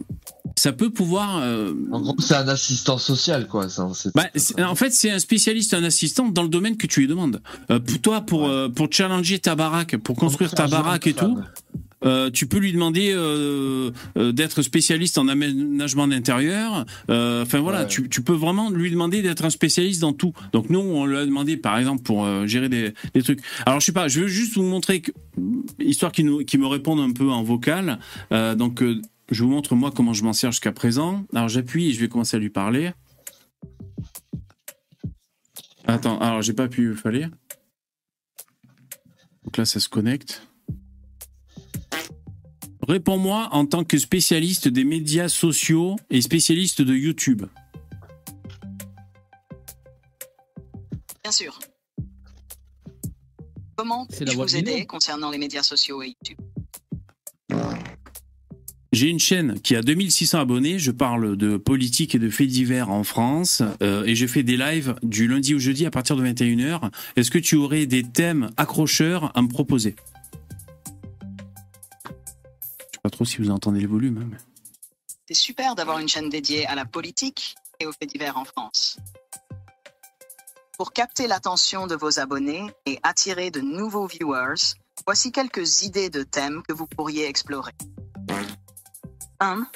ça 0.57 0.72
peut 0.72 0.91
pouvoir. 0.91 1.41
euh, 1.43 1.74
En 1.91 2.01
gros, 2.01 2.14
c'est 2.20 2.37
un 2.37 2.47
assistant 2.47 2.99
social, 2.99 3.49
quoi. 3.49 3.68
ça, 3.68 3.89
bah, 4.14 4.26
en 4.59 4.74
fait, 4.76 4.93
c'est 4.93 5.11
un 5.11 5.18
spécialiste, 5.18 5.74
un 5.74 5.83
assistant 5.83 6.28
dans 6.28 6.45
le 6.45 6.49
domaine 6.49 6.76
que 6.76 6.87
tu 6.87 7.01
lui 7.01 7.09
demandes. 7.09 7.43
Pour 7.68 8.01
toi, 8.01 8.20
pour, 8.20 8.49
pour 8.74 8.89
challenger 8.91 9.41
ta 9.41 9.57
baraque, 9.57 9.97
pour 9.97 10.16
construire 10.16 10.53
ta 10.53 10.68
baraque 10.68 11.09
et 11.09 11.14
tout, 11.14 11.37
euh, 12.05 12.30
tu 12.30 12.46
peux 12.46 12.59
lui 12.59 12.72
demander 12.72 13.12
euh, 13.12 13.90
euh, 14.16 14.32
d'être 14.32 14.62
spécialiste 14.62 15.18
en 15.18 15.28
aménagement 15.28 16.09
d'intérieur. 16.09 16.86
Enfin 17.09 17.61
voilà, 17.61 17.80
Ouais. 17.82 17.86
tu, 17.86 18.09
tu 18.09 18.22
peux 18.22 18.34
vraiment 18.34 18.70
lui 18.70 18.90
demander 18.90 19.22
d'être 19.22 19.44
un 19.44 19.51
spécialiste 19.51 20.01
dans 20.01 20.12
tout. 20.12 20.32
Donc 20.53 20.70
nous, 20.70 20.80
on 20.80 21.07
lui 21.07 21.16
a 21.16 21.24
demandé, 21.26 21.57
par 21.57 21.78
exemple, 21.78 22.03
pour 22.03 22.26
gérer 22.46 22.68
des, 22.68 22.94
des 23.14 23.22
trucs. 23.22 23.40
Alors 23.66 23.80
je 23.80 23.86
sais 23.86 23.92
pas, 23.92 24.09
je 24.09 24.20
veux 24.20 24.28
juste 24.28 24.55
vous 24.57 24.62
montrer, 24.62 25.03
que, 25.03 25.12
histoire 25.78 26.12
qu'il 26.12 26.26
me 26.26 26.66
réponde 26.66 27.01
un 27.01 27.12
peu 27.12 27.30
en 27.30 27.42
vocal. 27.42 27.98
Donc 28.30 28.82
je 29.30 29.44
vous 29.44 29.51
montre 29.51 29.74
moi 29.74 29.92
comment 29.94 30.12
je 30.12 30.24
m'en 30.24 30.32
sers 30.32 30.53
jusqu'à 30.53 30.72
présent. 30.72 31.24
Alors 31.34 31.48
j'appuie 31.48 31.88
et 31.88 31.92
je 31.92 32.01
vais 32.01 32.09
commencer 32.09 32.36
à 32.36 32.40
lui 32.40 32.51
parler. 32.51 32.92
Attends, 35.86 36.18
alors 36.18 36.42
j'ai 36.42 36.53
pas 36.53 36.68
pu, 36.68 36.94
fallait. 36.94 37.28
Donc 39.44 39.57
là, 39.57 39.64
ça 39.64 39.80
se 39.80 39.88
connecte. 39.88 40.46
Réponds-moi 42.89 43.49
en 43.53 43.66
tant 43.66 43.85
que 43.85 43.99
spécialiste 43.99 44.68
des 44.68 44.85
médias 44.85 45.28
sociaux 45.28 45.97
et 46.11 46.20
spécialiste 46.20 46.83
de 46.83 46.95
YouTube. 46.95 47.43
Bien 51.22 51.33
sûr. 51.33 51.59
Comment 53.76 54.07
puis-je 54.07 54.37
vous 54.37 54.57
aider 54.57 54.85
concernant 54.87 55.31
les 55.31 55.39
médias 55.39 55.62
sociaux 55.62 56.03
et 56.03 56.09
YouTube? 56.09 56.39
J'ai 58.93 59.07
une 59.09 59.20
chaîne 59.20 59.61
qui 59.61 59.76
a 59.76 59.83
2600 59.83 60.41
abonnés. 60.41 60.78
Je 60.81 60.91
parle 60.91 61.37
de 61.37 61.57
politique 61.57 62.14
et 62.16 62.18
de 62.18 62.28
faits 62.28 62.49
divers 62.49 62.91
en 62.91 63.05
France. 63.05 63.62
euh, 63.83 64.05
et 64.05 64.16
je 64.16 64.26
fais 64.26 64.43
des 64.43 64.57
lives 64.57 64.97
du 65.03 65.28
lundi 65.28 65.55
au 65.55 65.59
jeudi 65.61 65.87
à 65.87 65.91
partir 65.91 66.16
de 66.16 66.24
21h. 66.26 66.91
Est-ce 67.16 67.31
que 67.31 67.39
tu 67.39 67.55
aurais 67.55 67.87
des 67.87 68.03
thèmes 68.03 68.51
accrocheurs 68.57 69.31
à 69.37 69.43
me 69.43 69.49
proposer? 69.49 69.95
Pas 73.03 73.11
trop 73.11 73.24
si 73.24 73.38
vous 73.38 73.51
entendez 73.51 73.80
le 73.80 73.88
volume. 73.88 74.30
hein, 74.32 74.36
C'est 75.26 75.34
super 75.34 75.74
d'avoir 75.74 75.98
une 75.98 76.09
chaîne 76.09 76.28
dédiée 76.28 76.66
à 76.66 76.74
la 76.74 76.84
politique 76.84 77.55
et 77.78 77.86
aux 77.86 77.92
faits 77.92 78.11
divers 78.11 78.36
en 78.36 78.44
France. 78.44 78.98
Pour 80.76 80.92
capter 80.92 81.26
l'attention 81.26 81.86
de 81.86 81.94
vos 81.94 82.18
abonnés 82.20 82.66
et 82.86 82.98
attirer 83.03 83.51
de 83.51 83.61
nouveaux 83.61 84.07
viewers, 84.07 84.76
voici 85.07 85.30
quelques 85.30 85.82
idées 85.82 86.11
de 86.11 86.22
thèmes 86.22 86.62
que 86.66 86.72
vous 86.72 86.86
pourriez 86.86 87.26
explorer. 87.26 87.72
1. 89.40 89.66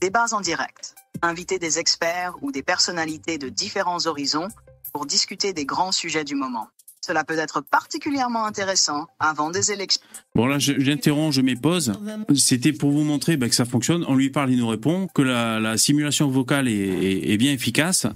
Débats 0.00 0.32
en 0.32 0.40
direct. 0.40 0.94
Invitez 1.22 1.58
des 1.58 1.78
experts 1.78 2.34
ou 2.42 2.52
des 2.52 2.62
personnalités 2.62 3.38
de 3.38 3.48
différents 3.48 4.06
horizons 4.06 4.48
pour 4.92 5.06
discuter 5.06 5.52
des 5.52 5.64
grands 5.64 5.92
sujets 5.92 6.24
du 6.24 6.34
moment. 6.34 6.68
Cela 7.06 7.22
peut 7.22 7.38
être 7.38 7.60
particulièrement 7.60 8.46
intéressant 8.46 9.08
avant 9.20 9.50
des 9.50 9.70
élections. 9.70 10.00
Bon 10.34 10.46
là, 10.46 10.58
j'interromps, 10.58 11.34
je 11.34 11.42
mets 11.42 11.54
pause. 11.54 11.92
C'était 12.34 12.72
pour 12.72 12.92
vous 12.92 13.04
montrer 13.04 13.36
bah, 13.36 13.46
que 13.46 13.54
ça 13.54 13.66
fonctionne. 13.66 14.06
On 14.08 14.14
lui 14.14 14.30
parle, 14.30 14.50
il 14.50 14.58
nous 14.58 14.66
répond, 14.66 15.06
que 15.14 15.20
la, 15.20 15.60
la 15.60 15.76
simulation 15.76 16.28
vocale 16.28 16.66
est, 16.66 17.36
bien 17.36 17.52
efficace. 17.52 18.06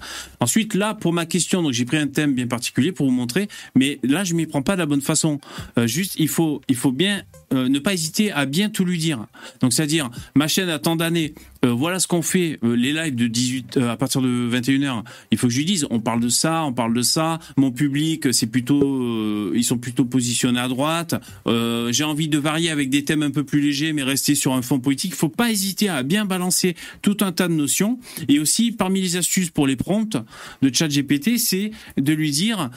Ensuite, 0.41 0.73
là, 0.73 0.95
pour 0.95 1.13
ma 1.13 1.27
question, 1.27 1.63
donc 1.63 1.73
j'ai 1.73 1.85
pris 1.85 1.99
un 1.99 2.07
thème 2.07 2.33
bien 2.33 2.47
particulier 2.47 2.93
pour 2.93 3.05
vous 3.05 3.13
montrer, 3.13 3.49
mais 3.75 3.99
là, 4.03 4.25
je 4.25 4.33
m'y 4.33 4.47
prends 4.47 4.63
pas 4.63 4.73
de 4.73 4.81
la 4.81 4.87
bonne 4.87 5.03
façon. 5.03 5.39
Euh, 5.77 5.87
juste, 5.87 6.15
il 6.19 6.29
faut, 6.29 6.63
il 6.69 6.77
faut 6.77 6.93
bien 6.93 7.25
euh, 7.53 7.69
ne 7.69 7.79
pas 7.79 7.93
hésiter 7.93 8.33
à 8.33 8.47
bien 8.47 8.71
tout 8.71 8.87
lui 8.87 8.97
dire. 8.97 9.27
Donc, 9.61 9.75
c'est-à-dire, 9.75 10.09
ma 10.35 10.49
chaîne 10.49 10.71
a 10.71 10.79
tant 10.79 10.97
d'années, 10.97 11.35
euh, 11.65 11.73
voilà 11.73 11.99
ce 11.99 12.07
qu'on 12.07 12.23
fait, 12.23 12.59
euh, 12.63 12.77
les 12.77 12.93
lives 12.93 13.17
de 13.17 13.27
18, 13.27 13.77
euh, 13.77 13.91
à 13.91 13.97
partir 13.97 14.21
de 14.21 14.29
21h. 14.29 15.03
Il 15.31 15.39
faut 15.39 15.49
que 15.49 15.53
je 15.53 15.59
lui 15.59 15.65
dise, 15.65 15.87
on 15.91 15.99
parle 16.01 16.21
de 16.21 16.29
ça, 16.29 16.65
on 16.65 16.73
parle 16.73 16.95
de 16.95 17.03
ça. 17.03 17.41
Mon 17.57 17.73
public, 17.73 18.33
c'est 18.33 18.47
plutôt, 18.47 19.53
ils 19.55 19.65
sont 19.65 19.79
plutôt 19.79 20.05
positionnés 20.05 20.61
à 20.61 20.69
droite. 20.69 21.15
J'ai 21.47 22.05
envie 22.05 22.29
de 22.29 22.39
varier 22.39 22.71
avec 22.71 22.91
des 22.91 23.05
thèmes 23.05 23.23
un 23.23 23.31
peu 23.31 23.45
plus 23.45 23.61
légers, 23.61 23.93
mais 23.93 24.03
rester 24.03 24.35
sur 24.35 24.55
un 24.55 24.63
fond 24.63 24.79
politique. 24.79 25.13
Il 25.13 25.17
faut 25.17 25.29
pas 25.29 25.51
hésiter 25.51 25.89
à 25.89 26.03
bien 26.03 26.25
balancer 26.25 26.77
tout 27.03 27.17
un 27.21 27.33
tas 27.33 27.49
de 27.49 27.55
notions. 27.55 27.99
Et 28.29 28.39
aussi, 28.39 28.73
parmi 28.73 29.01
les 29.01 29.17
astuces 29.17 29.51
pour 29.51 29.67
les 29.67 29.77
prompts 29.77 30.17
de 30.63 30.75
ChatGPT, 30.75 31.39
c'est 31.39 31.73
de 31.97 32.13
lui 32.13 32.31
dire, 32.31 32.71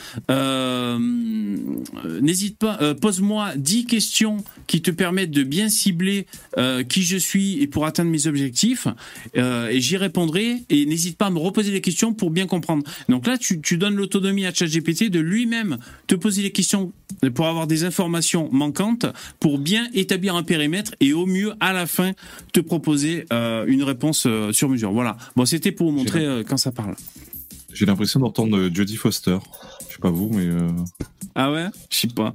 n'hésite 2.21 2.57
pas, 2.57 2.95
pose-moi 2.95 3.55
10 3.55 3.85
questions 3.85 4.37
qui 4.67 4.81
te 4.81 4.91
permettent 4.91 5.31
de 5.31 5.43
bien 5.43 5.69
cibler 5.69 6.25
qui 6.89 7.03
je 7.03 7.17
suis 7.17 7.61
et 7.61 7.67
pour 7.67 7.85
atteindre 7.85 8.11
mes 8.11 8.27
objectifs. 8.27 8.70
Euh, 9.37 9.69
et 9.69 9.79
j'y 9.79 9.97
répondrai. 9.97 10.57
Et 10.69 10.85
n'hésite 10.85 11.17
pas 11.17 11.27
à 11.27 11.29
me 11.29 11.39
reposer 11.39 11.71
les 11.71 11.81
questions 11.81 12.13
pour 12.13 12.31
bien 12.31 12.47
comprendre. 12.47 12.83
Donc 13.09 13.27
là, 13.27 13.37
tu, 13.37 13.61
tu 13.61 13.77
donnes 13.77 13.95
l'autonomie 13.95 14.45
à 14.45 14.53
ChatGPT 14.53 15.09
de 15.09 15.19
lui-même 15.19 15.77
te 16.07 16.15
poser 16.15 16.41
les 16.41 16.51
questions 16.51 16.91
pour 17.35 17.47
avoir 17.47 17.67
des 17.67 17.83
informations 17.83 18.49
manquantes, 18.51 19.05
pour 19.39 19.59
bien 19.59 19.87
établir 19.93 20.35
un 20.35 20.43
périmètre 20.43 20.93
et 20.99 21.13
au 21.13 21.25
mieux, 21.25 21.53
à 21.59 21.73
la 21.73 21.85
fin, 21.85 22.11
te 22.53 22.59
proposer 22.59 23.25
euh, 23.31 23.65
une 23.67 23.83
réponse 23.83 24.25
euh, 24.25 24.51
sur 24.51 24.69
mesure. 24.69 24.91
Voilà. 24.91 25.17
Bon, 25.35 25.45
c'était 25.45 25.71
pour 25.71 25.91
vous 25.91 25.97
montrer 25.97 26.43
quand 26.47 26.57
ça 26.57 26.71
parle. 26.71 26.95
J'ai 27.73 27.85
l'impression 27.85 28.19
d'entendre 28.19 28.69
Jodie 28.73 28.97
Foster. 28.97 29.37
Je 29.87 29.93
sais 29.93 30.01
pas 30.01 30.09
vous, 30.09 30.29
mais 30.29 30.47
Ah 31.35 31.51
ouais? 31.51 31.67
Je 31.89 31.97
sais 31.97 32.07
pas. 32.07 32.33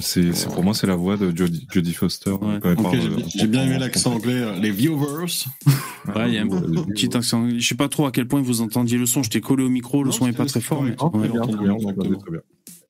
C'est 0.00 0.32
c'est- 0.34 0.46
pour 0.48 0.62
moi 0.62 0.74
c'est 0.74 0.86
la 0.86 0.96
voix 0.96 1.16
de 1.16 1.36
Jodie, 1.36 1.66
Jodie 1.72 1.92
Foster. 1.94 2.30
Ouais. 2.30 2.58
quand 2.60 2.70
elle 2.70 2.78
Ok, 2.78 2.82
parle, 2.82 3.00
j'ai 3.00 3.06
euh, 3.08 3.16
bien- 3.16 3.26
j'ai 3.34 3.46
bien 3.46 3.64
aimé 3.64 3.78
l'accent 3.78 4.14
anglais. 4.14 4.32
euh, 4.34 4.58
Les 4.60 4.70
viewers. 4.70 5.26
Ouais, 6.14 6.28
il 6.28 6.34
y 6.34 6.38
a 6.38 6.42
un 6.42 6.48
petit 6.48 7.16
accent. 7.16 7.48
Je 7.56 7.66
sais 7.66 7.74
pas 7.74 7.88
trop 7.88 8.06
à 8.06 8.12
quel 8.12 8.26
point 8.26 8.40
vous 8.42 8.60
entendiez 8.60 8.98
le 8.98 9.06
son. 9.06 9.22
J'étais 9.22 9.40
collé 9.40 9.62
au 9.64 9.68
micro, 9.68 10.02
le 10.02 10.10
Non, 10.10 10.16
son 10.16 10.26
est 10.26 10.32
pas 10.32 10.46
très 10.46 10.60
fort. 10.60 10.82
Mais... 10.82 10.94
Très 10.96 11.28
bien, 11.28 11.40
très 11.42 11.56
bien. 11.56 11.76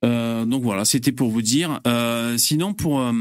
Euh, 0.04 0.44
donc 0.44 0.64
voilà, 0.64 0.84
c'était 0.84 1.12
pour 1.12 1.30
vous 1.30 1.42
dire. 1.42 1.80
Euh, 1.86 2.36
sinon, 2.36 2.74
pour 2.74 3.00
euh, 3.00 3.12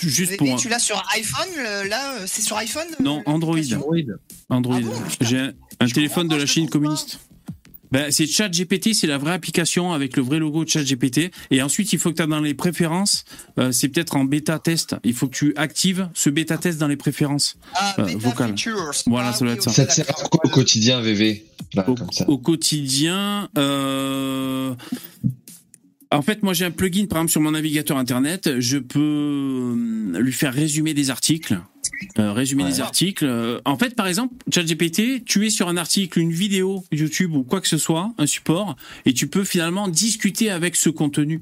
juste 0.00 0.38
pour 0.38 0.56
tu 0.56 0.68
l'as 0.70 0.78
sur 0.78 1.02
iPhone 1.14 1.48
le- 1.56 1.88
Là, 1.88 2.14
c'est 2.26 2.40
sur 2.40 2.56
iPhone 2.56 2.86
Non, 2.98 3.22
Android. 3.26 3.58
Android. 3.58 3.96
Android. 4.48 4.76
Ah 4.82 4.86
bon. 4.86 5.26
J'ai 5.26 5.38
un, 5.80 5.86
téléphone 5.86 6.28
de 6.28 6.36
la 6.36 6.46
Chine 6.46 6.68
pas. 6.70 6.78
Ben, 7.90 8.10
c'est 8.10 8.26
ChatGPT, 8.26 8.92
c'est 8.94 9.06
la 9.06 9.18
vraie 9.18 9.32
application 9.32 9.92
avec 9.92 10.16
le 10.16 10.22
vrai 10.22 10.38
logo 10.38 10.64
de 10.64 10.68
ChatGPT. 10.68 11.30
Et 11.50 11.62
ensuite, 11.62 11.92
il 11.92 11.98
faut 11.98 12.10
que 12.10 12.16
tu 12.16 12.22
as 12.22 12.26
dans 12.26 12.40
les 12.40 12.54
préférences, 12.54 13.24
euh, 13.58 13.72
c'est 13.72 13.88
peut-être 13.88 14.16
en 14.16 14.24
bêta 14.24 14.58
test, 14.58 14.96
il 15.04 15.14
faut 15.14 15.26
que 15.28 15.34
tu 15.36 15.52
actives 15.56 16.08
ce 16.14 16.28
bêta 16.30 16.58
test 16.58 16.78
dans 16.78 16.88
les 16.88 16.96
préférences. 16.96 17.56
Ah, 17.74 17.94
Euh, 17.98 18.04
Beta 18.04 18.18
vocal. 18.18 18.48
Features. 18.50 18.92
Voilà, 19.06 19.28
Ah 19.28 19.32
ça 19.32 19.38
doit 19.44 19.48
oui, 19.52 19.54
être 19.58 19.62
ça. 19.64 19.70
Ça 19.72 19.86
te 19.86 19.92
sert 19.92 20.08
à 20.10 20.28
quoi 20.28 20.40
au 20.44 20.48
quotidien, 20.48 21.00
VV 21.00 21.44
Là, 21.74 21.88
Au, 21.88 21.94
comme 21.94 22.12
ça. 22.12 22.28
au 22.28 22.38
quotidien, 22.38 23.48
euh, 23.58 24.74
en 26.10 26.22
fait, 26.22 26.42
moi 26.42 26.54
j'ai 26.54 26.64
un 26.64 26.70
plugin 26.70 27.06
par 27.06 27.18
exemple 27.18 27.30
sur 27.32 27.40
mon 27.40 27.50
navigateur 27.52 27.96
internet. 27.98 28.58
Je 28.60 28.78
peux 28.78 28.98
euh, 29.00 30.20
lui 30.20 30.32
faire 30.32 30.52
résumer 30.54 30.94
des 30.94 31.10
articles. 31.10 31.60
Euh, 32.18 32.32
résumer 32.32 32.64
Ouais. 32.64 32.70
des 32.70 32.80
articles. 32.80 33.24
Euh, 33.24 33.60
en 33.64 33.76
fait, 33.78 33.94
par 33.94 34.06
exemple, 34.06 34.34
ChatGPT, 34.52 35.24
tu 35.24 35.46
es 35.46 35.50
sur 35.50 35.68
un 35.68 35.76
article, 35.76 36.18
une 36.20 36.32
vidéo 36.32 36.84
YouTube 36.92 37.34
ou 37.34 37.42
quoi 37.44 37.60
que 37.60 37.68
ce 37.68 37.78
soit, 37.78 38.12
un 38.18 38.26
support, 38.26 38.76
et 39.06 39.12
tu 39.12 39.26
peux 39.26 39.44
finalement 39.44 39.88
discuter 39.88 40.50
avec 40.50 40.76
ce 40.76 40.90
contenu. 40.90 41.40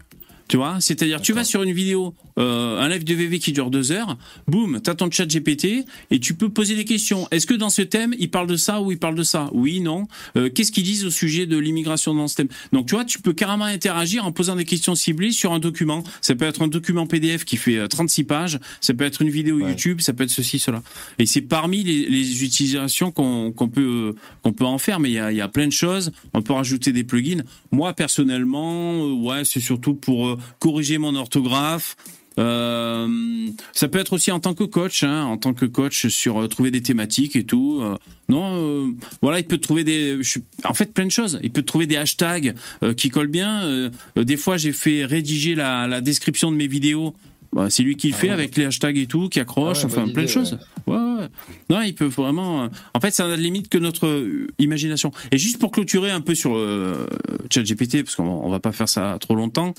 Tu 0.48 0.56
vois, 0.56 0.76
c'est-à-dire 0.80 1.20
tu 1.20 1.32
vas 1.32 1.44
sur 1.44 1.62
une 1.62 1.72
vidéo, 1.72 2.14
euh, 2.39 2.78
un 2.80 2.89
live 2.89 3.05
de 3.05 3.14
VV 3.14 3.39
qui 3.39 3.53
dure 3.53 3.70
deux 3.70 3.93
heures, 3.93 4.16
boum, 4.47 4.80
t'as 4.82 4.95
ton 4.95 5.11
chat 5.11 5.26
GPT 5.26 5.84
et 6.11 6.20
tu 6.20 6.34
peux 6.34 6.49
poser 6.49 6.76
des 6.76 6.84
questions. 6.84 7.26
Est-ce 7.30 7.47
que 7.47 7.55
dans 7.55 7.70
ce 7.70 7.82
thème, 7.82 8.14
il 8.18 8.30
parle 8.30 8.47
de 8.47 8.57
ça 8.57 8.80
ou 8.80 8.93
il 8.93 8.99
parle 8.99 9.14
de 9.14 9.22
ça? 9.22 9.49
Oui, 9.53 9.80
non. 9.80 10.07
Euh, 10.37 10.51
Qu'est-ce 10.51 10.70
qu'ils 10.72 10.84
disent 10.84 11.05
au 11.05 11.11
sujet 11.11 11.47
de 11.47 11.57
l'immigration 11.57 12.14
dans 12.14 12.28
ce 12.28 12.37
thème? 12.37 12.49
Donc 12.72 12.87
tu 12.87 12.95
vois, 12.95 13.05
tu 13.05 13.20
peux 13.20 13.32
carrément 13.32 13.64
interagir 13.64 14.26
en 14.26 14.32
posant 14.32 14.57
des 14.57 14.64
questions 14.64 14.95
ciblées 14.95 15.32
sur 15.32 15.53
un 15.53 15.59
document. 15.59 16.03
Ça 16.20 16.34
peut 16.34 16.45
être 16.45 16.62
un 16.62 16.68
document 16.68 17.07
PDF 17.07 17.45
qui 17.45 17.57
fait 17.57 17.76
euh, 17.78 17.87
36 17.89 18.24
pages, 18.24 18.59
ça 18.80 18.93
peut 18.95 19.05
être 19.05 19.22
une 19.22 19.30
vidéo 19.30 19.57
Ouais. 19.57 19.70
YouTube, 19.70 20.01
ça 20.03 20.12
peut 20.12 20.24
être 20.24 20.30
ceci, 20.30 20.59
cela. 20.59 20.82
Et 21.18 21.24
c'est 21.24 21.41
parmi 21.41 21.82
les, 21.82 22.09
les 22.11 22.45
utilisations 22.45 23.11
qu'on 23.11 23.53
qu'on 23.53 23.68
peut 23.68 24.14
qu'on 24.43 24.53
peut 24.53 24.64
en 24.66 24.76
faire, 24.78 25.01
mais 25.01 25.11
il 25.11 25.14
y 25.14 25.18
a, 25.18 25.32
y 25.32 25.41
a 25.41 25.49
plein 25.49 25.66
de 25.66 25.72
choses. 25.72 26.12
On 26.34 26.43
peut 26.43 26.53
rajouter 26.53 26.93
des 26.93 27.05
plugins. 27.05 27.43
Moi 27.72 27.95
personnellement, 27.95 29.03
euh, 29.05 29.12
ouais, 29.14 29.45
c'est 29.45 29.61
surtout 29.61 29.95
pour 29.95 30.26
euh, 30.28 30.39
corriger 30.59 30.99
mon 30.99 31.14
orthographe. 31.14 31.97
Euh, 32.39 33.49
ça 33.72 33.89
peut 33.89 33.99
être 33.99 34.12
aussi 34.12 34.30
en 34.30 34.41
tant 34.41 34.55
que 34.55 34.64
coach, 34.64 35.03
hein, 35.03 35.24
en 35.24 35.37
tant 35.39 35.55
que 35.55 35.64
coach 35.64 36.09
sur 36.09 36.43
euh, 36.43 36.49
trouver 36.49 36.70
des 36.70 36.82
thématiques 36.82 37.37
et 37.37 37.45
tout. 37.45 37.80
Euh, 37.82 37.97
non, 38.28 38.57
euh, 38.57 38.93
voilà, 39.22 39.39
il 39.39 39.47
peut 39.47 39.59
trouver 39.59 39.84
des, 39.84 40.18
en 40.64 40.74
fait, 40.74 40.93
plein 40.93 41.07
de 41.07 41.11
choses. 41.11 41.39
Il 41.43 41.51
peut 41.51 41.62
trouver 41.62 41.87
des 41.87 41.97
hashtags 41.97 42.55
euh, 42.82 42.93
qui 42.93 43.09
collent 43.09 43.26
bien. 43.28 43.91
Des 44.16 44.37
fois, 44.37 44.57
j'ai 44.57 44.72
fait 44.72 45.05
rédiger 45.05 45.55
la 45.55 46.01
description 46.01 46.51
de 46.51 46.57
mes 46.57 46.66
vidéos 46.66 47.14
Bah, 47.57 47.68
c'est 47.70 47.82
lui 47.82 47.96
qui 47.96 48.09
le 48.09 48.14
Ah 48.14 48.18
fait 48.18 48.26
ouais. 48.28 48.32
avec 48.34 48.54
les 48.57 48.66
hashtags 48.66 48.98
et 48.98 49.07
tout, 49.07 49.30
qui 49.30 49.40
accroche, 49.40 49.78
Ah 49.80 49.87
ouais, 49.87 49.92
enfin 49.99 50.08
plein 50.12 50.24
de 50.24 50.28
choses. 50.28 50.58
Ouais. 50.87 50.95
ouais. 50.95 51.28
Non, 51.70 51.80
il 51.80 51.95
peut 51.95 52.04
vraiment. 52.04 52.64
euh, 52.64 52.68
En 52.92 53.00
fait, 53.00 53.12
ça 53.12 53.26
n'a 53.26 53.34
de 53.37 53.41
limite 53.41 53.70
que 53.70 53.78
notre 53.78 54.07
euh, 54.07 54.46
imagination. 54.58 55.11
Et 55.33 55.38
juste 55.38 55.58
pour 55.58 55.70
clôturer 55.70 56.11
un 56.11 56.20
peu 56.20 56.34
sur 56.34 56.54
euh, 56.54 57.07
ChatGPT, 57.50 58.03
parce 58.04 58.14
qu'on 58.14 58.24
on 58.24 58.50
va 58.50 58.61
pas 58.61 58.72
faire 58.72 58.91
ça 58.91 59.16
trop 59.20 59.34
longtemps, 59.34 59.72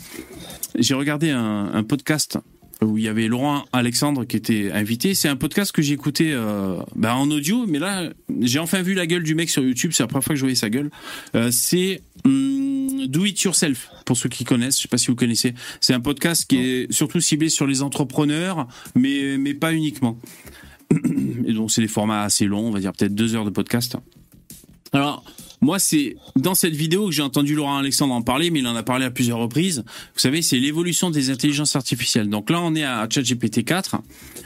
j'ai 0.79 0.95
regardé 0.95 1.29
un, 1.29 1.69
un 1.71 1.83
podcast 1.83 2.39
où 2.81 2.97
il 2.97 3.03
y 3.03 3.07
avait 3.07 3.27
Laurent 3.27 3.65
Alexandre 3.73 4.25
qui 4.25 4.37
était 4.37 4.71
invité. 4.71 5.15
C'est 5.15 5.29
un 5.29 5.35
podcast 5.35 5.71
que 5.71 5.81
j'ai 5.81 5.93
écouté 5.93 6.31
euh, 6.31 6.77
bah, 6.95 7.15
en 7.15 7.29
audio, 7.31 7.65
mais 7.67 7.79
là, 7.79 8.09
j'ai 8.41 8.59
enfin 8.59 8.81
vu 8.81 8.93
la 8.93 9.07
gueule 9.07 9.23
du 9.23 9.35
mec 9.35 9.49
sur 9.49 9.63
YouTube. 9.63 9.91
C'est 9.93 10.03
la 10.03 10.07
première 10.07 10.23
fois 10.23 10.33
que 10.33 10.39
je 10.39 10.43
voyais 10.43 10.55
sa 10.55 10.69
gueule. 10.69 10.91
Euh, 11.35 11.49
c'est 11.51 12.01
hum, 12.25 13.07
Do 13.07 13.25
It 13.25 13.41
Yourself, 13.41 13.89
pour 14.05 14.17
ceux 14.17 14.29
qui 14.29 14.43
connaissent. 14.43 14.77
Je 14.77 14.83
sais 14.83 14.87
pas 14.87 14.97
si 14.97 15.07
vous 15.07 15.15
connaissez. 15.15 15.53
C'est 15.81 15.93
un 15.93 15.99
podcast 15.99 16.45
qui 16.47 16.57
est 16.57 16.91
surtout 16.91 17.19
ciblé 17.19 17.49
sur 17.49 17.65
les 17.65 17.81
entrepreneurs, 17.81 18.67
mais, 18.95 19.37
mais 19.37 19.53
pas 19.53 19.73
uniquement. 19.73 20.19
Et 21.45 21.53
donc, 21.53 21.71
c'est 21.71 21.81
des 21.81 21.87
formats 21.87 22.23
assez 22.23 22.45
longs, 22.45 22.67
on 22.67 22.71
va 22.71 22.79
dire 22.79 22.93
peut-être 22.93 23.15
deux 23.15 23.35
heures 23.35 23.45
de 23.45 23.49
podcast. 23.49 23.97
Alors, 24.93 25.23
moi, 25.61 25.79
c'est 25.79 26.15
dans 26.35 26.53
cette 26.53 26.75
vidéo 26.75 27.07
que 27.07 27.11
j'ai 27.11 27.23
entendu 27.23 27.55
Laurent 27.55 27.77
Alexandre 27.77 28.13
en 28.13 28.21
parler, 28.21 28.51
mais 28.51 28.59
il 28.59 28.67
en 28.67 28.75
a 28.75 28.83
parlé 28.83 29.05
à 29.05 29.11
plusieurs 29.11 29.39
reprises. 29.39 29.83
Vous 30.13 30.19
savez, 30.19 30.41
c'est 30.41 30.59
l'évolution 30.59 31.09
des 31.09 31.31
intelligences 31.31 31.75
artificielles. 31.75 32.29
Donc 32.29 32.49
là, 32.49 32.61
on 32.61 32.75
est 32.75 32.83
à 32.83 33.07
ChatGPT 33.09 33.65
4. 33.65 33.97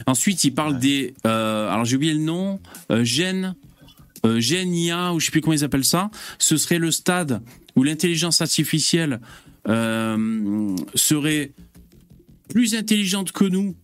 Ensuite, 0.08 0.44
il 0.46 0.52
parle 0.52 0.80
des... 0.80 1.14
euh, 1.26 1.70
alors, 1.70 1.86
j'ai 1.86 1.98
oublié 1.98 2.14
le 2.14 2.22
nom. 2.22 2.60
Euh, 2.92 3.04
Gen... 3.04 3.56
Euh, 4.24 4.40
Gen 4.40 4.74
IA, 4.74 5.14
ou 5.14 5.20
je 5.20 5.26
sais 5.26 5.32
plus 5.32 5.42
comment 5.42 5.56
ils 5.56 5.64
appellent 5.64 5.84
ça. 5.84 6.12
Ce 6.38 6.56
serait 6.56 6.78
le 6.78 6.92
stade 6.92 7.42
où 7.76 7.84
l'intelligence 7.84 8.40
artificielle 8.42 9.20
serait 9.66 11.52
plus 12.50 12.76
intelligente 12.76 13.32
que 13.32 13.46
nous, 13.46 13.76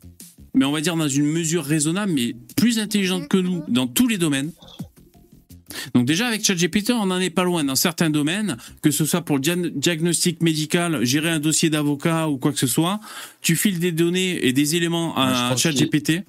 mais 0.53 0.65
on 0.65 0.71
va 0.71 0.81
dire 0.81 0.95
dans 0.95 1.07
une 1.07 1.25
mesure 1.25 1.63
raisonnable, 1.63 2.11
mais 2.11 2.35
plus 2.55 2.79
intelligente 2.79 3.27
que 3.27 3.37
nous 3.37 3.63
dans 3.67 3.87
tous 3.87 4.07
les 4.07 4.17
domaines. 4.17 4.51
Donc 5.93 6.05
déjà 6.05 6.27
avec 6.27 6.45
ChatGPT, 6.45 6.91
on 6.91 7.07
n'en 7.07 7.19
est 7.19 7.29
pas 7.29 7.43
loin 7.43 7.63
dans 7.63 7.75
certains 7.75 8.09
domaines, 8.09 8.57
que 8.81 8.91
ce 8.91 9.05
soit 9.05 9.21
pour 9.21 9.37
le 9.37 9.41
dia- 9.41 9.55
diagnostic 9.55 10.41
médical, 10.41 11.03
gérer 11.05 11.29
un 11.29 11.39
dossier 11.39 11.69
d'avocat 11.69 12.27
ou 12.29 12.37
quoi 12.37 12.51
que 12.51 12.59
ce 12.59 12.67
soit, 12.67 12.99
tu 13.41 13.55
files 13.55 13.79
des 13.79 13.91
données 13.91 14.45
et 14.45 14.53
des 14.53 14.75
éléments 14.75 15.17
à 15.17 15.55
ChatGPT? 15.55 16.23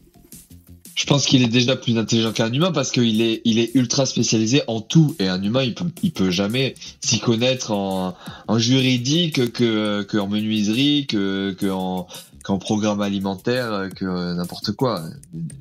Je 0.95 1.07
pense 1.07 1.27
qu'il 1.27 1.45
est 1.45 1.49
déjà 1.49 1.77
plus 1.77 1.97
intelligent 1.97 2.33
qu'un 2.33 2.53
humain 2.53 2.73
parce 2.73 2.91
qu'il 2.91 3.21
est, 3.21 3.41
il 3.45 3.61
est 3.61 3.71
ultra 3.77 4.05
spécialisé 4.05 4.63
en 4.67 4.81
tout. 4.81 5.15
Et 5.21 5.29
un 5.29 5.41
humain, 5.41 5.63
il 5.63 5.73
peut, 5.73 5.85
il 6.03 6.11
peut 6.11 6.33
jamais 6.33 6.75
s'y 7.01 7.21
connaître 7.21 7.71
en, 7.71 8.17
en 8.49 8.59
juridique, 8.59 9.53
que, 9.53 10.03
que 10.03 10.19
en 10.19 10.27
menuiserie, 10.27 11.07
que, 11.07 11.55
que 11.57 11.67
en, 11.67 12.09
qu'en 12.49 12.59
programme 12.59 13.03
alimentaire, 13.03 13.91
que 13.95 14.35
n'importe 14.35 14.73
quoi. 14.73 15.05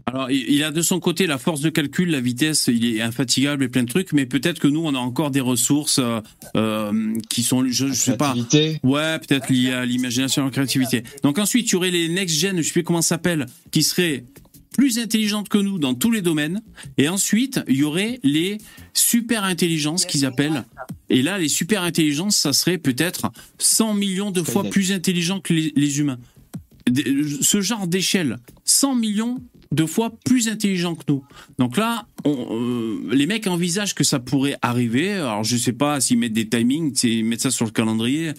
Alors, 0.06 0.32
il 0.32 0.64
a 0.64 0.72
de 0.72 0.82
son 0.82 1.02
côté 1.02 1.28
la 1.28 1.38
force 1.38 1.60
de 1.60 1.70
calcul, 1.70 2.10
la 2.10 2.22
vitesse, 2.22 2.68
il 2.68 2.86
est 2.86 3.02
infatigable 3.02 3.66
et 3.66 3.68
plein 3.68 3.84
de 3.84 3.90
trucs, 3.90 4.14
mais 4.14 4.26
peut-être 4.26 4.60
que 4.60 4.70
nous, 4.70 4.86
on 4.86 4.96
a 4.96 4.98
encore 4.98 5.30
des 5.30 5.42
ressources 5.42 6.00
euh, 6.00 6.22
euh, 6.56 7.14
qui 7.30 7.44
sont, 7.44 7.66
je, 7.68 7.88
je 7.88 7.94
sais 7.94 8.16
pas, 8.16 8.32
Créativité. 8.32 8.80
ouais, 8.84 9.20
peut-être 9.20 9.50
liées 9.50 9.74
à 9.74 9.86
l'imagination 9.86 10.44
et 10.44 10.46
à 10.46 10.48
la 10.48 10.52
créativité. 10.52 11.04
Donc 11.24 11.40
ensuite, 11.40 11.68
il 11.68 11.74
y 11.74 11.76
aurait 11.76 11.92
les 11.92 12.08
next 12.08 12.40
gen, 12.40 12.56
je 12.56 12.62
sais 12.62 12.72
plus 12.72 12.84
comment 12.84 13.02
ça 13.02 13.16
s'appelle, 13.16 13.48
qui 13.72 13.84
seraient 13.84 14.24
plus 14.78 14.98
intelligentes 14.98 15.50
que 15.50 15.58
nous 15.58 15.80
dans 15.80 15.94
tous 15.94 16.12
les 16.12 16.22
domaines. 16.22 16.62
Et 16.98 17.10
ensuite, 17.10 17.60
il 17.68 17.76
y 17.76 17.84
aurait 17.84 18.22
les 18.24 18.60
super 18.94 19.44
intelligences 19.44 20.06
qu'ils 20.06 20.26
appellent. 20.26 20.64
Et 21.10 21.22
là, 21.22 21.38
les 21.38 21.50
super 21.50 21.84
intelligences, 21.84 22.38
ça 22.38 22.54
serait 22.54 22.78
peut-être 22.78 23.30
100 23.58 23.94
millions 23.96 24.32
de 24.32 24.42
fois 24.42 24.64
plus 24.64 24.94
intelligents 24.94 25.42
que 25.42 25.54
les, 25.54 25.74
les 25.76 26.00
humains. 26.00 26.20
Ce 27.42 27.62
genre 27.62 27.88
d'échelle, 27.88 28.38
100 28.66 28.96
millions 28.96 29.42
de 29.72 29.86
fois 29.86 30.12
plus 30.26 30.48
intelligents 30.48 30.96
que 30.96 31.04
nous. 31.10 31.24
Donc 31.60 31.78
là, 31.78 32.08
on, 32.24 32.48
euh, 32.52 33.10
les 33.12 33.28
mecs 33.28 33.48
envisagent 33.48 33.96
que 33.96 34.04
ça 34.04 34.20
pourrait 34.20 34.58
arriver. 34.62 35.14
Alors 35.14 35.44
je 35.44 35.58
sais 35.58 35.74
pas 35.74 36.00
s'ils 36.00 36.18
mettent 36.18 36.34
des 36.34 36.48
timings, 36.48 36.96
s'ils 36.96 37.26
mettent 37.26 37.42
ça 37.42 37.52
sur 37.52 37.66
le 37.66 37.72
calendrier. 37.72 38.32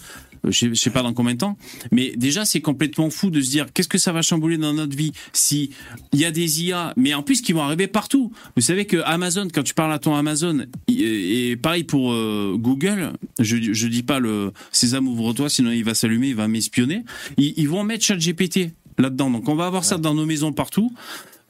Euh, 0.47 0.51
Je 0.51 0.75
sais, 0.75 0.91
pas 0.91 1.03
dans 1.03 1.13
combien 1.13 1.35
de 1.35 1.39
temps, 1.39 1.57
mais 1.93 2.13
déjà 2.17 2.45
c'est 2.45 2.61
complètement 2.61 3.11
fou 3.11 3.31
de 3.31 3.41
se 3.41 3.51
dire 3.51 3.67
qu'est-ce 3.73 3.89
que 3.89 3.99
ça 3.99 4.13
va 4.13 4.23
chambouler 4.23 4.59
dans 4.59 4.73
notre 4.73 4.97
vie 4.97 5.13
si 5.33 5.71
il 6.13 6.21
y 6.21 6.25
a 6.25 6.31
des 6.31 6.65
IA, 6.65 6.93
mais 6.97 7.15
en 7.15 7.23
plus 7.23 7.43
qui 7.43 7.53
vont 7.53 7.63
arriver 7.63 7.87
partout. 7.87 8.33
Vous 8.57 8.63
savez 8.63 8.87
que 8.87 8.99
Amazon, 9.05 9.49
quand 9.53 9.63
tu 9.63 9.75
parles 9.75 9.93
à 9.93 9.99
ton 9.99 10.15
Amazon, 10.15 10.67
et 10.89 11.57
pareil 11.57 11.85
pour 11.85 12.13
euh, 12.13 12.57
Google, 12.59 13.13
je 13.39 13.57
je 13.57 13.87
dis 13.89 14.03
pas 14.03 14.19
le 14.19 14.53
Sésame 14.73 15.09
ouvre-toi, 15.09 15.49
sinon 15.49 15.71
il 15.71 15.85
va 15.85 15.95
s'allumer, 15.95 16.29
il 16.29 16.37
va 16.37 16.49
m'espionner. 16.49 17.05
Ils, 17.37 17.55
ils 17.57 17.69
vont 17.69 17.85
mettre 17.85 18.05
ChatGPT 18.05 18.71
là-dedans, 18.99 19.31
donc 19.31 19.49
on 19.49 19.55
va 19.55 19.67
avoir 19.67 19.85
ça 19.85 19.99
dans 19.99 20.15
nos 20.15 20.27
maisons 20.27 20.53
partout. 20.53 20.93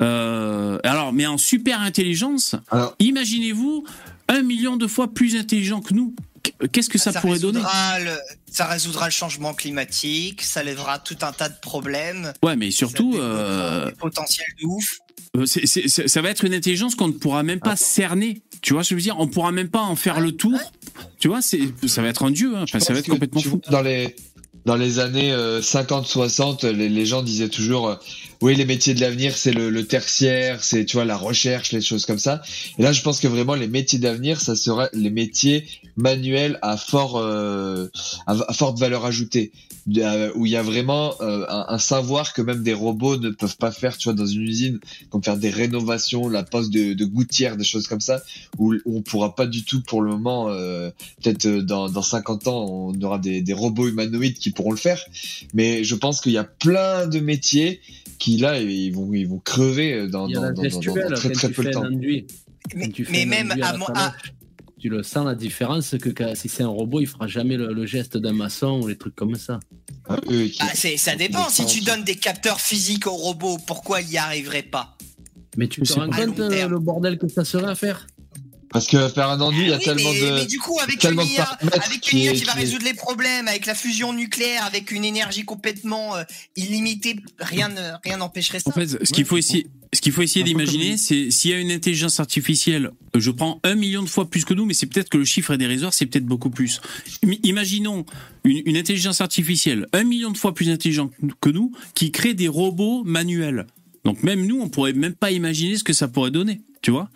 Euh, 0.01 0.79
alors, 0.85 1.13
mais 1.13 1.27
en 1.27 1.39
super 1.39 1.81
intelligence, 1.81 2.55
imaginez-vous 2.99 3.85
un 4.29 4.43
million 4.43 4.77
de 4.77 4.87
fois 4.87 5.13
plus 5.13 5.37
intelligent 5.37 5.81
que 5.81 5.95
nous. 5.95 6.15
Qu'est-ce 6.73 6.89
que 6.89 6.99
ça, 6.99 7.13
pourrait 7.13 7.39
donner? 7.39 7.61
le- 7.61 8.17
ça 8.53 8.67
résoudra 8.67 9.07
le 9.07 9.11
changement 9.13 9.55
climatique, 9.55 10.43
ça 10.43 10.63
lèvera 10.63 10.99
tout 10.99 11.17
un 11.23 11.33
tas 11.33 11.49
de 11.49 11.59
problèmes. 11.61 12.33
Ouais, 12.43 12.57
mais 12.57 12.71
surtout, 12.71 13.15
euh, 13.17 13.87
des 13.87 13.93
potentiels 13.93 14.47
de 14.61 14.67
ouf. 14.67 14.99
euh, 15.37 15.45
ça 15.47 16.23
va 16.23 16.31
être 16.31 16.45
une 16.45 16.55
intelligence 16.55 16.95
qu'on 16.95 17.09
ne 17.09 17.13
pourra 17.13 17.43
même 17.43 17.61
pas 17.61 17.77
cerner. 17.77 18.43
Tu 18.63 18.73
vois 18.73 18.83
ce 18.83 18.89
que 18.91 18.95
je 18.95 18.97
veux 18.97 19.03
dire? 19.03 19.17
On 19.21 19.29
pourra 19.29 19.53
même 19.53 19.69
pas 19.69 19.83
en 19.83 19.95
faire 19.97 20.21
le 20.21 20.33
tour. 20.33 20.59
Tu 21.21 21.29
vois, 21.29 21.41
ça 21.43 22.03
va 22.03 22.09
être 22.09 22.25
un 22.25 22.31
dieu. 22.31 22.57
hein. 22.57 22.63
Enfin, 22.65 22.81
ça 22.81 22.93
va 22.93 22.99
être 23.01 23.09
complètement 23.09 23.41
fou. 23.41 23.61
Dans 23.71 23.83
les, 23.83 24.17
dans 24.65 24.77
les 24.77 24.99
années 24.99 25.33
50-60, 25.61 26.67
les, 26.67 26.89
les 26.89 27.07
gens 27.07 27.23
disaient 27.23 27.49
toujours, 27.49 27.89
euh, 27.89 27.97
oui, 28.41 28.55
les 28.55 28.65
métiers 28.65 28.95
de 28.95 29.01
l'avenir, 29.01 29.37
c'est 29.37 29.53
le, 29.53 29.69
le 29.69 29.87
tertiaire, 29.87 30.63
c'est, 30.63 30.85
tu 30.85 30.97
vois, 30.97 31.05
la 31.05 31.17
recherche, 31.17 31.73
les 31.73 31.81
choses 31.81 32.07
comme 32.07 32.19
ça. 32.19 32.41
Et 32.79 32.83
là, 32.83 32.93
je 32.93 33.03
pense 33.03 33.19
que 33.21 33.27
vraiment, 33.27 33.55
les 33.55 33.67
métiers 33.67 33.99
d'avenir, 33.99 34.41
ça 34.41 34.55
sera 34.55 34.89
les 34.93 35.11
métiers 35.11 35.67
manuels 35.97 36.59
à 36.63 36.77
fort, 36.77 37.17
euh, 37.17 37.89
à, 38.27 38.53
forte 38.53 38.79
valeur 38.79 39.05
ajoutée. 39.05 39.51
Euh, 39.97 40.31
où 40.35 40.45
il 40.45 40.53
y 40.53 40.57
a 40.57 40.63
vraiment 40.63 41.15
euh, 41.23 41.47
un, 41.49 41.79
savoir 41.79 42.35
que 42.35 42.43
même 42.43 42.63
des 42.63 42.75
robots 42.75 43.17
ne 43.17 43.31
peuvent 43.31 43.57
pas 43.57 43.71
faire, 43.71 43.97
tu 43.97 44.09
vois, 44.09 44.13
dans 44.13 44.27
une 44.27 44.43
usine, 44.43 44.81
comme 45.09 45.23
faire 45.23 45.39
des 45.39 45.49
rénovations, 45.49 46.29
la 46.29 46.43
pose 46.43 46.69
de, 46.69 46.93
de 46.93 47.05
gouttières, 47.07 47.57
des 47.57 47.65
choses 47.65 47.89
comme 47.89 48.01
ça, 48.01 48.21
où, 48.59 48.75
où 48.85 48.99
on 48.99 49.03
pourra 49.03 49.35
pas 49.35 49.47
du 49.47 49.65
tout 49.65 49.83
pour 49.83 50.03
le 50.03 50.11
moment, 50.11 50.51
euh, 50.51 50.91
peut-être 51.23 51.47
euh, 51.47 51.63
dans, 51.63 51.89
dans 51.89 52.03
50 52.03 52.49
ans, 52.49 52.67
on 52.69 53.01
aura 53.01 53.19
des, 53.19 53.41
des 53.41 53.53
robots 53.55 53.89
humanoïdes 53.89 54.39
qui 54.39 54.51
pourront 54.51 54.73
le 54.73 54.77
faire, 54.77 55.03
mais 55.55 55.85
je 55.85 55.95
pense 55.95 56.21
qu'il 56.21 56.33
y 56.33 56.39
a 56.39 56.45
plein 56.45 57.07
de 57.07 57.21
métiers 57.21 57.81
qui 58.19 58.28
là, 58.37 58.61
ils 58.61 58.91
vont, 58.91 59.13
ils 59.15 59.27
vont 59.27 59.39
crever 59.39 60.07
dans, 60.09 60.27
Il 60.29 60.35
y 60.35 60.37
a 60.37 60.41
dans, 60.41 60.53
dans, 60.53 60.63
dans- 60.63 60.81
dans 61.09 61.15
très 61.17 61.31
très 61.33 61.49
peu 61.51 61.65
de 61.65 61.71
temps. 61.71 61.87
enduit. 61.87 62.27
Mais, 62.75 63.25
même 63.25 63.51
à, 63.53 63.73
taloche, 63.73 63.83
à- 63.95 64.13
Tu 64.79 64.89
le 64.91 65.03
sens 65.03 65.25
la 65.27 65.35
différence 65.35 65.91
que 66.01 66.11
que 66.11 66.35
si 66.35 66.49
c'est 66.49 66.63
un 66.63 66.69
robot, 66.69 67.01
il 67.01 67.07
fera 67.07 67.27
jamais 67.27 67.57
le, 67.57 67.73
le 67.73 67.87
geste 67.87 68.17
d'un 68.17 68.33
maçon 68.33 68.81
ou 68.83 68.87
les 68.89 68.97
trucs 68.97 69.17
comme 69.17 69.35
ça. 69.37 69.59
Ah, 70.09 70.17
ah, 70.61 70.71
c'est- 70.75 70.97
ça 70.97 71.17
dépend. 71.17 71.49
Si 71.49 71.65
tu 71.67 71.81
donnes 71.81 72.05
des 72.05 72.15
capteurs 72.17 72.61
physiques 72.61 73.07
au 73.07 73.15
robot, 73.15 73.59
pourquoi 73.67 74.03
il 74.03 74.11
y 74.11 74.19
arriverait 74.19 74.63
pas? 74.63 74.97
Mais 75.57 75.67
tu 75.67 75.81
te 75.83 75.93
rends 75.95 76.09
compte 76.27 76.39
euh, 76.39 76.69
le 76.69 76.79
bordel 76.79 77.19
que 77.19 77.27
ça 77.27 77.45
serait 77.45 77.67
à 77.71 77.75
faire? 77.75 78.07
Parce 78.71 78.87
que 78.87 79.09
faire 79.09 79.29
un 79.31 79.41
enduit, 79.41 79.63
il 79.63 79.69
y 79.69 79.73
a 79.73 79.77
Ah 79.77 79.79
Oui, 79.79 79.85
tellement 79.85 80.13
mais, 80.13 80.21
de. 80.21 80.31
mais 80.37 80.47
du 80.47 80.59
coup, 80.59 80.79
avec 80.81 81.03
une 81.03 81.21
IA, 81.23 81.45
avec 81.73 82.01
qui 82.01 82.17
une 82.17 82.23
IA 82.23 82.33
est- 82.33 82.35
qui 82.37 82.45
va 82.45 82.53
qui 82.53 82.59
résoudre 82.59 82.85
les 82.85 82.95
problèmes, 82.95 83.49
avec 83.49 83.65
la 83.67 83.75
fusion 83.75 84.13
nucléaire, 84.13 84.65
avec 84.67 84.91
une 84.91 85.05
énergie 85.05 85.45
complètement 85.45 86.17
euh, 86.17 86.23
illimitée, 86.57 87.17
rien 87.39 87.69
ne- 87.69 87.93
rien 88.05 88.19
n'empêcherait 88.19 88.61
ça. 88.61 88.71
En 88.71 88.73
fait, 88.73 88.87
ce 89.05 89.13
qu'il 89.13 89.25
faut 89.25 89.37
essayer, 89.39 89.67
ce 89.95 90.01
qu'il 90.03 90.13
faut 90.13 90.21
essayer 90.23 90.45
d'imaginer, 90.45 90.97
c'est 90.99 91.31
s'il 91.31 91.51
y 91.51 91.55
a 91.55 91.59
une 91.59 91.71
intelligence 91.71 92.21
artificielle, 92.21 92.91
je 93.17 93.31
prends 93.31 93.59
un 93.65 93.75
million 93.75 94.03
de 94.03 94.09
fois 94.09 94.29
plus 94.29 94.45
que 94.45 94.53
nous, 94.53 94.67
mais 94.67 94.75
c'est 94.75 94.87
peut-être 94.87 95.09
que 95.09 95.17
le 95.19 95.25
chiffre 95.25 95.53
est 95.55 95.59
dérisoire, 95.59 95.95
c'est 95.95 96.05
peut-être 96.07 96.27
beaucoup 96.27 96.51
plus. 96.51 96.81
Im- 97.25 97.37
Imaginons 97.45 98.05
une, 98.45 98.63
une 98.67 98.77
intelligence 98.77 99.21
artificielle, 99.23 99.87
un 99.95 100.05
million 100.05 100.31
de 100.31 100.37
fois 100.37 100.53
plus 100.55 100.69
intelligent 100.69 101.11
que 101.41 101.49
nous, 101.49 101.73
qui 101.95 102.13
crée 102.13 102.35
des 102.35 102.49
robots 102.49 103.03
manuels. 103.05 103.67
Donc 104.05 104.23
même 104.23 104.47
nous, 104.47 104.61
on 104.61 104.69
pourrait 104.69 104.93
même 104.93 105.15
pas 105.15 105.31
imaginer 105.31 105.77
ce 105.77 105.85
que 105.85 105.93
ça 105.95 106.07
pourrait 106.09 106.31
donner, 106.31 106.61
tu 106.83 106.91
vois? 106.91 107.09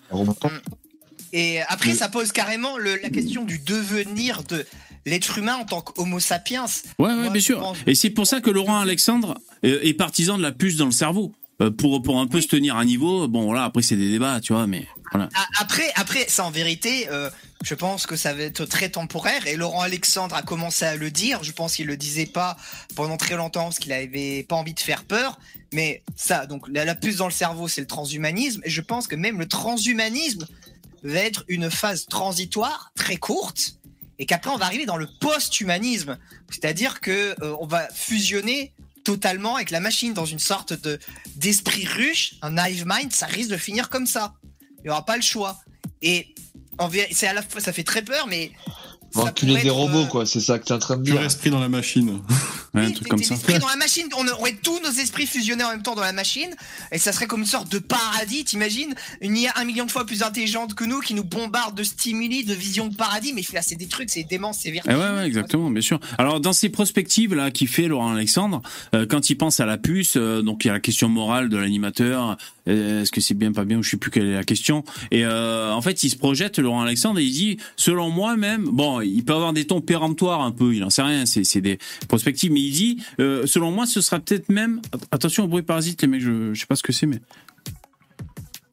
Et 1.33 1.61
après, 1.63 1.95
ça 1.95 2.09
pose 2.09 2.33
carrément 2.33 2.77
le- 2.77 2.97
la 3.03 3.11
question 3.11 3.45
du 3.45 3.59
devenir 3.59 4.43
de 4.45 4.67
l'être 5.07 5.39
humain 5.39 5.57
en 5.57 5.65
tant 5.65 5.81
qu'homo 5.81 6.21
sapiens. 6.21 6.67
Ouais, 6.99 7.09
ouais, 7.09 7.15
Moi, 7.15 7.31
bien 7.31 7.41
sûr. 7.41 7.59
pense- 7.59 7.79
Et 7.87 7.95
c'est 7.95 8.11
pour 8.11 8.27
ça 8.27 8.41
que 8.41 8.51
Laurent 8.51 8.79
Alexandre 8.81 9.39
euh, 9.65 9.81
est 9.83 9.95
partisan 9.95 10.37
de 10.39 10.43
la 10.43 10.53
puce 10.53 10.77
dans 10.77 10.87
le 10.87 10.91
cerveau. 10.93 11.33
Euh, 11.61 11.71
Pour, 11.71 12.03
pour 12.03 12.19
un 12.21 12.27
peu 12.27 12.41
se 12.41 12.49
tenir 12.49 12.77
à 12.77 12.85
niveau, 12.85 13.29
bon 13.29 13.53
là 13.53 13.65
après 13.65 13.83
c'est 13.83 13.95
des 13.97 14.11
débats, 14.11 14.41
tu 14.41 14.53
vois, 14.53 14.67
mais 14.67 14.87
voilà. 15.13 15.29
Après, 15.61 15.85
après, 15.97 16.25
ça 16.29 16.45
en 16.45 16.51
vérité, 16.51 17.07
euh, 17.11 17.29
je 17.63 17.75
pense 17.75 18.07
que 18.07 18.17
ça 18.17 18.33
va 18.33 18.43
être 18.43 18.65
très 18.65 18.89
temporaire. 18.89 19.47
Et 19.47 19.57
Laurent 19.57 19.83
Alexandre 19.83 20.35
a 20.35 20.43
commencé 20.43 20.85
à 20.87 20.97
le 20.97 21.11
dire. 21.11 21.45
Je 21.45 21.53
pense 21.53 21.77
qu'il 21.77 21.87
le 21.87 21.97
disait 21.99 22.27
pas 22.27 22.57
pendant 22.97 23.17
très 23.19 23.37
longtemps 23.37 23.65
parce 23.65 23.79
qu'il 23.79 23.93
avait 23.93 24.45
pas 24.49 24.57
envie 24.57 24.73
de 24.75 24.81
faire 24.81 25.05
peur. 25.05 25.39
Mais 25.75 26.03
ça, 26.17 26.47
donc 26.47 26.67
la, 26.69 26.85
la 26.87 26.95
puce 26.95 27.17
dans 27.17 27.27
le 27.27 27.33
cerveau, 27.33 27.69
c'est 27.69 27.83
le 27.83 27.87
transhumanisme. 27.87 28.63
Et 28.65 28.71
je 28.71 28.81
pense 28.81 29.07
que 29.07 29.15
même 29.17 29.39
le 29.39 29.47
transhumanisme 29.47 30.47
va 31.03 31.21
être 31.21 31.45
une 31.49 31.71
phase 31.71 32.07
transitoire 32.07 32.93
très 32.95 33.17
courte. 33.17 33.79
Et 34.19 34.27
qu'après, 34.27 34.51
on 34.51 34.57
va 34.57 34.67
arriver 34.67 34.87
dans 34.87 34.97
le 34.97 35.09
post-humanisme. 35.21 36.19
C'est-à-dire 36.51 37.01
que 37.01 37.35
euh, 37.43 37.57
on 37.61 37.67
va 37.67 37.89
fusionner 37.93 38.73
totalement 39.05 39.57
avec 39.57 39.71
la 39.71 39.81
machine 39.81 40.15
dans 40.15 40.27
une 40.27 40.39
sorte 40.39 40.73
de 40.73 40.99
d'esprit 41.35 41.87
ruche, 41.87 42.35
un 42.43 42.57
hive 42.57 42.85
mind, 42.87 43.13
ça 43.13 43.27
risque 43.27 43.51
de 43.51 43.57
finir 43.57 43.89
comme 43.89 44.07
ça. 44.07 44.35
Il 44.79 44.85
n'y 44.85 44.91
aura 44.91 45.05
pas 45.05 45.17
le 45.17 45.23
choix. 45.23 45.59
Et 46.03 46.35
c'est 47.11 47.27
à 47.27 47.33
la 47.33 47.43
fois, 47.43 47.61
ça 47.61 47.73
fait 47.73 47.85
très 47.85 48.03
peur, 48.03 48.27
mais 48.29 48.53
On 49.15 49.21
va 49.21 49.25
ça 49.25 49.31
enculer 49.31 49.53
pourrait 49.53 49.63
des 49.63 49.69
être, 49.69 49.75
robots, 49.75 50.05
euh, 50.05 50.07
quoi. 50.07 50.27
C'est 50.27 50.41
ça 50.41 50.59
que 50.59 50.65
t'es 50.65 50.73
en 50.73 50.79
train 50.79 50.97
de 50.97 51.03
Pur 51.03 51.17
dire. 51.17 51.25
esprit 51.27 51.51
dans 51.51 51.61
la 51.61 51.69
machine. 51.69 52.23
Ouais, 52.75 52.81
un 52.83 52.87
oui, 52.87 52.95
truc 52.95 53.09
comme 53.09 53.23
ça. 53.23 53.35
dans 53.59 53.69
la 53.69 53.77
machine, 53.77 54.07
on 54.17 54.27
aurait 54.29 54.57
tous 54.63 54.81
nos 54.83 54.91
esprits 54.91 55.27
fusionnés 55.27 55.63
en 55.63 55.71
même 55.73 55.83
temps 55.83 55.95
dans 55.95 56.01
la 56.03 56.13
machine, 56.15 56.49
et 56.91 56.97
ça 56.97 57.13
serait 57.13 57.27
comme 57.27 57.41
une 57.41 57.47
sorte 57.47 57.71
de 57.71 57.79
paradis, 57.79 58.45
t'imagines? 58.45 58.95
Une 59.21 59.37
IA 59.37 59.53
un 59.57 59.65
million 59.65 59.85
de 59.85 59.91
fois 59.91 60.07
plus 60.07 60.23
intelligente 60.23 60.75
que 60.75 60.85
nous, 60.85 61.01
qui 61.01 61.13
nous 61.13 61.25
bombarde 61.25 61.77
de 61.77 61.83
stimuli, 61.85 62.45
de 62.45 62.55
visions 62.55 62.87
de 62.89 62.97
paradis, 62.97 63.35
mais 63.35 63.43
là 63.53 63.61
c'est 63.61 63.75
des 63.75 63.89
trucs, 63.89 64.09
c'est 64.09 64.25
dément, 64.25 64.55
c'est 64.55 64.71
Eh 64.71 64.73
vertigineux. 64.73 64.99
ouais, 65.01 65.11
ouais, 65.19 65.27
exactement, 65.27 65.71
bien 65.71 65.83
sûr. 65.83 66.01
Alors 66.17 66.41
dans 66.41 66.55
ces 66.55 66.71
prospectives 66.71 67.35
là 67.35 67.51
qui 67.51 67.67
fait 67.67 67.89
Laurent 67.89 68.15
Alexandre, 68.15 68.63
euh, 68.95 69.05
quand 69.07 69.29
il 69.29 69.37
pense 69.37 69.61
à 69.61 69.67
la 69.67 69.77
puce, 69.77 70.15
euh, 70.17 70.41
donc 70.41 70.65
il 70.65 70.69
y 70.69 70.71
a 70.71 70.75
la 70.75 70.81
question 70.81 71.11
morale 71.11 71.51
de 71.51 71.59
l'animateur, 71.59 72.39
euh, 72.69 73.03
est-ce 73.03 73.11
que 73.13 73.21
c'est 73.21 73.35
bien, 73.35 73.53
pas 73.53 73.65
bien, 73.65 73.77
ou 73.79 73.83
je 73.83 73.91
sais 73.91 73.97
plus 73.99 74.11
quelle 74.11 74.29
est 74.29 74.35
la 74.35 74.45
question. 74.45 74.83
Et 75.11 75.27
euh, 75.27 75.73
en 75.75 75.83
fait, 75.83 76.03
il 76.05 76.11
se 76.11 76.17
projette 76.17 76.59
Laurent 76.59 76.83
Alexandre 76.83 77.19
et 77.19 77.25
il 77.25 77.33
dit, 77.33 77.57
selon 77.77 78.09
moi 78.09 78.37
même, 78.37 78.65
bon, 78.65 79.03
il 79.03 79.25
peut 79.25 79.35
avoir 79.35 79.53
des 79.53 79.67
tons 79.67 79.81
péremptoires 79.83 80.41
un 80.41 80.53
peu, 80.53 80.75
il 80.75 80.83
en 80.85 80.89
sait 80.91 81.03
rien, 81.03 81.27
c'est 81.27 81.45
c'est 81.45 81.61
des 81.61 81.79
prospectives, 82.09 82.51
mais 82.53 82.62
il 82.63 82.73
dit, 82.73 83.03
euh, 83.21 83.47
selon 83.47 83.71
moi, 83.71 83.87
ce 83.87 84.01
sera 84.01 84.21
peut-être 84.21 84.49
même, 84.49 84.81
attention 85.11 85.45
au 85.45 85.49
bruit 85.49 85.63
parasite, 85.63 86.03
les 86.03 86.09
mecs, 86.09 86.21
je, 86.21 86.55
je 86.55 86.61
sais 86.61 86.67
pas 86.67 86.77
ce 86.77 86.83
que 86.83 86.93
c'est, 86.93 87.07
mais 87.07 87.21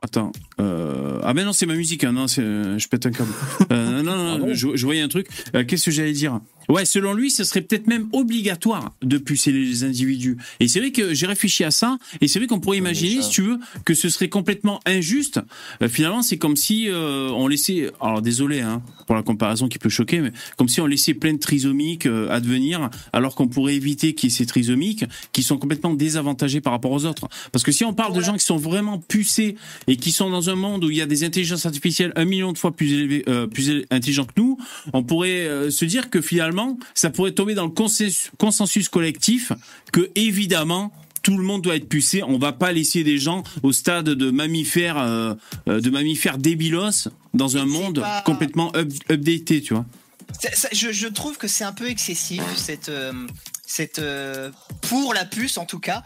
Attends. 0.02 0.32
Euh... 0.61 1.20
Ah 1.24 1.34
ben 1.34 1.45
non, 1.45 1.52
c'est 1.52 1.66
ma 1.66 1.76
musique. 1.76 2.03
Hein. 2.03 2.14
Non, 2.14 2.28
c'est... 2.28 2.41
je 2.41 2.88
pète 2.88 3.06
un 3.06 3.11
câble. 3.11 3.32
Euh, 3.72 4.02
non, 4.02 4.16
non, 4.16 4.40
non, 4.40 4.53
je, 4.53 4.76
je 4.76 4.86
voyais 4.86 5.02
un 5.02 5.10
truc. 5.10 5.28
Euh, 5.56 5.64
Qu'est-ce 5.66 5.86
que 5.86 5.91
j'allais 5.91 6.14
dire? 6.14 6.40
Ouais, 6.69 6.85
selon 6.85 7.15
lui, 7.15 7.31
ce 7.31 7.43
serait 7.43 7.61
peut-être 7.61 7.87
même 7.87 8.07
obligatoire 8.13 8.93
de 9.01 9.17
pucer 9.17 9.51
les 9.51 9.83
individus. 9.83 10.37
Et 10.59 10.67
c'est 10.67 10.79
vrai 10.79 10.91
que 10.91 11.15
j'ai 11.15 11.25
réfléchi 11.25 11.63
à 11.63 11.71
ça, 11.71 11.97
et 12.21 12.27
c'est 12.27 12.37
vrai 12.37 12.47
qu'on 12.47 12.59
pourrait 12.59 12.77
imaginer, 12.77 13.23
si 13.23 13.29
tu 13.31 13.41
veux, 13.41 13.57
que 13.85 13.95
ce 13.95 14.07
serait 14.07 14.29
complètement 14.29 14.79
injuste. 14.85 15.39
Euh, 15.81 15.89
finalement, 15.89 16.21
c'est 16.21 16.37
comme 16.37 16.55
si 16.55 16.87
euh, 16.87 17.29
on 17.29 17.47
laissait, 17.47 17.89
alors 17.99 18.21
désolé 18.21 18.61
hein, 18.61 18.83
pour 19.07 19.15
la 19.15 19.23
comparaison 19.23 19.67
qui 19.67 19.79
peut 19.79 19.89
choquer, 19.89 20.19
mais 20.19 20.31
comme 20.57 20.69
si 20.69 20.79
on 20.79 20.85
laissait 20.85 21.15
plein 21.15 21.33
de 21.33 21.39
trisomiques 21.39 22.05
euh, 22.05 22.29
advenir, 22.29 22.91
alors 23.13 23.33
qu'on 23.33 23.47
pourrait 23.47 23.75
éviter 23.75 24.13
qu'il 24.13 24.29
y 24.29 24.31
ait 24.31 24.35
ces 24.35 24.45
trisomiques 24.45 25.05
qui 25.33 25.41
sont 25.41 25.57
complètement 25.57 25.95
désavantagés 25.95 26.61
par 26.61 26.73
rapport 26.73 26.91
aux 26.91 27.05
autres. 27.05 27.27
Parce 27.51 27.63
que 27.63 27.71
si 27.71 27.83
on 27.83 27.93
parle 27.95 28.15
de 28.15 28.21
gens 28.21 28.33
qui 28.33 28.45
sont 28.45 28.57
vraiment 28.57 28.99
pucés 28.99 29.55
et 29.87 29.95
qui 29.95 30.11
sont 30.11 30.29
dans 30.29 30.51
un 30.51 30.55
monde 30.55 30.85
où 30.85 30.91
il 30.91 30.97
y 30.97 31.01
a 31.01 31.07
des 31.07 31.23
intelligences 31.23 31.65
artificielles 31.65 32.13
un 32.15 32.25
million 32.25 32.53
de 32.53 32.59
fois 32.59 32.75
plus 32.75 32.93
élevées, 32.93 33.25
plus 33.51 33.85
intelligentes 33.89 34.33
que 34.33 34.41
nous, 34.41 34.57
on 34.93 35.03
pourrait 35.03 35.71
se 35.71 35.85
dire 35.85 36.09
que 36.09 36.21
finalement, 36.21 36.59
ça 36.94 37.10
pourrait 37.10 37.31
tomber 37.34 37.53
dans 37.56 37.65
le 37.65 37.72
consensus, 37.72 38.31
consensus 38.38 38.90
collectif 38.90 39.52
que 39.91 40.10
évidemment 40.15 40.91
tout 41.22 41.38
le 41.38 41.44
monde 41.44 41.61
doit 41.61 41.76
être 41.76 41.90
pucé. 41.90 42.23
On 42.23 42.38
va 42.40 42.53
pas 42.53 42.72
laisser 42.72 43.03
des 43.03 43.18
gens 43.18 43.44
au 43.61 43.72
stade 43.73 44.06
de 44.10 44.31
mammifères, 44.31 44.98
euh, 44.98 45.34
euh, 45.68 45.81
de 45.81 45.90
mammifères 45.90 46.38
débilos 46.38 47.10
dans 47.34 47.57
un 47.57 47.65
monde 47.65 47.99
pas- 47.99 48.22
complètement 48.22 48.72
up- 48.76 48.91
updaté, 49.11 49.61
tu 49.61 49.73
vois. 49.73 49.86
Ça- 50.53 50.69
je, 50.72 50.91
je 50.91 51.07
trouve 51.07 51.38
que 51.38 51.48
c'est 51.48 51.65
un 51.65 51.73
peu 51.73 51.90
excessif, 51.90 52.41
cette, 52.56 52.88
euh, 52.90 53.11
cette 53.65 53.99
euh, 53.99 54.49
pour 54.81 55.14
la 55.14 55.26
puce 55.26 55.57
en 55.57 55.65
tout 55.65 55.80
cas. 55.80 56.03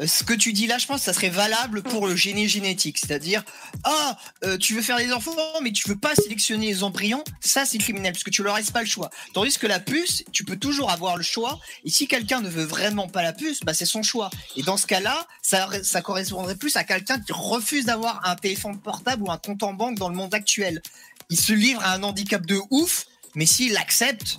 Euh, 0.00 0.06
Ce 0.06 0.22
que 0.24 0.32
tu 0.34 0.52
dis 0.52 0.66
là, 0.66 0.78
je 0.78 0.86
pense 0.86 1.00
que 1.00 1.04
ça 1.04 1.12
serait 1.12 1.28
valable 1.28 1.82
pour 1.82 2.06
le 2.06 2.16
génie 2.16 2.48
génétique. 2.48 2.98
C'est-à-dire, 2.98 3.44
ah, 3.84 4.16
euh, 4.44 4.56
tu 4.56 4.74
veux 4.74 4.82
faire 4.82 4.98
des 4.98 5.12
enfants, 5.12 5.34
mais 5.62 5.72
tu 5.72 5.88
veux 5.88 5.98
pas 5.98 6.14
sélectionner 6.14 6.66
les 6.66 6.82
embryons, 6.82 7.24
ça 7.40 7.64
c'est 7.64 7.78
criminel, 7.78 8.12
parce 8.12 8.24
que 8.24 8.30
tu 8.30 8.42
leur 8.42 8.56
laisses 8.56 8.70
pas 8.70 8.80
le 8.80 8.86
choix. 8.86 9.10
Tandis 9.34 9.58
que 9.58 9.66
la 9.66 9.80
puce, 9.80 10.24
tu 10.32 10.44
peux 10.44 10.56
toujours 10.56 10.90
avoir 10.90 11.16
le 11.16 11.22
choix, 11.22 11.58
et 11.84 11.90
si 11.90 12.06
quelqu'un 12.06 12.40
ne 12.40 12.48
veut 12.48 12.64
vraiment 12.64 13.08
pas 13.08 13.22
la 13.22 13.32
puce, 13.32 13.60
bah 13.60 13.74
c'est 13.74 13.86
son 13.86 14.02
choix. 14.02 14.30
Et 14.56 14.62
dans 14.62 14.76
ce 14.76 14.86
cas-là, 14.86 15.26
ça, 15.42 15.68
ça 15.82 16.00
correspondrait 16.00 16.56
plus 16.56 16.76
à 16.76 16.84
quelqu'un 16.84 17.18
qui 17.20 17.32
refuse 17.32 17.86
d'avoir 17.86 18.26
un 18.26 18.36
téléphone 18.36 18.78
portable 18.78 19.22
ou 19.24 19.30
un 19.30 19.38
compte 19.38 19.62
en 19.62 19.72
banque 19.72 19.98
dans 19.98 20.08
le 20.08 20.14
monde 20.14 20.34
actuel. 20.34 20.82
Il 21.30 21.38
se 21.38 21.52
livre 21.52 21.82
à 21.82 21.92
un 21.92 22.02
handicap 22.02 22.44
de 22.46 22.60
ouf, 22.70 23.06
mais 23.34 23.46
s'il 23.46 23.72
l'accepte 23.72 24.38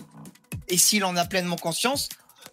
et 0.68 0.78
s'il 0.78 1.04
en 1.04 1.16
a 1.16 1.26
pleinement 1.26 1.56
conscience, 1.56 2.10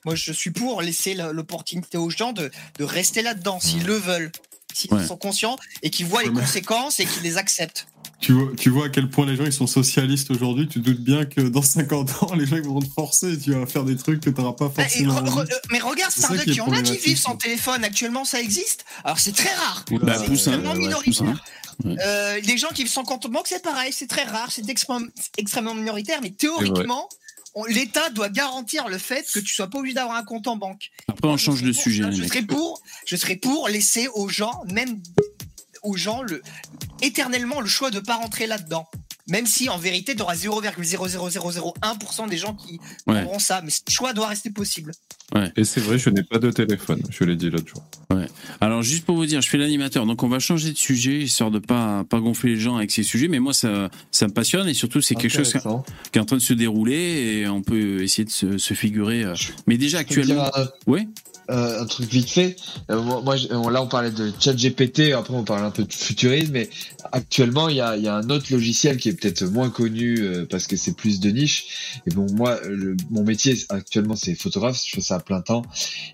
moi 0.07 0.15
je 0.15 0.33
suis 0.33 0.51
pour 0.53 0.81
laisser 0.81 1.13
la- 1.15 1.33
l'opportunité 1.33 1.99
aux 1.99 2.09
gens 2.09 2.33
de, 2.33 2.51
de 2.79 2.85
rester 2.85 3.21
là-dedans 3.21 3.61
s'ils 3.61 3.85
le 3.85 3.97
veulent, 3.97 4.33
s'ils 4.73 4.93
Ouais. 4.95 5.05
sont 5.07 5.17
conscients 5.19 5.57
et 5.83 5.91
qu'ils 5.91 6.07
voient 6.07 6.23
les 6.23 6.31
Ouais, 6.31 6.41
conséquences 6.41 7.01
et 7.01 7.05
qu'ils 7.07 7.23
les 7.25 7.37
acceptent. 7.37 7.87
Tu 8.19 8.33
vois, 8.33 8.49
tu 8.57 8.71
vois 8.71 8.87
à 8.87 8.89
quel 8.89 9.11
point 9.11 9.27
les 9.27 9.37
gens 9.37 9.45
ils 9.45 9.53
sont 9.53 9.67
socialistes 9.67 10.31
aujourd'hui. 10.31 10.67
Tu 10.69 10.81
te 10.81 10.87
doutes 10.89 11.03
bien 11.03 11.27
que 11.27 11.43
dans 11.43 11.61
50 11.61 12.23
ans, 12.23 12.35
les 12.35 12.47
gens 12.47 12.59
vont 12.63 12.81
te 12.81 12.89
forcer. 12.89 13.39
Tu 13.39 13.53
vas 13.53 13.67
faire 13.67 13.85
des 13.85 13.95
trucs 13.97 14.21
que 14.23 14.31
tu 14.31 14.41
n'auras 14.41 14.55
pas 14.55 14.71
et 14.79 14.83
forcément. 14.85 15.21
re- 15.21 15.25
re- 15.25 15.41
envie. 15.41 15.53
euh, 15.53 15.57
mais 15.71 15.81
regarde, 15.81 16.13
Starduck, 16.13 16.45
il 16.47 16.55
y 16.55 16.61
en 16.63 16.73
a 16.73 16.81
qui 16.81 16.97
vivent 16.97 17.19
sans 17.19 17.37
téléphone. 17.37 17.85
Actuellement, 17.85 18.25
ça 18.25 18.41
existe. 18.41 18.87
Alors 19.05 19.19
c'est 19.19 19.33
très 19.37 19.53
rare. 19.55 19.85
Bah, 19.91 20.15
c'est 20.19 20.29
hein. 20.29 20.33
extrêmement 20.33 20.71
Ouais, 20.71 20.77
ouais, 20.77 20.83
minoritaire. 20.85 21.27
hein. 21.85 21.95
Euh, 22.07 22.41
les 22.41 22.57
gens 22.57 22.69
qui 22.69 22.85
vivent 22.85 22.93
sans 22.93 23.05
compte 23.05 23.27
banque, 23.31 23.49
c'est 23.49 23.63
pareil, 23.63 23.93
c'est 23.93 24.07
très 24.07 24.25
rare, 24.25 24.51
c'est 24.51 24.67
extrêmement, 25.37 25.75
minoritaire, 25.75 26.21
mais 26.23 26.31
théoriquement, 26.31 27.07
l'État 27.65 28.11
doit 28.11 28.29
garantir 28.29 28.89
le 28.89 28.99
fait 28.99 29.27
que 29.33 29.41
tu 29.41 29.55
sois 29.55 29.69
pas 29.69 29.79
obligé 29.79 29.95
d'avoir 29.95 30.17
un 30.17 30.25
compte 30.25 30.47
en 30.47 30.57
banque. 30.57 30.91
Après, 31.09 31.29
on 31.29 31.37
change 31.37 31.63
de 31.63 31.73
sujet, 31.73 32.03
serais 32.13 32.43
pour, 32.43 32.83
je 33.07 33.17
serais 33.17 33.37
pour 33.37 33.69
laisser 33.69 34.09
aux 34.09 34.29
gens, 34.29 34.63
même 34.71 35.01
aux 35.83 35.97
gens, 35.97 36.23
le, 36.23 36.43
éternellement 37.01 37.61
le 37.61 37.69
choix 37.69 37.91
de 37.91 38.01
pas 38.01 38.17
rentrer 38.17 38.47
là-dedans. 38.47 38.87
Même 39.29 39.47
si 39.47 39.69
en 39.69 39.79
vérité, 39.79 40.15
tu 40.15 40.23
auras 40.23 40.37
0,00001% 40.37 42.29
des 42.29 42.37
gens 42.37 42.55
qui 42.55 42.79
Ouais. 43.07 43.23
prendront 43.23 43.39
ça, 43.39 43.61
mais 43.63 43.71
ce 43.71 43.81
choix 43.91 44.13
doit 44.13 44.29
rester 44.29 44.51
possible. 44.51 44.93
Et 45.57 45.65
c'est 45.65 45.81
vrai, 45.81 45.99
je 45.99 46.09
n'ai 46.11 46.23
pas 46.23 46.39
de 46.39 46.51
téléphone. 46.51 47.03
Je 47.11 47.25
l'ai 47.25 47.35
dit 47.35 47.51
l'autre 47.51 47.67
jour. 47.69 47.83
Alors 48.61 48.83
juste 48.83 49.05
pour 49.05 49.17
vous 49.17 49.27
dire, 49.27 49.41
je 49.43 49.49
fais 49.49 49.59
l'animateur, 49.59 50.07
donc 50.07 50.23
on 50.23 50.29
va 50.29 50.39
changer 50.39 50.71
de 50.73 50.77
sujet, 50.79 51.19
histoire 51.19 51.51
de 51.51 51.59
pas 51.59 52.05
pas 52.09 52.21
gonfler 52.21 52.55
les 52.55 52.61
gens 52.61 52.77
avec 52.77 52.91
ces 52.93 53.03
sujets. 53.03 53.27
Mais 53.29 53.41
moi, 53.41 53.53
ça 53.53 53.91
ça 54.13 54.29
me 54.29 54.33
passionne 54.33 54.69
et 54.69 54.75
surtout 54.75 55.01
c'est 55.01 55.15
quelque 55.17 55.33
chose 55.33 55.53
qui 55.53 56.19
est 56.19 56.23
en 56.23 56.25
train 56.25 56.37
de 56.37 56.43
se 56.43 56.55
dérouler 56.55 57.41
et 57.41 57.49
on 57.49 57.63
peut 57.63 58.03
essayer 58.03 58.25
de 58.25 58.31
se, 58.31 58.57
se 58.59 58.75
figurer. 58.75 59.25
euh. 59.25 59.35
Mais 59.67 59.77
déjà 59.77 59.99
actuellement, 59.99 60.49
un, 60.57 60.69
oui. 60.87 61.09
Euh, 61.51 61.83
un 61.83 61.87
truc 61.87 62.09
vite 62.11 62.29
fait. 62.31 62.57
Euh, 62.91 63.01
moi, 63.01 63.37
je- 63.37 63.49
on- 63.53 63.69
là, 63.69 63.83
on 63.83 63.87
parlait 63.89 64.11
de 64.11 64.33
ChatGPT. 64.41 65.13
Après, 65.13 65.35
on 65.35 65.45
parle 65.45 65.65
un 65.65 65.71
peu 65.71 65.85
de 65.85 65.93
futurisme. 65.93 66.53
Mais 66.53 66.69
actuellement, 67.13 67.69
il 67.69 67.77
y 67.77 67.81
a, 67.81 67.97
il 67.97 68.03
y 68.03 68.09
a 68.09 68.15
un 68.17 68.29
autre 68.31 68.47
logiciel 68.53 68.97
qui 68.97 69.09
est 69.09 69.13
peut-être 69.13 69.45
moins 69.45 69.71
connu 69.71 70.19
euh, 70.21 70.47
parce 70.49 70.67
que 70.67 70.77
c'est 70.77 70.95
plus 70.97 71.21
de 71.21 71.31
niche. 71.31 72.01
Et 72.07 72.11
bon, 72.15 72.27
moi, 72.33 72.59
le- 72.69 72.97
mon 73.11 73.23
métier 73.25 73.57
actuellement, 73.69 74.17
c'est 74.17 74.35
photographe. 74.35 74.81
Je 74.85 74.95
fais 74.97 75.01
ça 75.01 75.17
à 75.17 75.21
plein 75.21 75.41
temps. 75.41 75.63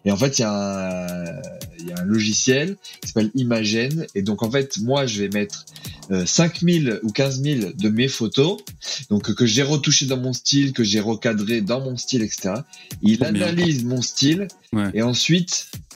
Et 0.05 0.11
en 0.13 0.17
fait, 0.17 0.39
il 0.39 0.43
y 0.43 0.45
a 0.45 0.53
un, 0.53 1.41
il 1.81 1.89
y 1.89 1.93
a 1.93 2.01
un 2.01 2.05
logiciel 2.05 2.77
qui 3.01 3.09
s'appelle 3.09 3.31
Imagen. 3.35 4.07
Et 4.15 4.23
donc, 4.23 4.43
en 4.43 4.51
fait, 4.51 4.79
moi, 4.79 5.07
je 5.07 5.21
vais 5.23 5.29
mettre 5.29 5.65
euh, 6.11 6.27
5000 6.27 7.01
ou 7.05 7.11
15000 7.13 7.73
de 7.77 7.89
mes 7.89 8.09
photos, 8.09 8.59
donc 9.09 9.31
euh, 9.31 9.35
que 9.35 9.47
j'ai 9.47 9.63
retouché 9.63 10.07
dans 10.07 10.17
mon 10.17 10.33
style, 10.33 10.73
que 10.73 10.83
j'ai 10.85 11.01
recadré 11.01 11.61
dans 11.61 11.81
mon 11.81 11.97
style, 11.97 12.23
etc. 12.23 12.55
Il 13.03 13.19
bien. 13.19 13.29
analyse 13.29 13.85
mon 13.85 14.03
style 14.03 14.49
Ouais. 14.75 14.91
et 14.95 15.03
ensuite, 15.03 15.22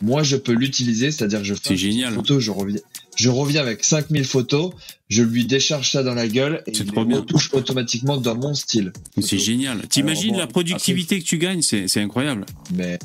moi, 0.02 0.22
je 0.22 0.36
peux 0.36 0.52
l'utiliser, 0.52 1.10
c'est-à-dire 1.10 1.44
je 1.44 1.54
fais 1.54 1.70
une 1.70 1.76
génial. 1.76 2.14
photo, 2.14 2.40
je 2.40 2.50
reviens, 2.50 2.80
je 3.16 3.28
reviens 3.28 3.62
avec 3.62 3.84
5000 3.84 4.24
photos, 4.24 4.72
je 5.08 5.22
lui 5.22 5.44
décharge 5.46 5.90
ça 5.92 6.02
dans 6.02 6.14
la 6.14 6.26
gueule 6.28 6.62
et 6.66 6.72
il 6.76 6.90
retouche 7.14 7.50
automatiquement 7.52 8.16
dans 8.16 8.34
mon 8.36 8.54
style. 8.54 8.92
C'est 9.20 9.38
génial. 9.38 9.86
T'imagines 9.88 10.32
bon, 10.32 10.38
la 10.38 10.46
productivité 10.46 11.20
que 11.20 11.24
tu 11.24 11.38
gagnes, 11.38 11.62
c'est 11.62 12.00
incroyable. 12.00 12.44
Mais 12.74 12.98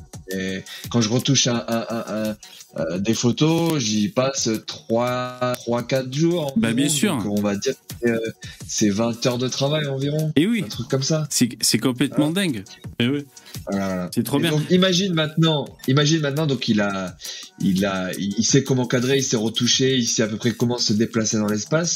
quand 0.89 1.01
je 1.01 1.09
retouche 1.09 1.47
un, 1.47 1.55
un, 1.67 1.85
un- 1.89 2.29
un- 2.29 2.35
euh, 2.79 2.99
des 2.99 3.13
photos, 3.13 3.79
j'y 3.83 4.07
passe 4.07 4.47
3, 4.65 5.51
3 5.55 5.83
4 5.83 6.13
jours. 6.13 6.53
Bah, 6.55 6.71
bien 6.71 6.87
sûr. 6.87 7.17
Donc, 7.17 7.37
on 7.37 7.41
va 7.41 7.57
dire 7.57 7.73
que 8.01 8.07
euh, 8.09 8.17
c'est 8.65 8.89
20 8.89 9.25
heures 9.25 9.37
de 9.37 9.49
travail 9.49 9.87
environ. 9.87 10.31
Et 10.37 10.47
oui, 10.47 10.61
Un 10.65 10.69
truc 10.69 10.87
comme 10.87 11.03
ça. 11.03 11.27
c'est 11.29 11.77
complètement 11.79 12.31
dingue. 12.31 12.63
Et 12.99 13.07
oui, 13.07 13.25
Voilà, 13.69 14.09
c'est 14.15 14.23
trop 14.23 14.37
Et 14.39 14.43
bien. 14.43 14.51
Donc, 14.51 14.61
imagine 14.69 15.13
maintenant, 15.13 15.65
imagine 15.89 16.21
maintenant, 16.21 16.47
donc 16.47 16.69
il 16.69 16.79
a, 16.79 17.17
il 17.59 17.83
a, 17.85 18.11
il 18.17 18.45
sait 18.45 18.63
comment 18.63 18.85
cadrer, 18.85 19.17
il 19.17 19.23
sait 19.23 19.35
retoucher, 19.35 19.97
il 19.97 20.05
sait 20.07 20.23
à 20.23 20.27
peu 20.27 20.37
près 20.37 20.53
comment 20.53 20.77
se 20.77 20.93
déplacer 20.93 21.37
dans 21.39 21.47
l'espace. 21.47 21.90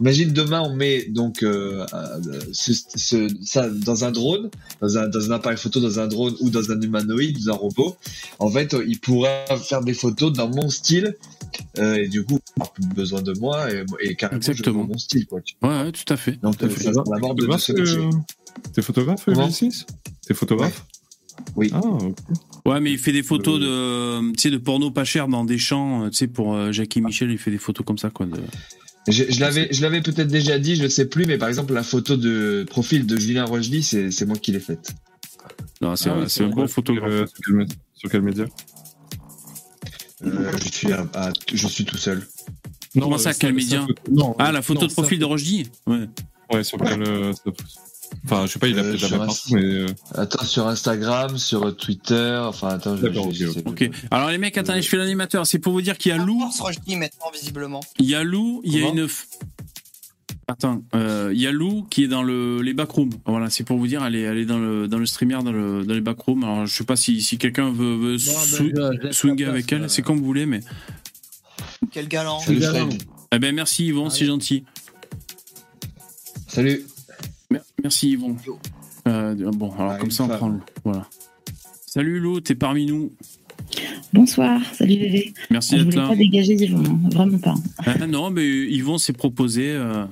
Imagine 0.00 0.32
demain 0.32 0.60
on 0.62 0.74
met 0.74 1.04
donc 1.10 1.42
euh, 1.42 1.84
euh, 1.94 2.40
ce, 2.52 2.72
ce- 2.94 3.28
ça 3.42 3.68
dans 3.68 4.04
un 4.04 4.10
drone, 4.10 4.50
dans 4.80 4.98
un, 4.98 5.08
dans 5.08 5.30
un 5.30 5.34
appareil 5.34 5.58
photo, 5.58 5.80
dans 5.80 5.98
un 6.00 6.06
drone 6.06 6.34
ou 6.40 6.50
dans 6.50 6.70
un 6.70 6.80
humanoïde, 6.80 7.38
dans 7.44 7.52
un 7.52 7.56
robot. 7.56 7.96
En 8.38 8.50
fait, 8.50 8.74
euh, 8.74 8.84
il 8.86 8.98
pourra 9.00 9.30
faire 9.56 9.82
des 9.82 9.94
photos 9.94 10.32
dans 10.32 10.48
mon 10.48 10.68
style 10.70 11.16
euh, 11.78 11.96
et 11.96 12.08
du 12.08 12.24
coup, 12.24 12.38
plus 12.74 12.86
besoin 12.94 13.22
de 13.22 13.32
moi 13.38 13.72
et, 13.72 13.84
et 14.02 14.14
carrément 14.14 14.38
Exactement. 14.38 14.84
mon 14.84 14.98
style 14.98 15.26
quoi. 15.26 15.40
tu 15.40 15.54
Ouais, 15.62 15.68
ouais, 15.68 15.92
tout 15.92 16.12
à 16.12 16.16
fait. 16.16 16.40
Donc 16.42 16.58
Tout 16.58 16.64
à 16.66 16.68
euh, 16.68 16.70
fait. 16.70 16.84
ça 16.84 16.92
sera 16.92 17.04
la 17.10 17.18
mort 17.18 17.34
de, 17.34 17.46
de 17.46 17.50
Photographe, 17.52 17.62
ce 17.62 17.72
métier. 17.72 17.96
euh, 17.98 18.10
T'es 18.74 18.82
photographe, 18.82 19.26
2006 19.26 19.86
T'es 20.26 20.34
photographe? 20.34 20.84
Oui. 21.56 21.70
Ah. 21.72 21.80
Ouais, 22.66 22.80
mais 22.80 22.90
il 22.92 22.98
fait 22.98 23.12
des 23.12 23.22
photos 23.22 23.60
de, 23.60 24.32
tu 24.32 24.40
sais, 24.40 24.50
de 24.50 24.58
porno 24.58 24.90
pas 24.90 25.04
cher 25.04 25.28
dans 25.28 25.44
des 25.44 25.56
champs. 25.56 26.10
Tu 26.10 26.16
sais, 26.16 26.26
pour 26.26 26.54
euh, 26.54 26.72
Jackie 26.72 27.00
Michel, 27.00 27.30
il 27.30 27.38
fait 27.38 27.52
des 27.52 27.58
photos 27.58 27.86
comme 27.86 27.96
ça, 27.96 28.10
quoi. 28.10 28.26
de- 28.26 28.32
Je, 29.08 29.24
je 29.28 29.40
l'avais, 29.40 29.68
je 29.72 29.80
l'avais 29.82 30.02
peut-être 30.02 30.28
déjà 30.28 30.58
dit, 30.58 30.76
je 30.76 30.82
ne 30.84 30.88
sais 30.88 31.06
plus, 31.06 31.24
mais 31.26 31.38
par 31.38 31.48
exemple 31.48 31.72
la 31.72 31.82
photo 31.82 32.16
de 32.16 32.64
profil 32.68 33.06
de 33.06 33.16
Julien 33.16 33.44
Rochely, 33.44 33.82
c'est, 33.82 34.24
moi 34.26 34.36
qui 34.36 34.52
l'ai 34.52 34.60
faite. 34.60 34.92
Non, 35.80 35.96
c'est 35.96 36.10
Ah 36.10 36.16
oui, 36.18 36.22
un- 36.22 36.48
bon 36.48 36.66
photographe. 36.68 37.10
Euh, 37.10 37.26
sur, 37.26 37.40
quel, 37.44 37.54
mé- 37.54 37.68
sur 37.94 38.10
quel 38.10 38.22
média? 38.22 38.44
Euh, 40.24 40.50
je, 40.64 40.70
suis 40.72 40.92
à- 40.92 41.06
à- 41.14 41.32
je 41.52 41.66
suis 41.68 41.84
tout 41.84 41.96
seul. 41.96 42.26
Comment 42.94 43.14
euh, 43.14 43.18
ça, 43.18 43.32
quel 43.34 43.54
média? 43.54 43.86
non, 44.10 44.34
Ah, 44.38 44.50
la 44.52 44.62
photo 44.62 44.80
non, 44.82 44.86
de 44.88 44.92
profil 44.92 45.18
ça- 45.18 45.20
de 45.20 45.24
Rochdy 45.26 45.66
Ouais. 45.86 46.08
Ouais, 46.52 46.64
sur 46.64 46.78
quel. 46.78 47.02
euh, 47.02 47.32
Enfin, 48.24 48.46
je 48.46 48.52
sais 48.52 48.58
pas, 48.58 48.68
il 48.68 48.78
a 48.78 48.82
Euh, 48.82 48.92
peut-être 48.96 49.12
un- 49.14 49.18
partout, 49.26 49.54
mais. 49.54 49.62
euh, 49.62 49.86
Attends, 50.14 50.44
sur 50.44 50.66
Instagram, 50.66 51.38
sur 51.38 51.74
Twitter, 51.76 52.40
enfin, 52.44 52.68
attends, 52.68 52.96
je, 52.96 53.02
D'accord, 53.02 53.28
ok. 53.66 53.90
Alors 54.10 54.30
les 54.30 54.38
mecs, 54.38 54.56
attendez, 54.58 54.82
je 54.82 54.88
fais 54.88 54.96
l'animateur. 54.96 55.46
C'est 55.46 55.58
pour 55.58 55.72
vous 55.72 55.82
dire 55.82 55.96
qu'il 55.98 56.10
y 56.10 56.14
a 56.14 56.18
Lou, 56.18 56.38
maintenant, 56.96 57.30
visiblement. 57.32 57.80
il 57.98 58.06
y 58.06 58.14
a 58.14 58.22
Lou, 58.24 58.60
il 58.64 58.76
y 58.78 58.84
a 58.84 58.88
une. 58.88 59.08
Attends, 60.50 60.82
euh, 60.94 61.30
il 61.34 61.40
y 61.40 61.46
a 61.46 61.52
Lou 61.52 61.86
qui 61.90 62.04
est 62.04 62.08
dans 62.08 62.22
le, 62.22 62.62
les 62.62 62.72
backrooms. 62.72 63.10
Voilà, 63.26 63.50
c'est 63.50 63.64
pour 63.64 63.76
vous 63.76 63.86
dire, 63.86 64.02
elle 64.04 64.14
est, 64.16 64.22
elle 64.22 64.38
est 64.38 64.46
dans 64.46 64.58
le, 64.58 64.88
dans 64.88 64.96
le 64.98 65.04
streamer, 65.04 65.42
dans, 65.44 65.52
le, 65.52 65.84
dans 65.84 65.92
les 65.92 66.00
backrooms. 66.00 66.42
Alors 66.42 66.64
je 66.66 66.74
sais 66.74 66.84
pas 66.84 66.96
si, 66.96 67.20
si 67.20 67.36
quelqu'un 67.36 67.70
veut, 67.70 67.96
veut 67.96 68.16
ben, 68.16 68.18
je- 68.18 68.64
je 68.64 69.02
laisse 69.06 69.16
swinger 69.16 69.44
la 69.44 69.50
avec 69.50 69.70
elle, 69.72 69.82
euh, 69.84 69.88
c'est 69.88 70.00
comme 70.00 70.18
vous 70.18 70.24
voulez, 70.24 70.46
mais. 70.46 70.60
Quel 71.92 72.08
galant. 72.08 72.40
Salut 72.40 72.60
galant. 72.60 72.88
Fred. 72.90 73.02
Eh 73.32 73.38
ben 73.38 73.54
merci 73.54 73.86
Yvon, 73.88 74.08
c'est 74.08 74.24
gentil. 74.24 74.64
Salut. 76.46 76.82
Mer- 77.50 77.62
Merci 77.82 78.10
Yvon. 78.10 78.36
Euh, 79.06 79.34
bon, 79.52 79.70
alors 79.72 79.92
Ah, 79.92 79.98
comme 79.98 80.10
ça 80.10 80.24
on 80.24 80.28
femme. 80.28 80.36
prend 80.38 80.48
Lou. 80.48 80.60
Voilà. 80.84 81.06
Salut 81.86 82.20
Lou, 82.20 82.40
t'es 82.40 82.54
parmi 82.54 82.86
nous. 82.86 83.10
Bonsoir, 84.12 84.60
salut 84.74 84.96
Vévé. 84.98 85.32
Merci 85.50 85.72
je 85.78 85.82
d'être 85.84 85.92
voulais 85.92 86.02
là. 86.02 86.08
pas 86.08 86.16
dégager 86.16 86.54
Yvon, 86.54 86.84
hein, 86.84 87.08
vraiment 87.10 87.38
pas. 87.38 87.54
Ah, 87.86 88.06
non, 88.06 88.30
mais 88.30 88.46
Yvon 88.46 88.98
s'est 88.98 89.12
proposé. 89.12 89.70
euh, 89.70 90.04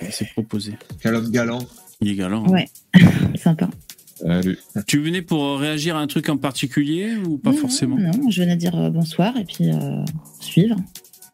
il 0.00 0.12
s'est 0.12 0.28
proposé. 0.32 0.72
Quel 1.02 1.14
homme 1.14 1.30
galant. 1.30 1.60
Il 2.00 2.08
est 2.08 2.14
galant. 2.16 2.44
hein. 2.46 2.50
Ouais, 2.50 2.68
sympa. 3.36 3.68
Salut. 4.16 4.58
Tu 4.86 5.00
venais 5.00 5.22
pour 5.22 5.44
euh, 5.44 5.56
réagir 5.56 5.96
à 5.96 6.00
un 6.00 6.06
truc 6.06 6.28
en 6.28 6.36
particulier 6.36 7.16
ou 7.16 7.38
pas 7.38 7.50
Non, 7.50 7.56
forcément? 7.56 7.96
Non, 7.98 8.30
je 8.30 8.42
venais 8.42 8.56
dire 8.56 8.74
euh, 8.76 8.88
bonsoir 8.90 9.36
et 9.36 9.44
puis 9.44 9.70
euh, 9.70 10.04
suivre. 10.40 10.76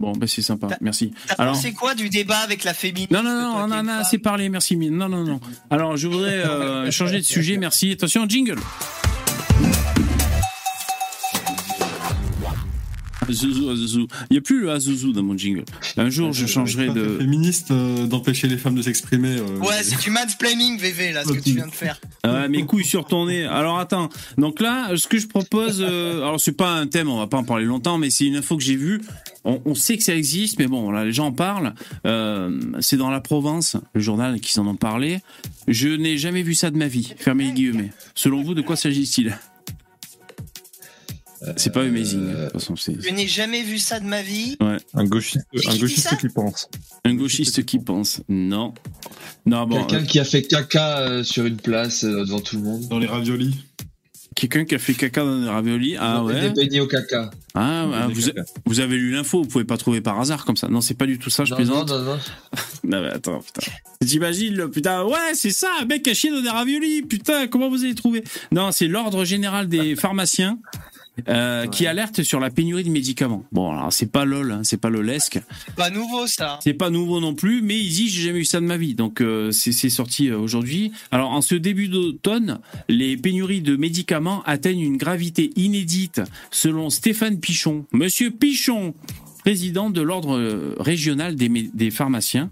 Bon, 0.00 0.12
bah 0.12 0.28
c'est 0.28 0.42
sympa, 0.42 0.68
merci. 0.80 1.12
Alors- 1.38 1.54
pensé 1.54 1.72
quoi 1.72 1.96
du 1.96 2.08
débat 2.08 2.38
avec 2.38 2.62
la 2.62 2.72
féminine 2.72 3.08
Non, 3.10 3.22
non, 3.22 3.34
non, 3.34 3.56
on 3.56 3.72
en 3.72 3.88
a 3.88 3.94
assez 3.94 4.18
parlé, 4.18 4.48
merci. 4.48 4.76
Non, 4.76 5.08
non, 5.08 5.24
non. 5.24 5.40
Alors, 5.70 5.96
je 5.96 6.06
voudrais 6.06 6.34
euh, 6.46 6.88
changer 6.92 7.18
de 7.18 7.24
sujet, 7.24 7.56
merci. 7.56 7.90
Attention, 7.90 8.24
jingle. 8.28 8.60
Zouzou, 13.32 13.70
Azouzou. 13.70 14.06
Il 14.30 14.34
n'y 14.34 14.38
a 14.38 14.40
plus 14.40 14.60
le 14.60 14.70
Azouzou 14.70 15.12
dans 15.12 15.22
mon 15.22 15.36
jingle. 15.36 15.64
Un 15.96 16.10
jour, 16.10 16.32
je 16.32 16.46
changerai 16.46 16.88
de. 16.88 17.18
féministe 17.18 17.70
euh, 17.70 18.06
d'empêcher 18.06 18.48
les 18.48 18.56
femmes 18.56 18.74
de 18.74 18.82
s'exprimer. 18.82 19.36
euh, 19.38 19.58
Ouais, 19.58 19.82
c'est 19.82 20.00
du 20.00 20.10
mansplaining, 20.10 20.78
VV, 20.78 21.12
là, 21.12 21.24
ce 21.24 21.32
que 21.32 21.40
tu 21.40 21.52
viens 21.54 21.66
de 21.66 21.72
faire. 21.72 22.00
Ah, 22.22 22.48
mes 22.48 22.64
couilles 22.64 22.84
sur 22.84 23.04
ton 23.06 23.26
nez. 23.26 23.44
Alors 23.44 23.78
attends. 23.78 24.08
Donc 24.36 24.60
là, 24.60 24.90
ce 24.96 25.08
que 25.08 25.18
je 25.18 25.26
propose, 25.26 25.78
euh, 25.80 26.18
alors 26.22 26.40
c'est 26.40 26.52
pas 26.52 26.70
un 26.72 26.86
thème, 26.86 27.08
on 27.08 27.18
va 27.18 27.26
pas 27.26 27.38
en 27.38 27.44
parler 27.44 27.64
longtemps, 27.64 27.98
mais 27.98 28.10
c'est 28.10 28.26
une 28.26 28.36
info 28.36 28.56
que 28.56 28.62
j'ai 28.62 28.76
vue. 28.76 29.00
On, 29.44 29.60
on 29.64 29.74
sait 29.74 29.96
que 29.96 30.02
ça 30.02 30.14
existe, 30.14 30.58
mais 30.58 30.66
bon, 30.66 30.90
là, 30.90 31.04
les 31.04 31.12
gens 31.12 31.26
en 31.26 31.32
parlent. 31.32 31.74
Euh, 32.06 32.60
c'est 32.80 32.96
dans 32.96 33.10
la 33.10 33.20
Provence, 33.20 33.76
le 33.94 34.00
journal 34.00 34.40
qui 34.40 34.52
s'en 34.52 34.66
ont 34.66 34.76
parlé. 34.76 35.20
Je 35.68 35.88
n'ai 35.88 36.18
jamais 36.18 36.42
vu 36.42 36.54
ça 36.54 36.70
de 36.70 36.76
ma 36.76 36.88
vie. 36.88 37.14
Fermez 37.18 37.44
les 37.46 37.52
guillemets. 37.52 37.92
Selon 38.14 38.42
vous, 38.42 38.54
de 38.54 38.62
quoi 38.62 38.76
s'agit-il? 38.76 39.38
C'est 41.56 41.72
pas 41.72 41.82
amazing. 41.82 42.26
De 42.28 42.44
toute 42.44 42.52
façon, 42.52 42.76
c'est 42.76 43.00
Je 43.00 43.10
n'ai 43.10 43.26
jamais 43.26 43.62
vu 43.62 43.78
ça 43.78 44.00
de 44.00 44.06
ma 44.06 44.22
vie. 44.22 44.56
Un 44.94 45.04
gauchiste, 45.04 45.46
Qui 45.56 45.68
un 45.68 45.76
gauchiste 45.76 46.16
qui 46.18 46.28
pense. 46.28 46.68
un 47.04 47.14
gauchiste 47.14 47.64
qui 47.64 47.78
pense. 47.78 48.20
Non. 48.28 48.74
Non, 49.46 49.66
bon. 49.66 49.84
Quelqu'un 49.84 50.04
euh, 50.04 50.06
qui 50.06 50.18
a 50.18 50.24
fait 50.24 50.42
caca 50.42 50.98
euh, 51.00 51.22
sur 51.22 51.46
une 51.46 51.56
place 51.56 52.04
euh, 52.04 52.24
devant 52.24 52.40
tout 52.40 52.56
le 52.56 52.62
monde. 52.62 52.88
Dans 52.88 52.98
les 52.98 53.06
raviolis. 53.06 53.54
Quelqu'un 54.34 54.64
qui 54.64 54.74
a 54.74 54.78
fait 54.78 54.94
caca 54.94 55.24
dans 55.24 55.40
des 55.40 55.48
raviolis. 55.48 55.96
Ah 55.98 56.22
ouais. 56.22 56.40
Des 56.40 56.50
beignets 56.50 56.80
au 56.80 56.86
caca. 56.86 57.30
Ah, 57.54 57.86
ah, 57.92 58.08
vous, 58.08 58.22
caca. 58.22 58.42
vous 58.66 58.80
avez 58.80 58.96
lu 58.96 59.10
l'info, 59.10 59.42
vous 59.42 59.48
pouvez 59.48 59.64
pas 59.64 59.76
trouver 59.76 60.00
par 60.00 60.20
hasard 60.20 60.44
comme 60.44 60.56
ça. 60.56 60.68
Non, 60.68 60.80
c'est 60.80 60.94
pas 60.94 61.06
du 61.06 61.18
tout 61.18 61.30
ça, 61.30 61.44
je 61.44 61.50
non, 61.54 61.58
non, 61.58 61.64
plaisante. 61.64 61.90
non, 61.90 62.02
non. 62.04 62.18
Non 62.84 63.02
mais 63.02 63.08
attends, 63.08 63.40
putain. 63.40 63.72
T'imagines 64.06 64.54
le 64.54 64.70
putain, 64.70 65.02
ouais, 65.04 65.34
c'est 65.34 65.50
ça, 65.50 65.68
un 65.82 65.84
mec 65.84 66.06
a 66.06 66.14
chié 66.14 66.30
dans 66.30 66.40
des 66.40 66.48
raviolis, 66.48 67.02
putain, 67.02 67.48
comment 67.48 67.68
vous 67.68 67.82
avez 67.82 67.94
trouvé 67.96 68.22
Non, 68.52 68.70
c'est 68.70 68.86
l'ordre 68.86 69.24
général 69.24 69.68
des 69.68 69.96
pharmaciens 69.96 70.58
euh, 71.28 71.66
qui 71.66 71.86
alerte 71.86 72.22
sur 72.22 72.40
la 72.40 72.50
pénurie 72.50 72.84
de 72.84 72.90
médicaments. 72.90 73.44
Bon, 73.52 73.72
alors 73.72 73.92
c'est 73.92 74.10
pas 74.10 74.24
lol, 74.24 74.52
hein, 74.52 74.60
c'est 74.64 74.76
pas 74.80 74.90
lolesque, 74.90 75.40
Pas 75.76 75.90
nouveau, 75.90 76.26
ça. 76.26 76.58
c'est 76.62 76.74
pas 76.74 76.90
nouveau 76.90 77.20
non 77.20 77.34
plus, 77.34 77.62
mais 77.62 77.78
il 77.78 77.90
dit 77.90 78.08
j'ai 78.08 78.22
jamais 78.22 78.40
eu 78.40 78.44
ça 78.44 78.60
de 78.60 78.66
ma 78.66 78.76
vie, 78.76 78.94
donc 78.94 79.20
euh, 79.20 79.50
c'est 79.50 79.72
c'est 79.72 79.90
sorti 79.90 80.28
euh, 80.28 80.38
aujourd'hui. 80.38 80.92
Alors 81.10 81.30
en 81.30 81.40
ce 81.40 81.54
début 81.54 81.88
d'automne, 81.88 82.60
les 82.88 83.16
pénuries 83.16 83.62
de 83.62 83.76
médicaments 83.76 84.42
atteignent 84.44 84.80
une 84.82 84.96
gravité 84.96 85.50
inédite, 85.56 86.20
selon 86.50 86.90
Stéphane 86.90 87.40
Pichon. 87.40 87.86
Monsieur 87.92 88.30
Pichon, 88.30 88.94
président 89.38 89.90
de 89.90 90.02
l'ordre 90.02 90.36
euh, 90.36 90.74
régional 90.78 91.36
des, 91.36 91.48
des 91.48 91.90
pharmaciens, 91.90 92.50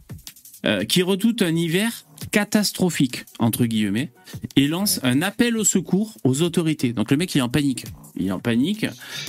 euh, 0.65 0.85
qui 0.85 1.03
redoute 1.03 1.43
un 1.43 1.55
hiver 1.55 2.06
catastrophique, 2.31 3.25
entre 3.39 3.65
guillemets, 3.67 4.11
et 4.57 4.69
lance 4.69 5.01
un 5.03 5.23
appel 5.23 5.57
au 5.57 5.65
secours 5.65 6.15
aux 6.25 6.43
autorités. 6.43 6.93
Donc 6.93 7.11
le 7.11 7.17
mec, 7.17 7.35
il 7.35 7.39
est 7.39 7.43
en 7.43 7.49
panique. 7.49 7.85
Il 8.19 8.29
est 8.29 8.31
en 8.33 8.39
panique. 8.39 8.87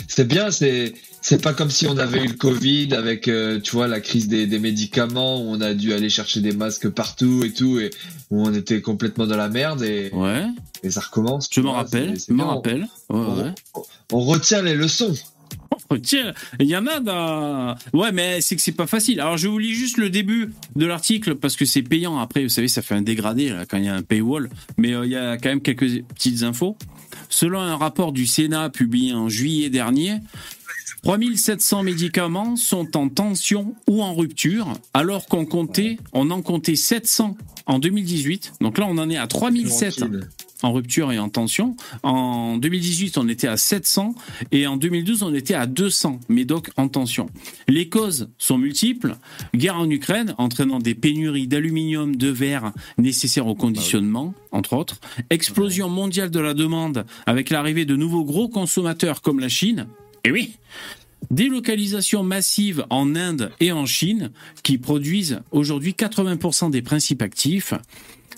C'est 0.07 0.27
bien, 0.27 0.51
c'est 0.51 0.93
c'est 1.21 1.41
pas 1.41 1.53
comme 1.53 1.69
si 1.69 1.87
on 1.87 1.97
avait 1.97 2.23
eu 2.23 2.27
le 2.27 2.33
Covid 2.35 2.93
avec, 2.93 3.27
euh, 3.27 3.59
tu 3.59 3.71
vois, 3.73 3.87
la 3.87 3.99
crise 3.99 4.27
des, 4.29 4.47
des 4.47 4.59
médicaments 4.59 5.41
où 5.41 5.45
on 5.49 5.59
a 5.59 5.73
dû 5.73 5.91
aller 5.93 6.09
chercher 6.09 6.39
des 6.39 6.53
masques 6.53 6.87
partout 6.89 7.43
et 7.43 7.51
tout, 7.51 7.79
et 7.79 7.89
où 8.31 8.41
on 8.47 8.53
était 8.53 8.81
complètement 8.81 9.27
dans 9.27 9.35
la 9.35 9.49
merde 9.49 9.81
et, 9.83 10.09
Ouais, 10.13 10.45
et 10.83 10.89
ça 10.89 11.01
recommence. 11.01 11.49
je 11.51 11.59
m'en 11.59 11.73
rappelle, 11.73 12.17
je 12.27 12.33
m'en 12.33 12.47
rappelle. 12.47 12.81
Ouais, 12.83 12.87
On, 13.09 13.41
ouais. 13.43 13.51
on 14.13 14.19
retient 14.21 14.61
les 14.61 14.75
leçons. 14.75 15.13
Tiens, 16.01 16.33
il 16.59 16.67
y 16.67 16.75
en 16.75 16.85
a. 16.87 17.77
Ouais, 17.93 18.11
mais 18.11 18.41
c'est 18.41 18.55
que 18.55 18.61
c'est 18.61 18.71
pas 18.71 18.87
facile. 18.87 19.19
Alors, 19.19 19.37
je 19.37 19.47
vous 19.47 19.59
lis 19.59 19.73
juste 19.73 19.97
le 19.97 20.09
début 20.09 20.53
de 20.75 20.85
l'article 20.85 21.35
parce 21.35 21.55
que 21.55 21.65
c'est 21.65 21.81
payant. 21.83 22.19
Après, 22.19 22.43
vous 22.43 22.49
savez, 22.49 22.67
ça 22.67 22.81
fait 22.81 22.95
un 22.95 23.01
dégradé 23.01 23.53
quand 23.69 23.77
il 23.77 23.85
y 23.85 23.89
a 23.89 23.95
un 23.95 24.03
paywall. 24.03 24.49
Mais 24.77 24.93
euh, 24.93 25.05
il 25.05 25.11
y 25.11 25.15
a 25.15 25.37
quand 25.37 25.49
même 25.49 25.61
quelques 25.61 26.03
petites 26.03 26.43
infos. 26.43 26.77
Selon 27.29 27.59
un 27.59 27.75
rapport 27.75 28.11
du 28.11 28.25
Sénat 28.25 28.69
publié 28.69 29.13
en 29.13 29.29
juillet 29.29 29.69
dernier, 29.69 30.19
3700 31.03 31.83
médicaments 31.83 32.55
sont 32.55 32.97
en 32.97 33.09
tension 33.09 33.75
ou 33.87 34.03
en 34.03 34.13
rupture, 34.13 34.73
alors 34.93 35.27
qu'on 35.27 35.45
comptait, 35.45 35.97
on 36.13 36.31
en 36.31 36.41
comptait 36.41 36.75
700 36.75 37.37
en 37.65 37.79
2018. 37.79 38.53
Donc 38.61 38.77
là, 38.77 38.87
on 38.89 38.97
en 38.97 39.09
est 39.09 39.17
à 39.17 39.27
3007 39.27 39.95
Tranquille. 39.95 40.29
En 40.63 40.73
rupture 40.73 41.11
et 41.11 41.19
en 41.19 41.29
tension. 41.29 41.75
En 42.03 42.57
2018, 42.57 43.17
on 43.17 43.27
était 43.27 43.47
à 43.47 43.57
700 43.57 44.15
et 44.51 44.67
en 44.67 44.77
2012, 44.77 45.23
on 45.23 45.33
était 45.33 45.53
à 45.53 45.65
200 45.65 46.19
médocs 46.29 46.69
en 46.77 46.87
tension. 46.87 47.27
Les 47.67 47.89
causes 47.89 48.29
sont 48.37 48.57
multiples. 48.57 49.17
Guerre 49.55 49.77
en 49.77 49.89
Ukraine, 49.89 50.35
entraînant 50.37 50.79
des 50.79 50.95
pénuries 50.95 51.47
d'aluminium, 51.47 52.15
de 52.15 52.29
verre 52.29 52.73
nécessaires 52.97 53.47
au 53.47 53.55
conditionnement, 53.55 54.33
entre 54.51 54.73
autres. 54.73 54.99
Explosion 55.29 55.89
mondiale 55.89 56.31
de 56.31 56.39
la 56.39 56.53
demande 56.53 57.05
avec 57.25 57.49
l'arrivée 57.49 57.85
de 57.85 57.95
nouveaux 57.95 58.25
gros 58.25 58.49
consommateurs 58.49 59.21
comme 59.21 59.39
la 59.39 59.49
Chine. 59.49 59.87
Et 60.23 60.31
oui 60.31 60.55
Délocalisation 61.31 62.23
massive 62.23 62.85
en 62.89 63.15
Inde 63.15 63.51
et 63.59 63.71
en 63.71 63.85
Chine 63.85 64.31
qui 64.63 64.77
produisent 64.77 65.41
aujourd'hui 65.51 65.91
80% 65.91 66.69
des 66.71 66.81
principes 66.81 67.21
actifs 67.21 67.73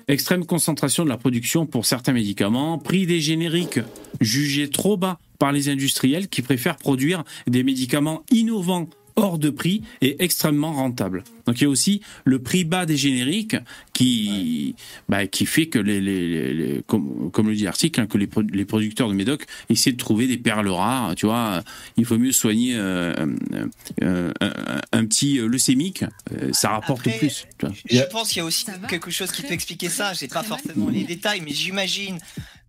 extrême 0.09 0.45
concentration 0.45 1.03
de 1.03 1.09
la 1.09 1.17
production 1.17 1.65
pour 1.65 1.85
certains 1.85 2.13
médicaments, 2.13 2.79
prix 2.79 3.05
des 3.05 3.21
génériques 3.21 3.79
jugés 4.19 4.69
trop 4.69 4.97
bas 4.97 5.19
par 5.37 5.51
les 5.51 5.69
industriels 5.69 6.27
qui 6.27 6.41
préfèrent 6.41 6.77
produire 6.77 7.23
des 7.47 7.63
médicaments 7.63 8.23
innovants 8.31 8.89
hors 9.19 9.37
de 9.37 9.49
prix 9.49 9.83
et 10.01 10.23
extrêmement 10.23 10.73
rentables. 10.73 11.23
Donc 11.45 11.59
il 11.59 11.63
y 11.63 11.67
a 11.67 11.69
aussi 11.69 12.01
le 12.25 12.39
prix 12.39 12.63
bas 12.63 12.85
des 12.85 12.97
génériques 12.97 13.55
qui, 13.93 14.75
bah, 15.09 15.27
qui 15.27 15.45
fait 15.45 15.67
que, 15.67 15.79
les, 15.79 15.99
les- 15.99 16.27
les- 16.27 16.53
les- 16.53 16.81
comme, 16.87 17.29
comme 17.31 17.49
le 17.49 17.55
dit 17.55 17.63
l'article, 17.63 17.99
hein, 18.01 18.07
que 18.07 18.17
les, 18.17 18.29
les 18.53 18.65
producteurs 18.65 19.09
de 19.09 19.13
médocs 19.13 19.45
essaient 19.69 19.91
de 19.91 19.97
trouver 19.97 20.27
des 20.27 20.37
perles 20.37 20.69
rares. 20.69 21.15
Tu 21.15 21.25
vois, 21.25 21.63
il 21.97 22.05
faut 22.05 22.17
mieux 22.17 22.31
soigner 22.31 22.75
euh, 22.75 23.13
euh, 23.53 23.65
euh, 24.03 24.31
un, 24.41 24.81
un 24.99 25.05
petit 25.05 25.37
leucémique, 25.39 26.03
euh, 26.31 26.49
ça 26.53 26.69
rapporte 26.69 27.01
Après, 27.07 27.17
plus. 27.17 27.45
tu 27.57 27.65
vois. 27.65 27.75
Je 27.89 28.01
pense 28.11 28.29
qu'il 28.29 28.37
y 28.37 28.41
a 28.41 28.45
aussi 28.45 28.65
quelque 28.87 29.11
chose 29.11 29.31
qui 29.31 29.41
peut 29.41 29.53
expliquer 29.53 29.89
ça. 29.89 30.13
J'ai 30.13 30.27
pas 30.27 30.43
forcément 30.43 30.89
les 30.89 31.03
détails, 31.03 31.41
mais 31.41 31.51
j'imagine 31.51 32.19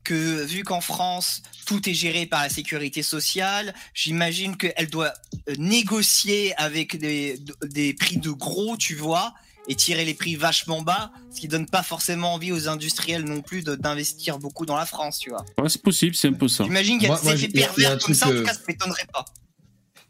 que 0.04 0.44
vu 0.44 0.62
qu'en 0.64 0.80
France 0.80 1.42
tout 1.66 1.88
est 1.88 1.94
géré 1.94 2.26
par 2.26 2.42
la 2.42 2.48
sécurité 2.48 3.02
sociale, 3.02 3.74
j'imagine 3.94 4.56
qu'elle 4.56 4.88
doit 4.90 5.12
euh, 5.48 5.54
négocier 5.58 6.54
avec 6.56 6.96
des, 6.98 7.38
des 7.64 7.94
prix 7.94 8.16
de 8.16 8.30
gros, 8.30 8.76
tu 8.76 8.94
vois, 8.94 9.34
et 9.68 9.74
tirer 9.76 10.04
les 10.04 10.14
prix 10.14 10.34
vachement 10.36 10.82
bas, 10.82 11.12
ce 11.32 11.40
qui 11.40 11.46
donne 11.48 11.66
pas 11.66 11.82
forcément 11.82 12.34
envie 12.34 12.50
aux 12.50 12.68
industriels 12.68 13.24
non 13.24 13.40
plus 13.42 13.62
d'investir 13.62 14.38
beaucoup 14.38 14.66
dans 14.66 14.76
la 14.76 14.86
France, 14.86 15.18
tu 15.20 15.30
vois. 15.30 15.44
Ouais, 15.58 15.68
c'est 15.68 15.82
possible, 15.82 16.16
c'est 16.16 16.28
un 16.28 16.32
peu 16.32 16.48
ça. 16.48 16.64
J'imagine 16.64 16.98
qu'il 16.98 17.04
y 17.08 17.10
a 17.10 17.14
Moi- 17.14 17.20
moi, 17.22 17.34
des 17.34 17.44
effets 17.44 17.52
il 17.54 17.60
y 17.60 17.64
a- 17.64 17.70
il 17.76 17.82
y 17.82 17.86
a 17.86 17.90
un 17.92 17.96
pervers 17.96 18.04
comme 18.06 18.14
truc, 18.14 18.16
ça, 18.16 18.26
en 18.26 18.30
tout 18.32 18.42
cas, 18.42 18.54
ça 18.54 18.60
m'étonnerait 18.66 19.06
pas. 19.12 19.24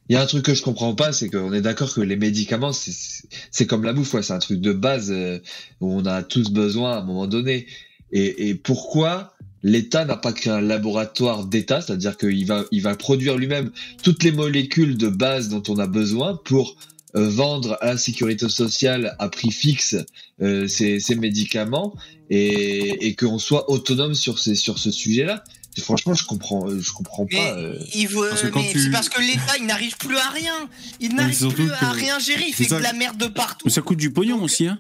Il 0.09 0.15
y 0.15 0.17
a 0.17 0.23
un 0.23 0.27
truc 0.27 0.45
que 0.45 0.55
je 0.55 0.63
comprends 0.63 0.95
pas, 0.95 1.13
c'est 1.13 1.29
qu'on 1.29 1.53
est 1.53 1.61
d'accord 1.61 1.93
que 1.93 2.01
les 2.01 2.17
médicaments, 2.17 2.73
c'est- 2.73 3.27
c'est 3.51 3.67
comme 3.67 3.85
la 3.85 3.93
bouffe, 3.93 4.15
ouais, 4.15 4.23
c'est 4.23 4.33
un 4.33 4.39
truc 4.39 4.61
de 4.61 4.73
base 4.73 5.11
euh, 5.11 5.41
où 5.81 5.93
on 5.93 6.07
a 6.07 6.23
tous 6.23 6.51
besoin 6.51 6.95
à 6.95 6.97
un 7.01 7.05
moment 7.05 7.27
donné. 7.27 7.67
Et, 8.13 8.49
et 8.49 8.55
pourquoi 8.57 9.35
l'État 9.63 10.05
n'a 10.05 10.17
pas 10.17 10.33
créé 10.33 10.53
un 10.53 10.61
laboratoire 10.61 11.45
d'État, 11.45 11.81
c'est-à-dire 11.81 12.17
qu'il 12.17 12.47
va, 12.47 12.65
il 12.71 12.83
va 12.83 12.95
produire 12.97 13.37
lui-même 13.37 13.71
toutes 14.03 14.23
les 14.23 14.33
molécules 14.33 14.97
de 14.97 15.09
base 15.09 15.49
dont 15.49 15.63
on 15.69 15.79
a 15.79 15.87
besoin 15.87 16.39
pour 16.45 16.77
euh, 17.17 17.29
vendre 17.29 17.77
à 17.81 17.87
la 17.87 17.99
sécurité 17.99 18.49
sociale 18.49 19.17
à 19.19 19.29
prix 19.29 19.51
fixe 19.51 19.97
euh, 20.43 20.67
ces, 20.69 21.01
ces 21.01 21.15
médicaments 21.17 21.95
et, 22.31 23.07
et 23.09 23.15
qu'on 23.17 23.39
soit 23.39 23.69
autonome 23.71 24.15
sur, 24.15 24.39
ces, 24.39 24.55
sur 24.55 24.79
ce 24.79 24.91
sujet-là. 24.91 25.43
Franchement, 25.79 26.15
je 26.15 26.25
comprends, 26.25 26.69
je 26.69 26.93
comprends 26.93 27.27
Mais, 27.31 27.37
pas. 27.39 27.57
euh. 27.57 27.79
il 27.95 28.07
veut, 28.09 28.29
Parce 28.29 28.43
que 28.43 28.49
quand 28.49 28.61
mais 28.61 28.73
tu- 28.73 28.81
c'est 28.81 28.91
parce 28.91 29.09
que 29.09 29.21
l'État, 29.21 29.57
il 29.59 29.67
n'arrive 29.67 29.97
plus 29.99 30.17
à 30.17 30.29
rien. 30.31 30.53
Il 31.01 31.15
n'arrive 31.15 31.49
plus 31.49 31.71
à 31.73 31.79
que- 31.79 31.95
rien 31.97 32.19
gérer. 32.19 32.45
Il 32.49 32.55
c'est 32.55 32.65
fait 32.65 32.71
ça. 32.71 32.79
de 32.79 32.83
la 32.83 32.93
merde 32.93 33.17
de 33.19 33.27
partout. 33.27 33.63
Mais 33.67 33.71
ça 33.71 33.81
coûte 33.81 33.99
du 33.99 34.11
pognon 34.13 34.43
aussi, 34.43 34.67
hein 34.67 34.79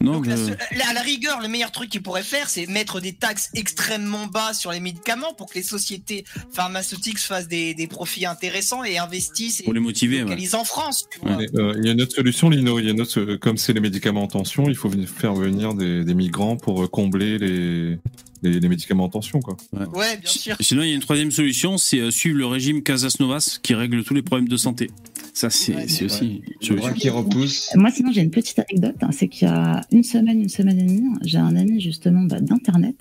Non, 0.00 0.12
Donc, 0.14 0.26
la 0.26 0.36
mais- 0.36 0.46
seule- 0.46 0.58
la- 0.76 0.88
à 0.88 0.92
la 0.92 1.00
rigueur, 1.02 1.40
le 1.40 1.48
meilleur 1.48 1.70
truc 1.72 1.90
qu'il 1.90 2.02
pourrait 2.02 2.22
faire, 2.22 2.48
c'est 2.48 2.66
mettre 2.66 3.00
des 3.00 3.14
taxes 3.14 3.50
extrêmement 3.54 4.26
bas 4.26 4.52
sur 4.54 4.72
les 4.72 4.80
médicaments 4.80 5.34
pour 5.34 5.48
que 5.50 5.54
les 5.58 5.62
sociétés 5.64 6.24
pharmaceutiques 6.52 7.18
fassent 7.18 7.48
des, 7.48 7.74
des 7.74 7.86
profits 7.86 8.26
intéressants 8.26 8.84
et 8.84 8.98
investissent 8.98 9.60
et 9.60 9.64
Pour 9.64 9.74
les 9.74 9.80
motiver, 9.80 10.22
ouais. 10.22 10.54
en 10.54 10.64
France. 10.64 11.06
Tu 11.12 11.20
vois. 11.20 11.36
Mais, 11.36 11.46
euh, 11.56 11.74
il 11.78 11.86
y 11.86 11.88
a 11.88 11.92
une 11.92 12.02
autre 12.02 12.14
solution, 12.14 12.48
Lino. 12.50 12.78
Il 12.78 12.84
y 12.86 12.88
a 12.88 12.92
une 12.92 13.00
autre, 13.00 13.18
euh, 13.20 13.38
comme 13.38 13.56
c'est 13.56 13.72
les 13.72 13.80
médicaments 13.80 14.22
en 14.22 14.28
tension, 14.28 14.68
il 14.68 14.74
faut 14.76 14.88
venir 14.88 15.08
faire 15.08 15.34
venir 15.34 15.74
des, 15.74 16.04
des 16.04 16.14
migrants 16.14 16.56
pour 16.56 16.82
euh, 16.84 16.88
combler 16.88 17.38
les, 17.38 17.98
les, 18.42 18.60
les 18.60 18.68
médicaments 18.68 19.04
en 19.04 19.08
tension, 19.08 19.40
quoi. 19.40 19.56
Ouais, 19.72 20.16
bien 20.16 20.30
sûr. 20.30 20.56
Sinon, 20.60 20.82
il 20.82 20.88
y 20.88 20.92
a 20.92 20.94
une 20.94 21.00
troisième 21.00 21.30
solution, 21.30 21.78
c'est 21.78 21.98
euh, 22.00 22.10
suivre 22.10 22.38
le 22.38 22.46
régime 22.46 22.82
Casas-Novas 22.82 23.58
qui 23.62 23.74
règle 23.74 24.04
tous 24.04 24.14
les 24.14 24.22
problèmes 24.22 24.48
de 24.48 24.56
santé. 24.56 24.90
Ça, 25.32 25.50
c'est 25.50 25.74
Ouais, 25.74 25.88
c'est 25.88 26.04
aussi 26.06 26.24
une 26.26 26.42
Le 26.60 26.66
solution. 26.66 26.74
bras 26.88 26.92
qui 26.92 27.08
repousse. 27.10 27.68
Moi, 27.74 27.90
sinon, 27.90 28.10
j'ai 28.12 28.22
une 28.22 28.30
petite 28.30 28.58
anecdote. 28.58 28.96
hein, 29.02 29.10
c'est 29.12 29.28
qu'il 29.28 29.48
y 29.48 29.50
a 29.50 29.80
une 29.92 30.02
semaine, 30.02 30.40
une 30.40 30.48
semaine 30.48 30.78
et 30.78 30.84
demie, 30.84 31.02
j'ai 31.22 31.38
un 31.38 31.56
ami 31.56 31.80
justement 31.80 32.22
bah, 32.22 32.40
d'Internet 32.40 32.96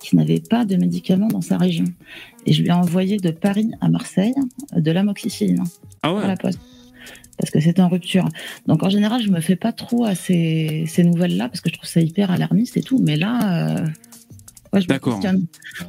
qui 0.00 0.14
n'avait 0.14 0.40
pas 0.40 0.64
de 0.64 0.76
médicaments 0.76 1.26
dans 1.28 1.40
sa 1.40 1.56
région. 1.58 1.84
Et 2.46 2.52
je 2.52 2.62
lui 2.62 2.68
ai 2.68 2.72
envoyé 2.72 3.16
de 3.16 3.30
Paris 3.30 3.70
à 3.80 3.88
Marseille 3.88 4.34
euh, 4.76 4.80
de 4.80 4.90
l'amoxicilline 4.92 5.64
Ah 6.02 6.08
par 6.10 6.14
ouais 6.16 6.26
la 6.28 6.36
poste. 6.36 6.60
Parce 7.38 7.50
que 7.50 7.60
c'était 7.60 7.82
en 7.82 7.88
rupture. 7.88 8.26
Donc 8.66 8.82
en 8.84 8.88
général, 8.88 9.20
je 9.22 9.30
me 9.30 9.40
fais 9.40 9.56
pas 9.56 9.72
trop 9.72 10.04
à 10.04 10.14
ces, 10.14 10.84
ces 10.86 11.02
nouvelles-là 11.04 11.48
parce 11.48 11.60
que 11.60 11.68
je 11.68 11.74
trouve 11.74 11.88
ça 11.88 12.00
hyper 12.00 12.30
alarmiste 12.30 12.76
et 12.78 12.82
tout. 12.82 12.98
Mais 12.98 13.16
là, 13.16 13.76
euh, 13.80 13.86
ouais, 14.80 14.86
D'accord. 14.86 15.20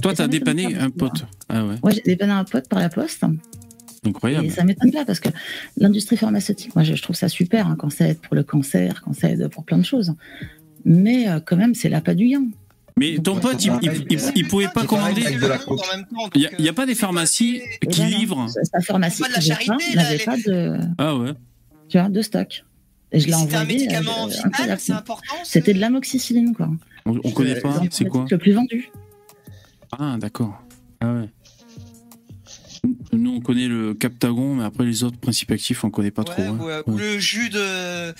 Toi, 0.02 0.16
ça 0.16 0.28
m'étonne 0.28 0.30
dépanné 0.30 0.76
un 0.76 0.90
pote. 0.90 1.26
Ah 1.50 1.66
ouais, 1.66 1.76
Ouais, 1.84 1.94
j'ai 1.94 2.02
dépanné 2.02 2.32
un 2.34 2.44
pote 2.44 2.68
par 2.70 2.80
la 2.80 2.90
poste. 2.90 3.24
incroyable. 4.06 4.46
Et 4.46 4.50
ça 4.50 4.64
m'étonne 4.64 4.92
pas 4.92 5.06
parce 5.06 5.20
que 5.20 5.30
l'industrie 5.78 6.18
pharmaceutique, 6.18 6.76
moi 6.76 6.84
je, 6.84 6.94
trouve 7.02 7.16
ça 7.16 7.30
super 7.30 7.68
hein, 7.68 7.76
quand 7.78 7.90
ça 7.90 8.08
aide 8.08 8.20
pour 8.20 8.36
le 8.36 8.44
cancer, 8.44 9.02
quand 9.04 9.14
ça 9.14 9.30
aide 9.30 9.48
pour 9.50 9.64
plein 9.66 9.78
de 9.78 9.86
choses. 9.86 10.14
Mais 10.86 11.28
euh, 11.30 11.40
quand 11.46 11.58
même, 11.58 11.76
c'est 11.76 11.90
l'appât 11.90 12.14
du 12.16 12.28
gain. 12.30 12.46
Mais 13.00 13.18
ton 13.20 13.36
pote, 13.40 13.64
il, 13.64 13.72
c'est 13.84 13.96
il, 13.96 14.06
il- 14.10 14.32
il 14.38 14.48
pouvait 14.48 14.70
pas 14.74 14.84
commander. 14.86 15.22
Il 15.30 15.38
n'y 15.38 16.68
a, 16.68 16.72
euh, 16.72 16.74
pas 16.74 16.86
des 16.88 16.96
pharmacies 16.96 17.62
Et 17.82 17.88
qui 17.88 18.04
livrent. 18.06 18.48
sa- 18.50 18.82
pharmacie 18.82 19.22
n'avait 19.96 20.18
les- 20.18 20.24
pas 20.24 20.38
de, 20.38 20.78
Ah 20.98 21.16
ouais. 21.16 21.34
tu 21.90 22.00
vois, 22.00 22.10
de 22.10 22.22
stock. 22.22 22.64
Et 23.12 23.20
je 23.20 23.26
l'ai 23.28 23.32
Si 23.34 23.38
envoyé. 23.38 23.50
C'était 23.50 23.56
un 23.58 23.66
médicament 23.66 24.26
euh, 24.26 24.28
vital, 24.28 24.46
incroyable. 24.48 24.82
c'est 24.82 24.92
important. 24.94 25.36
C'était 25.44 25.74
de 25.74 25.80
l'amoxicilline, 25.80 26.54
quoi. 26.56 26.70
On, 27.06 27.20
on 27.24 27.32
connaît 27.32 27.60
pas. 27.62 27.80
Le 27.82 27.90
C'est 27.92 28.06
quoi 28.06 28.26
Le 28.30 28.38
plus 28.38 28.52
vendu. 28.54 28.90
Ah 29.98 30.18
d'accord. 30.20 30.62
Ah 31.00 31.14
ouais. 31.14 31.30
Nous, 33.14 33.32
on 33.32 33.40
connaît 33.40 33.68
le 33.68 33.94
Captagon, 33.94 34.56
mais 34.56 34.64
après 34.66 34.86
les 34.86 35.04
autres 35.04 35.18
principes 35.18 35.52
actifs, 35.52 35.84
on 35.84 35.90
connaît 35.90 36.12
pas 36.12 36.24
trop. 36.24 36.42
Ouais, 36.42 36.48
hein. 36.48 36.58
ouais, 36.60 36.76
Ouais. 36.78 36.84
Ou 36.94 36.98
le 36.98 37.18
jus 37.20 37.50
de. 37.50 38.14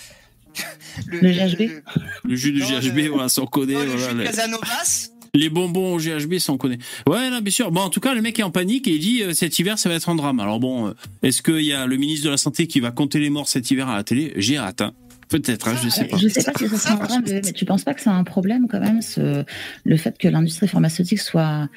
Le 1.06 1.20
GHB. 1.20 1.58
le- 1.60 1.82
Le 2.24 2.34
jus 2.34 2.52
de 2.52 2.58
Non, 2.60 2.66
GHB, 2.80 2.96
le- 2.96 3.08
voilà, 3.08 3.28
ça 3.28 3.42
on 3.42 3.46
connaît. 3.46 3.74
le 3.74 3.90
voilà, 3.90 4.10
jus 4.10 4.16
de 4.16 4.24
Casanovas. 4.24 5.08
Les 5.34 5.50
bonbons 5.50 5.94
au 5.94 5.98
GHB, 5.98 6.38
ça 6.38 6.52
on 6.52 6.56
connaît. 6.56 6.78
Ouais, 7.08 7.30
là, 7.30 7.40
bien 7.40 7.50
sûr. 7.52 7.70
Bon, 7.70 7.80
en 7.82 7.90
tout 7.90 8.00
cas, 8.00 8.14
le 8.14 8.22
mec 8.22 8.38
est 8.38 8.42
en 8.42 8.50
panique 8.50 8.88
et 8.88 8.92
il 8.92 9.00
dit 9.00 9.22
euh, 9.22 9.32
cet 9.32 9.58
hiver, 9.58 9.78
ça 9.78 9.88
va 9.88 9.94
être 9.96 10.08
un 10.08 10.14
drame. 10.14 10.40
Alors 10.40 10.58
bon, 10.60 10.88
euh, 10.88 10.92
est-ce 11.22 11.42
qu'il 11.42 11.60
y 11.64 11.72
a 11.72 11.86
le 11.86 11.96
ministre 11.96 12.26
de 12.26 12.30
la 12.30 12.36
Santé 12.36 12.66
qui 12.66 12.80
va 12.80 12.90
compter 12.90 13.18
les 13.20 13.30
morts 13.30 13.48
cet 13.48 13.70
hiver 13.70 13.88
à 13.88 13.96
la 13.96 14.04
télé? 14.04 14.32
J'ai 14.36 14.56
hâte. 14.58 14.80
hein. 14.80 14.92
Peut-être, 15.28 15.68
hein, 15.68 15.76
je 15.84 15.90
sais 15.90 16.06
pas. 16.06 16.16
Je 16.16 16.26
sais 16.28 16.42
pas 16.42 16.52
si 16.58 16.68
ça 16.68 16.78
sera 16.78 16.94
un 16.94 16.96
problème, 16.96 17.40
mais 17.44 17.52
tu 17.52 17.66
penses 17.66 17.84
pas 17.84 17.92
que 17.92 18.00
c'est 18.00 18.08
un 18.08 18.24
problème 18.24 18.66
quand 18.66 18.80
même, 18.80 19.02
ce, 19.02 19.44
le 19.84 19.96
fait 19.98 20.16
que 20.16 20.26
l'industrie 20.26 20.68
pharmaceutique 20.68 21.20
soit 21.20 21.68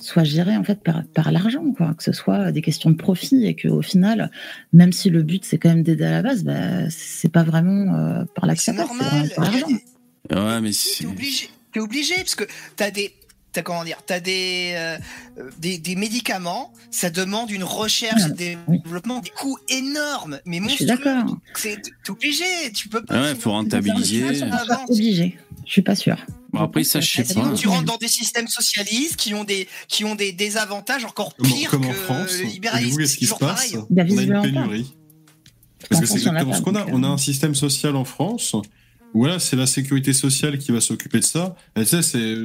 soit 0.00 0.24
gérée 0.24 0.56
en 0.56 0.64
fait 0.64 0.80
par, 0.82 1.02
par 1.12 1.30
l'argent, 1.32 1.64
quoi, 1.76 1.92
que 1.94 2.02
ce 2.04 2.12
soit 2.12 2.52
des 2.52 2.62
questions 2.62 2.88
de 2.90 2.94
profit 2.96 3.44
et 3.44 3.54
qu'au 3.56 3.82
final, 3.82 4.30
même 4.72 4.92
si 4.92 5.10
le 5.10 5.22
but 5.22 5.44
c'est 5.44 5.58
quand 5.58 5.68
même 5.70 5.82
d'aider 5.82 6.04
à 6.04 6.10
la 6.12 6.22
base, 6.22 6.42
bah, 6.44 6.88
c'est 6.88 7.30
pas 7.30 7.42
vraiment 7.42 7.94
euh, 7.96 8.24
par 8.34 8.46
ça 8.50 8.54
C'est 8.56 8.72
normal. 8.74 8.96
vraiment 9.08 9.28
par 9.34 9.44
l'argent. 9.44 9.66
Ouais, 10.30 10.60
mais 10.62 10.72
c'est. 10.72 11.04
Obligé. 11.04 11.50
T'es 11.72 11.80
obligé 11.80 12.14
parce 12.16 12.34
que 12.34 12.44
t'as 12.76 12.90
des. 12.90 13.14
T'as 13.52 13.62
comment 13.62 13.82
dire 13.82 13.98
T'as 14.06 14.20
des, 14.20 14.74
euh, 14.76 14.96
des 15.58 15.78
des 15.78 15.96
médicaments. 15.96 16.72
Ça 16.92 17.10
demande 17.10 17.50
une 17.50 17.64
recherche 17.64 18.22
et 18.30 18.32
des 18.32 18.58
oui. 18.68 18.80
développement, 18.84 19.18
des 19.18 19.30
coûts 19.30 19.58
énormes, 19.68 20.38
mais 20.46 20.60
Je 20.68 20.68
suis 20.76 20.84
d'accord. 20.86 21.36
T'es 21.60 21.76
obligé. 22.08 22.44
Tu 22.72 22.88
peux 22.88 23.02
pas. 23.02 23.14
Ah 23.16 23.22
ouais, 23.22 23.34
faut 23.34 23.50
rentabiliser. 23.50 24.28
Je 24.28 24.32
suis 24.34 24.40
que 24.50 24.92
obligé. 24.92 25.38
Je 25.66 25.72
suis 25.72 25.82
pas. 25.82 25.94
Bon, 26.52 26.60
après, 26.60 26.84
ça, 26.84 27.00
je 27.00 27.08
sais 27.22 27.34
pas. 27.34 27.52
Tu 27.54 27.68
rentres 27.68 27.84
dans 27.84 27.96
des 27.96 28.08
systèmes 28.08 28.48
socialistes 28.48 29.16
qui 29.16 29.34
ont 29.34 29.44
des 29.44 29.68
qui 29.88 30.04
ont 30.04 30.14
des 30.14 30.32
désavantages 30.32 31.04
encore 31.04 31.34
Comme, 31.36 31.48
pires 31.48 31.70
comme 31.70 31.84
en 31.84 31.88
que 31.88 31.94
France. 31.94 32.38
le 32.38 32.44
libéralisme. 32.44 32.92
vous, 32.92 32.98
qu'est-ce 32.98 33.16
qui 33.16 33.26
se 33.26 33.34
passe? 33.34 33.72
Bah, 33.90 34.02
On 34.08 34.18
a 34.18 34.22
une 34.22 34.42
pénurie. 34.42 34.94
Parce 35.88 36.00
que 36.00 36.06
En 36.06 36.08
c'est 36.08 36.28
en 36.28 36.32
exactement 36.36 36.54
ce 36.54 36.62
qu'on 36.62 36.74
a. 36.74 36.86
On 36.88 37.02
a 37.02 37.08
euh, 37.08 37.12
un 37.12 37.18
système 37.18 37.54
social 37.54 37.96
en 37.96 38.04
France. 38.04 38.54
Voilà, 39.14 39.38
c'est 39.38 39.56
la 39.56 39.66
sécurité 39.66 40.12
sociale 40.12 40.58
qui 40.58 40.72
va 40.72 40.80
s'occuper 40.80 41.18
de 41.20 41.24
ça. 41.24 41.56
Et 41.76 41.84
c'est, 41.84 42.36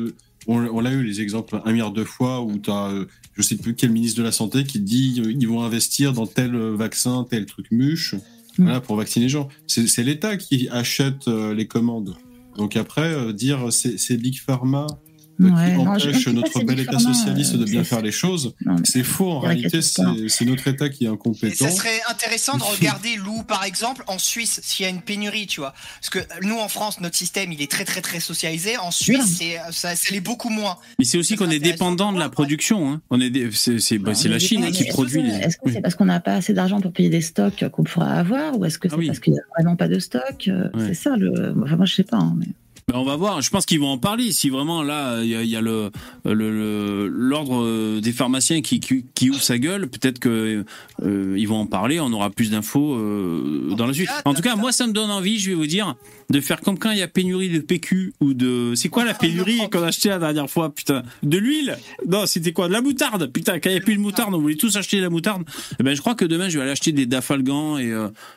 on, 0.48 0.80
l'a 0.80 0.92
eu 0.92 1.04
les 1.04 1.22
exemples 1.22 1.62
un 1.64 1.72
milliard 1.72 1.92
de 1.92 2.04
fois 2.04 2.42
où 2.42 2.58
tu 2.58 2.72
as, 2.72 2.92
je 3.36 3.42
sais 3.42 3.56
plus 3.56 3.76
quel 3.76 3.92
ministre 3.92 4.18
de 4.18 4.24
la 4.24 4.32
santé 4.32 4.64
qui 4.64 4.80
dit 4.80 5.22
euh, 5.24 5.32
ils 5.32 5.48
vont 5.48 5.64
investir 5.64 6.14
dans 6.14 6.26
tel 6.26 6.56
vaccin, 6.56 7.26
tel 7.30 7.46
truc 7.46 7.68
muche, 7.72 8.16
Mm. 8.58 8.64
voilà, 8.64 8.82
pour 8.82 8.96
vacciner 8.96 9.26
les 9.26 9.30
gens. 9.30 9.50
C'est 9.68 10.04
l'État 10.04 10.38
qui 10.38 10.70
achète 10.70 11.28
euh, 11.28 11.54
les 11.54 11.68
commandes. 11.68 12.16
Donc 12.58 12.78
après, 12.78 13.14
euh, 13.14 13.34
dire 13.34 13.72
c'est 13.72 14.18
Big 14.18 14.40
Pharma 14.40 14.88
euh, 14.88 14.96
Ouais, 15.40 15.50
qui 15.50 15.72
non, 15.84 15.88
empêche 15.92 16.28
notre 16.28 16.64
bel 16.64 16.80
État 16.80 17.00
socialiste 17.00 17.56
euh, 17.56 17.58
de 17.60 17.66
bien 17.66 17.84
c'est- 17.84 17.90
faire 17.90 18.02
les 18.02 18.12
choses, 18.12 18.54
c'est 18.84 19.04
faux. 19.04 19.32
En 19.32 19.42
C'est 19.42 19.48
réalité, 19.48 19.82
c'est 19.82 20.04
c'est 20.30 20.46
notre 20.46 20.68
État 20.68 20.90
qui 20.90 21.06
est 21.06 21.10
incompétent. 21.10 21.66
ça 21.66 21.72
serait 21.72 22.00
intéressant 22.10 22.58
de 22.58 22.64
regarder 22.64 23.16
Lou, 23.18 23.44
par 23.44 23.64
exemple, 23.66 24.04
en 24.08 24.18
Suisse, 24.18 24.60
s'il 24.64 24.84
y 24.86 24.88
a 24.88 24.90
une 24.90 25.02
pénurie, 25.02 25.48
tu 25.48 25.60
vois. 25.60 25.74
Parce 26.00 26.10
que 26.10 26.20
nous, 26.46 26.58
en 26.58 26.68
France, 26.68 27.02
notre 27.02 27.16
système, 27.18 27.52
il 27.52 27.62
est 27.62 27.70
très, 27.70 27.86
très, 27.86 28.02
très 28.02 28.20
socialisé. 28.20 28.78
En 28.78 28.92
Suisse, 28.92 29.38
c'est, 29.40 29.58
ça, 29.72 29.96
ça 29.96 30.14
l'est 30.14 30.22
beaucoup 30.22 30.50
moins. 30.50 30.78
Mais 31.00 31.06
c'est 31.06 31.18
aussi 31.18 31.36
qu'on 31.36 31.50
est 31.50 31.60
dépendant 31.60 32.14
de 32.14 32.20
la 32.20 32.30
production. 32.30 32.92
Hein. 32.92 33.02
On 33.10 33.20
est, 33.20 33.30
dé- 33.30 33.50
c'est, 33.52 33.80
c'est, 33.80 33.98
bah, 33.98 34.14
c'est 34.16 34.30
la 34.30 34.40
Chine 34.40 34.62
mais 34.62 34.72
qui 34.72 34.86
produit. 34.86 35.22
les- 35.22 35.30
Est-ce 35.30 35.58
que 35.58 35.64
Oui. 35.66 35.72
c'est 35.74 35.82
parce 35.82 35.96
qu'on 35.96 36.06
n'a 36.06 36.20
pas 36.20 36.36
assez 36.36 36.54
d'argent 36.54 36.80
pour 36.82 36.92
payer 36.94 37.10
des 37.10 37.22
stocks 37.22 37.66
qu'on 37.72 37.84
pourrait 37.84 38.08
avoir, 38.12 38.58
ou 38.58 38.66
est-ce 38.66 38.78
que 38.78 38.88
c'est 38.90 38.96
Ah 38.96 38.98
oui. 38.98 39.08
parce 39.08 39.20
qu'il 39.20 39.34
n'y 39.34 39.40
a 39.40 39.44
vraiment 39.58 39.76
pas 39.76 39.88
de 39.88 40.00
stock 40.00 40.48
euh, 40.48 40.70
Ouais. 40.74 40.88
C'est 40.88 40.94
ça 40.94 41.16
le. 41.18 41.54
Enfin, 41.64 41.76
moi, 41.76 41.86
je 41.86 41.96
sais 41.96 42.04
pas. 42.04 42.18
hein, 42.18 42.36
mais... 42.38 42.48
Ben, 42.88 43.00
on 43.00 43.04
va 43.04 43.16
voir. 43.16 43.42
Je 43.42 43.50
pense 43.50 43.66
qu'ils 43.66 43.80
vont 43.80 43.88
en 43.90 43.98
parler. 43.98 44.32
Si 44.32 44.52
vraiment 44.52 44.84
là, 44.84 45.24
il 45.24 45.30
y 45.30 45.36
a, 45.36 45.42
il 45.42 45.50
y 45.50 45.56
a 45.56 45.62
le, 45.62 45.90
le- 46.24 46.34
le- 46.36 47.08
l'ordre 47.08 47.64
euh, 47.64 48.00
des 48.00 48.12
pharmaciens 48.12 48.62
qui, 48.62 48.80
qui, 48.80 49.04
qui 49.16 49.32
ouvre 49.32 49.42
sa 49.42 49.58
gueule, 49.58 49.88
peut-être 49.90 50.20
que 50.20 50.64
euh, 51.02 51.36
ils 51.36 51.48
vont 51.48 51.58
en 51.62 51.66
parler. 51.66 52.00
On 52.00 52.14
aura 52.14 52.30
plus 52.30 52.52
d'infos 52.52 52.94
euh, 52.94 53.74
dans 53.76 53.88
la 53.88 53.94
suite. 53.94 54.12
En 54.24 54.36
tout 54.36 54.44
cas, 54.44 54.56
moi, 54.56 54.72
ça 54.72 54.86
me 54.86 54.94
donne 54.94 55.10
envie. 55.10 55.40
Je 55.40 55.50
vais 55.50 55.56
vous 55.56 55.66
dire 55.66 55.96
de 56.30 56.40
faire 56.42 56.62
comme 56.62 56.78
quand 56.78 56.92
il 56.92 57.00
y 57.00 57.02
a 57.02 57.08
pénurie 57.08 57.50
de 57.50 57.58
PQ 57.58 58.14
ou 58.22 58.36
de. 58.36 58.74
C'est 58.76 58.90
quoi 58.90 59.04
la 59.04 59.16
pénurie 59.16 59.68
qu'on 59.72 59.82
a 59.82 59.88
acheté 59.88 60.10
la 60.10 60.20
dernière 60.20 60.48
fois 60.50 60.70
Putain, 60.72 61.02
de 61.24 61.38
l'huile? 61.40 61.80
Non, 62.08 62.28
c'était 62.28 62.54
quoi? 62.54 62.68
De 62.68 62.74
la 62.74 62.82
moutarde? 62.82 63.32
Putain, 63.32 63.54
quand 63.60 63.72
il 63.72 63.74
n'y 63.74 63.80
a 63.80 63.84
plus 63.84 63.96
de 63.96 64.02
moutarde, 64.02 64.32
on 64.36 64.40
voulait 64.40 64.58
tous 64.58 64.78
acheter 64.78 64.98
de 64.98 65.02
la 65.02 65.10
moutarde. 65.10 65.42
Eh 65.80 65.84
ben, 65.84 65.96
je 65.96 66.02
crois 66.02 66.14
que 66.14 66.26
demain, 66.26 66.50
je 66.50 66.58
vais 66.60 66.62
aller 66.62 66.72
acheter 66.74 66.92
des 66.92 67.08
dafalgans 67.08 67.80
et 67.80 67.86
et 67.90 67.96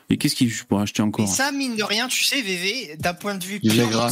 et 0.09 0.17
qu'est-ce 0.17 0.35
que 0.35 0.47
je 0.47 0.63
pourrais 0.63 0.81
acheter 0.83 1.03
Et 1.03 1.05
encore 1.05 1.27
ça, 1.27 1.51
mine 1.51 1.75
de 1.75 1.83
rien, 1.83 2.07
tu 2.07 2.23
sais, 2.23 2.41
VV, 2.41 2.95
d'un 2.97 3.13
point 3.13 3.35
de 3.35 3.43
vue 3.43 3.59
purement 3.59 4.09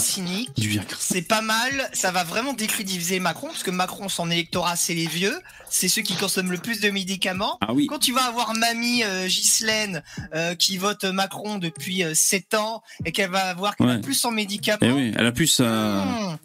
C'est 0.99 1.21
pas 1.21 1.41
mal. 1.41 1.89
Ça 1.93 2.11
va 2.11 2.23
vraiment 2.23 2.53
décrédibiliser 2.53 3.19
Macron, 3.19 3.47
parce 3.47 3.63
que 3.63 3.71
Macron, 3.71 4.09
son 4.09 4.29
électorat, 4.31 4.75
c'est 4.75 4.93
les 4.93 5.07
vieux. 5.07 5.37
C'est 5.69 5.87
ceux 5.87 6.01
qui 6.01 6.15
consomment 6.15 6.51
le 6.51 6.57
plus 6.57 6.79
de 6.81 6.89
médicaments. 6.89 7.57
Ah 7.61 7.73
oui. 7.73 7.87
Quand 7.87 7.99
tu 7.99 8.13
vas 8.13 8.23
avoir 8.25 8.53
mamie 8.55 9.03
euh, 9.03 9.27
Ghislaine 9.27 10.03
euh, 10.33 10.55
qui 10.55 10.77
vote 10.77 11.03
Macron 11.05 11.57
depuis 11.57 12.03
euh, 12.03 12.13
7 12.13 12.53
ans 12.53 12.81
et 13.05 13.11
qu'elle 13.11 13.29
va 13.31 13.53
voir 13.53 13.75
qu'elle 13.75 13.89
a 13.89 13.95
Ouais. 13.95 14.01
plus 14.01 14.13
son 14.15 14.31
médicament. 14.31 14.77
Eh 14.81 14.91
oui, 14.91 15.13
elle 15.17 15.25
a 15.25 15.31
plus 15.31 15.47
sa. 15.47 15.63
Mmh, 16.05 16.37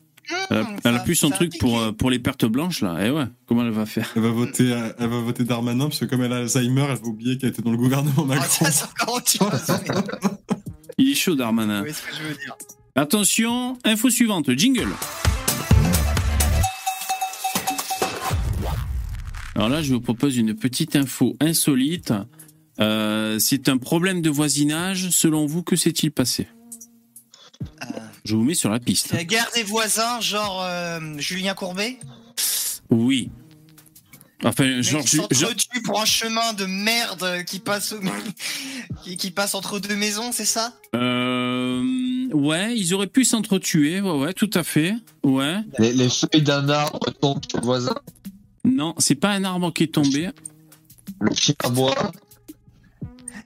Elle 0.50 0.56
a, 0.58 0.62
mmh, 0.62 0.76
elle 0.84 0.94
a 0.96 0.98
plus 1.00 1.14
son 1.16 1.30
truc 1.30 1.58
pour, 1.58 1.78
euh, 1.80 1.92
pour 1.92 2.08
les 2.10 2.18
pertes 2.18 2.44
blanches, 2.46 2.80
là. 2.82 3.04
Et 3.04 3.10
ouais, 3.10 3.24
comment 3.46 3.62
elle 3.62 3.70
va 3.70 3.86
faire? 3.86 4.10
Elle 4.16 4.22
va 4.22 4.30
voter, 4.30 4.72
euh, 4.72 4.92
elle 4.98 5.08
va 5.08 5.18
voter 5.20 5.44
Darmanin 5.44 5.86
parce 5.88 5.98
que 5.98 6.04
comme 6.06 6.22
elle 6.22 6.32
a 6.32 6.36
Alzheimer, 6.36 6.82
elle 6.88 6.96
va 6.96 7.06
oublier 7.06 7.38
qu'elle 7.38 7.50
était 7.50 7.62
dans 7.62 7.72
le 7.72 7.76
gouvernement 7.76 8.26
Ah, 8.30 8.34
Macron. 8.36 8.66
ça, 8.70 8.88
Il 10.98 11.10
est 11.10 11.14
chaud, 11.14 11.34
Darmanin. 11.34 11.80
Voyez 11.80 11.92
ce 11.94 12.02
que 12.02 12.14
je 12.16 12.22
veux 12.22 12.34
dire. 12.34 12.56
Attention, 12.94 13.78
info 13.84 14.10
suivante, 14.10 14.50
jingle. 14.50 14.88
Alors 19.54 19.68
là, 19.70 19.82
je 19.82 19.94
vous 19.94 20.00
propose 20.00 20.36
une 20.36 20.54
petite 20.54 20.94
info 20.96 21.34
insolite. 21.40 22.12
Euh, 22.80 23.38
c'est 23.38 23.68
un 23.70 23.78
problème 23.78 24.20
de 24.20 24.28
voisinage. 24.28 25.08
Selon 25.10 25.46
vous, 25.46 25.62
que 25.62 25.74
s'est-il 25.76 26.10
passé? 26.10 26.48
Euh, 27.82 27.86
Je 28.24 28.36
vous 28.36 28.42
mets 28.44 28.54
sur 28.54 28.70
la 28.70 28.78
piste. 28.78 29.12
la 29.12 29.24
guerre 29.24 29.48
des 29.54 29.62
voisins, 29.62 30.20
genre 30.20 30.62
euh, 30.62 31.00
Julien 31.18 31.54
Courbet? 31.54 31.98
Oui. 32.90 33.30
Enfin, 34.44 34.82
genre, 34.82 35.02
je- 35.06 35.18
s'entretuent 35.18 35.82
pour 35.84 36.00
un 36.00 36.04
chemin 36.04 36.52
de 36.54 36.64
merde 36.66 37.44
qui 37.46 37.58
passe, 37.60 37.92
au- 37.92 38.00
qui, 39.04 39.16
qui 39.16 39.30
passe 39.30 39.54
entre 39.54 39.78
deux 39.78 39.94
maisons, 39.96 40.32
c'est 40.32 40.44
ça? 40.44 40.72
Euh, 40.96 42.28
ouais, 42.32 42.76
ils 42.76 42.92
auraient 42.94 43.06
pu 43.06 43.24
s'entretuer, 43.24 44.00
ouais, 44.00 44.10
ouais, 44.10 44.32
tout 44.32 44.50
à 44.54 44.62
fait, 44.64 44.94
ouais. 45.22 45.56
Les, 45.78 45.92
les 45.92 46.08
feuilles 46.08 46.42
d'un 46.42 46.68
arbre 46.68 46.98
tombent 47.20 47.40
sur 47.48 47.60
le 47.60 47.64
voisin? 47.66 47.94
Non, 48.64 48.94
c'est 48.98 49.14
pas 49.14 49.30
un 49.30 49.44
arbre 49.44 49.72
qui 49.72 49.84
est 49.84 49.94
tombé. 49.94 50.30
Le 51.20 51.34
chien 51.34 51.54
à 51.64 51.68
bois. 51.68 51.94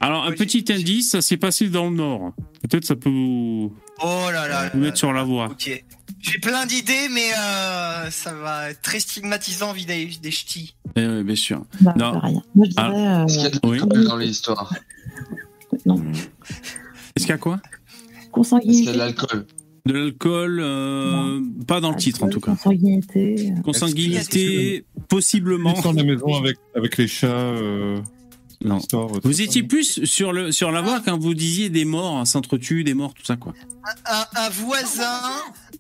Alors, 0.00 0.24
un 0.24 0.32
petit 0.32 0.64
indice, 0.70 1.10
ça 1.10 1.20
s'est 1.22 1.36
passé 1.38 1.68
dans 1.68 1.88
le 1.90 1.96
nord. 1.96 2.32
Peut-être 2.62 2.84
ça 2.84 2.96
peut 2.96 3.08
vous, 3.10 3.74
Oh 4.02 4.26
là 4.32 4.46
là. 4.48 4.70
vous 4.72 4.78
mettre 4.80 4.98
sur 4.98 5.12
la 5.12 5.22
voie. 5.24 5.46
Ok. 5.50 5.84
J'ai 6.28 6.38
plein 6.40 6.66
d'idées, 6.66 7.08
mais 7.12 7.30
euh, 7.38 8.10
ça 8.10 8.34
va 8.34 8.70
être 8.70 8.82
très 8.82 8.98
stigmatisant 9.00 9.72
vis-à-vis 9.72 10.18
des, 10.18 10.20
des 10.22 10.30
ch'tis. 10.30 10.74
Eh 10.96 11.06
oui, 11.06 11.22
bien 11.22 11.36
sûr. 11.36 11.64
Bah, 11.80 11.94
Non. 11.96 12.20
Moi, 12.54 12.66
je 12.68 12.72
Ah. 12.76 12.90
dirais. 12.90 13.06
euh, 13.06 13.24
Est-ce 13.26 13.34
qu'il 13.34 13.42
y 13.42 13.46
a 13.46 13.50
de 13.50 13.60
Oui. 13.64 13.78
l'alcool 13.78 14.04
dans 14.04 14.16
l'histoire 14.16 14.74
non, 15.84 16.02
Est-ce 17.14 17.26
qu'il 17.26 17.28
y 17.28 17.32
a 17.32 17.38
quoi? 17.38 17.60
Est-ce 17.62 17.70
qu'il 18.10 18.22
y 18.22 18.26
a 18.26 18.28
consanguinité. 18.30 18.92
de 18.92 18.98
l'alcool? 18.98 19.46
De 19.84 19.92
l'alcool, 19.92 20.58
euh, 20.60 21.40
pas 21.66 21.80
dans 21.80 21.90
le 21.90 21.96
titre 21.96 22.24
en 22.24 22.28
tout 22.28 22.40
cas. 22.40 22.52
Consanguinité. 22.52 23.52
euh, 23.56 23.62
Consanguinité, 23.62 24.84
possiblement. 25.08 25.80
Sur 25.80 25.92
la 25.92 26.02
maison 26.02 26.34
avec, 26.34 26.56
avec 26.74 26.96
les 26.96 27.06
chats. 27.06 27.28
Non. 28.64 28.78
Vous 29.22 29.42
étiez 29.42 29.62
plus 29.62 30.04
sur, 30.04 30.32
le, 30.32 30.50
sur 30.50 30.70
la 30.70 30.80
voie 30.80 31.00
quand 31.04 31.18
vous 31.18 31.34
disiez 31.34 31.68
des 31.68 31.84
morts, 31.84 32.16
hein, 32.16 32.24
s'entretuent, 32.24 32.84
des 32.84 32.94
morts, 32.94 33.14
tout 33.14 33.24
ça 33.24 33.36
quoi. 33.36 33.52
Un, 34.06 34.24
un 34.34 34.48
voisin, 34.48 35.20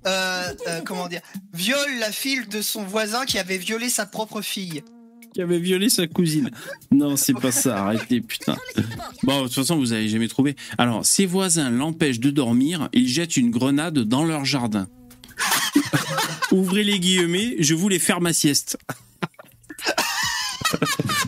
euh, 0.06 0.54
euh, 0.68 0.80
comment 0.84 1.08
dire, 1.08 1.20
viole 1.54 1.98
la 1.98 2.12
fille 2.12 2.46
de 2.46 2.60
son 2.60 2.84
voisin 2.84 3.24
qui 3.24 3.38
avait 3.38 3.58
violé 3.58 3.88
sa 3.88 4.06
propre 4.06 4.42
fille. 4.42 4.82
Qui 5.34 5.42
avait 5.42 5.58
violé 5.58 5.88
sa 5.88 6.06
cousine. 6.06 6.50
Non, 6.90 7.16
c'est 7.16 7.34
pas 7.34 7.52
ça, 7.52 7.84
arrêtez, 7.84 8.20
putain. 8.20 8.56
Bon, 9.22 9.42
de 9.42 9.46
toute 9.46 9.54
façon, 9.54 9.76
vous 9.76 9.92
avez 9.92 10.08
jamais 10.08 10.28
trouvé. 10.28 10.56
Alors, 10.78 11.04
ses 11.04 11.26
voisins 11.26 11.70
l'empêchent 11.70 12.20
de 12.20 12.30
dormir, 12.30 12.88
ils 12.92 13.08
jettent 13.08 13.36
une 13.36 13.50
grenade 13.50 13.98
dans 13.98 14.24
leur 14.24 14.44
jardin. 14.44 14.86
Ouvrez 16.52 16.84
les 16.84 17.00
guillemets, 17.00 17.56
je 17.58 17.74
voulais 17.74 17.98
faire 17.98 18.20
ma 18.20 18.32
sieste. 18.32 18.78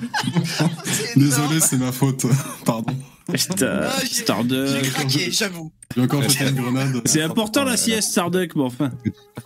Désolé, 1.16 1.61
c'est 1.61 1.77
ma 1.79 1.93
faute. 1.93 2.27
Pardon. 2.65 2.95
Putain, 3.33 3.81
Ah, 3.85 3.93
j'ai- 4.03 4.23
Starduck. 4.23 4.69
J'ai 4.83 4.91
craqué, 4.91 5.31
j'avoue. 5.31 5.70
J'ai 5.95 6.03
encore 6.03 6.23
jeté 6.23 6.49
une 6.49 6.55
grenade. 6.57 7.03
C'est 7.05 7.23
important 7.23 7.65
la 7.65 7.77
sieste, 7.77 8.11
Starduck, 8.12 8.57
mais 8.57 8.62
enfin. 8.62 8.91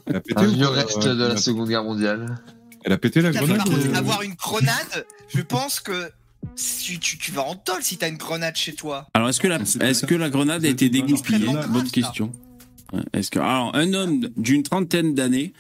Elle 0.07 0.17
a 0.17 0.21
pété 0.21 0.41
Un 0.41 0.47
vieux 0.47 0.69
reste 0.69 1.05
euh, 1.07 1.15
de 1.15 1.25
la 1.25 1.37
Seconde 1.37 1.69
Guerre 1.69 1.85
mondiale. 1.85 2.39
Elle 2.85 2.93
a 2.93 2.99
pété 2.99 3.21
la 3.21 3.31
grenade 3.33 3.59
contre, 3.65 3.79
euh, 3.87 3.95
avoir 3.95 4.23
une 4.23 4.35
grenade, 4.35 5.07
je 5.29 5.41
pense 5.41 5.81
que 5.81 6.11
tu, 6.85 6.99
tu, 6.99 7.19
tu 7.19 7.31
vas 7.33 7.43
en 7.43 7.55
tôle 7.55 7.83
si 7.83 7.97
t'as 7.97 8.09
une 8.09 8.17
grenade 8.17 8.57
chez 8.57 8.75
toi. 8.75 9.07
Alors, 9.15 9.29
est-ce 9.29 9.41
que 9.41 9.47
la, 9.49 9.65
ça. 9.65 10.07
que 10.07 10.15
la 10.15 10.31
grenade 10.31 10.65
a 10.65 10.69
été 10.69 10.89
dégoupillée 10.89 11.47
Bonne 11.69 11.91
question. 11.91 12.33
Est-ce 13.13 13.31
que 13.31 13.39
alors 13.39 13.75
un 13.75 13.95
homme 13.95 14.29
d'une 14.37 14.63
trentaine 14.63 15.15
d'années 15.15 15.53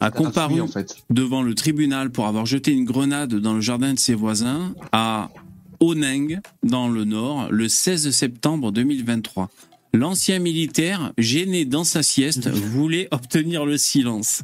a 0.00 0.10
comparu 0.10 0.54
Oui, 0.54 0.60
en 0.60 0.68
fait. 0.68 0.96
devant 1.10 1.42
le 1.42 1.54
tribunal 1.54 2.10
pour 2.10 2.26
avoir 2.26 2.46
jeté 2.46 2.70
une 2.72 2.84
grenade 2.84 3.34
dans 3.34 3.54
le 3.54 3.60
jardin 3.60 3.94
de 3.94 3.98
ses 3.98 4.14
voisins 4.14 4.74
à 4.92 5.30
Oneng, 5.80 6.40
dans 6.62 6.88
le 6.88 7.04
Nord, 7.04 7.48
le 7.50 7.68
16 7.68 8.10
septembre 8.10 8.70
2023. 8.72 9.48
L'ancien 9.94 10.38
militaire, 10.38 11.12
gêné 11.18 11.64
dans 11.64 11.84
sa 11.84 12.02
sieste, 12.02 12.48
voulait 12.48 13.08
obtenir 13.10 13.64
le 13.64 13.76
silence. 13.78 14.42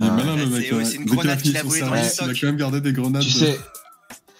Il 0.00 0.06
est 0.06 0.10
malin, 0.10 0.32
Ah, 0.32 0.36
le 0.36 0.44
c'est- 0.44 0.50
mec. 0.58 0.72
ouais, 0.72 0.84
c'est 0.84 0.96
une 0.96 1.04
Dès 1.04 1.08
qu'il 1.10 1.16
grenade 1.16 1.38
fini 1.40 1.50
qu'il 1.50 1.56
a 1.56 1.60
son 1.62 1.68
volée 1.68 1.80
dans 1.80 1.86
service, 1.86 2.20
les 2.20 2.26
Il 2.26 2.30
a 2.30 2.34
quand 2.40 2.46
même 2.46 2.56
gardé 2.56 2.80
des 2.80 2.92
grenades. 2.92 3.22
Tu 3.22 3.30
sais, 3.30 3.58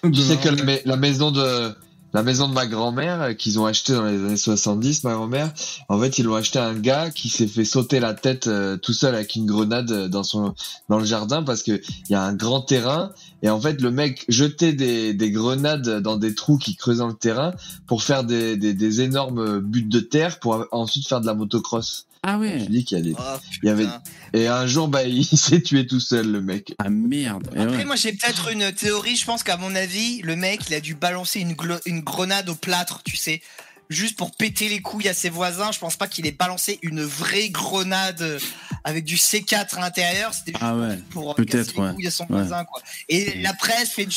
tu 0.02 0.10
de- 0.10 0.16
sais 0.16 0.36
que 0.38 0.48
de- 0.48 0.56
la, 0.56 0.64
ma- 0.64 0.72
la 0.84 0.96
maison 0.96 1.30
de 1.30 1.74
la 2.14 2.22
maison 2.22 2.48
de 2.48 2.54
ma 2.54 2.66
grand-mère 2.66 3.22
euh, 3.22 3.32
qu'ils 3.32 3.58
ont 3.58 3.66
acheté 3.66 3.92
dans 3.92 4.04
les 4.04 4.16
années 4.16 4.36
70, 4.36 5.04
ma 5.04 5.14
grand-mère, 5.14 5.52
en 5.88 5.98
fait, 5.98 6.18
ils 6.18 6.24
l'ont 6.24 6.34
acheté 6.34 6.58
à 6.58 6.66
un 6.66 6.74
gars 6.74 7.10
qui 7.10 7.28
s'est 7.28 7.46
fait 7.46 7.64
sauter 7.64 8.00
la 8.00 8.14
tête 8.14 8.46
euh, 8.46 8.76
tout 8.76 8.92
seul 8.92 9.14
avec 9.14 9.34
une 9.34 9.46
grenade 9.46 9.90
euh, 9.90 10.08
dans 10.08 10.22
son 10.22 10.54
dans 10.88 10.98
le 10.98 11.04
jardin 11.04 11.42
parce 11.42 11.62
que 11.62 11.72
il 11.72 12.12
y 12.12 12.14
a 12.14 12.22
un 12.22 12.34
grand 12.34 12.60
terrain 12.60 13.12
et 13.42 13.50
en 13.50 13.60
fait 13.60 13.80
le 13.80 13.90
mec 13.90 14.24
jetait 14.28 14.72
des, 14.72 15.14
des 15.14 15.30
grenades 15.30 16.00
dans 16.00 16.16
des 16.16 16.34
trous 16.34 16.58
qui 16.58 16.76
creusaient 16.76 16.98
dans 16.98 17.08
le 17.08 17.14
terrain 17.14 17.52
pour 17.86 18.02
faire 18.02 18.24
des, 18.24 18.56
des, 18.56 18.74
des 18.74 19.00
énormes 19.00 19.60
buts 19.60 19.82
de 19.82 20.00
terre 20.00 20.38
pour 20.38 20.66
ensuite 20.70 21.06
faire 21.06 21.20
de 21.20 21.26
la 21.26 21.34
motocross. 21.34 22.06
Ah 22.24 22.34
Je 22.34 22.38
ouais 22.40 22.66
dis 22.68 22.84
qu'il 22.84 22.98
y 22.98 23.00
a 23.00 23.04
des 23.04 23.14
Oh, 23.18 23.22
Il 23.62 23.66
y 23.66 23.70
avait- 23.70 23.86
et 24.34 24.46
un 24.46 24.66
jour 24.66 24.88
bah 24.88 25.02
il 25.04 25.24
s'est 25.36 25.60
tué 25.60 25.86
tout 25.86 26.00
seul 26.00 26.30
le 26.30 26.40
mec. 26.40 26.74
Ah 26.78 26.88
merde 26.88 27.48
Après, 27.48 27.66
ouais. 27.78 27.84
moi, 27.84 27.96
j'ai 27.96 28.12
peut-être 28.12 28.50
une 28.52 28.72
théorie. 28.72 29.16
Je 29.16 29.24
pense 29.24 29.42
qu'à 29.42 29.56
mon 29.56 29.74
avis, 29.74 30.22
le 30.22 30.36
mec, 30.36 30.60
il 30.68 30.74
a 30.74 30.80
dû 30.80 30.94
balancer 30.94 31.40
une, 31.40 31.52
glo- 31.54 31.80
une 31.84 32.00
grenade 32.00 32.48
au 32.48 32.54
plâtre, 32.54 33.02
tu 33.04 33.16
sais. 33.16 33.42
Juste 33.90 34.16
pour 34.16 34.30
péter 34.34 34.70
les 34.70 34.80
couilles 34.80 35.08
à 35.08 35.12
ses 35.14 35.28
voisins. 35.28 35.70
Je 35.72 35.78
pense 35.78 35.96
pas 35.96 36.06
qu'il 36.08 36.26
ait 36.26 36.30
balancé 36.32 36.78
une 36.80 37.02
vraie 37.02 37.50
grenade 37.50 38.38
avec 38.84 39.04
du 39.04 39.16
C4 39.16 39.76
à 39.76 39.80
l'intérieur. 39.80 40.32
C'était 40.32 40.52
juste 40.52 40.62
Ah 40.64 40.74
ouais. 40.76 40.98
pour 41.10 41.32
euh, 41.32 41.34
peut-être, 41.34 41.66
casser 41.66 41.72
les 41.76 41.82
ouais. 41.82 41.94
couilles 41.94 42.06
à 42.06 42.10
son 42.10 42.22
Ouais. 42.24 42.28
voisin, 42.38 42.64
quoi. 42.64 42.80
Et 43.10 43.42
la 43.42 43.52
presse 43.52 43.90
fait 43.90 44.06
du 44.06 44.16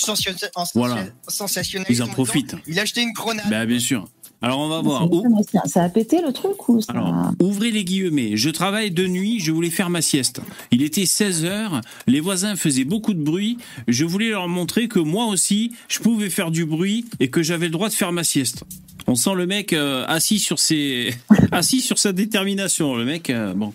Voilà. 0.76 1.06
sensationnalisme. 1.28 2.04
Ils 2.04 2.04
en 2.04 2.08
profitent. 2.14 2.56
Il 2.68 2.80
a 2.80 2.84
acheté 2.84 3.02
une 3.02 3.12
grenade. 3.12 3.50
Bah 3.50 3.66
bien 3.66 3.80
sûr. 3.80 4.08
Alors 4.46 4.60
on 4.60 4.70
va 4.70 4.80
voir. 4.80 5.02
hein. 5.04 5.62
Ça 5.66 5.84
a 5.84 5.90
pété 5.90 6.22
le 6.22 6.32
truc 6.32 6.70
ou 6.70 6.80
ça 6.80 6.92
Alors, 6.94 7.32
ouvrez 7.42 7.72
les 7.72 7.84
guillemets. 7.84 8.38
Je 8.38 8.52
travaille 8.52 8.92
de 8.92 9.08
nuit, 9.08 9.40
je 9.40 9.52
voulais 9.52 9.72
faire 9.72 9.90
ma 9.90 10.04
sieste. 10.04 10.40
Il 10.70 10.84
était 10.84 11.08
16 11.08 11.46
heures, 11.46 11.82
les 12.06 12.20
voisins 12.20 12.56
faisaient 12.56 12.84
beaucoup 12.84 13.16
de 13.16 13.24
bruit. 13.24 13.58
Je 13.88 14.06
voulais 14.06 14.30
leur 14.30 14.48
montrer 14.48 14.88
que 14.88 15.00
moi 15.00 15.26
aussi, 15.26 15.72
je 15.88 15.98
pouvais 15.98 16.30
faire 16.30 16.52
du 16.52 16.64
bruit 16.64 17.06
et 17.20 17.30
que 17.30 17.42
j'avais 17.42 17.66
le 17.66 17.72
droit 17.72 17.90
de 17.90 17.96
faire 17.96 18.12
ma 18.12 18.24
sieste. 18.24 18.66
On 19.08 19.16
sent 19.16 19.34
le 19.34 19.48
mec 19.48 19.74
euh, 19.74 20.06
assis 20.08 20.38
sur 20.38 20.60
ses, 20.60 21.16
assis 21.52 21.82
sur 21.82 21.98
sa 21.98 22.12
détermination. 22.12 22.96
Le 22.96 23.04
mec, 23.06 23.32
euh, 23.32 23.56
bon. 23.56 23.74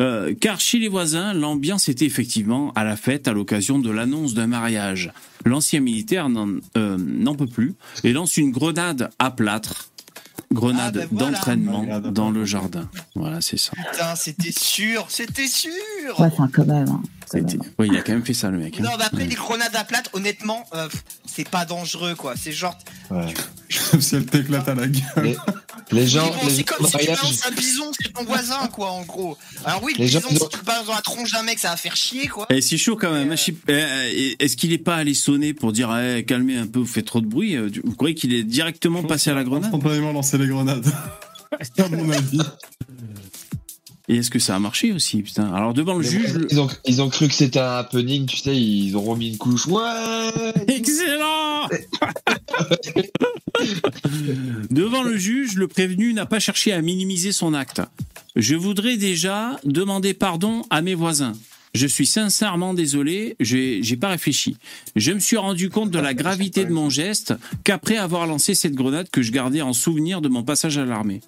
Euh, 0.00 0.34
car 0.40 0.58
chez 0.58 0.80
les 0.80 0.88
voisins, 0.88 1.32
l'ambiance 1.32 1.88
était 1.88 2.06
effectivement 2.06 2.72
à 2.74 2.82
la 2.82 2.96
fête 2.96 3.28
à 3.28 3.32
l'occasion 3.32 3.78
de 3.78 3.90
l'annonce 3.90 4.34
d'un 4.34 4.48
mariage. 4.48 5.12
L'ancien 5.44 5.80
militaire 5.80 6.28
n'en 6.28 6.48
euh, 6.76 6.96
n'en 6.98 7.34
peut 7.36 7.46
plus 7.46 7.74
et 8.02 8.12
lance 8.12 8.36
une 8.36 8.50
grenade 8.50 9.10
à 9.20 9.30
plâtre. 9.30 9.90
Grenade 10.52 10.98
Ah, 11.02 11.06
ben 11.06 11.08
voilà. 11.10 11.32
d'entraînement 11.32 11.84
dans 12.10 12.30
le 12.30 12.44
jardin. 12.44 12.88
Voilà, 13.14 13.40
c'est 13.40 13.56
ça. 13.58 13.72
Putain, 13.92 14.14
c'était 14.16 14.52
sûr. 14.52 15.06
C'était 15.08 15.46
sûr. 15.48 15.70
Ouais, 16.18 16.26
enfin, 16.32 16.48
quand 16.52 16.66
même. 16.66 16.88
hein, 16.88 17.02
Oui, 17.78 17.88
il 17.90 17.96
a 17.96 18.02
quand 18.02 18.12
même 18.12 18.24
fait 18.24 18.34
ça, 18.34 18.50
le 18.50 18.58
mec. 18.58 18.78
hein. 18.78 18.82
Non, 18.84 18.90
mais 18.98 19.04
après, 19.04 19.22
Ouais. 19.22 19.26
les 19.28 19.34
grenades 19.34 19.74
à 19.74 19.84
plate, 19.84 20.08
honnêtement, 20.12 20.64
euh, 20.74 20.88
c'est 21.26 21.48
pas 21.48 21.64
dangereux, 21.64 22.14
quoi. 22.14 22.34
C'est 22.36 22.52
genre. 22.52 22.76
Ouais. 23.10 23.32
si 24.00 24.14
elle 24.16 24.26
t'éclate 24.26 24.68
à 24.68 24.74
la 24.74 24.86
gueule. 24.86 25.02
Les, 25.22 25.36
les 25.92 26.06
gens, 26.06 26.26
Bon, 26.26 26.34
les 26.46 26.50
c'est 26.50 26.56
gens 26.58 26.64
comme 26.76 26.86
si 26.86 26.96
tu 26.98 27.06
balances 27.06 27.46
un 27.46 27.50
bison 27.52 27.90
chez 28.00 28.12
ton 28.12 28.24
voisin, 28.24 28.66
quoi, 28.72 28.90
en 28.90 29.02
gros. 29.02 29.36
Alors 29.64 29.82
oui, 29.82 29.92
le 29.98 30.04
Les 30.04 30.08
gens, 30.08 30.18
bison, 30.20 30.30
ils 30.32 30.38
si 30.38 30.48
tu 30.48 30.58
le 30.58 30.64
balances 30.64 30.86
dans 30.86 30.94
la 30.94 31.00
tronche 31.02 31.32
d'un 31.32 31.42
mec, 31.42 31.58
ça 31.58 31.70
va 31.70 31.76
faire 31.76 31.96
chier, 31.96 32.28
quoi. 32.28 32.46
Eh, 32.50 32.60
c'est 32.60 32.76
chaud 32.78 32.96
quand 32.96 33.12
même. 33.12 33.32
Euh, 33.32 33.36
eh, 33.68 34.36
eh, 34.38 34.44
Est-ce 34.44 34.56
qu'il 34.56 34.72
est 34.72 34.78
pas 34.78 34.96
allé 34.96 35.14
sonner 35.14 35.54
pour 35.54 35.72
dire 35.72 35.94
eh, 35.96 36.24
calmez 36.24 36.56
un 36.56 36.66
peu, 36.66 36.80
vous 36.80 36.86
faites 36.86 37.06
trop 37.06 37.20
de 37.20 37.26
bruit 37.26 37.56
euh, 37.56 37.70
Vous 37.84 37.94
croyez 37.94 38.14
qu'il 38.14 38.32
est 38.34 38.44
directement 38.44 39.02
passé 39.02 39.30
à 39.30 39.34
la 39.34 39.44
grenade? 39.44 39.68
Spontanément 39.70 40.12
lancer 40.12 40.38
les 40.38 40.46
grenades. 40.48 40.86
à 41.78 41.88
mon 41.88 42.10
avis. 42.10 42.40
Et 44.12 44.16
est-ce 44.16 44.30
que 44.30 44.38
ça 44.38 44.54
a 44.54 44.58
marché 44.58 44.92
aussi 44.92 45.22
Putain? 45.22 45.50
Alors 45.54 45.72
devant 45.72 45.94
le 45.94 46.02
juge, 46.02 46.34
ils, 46.50 46.60
ont, 46.60 46.68
ils 46.84 47.00
ont 47.00 47.08
cru 47.08 47.28
que 47.28 47.34
c'était 47.34 47.60
un 47.60 47.78
happening, 47.78 48.26
tu 48.26 48.36
sais, 48.36 48.54
ils 48.54 48.94
ont 48.94 49.00
remis 49.00 49.30
une 49.30 49.38
couche. 49.38 49.66
Ouais 49.66 50.30
Excellent 50.68 51.66
Devant 54.70 55.02
le 55.02 55.16
juge, 55.16 55.54
le 55.54 55.66
prévenu 55.66 56.12
n'a 56.12 56.26
pas 56.26 56.40
cherché 56.40 56.74
à 56.74 56.82
minimiser 56.82 57.32
son 57.32 57.54
acte. 57.54 57.80
Je 58.36 58.54
voudrais 58.54 58.98
déjà 58.98 59.58
demander 59.64 60.12
pardon 60.12 60.60
à 60.68 60.82
mes 60.82 60.94
voisins. 60.94 61.32
Je 61.74 61.86
suis 61.86 62.06
sincèrement 62.06 62.74
désolé, 62.74 63.34
j'ai 63.40 63.96
pas 63.98 64.10
réfléchi. 64.10 64.58
Je 64.94 65.12
me 65.12 65.20
suis 65.20 65.38
rendu 65.38 65.70
compte 65.70 65.90
de 65.90 65.98
la 65.98 66.12
gravité 66.12 66.66
de 66.66 66.72
mon 66.72 66.90
geste 66.90 67.32
qu'après 67.64 67.96
avoir 67.96 68.26
lancé 68.26 68.54
cette 68.54 68.74
grenade 68.74 69.08
que 69.10 69.22
je 69.22 69.32
gardais 69.32 69.62
en 69.62 69.72
souvenir 69.72 70.20
de 70.20 70.28
mon 70.28 70.42
passage 70.42 70.76
à 70.76 70.84
l'armée. 70.84 71.22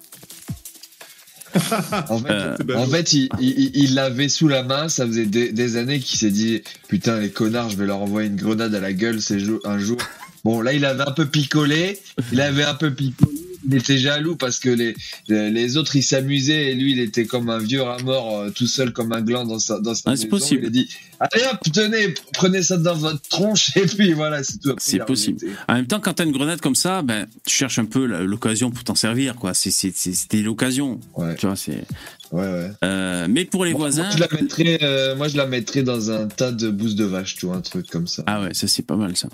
En 2.09 2.19
fait, 2.19 2.31
Euh, 2.31 2.55
en 2.75 2.85
fait, 2.87 3.13
il 3.13 3.29
il- 3.39 3.71
il 3.73 3.93
l'avait 3.95 4.29
sous 4.29 4.47
la 4.47 4.63
main, 4.63 4.89
ça 4.89 5.05
faisait 5.07 5.25
des, 5.25 5.51
des 5.51 5.77
années 5.77 5.99
qu'il 5.99 6.17
s'est 6.19 6.31
dit 6.31 6.61
Putain, 6.87 7.19
les 7.19 7.29
connards, 7.29 7.69
je 7.69 7.77
vais 7.77 7.85
leur 7.85 8.01
envoyer 8.01 8.27
une 8.29 8.35
grenade 8.35 8.73
à 8.75 8.79
la 8.79 8.93
gueule 8.93 9.19
un 9.63 9.79
jour. 9.79 9.97
Bon, 10.43 10.61
là, 10.61 10.73
il 10.73 10.85
avait 10.85 11.03
un 11.07 11.11
peu 11.11 11.25
picolé, 11.25 11.99
il 12.31 12.39
avait 12.41 12.63
un 12.63 12.75
peu 12.75 12.91
picolé, 12.93 13.31
il 13.67 13.75
était 13.75 13.97
jaloux 13.97 14.35
parce 14.35 14.59
que 14.59 14.69
les, 14.69 14.95
les 15.27 15.77
autres, 15.77 15.95
ils 15.95 16.03
s'amusaient 16.03 16.71
et 16.71 16.75
lui, 16.75 16.91
il 16.93 16.99
était 16.99 17.25
comme 17.25 17.49
un 17.49 17.57
vieux 17.59 17.81
rat 17.81 17.97
mort, 18.03 18.39
euh, 18.39 18.49
tout 18.49 18.67
seul 18.67 18.91
comme 18.93 19.11
un 19.13 19.21
gland 19.21 19.45
dans 19.45 19.59
sa, 19.59 19.79
dans 19.79 19.95
sa 19.95 20.11
Ah, 20.11 20.15
c'est 20.15 20.23
maison. 20.25 20.29
possible. 20.29 20.61
Il 20.63 20.67
a 20.67 20.69
dit 20.69 20.89
Allez 21.19 21.43
hop, 21.51 21.59
tenez, 21.73 22.13
prenez 22.33 22.61
ça 22.61 22.77
dans 22.77 22.95
votre 22.95 23.21
tronche 23.29 23.75
et 23.77 23.85
puis 23.85 24.11
voilà, 24.13 24.43
c'est 24.43 24.59
tout. 24.59 24.75
C'est 24.77 25.05
possible. 25.05 25.39
En 25.69 25.75
même 25.75 25.87
temps, 25.87 25.99
quand 25.99 26.13
t'as 26.13 26.25
une 26.25 26.31
grenade 26.31 26.59
comme 26.61 26.75
ça, 26.75 27.01
ben, 27.01 27.25
tu 27.45 27.55
cherches 27.55 27.79
un 27.79 27.85
peu 27.85 28.05
l'occasion 28.05 28.69
pour 28.71 28.83
t'en 28.83 28.95
servir, 28.95 29.35
quoi. 29.35 29.53
C'était 29.53 30.41
l'occasion. 30.41 30.99
Ouais. 31.15 31.35
Tu 31.35 31.45
vois, 31.45 31.55
c'est. 31.55 31.83
Ouais, 32.31 32.41
ouais. 32.41 32.71
Euh, 32.83 33.27
mais 33.29 33.45
pour 33.45 33.65
les 33.65 33.71
Moi, 33.71 33.79
voisins. 33.81 34.03
Moi, 34.03 34.11
je 34.15 34.19
la 34.19 34.27
mettrais, 34.41 34.79
euh, 34.81 35.15
moi, 35.15 35.27
je 35.27 35.37
la 35.37 35.45
mettrais 35.45 35.83
dans 35.83 36.09
un 36.11 36.27
tas 36.27 36.51
de 36.51 36.69
bousses 36.69 36.95
de 36.95 37.05
vache, 37.05 37.35
tu 37.35 37.45
vois, 37.45 37.55
un 37.55 37.61
truc 37.61 37.87
comme 37.87 38.07
ça. 38.07 38.23
Ah 38.25 38.41
ouais, 38.41 38.53
ça 38.53 38.67
c'est 38.67 38.81
pas 38.83 38.95
mal 38.95 39.15
ça. 39.15 39.29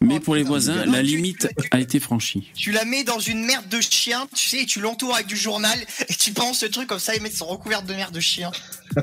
Mais 0.00 0.16
Oh, 0.16 0.20
pour 0.20 0.34
les 0.34 0.42
voisins, 0.42 0.84
la 0.86 1.00
tu- 1.00 1.04
limite 1.06 1.48
a 1.70 1.80
été 1.80 2.00
franchie. 2.00 2.50
Tu 2.54 2.72
la 2.72 2.84
mets 2.84 3.04
dans 3.04 3.18
une 3.20 3.44
merde 3.44 3.68
de 3.68 3.80
chien, 3.80 4.26
tu 4.34 4.48
sais, 4.48 4.62
et 4.62 4.66
tu 4.66 4.80
l'entoures 4.80 5.14
avec 5.14 5.26
du 5.26 5.36
journal, 5.36 5.78
et 6.08 6.14
tu 6.14 6.32
penses 6.32 6.58
ce 6.60 6.66
truc 6.66 6.88
comme 6.88 6.98
ça, 6.98 7.12
les 7.12 7.20
mecs 7.20 7.34
sont 7.34 7.46
recouverts 7.46 7.82
de 7.82 7.92
merde 7.94 8.14
de 8.14 8.20
chien. 8.20 8.50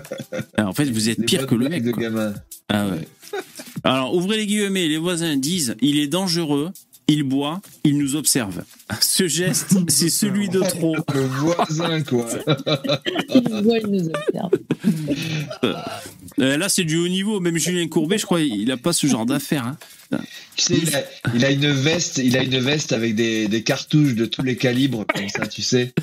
Ah, 0.57 0.67
en 0.67 0.73
fait, 0.73 0.85
vous 0.85 1.09
êtes 1.09 1.17
Les 1.17 1.25
pire 1.25 1.47
que 1.47 1.55
le 1.55 1.67
mec. 1.69 1.83
de 1.83 1.91
quoi. 1.91 2.03
gamin. 2.03 2.33
Ah 2.67 2.85
ouais. 2.87 3.07
Alors, 3.83 4.13
ouvrez 4.13 4.37
les 4.37 4.45
guillemets, 4.45 4.87
les 4.87 4.97
voisins 4.97 5.35
disent 5.37 5.75
il 5.81 5.97
est 5.99 6.07
dangereux, 6.07 6.71
il 7.09 7.23
boit, 7.23 7.59
il 7.83 7.97
nous 7.97 8.15
observe. 8.15 8.63
Ce 9.01 9.27
geste, 9.27 9.75
c'est 9.89 10.09
celui 10.09 10.47
de 10.47 10.61
trop. 10.61 10.95
Le 11.13 11.21
voisin, 11.21 12.01
quoi. 12.03 12.25
Il 13.35 13.63
voit, 13.63 13.77
il 13.79 13.87
nous 13.87 14.07
observe. 14.09 14.51
Euh, 16.39 16.57
là, 16.57 16.69
c'est 16.69 16.83
du 16.85 16.97
haut 16.97 17.07
niveau. 17.07 17.39
Même 17.39 17.57
Julien 17.57 17.87
Courbet, 17.87 18.17
je 18.17 18.25
crois, 18.25 18.41
il 18.41 18.71
a 18.71 18.77
pas 18.77 18.93
ce 18.93 19.07
genre 19.07 19.25
d'affaires. 19.25 19.65
hein. 19.65 19.77
Tu 20.55 20.63
sais, 20.63 20.73
il 20.81 20.95
a, 20.95 21.03
il 21.35 21.45
a 21.45 21.51
une 21.51 21.71
veste, 21.71 22.19
il 22.23 22.35
a 22.35 22.43
une 22.43 22.57
veste 22.59 22.91
avec 22.93 23.15
des, 23.15 23.47
des 23.47 23.61
cartouches 23.63 24.15
de 24.15 24.25
tous 24.25 24.41
les 24.41 24.55
calibres, 24.57 25.05
comme 25.13 25.29
ça, 25.29 25.45
tu 25.47 25.61
sais. 25.61 25.93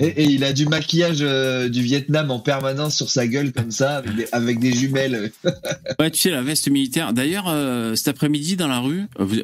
Et, 0.00 0.06
et 0.06 0.24
il 0.24 0.42
a 0.44 0.52
du 0.52 0.66
maquillage 0.66 1.18
euh, 1.20 1.68
du 1.68 1.82
Vietnam 1.82 2.30
en 2.30 2.40
permanence 2.40 2.96
sur 2.96 3.10
sa 3.10 3.26
gueule, 3.26 3.52
comme 3.52 3.70
ça, 3.70 3.96
avec 3.98 4.16
des, 4.16 4.26
avec 4.32 4.58
des 4.60 4.72
jumelles. 4.72 5.30
Ouais, 5.98 6.10
tu 6.10 6.18
sais, 6.18 6.30
la 6.30 6.40
veste 6.42 6.68
militaire. 6.70 7.12
D'ailleurs, 7.12 7.44
euh, 7.48 7.94
cet 7.94 8.08
après-midi, 8.08 8.56
dans 8.56 8.68
la 8.68 8.78
rue, 8.80 9.02
euh, 9.20 9.24
vous, 9.24 9.36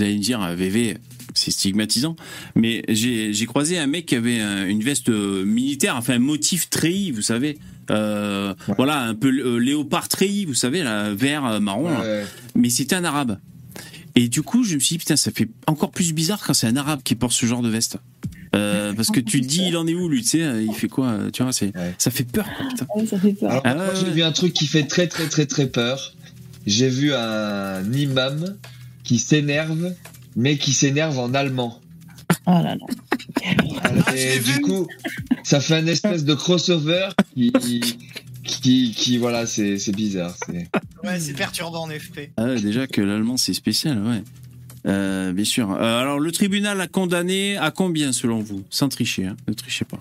allez 0.00 0.14
me 0.14 0.20
dire, 0.22 0.40
VV, 0.54 0.96
c'est 1.34 1.50
stigmatisant, 1.50 2.14
mais 2.54 2.82
j'ai 2.88 3.46
croisé 3.46 3.78
un 3.78 3.88
mec 3.88 4.06
qui 4.06 4.14
avait 4.14 4.38
un- 4.40 4.66
une 4.68 4.82
veste 4.84 5.08
militaire, 5.08 5.96
enfin 5.96 6.14
un 6.14 6.18
motif 6.20 6.70
treillis, 6.70 7.10
vous 7.10 7.22
savez. 7.22 7.58
Euh, 7.90 8.54
Voilà, 8.78 9.00
un 9.02 9.14
peu 9.14 9.28
euh, 9.28 9.58
léopard 9.58 10.08
treillis, 10.08 10.44
vous 10.44 10.54
savez, 10.54 10.82
là, 10.84 11.12
vert, 11.12 11.60
marron. 11.60 11.90
là. 11.90 12.22
Mais 12.54 12.70
c'était 12.70 12.94
un 12.94 13.04
arabe. 13.04 13.38
Et 14.16 14.28
du 14.28 14.42
coup, 14.42 14.62
je 14.64 14.74
me 14.74 14.80
suis 14.80 14.94
dit, 14.94 14.98
putain, 14.98 15.16
ça 15.16 15.30
fait 15.32 15.48
encore 15.66 15.90
plus 15.90 16.12
bizarre 16.12 16.40
quand 16.44 16.54
c'est 16.54 16.66
un 16.68 16.76
arabe 16.76 17.00
qui 17.02 17.14
porte 17.14 17.32
ce 17.32 17.46
genre 17.46 17.62
de 17.62 17.68
veste. 17.68 17.96
Euh, 18.54 18.92
parce 18.94 19.10
que 19.10 19.18
tu 19.18 19.40
te 19.40 19.46
dis, 19.46 19.64
il 19.66 19.76
en 19.76 19.86
est 19.88 19.94
où, 19.94 20.08
lui, 20.08 20.22
tu 20.22 20.28
sais, 20.28 20.42
euh, 20.42 20.62
il 20.62 20.72
fait 20.74 20.86
quoi, 20.86 21.08
euh, 21.08 21.30
tu 21.32 21.42
vois, 21.42 21.52
c'est, 21.52 21.76
Ouais. 21.76 21.94
ça 21.98 22.12
fait 22.12 22.22
peur, 22.22 22.46
quoi, 22.56 22.68
putain. 22.68 22.86
Oui, 22.96 23.06
ça 23.06 23.18
fait 23.18 23.32
peur. 23.32 23.50
Alors, 23.50 23.62
Ah 23.64 23.74
moi, 23.74 23.86
ouais, 23.88 23.94
j'ai 23.98 24.10
vu 24.12 24.22
un 24.22 24.30
truc 24.30 24.52
qui 24.52 24.66
fait 24.68 24.84
très, 24.84 25.08
très, 25.08 25.26
très, 25.26 25.46
très 25.46 25.66
peur. 25.66 26.14
J'ai 26.64 26.88
vu 26.88 27.12
un 27.12 27.92
imam 27.92 28.54
qui 29.02 29.18
s'énerve, 29.18 29.92
mais 30.36 30.56
qui 30.56 30.72
s'énerve 30.72 31.18
en 31.18 31.34
allemand. 31.34 31.80
Oh 32.46 32.50
là 32.52 32.76
là. 32.76 34.14
Et 34.14 34.38
du 34.38 34.52
vu. 34.52 34.60
coup, 34.60 34.86
ça 35.42 35.60
fait 35.60 35.74
un 35.74 35.86
espèce 35.88 36.24
de 36.24 36.34
crossover 36.34 37.08
qui, 37.34 37.52
qui, 38.44 38.92
qui 38.92 39.16
voilà, 39.18 39.46
c'est 39.46 39.78
c'est 39.78 39.92
bizarre. 39.92 40.34
c'est- 40.46 40.68
Ouais, 41.04 41.18
c'est 41.20 41.34
perturbant 41.34 41.82
en 41.84 41.90
effet. 41.90 42.32
Ah 42.36 42.44
ouais, 42.44 42.60
déjà 42.60 42.86
que 42.86 43.00
l'allemand 43.00 43.36
c'est 43.36 43.54
spécial, 43.54 44.02
ouais. 44.02 44.22
Euh, 44.86 45.32
bien 45.32 45.44
sûr. 45.44 45.70
Euh, 45.72 46.00
alors 46.00 46.18
le 46.20 46.30
tribunal 46.32 46.80
a 46.80 46.86
condamné 46.88 47.56
à 47.56 47.70
combien 47.70 48.12
selon 48.12 48.40
vous? 48.40 48.62
Sans 48.70 48.88
tricher, 48.88 49.26
hein. 49.26 49.36
ne 49.48 49.54
trichez 49.54 49.84
pas. 49.86 49.98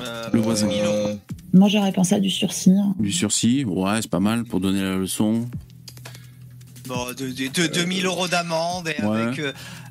Euh, 0.00 0.28
Le 0.32 0.40
voisin. 0.40 0.66
1000 0.66 0.82
euros. 0.82 0.92
Euh, 1.08 1.14
Moi, 1.52 1.68
j'aurais 1.68 1.92
pensé 1.92 2.14
à 2.14 2.20
du 2.20 2.30
sursis. 2.30 2.70
hein. 2.70 2.94
Du 2.98 3.12
sursis, 3.12 3.64
ouais, 3.64 3.98
c'est 4.02 4.10
pas 4.10 4.18
mal 4.20 4.44
pour 4.44 4.58
donner 4.58 4.80
la 4.82 4.96
leçon. 4.96 5.48
Bon, 6.88 7.06
de, 7.16 7.26
de, 7.30 7.46
de 7.48 7.66
2000 7.72 8.06
euros 8.06 8.26
d'amende 8.26 8.88
et 8.88 9.04
Ouais. 9.04 9.20
avec 9.22 9.40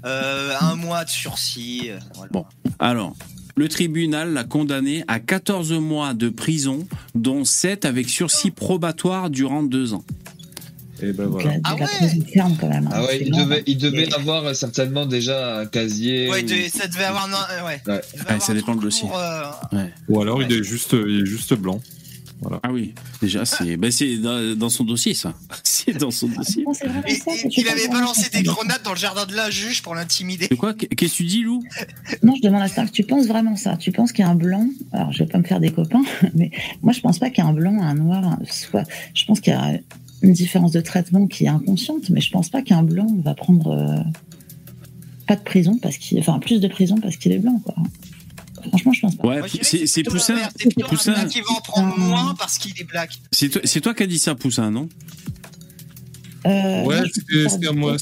un 0.04 0.76
mois 0.76 1.06
de 1.06 1.10
sursis. 1.10 1.90
voilà. 2.16 2.30
Bon. 2.32 2.46
Alors, 2.80 3.16
le 3.62 3.70
tribunal 3.70 4.34
l'a 4.34 4.44
condamné 4.44 5.04
à 5.08 5.20
14 5.20 5.74
mois 5.74 6.16
de 6.16 6.30
prison, 6.30 6.88
dont 7.14 7.46
7 7.46 7.86
avec 7.86 8.10
sursis 8.10 8.50
probatoire 8.50 9.30
durant 9.30 9.62
2 9.62 9.94
ans. 9.94 10.04
Et 11.04 11.14
ben 11.14 11.26
Donc, 11.26 11.34
voilà. 11.34 11.50
la, 11.52 11.60
Ah 11.66 11.76
de 11.76 11.80
la 11.82 11.86
ouais. 11.86 11.92
prison 11.98 12.26
ferme 12.34 12.58
quand 12.60 12.70
même. 12.70 12.88
hein. 12.88 12.92
Ah 12.92 13.04
ouais, 13.06 13.22
il 13.24 13.32
devait, 13.32 13.64
il 13.68 13.78
devait 13.78 14.06
Et- 14.08 14.14
avoir 14.16 14.56
certainement 14.56 15.06
déjà 15.06 15.60
un 15.60 15.66
casier. 15.68 16.28
Ouais, 16.32 16.44
ou- 16.44 16.70
ça 16.76 16.88
devait 16.88 17.04
avoir. 17.04 17.26
un- 17.28 17.54
euh, 17.54 17.66
ouais. 17.68 17.68
Ouais. 17.68 17.82
Il 17.86 17.88
devait 17.88 17.94
Ouais, 17.94 18.26
avoir 18.30 18.42
ça 18.42 18.54
dépend 18.56 18.76
de 18.76 18.82
dossier. 18.82 19.08
euh, 19.14 19.86
Ou 20.10 20.22
alors 20.22 20.42
il 20.42 20.52
est 20.52 20.64
juste, 20.64 20.94
il 20.94 21.22
est 21.22 21.26
juste 21.28 21.54
blanc. 21.54 21.80
Ah 22.64 22.72
oui, 22.72 22.94
déjà, 23.22 23.46
c'est 23.46 23.78
ben, 23.78 23.92
c'est 23.92 24.18
dans, 24.18 24.56
dans 24.56 24.70
son 24.70 24.84
dossier, 24.84 25.14
ça. 25.14 25.34
C'est 25.64 25.98
dans 25.98 26.12
son 26.12 26.28
dossier. 26.28 26.64
Non, 26.64 26.74
c'est 26.76 26.88
vraiment 26.88 27.08
Et, 27.08 27.16
ça, 27.16 27.34
et 27.34 27.38
c'est 27.38 27.58
il 27.58 27.66
pas 27.66 27.72
avait 27.72 27.88
balancé 27.88 28.30
des 28.30 28.44
grenades 28.44 28.84
dans 28.84 28.92
le 28.92 28.98
jardin 28.98 29.26
de 29.26 29.34
la 29.34 29.50
juge 29.50 29.82
pour 29.82 29.96
l'intimider. 29.96 30.48
De 30.48 30.54
quoi? 30.54 30.76
Qu'est-ce 30.76 31.14
que 31.14 31.18
tu 31.18 31.24
dis, 31.24 31.42
Lou? 31.42 31.64
Non, 32.22 32.36
je 32.36 32.42
demande 32.42 32.62
à 32.62 32.68
Stark, 32.68 32.92
tu 32.92 33.04
penses 33.04 33.26
vraiment 33.26 33.56
ça? 33.56 33.78
Tu 33.78 33.92
penses 33.92 34.12
qu'il 34.12 34.24
y 34.24 34.28
a 34.28 34.30
un 34.30 34.36
blanc 34.36 34.68
Alors, 34.92 35.12
je 35.12 35.20
vais 35.20 35.26
pas 35.26 35.40
me 35.40 35.44
faire 35.44 35.60
des 35.60 35.72
copains, 35.72 36.04
mais 36.36 36.52
moi, 36.84 36.94
je 36.94 37.02
pense 37.02 37.18
pas 37.18 37.30
qu'il 37.32 37.44
y 37.44 37.48
a 37.48 37.50
un 37.50 37.54
blanc, 37.54 37.82
un 37.82 37.96
noir, 37.96 38.38
soit. 38.48 38.84
Je 39.16 39.26
pense 39.26 39.40
qu'il 39.40 39.54
y 39.54 39.56
a 39.56 39.80
une 40.22 40.34
différence 40.34 40.72
de 40.72 40.82
traitement 40.82 41.26
qui 41.26 41.46
est 41.46 41.50
inconsciente, 41.50 42.10
mais 42.12 42.22
je 42.22 42.32
pense 42.32 42.50
pas 42.50 42.62
qu'un 42.62 42.84
blanc 42.84 43.08
va 43.24 43.34
prendre 43.34 43.72
euh, 43.72 44.04
pas 45.26 45.36
de 45.36 45.42
prison 45.42 45.80
parce 45.82 45.98
qu'il, 45.98 46.20
enfin, 46.20 46.38
plus 46.40 46.62
de 46.62 46.68
prison 46.68 46.98
parce 47.02 47.18
qu'il 47.18 47.32
est 47.32 47.40
blanc, 47.40 47.60
quoi. 47.64 47.74
Franchement, 48.70 48.94
je 48.94 49.02
pense 49.02 49.16
pas. 49.18 49.28
Ouais, 49.28 49.42
c'est 49.62 49.80
que 49.80 49.86
c'est 49.86 50.02
plutôt 50.04 50.12
Poussin. 50.18 50.34
l'inverse. 50.36 50.54
C'est 50.58 50.70
plutôt 50.74 50.88
Poussin. 50.90 51.14
un 51.16 51.26
qui 51.26 51.42
va 51.42 51.52
en 51.52 51.62
prendre 51.62 51.98
moins 51.98 52.36
parce 52.36 52.58
qu'il 52.58 52.80
est 52.80 52.84
black. 52.84 53.12
C'est 53.32 53.50
toi, 53.50 53.62
c'est 53.64 53.82
toi 53.82 53.94
qui 53.94 54.04
as 54.04 54.08
dit 54.08 54.20
ça, 54.20 54.36
Poussin, 54.36 54.72
non? 54.72 54.88
Euh, 56.46 56.84
Ouais, 56.86 57.02
c'était- 57.14 57.68
à 57.68 57.72
moi, 57.72 57.98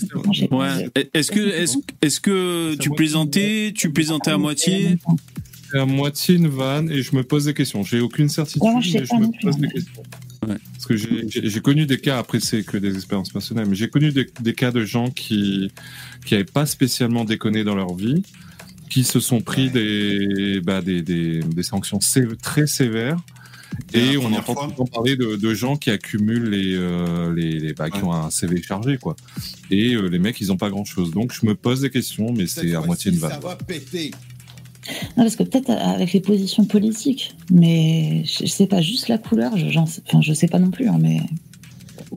Ouais. 0.52 0.90
Est-ce 1.14 1.32
que, 1.32 1.40
est-ce, 1.42 1.78
est-ce 2.02 2.20
que 2.22 2.76
tu 2.76 2.90
plaisantais 2.92 3.74
Tu 3.76 3.92
plaisantais 3.92 4.32
à 4.32 4.38
moitié? 4.38 4.98
C'est 5.72 5.78
à 5.80 5.86
moitié 5.86 6.36
une 6.36 6.48
vanne 6.48 6.90
et 6.90 7.04
je 7.04 7.16
me 7.16 7.24
pose 7.24 7.46
des 7.46 7.54
questions. 7.54 7.84
J'ai 7.84 8.00
aucune 8.00 8.30
certitude, 8.30 8.62
je 8.82 8.98
mais 8.98 9.06
je 9.06 9.14
me 9.16 9.42
pose 9.42 9.58
des 9.58 9.68
questions. 9.68 10.04
Ouais. 10.48 10.56
Parce 10.74 10.86
que 10.86 10.96
j'ai- 10.96 11.26
j'ai 11.30 11.50
j'ai 11.50 11.60
connu 11.62 11.86
des 11.86 12.00
cas, 12.00 12.18
après 12.18 12.40
c'est 12.40 12.64
que 12.64 12.78
des 12.78 12.96
expériences 12.96 13.30
personnelles, 13.30 13.68
mais 13.68 13.76
j'ai 13.76 13.90
connu 13.90 14.12
des, 14.14 14.26
des 14.40 14.54
cas 14.54 14.72
de 14.72 14.86
gens 14.86 15.10
qui 15.12 15.70
qui 16.26 16.34
n'avaient 16.34 16.46
pas 16.46 16.66
spécialement 16.66 17.26
déconné 17.26 17.64
dans 17.66 17.76
leur 17.76 17.94
vie, 17.94 18.24
qui 18.90 19.04
se 19.04 19.20
sont 19.20 19.42
pris 19.42 19.70
des, 19.70 20.60
bah, 20.62 20.82
des, 20.82 21.02
des, 21.02 21.40
des 21.42 21.64
sanctions 21.64 22.00
sé- 22.02 22.26
très 22.42 22.68
sévères. 22.68 23.18
Et 23.94 24.18
on 24.18 24.26
entend 24.34 24.42
fois. 24.54 24.64
tout 24.64 24.70
le 24.72 24.76
temps 24.76 24.86
parler 24.86 25.16
de, 25.16 25.36
de 25.36 25.54
gens 25.54 25.78
qui 25.78 25.90
accumulent 25.90 26.50
les, 26.50 26.74
euh, 26.76 27.34
les, 27.34 27.60
les 27.60 27.74
bah, 27.74 27.90
qui 27.90 28.00
Ouais. 28.00 28.04
ont 28.06 28.14
un 28.14 28.30
CV 28.30 28.62
chargé, 28.62 28.98
quoi. 28.98 29.16
Et 29.72 29.94
euh, 29.94 30.08
les 30.08 30.20
mecs, 30.20 30.42
ils 30.42 30.52
ont 30.52 30.58
pas 30.58 30.70
grand 30.70 30.86
chose. 30.86 31.12
Donc 31.12 31.34
je 31.34 31.46
me 31.46 31.56
pose 31.56 31.82
des 31.82 31.90
questions, 31.90 32.34
mais 32.36 32.46
c'est 32.48 32.74
à 32.76 32.82
moitié 32.82 33.12
une 33.12 33.18
vanne. 33.20 33.32
Ça 33.32 33.40
va 33.40 33.56
péter. 33.56 34.12
Non, 35.16 35.24
parce 35.24 35.36
que 35.36 35.44
peut-être 35.44 35.70
avec 35.70 36.14
les 36.14 36.20
positions 36.20 36.66
politiques, 36.66 37.36
mais 37.52 38.24
je, 38.26 38.48
sais 38.48 38.66
pas, 38.66 38.82
juste 38.82 39.08
la 39.08 39.18
couleur, 39.20 39.56
je, 39.56 39.78
enfin, 39.78 40.20
je 40.22 40.34
sais 40.34 40.48
pas 40.48 40.58
non 40.60 40.72
plus, 40.72 40.88
hein, 40.88 40.98
mais 41.00 41.20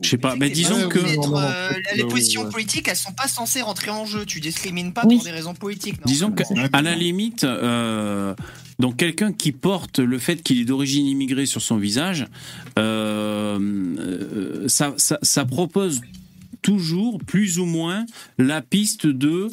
Je 0.01 0.09
sais 0.09 0.17
pas. 0.17 0.35
Mais 0.35 0.49
disons 0.49 0.89
que. 0.89 0.99
euh, 0.99 1.71
les 1.95 2.03
positions 2.05 2.49
politiques, 2.49 2.87
elles 2.87 2.95
sont 2.95 3.13
pas 3.13 3.27
censées 3.27 3.61
rentrer 3.61 3.91
en 3.91 4.05
jeu. 4.05 4.25
Tu 4.25 4.39
discrimines 4.39 4.93
pas 4.93 5.01
pour 5.01 5.23
des 5.23 5.31
raisons 5.31 5.53
politiques. 5.53 5.97
Disons 6.05 6.31
qu'à 6.31 6.81
la 6.81 6.95
limite, 6.95 7.43
euh, 7.43 8.33
donc 8.79 8.97
quelqu'un 8.97 9.31
qui 9.31 9.51
porte 9.51 9.99
le 9.99 10.17
fait 10.19 10.41
qu'il 10.41 10.59
est 10.59 10.65
d'origine 10.65 11.05
immigrée 11.05 11.45
sur 11.45 11.61
son 11.61 11.77
visage, 11.77 12.27
euh, 12.79 14.67
ça 14.67 15.45
propose 15.45 16.01
toujours 16.61 17.19
plus 17.25 17.59
ou 17.59 17.65
moins 17.65 18.05
la 18.37 18.61
piste 18.61 19.05
de 19.05 19.49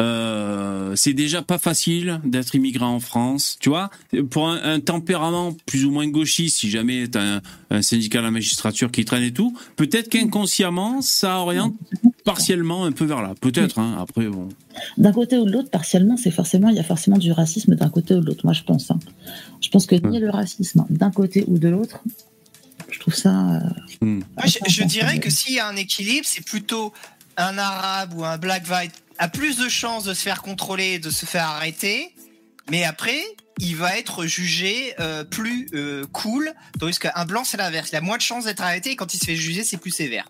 euh, 0.00 0.94
c'est 0.96 1.12
déjà 1.12 1.42
pas 1.42 1.58
facile 1.58 2.20
d'être 2.24 2.54
immigrant 2.54 2.94
en 2.94 3.00
France, 3.00 3.56
tu 3.60 3.68
vois. 3.68 3.90
Pour 4.30 4.48
un, 4.48 4.60
un 4.62 4.80
tempérament 4.80 5.54
plus 5.66 5.84
ou 5.84 5.90
moins 5.90 6.06
gauchiste, 6.08 6.58
si 6.58 6.70
jamais 6.70 7.06
t'as 7.08 7.36
un, 7.36 7.40
un 7.70 7.82
syndicat 7.82 8.18
de 8.18 8.24
la 8.24 8.30
magistrature 8.30 8.90
qui 8.90 9.04
traîne 9.04 9.22
et 9.22 9.32
tout, 9.32 9.56
peut-être 9.76 10.08
qu'inconsciemment 10.08 11.00
ça 11.02 11.38
oriente 11.38 11.74
partiellement 12.24 12.84
un 12.84 12.92
peu 12.92 13.04
vers 13.04 13.22
là. 13.22 13.34
Peut-être. 13.40 13.78
Hein, 13.78 13.96
après, 14.00 14.26
bon. 14.26 14.48
d'un 14.98 15.12
côté 15.12 15.38
ou 15.38 15.44
de 15.44 15.52
l'autre, 15.52 15.70
partiellement, 15.70 16.16
c'est 16.16 16.30
forcément, 16.30 16.68
il 16.70 16.76
y 16.76 16.80
a 16.80 16.84
forcément 16.84 17.18
du 17.18 17.32
racisme 17.32 17.74
d'un 17.74 17.90
côté 17.90 18.14
ou 18.14 18.20
de 18.20 18.26
l'autre. 18.26 18.44
Moi, 18.44 18.52
je 18.52 18.62
pense. 18.62 18.90
hein. 18.90 18.98
Je 19.60 19.68
pense 19.68 19.86
que 19.86 19.94
nier 19.94 20.20
le 20.20 20.30
racisme 20.30 20.84
d'un 20.90 21.10
côté 21.10 21.44
ou 21.46 21.58
de 21.58 21.68
l'autre, 21.68 22.00
je 22.90 22.98
trouve 22.98 23.14
ça. 23.14 23.56
euh, 23.56 23.60
Hmm. 24.00 24.20
Moi, 24.36 24.46
je, 24.46 24.58
je 24.68 24.82
dirais 24.82 25.18
que 25.20 25.30
s'il 25.30 25.54
y 25.54 25.60
a 25.60 25.68
un 25.68 25.76
équilibre, 25.76 26.26
c'est 26.28 26.44
plutôt 26.44 26.92
un 27.36 27.56
arabe 27.58 28.12
ou 28.16 28.24
un 28.24 28.36
black 28.38 28.64
white 28.68 28.92
a 29.18 29.28
plus 29.28 29.56
de 29.58 29.68
chances 29.68 30.04
de 30.04 30.14
se 30.14 30.22
faire 30.22 30.42
contrôler, 30.42 30.98
de 30.98 31.10
se 31.10 31.26
faire 31.26 31.44
arrêter, 31.44 32.14
mais 32.70 32.84
après, 32.84 33.20
il 33.58 33.76
va 33.76 33.96
être 33.98 34.26
jugé 34.26 34.94
euh, 34.98 35.22
plus 35.24 35.68
euh, 35.74 36.04
cool, 36.12 36.52
tandis 36.80 36.98
qu'un 36.98 37.24
blanc, 37.24 37.44
c'est 37.44 37.56
l'inverse. 37.56 37.90
Il 37.92 37.96
a 37.96 38.00
moins 38.00 38.16
de 38.16 38.22
chances 38.22 38.44
d'être 38.46 38.62
arrêté 38.62 38.90
et 38.90 38.96
quand 38.96 39.14
il 39.14 39.18
se 39.18 39.24
fait 39.24 39.36
juger, 39.36 39.62
c'est 39.62 39.76
plus 39.76 39.92
sévère. 39.92 40.28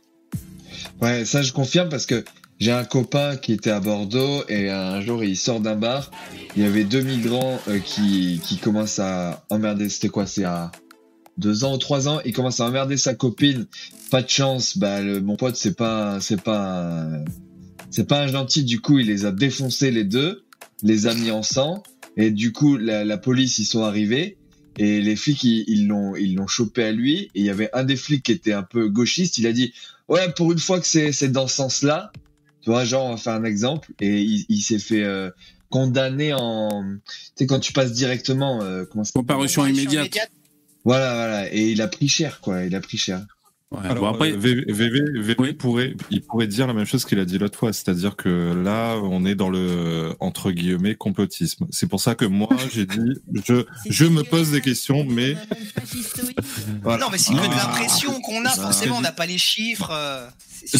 Ouais, 1.00 1.24
ça 1.24 1.42
je 1.42 1.52
confirme 1.52 1.88
parce 1.88 2.06
que 2.06 2.24
j'ai 2.60 2.72
un 2.72 2.84
copain 2.84 3.36
qui 3.36 3.52
était 3.52 3.70
à 3.70 3.80
Bordeaux 3.80 4.44
et 4.48 4.70
un 4.70 5.00
jour 5.00 5.24
il 5.24 5.36
sort 5.36 5.60
d'un 5.60 5.76
bar. 5.76 6.10
Il 6.56 6.62
y 6.62 6.66
avait 6.66 6.84
deux 6.84 7.00
migrants 7.00 7.58
euh, 7.68 7.78
qui, 7.78 8.40
qui 8.44 8.58
commencent 8.58 8.98
à 8.98 9.44
emmerder. 9.50 9.88
C'était 9.88 10.08
quoi? 10.08 10.26
C'est 10.26 10.44
à 10.44 10.70
deux 11.36 11.64
ans 11.64 11.74
ou 11.74 11.78
trois 11.78 12.08
ans? 12.08 12.20
Il 12.24 12.32
commence 12.32 12.60
à 12.60 12.66
emmerder 12.66 12.96
sa 12.96 13.14
copine. 13.14 13.66
Pas 14.10 14.22
de 14.22 14.28
chance. 14.28 14.78
Bah, 14.78 15.00
le, 15.00 15.20
mon 15.20 15.36
pote, 15.36 15.56
c'est 15.56 15.76
pas, 15.76 16.20
c'est 16.20 16.40
pas, 16.40 17.06
c'est 17.94 18.08
pas 18.08 18.22
un 18.22 18.26
gentil. 18.26 18.64
Du 18.64 18.80
coup, 18.80 18.98
il 18.98 19.06
les 19.06 19.24
a 19.24 19.32
défoncés 19.32 19.90
les 19.90 20.04
deux, 20.04 20.44
les 20.82 21.06
a 21.06 21.14
mis 21.14 21.30
en 21.30 21.42
sang. 21.42 21.82
Et 22.16 22.30
du 22.30 22.52
coup, 22.52 22.76
la, 22.76 23.04
la 23.04 23.18
police, 23.18 23.58
ils 23.58 23.64
sont 23.64 23.82
arrivés. 23.82 24.36
et 24.78 25.00
les 25.00 25.16
flics 25.16 25.44
ils 25.44 25.64
ils 25.68 25.86
l'ont 25.86 26.16
ils 26.16 26.34
l'ont 26.34 26.48
chopé 26.48 26.82
à 26.84 26.90
lui 26.92 27.14
et 27.34 27.40
il 27.40 27.44
y 27.44 27.50
avait 27.50 27.70
un 27.74 27.84
des 27.84 27.96
flics 27.96 28.24
qui 28.24 28.32
était 28.32 28.52
un 28.52 28.64
peu 28.64 28.88
gauchiste 28.88 29.38
il 29.38 29.46
a 29.46 29.52
dit 29.52 29.72
ouais 30.08 30.32
pour 30.36 30.50
une 30.50 30.58
fois 30.58 30.80
que 30.80 30.86
c'est 30.86 31.12
c'est 31.12 31.28
dans 31.28 31.46
ce 31.46 31.54
sens 31.56 31.82
là 31.82 32.10
tu 32.60 32.70
vois 32.70 32.84
genre 32.84 33.04
on 33.06 33.10
va 33.12 33.16
faire 33.16 33.34
un 33.34 33.44
exemple 33.44 33.92
et 34.00 34.20
il, 34.22 34.44
il 34.48 34.60
s'est 34.62 34.80
fait 34.80 35.04
euh, 35.04 35.30
condamner 35.70 36.32
en 36.34 36.82
tu 37.06 37.12
sais 37.36 37.46
quand 37.46 37.60
tu 37.60 37.72
passes 37.72 37.92
directement 37.92 38.62
euh, 38.62 38.84
comment 38.90 39.04
ça 39.04 39.12
s'appelle? 39.12 39.26
Comparution 39.28 39.64
immédiate. 39.66 40.10
voilà 40.84 41.14
voilà 41.14 41.54
et 41.54 41.70
il 41.70 41.80
a 41.80 41.86
pris 41.86 42.08
cher 42.08 42.40
quoi 42.40 42.64
il 42.64 42.74
a 42.74 42.80
pris 42.80 42.98
cher 42.98 43.24
Ouais, 43.82 43.88
Alors, 43.90 44.04
bon, 44.04 44.10
après, 44.14 44.32
euh, 44.32 44.36
VV, 44.36 44.64
VV, 44.68 45.00
VV 45.20 45.34
Oui. 45.38 45.52
pourrait, 45.52 45.94
il 46.10 46.22
pourrait 46.22 46.46
dire 46.46 46.66
la 46.66 46.74
même 46.74 46.86
chose 46.86 47.04
qu'il 47.04 47.18
a 47.18 47.24
dit 47.24 47.38
l'autre 47.38 47.58
fois, 47.58 47.72
c'est-à-dire 47.72 48.16
que 48.16 48.52
là, 48.64 48.96
on 49.02 49.24
est 49.24 49.34
dans 49.34 49.50
le 49.50 50.12
entre 50.20 50.50
guillemets 50.50 50.94
complotisme. 50.94 51.66
C'est 51.70 51.88
pour 51.88 52.00
ça 52.00 52.14
que 52.14 52.24
moi, 52.24 52.48
j'ai 52.74 52.86
dit, 52.86 53.14
je, 53.46 53.64
je 53.88 54.04
me 54.06 54.22
pose 54.22 54.50
des 54.50 54.60
questions, 54.60 55.04
mais 55.08 55.36
voilà. 56.82 57.04
Non, 57.04 57.10
mais 57.10 57.18
c'est 57.18 57.32
que 57.34 57.38
de 57.38 57.44
Ah. 57.50 57.66
l'impression 57.68 58.20
qu'on 58.20 58.44
a, 58.44 58.50
forcément, 58.50 58.96
on 58.98 59.00
n'a 59.00 59.12
pas 59.12 59.26
les 59.26 59.38
chiffres. 59.38 59.90
euh, 59.92 60.26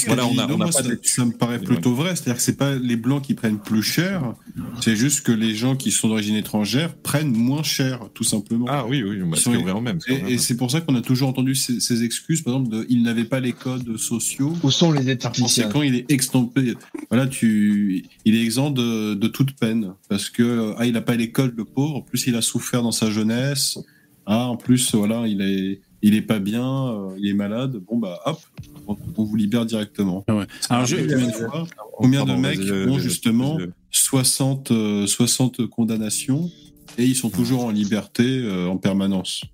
Voilà, 0.06 0.26
on 0.26 0.38
a- 0.38 0.46
non, 0.46 0.56
on 0.58 0.60
a 0.62 0.72
ça, 0.72 1.24
me 1.24 1.32
paraît 1.32 1.58
plutôt 1.58 1.94
vrai. 1.94 2.10
C'est-à-dire 2.16 2.36
que 2.36 2.42
c'est 2.42 2.56
pas 2.56 2.74
les 2.74 2.96
blancs 2.96 3.22
qui 3.22 3.34
prennent 3.34 3.58
plus 3.58 3.82
cher, 3.82 4.34
c'est 4.80 4.96
juste 4.96 5.20
que 5.26 5.32
les 5.32 5.54
gens 5.54 5.76
qui 5.76 5.90
sont 5.90 6.08
d'origine 6.08 6.36
étrangère 6.36 6.94
prennent 6.94 7.32
moins 7.36 7.62
cher, 7.62 8.00
tout 8.14 8.24
simplement. 8.24 8.66
Ah 8.68 8.86
oui, 8.86 9.02
oui, 9.02 9.18
bah, 9.20 9.32
c'est 9.36 9.42
sont- 9.42 9.52
vraiment 9.52 9.80
même. 9.82 9.98
Et, 10.08 10.38
c'est 10.38 10.56
pour 10.56 10.70
ça 10.70 10.80
qu'on 10.80 10.94
a 10.94 11.00
toujours 11.02 11.28
entendu 11.28 11.54
ces, 11.54 11.80
ces 11.80 12.02
excuses, 12.02 12.42
par 12.42 12.54
exemple, 12.54 12.70
de, 12.76 12.83
ils 12.88 13.02
n'avaient 13.02 13.24
pas 13.24 13.40
les 13.40 13.52
codes 13.52 13.96
sociaux. 13.96 14.54
où 14.62 14.70
sont 14.70 14.92
les 14.92 15.16
Par 15.16 15.32
conséquent, 15.32 15.82
il 15.82 15.94
est 15.94 16.10
extempé. 16.10 16.74
Voilà, 17.10 17.26
tu, 17.26 18.04
il 18.24 18.34
est 18.34 18.42
exempt 18.42 18.70
de, 18.70 19.14
de 19.14 19.28
toute 19.28 19.52
peine 19.58 19.94
parce 20.08 20.30
que 20.30 20.74
ah, 20.78 20.86
il 20.86 20.92
n'a 20.92 21.00
pas 21.02 21.16
l'école, 21.16 21.52
le 21.56 21.64
pauvre. 21.64 21.96
En 21.96 22.00
plus, 22.02 22.26
il 22.26 22.34
a 22.36 22.42
souffert 22.42 22.82
dans 22.82 22.92
sa 22.92 23.10
jeunesse. 23.10 23.78
Ah, 24.26 24.46
en 24.46 24.56
plus, 24.56 24.94
voilà, 24.94 25.26
il 25.26 25.40
est, 25.42 25.80
il 26.02 26.14
est 26.14 26.22
pas 26.22 26.38
bien, 26.38 26.88
euh, 26.88 27.14
il 27.18 27.28
est 27.28 27.34
malade. 27.34 27.76
Bon 27.86 27.98
bah, 27.98 28.20
hop, 28.24 28.38
on, 28.86 28.96
on 29.16 29.24
vous 29.24 29.36
libère 29.36 29.66
directement. 29.66 30.24
Ouais. 30.28 30.46
Alors, 30.70 30.86
je- 30.86 30.96
Après, 30.96 31.06
combien 31.14 31.32
fois, 31.32 31.66
combien 31.98 32.24
de 32.24 32.32
mecs 32.34 32.60
ont 32.88 32.98
justement 32.98 33.56
vas-y. 33.58 33.68
60, 33.90 34.70
euh, 34.70 35.06
60 35.06 35.66
condamnations 35.66 36.50
et 36.98 37.04
ils 37.04 37.14
sont 37.16 37.30
toujours 37.30 37.64
en 37.64 37.70
liberté 37.70 38.24
euh, 38.24 38.66
en 38.68 38.76
permanence. 38.76 39.44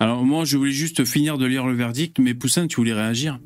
alors, 0.00 0.24
moi, 0.24 0.44
je 0.44 0.56
voulais 0.56 0.72
juste 0.72 1.04
finir 1.04 1.38
de 1.38 1.46
lire 1.46 1.66
le 1.66 1.74
verdict, 1.74 2.18
mais 2.18 2.34
Poussin, 2.34 2.66
tu 2.66 2.76
voulais 2.76 2.92
réagir? 2.94 3.38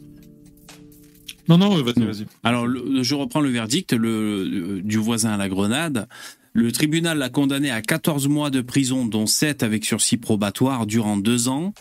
Non, 1.49 1.59
non, 1.59 1.81
vas-y, 1.83 2.05
vas-y. 2.05 2.27
Alors, 2.43 2.67
le- 2.67 3.03
je 3.03 3.15
reprends 3.15 3.41
le 3.41 3.51
verdict 3.51 3.93
le, 3.93 4.45
le- 4.45 4.83
du 4.83 4.97
voisin 4.99 5.31
à 5.31 5.37
la 5.37 5.49
Grenade. 5.49 6.09
Le 6.57 6.73
tribunal 6.73 7.19
l'a 7.19 7.29
condamné 7.29 7.71
à 7.71 7.83
14 7.83 8.29
mois 8.29 8.49
de 8.49 8.63
prison, 8.63 9.05
dont 9.05 9.27
7 9.27 9.63
avec 9.63 9.85
sursis 9.85 10.17
probatoire 10.17 10.87
durant 10.87 11.19
deux 11.19 11.49
ans. 11.49 11.75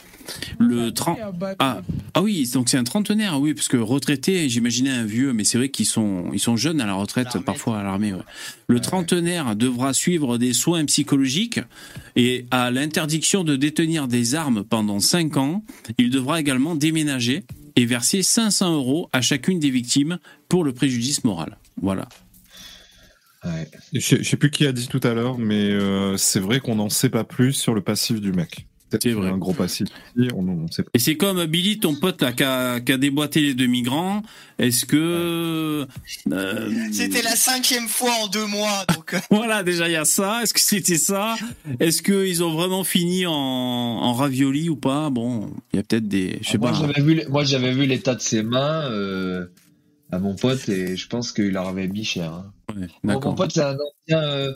Le 0.60 0.92
30... 0.92 1.18
ah, 1.60 1.82
ah 2.14 2.22
oui, 2.22 2.50
donc 2.54 2.68
c'est 2.68 2.78
un 2.78 2.84
trentenaire, 2.84 3.40
oui, 3.40 3.54
parce 3.54 3.70
que 3.70 3.78
retraité, 3.78 4.50
j'imaginais 4.50 4.90
un 4.90 5.06
vieux, 5.06 5.32
mais 5.32 5.46
c'est 5.46 5.58
vrai 5.58 5.70
qu'ils 5.70 5.86
sont, 5.86 6.26
ils 6.34 6.42
sont 6.42 6.58
jeunes 6.58 6.82
à 6.82 6.86
la 6.86 6.94
retraite, 6.94 7.38
parfois 7.46 7.80
à 7.80 7.84
l'armée. 7.84 8.12
ouais. 8.12 8.20
Le 8.68 8.82
trentenaire 8.82 9.56
devra 9.56 9.94
suivre 9.94 10.38
des 10.38 10.52
soins 10.52 10.84
psychologiques 10.84 11.62
et 12.18 12.46
à 12.52 12.70
l'interdiction 12.70 13.46
de 13.46 13.56
détenir 13.56 14.10
des 14.10 14.36
armes 14.36 14.66
pendant 14.66 15.00
5 15.00 15.38
ans. 15.38 15.64
Il 15.98 16.10
devra 16.10 16.42
également 16.42 16.76
déménager 16.76 17.46
et 17.78 17.86
verser 17.86 18.24
500 18.24 18.74
euros 18.74 19.10
à 19.14 19.22
chacune 19.22 19.60
des 19.60 19.70
victimes 19.70 20.20
pour 20.50 20.66
le 20.66 20.74
préjudice 20.74 21.24
moral. 21.24 21.58
Voilà. 21.82 22.10
Ouais. 23.46 23.70
Je 23.94 24.00
sais- 24.00 24.18
je 24.24 24.30
sais 24.30 24.38
plus 24.38 24.52
qui 24.52 24.66
a 24.68 24.72
dit 24.72 24.88
tout 24.88 25.02
à 25.04 25.14
l'heure, 25.14 25.38
mais 25.38 25.70
euh, 25.72 26.18
c'est 26.18 26.40
vrai 26.40 26.60
qu'on 26.60 26.76
n'en 26.76 26.90
sait 26.90 27.10
pas 27.10 27.24
plus 27.24 27.54
sur 27.54 27.74
le 27.74 27.82
passif 27.82 28.20
du 28.22 28.32
mec. 28.32 28.68
C'est 28.92 29.00
qu'il 29.02 29.12
y 29.12 29.14
a 29.16 29.18
vrai. 29.18 29.30
un 29.30 29.38
gros 29.38 29.52
passif. 29.54 29.88
ici, 30.16 30.28
On, 30.36 30.48
on 30.48 30.68
sait 30.72 30.84
pas. 30.84 30.92
Et 30.94 31.00
c'est 31.00 31.18
comme 31.18 31.44
Billy, 31.48 31.80
ton 31.80 31.96
pote 31.96 32.22
là, 32.22 32.32
qui 32.32 32.44
a, 32.44 32.80
déboîté 32.80 33.42
les 33.42 33.54
deux 33.56 33.66
migrants. 33.66 34.22
Est-ce 34.60 34.86
que 34.86 35.86
euh, 36.32 36.66
C'était 36.92 37.24
la 37.24 37.36
cinquième 37.36 37.88
fois 37.88 38.12
en 38.24 38.28
deux 38.28 38.46
mois, 38.46 38.86
donc 38.94 39.14
euh, 39.14 39.20
voilà 39.32 39.64
déjà 39.64 39.88
il 39.90 39.94
y 39.94 39.96
a 39.98 40.06
ça. 40.06 40.42
Est-ce 40.44 40.54
que 40.54 40.60
c'était 40.62 40.98
ça? 40.98 41.36
Est-ce 41.80 42.02
que 42.02 42.26
ils 42.26 42.44
ont 42.44 42.54
vraiment 42.54 42.84
fini 42.84 43.26
en, 43.26 43.34
en 43.34 44.14
ravioli 44.14 44.70
ou 44.70 44.76
pas? 44.76 45.10
Bon, 45.10 45.50
il 45.74 45.78
y 45.78 45.80
a 45.80 45.84
peut-être 45.84 46.08
des, 46.08 46.38
je 46.42 46.52
sais 46.52 46.58
moi 46.58 46.72
pas. 46.72 46.78
j'avais 46.80 47.02
vu 47.02 47.22
moi 47.30 47.44
j'avais 47.44 47.74
vu 47.74 47.86
l'état 47.88 48.16
de 48.16 48.22
ses 48.22 48.44
mains 48.44 48.84
euh, 48.92 49.46
à 50.16 50.20
mon 50.20 50.36
pote 50.36 50.68
et 50.70 50.96
je 50.98 51.08
pense 51.08 51.32
qu'il 51.32 51.50
leur 51.52 51.68
avait 51.68 51.88
mis 51.88 52.04
cher 52.04 52.32
hein. 52.34 52.52
Ouais, 52.76 52.88
Bon, 53.04 53.20
mon 53.24 53.36
pote, 53.36 53.52
c'est 53.54 53.62
un 53.62 53.76
ancien 53.78 54.22
euh, 54.24 54.52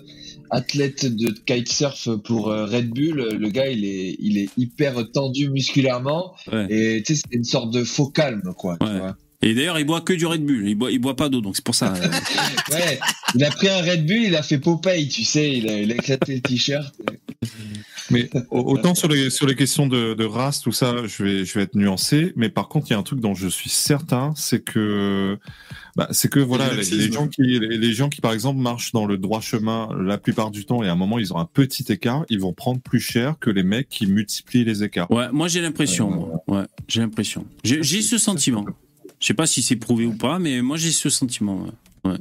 athlète 0.50 1.06
de 1.06 1.30
kitesurf 1.30 2.10
pour 2.26 2.50
euh, 2.50 2.66
Red 2.66 2.90
Bull. 2.90 3.30
Le 3.38 3.50
gars, 3.50 3.70
il 3.70 3.86
est, 3.86 4.16
il 4.20 4.38
est 4.38 4.50
hyper 4.58 5.10
tendu 5.12 5.50
musculairement. 5.50 6.34
Ouais. 6.52 6.66
Et 6.70 7.04
tu 7.04 7.16
sais, 7.16 7.22
c'est 7.30 7.38
une 7.38 7.44
sorte 7.46 7.72
de 7.72 7.84
faux 7.84 8.10
calme, 8.10 8.54
quoi. 8.58 8.78
tu 8.82 8.88
Ouais. 8.88 8.98
vois. 9.00 9.16
Et 9.42 9.54
d'ailleurs, 9.54 9.80
il 9.80 9.86
boit 9.86 10.02
que 10.02 10.12
du 10.14 10.26
Red 10.26 10.46
Bull. 10.46 10.68
Il 10.68 10.76
boit, 10.76 10.92
il 10.92 11.00
boit 11.00 11.16
pas 11.16 11.30
d'eau, 11.30 11.40
donc 11.42 11.56
c'est 11.56 11.64
pour 11.64 11.76
ça. 11.76 11.94
Ouais, 12.72 13.00
il 13.34 13.44
a 13.44 13.50
pris 13.50 13.68
un 13.68 13.82
Red 13.82 14.06
Bull, 14.06 14.18
il 14.26 14.36
a 14.36 14.44
fait 14.44 14.60
Popeye, 14.60 15.08
tu 15.08 15.24
sais, 15.24 15.52
il 15.58 15.68
a, 15.70 15.80
il 15.80 15.92
a 15.92 15.96
éclaté 15.96 16.36
le 16.36 16.42
t-shirt. 16.42 16.94
Mais 18.12 18.30
au- 18.52 18.60
autant 18.74 18.94
sur 18.96 19.08
les 19.08 19.30
sur 19.32 19.48
les 19.48 19.56
questions 19.56 19.88
de, 19.88 20.14
de 20.14 20.24
race, 20.26 20.62
tout 20.62 20.72
ça, 20.72 20.96
je 21.08 21.24
vais 21.24 21.46
je 21.46 21.54
vais 21.56 21.64
être 21.64 21.76
nuancé. 21.76 22.34
Mais 22.36 22.50
par 22.50 22.68
contre, 22.68 22.88
il 22.90 22.92
y 22.92 22.96
a 22.96 23.00
un 23.00 23.04
truc 23.04 23.20
dont 23.22 23.34
je 23.34 23.48
suis 23.48 23.70
certain, 23.72 24.34
c'est 24.36 24.64
que 24.64 25.38
bah, 25.96 26.08
c'est 26.12 26.30
que 26.30 26.40
voilà, 26.40 26.72
les, 26.74 27.12
gens 27.12 27.28
qui 27.28 27.42
les, 27.42 27.78
les 27.78 27.94
gens 27.94 28.10
qui 28.10 28.22
par 28.22 28.34
exemple 28.34 28.60
marchent 28.60 28.92
dans 28.92 29.06
le 29.08 29.18
droit 29.18 29.42
chemin 29.42 29.90
la 30.00 30.18
plupart 30.20 30.52
du 30.52 30.66
temps 30.66 30.84
et 30.84 30.88
à 30.88 30.92
un 30.92 30.96
moment 30.96 31.18
ils 31.20 31.34
ont 31.34 31.38
un 31.38 31.46
petit 31.52 31.86
écart, 31.92 32.26
ils 32.30 32.40
vont 32.40 32.54
prendre 32.54 32.80
plus 32.82 33.00
cher 33.00 33.36
que 33.40 33.50
les 33.50 33.64
mecs 33.64 33.90
qui 33.90 34.06
multiplient 34.06 34.66
les 34.66 34.84
écarts. 34.84 35.10
Ouais, 35.12 35.28
moi 35.32 35.48
j'ai 35.48 35.62
l'impression. 35.62 36.40
Ouais, 36.48 36.64
j'ai 36.88 37.02
l'impression. 37.02 37.46
J'ai 37.64 37.82
j'ai 37.84 38.02
ce 38.02 38.18
sentiment. 38.18 38.66
Je 39.20 39.26
sais 39.28 39.34
pas 39.34 39.48
si 39.48 39.62
c'est 39.62 39.76
prouvé 39.76 40.06
ou 40.06 40.16
pas, 40.16 40.40
mais 40.40 40.62
moi 40.62 40.78
j'ai 40.78 40.92
ce 40.92 41.10
sentiment. 41.10 41.68
Ouais. 42.06 42.18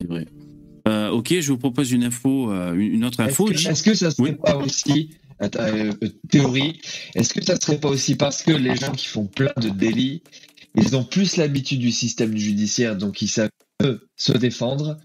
C'est 0.00 0.06
vrai. 0.06 0.26
Euh, 0.86 1.08
ok, 1.10 1.40
je 1.40 1.50
vous 1.52 1.58
propose 1.58 1.92
une 1.92 2.04
info, 2.04 2.50
euh, 2.52 2.74
une 2.74 3.04
autre 3.04 3.20
Est-ce 3.20 3.30
info. 3.30 3.44
que, 3.46 3.54
J- 3.56 3.68
est-ce 3.68 3.82
que 3.82 3.94
ça 3.94 4.10
serait 4.10 4.30
Oui. 4.30 4.36
pas 4.42 4.56
aussi, 4.58 5.10
euh, 5.42 5.48
euh, 5.56 5.92
théorie, 6.28 6.80
est-ce 7.14 7.32
que 7.32 7.42
ça 7.42 7.56
serait 7.58 7.78
pas 7.78 7.88
aussi 7.88 8.16
parce 8.16 8.42
que 8.42 8.50
les 8.52 8.76
gens 8.76 8.92
qui 8.92 9.06
font 9.06 9.26
plein 9.26 9.52
de 9.56 9.70
délits, 9.70 10.22
ils 10.76 10.94
ont 10.94 11.04
plus 11.04 11.36
l'habitude 11.36 11.78
du 11.80 11.90
système 11.90 12.36
judiciaire, 12.36 12.96
donc 12.96 13.22
ils 13.22 13.28
savent 13.28 13.48
eux, 13.82 14.06
se 14.16 14.32
défendre, 14.32 14.98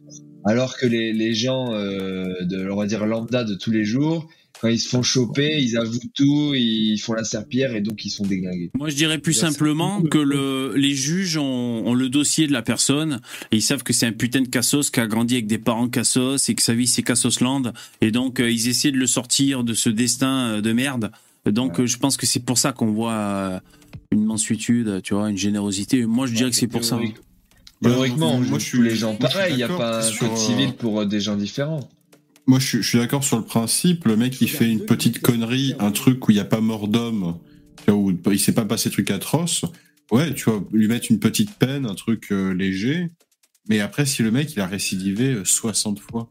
alors 0.44 0.76
que 0.78 0.86
les, 0.86 1.14
les 1.14 1.34
gens, 1.34 1.70
de, 1.72 2.70
on 2.70 2.76
va 2.76 2.86
dire 2.86 3.06
lambda 3.06 3.46
de 3.46 3.56
tous 3.56 3.72
les 3.72 3.86
jours, 3.86 4.28
quand 4.62 4.68
ils 4.68 4.80
se 4.80 4.90
font 4.90 5.02
choper, 5.04 5.58
ils 5.62 5.78
avouent 5.78 6.00
tout, 6.16 6.54
ils 6.54 6.98
font 6.98 7.14
la 7.14 7.24
serpillère 7.24 7.76
et 7.76 7.82
donc 7.82 8.04
ils 8.06 8.10
sont 8.10 8.26
déglingués. 8.26 8.72
Moi, 8.78 8.90
je 8.90 8.96
dirais 8.96 9.18
plus 9.18 9.38
a 9.44 9.50
simplement 9.50 10.02
que 10.02 10.18
le, 10.18 10.74
les 10.76 10.94
juges 10.94 11.38
ont, 11.38 11.88
ont 11.88 11.94
le 11.94 12.10
dossier 12.10 12.46
de 12.48 12.52
la 12.52 12.62
personne 12.62 13.22
et 13.52 13.58
ils 13.58 13.62
savent 13.62 13.84
que 13.84 13.94
c'est 13.94 14.06
un 14.06 14.12
putain 14.12 14.42
de 14.42 14.48
cassos 14.48 14.90
qui 14.90 15.00
a 15.00 15.08
grandi 15.08 15.36
avec 15.36 15.48
des 15.48 15.58
parents 15.60 15.88
cassos 15.90 16.50
et 16.50 16.56
que 16.56 16.62
sa 16.62 16.74
vie 16.74 16.88
c'est 16.88 17.04
cassosland 17.04 17.72
et 18.02 18.12
donc 18.12 18.40
euh, 18.40 18.52
ils 18.52 18.68
essaient 18.68 18.92
de 18.92 18.98
le 18.98 19.08
sortir 19.08 19.64
de 19.64 19.74
ce 19.74 19.90
destin 19.90 20.56
euh, 20.56 20.62
de 20.62 20.74
merde. 20.74 21.12
Donc 21.46 21.80
euh, 21.80 21.86
je 21.86 21.98
pense 21.98 22.18
que 22.18 22.26
c'est 22.26 22.42
pour 22.44 22.58
ça 22.58 22.74
qu'on 22.74 22.92
voit 22.92 23.14
euh, 23.14 23.60
une 24.12 24.26
mansuétude, 24.26 25.02
tu 25.04 25.14
vois, 25.14 25.30
une 25.30 25.38
générosité. 25.38 26.06
Moi, 26.06 26.28
je 26.28 26.34
dirais 26.34 26.50
que 26.50 26.56
c'est 26.56 26.68
pour 26.68 26.84
ça. 26.84 27.00
Théoriquement, 27.82 28.38
Bah, 28.38 28.46
on 28.46 28.50
moi, 28.50 28.60
je 28.60 28.64
suis- 28.66 28.78
tous 28.78 28.84
les 28.84 28.96
gens 28.96 29.16
moi, 29.20 29.20
je 29.22 29.28
suis 29.28 29.34
pareil, 29.38 29.54
il 29.54 29.58
n'y 29.58 29.64
a 29.64 29.68
pas 29.70 30.06
un 30.06 30.12
code 30.18 30.36
civil 30.38 30.74
pour 30.74 31.00
euh, 31.00 31.06
des 31.06 31.22
gens 31.22 31.38
différents. 31.38 31.90
Moi, 32.50 32.58
je, 32.58 32.66
suis- 32.66 32.82
je 32.82 32.90
suis 32.90 32.98
d'accord 32.98 33.24
sur 33.24 33.38
le 33.38 33.44
principe. 33.46 34.06
Le 34.06 34.18
mec, 34.18 34.42
il 34.42 34.50
fait 34.50 34.68
une 34.72 34.84
petite 34.84 35.20
connerie, 35.22 35.76
un 35.78 35.92
truc 35.92 36.28
où 36.28 36.32
il 36.32 36.34
n'y 36.34 36.40
a 36.40 36.46
pas 36.46 36.62
mort 36.62 36.88
d'homme, 36.88 37.38
où 37.88 38.12
il 38.32 38.40
s'est 38.40 38.54
pas 38.54 38.66
passé 38.66 38.90
de 38.90 38.94
trucs 38.94 39.12
atroces. 39.12 39.66
Ouais, 40.12 40.34
tu 40.34 40.46
vois, 40.46 40.66
lui 40.72 40.88
mettre 40.88 41.12
une 41.12 41.20
petite 41.20 41.54
peine, 41.60 41.86
un 41.86 41.94
truc 41.94 42.32
euh, 42.32 42.52
léger. 42.52 43.10
Mais 43.68 43.82
après, 43.82 44.08
si 44.08 44.24
le 44.24 44.32
mec, 44.32 44.52
il 44.56 44.62
a 44.62 44.66
récidivé 44.66 45.26
euh, 45.34 45.46
60 45.46 46.00
fois, 46.00 46.28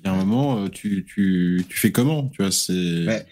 il 0.00 0.06
y 0.06 0.08
a 0.08 0.12
un 0.12 0.16
moment, 0.16 0.58
euh, 0.64 0.68
tu, 0.68 1.04
tu, 1.04 1.64
tu 1.68 1.78
fais 1.78 1.92
comment 1.92 2.28
Tu 2.30 2.42
vois, 2.42 2.50
c'est. 2.50 3.06
Ouais. 3.06 3.24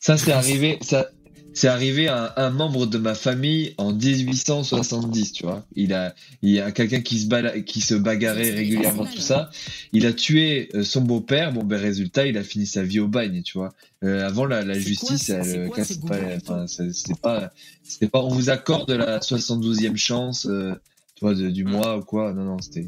Ça, 0.00 0.16
c'est 0.16 0.32
arrivé, 0.32 0.78
ça, 0.80 1.06
c'est 1.52 1.68
arrivé 1.68 2.08
à 2.08 2.32
un, 2.36 2.46
un 2.46 2.50
membre 2.50 2.86
de 2.86 2.98
ma 2.98 3.14
famille 3.14 3.74
en 3.78 3.92
1870, 3.92 5.32
tu 5.32 5.42
vois. 5.44 5.64
Il 5.74 5.92
a, 5.92 6.14
il 6.42 6.50
y 6.50 6.60
a 6.60 6.70
quelqu'un 6.72 7.00
qui 7.00 7.18
se 7.18 7.26
bala- 7.26 7.60
qui 7.60 7.80
se 7.80 7.94
bagarrait 7.94 8.50
régulièrement, 8.56 9.04
tout 9.16 9.20
ça. 9.22 9.50
Il 9.92 10.06
a 10.06 10.12
tué 10.12 10.68
euh, 10.74 10.84
son 10.84 11.00
beau-père. 11.02 11.52
Bon, 11.52 11.64
ben, 11.64 11.76
résultat, 11.80 12.26
il 12.26 12.38
a 12.38 12.44
fini 12.44 12.66
sa 12.66 12.82
vie 12.82 13.00
au 13.00 13.08
bagne, 13.08 13.42
tu 13.42 13.58
vois. 13.58 13.72
Euh, 14.04 14.26
avant, 14.26 14.46
la, 14.46 14.62
la 14.64 14.74
justice, 14.88 15.28
elle, 15.30 15.40
euh, 15.60 15.66
casse 15.76 15.88
pas, 16.08 16.16
enfin, 16.36 16.66
c'est- 16.66 16.92
c'était 16.92 17.20
pas, 17.20 17.52
c'était 17.82 18.08
pas, 18.08 18.20
on 18.22 18.28
vous 18.30 18.48
accorde 18.50 18.90
la 18.90 19.20
72e 19.20 19.96
chance, 19.96 20.46
euh, 20.46 20.72
tu 21.16 21.20
vois, 21.24 21.34
de- 21.34 21.50
du 21.50 21.64
mois 21.64 21.98
ou 21.98 22.02
quoi. 22.02 22.32
Non, 22.32 22.44
non, 22.44 22.58
c'était. 22.60 22.86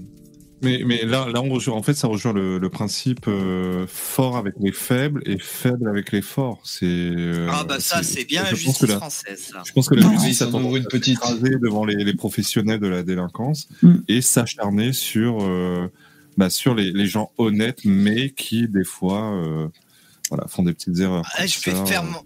Mais, 0.62 0.82
mais 0.86 1.04
là, 1.04 1.26
là, 1.32 1.42
on 1.42 1.48
rejoint, 1.50 1.74
en 1.74 1.82
fait, 1.82 1.94
ça 1.94 2.06
rejoint 2.06 2.32
le, 2.32 2.58
le 2.58 2.68
principe 2.70 3.26
euh, 3.28 3.84
fort 3.88 4.36
avec 4.36 4.54
les 4.60 4.70
faibles 4.72 5.22
et 5.26 5.36
faible 5.38 5.88
avec 5.88 6.12
les 6.12 6.22
forts. 6.22 6.60
C'est. 6.64 6.86
euh, 6.86 7.48
Ah 7.50 7.64
bah 7.68 7.80
ça, 7.80 8.02
c'est 8.02 8.24
bien 8.24 8.42
la 8.44 8.50
je 8.50 8.54
pense 8.54 8.60
justice 8.64 8.78
que 8.86 8.92
la- 8.92 8.96
française. 8.98 9.50
Ça. 9.52 9.62
Je 9.66 9.72
pense 9.72 9.88
que 9.88 9.94
la 9.96 10.06
Oui, 10.06 10.14
justice 10.14 10.38
ça 10.38 10.44
a 10.44 10.50
tendance 10.50 10.76
une 10.76 10.84
petite- 10.86 11.18
s'écraser 11.18 11.56
devant 11.60 11.84
les, 11.84 11.96
les 12.04 12.14
professionnels 12.14 12.78
de 12.80 12.86
la 12.88 13.02
délinquance 13.02 13.68
Mm. 13.82 13.94
et 14.08 14.20
s'acharner 14.22 14.92
sur, 14.92 15.38
euh, 15.42 15.88
bah, 16.36 16.48
sur 16.48 16.74
les, 16.74 16.92
les 16.92 17.06
gens 17.06 17.32
honnêtes, 17.38 17.80
mais 17.84 18.30
qui 18.30 18.68
des 18.68 18.84
fois, 18.84 19.34
euh, 19.34 19.66
voilà, 20.30 20.46
font 20.46 20.62
des 20.62 20.72
petites 20.72 20.98
erreurs. 21.00 21.28
Ah, 21.36 21.46
je 21.46 21.58
vais 21.60 21.76
Ça, 21.76 21.84
faire 21.86 22.04
mon... 22.04 22.18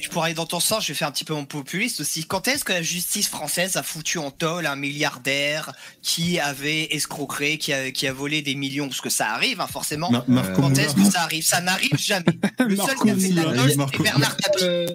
Je 0.00 0.08
pourrais 0.08 0.26
aller 0.26 0.34
dans 0.34 0.46
ton 0.46 0.60
sens, 0.60 0.82
je 0.84 0.88
vais 0.92 0.94
faire 0.96 1.08
un 1.08 1.12
petit 1.12 1.24
peu 1.24 1.34
mon 1.34 1.44
populiste 1.44 2.00
aussi. 2.00 2.24
Quand 2.24 2.48
est-ce 2.48 2.64
que 2.64 2.72
la 2.72 2.82
justice 2.82 3.28
française 3.28 3.76
a 3.76 3.82
foutu 3.82 4.18
en 4.18 4.30
tôle 4.30 4.66
un 4.66 4.76
milliardaire 4.76 5.72
qui 6.02 6.40
avait 6.40 6.84
escroqué, 6.94 7.58
qui 7.58 7.72
a, 7.72 7.90
qui 7.90 8.06
a 8.06 8.12
volé 8.12 8.40
des 8.42 8.54
millions? 8.54 8.88
Parce 8.88 9.00
que 9.02 9.10
ça 9.10 9.30
arrive, 9.32 9.60
hein, 9.60 9.66
forcément. 9.66 10.10
Mar- 10.10 10.24
Marco 10.26 10.62
Quand 10.62 10.78
est-ce 10.78 10.94
que 10.94 11.04
ça 11.04 11.22
arrive? 11.22 11.44
Ça 11.44 11.60
n'arrive 11.60 11.96
jamais. 11.98 12.24
Le 12.58 12.76
seul 12.76 12.94
qui 12.96 13.10
a 13.10 13.14
fait 13.14 13.28
la 13.32 13.42
tôle, 13.44 13.76
Marco- 13.76 13.92
c'est 13.98 14.02
Bernard 14.02 14.36
Tapie. 14.36 14.64
Le, 14.64 14.86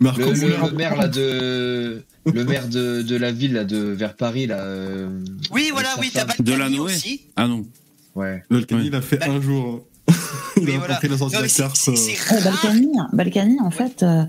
Marco 0.00 0.20
le- 0.20 0.32
le- 0.32 0.56
le 0.56 0.70
maire 0.72 0.96
là 0.96 1.08
de 1.08 2.04
le 2.26 2.44
maire 2.44 2.68
de, 2.68 3.02
de 3.02 3.16
la 3.16 3.32
ville 3.32 3.54
là 3.54 3.64
de 3.64 3.78
vers 3.78 4.14
Paris 4.16 4.46
là. 4.46 4.58
euh, 4.58 5.08
Oui, 5.50 5.70
voilà, 5.72 5.94
oui, 5.98 6.10
t'as 6.12 6.26
femme. 6.26 6.36
De 6.44 6.52
la 6.54 6.68
Noé. 6.68 6.94
aussi. 6.94 7.22
Ah 7.36 7.46
non. 7.46 7.64
Ouais. 8.14 8.42
Ouais. 8.50 8.64
il 8.84 8.94
a 8.94 9.00
fait 9.02 9.16
Bal- 9.18 9.30
un 9.30 9.40
jour. 9.40 9.86
il 10.56 10.64
Mais 10.64 10.74
a 10.74 10.78
voilà. 10.78 11.00
la 11.02 11.18
sortie 11.18 11.36
de 11.36 11.40
euh. 11.92 12.40
Balkany, 12.44 12.92
Balkany, 13.12 13.60
en 13.60 13.70
fait, 13.70 14.02
euh, 14.02 14.24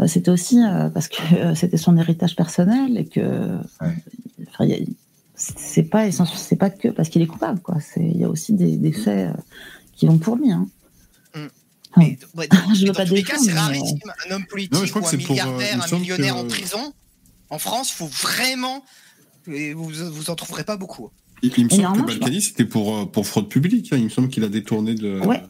euh, 0.00 0.06
c'était 0.06 0.30
aussi 0.30 0.58
euh, 0.62 0.88
parce 0.90 1.08
que 1.08 1.22
euh, 1.34 1.54
c'était 1.54 1.76
son 1.76 1.96
héritage 1.96 2.34
personnel 2.36 2.96
et 2.98 3.06
que 3.06 3.56
Ouais. 3.80 4.86
c'est 5.34 5.84
pas 5.84 6.10
c'est 6.10 6.56
pas 6.56 6.70
que 6.70 6.88
parce 6.88 7.08
qu'il 7.08 7.22
est 7.22 7.26
coupable, 7.26 7.60
quoi. 7.60 7.76
Il 7.96 8.16
y 8.16 8.24
a 8.24 8.28
aussi 8.28 8.52
des, 8.52 8.76
des 8.76 8.92
faits 8.92 9.30
euh, 9.30 9.40
qui 9.94 10.06
vont 10.06 10.18
pour 10.18 10.36
lui. 10.36 10.50
Hein. 10.52 10.66
Mais, 11.96 12.18
ouais, 12.36 12.48
dans- 12.48 12.74
Je 12.74 12.86
veux 12.86 12.92
pas 12.92 13.04
tous 13.04 13.14
les 13.14 13.22
cas, 13.22 13.34
défendre, 13.38 13.46
c'est 13.48 13.54
mais- 13.54 13.60
rarissime. 13.60 13.98
Un 14.28 14.34
homme 14.34 14.46
politique 14.46 14.72
Non, 14.72 14.80
mais 14.80 14.86
je 14.86 14.92
crois 14.92 15.02
ou 15.02 15.06
un 15.06 15.10
c'est 15.10 15.18
pour, 15.18 15.30
euh, 15.30 15.44
milliardaire, 15.44 15.86
un 15.92 15.98
millionnaire 15.98 16.34
que- 16.34 16.40
en 16.40 16.44
prison. 16.46 16.92
En 17.50 17.58
France, 17.58 17.90
faut 17.92 18.06
vraiment. 18.06 18.82
et 19.46 19.74
Vous, 19.74 19.90
vous 19.90 20.30
en 20.30 20.34
trouverez 20.34 20.64
pas 20.64 20.76
beaucoup. 20.76 21.10
Il, 21.42 21.52
il 21.56 21.64
me 21.64 21.70
semble 21.70 22.02
que 22.02 22.06
Balkany, 22.06 22.40
c'était 22.40 22.64
pour, 22.64 22.96
euh, 22.96 23.04
pour 23.06 23.26
fraude 23.26 23.48
publique. 23.48 23.92
hein. 23.92 23.96
Il 23.98 24.04
me 24.04 24.08
semble 24.08 24.28
qu'il 24.28 24.44
a 24.44 24.48
détourné 24.48 24.94
de, 24.94 25.18
Ouais. 25.26 25.42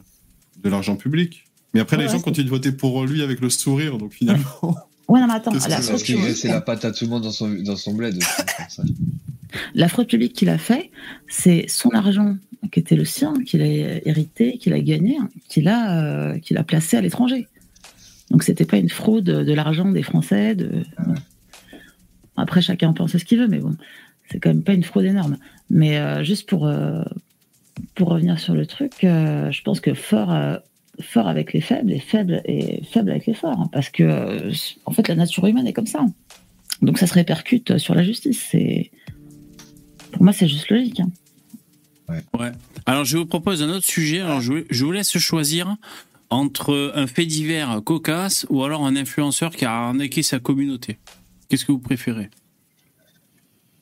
de 0.63 0.69
l'argent 0.69 0.95
public. 0.95 1.45
Mais 1.73 1.79
après, 1.79 1.97
Ouais, 1.97 2.03
les 2.03 2.09
gens 2.09 2.19
continuent 2.19 2.45
de 2.45 2.49
voter 2.49 2.71
pour 2.71 3.05
lui 3.05 3.21
avec 3.23 3.39
le 3.41 3.49
sourire. 3.49 3.97
Donc 3.97 4.13
finalement. 4.13 4.45
Ouais, 5.09 5.19
non, 5.19 5.27
mais 5.27 5.33
attends, 5.33 5.51
la 5.51 5.81
fraude, 5.81 6.01
publique, 6.01 6.37
c'est 6.37 6.47
la 6.47 6.61
patte 6.61 6.85
à 6.85 6.91
tout 6.93 7.03
le 7.03 7.09
monde 7.09 7.23
dans 7.23 7.31
son 7.31 7.49
dans 7.61 7.75
son 7.75 7.93
bled. 7.93 8.17
la 9.75 9.89
fraude 9.89 10.07
publique 10.07 10.31
qu'il 10.31 10.47
a 10.47 10.57
fait, 10.57 10.91
c'est 11.27 11.65
son 11.67 11.89
argent 11.89 12.37
qui 12.71 12.79
était 12.79 12.95
le 12.95 13.03
sien, 13.03 13.33
qu'il 13.45 13.61
a 13.61 13.65
hérité, 14.07 14.57
qu'il 14.57 14.71
a 14.71 14.79
gagné, 14.79 15.17
qu'il 15.49 15.67
a, 15.67 16.31
euh, 16.31 16.39
qu'il 16.39 16.57
a 16.57 16.63
placé 16.63 16.95
à 16.95 17.01
l'étranger. 17.01 17.47
Donc 18.31 18.43
c'était 18.43 18.63
pas 18.65 18.77
une 18.77 18.89
fraude 18.89 19.25
de 19.25 19.53
l'argent 19.53 19.91
des 19.91 20.03
Français. 20.03 20.55
De... 20.55 20.83
bon. 21.05 21.15
Après, 22.37 22.61
chacun 22.61 22.93
pense 22.93 23.11
ce 23.17 23.23
qu'il 23.25 23.39
veut, 23.39 23.47
mais 23.49 23.59
bon, 23.59 23.75
c'est 24.29 24.39
quand 24.39 24.49
même 24.49 24.63
pas 24.63 24.73
une 24.73 24.83
fraude 24.83 25.05
énorme. 25.05 25.37
Mais 25.69 25.97
euh, 25.97 26.23
juste 26.23 26.47
pour, 26.49 26.67
euh, 26.67 27.03
pour 27.95 28.09
revenir 28.09 28.39
sur 28.39 28.53
le 28.53 28.65
truc, 28.65 29.03
euh, 29.03 29.51
je 29.51 29.61
pense 29.63 29.79
que 29.79 29.93
fort, 29.93 30.33
fort 31.01 31.27
avec 31.27 31.53
les 31.53 31.61
faibles 31.61 31.91
et 31.91 31.99
faible, 31.99 32.41
et 32.45 32.83
faible 32.83 33.11
avec 33.11 33.25
les 33.25 33.33
forts. 33.33 33.59
hein, 33.59 33.69
parce 33.71 33.89
que, 33.89 34.51
en 34.85 34.91
fait, 34.91 35.07
la 35.07 35.15
nature 35.15 35.45
humaine 35.45 35.67
est 35.67 35.73
comme 35.73 35.87
ça. 35.87 36.05
Donc 36.81 36.97
ça 36.97 37.07
se 37.07 37.13
répercute 37.13 37.77
sur 37.77 37.95
la 37.95 38.03
justice. 38.03 38.55
Pour 40.11 40.23
moi, 40.23 40.33
c'est 40.33 40.47
juste 40.47 40.69
logique. 40.69 40.99
hein. 40.99 41.09
Alors, 42.85 43.05
je 43.05 43.17
vous 43.17 43.25
propose 43.25 43.63
un 43.63 43.69
autre 43.69 43.85
sujet. 43.85 44.19
Alors, 44.19 44.41
je, 44.41 44.65
je 44.69 44.85
vous 44.85 44.91
laisse 44.91 45.17
choisir 45.17 45.77
entre 46.29 46.91
un 46.95 47.07
fait 47.07 47.25
divers 47.25 47.81
cocasse 47.83 48.45
ou 48.49 48.63
alors 48.63 48.85
un 48.85 48.95
influenceur 48.95 49.55
qui 49.55 49.65
a 49.65 49.71
arnaqué 49.71 50.21
sa 50.23 50.39
communauté. 50.39 50.97
Qu'est-ce 51.47 51.65
que 51.65 51.71
vous 51.71 51.79
préférez? 51.79 52.29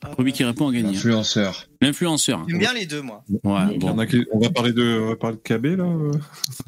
Premier 0.09 0.31
qui 0.31 0.43
répond 0.43 0.69
a 0.69 0.71
gagné. 0.73 0.89
hein. 0.89 0.91
Influenceur. 0.91 1.65
L'influenceur. 1.81 2.43
J'aime 2.47 2.57
bien 2.57 2.73
les 2.73 2.85
deux, 2.85 3.01
moi. 3.01 3.23
Ouais, 3.43 3.77
bon. 3.77 3.97
a 3.99 4.07
qui- 4.07 4.25
on 4.33 4.39
va 4.39 4.49
parler 4.49 4.73
de, 4.73 4.99
on 5.03 5.09
va 5.09 5.15
parler 5.15 5.37
de 5.37 5.41
KB 5.41 5.77
là. 5.77 5.83
euh 5.83 6.11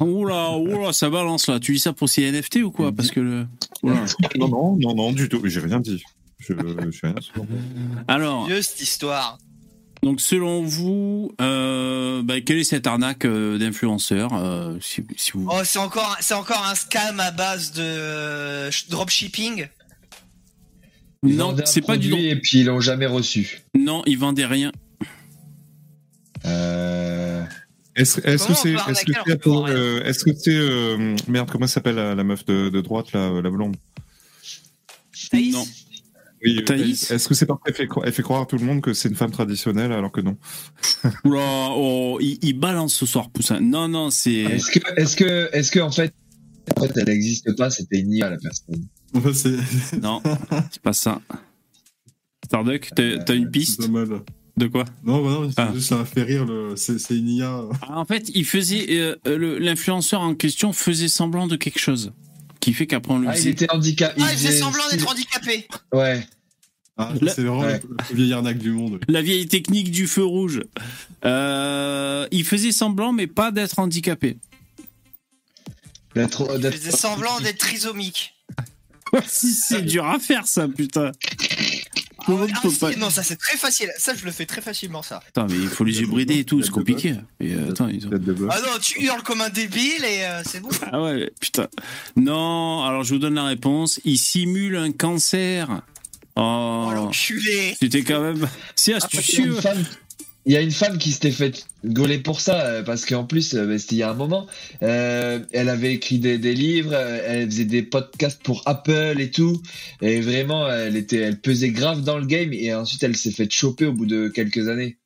Oula, 0.04 0.52
oula, 0.56 0.92
ça 0.92 1.10
balance 1.10 1.48
là. 1.48 1.58
Tu 1.58 1.72
dis 1.72 1.78
ça 1.80 1.92
pour 1.92 2.08
ces 2.08 2.30
NFT 2.30 2.62
ou 2.62 2.70
quoi? 2.70 2.92
Parce 2.92 3.10
que 3.10 3.20
le. 3.20 3.46
Oula. 3.82 4.04
Non, 4.38 4.48
non, 4.48 4.76
non, 4.80 4.94
non, 4.94 5.12
du 5.12 5.28
tout. 5.28 5.40
J'ai 5.44 5.60
rien 5.60 5.80
dit. 5.80 6.02
Je, 6.38 6.52
je 6.54 6.90
suis 6.90 7.06
rien. 7.06 7.14
Alors, 8.08 8.46
Vieux, 8.46 8.60
cette 8.62 8.80
histoire. 8.80 9.38
donc 10.02 10.20
selon 10.20 10.62
vous, 10.62 11.32
euh, 11.40 12.22
bah, 12.22 12.40
quelle 12.42 12.58
est 12.58 12.64
cette 12.64 12.86
arnaque 12.86 13.24
euh, 13.24 13.56
d'influenceur 13.58 14.30
euh, 14.34 14.76
si, 14.80 15.02
si 15.16 15.32
vous... 15.32 15.48
Oh, 15.50 15.60
c'est 15.64 15.78
encore, 15.78 16.16
c'est 16.20 16.34
encore 16.34 16.62
un 16.70 16.74
scam 16.74 17.18
à 17.20 17.30
base 17.30 17.72
de 17.72 17.82
euh, 17.82 18.70
dropshipping? 18.90 19.66
Ils 21.24 21.36
Non, 21.36 21.56
c'est 21.64 21.80
pas 21.80 21.96
du 21.96 22.12
Et 22.14 22.36
puis 22.36 22.60
ils 22.60 22.66
l'ont 22.66 22.80
jamais 22.80 23.06
reçu. 23.06 23.62
Non, 23.74 24.02
ils 24.06 24.18
vendaient 24.18 24.46
rien. 24.46 24.72
Euh... 26.44 27.42
Est-ce 27.96 28.16
que 28.16 28.54
c'est 28.54 28.74
que 28.74 28.94
c'est 28.94 29.12
voit 29.44 29.66
rien 29.66 29.74
euh, 29.74 30.12
que 30.12 30.12
c'est 30.12 30.48
euh, 30.48 31.14
merde 31.28 31.48
comment 31.50 31.66
s'appelle 31.68 31.94
la, 31.94 32.14
la 32.14 32.24
meuf 32.24 32.44
de, 32.44 32.68
de 32.68 32.80
droite 32.80 33.06
euh, 33.14 33.40
la 33.40 33.50
blonde? 33.50 33.76
Thaïs? 35.30 35.52
Non. 35.54 35.64
Oui, 36.44 36.58
euh, 36.58 36.64
Thaïs 36.64 37.10
Est-ce 37.10 37.28
que 37.28 37.34
c'est 37.34 37.46
parce 37.46 37.60
qu'elle 37.64 37.74
fait, 37.74 37.88
elle 38.04 38.12
fait 38.12 38.22
croire 38.22 38.42
à 38.42 38.46
tout 38.46 38.58
le 38.58 38.64
monde 38.64 38.80
que 38.80 38.92
c'est 38.92 39.08
une 39.08 39.14
femme 39.14 39.30
traditionnelle 39.30 39.92
alors 39.92 40.10
que 40.10 40.20
non? 40.20 40.36
Oula, 41.24 41.68
oh, 41.70 42.18
il, 42.20 42.38
il 42.42 42.58
balance 42.58 42.94
ce 42.94 43.06
soir, 43.06 43.30
Poussin. 43.30 43.60
Non, 43.60 43.86
non, 43.88 44.10
c'est. 44.10 44.32
Est-ce 44.32 44.70
que 44.72 44.80
est-ce 45.00 45.16
que 45.16 45.48
est-ce 45.52 45.70
que 45.70 45.80
en 45.80 45.92
fait 45.92 46.12
en 46.76 46.82
fait 46.82 46.92
elle 46.96 47.04
n'existe 47.06 47.56
pas 47.56 47.70
c'était 47.70 48.00
une 48.00 48.12
IA 48.12 48.30
la 48.30 48.38
personne? 48.38 48.86
Non, 50.02 50.22
c'est 50.70 50.82
pas 50.82 50.92
ça. 50.92 51.20
Starduck, 52.44 52.90
t'as 52.94 53.34
une 53.34 53.50
piste 53.50 53.80
de 54.56 54.66
quoi? 54.68 54.84
Non, 55.02 55.22
bah 55.24 55.30
non, 55.30 55.50
Ah. 55.56 55.70
juste, 55.74 55.88
ça 55.88 55.96
m'a 55.96 56.04
fait 56.04 56.22
rire. 56.22 56.44
le- 56.44 56.74
C'est 56.76 56.98
une 57.16 57.28
IA. 57.28 57.62
Ah, 57.82 57.98
En 57.98 58.04
fait, 58.04 58.30
il 58.34 58.44
faisait. 58.44 58.86
euh, 58.90 59.16
euh, 59.26 59.36
le- 59.36 59.58
L'influenceur 59.58 60.20
en 60.20 60.34
question 60.34 60.72
faisait 60.72 61.08
semblant 61.08 61.46
de 61.46 61.56
quelque 61.56 61.78
chose. 61.80 62.12
Qui 62.60 62.72
fait 62.72 62.86
qu'après 62.86 63.12
on 63.14 63.18
lui 63.18 63.28
Ah 63.28 63.38
il 63.38 63.48
était 63.48 63.70
handicapé. 63.70 64.20
Ah, 64.24 64.32
il 64.32 64.38
faisait 64.38 64.58
semblant 64.58 64.84
d'être 64.90 65.08
handicapé. 65.10 65.66
Ouais. 65.92 66.26
Ah, 66.96 67.12
c'est 67.20 67.42
vraiment 67.42 67.60
Ouais. 67.60 67.80
le 67.88 67.96
plus 67.96 68.14
vieille 68.14 68.32
arnaque 68.32 68.58
du 68.58 68.70
monde. 68.70 69.00
La 69.08 69.20
vieille 69.22 69.46
technique 69.48 69.90
du 69.90 70.06
feu 70.06 70.24
rouge. 70.24 70.62
Euh, 71.24 72.26
il 72.30 72.44
faisait 72.44 72.70
semblant, 72.72 73.12
mais 73.12 73.26
pas 73.26 73.50
d'être 73.50 73.78
handicapé. 73.80 74.38
Il 76.16 76.28
faisait 76.28 76.90
semblant 76.92 77.40
d'être 77.40 77.58
trisomique. 77.58 78.34
si 79.26 79.52
c'est 79.52 79.82
dur 79.82 80.06
à 80.06 80.18
faire, 80.18 80.46
ça, 80.46 80.66
putain. 80.68 81.12
Ah, 82.26 82.32
peut 82.62 82.70
si, 82.70 82.78
pas- 82.78 82.94
Non, 82.96 83.10
ça 83.10 83.22
c'est 83.22 83.36
très 83.36 83.58
facile. 83.58 83.90
Ça, 83.98 84.14
je 84.14 84.24
le 84.24 84.30
fais 84.30 84.46
très 84.46 84.62
facilement, 84.62 85.02
ça. 85.02 85.20
Attends, 85.28 85.46
mais 85.48 85.56
il 85.56 85.68
faut 85.68 85.84
les 85.84 86.00
hybrider 86.00 86.38
et 86.38 86.44
tout, 86.44 86.62
c'est 86.62 86.70
compliqué. 86.70 87.16
Et, 87.38 87.52
euh, 87.52 87.70
attends, 87.70 87.88
ils 87.88 88.06
ont-. 88.06 88.10
Ah 88.50 88.60
non, 88.62 88.78
tu 88.80 89.02
hurles 89.04 89.22
comme 89.22 89.42
un 89.42 89.50
débile 89.50 90.02
et 90.04 90.24
euh, 90.24 90.42
c'est 90.46 90.60
bon. 90.60 90.70
Ah 90.92 91.02
ouais, 91.02 91.30
putain. 91.38 91.66
Non, 92.16 92.82
alors 92.84 93.04
je 93.04 93.12
vous 93.14 93.20
donne 93.20 93.34
la 93.34 93.44
réponse. 93.44 94.00
Il 94.04 94.16
simule 94.18 94.76
un 94.76 94.92
cancer. 94.92 95.82
Oh, 96.36 96.86
Oh, 96.88 96.92
l'enculé. 96.94 97.76
c'était 97.78 98.02
quand 98.02 98.20
même. 98.20 98.48
C'est 98.74 98.90
Il 98.90 98.92
y 98.92 98.94
a 98.94 98.96
astucieux. 99.04 99.54
femme- 99.60 99.84
Il 100.46 100.52
y 100.52 100.56
a 100.58 100.60
une 100.60 100.70
femme 100.72 100.98
qui 100.98 101.10
s'était 101.12 101.30
fait 101.30 101.64
gauler 101.86 102.18
pour 102.18 102.38
ça, 102.40 102.60
euh, 102.66 102.82
parce 102.82 103.06
qu'en 103.06 103.24
plus, 103.24 103.54
euh, 103.54 103.66
bah, 103.66 103.78
c'était 103.78 103.94
il 103.94 103.98
y 103.98 104.02
a 104.02 104.10
un 104.10 104.14
moment, 104.14 104.46
euh, 104.82 105.40
elle 105.52 105.70
avait 105.70 105.94
écrit 105.94 106.18
des, 106.18 106.36
des 106.36 106.52
livres, 106.54 106.94
elle 106.94 107.46
faisait 107.50 107.64
des 107.64 107.82
podcasts 107.82 108.42
pour 108.42 108.62
Apple 108.66 109.16
et 109.18 109.30
tout, 109.30 109.62
et 110.02 110.20
vraiment, 110.20 110.70
elle 110.70 110.96
était, 110.96 111.16
elle 111.16 111.40
pesait 111.40 111.70
grave 111.70 112.02
dans 112.02 112.18
le 112.18 112.26
game, 112.26 112.52
et 112.52 112.74
ensuite 112.74 113.02
elle 113.02 113.16
s'est 113.16 113.30
fait 113.30 113.50
choper 113.50 113.86
au 113.86 113.92
bout 113.94 114.04
de 114.06 114.28
quelques 114.28 114.68
années. 114.68 114.98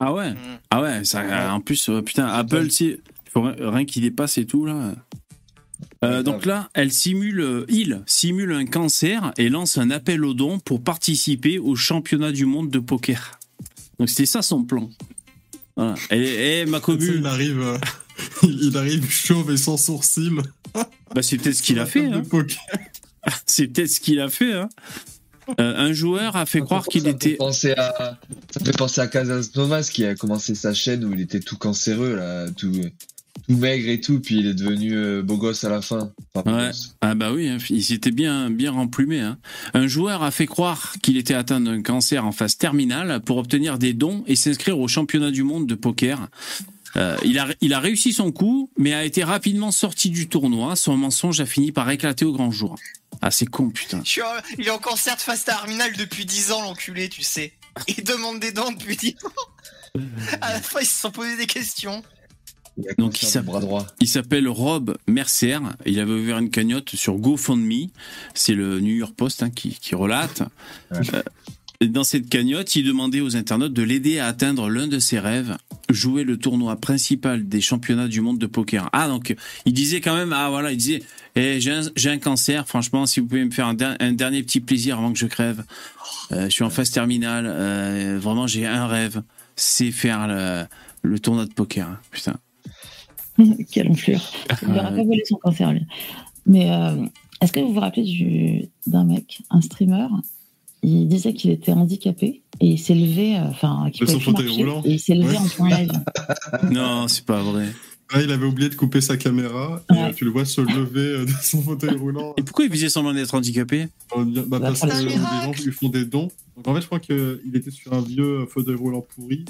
Ah 0.00 0.12
ouais, 0.14 0.30
Mm. 0.32 0.36
ah 0.70 0.80
ouais. 0.82 1.04
Ça, 1.04 1.52
en 1.54 1.60
plus, 1.60 1.90
putain, 2.04 2.26
Apple, 2.26 2.70
si, 2.70 2.86
il 2.86 3.30
faut 3.30 3.42
rien- 3.42 3.84
qui 3.84 4.00
dépasse 4.00 4.38
et 4.38 4.46
tout 4.46 4.64
là. 4.64 4.94
Euh, 6.04 6.22
donc 6.24 6.46
là, 6.46 6.68
elle 6.74 6.90
simule, 6.92 7.64
il 7.68 8.02
simule 8.06 8.52
un 8.52 8.64
cancer 8.66 9.32
et 9.36 9.48
lance 9.48 9.78
un 9.78 9.90
appel 9.90 10.24
aux 10.24 10.34
dons 10.34 10.58
pour 10.58 10.82
participer 10.82 11.58
au 11.60 11.76
championnat 11.76 12.32
du 12.32 12.44
monde 12.46 12.70
de 12.70 12.78
poker. 12.80 13.38
Donc 14.02 14.08
c'était 14.08 14.26
ça 14.26 14.42
son 14.42 14.64
plan. 14.64 14.90
Voilà. 15.76 15.94
Et, 16.10 16.62
et 16.62 16.66
ma 16.66 16.80
commune, 16.80 17.14
il 17.20 17.26
arrive, 17.26 17.60
euh, 17.60 17.78
il 18.42 18.76
arrive 18.76 19.08
chauve 19.08 19.52
et 19.52 19.56
sans 19.56 19.76
sourcils. 19.76 20.32
bah, 21.14 21.22
c'est 21.22 21.36
peut-être 21.36 21.54
ce 21.54 21.62
qu'il 21.62 21.78
a 21.78 21.86
fait. 21.86 22.06
Hein. 22.06 22.22
C'est 23.46 23.68
peut-être 23.68 23.88
ce 23.88 24.00
qu'il 24.00 24.18
a 24.18 24.28
fait. 24.28 24.54
hein. 24.54 24.68
Euh, 25.60 25.76
un 25.76 25.92
joueur 25.92 26.34
a 26.34 26.46
fait 26.46 26.58
croire 26.58 26.84
qu'il 26.84 27.06
était. 27.06 27.36
penser 27.36 27.74
à, 27.76 28.18
ça 28.50 28.58
fait 28.64 28.76
penser 28.76 29.00
à 29.00 29.06
Casas 29.06 29.50
Novas 29.54 29.88
qui 29.92 30.04
a 30.04 30.16
commencé 30.16 30.56
sa 30.56 30.74
chaîne 30.74 31.04
où 31.04 31.12
il 31.12 31.20
était 31.20 31.38
tout 31.38 31.56
cancéreux, 31.56 32.16
là, 32.16 32.50
tout, 32.50 32.72
tout 33.48 33.56
maigre 33.56 33.88
et 33.88 34.00
tout, 34.00 34.20
puis 34.20 34.36
il 34.40 34.46
est 34.46 34.54
devenu 34.54 34.94
euh, 34.94 35.22
beau 35.22 35.36
gosse 35.36 35.64
à 35.64 35.68
la 35.68 35.82
fin. 35.82 36.12
Enfin, 36.34 36.56
Ouais. 36.66 36.70
Ah 37.00 37.14
bah 37.14 37.32
oui, 37.32 37.48
hein, 37.48 37.58
il 37.70 37.82
s'était 37.84 38.10
bien 38.10 38.50
bien 38.50 38.70
remplumé. 38.72 39.20
hein. 39.20 39.38
Un 39.74 39.86
joueur 39.86 40.22
a 40.22 40.30
fait 40.30 40.46
croire 40.46 40.94
qu'il 41.02 41.16
était 41.16 41.34
atteint 41.34 41.60
d'un 41.60 41.82
cancer 41.82 42.24
en 42.26 42.32
phase 42.32 42.56
terminale 42.58 43.20
pour 43.24 43.36
obtenir 43.38 43.78
des 43.78 43.92
dons 43.92 44.24
et 44.26 44.36
s'inscrire 44.36 44.78
au 44.78 44.88
championnat 44.88 45.30
du 45.30 45.42
monde 45.42 45.66
de 45.66 45.74
poker. 45.74 46.28
Euh, 46.96 47.16
il, 47.24 47.38
a, 47.38 47.48
il 47.62 47.72
a 47.72 47.80
réussi 47.80 48.12
son 48.12 48.32
coup, 48.32 48.70
mais 48.76 48.92
a 48.92 49.02
été 49.04 49.24
rapidement 49.24 49.70
sorti 49.70 50.10
du 50.10 50.28
tournoi. 50.28 50.76
Son 50.76 50.96
mensonge 50.96 51.40
a 51.40 51.46
fini 51.46 51.72
par 51.72 51.88
éclater 51.90 52.26
au 52.26 52.32
grand 52.32 52.50
jour. 52.50 52.76
Ah, 53.22 53.30
c'est 53.30 53.46
con, 53.46 53.70
putain. 53.70 54.02
Je 54.04 54.10
suis 54.10 54.22
en- 54.22 54.26
Il 54.58 54.66
est 54.66 54.70
en 54.70 54.78
cancer 54.78 55.16
de 55.16 55.20
phase 55.22 55.44
terminale 55.44 55.92
depuis 55.96 56.26
10 56.26 56.52
ans, 56.52 56.60
l'enculé, 56.62 57.08
tu 57.08 57.22
sais. 57.22 57.52
Il 57.88 58.04
demande 58.04 58.40
des 58.40 58.52
dents 58.52 58.70
depuis 58.72 58.96
10 58.98 59.16
ans. 59.24 60.00
À 60.42 60.52
la 60.54 60.60
fin, 60.60 60.80
ils 60.80 60.86
se 60.86 61.00
sont 61.00 61.10
posé 61.10 61.36
des 61.36 61.46
questions. 61.46 62.02
Donc, 62.98 63.22
il 63.22 63.26
s'appelle- 63.26 63.46
bras 63.50 63.60
droit. 63.60 63.86
Il 64.00 64.08
s'appelle 64.08 64.48
Rob 64.48 64.96
Mercer. 65.06 65.58
Il 65.86 66.00
avait 66.00 66.12
ouvert 66.12 66.38
une 66.38 66.50
cagnotte 66.50 66.94
sur 66.96 67.16
GoFundMe. 67.18 67.88
C'est 68.34 68.54
le 68.54 68.80
New 68.80 68.94
York 68.94 69.14
Post 69.14 69.42
hein, 69.42 69.50
qui, 69.50 69.70
qui 69.80 69.94
relate. 69.94 70.42
Ouais. 70.90 71.00
Euh, 71.14 71.22
dans 71.88 72.04
cette 72.04 72.28
cagnotte, 72.28 72.76
il 72.76 72.84
demandait 72.86 73.20
aux 73.20 73.36
internautes 73.36 73.72
de 73.72 73.82
l'aider 73.82 74.20
à 74.20 74.26
atteindre 74.28 74.70
l'un 74.70 74.86
de 74.86 75.00
ses 75.00 75.18
rêves, 75.18 75.56
jouer 75.90 76.22
le 76.22 76.36
tournoi 76.36 76.76
principal 76.76 77.48
des 77.48 77.60
championnats 77.60 78.06
du 78.06 78.20
monde 78.20 78.38
de 78.38 78.46
poker. 78.46 78.88
Ah, 78.92 79.08
donc 79.08 79.34
il 79.66 79.72
disait 79.72 80.00
quand 80.00 80.14
même, 80.14 80.32
ah 80.32 80.48
voilà, 80.48 80.70
il 80.70 80.76
disait, 80.76 81.02
eh, 81.34 81.58
j'ai 81.60 82.08
un, 82.10 82.18
cancer, 82.18 82.68
franchement, 82.68 83.04
si 83.04 83.18
vous 83.18 83.26
pouvez 83.26 83.44
me 83.44 83.50
faire 83.50 83.66
un, 83.66 83.74
der- 83.74 83.96
un 83.98 84.12
dernier 84.12 84.44
petit 84.44 84.60
plaisir 84.60 84.98
avant 84.98 85.12
que 85.12 85.18
je 85.18 85.26
crève, 85.26 85.64
Euh, 86.30 86.44
je 86.44 86.50
suis 86.50 86.62
en 86.64 86.70
phase 86.70 86.90
terminale, 86.92 87.46
euh, 87.48 88.18
vraiment 88.20 88.46
j'ai 88.46 88.64
un 88.64 88.86
rêve, 88.86 89.22
c'est 89.56 89.90
faire 89.90 90.28
le, 90.28 90.64
le 91.02 91.18
tournoi 91.18 91.46
de 91.46 91.52
poker. 91.52 92.00
Putain. 92.12 92.36
Quelle 93.72 93.88
enflure. 93.88 94.20
Il 94.62 94.68
n'aura 94.68 94.90
pas 94.90 95.04
volé 95.04 95.22
son 95.26 95.36
cancer, 95.36 95.72
lui. 95.72 95.82
Mais 96.46 96.70
euh, 96.70 97.04
est-ce 97.40 97.52
que 97.52 97.60
vous 97.60 97.72
vous 97.72 97.80
rappelez 97.80 98.02
du- 98.04 98.68
d'un 98.86 99.04
mec, 99.04 99.42
un 99.50 99.60
streamer? 99.60 100.06
Il 100.84 101.06
disait 101.06 101.32
qu'il 101.32 101.50
était 101.52 101.72
handicapé 101.72 102.42
et 102.60 102.66
il 102.66 102.78
s'est 102.78 102.94
levé, 102.94 103.36
euh, 103.36 103.44
enfin, 103.44 103.88
qu'il 103.92 104.04
De 104.06 104.10
son 104.12 104.18
fauteuil 104.20 104.46
marcher, 104.46 104.62
roulant. 104.64 104.82
et 104.84 104.92
il 104.94 104.98
s'est 105.00 105.14
levé 105.14 105.36
Ouais. 105.36 105.38
en 105.38 105.48
plein 105.66 105.78
live. 105.78 105.92
Non, 106.72 107.06
c'est 107.08 107.24
pas 107.24 107.40
vrai. 107.42 107.66
Ah, 108.14 108.20
il 108.20 108.30
avait 108.30 108.44
oublié 108.44 108.68
de 108.68 108.74
couper 108.74 109.00
sa 109.00 109.16
caméra 109.16 109.80
et 109.90 109.96
euh, 109.96 110.12
tu 110.12 110.24
le 110.26 110.30
vois 110.30 110.44
se 110.44 110.60
lever 110.60 111.00
euh, 111.00 111.24
de 111.24 111.30
son 111.40 111.62
fauteuil 111.62 111.96
roulant. 111.96 112.34
Et 112.36 112.42
pourquoi 112.42 112.64
il 112.66 112.70
faisait 112.70 112.90
semblant 112.90 113.14
d'être 113.14 113.34
handicapé? 113.34 113.86
Bah, 114.14 114.24
Bah, 114.48 114.60
parce 114.60 114.80
que 114.80 114.86
les 115.04 115.08
gens 115.08 115.52
lui 115.64 115.72
font 115.72 115.88
des 115.88 116.04
dons. 116.04 116.28
Donc 116.56 116.68
en 116.68 116.74
fait, 116.74 116.82
je 116.82 116.86
crois 116.86 117.00
qu'il 117.00 117.40
était 117.54 117.70
sur 117.70 117.92
un 117.94 118.02
vieux 118.02 118.44
fauteuil 118.46 118.74
roulant 118.74 119.00
pourri. 119.16 119.44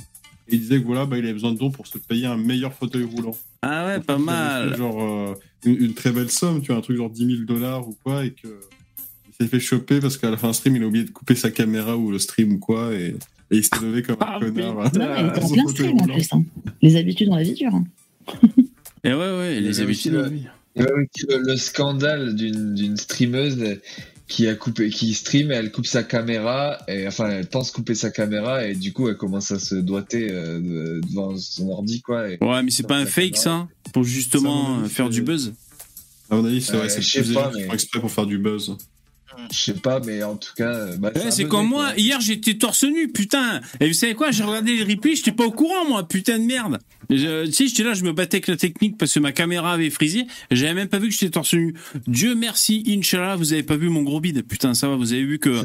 Et 0.48 0.55
il 0.56 0.60
disait 0.60 0.81
que 0.81 0.85
voilà, 0.86 1.06
bah, 1.06 1.19
il 1.19 1.24
avait 1.24 1.32
besoin 1.32 1.52
de 1.52 1.59
dons 1.59 1.70
pour 1.70 1.86
se 1.86 1.98
payer 1.98 2.27
un 2.27 2.36
meilleur 2.36 2.73
fauteuil 2.74 3.05
roulant. 3.05 3.36
Ah 3.62 3.86
ouais, 3.86 3.97
Donc, 3.97 4.06
pas 4.06 4.19
mal. 4.19 4.70
fait 4.73 4.77
Genre 4.78 5.02
euh, 5.02 5.35
une, 5.64 5.77
une 5.85 5.94
très 5.94 6.10
belle 6.12 6.31
somme, 6.31 6.60
tu 6.60 6.69
vois, 6.69 6.77
un 6.77 6.81
truc 6.81 6.97
genre 6.97 7.10
10 7.10 7.27
000 7.27 7.39
dollars 7.44 7.89
ou 7.89 7.97
quoi. 8.05 8.24
Et 8.24 8.31
que 8.32 8.48
il 9.28 9.35
s'est 9.44 9.48
fait 9.48 9.60
choper 9.60 10.01
parce 10.01 10.19
qu'à 10.19 10.31
la 10.31 10.36
fin 10.36 10.48
du 10.48 10.55
stream, 10.55 10.77
il 10.77 10.82
a 10.82 10.86
oublié 10.86 11.05
de 11.05 11.10
couper 11.10 11.35
sa 11.36 11.51
caméra 11.51 11.97
ou 11.97 12.10
le 12.10 12.19
stream 12.19 12.52
ou 12.55 12.59
quoi. 12.59 12.93
Et, 12.93 13.14
et 13.51 13.56
il 13.59 13.64
s'est 13.64 13.70
levé 13.81 14.02
comme 14.02 14.16
un 14.20 14.27
Ah, 14.27 14.39
connard. 14.40 14.74
Non, 14.74 14.90
mais 14.94 15.20
il 15.20 15.32
plein 15.32 15.69
stream 15.69 16.01
en 16.01 16.05
plus. 16.06 16.28
hein. 16.32 16.44
Les 16.82 16.97
habitudes 16.97 17.28
dans 17.28 17.36
la 17.36 17.43
vie 17.44 17.55
dure. 17.55 17.74
hein. 17.74 17.85
Et 19.05 19.12
ouais, 19.12 19.16
ouais, 19.16 19.60
les 19.60 19.81
habitudes. 19.81 20.12
le- 20.12 20.28
oui. 20.28 20.43
Il 20.74 20.82
y 20.82 20.86
a 20.86 20.93
aussi 20.94 21.27
le, 21.28 21.39
le 21.52 21.56
scandale 21.56 22.35
d'une 22.35 22.74
d'une 22.74 22.97
streameuse 22.97 23.78
qui 24.28 24.47
a 24.49 24.55
coupé, 24.55 24.89
qui 24.90 25.12
stream, 25.15 25.51
et 25.53 25.55
elle 25.57 25.70
coupe 25.73 25.86
sa 25.86 26.03
caméra, 26.03 26.78
et 26.89 27.07
enfin 27.07 27.28
elle 27.28 27.47
pense 27.47 27.70
couper 27.70 27.94
sa 27.94 28.11
caméra, 28.11 28.65
et 28.66 28.74
du 28.74 28.93
coup 28.93 29.09
elle 29.09 29.16
commence 29.16 29.51
à 29.53 29.59
se 29.59 29.74
doiter 29.74 30.28
euh, 30.31 30.59
de- 30.61 31.01
devant 31.07 31.36
son 31.36 31.69
ordi 31.69 32.01
quoi. 32.01 32.31
Et... 32.31 32.39
Ouais, 32.40 32.62
mais 32.62 32.70
c'est 32.70 32.86
pas 32.86 32.97
un 32.97 33.07
fake 33.07 33.36
ça 33.36 33.69
Pour 33.93 34.05
justement 34.05 34.65
Ça, 34.65 34.70
euh, 34.70 34.81
avis, 34.85 34.89
faire 34.94 35.07
c'est- 35.07 35.12
du 35.12 35.23
buzz 35.23 35.53
À 36.31 36.36
mon 36.36 36.44
avis, 36.47 36.62
c'est 36.62 36.74
Euh, 36.74 36.78
vrai, 36.78 36.89
c'est 36.89 37.03
mais- 37.55 37.66
font 37.66 37.73
exprès 37.74 38.01
pour 38.01 38.11
faire 38.11 38.27
du 38.27 38.39
buzz. 38.39 38.77
Je 39.50 39.56
sais 39.59 39.74
pas, 39.74 40.00
mais 40.00 40.22
en 40.22 40.36
tout 40.36 40.52
cas, 40.56 40.68
euh, 40.74 40.96
bah, 40.96 41.10
Ouais, 41.14 41.30
c'est 41.30 41.44
comme 41.46 41.66
moi, 41.68 41.92
hier 41.96 42.20
j'étais 42.20 42.54
torse 42.54 42.84
nu, 42.84 43.09
putain. 43.10 43.60
Et 43.80 43.88
vous 43.88 43.92
savez 43.94 44.14
quoi, 44.14 44.30
j'ai 44.30 44.44
regardé 44.44 44.76
les 44.76 44.84
replays, 44.94 45.16
j'étais 45.16 45.32
pas 45.32 45.44
au 45.44 45.50
courant 45.50 45.86
moi, 45.88 46.06
putain 46.06 46.38
de 46.38 46.44
merde. 46.44 46.78
Je- 47.10 47.50
sais, 47.50 47.66
j'étais 47.66 47.82
là, 47.82 47.94
je 47.94 48.04
me 48.04 48.12
battais 48.12 48.36
avec 48.36 48.48
la 48.48 48.56
technique 48.56 48.96
parce 48.98 49.12
que 49.14 49.20
ma 49.20 49.32
caméra 49.32 49.72
avait 49.72 49.90
frisé, 49.90 50.26
j'avais 50.50 50.74
même 50.74 50.88
pas 50.88 50.98
vu 50.98 51.09
que 51.09 51.14
j'étais 51.14 51.30
torse 51.30 51.54
nu. 51.54 51.74
Dieu 52.06 52.34
merci, 52.34 52.84
Inch'Allah, 52.88 53.36
vous 53.36 53.52
avez 53.52 53.62
pas 53.62 53.76
vu 53.76 53.88
mon 53.88 54.02
gros 54.02 54.20
bide, 54.20 54.42
putain, 54.46 54.74
ça 54.74 54.88
va, 54.88 54.96
vous 54.96 55.12
avez 55.12 55.24
vu 55.24 55.38
que... 55.38 55.64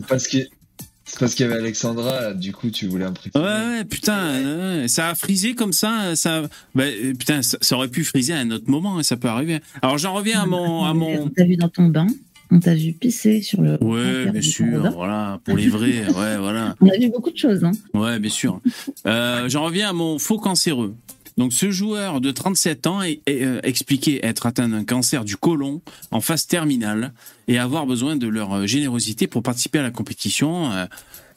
C'est 1.10 1.20
parce 1.20 1.36
qu'il 1.36 1.46
y 1.46 1.50
avait 1.50 1.58
Alexandra, 1.60 2.34
du 2.34 2.52
coup 2.52 2.70
tu 2.70 2.86
voulais 2.86 3.06
impressionner. 3.06 3.46
ouais, 3.46 3.86
putain, 3.86 4.80
ouais, 4.82 4.88
ça 4.90 5.08
a 5.08 5.16
frisé 5.16 5.56
comme 5.56 5.72
ça, 5.72 6.18
ça, 6.18 6.42
bah, 6.76 6.84
putain, 7.18 7.42
ça, 7.42 7.58
ça 7.62 7.76
aurait 7.78 7.88
pu 7.88 8.04
friser 8.04 8.34
à 8.34 8.40
un 8.40 8.52
autre 8.52 8.70
moment, 8.70 8.98
hein, 8.98 9.04
ça 9.04 9.16
peut 9.16 9.30
arriver. 9.30 9.62
Alors 9.82 9.98
j'en 9.98 10.14
reviens 10.14 10.42
à 10.42 10.46
mon, 10.46 10.84
à 10.84 10.94
mon, 10.94 11.22
On 11.24 11.30
t'a 11.30 11.46
vu 11.46 11.56
dans 11.56 11.70
ton 11.70 11.86
bain, 11.88 12.08
on 12.52 12.60
t'a 12.60 12.76
vu 12.76 12.94
pisser 12.94 13.42
sur 13.42 13.62
le. 13.62 13.82
ouais, 13.84 14.32
bien 14.32 14.42
sûr, 14.42 14.66
Canada. 14.66 14.92
voilà, 14.96 15.40
pour 15.44 15.56
les 15.58 15.70
vrais, 15.70 16.06
ouais, 16.08 16.38
voilà. 16.38 16.76
On 16.82 16.88
a 16.90 16.98
vu 16.98 17.10
beaucoup 17.10 17.32
de 17.32 17.38
choses. 17.38 17.64
Hein. 17.64 17.72
Ouais, 17.94 18.20
bien 18.20 18.30
sûr. 18.32 18.62
Euh, 19.06 19.50
J'en 19.50 19.64
reviens 19.66 19.90
à 19.90 19.94
mon 19.94 20.18
faux 20.20 20.38
cancéreux. 20.40 20.96
Donc, 21.38 21.54
ce 21.54 21.70
joueur 21.70 22.20
de 22.20 22.32
37 22.32 22.88
ans 22.88 23.04
est, 23.04 23.22
est, 23.28 23.44
euh, 23.44 23.60
expliqué 23.62 24.26
être 24.26 24.48
atteint 24.48 24.70
d'un 24.70 24.84
cancer 24.84 25.24
du 25.24 25.38
côlon 25.38 25.82
en 26.10 26.20
phase 26.20 26.48
terminale 26.48 27.14
et 27.48 27.60
avoir 27.60 27.86
besoin 27.86 28.16
de 28.16 28.28
leur 28.28 28.54
euh, 28.54 28.66
générosité 28.66 29.28
pour 29.28 29.44
participer 29.44 29.78
à 29.78 29.84
la 29.84 29.92
compétition. 29.92 30.72
euh, 30.72 30.86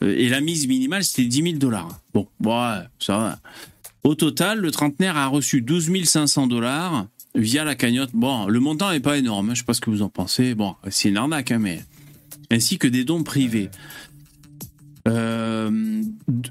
et 0.01 0.27
la 0.29 0.41
mise 0.41 0.67
minimale, 0.67 1.03
c'était 1.03 1.25
10 1.25 1.43
000 1.43 1.55
dollars. 1.57 1.99
Bon, 2.15 2.27
ouais, 2.43 2.79
ça 2.97 3.17
va. 3.17 3.39
Au 4.03 4.15
total, 4.15 4.57
le 4.59 4.71
trentenaire 4.71 5.15
a 5.15 5.27
reçu 5.27 5.61
12 5.61 5.91
500 6.05 6.47
dollars 6.47 7.05
via 7.35 7.63
la 7.63 7.75
cagnotte. 7.75 8.11
Bon, 8.13 8.47
le 8.47 8.59
montant 8.59 8.91
n'est 8.91 8.99
pas 8.99 9.17
énorme, 9.17 9.49
hein, 9.49 9.53
je 9.53 9.59
sais 9.59 9.65
pas 9.65 9.73
ce 9.73 9.81
que 9.81 9.89
vous 9.89 10.01
en 10.01 10.09
pensez. 10.09 10.55
Bon, 10.55 10.75
c'est 10.89 11.09
une 11.09 11.17
arnaque, 11.17 11.51
hein, 11.51 11.59
mais 11.59 11.81
ainsi 12.51 12.77
que 12.77 12.87
des 12.87 13.03
dons 13.03 13.23
privés. 13.23 13.69
Euh, 15.07 16.01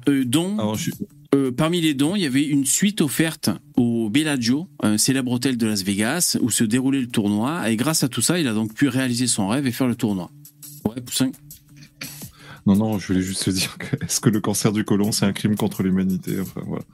euh, 0.08 0.24
dons. 0.24 0.58
Alors, 0.58 0.74
je 0.76 0.82
suis- 0.84 0.92
Euh, 1.32 1.52
parmi 1.52 1.80
les 1.80 1.94
dons, 1.94 2.16
il 2.16 2.22
y 2.22 2.26
avait 2.26 2.44
une 2.44 2.66
suite 2.66 3.00
offerte 3.00 3.50
au 3.76 4.10
Bellagio, 4.10 4.66
un 4.82 4.98
célèbre 4.98 5.30
hôtel 5.30 5.56
de 5.56 5.64
Las 5.64 5.84
Vegas, 5.84 6.36
où 6.40 6.50
se 6.50 6.64
déroulait 6.64 7.00
le 7.00 7.06
tournoi. 7.06 7.70
Et 7.70 7.76
grâce 7.76 8.02
à 8.02 8.08
tout 8.08 8.20
ça, 8.20 8.40
il 8.40 8.48
a 8.48 8.52
donc 8.52 8.74
pu 8.74 8.88
réaliser 8.88 9.28
son 9.28 9.46
rêve 9.46 9.64
et 9.64 9.70
faire 9.70 9.86
le 9.86 9.94
tournoi. 9.94 10.32
Ouais, 10.84 11.00
Poussin. 11.00 11.30
Non, 12.66 12.74
non, 12.74 12.98
je 12.98 13.06
voulais 13.06 13.22
juste 13.22 13.44
te 13.44 13.50
dire 13.50 13.78
que 13.78 13.94
est-ce 14.04 14.20
que 14.20 14.28
le 14.28 14.40
cancer 14.40 14.72
du 14.72 14.84
côlon, 14.84 15.12
c'est 15.12 15.24
un 15.24 15.32
crime 15.32 15.54
contre 15.54 15.84
l'humanité? 15.84 16.40
Enfin, 16.40 16.62
voilà. 16.66 16.84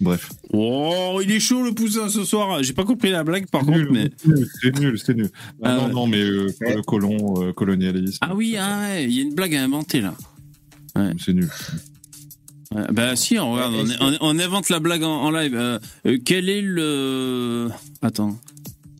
Bref. 0.00 0.30
Oh, 0.52 1.20
il 1.22 1.30
est 1.30 1.40
chaud 1.40 1.62
le 1.62 1.72
Poussin 1.72 2.08
ce 2.08 2.24
soir. 2.24 2.62
J'ai 2.62 2.72
pas 2.72 2.84
compris 2.84 3.10
la 3.10 3.22
blague 3.24 3.46
par 3.46 3.64
Nul, 3.64 3.86
contre, 3.86 3.92
mais. 3.92 4.10
nul, 4.26 4.46
C'est 4.62 4.78
nul, 4.78 4.98
c'est 4.98 5.14
nul. 5.14 5.30
Ah, 5.62 5.76
Ah 5.82 5.88
non, 5.88 5.88
non, 5.88 6.06
mais 6.06 6.20
euh, 6.20 6.48
le 6.60 6.82
colon, 6.82 7.42
euh, 7.42 7.52
colonialisme. 7.52 8.18
Ah 8.20 8.34
oui, 8.34 8.56
ah 8.58 8.80
ouais, 8.80 9.04
il 9.04 9.12
y 9.12 9.20
a 9.20 9.22
une 9.22 9.34
blague 9.34 9.54
à 9.54 9.62
inventer 9.62 10.00
là. 10.00 10.14
C'est 11.18 11.32
nul. 11.32 11.48
Bah 12.92 13.14
si, 13.14 13.38
on, 13.38 13.52
regarde, 13.52 13.74
on, 14.00 14.06
on- 14.08 14.16
on 14.20 14.38
invente 14.40 14.68
la 14.68 14.80
blague 14.80 15.04
en, 15.04 15.22
en 15.22 15.30
live. 15.30 15.54
Euh, 15.54 15.78
euh, 16.06 16.18
quel 16.24 16.48
est 16.48 16.60
le... 16.60 17.68
Attends. 18.02 18.36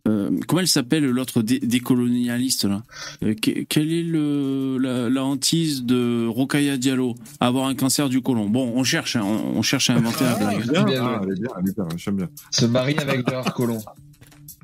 Euh, 0.07 0.29
comment 0.47 0.61
elle 0.61 0.67
s'appelle 0.67 1.03
l'autre 1.05 1.41
dé- 1.41 1.59
décolonialiste 1.59 2.65
là? 2.65 2.83
Euh, 3.23 3.33
que- 3.33 3.63
Quelle 3.63 3.91
est 3.91 4.03
le, 4.03 4.77
la, 4.79 5.09
la 5.09 5.23
hantise 5.23 5.83
de 5.83 6.27
Rokaya 6.27 6.77
Diallo 6.77 7.15
Avoir 7.39 7.67
un 7.67 7.73
cancer 7.75 8.07
du 8.09 8.21
côlon? 8.21 8.47
Bon, 8.49 8.71
on 8.75 8.83
cherche, 8.83 9.15
hein, 9.15 9.23
on, 9.23 9.57
on 9.57 9.61
cherche 9.63 9.89
à 9.89 9.95
inventer 9.95 10.23
la 10.23 10.35
blague. 10.35 10.69
Bien, 10.71 10.83
bien, 10.83 11.03
ah, 11.05 11.21
elle 11.23 11.31
est 11.31 11.39
bien, 11.41 11.49
elle 11.59 11.69
est 11.69 11.75
bien, 11.75 11.87
j'aime 11.97 12.15
bien. 12.17 12.29
Se 12.51 12.65
marier 12.65 12.99
avec 12.99 13.27
Gérard 13.27 13.53
Collomb. 13.55 13.81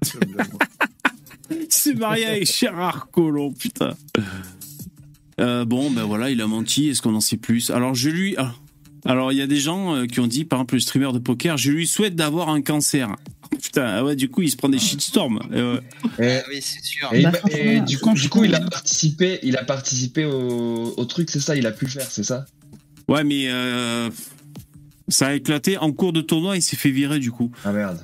C'est 1.69 1.95
marié 1.95 2.25
avec 2.25 2.45
Gérard 2.57 3.09
Collomb, 3.11 3.51
putain. 3.53 3.93
Euh, 5.39 5.65
bon, 5.65 5.89
ben 5.91 6.03
voilà, 6.03 6.29
il 6.29 6.39
a 6.41 6.47
menti. 6.47 6.89
Est-ce 6.89 7.01
qu'on 7.01 7.15
en 7.15 7.19
sait 7.21 7.37
plus? 7.37 7.69
Alors, 7.71 7.95
je 7.95 8.09
lui. 8.09 8.35
ah. 8.37 8.53
Alors, 9.05 9.31
il 9.31 9.37
y 9.37 9.41
a 9.41 9.47
des 9.47 9.57
gens 9.57 9.95
euh, 9.95 10.05
qui 10.05 10.19
ont 10.19 10.27
dit, 10.27 10.45
par 10.45 10.59
exemple, 10.59 10.75
le 10.75 10.79
streamer 10.79 11.11
de 11.13 11.19
poker, 11.19 11.57
je 11.57 11.71
lui 11.71 11.87
souhaite 11.87 12.15
d'avoir 12.15 12.49
un 12.49 12.61
cancer. 12.61 13.15
Putain, 13.61 13.85
ah 13.85 14.03
ouais, 14.03 14.15
du 14.15 14.29
coup, 14.29 14.41
il 14.41 14.51
se 14.51 14.55
prend 14.55 14.69
des 14.69 14.79
shitstorms. 14.79 15.39
Et. 15.53 16.23
Et, 16.23 16.37
Ah 16.37 16.43
oui, 16.49 16.61
c'est 16.61 16.83
sûr. 16.83 17.09
et- 17.13 17.23
Bah, 17.23 17.31
et 17.49 17.79
du, 17.81 17.97
coup, 17.99 18.13
du 18.13 18.29
coup, 18.29 18.43
il 18.43 18.55
a 18.55 18.59
participé, 18.61 19.39
il 19.43 19.57
a 19.57 19.63
participé 19.63 20.25
au, 20.25 20.93
au 20.95 21.05
truc, 21.05 21.29
c'est 21.29 21.39
ça, 21.39 21.55
il 21.55 21.65
a 21.65 21.71
pu 21.71 21.85
le 21.85 21.91
faire, 21.91 22.07
c'est 22.09 22.23
ça? 22.23 22.45
Ouais, 23.07 23.23
mais 23.23 23.49
euh, 23.49 24.09
ça 25.07 25.27
a 25.27 25.33
éclaté 25.33 25.77
en 25.77 25.91
cours 25.91 26.13
de 26.13 26.21
tournoi. 26.21 26.55
Il 26.55 26.61
s'est 26.61 26.77
fait 26.77 26.91
virer, 26.91 27.19
du 27.19 27.31
coup. 27.31 27.51
Ah 27.65 27.71
merde. 27.71 27.99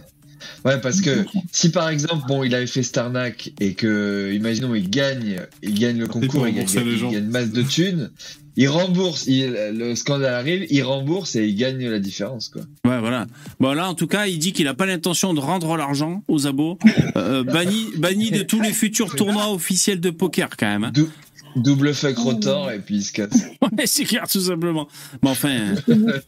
Ouais, 0.65 0.79
parce 0.79 1.01
que 1.01 1.25
si 1.51 1.69
par 1.71 1.89
exemple, 1.89 2.25
bon, 2.27 2.43
il 2.43 2.53
avait 2.53 2.67
fait 2.67 2.83
Starnac 2.83 3.51
et 3.59 3.73
que, 3.73 4.31
imaginons, 4.33 4.75
il 4.75 4.89
gagne, 4.89 5.41
il 5.61 5.79
gagne 5.79 5.99
le 5.99 6.07
pour 6.07 6.21
concours, 6.21 6.47
il 6.47 6.55
gagne, 6.55 6.67
il 6.69 7.01
gagne 7.01 7.13
une 7.23 7.29
masse 7.29 7.51
de 7.51 7.61
thunes, 7.63 8.11
il 8.57 8.67
rembourse, 8.67 9.25
il- 9.27 9.51
le 9.73 9.95
scandale 9.95 10.33
arrive, 10.33 10.65
il 10.69 10.81
rembourse 10.83 11.35
et 11.35 11.45
il 11.47 11.55
gagne 11.55 11.87
la 11.87 11.99
différence, 11.99 12.49
quoi. 12.49 12.63
Ouais, 12.85 12.99
voilà. 12.99 13.27
Bon, 13.59 13.73
là, 13.73 13.87
en 13.89 13.93
tout 13.93 14.07
cas, 14.07 14.25
il 14.27 14.39
dit 14.39 14.51
qu'il 14.51 14.65
n'a 14.65 14.73
pas 14.73 14.85
l'intention 14.85 15.33
de 15.33 15.39
rendre 15.39 15.77
l'argent 15.77 16.23
aux 16.27 16.45
abos. 16.47 16.77
Euh, 17.15 17.43
banni, 17.43 17.85
banni 17.97 18.31
de 18.31 18.41
tous 18.43 18.59
les 18.61 18.73
futurs 18.73 19.15
tournois 19.15 19.53
officiels 19.53 19.99
de 20.01 20.09
poker, 20.09 20.49
quand 20.57 20.65
même. 20.67 20.83
hein. 20.85 20.91
Dou- 20.93 21.09
double 21.55 21.93
fuck 21.93 22.17
rotor 22.17 22.71
et 22.71 22.79
puis 22.79 22.95
il 22.97 23.03
se 23.03 23.13
casse. 23.13 23.45
Ouais, 23.61 23.85
c'est 23.85 24.03
clair, 24.05 24.27
tout 24.29 24.39
simplement. 24.41 24.87
Mais 25.23 25.29
enfin, 25.29 25.49
euh, 25.89 26.19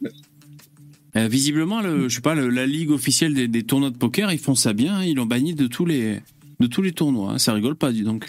euh, 1.16 1.28
visiblement, 1.28 1.82
le, 1.82 2.10
je 2.10 2.16
sais 2.16 2.22
pas, 2.22 2.36
le- 2.36 2.50
la 2.50 2.66
ligue 2.68 2.92
officielle 2.92 3.34
des, 3.34 3.48
des 3.48 3.64
tournois 3.64 3.90
de 3.90 3.98
poker, 3.98 4.32
ils 4.32 4.40
font 4.40 4.56
ça 4.56 4.74
bien. 4.74 4.96
hein. 4.98 5.04
Ils 5.04 5.16
l'ont 5.16 5.26
banni 5.26 5.54
de 5.56 5.68
tous 5.68 5.86
les 5.86 6.20
de 6.60 6.68
tous 6.68 6.82
les 6.82 6.92
tournois. 6.92 7.34
hein. 7.34 7.38
Ça 7.40 7.54
rigole 7.54 7.76
pas, 7.76 7.92
dis 7.92 8.04
donc. 8.04 8.26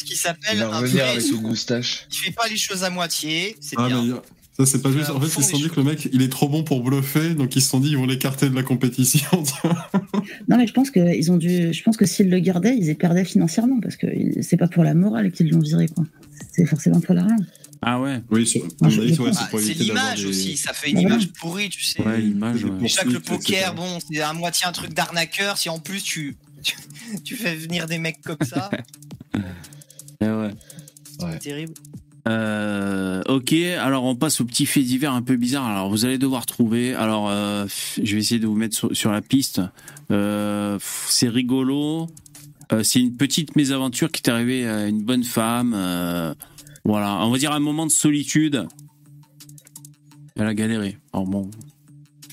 Ce 0.00 0.04
qui 0.04 0.14
Il 0.14 0.16
s'appelle 0.16 0.62
un 0.62 0.68
revenir 0.78 1.04
avec 1.04 1.16
une 1.16 1.26
scoop. 1.26 1.42
moustache. 1.42 2.06
Il 2.10 2.16
fait 2.16 2.30
pas 2.32 2.48
les 2.48 2.56
choses 2.56 2.82
à 2.84 2.90
moitié, 2.90 3.56
c'est 3.60 3.76
Ah, 3.78 3.86
bien. 3.88 4.02
mais 4.02 4.12
ça, 4.56 4.66
c'est 4.66 4.80
pas 4.82 4.90
juste. 4.90 5.10
Euh, 5.10 5.14
En 5.14 5.20
fait, 5.20 5.26
ils 5.26 5.44
se 5.44 5.50
sont 5.50 5.56
dit 5.58 5.68
que 5.68 5.76
le 5.76 5.84
mec, 5.84 6.08
il 6.12 6.22
est 6.22 6.28
trop 6.28 6.48
bon 6.48 6.64
pour 6.64 6.82
bluffer, 6.82 7.34
donc 7.34 7.54
ils 7.56 7.60
se 7.62 7.68
sont 7.68 7.80
dit, 7.80 7.90
ils 7.90 7.96
vont 7.98 8.06
l'écarter 8.06 8.48
de 8.48 8.54
la 8.54 8.62
compétition. 8.62 9.26
Non, 10.48 10.56
mais 10.56 10.66
je 10.66 10.72
pense 10.72 10.90
que 10.90 11.00
ils 11.16 11.30
ont 11.30 11.36
dû. 11.36 11.72
Je 11.72 11.82
pense 11.82 11.96
que 11.96 12.06
s'ils 12.06 12.30
le 12.30 12.38
gardaient, 12.40 12.76
ils 12.76 12.88
y 12.88 12.94
perdaient 12.94 13.24
financièrement 13.24 13.78
parce 13.80 13.96
que 13.96 14.06
c'est 14.42 14.56
pas 14.56 14.68
pour 14.68 14.84
la 14.84 14.94
morale 14.94 15.30
qu'ils 15.32 15.50
l'ont 15.50 15.60
viré, 15.60 15.86
quoi. 15.88 16.04
C'est 16.52 16.66
forcément 16.66 17.00
pour 17.00 17.14
l'argent. 17.14 17.36
Ah 17.82 17.98
ouais. 18.00 18.20
Oui, 18.30 18.46
sur- 18.46 18.62
Ah, 18.82 18.88
Ah, 18.88 18.90
c'est 18.90 19.74
l'image 19.74 20.20
des- 20.22 20.26
aussi, 20.26 20.56
ça 20.58 20.72
fait 20.74 20.90
une 20.90 21.00
Voilà. 21.00 21.14
image 21.16 21.28
pourrie, 21.32 21.68
tu 21.70 21.82
sais. 21.82 22.02
Ouais, 22.02 22.18
l'image. 22.20 22.64
ouais. 22.64 22.70
Déjà 22.80 23.02
que 23.04 23.08
le 23.10 23.20
poker, 23.20 23.58
etc. 23.58 23.72
bon, 23.74 23.98
c'est 24.12 24.20
à 24.20 24.32
moitié 24.34 24.66
un 24.66 24.72
truc 24.72 24.92
d'arnaqueur. 24.92 25.56
Si 25.56 25.70
en 25.70 25.78
plus 25.78 26.02
tu, 26.02 26.36
tu 27.24 27.36
fais 27.36 27.54
venir 27.56 27.86
des 27.86 27.96
mecs 27.98 28.20
comme 28.20 28.36
ça, 28.46 28.70
Eh 30.20 30.26
ouais. 30.26 30.50
c'est 31.18 31.38
terrible. 31.38 31.74
Euh, 32.28 33.22
ok, 33.28 33.52
alors 33.78 34.04
on 34.04 34.14
passe 34.14 34.40
au 34.40 34.44
petit 34.44 34.66
fait 34.66 34.82
divers 34.82 35.14
un 35.14 35.22
peu 35.22 35.36
bizarre. 35.36 35.66
Alors 35.66 35.90
vous 35.90 36.04
allez 36.04 36.18
devoir 36.18 36.46
trouver. 36.46 36.94
Alors 36.94 37.28
euh, 37.30 37.66
je 38.02 38.14
vais 38.14 38.20
essayer 38.20 38.40
de 38.40 38.46
vous 38.46 38.54
mettre 38.54 38.76
sur, 38.76 38.94
sur 38.94 39.10
la 39.10 39.22
piste. 39.22 39.60
Euh, 40.10 40.78
c'est 40.80 41.28
rigolo. 41.28 42.08
C'est 42.84 43.00
une 43.00 43.16
petite 43.16 43.56
mésaventure 43.56 44.12
qui 44.12 44.22
est 44.24 44.30
arrivée 44.30 44.68
à 44.68 44.86
une 44.86 45.02
bonne 45.02 45.24
femme. 45.24 45.72
voilà, 46.84 47.16
on 47.26 47.30
va 47.30 47.38
dire 47.38 47.50
un 47.50 47.58
moment 47.58 47.84
de 47.84 47.90
solitude. 47.90 48.68
Elle 50.36 50.46
a 50.46 50.54
galéré. 50.54 50.96
Alors 51.12 51.26
bon, 51.26 51.50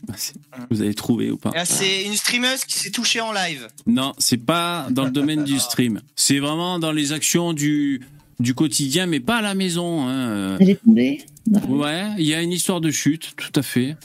vous 0.69 0.81
allez 0.81 0.93
trouver 0.93 1.31
ou 1.31 1.37
pas 1.37 1.51
Là, 1.51 1.65
c'est 1.65 2.03
une 2.03 2.15
streameuse 2.15 2.63
qui 2.65 2.77
s'est 2.77 2.91
touchée 2.91 3.21
en 3.21 3.31
live. 3.31 3.67
Non, 3.85 4.13
c'est 4.17 4.37
pas 4.43 4.87
dans 4.91 5.05
le 5.05 5.11
domaine 5.11 5.43
du 5.43 5.59
stream. 5.59 6.01
C'est 6.15 6.39
vraiment 6.39 6.79
dans 6.79 6.91
les 6.91 7.11
actions 7.11 7.53
du 7.53 8.01
du 8.39 8.53
quotidien, 8.53 9.07
mais 9.07 9.19
pas 9.19 9.37
à 9.37 9.41
la 9.41 9.55
maison. 9.55 10.07
hein. 10.07 10.57
Elle 10.59 10.69
est 10.71 10.83
tombée 10.83 11.25
Ouais, 11.69 12.05
il 12.19 12.25
y 12.25 12.33
a 12.35 12.41
une 12.41 12.51
histoire 12.51 12.81
de 12.81 12.91
chute, 12.91 13.33
tout 13.35 13.51
à 13.59 13.63
fait. 13.63 13.95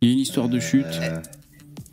Il 0.00 0.08
y 0.08 0.10
a 0.10 0.14
une 0.14 0.20
histoire 0.20 0.48
de 0.48 0.58
chute. 0.58 0.84
Euh, 0.86 1.20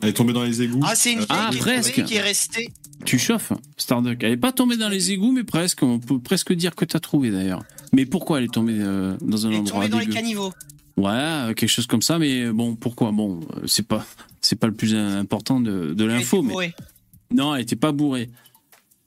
Elle 0.01 0.09
est 0.09 0.13
tombée 0.13 0.33
dans 0.33 0.43
les 0.43 0.61
égouts. 0.63 0.79
Ah, 0.83 0.95
c'est 0.95 1.11
une 1.11 1.19
vieille 1.19 1.27
Ah, 1.29 1.49
qui, 1.51 1.57
est 1.57 1.59
presque. 1.59 1.95
tombée, 1.95 2.07
qui 2.07 2.15
est 2.15 2.21
restée. 2.21 2.69
Tu 3.05 3.19
chauffes, 3.19 3.53
Starduck. 3.77 4.23
Elle 4.23 4.31
est 4.31 4.37
pas 4.37 4.51
tombée 4.51 4.75
dans 4.77 4.89
les 4.89 5.11
égouts, 5.11 5.31
mais 5.31 5.43
presque. 5.43 5.83
On 5.83 5.99
peut 5.99 6.19
presque 6.19 6.53
dire 6.53 6.73
que 6.75 6.85
t'as 6.85 6.99
trouvé 6.99 7.29
d'ailleurs. 7.31 7.63
Mais 7.93 8.05
pourquoi 8.05 8.39
elle 8.39 8.45
est 8.45 8.53
tombée 8.53 8.77
euh, 8.79 9.15
dans 9.21 9.45
un 9.45 9.49
Elle 9.49 9.55
est 9.55 9.59
endroit 9.59 9.73
tombée 9.83 9.89
dans 9.89 9.99
les 9.99 10.07
caniveaux. 10.07 10.51
Ouais, 10.99 11.11
euh, 11.11 11.53
quelque 11.53 11.69
chose 11.69 11.87
comme 11.87 12.01
ça. 12.01 12.19
Mais 12.19 12.49
bon, 12.51 12.75
pourquoi? 12.75 13.11
Bon, 13.11 13.39
euh, 13.55 13.61
c'est 13.65 13.87
pas, 13.87 14.05
c'est 14.41 14.57
pas 14.57 14.67
le 14.67 14.73
plus 14.73 14.95
important 14.95 15.59
de, 15.59 16.03
l'info. 16.03 16.41
Mais 16.41 16.73
non, 17.31 17.55
elle 17.55 17.61
était 17.61 17.75
pas 17.75 17.91
bourrée. 17.91 18.29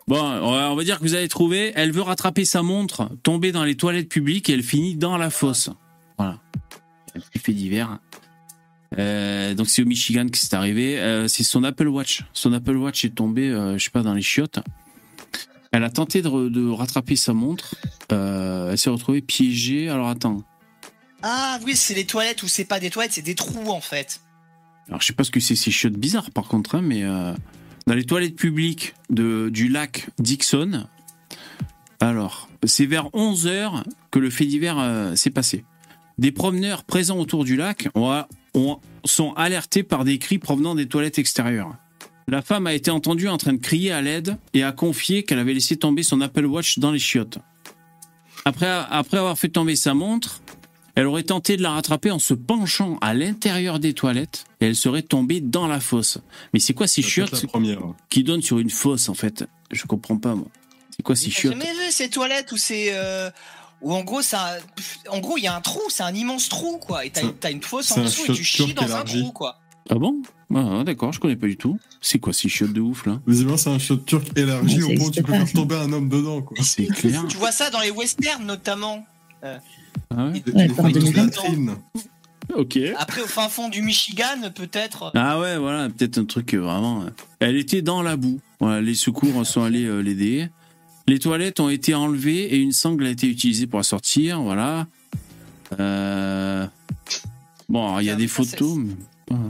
Bon, 0.08 0.20
on 0.20 0.74
va 0.74 0.84
dire 0.84 0.98
que 0.98 1.04
vous 1.04 1.14
avez 1.14 1.28
trouvé. 1.28 1.72
Elle 1.74 1.92
veut 1.92 2.02
rattraper 2.02 2.44
sa 2.44 2.62
montre, 2.62 3.10
tomber 3.22 3.52
dans 3.52 3.64
les 3.64 3.76
toilettes 3.76 4.08
publiques 4.08 4.50
et 4.50 4.54
elle 4.54 4.62
finit 4.62 4.96
dans 4.96 5.16
la 5.16 5.30
fosse. 5.30 5.70
Voilà. 6.18 6.38
Un 7.14 7.20
petit 7.20 7.38
fait 7.38 7.52
divers. 7.52 7.98
Euh, 8.98 9.54
donc 9.54 9.68
c'est 9.68 9.82
au 9.82 9.86
Michigan 9.86 10.26
que 10.28 10.38
c'est 10.38 10.54
arrivé. 10.54 10.98
Euh, 10.98 11.28
c'est 11.28 11.44
son 11.44 11.64
Apple 11.64 11.88
Watch. 11.88 12.24
Son 12.32 12.52
Apple 12.52 12.76
Watch 12.76 13.04
est 13.04 13.14
tombé, 13.14 13.48
euh, 13.48 13.78
je 13.78 13.84
sais 13.84 13.90
pas, 13.90 14.02
dans 14.02 14.14
les 14.14 14.22
chiottes. 14.22 14.58
Elle 15.72 15.84
a 15.84 15.90
tenté 15.90 16.20
de, 16.20 16.70
rattraper 16.70 17.16
sa 17.16 17.32
montre. 17.32 17.74
Elle 18.10 18.76
s'est 18.76 18.90
retrouvée 18.90 19.22
piégée. 19.22 19.88
Alors 19.88 20.08
attends. 20.08 20.42
Ah 21.22 21.58
oui, 21.64 21.76
c'est 21.76 21.94
les 21.94 22.04
toilettes 22.06 22.42
ou 22.42 22.48
c'est 22.48 22.64
pas 22.64 22.80
des 22.80 22.90
toilettes, 22.90 23.12
c'est 23.12 23.22
des 23.22 23.34
trous 23.34 23.70
en 23.70 23.80
fait. 23.80 24.20
Alors 24.88 25.00
je 25.00 25.06
sais 25.06 25.12
pas 25.12 25.24
ce 25.24 25.30
que 25.30 25.40
c'est 25.40 25.54
ces 25.56 25.70
chiottes 25.70 25.92
bizarres 25.94 26.30
par 26.32 26.48
contre, 26.48 26.74
hein, 26.74 26.82
mais 26.82 27.04
euh, 27.04 27.32
dans 27.86 27.94
les 27.94 28.04
toilettes 28.04 28.36
publiques 28.36 28.94
de, 29.10 29.48
du 29.50 29.68
lac 29.68 30.08
Dixon. 30.18 30.86
Alors, 32.00 32.48
c'est 32.64 32.86
vers 32.86 33.14
11 33.14 33.46
heures 33.46 33.84
que 34.10 34.18
le 34.18 34.28
fait 34.28 34.44
divers 34.46 34.78
euh, 34.80 35.14
s'est 35.14 35.30
passé. 35.30 35.64
Des 36.18 36.32
promeneurs 36.32 36.82
présents 36.82 37.18
autour 37.18 37.44
du 37.44 37.56
lac 37.56 37.88
ont, 37.94 38.24
ont- 38.54 38.80
sont 39.04 39.32
alertés 39.34 39.82
par 39.84 40.04
des 40.04 40.18
cris 40.18 40.38
provenant 40.38 40.74
des 40.74 40.86
toilettes 40.88 41.18
extérieures. 41.20 41.76
La 42.28 42.42
femme 42.42 42.66
a 42.66 42.74
été 42.74 42.90
entendue 42.90 43.28
en 43.28 43.36
train 43.38 43.52
de 43.52 43.58
crier 43.60 43.92
à 43.92 44.00
l'aide 44.02 44.36
et 44.52 44.62
a 44.64 44.72
confié 44.72 45.22
qu'elle 45.22 45.38
avait 45.38 45.54
laissé 45.54 45.76
tomber 45.76 46.02
son 46.02 46.20
Apple 46.20 46.44
Watch 46.46 46.78
dans 46.80 46.90
les 46.90 46.98
chiottes. 46.98 47.38
Après, 48.44 48.66
après 48.90 49.18
avoir 49.18 49.38
fait 49.38 49.48
tomber 49.48 49.76
sa 49.76 49.94
montre, 49.94 50.40
elle 50.94 51.06
aurait 51.06 51.22
tenté 51.22 51.56
de 51.56 51.62
la 51.62 51.70
rattraper 51.70 52.10
en 52.10 52.18
se 52.18 52.34
penchant 52.34 52.98
à 53.00 53.14
l'intérieur 53.14 53.78
des 53.78 53.94
toilettes 53.94 54.44
et 54.60 54.66
elle 54.66 54.76
serait 54.76 55.02
tombée 55.02 55.40
dans 55.40 55.66
la 55.66 55.80
fosse. 55.80 56.18
Mais 56.52 56.60
c'est 56.60 56.74
quoi 56.74 56.86
ces 56.86 57.02
chiottes 57.02 57.44
qui 58.10 58.22
donnent 58.24 58.42
sur 58.42 58.58
une 58.58 58.70
fosse 58.70 59.08
en 59.08 59.14
fait? 59.14 59.44
Je 59.70 59.84
comprends 59.86 60.18
pas 60.18 60.34
moi. 60.34 60.46
C'est 60.96 61.02
quoi 61.02 61.16
ces 61.16 61.26
J'ai 61.26 61.30
chiottes? 61.32 61.52
jamais 61.54 61.72
vu 61.72 61.90
ces 61.90 62.10
toilettes 62.10 62.52
où 62.52 62.56
c'est. 62.56 62.88
euh, 62.92 63.30
où 63.80 63.92
en 63.94 64.04
gros, 64.04 64.22
ça, 64.22 64.58
en 65.08 65.18
gros, 65.18 65.38
il 65.38 65.42
y 65.42 65.48
a 65.48 65.56
un 65.56 65.60
trou, 65.60 65.80
c'est 65.88 66.04
un 66.04 66.14
immense 66.14 66.48
trou, 66.48 66.78
quoi. 66.78 67.04
Et 67.04 67.10
t'as 67.10 67.50
une 67.50 67.62
fosse 67.62 67.86
c'est 67.86 67.94
en 67.98 68.02
un 68.02 68.04
dessous 68.04 68.30
et 68.30 68.34
tu 68.34 68.44
chiotte 68.44 68.68
chies 68.68 68.74
turc 68.74 68.76
dans 68.76 68.82
un 68.84 68.86
élargi. 68.98 69.22
trou, 69.22 69.32
quoi. 69.32 69.58
Ah 69.90 69.96
bon? 69.96 70.22
Ah 70.54 70.84
d'accord, 70.84 71.12
je 71.12 71.18
connais 71.18 71.34
pas 71.34 71.48
du 71.48 71.56
tout. 71.56 71.78
C'est 72.00 72.20
quoi 72.20 72.32
ces 72.32 72.48
chiottes 72.48 72.72
de 72.74 72.80
ouf 72.80 73.06
là? 73.06 73.18
Visiblement, 73.26 73.56
c'est 73.56 73.70
un 73.70 73.80
shot 73.80 73.96
turc 73.96 74.28
élargi 74.38 74.82
au 74.84 74.94
point 74.94 75.06
où 75.06 75.10
tu 75.10 75.22
peux 75.22 75.32
faire 75.32 75.52
tomber 75.52 75.74
un 75.76 75.92
homme 75.92 76.08
dedans. 76.08 76.42
Quoi. 76.42 76.56
C'est 76.62 76.86
clair. 76.86 77.24
Tu 77.28 77.38
vois 77.38 77.50
ça 77.50 77.70
dans 77.70 77.80
les 77.80 77.90
westerns 77.90 78.44
notamment. 78.44 79.04
Ah 80.14 80.26
ouais 80.26 80.42
2020. 80.46 81.12
latrines. 81.24 81.76
ok. 82.54 82.78
Après, 82.98 83.22
au 83.22 83.26
fin 83.26 83.48
fond 83.48 83.68
du 83.68 83.82
Michigan, 83.82 84.50
peut-être. 84.54 85.10
Ah 85.14 85.40
ouais, 85.40 85.56
voilà, 85.58 85.88
peut-être 85.88 86.18
un 86.18 86.24
truc 86.24 86.54
euh, 86.54 86.58
vraiment. 86.60 87.02
euh, 87.02 87.10
Elle 87.40 87.56
était 87.56 87.82
dans 87.82 88.02
la 88.02 88.16
boue. 88.16 88.40
Voilà, 88.60 88.80
les 88.80 88.94
secours 88.94 89.46
sont 89.46 89.62
allés 89.62 89.84
euh, 89.86 90.00
l'aider. 90.00 90.48
Les 91.08 91.18
toilettes 91.18 91.58
ont 91.60 91.68
été 91.68 91.94
enlevées 91.94 92.54
et 92.54 92.58
une 92.58 92.72
sangle 92.72 93.06
a 93.06 93.10
été 93.10 93.26
utilisée 93.28 93.66
pour 93.66 93.78
la 93.80 93.84
sortir. 93.84 94.40
Voilà. 94.42 94.86
Euh, 95.80 96.66
Bon, 97.68 97.86
alors, 97.86 98.02
il 98.02 98.04
y 98.04 98.10
a 98.10 98.14
des 98.16 98.28
photos. 98.28 98.78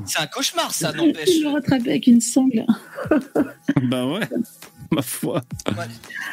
C'est 0.07 0.21
un 0.21 0.27
cauchemar, 0.29 0.73
ça, 0.73 0.93
Je 0.93 0.99
n'empêche. 0.99 1.41
vais 1.43 1.49
rattraper 1.49 1.91
avec 1.91 2.07
une 2.07 2.21
sangle. 2.21 2.65
bah 3.83 4.07
ouais, 4.07 4.21
ma 4.97 5.03
foi. 5.03 5.43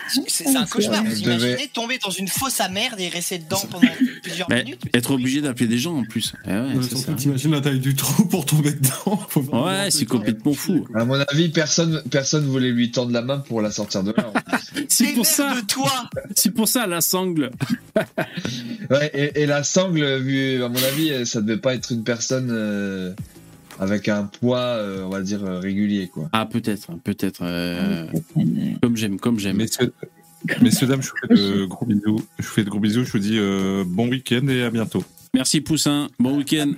C'est 0.07 0.21
c'est 0.49 0.55
un 0.55 0.65
cauchemar. 0.65 1.03
Vous 1.03 1.09
devait- 1.21 1.35
imaginez 1.35 1.67
tomber 1.73 1.97
dans 1.97 2.09
une 2.11 2.27
fosse 2.27 2.59
à 2.59 2.69
merde 2.69 2.99
et 2.99 3.09
rester 3.09 3.37
dedans 3.39 3.61
pendant 3.69 3.87
plusieurs 4.23 4.49
Mais 4.49 4.63
minutes 4.63 4.81
être 4.93 5.11
obligé 5.11 5.41
d'appeler 5.41 5.67
des 5.67 5.77
gens 5.77 5.95
en 5.97 6.03
plus. 6.03 6.33
Eh 6.45 6.49
ouais, 6.51 7.15
T'imagines 7.17 7.51
la 7.51 7.61
taille 7.61 7.79
du 7.79 7.95
trou 7.95 8.25
pour 8.25 8.45
tomber 8.45 8.71
dedans. 8.71 9.19
Ouais, 9.65 9.89
c'est 9.91 10.05
complètement 10.05 10.53
fou. 10.53 10.87
À 10.95 11.05
mon 11.05 11.15
avis, 11.19 11.49
personne, 11.49 12.01
personne 12.11 12.45
voulait 12.45 12.71
lui 12.71 12.91
tendre 12.91 13.11
la 13.11 13.21
main 13.21 13.39
pour 13.39 13.61
la 13.61 13.71
sortir 13.71 14.03
de 14.03 14.13
là. 14.15 14.31
C'est 14.89 15.13
pour 15.13 15.25
ça. 15.25 15.55
de 15.55 15.61
toi 15.65 15.91
C'est 16.35 16.51
pour 16.51 16.67
ça 16.67 16.87
la 16.87 17.01
sangle. 17.01 17.51
Ouais, 18.89 19.11
et, 19.13 19.41
et 19.41 19.45
la 19.45 19.63
sangle, 19.63 20.17
vu, 20.19 20.63
à 20.63 20.69
mon 20.69 20.81
avis, 20.83 21.25
ça 21.25 21.41
devait 21.41 21.59
pas 21.59 21.75
être 21.75 21.91
une 21.91 22.03
personne 22.03 22.49
euh, 22.51 23.13
avec 23.79 24.07
un 24.09 24.23
poids, 24.23 24.59
euh, 24.59 25.03
on 25.05 25.09
va 25.09 25.21
dire, 25.21 25.43
euh, 25.43 25.59
régulier, 25.59 26.07
quoi. 26.07 26.29
Ah 26.33 26.45
peut-être, 26.45 26.87
peut-être. 27.03 27.39
euh, 27.43 28.05
Comme 28.81 28.97
j'aime, 28.97 29.19
comme 29.19 29.39
j'aime. 29.39 29.57
Messieurs, 29.57 29.93
messieurs, 30.61 30.87
dames, 30.87 31.01
je 31.01 31.09
vous 31.09 31.35
fais 31.35 31.57
de 31.59 31.65
gros 31.65 31.85
bisous. 31.85 32.21
Je 32.39 32.43
vous 32.45 32.49
fais 32.53 32.63
de 32.63 32.69
gros 32.69 32.79
bisous. 32.79 33.03
Je 33.05 33.11
vous 33.11 33.19
dis 33.19 33.37
euh, 33.37 33.83
bon 33.87 34.07
week-end 34.09 34.47
et 34.47 34.63
à 34.63 34.69
bientôt. 34.69 35.03
Merci 35.33 35.61
Poussin. 35.61 36.07
Bon 36.19 36.37
week-end. 36.37 36.71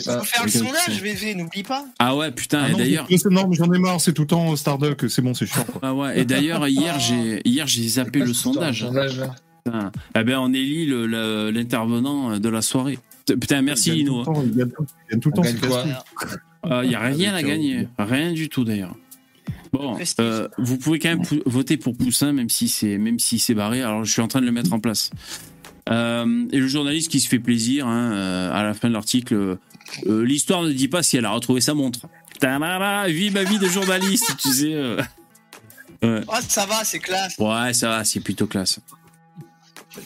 Ça. 0.00 0.18
Faut 0.18 0.24
faire 0.24 0.44
le 0.44 0.50
sondage, 0.50 1.00
VV, 1.00 1.36
n'oublie 1.36 1.62
pas. 1.62 1.86
Ah 2.00 2.16
ouais, 2.16 2.32
putain. 2.32 2.62
Ah 2.66 2.70
et 2.72 2.74
d'ailleurs, 2.74 3.06
non, 3.30 3.46
mais 3.46 3.54
j'en 3.56 3.72
ai 3.72 3.78
marre. 3.78 4.00
C'est 4.00 4.12
tout 4.12 4.22
le 4.22 4.28
temps 4.28 4.56
Starduck. 4.56 5.08
C'est 5.08 5.22
bon, 5.22 5.34
c'est 5.34 5.46
chiant. 5.46 5.64
Quoi. 5.64 5.80
ah 5.84 5.94
ouais. 5.94 6.20
Et 6.20 6.24
d'ailleurs, 6.24 6.66
hier 6.66 6.98
j'ai, 6.98 7.40
hier 7.48 7.66
j'ai 7.68 7.86
zappé 7.86 8.18
le 8.18 8.34
sondage. 8.34 8.86
Eh 10.16 10.24
ben, 10.24 10.38
on 10.38 10.52
élit 10.52 10.86
le- 10.86 11.06
le- 11.06 11.50
l'intervenant 11.52 12.38
de 12.40 12.48
la 12.48 12.60
soirée. 12.62 12.98
Putain, 13.36 13.62
merci 13.62 13.90
Il 14.00 14.06
temps, 14.06 14.42
Il 14.44 14.56
gagne 14.56 14.68
tout, 14.70 14.86
il 15.08 15.10
gagne 15.12 15.20
tout 15.20 15.30
le 15.30 15.34
temps. 15.34 15.42
Il 16.82 16.88
n'y 16.88 16.94
a 16.94 17.00
rien 17.00 17.34
à 17.34 17.38
euh, 17.38 17.42
gagner. 17.42 17.88
Rien 17.98 18.32
du 18.32 18.48
tout 18.48 18.64
d'ailleurs. 18.64 18.94
Bon, 19.72 19.96
euh, 20.18 20.48
vous 20.58 20.78
pouvez 20.78 20.98
quand 20.98 21.10
même 21.10 21.22
voter 21.46 21.76
pour 21.76 21.96
Poussin, 21.96 22.32
même 22.32 22.48
si 22.50 22.68
c'est 22.68 22.98
même 22.98 23.18
si 23.20 23.38
c'est 23.38 23.54
barré. 23.54 23.82
Alors, 23.82 24.04
je 24.04 24.10
suis 24.12 24.20
en 24.20 24.26
train 24.28 24.40
de 24.40 24.46
le 24.46 24.52
mettre 24.52 24.72
en 24.72 24.80
place. 24.80 25.10
Euh, 25.90 26.46
et 26.52 26.58
le 26.58 26.66
journaliste 26.68 27.10
qui 27.10 27.20
se 27.20 27.28
fait 27.28 27.38
plaisir 27.38 27.86
hein, 27.86 28.12
euh, 28.12 28.52
à 28.52 28.62
la 28.64 28.74
fin 28.74 28.88
de 28.88 28.94
l'article. 28.94 29.34
euh, 30.06 30.24
L'histoire 30.24 30.62
ne 30.62 30.72
dit 30.72 30.88
pas 30.88 31.02
si 31.02 31.16
elle 31.16 31.24
a 31.24 31.30
retrouvé 31.30 31.60
sa 31.60 31.74
montre. 31.74 32.00
Tadada, 32.40 33.06
Vie 33.08 33.30
ma 33.30 33.44
vie 33.44 33.58
de 33.58 33.66
journaliste, 33.66 34.36
tu 34.38 34.48
sais. 34.52 34.74
euh. 34.74 35.00
Ouais. 36.02 36.20
Ah, 36.28 36.40
ça 36.46 36.66
va, 36.66 36.82
c'est 36.84 36.98
classe. 36.98 37.36
ouais, 37.38 37.72
ça 37.74 37.88
va, 37.90 38.04
c'est 38.04 38.20
plutôt 38.20 38.46
classe. 38.46 38.80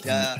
Il 0.02 0.06
y 0.06 0.10
a- 0.10 0.36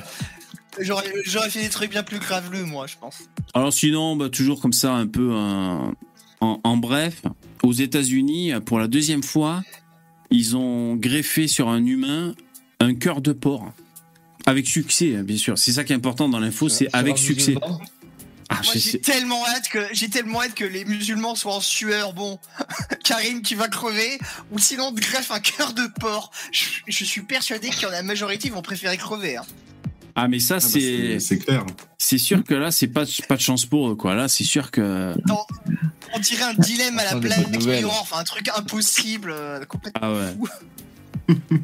J'aurais 0.79 1.49
fait 1.49 1.61
des 1.61 1.69
trucs 1.69 1.91
bien 1.91 2.03
plus 2.03 2.19
graveleux, 2.19 2.63
moi, 2.63 2.87
je 2.87 2.95
pense. 2.99 3.19
Alors 3.53 3.73
sinon, 3.73 4.15
bah, 4.15 4.29
toujours 4.29 4.61
comme 4.61 4.73
ça, 4.73 4.93
un 4.93 5.07
peu 5.07 5.33
en, 5.33 5.93
en 6.41 6.77
bref, 6.77 7.21
aux 7.63 7.73
États-Unis, 7.73 8.53
pour 8.65 8.79
la 8.79 8.87
deuxième 8.87 9.23
fois, 9.23 9.63
ils 10.31 10.55
ont 10.55 10.95
greffé 10.95 11.47
sur 11.47 11.69
un 11.69 11.85
humain 11.85 12.35
un 12.79 12.93
cœur 12.93 13.21
de 13.21 13.31
porc. 13.31 13.71
Avec 14.45 14.67
succès, 14.67 15.15
hein, 15.15 15.23
bien 15.23 15.37
sûr. 15.37 15.57
C'est 15.57 15.71
ça 15.71 15.83
qui 15.83 15.93
est 15.93 15.95
important 15.95 16.29
dans 16.29 16.39
l'info, 16.39 16.69
c'est 16.69 16.87
avec 16.93 17.17
succès. 17.17 17.55
Ah, 18.47 18.61
j'ai 18.61 19.01
tellement 19.01 19.43
hâte 19.47 19.69
que 19.69 19.79
j'ai 19.91 20.07
tellement 20.07 20.43
hâte 20.43 20.53
que 20.53 20.65
les 20.65 20.85
musulmans 20.85 21.33
soient 21.33 21.55
en 21.55 21.61
sueur. 21.61 22.13
Bon, 22.13 22.37
Karim 23.03 23.41
qui 23.41 23.55
va 23.55 23.67
crever, 23.67 24.19
ou 24.51 24.59
sinon 24.59 24.91
de 24.91 24.99
greffe 24.99 25.31
un 25.31 25.39
cœur 25.39 25.73
de 25.73 25.87
porc. 25.99 26.29
Je, 26.51 26.63
je 26.87 27.03
suis 27.03 27.21
persuadé 27.21 27.69
qu'il 27.69 27.83
y 27.83 27.85
en 27.87 27.89
a 27.89 27.93
la 27.93 28.03
majorité 28.03 28.49
ils 28.49 28.53
vont 28.53 28.61
préférer 28.61 28.97
crever. 28.97 29.37
Hein. 29.37 29.45
Ah, 30.15 30.27
mais 30.27 30.39
ça, 30.39 30.55
Ah 30.55 30.59
bah, 30.59 30.67
c'est 30.67 31.19
c'est 31.19 31.39
clair. 31.39 31.65
c'est 31.97 32.17
sûr 32.17 32.43
que 32.43 32.53
là, 32.53 32.71
c'est 32.71 32.87
pas, 32.87 33.03
pas 33.27 33.35
de 33.35 33.41
chance 33.41 33.65
pour 33.65 33.89
eux, 33.89 33.95
quoi. 33.95 34.15
Là, 34.15 34.27
c'est 34.27 34.43
sûr 34.45 34.71
que. 34.71 35.13
On 36.13 36.19
dirait 36.19 36.43
un 36.43 36.53
dilemme 36.53 36.97
à 36.99 37.03
la. 37.03 37.15
Mirror, 37.59 37.99
enfin 38.01 38.19
un 38.19 38.23
truc 38.23 38.49
impossible, 38.55 39.31
euh, 39.31 39.65
complètement. 39.65 40.01
Ah 40.01 40.13
ouais. 40.13 41.35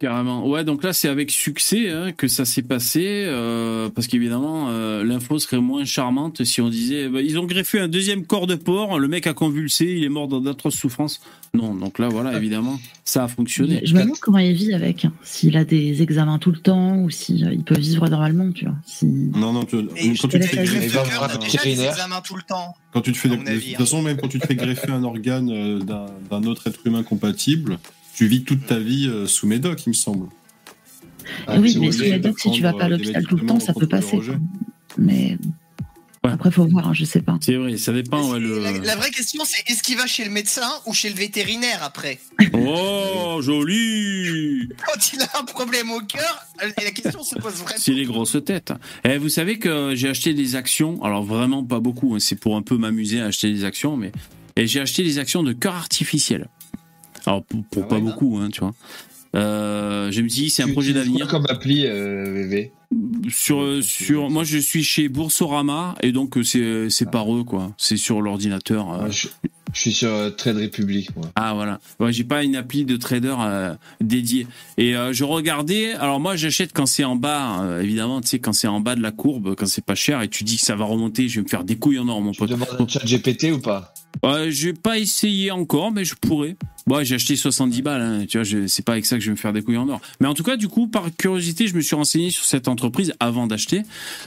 Carrément. 0.00 0.48
Ouais, 0.48 0.62
donc 0.62 0.84
là, 0.84 0.92
c'est 0.92 1.08
avec 1.08 1.32
succès 1.32 1.90
hein, 1.90 2.12
que 2.12 2.28
ça 2.28 2.44
s'est 2.44 2.62
passé, 2.62 3.02
euh, 3.04 3.88
parce 3.88 4.06
qu'évidemment, 4.06 4.68
euh, 4.68 5.02
l'info 5.02 5.40
serait 5.40 5.60
moins 5.60 5.84
charmante 5.84 6.44
si 6.44 6.60
on 6.60 6.68
disait, 6.68 7.08
bah, 7.08 7.20
ils 7.20 7.36
ont 7.36 7.46
greffé 7.46 7.80
un 7.80 7.88
deuxième 7.88 8.24
corps 8.24 8.46
de 8.46 8.54
porc, 8.54 9.00
le 9.00 9.08
mec 9.08 9.26
a 9.26 9.34
convulsé, 9.34 9.86
il 9.86 10.04
est 10.04 10.08
mort 10.08 10.28
dans 10.28 10.40
d'atroces 10.40 10.76
souffrances. 10.76 11.20
Non, 11.52 11.74
donc 11.74 11.98
là, 11.98 12.08
voilà, 12.08 12.36
évidemment, 12.36 12.78
ça 13.04 13.24
a 13.24 13.28
fonctionné. 13.28 13.80
Je 13.82 13.94
me 13.94 14.02
demande 14.02 14.18
comment 14.20 14.38
il 14.38 14.52
vit 14.54 14.72
avec, 14.72 15.04
hein. 15.04 15.12
s'il 15.24 15.56
a 15.56 15.64
des 15.64 16.00
examens 16.00 16.38
tout 16.38 16.52
le 16.52 16.58
temps 16.58 16.98
ou 16.98 17.10
s'il 17.10 17.64
peut 17.64 17.78
vivre 17.78 18.08
normalement, 18.08 18.52
tu 18.52 18.66
vois. 18.66 18.76
Si... 18.86 19.06
Non, 19.06 19.52
non, 19.52 19.64
tu- 19.64 19.78
quand 20.20 20.28
tu 20.28 20.38
te 20.38 20.46
fais 20.46 20.62
greffer, 20.62 20.98
un 20.98 22.20
tout 22.20 22.36
le 22.36 22.42
temps. 22.42 22.76
quand 22.92 23.00
tu 23.00 23.12
te 23.12 23.18
fais, 23.18 23.28
de 23.28 23.48
avis, 23.48 23.70
toute 23.70 23.78
façon, 23.78 24.02
même 24.02 24.16
quand 24.16 24.28
tu 24.28 24.38
te 24.38 24.46
fais 24.46 24.54
greffer 24.54 24.92
un 24.92 25.02
organe 25.02 25.50
euh, 25.50 25.80
d'un 25.80 26.42
autre 26.44 26.68
être 26.68 26.86
humain 26.86 27.02
compatible, 27.02 27.78
tu 28.18 28.26
vis 28.26 28.42
toute 28.42 28.66
ta 28.66 28.80
vie 28.80 29.06
euh, 29.06 29.28
sous 29.28 29.46
médoc, 29.46 29.86
il 29.86 29.90
me 29.90 29.94
semble. 29.94 30.26
Eh 31.54 31.56
oui, 31.58 31.70
c'est 31.72 31.78
mais 31.78 31.92
sous 31.92 32.18
docs, 32.18 32.40
si 32.40 32.50
tu 32.50 32.62
vas 32.62 32.72
pas 32.72 32.86
à 32.86 32.88
l'hôpital 32.88 33.24
tout 33.24 33.36
le 33.36 33.46
temps, 33.46 33.60
ça 33.60 33.72
peut 33.72 33.86
passer. 33.86 34.18
Mais 34.96 35.38
Ouais. 36.24 36.32
après, 36.32 36.50
faut 36.50 36.66
voir, 36.66 36.88
hein, 36.88 36.94
je 36.94 37.04
sais 37.04 37.22
pas. 37.22 37.38
C'est 37.40 37.54
vrai, 37.54 37.76
ça 37.76 37.92
dépend. 37.92 38.32
ouais, 38.32 38.40
le... 38.40 38.58
La, 38.58 38.72
la 38.72 38.96
vraie 38.96 39.12
question, 39.12 39.44
c'est 39.44 39.62
est-ce 39.70 39.84
qu'il 39.84 39.96
va 39.96 40.08
chez 40.08 40.24
le 40.24 40.32
médecin 40.32 40.68
ou 40.86 40.92
chez 40.92 41.10
le 41.10 41.14
vétérinaire 41.14 41.84
après 41.84 42.18
Oh, 42.54 43.38
joli 43.40 44.68
Quand 44.84 45.12
il 45.12 45.20
a 45.22 45.38
un 45.38 45.44
problème 45.44 45.92
au 45.92 46.00
cœur, 46.00 46.44
la 46.60 46.90
question 46.90 47.22
se 47.22 47.36
pose 47.36 47.52
vraiment. 47.54 47.78
C'est 47.78 47.92
les 47.92 48.04
grosses 48.04 48.36
têtes. 48.44 48.72
Eh, 49.04 49.16
vous 49.18 49.28
savez 49.28 49.60
que 49.60 49.92
j'ai 49.94 50.08
acheté 50.08 50.34
des 50.34 50.56
actions, 50.56 51.00
alors 51.04 51.22
vraiment 51.22 51.62
pas 51.62 51.78
beaucoup, 51.78 52.16
hein, 52.16 52.18
c'est 52.18 52.34
pour 52.40 52.56
un 52.56 52.62
peu 52.62 52.76
m'amuser 52.76 53.20
à 53.20 53.26
acheter 53.26 53.52
des 53.52 53.62
actions, 53.62 53.96
mais 53.96 54.10
et 54.56 54.66
j'ai 54.66 54.80
acheté 54.80 55.04
des 55.04 55.20
actions 55.20 55.44
de 55.44 55.52
cœur 55.52 55.76
artificiel. 55.76 56.48
Alors 57.28 57.44
pour, 57.44 57.62
pour 57.64 57.82
Ah 57.84 57.88
pas 57.88 58.00
beaucoup, 58.00 58.38
hein, 58.38 58.48
tu 58.50 58.60
vois. 58.60 58.74
Euh, 59.36 60.10
je 60.10 60.22
me 60.22 60.28
dis 60.28 60.48
c'est 60.48 60.62
un 60.62 60.72
projet 60.72 60.94
d'avenir. 60.94 61.28
comme 61.28 61.44
appli, 61.50 61.86
euh, 61.86 62.32
VV 62.32 62.72
Sur 63.28 63.82
sur 63.82 64.30
moi 64.30 64.42
je 64.42 64.56
suis 64.56 64.82
chez 64.82 65.08
Boursorama 65.10 65.94
et 66.02 66.12
donc 66.12 66.38
euh, 66.38 66.42
c'est 66.42 66.88
c'est 66.88 67.10
par 67.10 67.34
eux 67.34 67.44
quoi. 67.44 67.72
C'est 67.76 67.98
sur 67.98 68.22
l'ordinateur. 68.22 68.90
euh. 68.94 69.10
Je, 69.10 69.28
je 69.72 69.80
suis 69.80 69.92
sur 69.92 70.08
euh, 70.10 70.30
Trade 70.30 70.56
Republic. 70.58 71.14
Moi. 71.16 71.26
Ah 71.36 71.54
voilà. 71.54 71.78
Ouais, 72.00 72.12
j'ai 72.12 72.24
pas 72.24 72.42
une 72.42 72.56
appli 72.56 72.84
de 72.84 72.96
trader 72.96 73.34
euh, 73.38 73.74
dédiée. 74.00 74.46
Et 74.76 74.96
euh, 74.96 75.12
je 75.12 75.24
regardais. 75.24 75.92
Alors 75.94 76.20
moi 76.20 76.36
j'achète 76.36 76.72
quand 76.72 76.86
c'est 76.86 77.04
en 77.04 77.16
bas, 77.16 77.78
évidemment. 77.82 78.20
Tu 78.20 78.28
sais 78.28 78.38
quand 78.38 78.52
c'est 78.52 78.68
en 78.68 78.80
bas 78.80 78.94
de 78.94 79.02
la 79.02 79.10
courbe, 79.12 79.54
quand 79.54 79.66
c'est 79.66 79.84
pas 79.84 79.94
cher 79.94 80.22
et 80.22 80.28
tu 80.28 80.44
dis 80.44 80.56
que 80.56 80.62
ça 80.64 80.76
va 80.76 80.84
remonter, 80.84 81.28
je 81.28 81.36
vais 81.40 81.44
me 81.44 81.48
faire 81.48 81.64
des 81.64 81.76
couilles 81.76 81.98
en 81.98 82.08
or, 82.08 82.20
mon 82.20 82.32
Tu 82.32 82.38
pote. 82.38 82.50
demandes 82.50 82.68
un 82.78 82.88
chat 82.88 83.04
GPT 83.04 83.52
ou 83.52 83.60
pas? 83.60 83.92
Euh, 84.24 84.50
j'ai 84.50 84.72
pas 84.72 84.98
essayé 84.98 85.50
encore, 85.50 85.92
mais 85.92 86.04
je 86.04 86.14
pourrais. 86.14 86.56
Bon, 86.86 87.04
j'ai 87.04 87.16
acheté 87.16 87.36
70 87.36 87.82
balles, 87.82 88.00
hein, 88.00 88.24
tu 88.26 88.38
vois, 88.42 88.66
c'est 88.66 88.82
pas 88.84 88.92
avec 88.92 89.04
ça 89.04 89.16
que 89.16 89.20
je 89.20 89.26
vais 89.26 89.32
me 89.32 89.36
faire 89.36 89.52
des 89.52 89.60
couilles 89.62 89.76
en 89.76 89.86
or. 89.90 90.00
Mais 90.20 90.26
en 90.26 90.32
tout 90.32 90.42
cas, 90.42 90.56
du 90.56 90.66
coup, 90.68 90.88
par 90.88 91.14
curiosité, 91.14 91.66
je 91.68 91.74
me 91.76 91.82
suis 91.82 91.94
renseigné 91.94 92.30
sur 92.30 92.44
cette 92.44 92.66
entreprise 92.66 93.12
avant 93.20 93.46
d'acheter. 93.46 93.82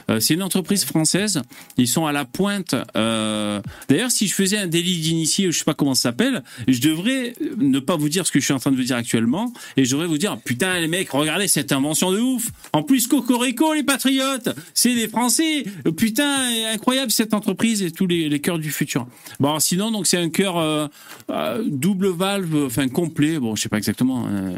Euh, 0.08 0.20
c'est 0.20 0.34
une 0.34 0.42
entreprise 0.44 0.84
française. 0.84 1.42
Ils 1.76 1.88
sont 1.88 2.06
à 2.06 2.12
la 2.12 2.24
pointe. 2.24 2.76
euh, 2.96 3.60
D'ailleurs, 3.88 4.12
si 4.12 4.28
je 4.28 4.34
faisais 4.34 4.56
un 4.58 4.68
délit 4.68 5.00
je 5.38 5.50
sais 5.50 5.64
pas 5.64 5.74
comment 5.74 5.94
ça 5.94 6.10
s'appelle, 6.10 6.42
je 6.68 6.80
devrais 6.80 7.34
ne 7.56 7.78
pas 7.78 7.96
vous 7.96 8.08
dire 8.08 8.26
ce 8.26 8.32
que 8.32 8.40
je 8.40 8.44
suis 8.44 8.54
en 8.54 8.58
train 8.58 8.70
de 8.70 8.76
vous 8.76 8.82
dire 8.82 8.96
actuellement, 8.96 9.52
et 9.76 9.84
je 9.84 9.90
devrais 9.92 10.06
vous 10.06 10.18
dire, 10.18 10.38
putain, 10.44 10.78
les 10.80 10.88
mecs, 10.88 11.10
regardez 11.10 11.48
cette 11.48 11.72
invention 11.72 12.12
de 12.12 12.18
ouf. 12.20 12.50
En 12.72 12.82
plus, 12.82 13.06
Cocorico, 13.06 13.74
les 13.74 13.82
patriotes, 13.82 14.50
c'est 14.74 14.94
des 14.94 15.08
Français. 15.08 15.64
Putain, 15.96 16.48
incroyable 16.72 17.10
cette 17.10 17.34
entreprise 17.34 17.82
et 17.82 17.90
tous 17.90 18.06
les, 18.06 18.28
les 18.28 18.40
cœurs 18.40 18.58
du 18.58 18.70
futur. 18.70 19.06
Bon, 19.40 19.48
alors, 19.48 19.62
sinon, 19.62 19.90
donc 19.90 20.06
c'est 20.06 20.18
un 20.18 20.30
cœur 20.30 20.58
euh, 20.58 20.86
euh, 21.30 21.62
double 21.66 22.08
valve, 22.08 22.66
enfin 22.66 22.88
complet. 22.88 23.38
Bon, 23.38 23.56
je 23.56 23.62
sais 23.62 23.68
pas 23.68 23.78
exactement. 23.78 24.26
euh, 24.26 24.56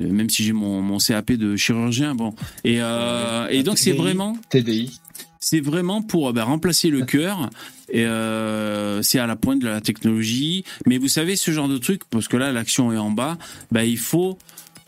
euh, 0.00 0.12
même 0.12 0.30
si 0.30 0.44
j'ai 0.44 0.52
mon, 0.52 0.80
mon 0.82 0.98
CAP 0.98 1.32
de 1.32 1.56
chirurgien, 1.56 2.14
bon. 2.14 2.34
Et, 2.64 2.76
euh, 2.80 3.48
et 3.50 3.62
donc 3.62 3.78
c'est 3.78 3.92
vraiment, 3.92 4.36
TDI. 4.50 5.00
C'est 5.40 5.60
vraiment 5.60 6.02
pour 6.02 6.28
euh, 6.28 6.32
bah, 6.32 6.44
remplacer 6.44 6.90
le 6.90 7.04
cœur. 7.04 7.50
Et 7.90 8.04
euh, 8.04 9.02
c'est 9.02 9.18
à 9.18 9.26
la 9.26 9.36
pointe 9.36 9.60
de 9.60 9.68
la 9.68 9.80
technologie. 9.80 10.64
Mais 10.86 10.98
vous 10.98 11.08
savez 11.08 11.36
ce 11.36 11.50
genre 11.50 11.68
de 11.68 11.78
truc, 11.78 12.02
parce 12.10 12.28
que 12.28 12.36
là 12.36 12.52
l'action 12.52 12.92
est 12.92 12.98
en 12.98 13.10
bas, 13.10 13.38
bah, 13.70 13.84
il 13.84 13.98
faut 13.98 14.38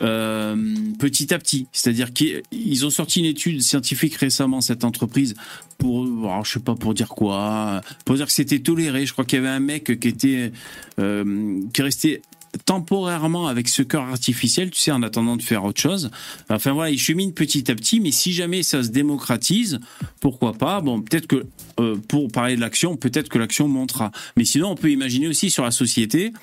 euh, 0.01 0.55
petit 0.99 1.33
à 1.33 1.39
petit. 1.39 1.67
C'est-à-dire 1.71 2.13
qu'ils 2.13 2.85
ont 2.85 2.89
sorti 2.89 3.19
une 3.19 3.25
étude 3.25 3.61
scientifique 3.61 4.15
récemment, 4.15 4.61
cette 4.61 4.83
entreprise, 4.83 5.35
pour, 5.77 6.05
je 6.43 6.51
sais 6.51 6.59
pas 6.59 6.75
pour 6.75 6.93
dire 6.93 7.09
quoi, 7.09 7.81
pour 8.05 8.15
dire 8.15 8.25
que 8.25 8.31
c'était 8.31 8.59
toléré. 8.59 9.05
Je 9.05 9.13
crois 9.13 9.25
qu'il 9.25 9.37
y 9.37 9.39
avait 9.39 9.49
un 9.49 9.59
mec 9.59 9.99
qui 9.99 10.07
était, 10.07 10.51
qui 10.97 11.81
restait 11.81 12.21
temporairement 12.65 13.47
avec 13.47 13.69
ce 13.69 13.81
cœur 13.81 14.03
artificiel, 14.03 14.71
tu 14.71 14.79
sais, 14.79 14.91
en 14.91 15.03
attendant 15.03 15.37
de 15.37 15.41
faire 15.41 15.63
autre 15.63 15.79
chose. 15.79 16.11
Enfin 16.49 16.73
voilà, 16.73 16.91
il 16.91 16.99
chemine 16.99 17.33
petit 17.33 17.71
à 17.71 17.75
petit, 17.75 17.99
mais 17.99 18.11
si 18.11 18.33
jamais 18.33 18.63
ça 18.63 18.83
se 18.83 18.89
démocratise, 18.89 19.79
pourquoi 20.19 20.53
pas? 20.53 20.81
Bon, 20.81 21.01
peut-être 21.01 21.27
que 21.27 21.45
euh, 21.79 21.95
pour 22.07 22.27
parler 22.29 22.55
de 22.55 22.61
l'action, 22.61 22.97
peut-être 22.97 23.29
que 23.29 23.37
l'action 23.37 23.67
montera. 23.67 24.11
Mais 24.35 24.45
sinon, 24.45 24.71
on 24.71 24.75
peut 24.75 24.91
imaginer 24.91 25.27
aussi 25.27 25.49
sur 25.49 25.63
la 25.63 25.71
société, 25.71 26.33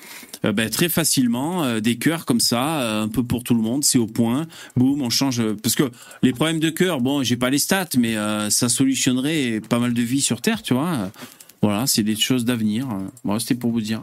euh, 0.45 0.51
ben, 0.51 0.69
très 0.69 0.89
facilement, 0.89 1.63
euh, 1.63 1.79
des 1.79 1.97
cœurs 1.97 2.25
comme 2.25 2.39
ça, 2.39 2.81
euh, 2.81 3.03
un 3.03 3.07
peu 3.07 3.23
pour 3.23 3.43
tout 3.43 3.53
le 3.53 3.61
monde, 3.61 3.83
c'est 3.83 3.99
au 3.99 4.07
point, 4.07 4.47
boum, 4.75 5.01
on 5.01 5.09
change. 5.09 5.39
euh, 5.39 5.55
parce 5.61 5.75
que 5.75 5.91
les 6.23 6.33
problèmes 6.33 6.59
de 6.59 6.69
cœur, 6.69 7.01
bon, 7.01 7.23
j'ai 7.23 7.37
pas 7.37 7.49
les 7.49 7.59
stats, 7.59 7.89
mais 7.97 8.17
euh, 8.17 8.49
ça 8.49 8.67
solutionnerait 8.69 9.61
pas 9.69 9.79
mal 9.79 9.93
de 9.93 10.01
vies 10.01 10.21
sur 10.21 10.41
Terre, 10.41 10.63
tu 10.63 10.73
vois. 10.73 11.11
Voilà, 11.61 11.87
c'est 11.87 12.03
des 12.03 12.15
choses 12.15 12.45
d'avenir. 12.45 12.87
Bon, 13.23 13.37
c'était 13.37 13.55
pour 13.55 13.71
vous 13.71 13.81
dire. 13.81 14.01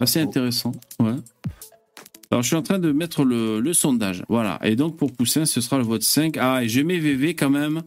Assez 0.00 0.20
intéressant, 0.20 0.72
ouais. 1.00 1.14
Alors, 2.30 2.42
je 2.42 2.48
suis 2.48 2.56
en 2.56 2.62
train 2.62 2.78
de 2.78 2.90
mettre 2.92 3.24
le, 3.24 3.60
le 3.60 3.72
sondage. 3.72 4.24
Voilà. 4.28 4.58
Et 4.64 4.74
donc, 4.76 4.96
pour 4.96 5.12
Poussin, 5.12 5.44
ce 5.44 5.60
sera 5.60 5.78
le 5.78 5.84
vote 5.84 6.02
5. 6.02 6.36
Ah, 6.38 6.64
et 6.64 6.68
je 6.68 6.80
mets 6.80 6.98
VV 6.98 7.34
quand 7.34 7.50
même. 7.50 7.82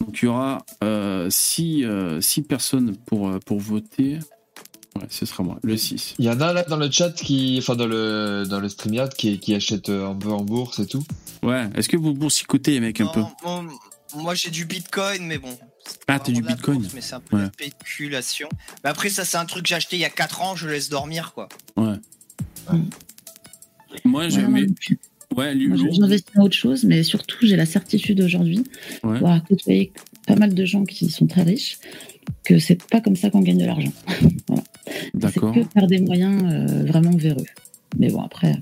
Donc, 0.00 0.20
il 0.22 0.26
y 0.26 0.28
aura 0.28 0.64
6 1.30 2.42
personnes 2.48 2.96
pour, 3.06 3.28
euh, 3.28 3.38
pour 3.44 3.58
voter. 3.58 4.18
Ouais, 4.96 5.06
ce 5.10 5.26
sera 5.26 5.42
moi, 5.42 5.58
le 5.62 5.76
6. 5.76 6.14
Il 6.18 6.24
y 6.24 6.30
en 6.30 6.40
a 6.40 6.52
là 6.52 6.62
dans 6.62 6.76
le 6.76 6.90
chat 6.90 7.10
qui, 7.10 7.56
enfin 7.58 7.76
dans 7.76 7.86
le 7.86 8.44
dans 8.48 8.60
le 8.60 8.68
StreamYard 8.68 9.12
qui, 9.12 9.38
qui 9.38 9.54
achète 9.54 9.90
euh, 9.90 10.08
un 10.08 10.14
peu 10.14 10.30
en 10.30 10.42
bourse 10.42 10.78
et 10.78 10.86
tout. 10.86 11.04
Ouais, 11.42 11.68
est-ce 11.74 11.88
que 11.88 11.98
vous 11.98 12.14
boursicotez, 12.14 12.72
les 12.72 12.80
mecs, 12.80 13.00
un 13.00 13.08
peu? 13.08 13.22
moi, 14.14 14.34
j'ai 14.34 14.50
du 14.50 14.64
bitcoin, 14.64 15.26
mais 15.26 15.38
bon. 15.38 15.58
C'est 15.88 15.98
Ah, 16.08 16.18
pas 16.18 16.18
t'as 16.20 16.32
du 16.32 16.42
bitcoin 16.42 16.80
bourse, 16.80 16.94
Mais 16.94 17.00
c'est 17.00 17.14
un 17.14 17.20
peu 17.20 17.36
Ouais. 17.36 17.44
de 17.44 17.52
spéculation. 17.52 18.48
Mais 18.84 18.90
après, 18.90 19.08
ça, 19.08 19.24
c'est 19.24 19.36
un 19.36 19.44
truc 19.44 19.62
que 19.64 19.68
j'ai 19.68 19.74
acheté 19.74 19.96
il 19.96 20.00
y 20.00 20.04
a 20.04 20.10
4 20.10 20.42
ans, 20.42 20.56
je 20.56 20.68
laisse 20.68 20.88
dormir, 20.88 21.32
quoi. 21.34 21.48
Ouais. 21.76 21.94
Moi, 24.04 24.28
je 24.28 24.40
Ouais, 24.40 24.46
moi. 24.48 24.60
Ouais, 25.36 25.54
lui- 25.54 25.68
Moi, 25.68 25.76
Lou- 25.76 25.92
J'investis 25.92 26.34
dans 26.34 26.42
autre 26.44 26.54
chose, 26.56 26.84
mais 26.84 27.02
surtout, 27.02 27.36
j'ai 27.42 27.56
la 27.56 27.66
certitude 27.66 28.20
aujourd'hui, 28.20 28.58
Ouais. 29.02 29.18
pour 29.18 29.28
avoir 29.28 29.44
côtoyé 29.44 29.92
pas 30.26 30.36
mal 30.36 30.54
de 30.54 30.64
gens 30.64 30.84
qui 30.84 31.08
sont 31.10 31.26
très 31.26 31.42
riches, 31.42 31.78
que 32.44 32.58
c'est 32.58 32.82
pas 32.88 33.00
comme 33.00 33.16
ça 33.16 33.30
qu'on 33.30 33.40
gagne 33.40 33.58
de 33.58 33.64
l'argent. 33.66 33.92
voilà. 34.48 34.62
C'est 34.86 35.10
D'accord. 35.14 35.52
que 35.54 35.60
par 35.74 35.86
des 35.88 36.00
moyens 36.00 36.42
euh, 36.52 36.84
vraiment 36.84 37.10
véreux. 37.16 37.44
Mais 37.98 38.10
bon, 38.10 38.22
après, 38.22 38.56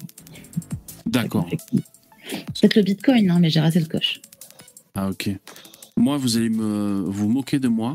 D'accord. 1.07 1.47
peut-être 1.49 2.75
le 2.77 2.83
bitcoin, 2.83 3.31
hein, 3.31 3.39
mais 3.41 3.51
j'ai 3.51 3.61
raté 3.61 3.79
le 3.81 3.87
coche. 3.87 4.21
Ah, 4.95 5.09
ok. 5.11 5.31
Moi, 5.97 6.17
vous 6.17 6.37
allez 6.37 6.51
me 6.51 7.05
vous 7.07 7.29
moquer 7.29 7.59
de 7.59 7.69
moi. 7.69 7.95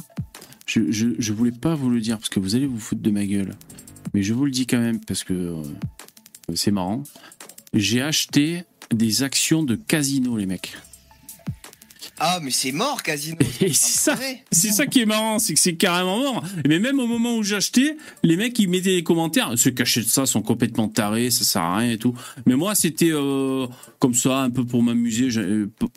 Je, 0.66 0.92
je, 0.92 1.34
voulais 1.34 1.52
pas 1.52 1.74
vous 1.76 1.90
le 1.90 2.00
dire 2.00 2.18
parce 2.18 2.30
que 2.30 2.40
vous 2.40 2.56
allez 2.56 2.68
vous 2.68 2.80
foutre 2.80 3.02
de 3.02 3.12
ma 3.12 3.26
gueule. 3.26 3.56
Mais 4.14 4.22
je 4.24 4.34
vous 4.34 4.46
le 4.46 4.52
dis 4.52 4.68
quand 4.68 4.80
même 4.80 5.00
parce 5.00 5.24
que 5.24 5.34
euh, 5.34 5.64
c'est 6.54 6.72
marrant. 6.72 7.04
J'ai 7.74 8.02
acheté 8.02 8.64
des 8.92 9.24
actions 9.24 9.64
de 9.64 9.76
casino, 9.76 10.38
les 10.38 10.46
mecs. 10.46 10.76
Ah, 12.20 12.40
mais 12.42 12.52
c'est 12.52 12.72
mort, 12.72 13.02
Casino. 13.04 13.38
C'est 13.60 13.74
ça, 13.74 14.16
c'est 14.52 14.72
ça 14.72 14.86
qui 14.86 15.02
est 15.02 15.06
marrant, 15.06 15.40
c'est 15.40 15.54
que 15.54 15.60
c'est 15.60 15.76
carrément 15.76 16.18
mort. 16.20 16.44
Mais 16.68 16.80
même 16.80 17.00
au 17.00 17.08
moment 17.08 17.36
où 17.38 17.44
j'achetais, 17.44 17.96
les 18.24 18.36
mecs 18.38 18.58
ils 18.60 18.70
mettaient 18.70 18.96
des 18.96 19.04
commentaires. 19.04 19.52
Ceux 19.56 19.72
qui 19.72 19.82
achètent 19.82 20.08
ça 20.08 20.26
sont 20.26 20.42
complètement 20.42 20.88
tarés, 20.90 21.32
ça 21.32 21.44
sert 21.44 21.62
à 21.62 21.78
rien 21.78 21.92
et 21.92 21.98
tout. 21.98 22.14
Mais 22.46 22.56
moi 22.56 22.76
c'était 22.76 23.12
euh, 23.12 23.68
comme 24.00 24.14
ça, 24.14 24.40
un 24.42 24.50
peu 24.50 24.66
pour 24.66 24.84
m'amuser. 24.84 25.30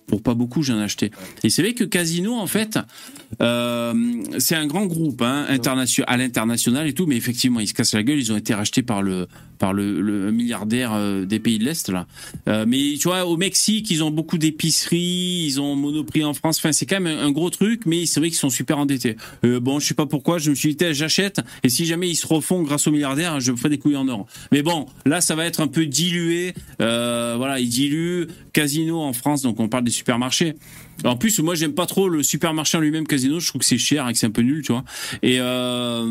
Pour 0.06 0.22
pas 0.22 0.34
beaucoup, 0.34 0.62
j'en 0.62 0.78
ai 0.78 0.82
acheté. 0.82 1.10
Et 1.42 1.50
c'est 1.50 1.62
vrai 1.62 1.74
que 1.74 1.84
Casino, 1.84 2.34
en 2.34 2.46
fait, 2.46 2.78
euh, 3.40 3.94
c'est 4.38 4.54
un 4.56 4.66
grand 4.66 4.86
groupe 4.86 5.22
hein, 5.22 5.46
internation- 5.48 6.04
à 6.06 6.16
l'international 6.16 6.86
et 6.86 6.92
tout. 6.92 7.06
Mais 7.06 7.16
effectivement, 7.16 7.60
ils 7.60 7.68
se 7.68 7.74
cassent 7.74 7.94
la 7.94 8.02
gueule. 8.02 8.18
Ils 8.18 8.32
ont 8.32 8.36
été 8.36 8.54
rachetés 8.54 8.82
par 8.82 9.02
le 9.02 9.26
par 9.58 9.72
le, 9.72 10.00
le 10.00 10.32
milliardaire 10.32 10.92
euh, 10.92 11.24
des 11.24 11.38
pays 11.38 11.58
de 11.60 11.64
l'Est 11.64 11.88
là. 11.88 12.06
Euh, 12.48 12.64
mais 12.66 12.94
tu 12.98 13.06
vois, 13.06 13.26
au 13.26 13.36
Mexique, 13.36 13.90
ils 13.92 14.02
ont 14.02 14.10
beaucoup 14.10 14.36
d'épiceries, 14.36 15.44
ils 15.46 15.60
ont 15.60 15.76
En 16.20 16.34
France. 16.34 16.58
Enfin, 16.58 16.72
c'est 16.72 16.84
quand 16.84 17.00
même 17.00 17.18
un, 17.18 17.30
gros 17.30 17.48
truc, 17.48 17.86
mais 17.86 18.04
c'est 18.04 18.20
vrai 18.20 18.28
qu'ils 18.28 18.38
sont 18.38 18.50
super 18.50 18.78
endettés. 18.78 19.16
Euh, 19.44 19.60
bon, 19.60 19.80
je 19.80 19.86
sais 19.86 19.94
pas 19.94 20.04
pourquoi, 20.04 20.38
je 20.38 20.50
me 20.50 20.54
suis 20.54 20.74
dit, 20.74 20.84
j'achète, 20.92 21.40
et 21.62 21.70
si 21.70 21.86
jamais 21.86 22.08
ils 22.08 22.16
se 22.16 22.26
refont 22.26 22.62
grâce 22.62 22.86
aux 22.86 22.90
milliardaires, 22.90 23.40
je 23.40 23.52
me 23.52 23.56
ferai 23.56 23.70
des 23.70 23.78
couilles 23.78 23.96
en 23.96 24.06
or. 24.08 24.26
Mais 24.52 24.62
bon, 24.62 24.86
là, 25.06 25.22
ça 25.22 25.34
va 25.34 25.46
être 25.46 25.60
un 25.60 25.68
peu 25.68 25.86
dilué. 25.86 26.52
Euh, 26.82 27.34
voilà, 27.38 27.58
ils 27.60 27.68
diluent 27.68 28.26
Casino 28.52 29.00
en 29.00 29.14
France, 29.14 29.40
donc 29.40 29.58
on 29.58 29.68
parle 29.68 29.84
des 29.84 29.90
supermarchés. 29.90 30.54
En 31.04 31.16
plus, 31.16 31.38
moi, 31.40 31.54
j'aime 31.54 31.72
pas 31.72 31.86
trop 31.86 32.08
le 32.08 32.22
supermarché 32.22 32.78
en 32.78 32.80
lui-même 32.80 33.06
Casino. 33.06 33.40
Je 33.40 33.48
trouve 33.48 33.60
que 33.60 33.66
c'est 33.66 33.78
cher 33.78 34.08
et 34.08 34.12
que 34.12 34.18
c'est 34.18 34.26
un 34.26 34.30
peu 34.30 34.42
nul, 34.42 34.62
tu 34.62 34.72
vois. 34.72 34.84
Et 35.22 35.40
euh, 35.40 36.06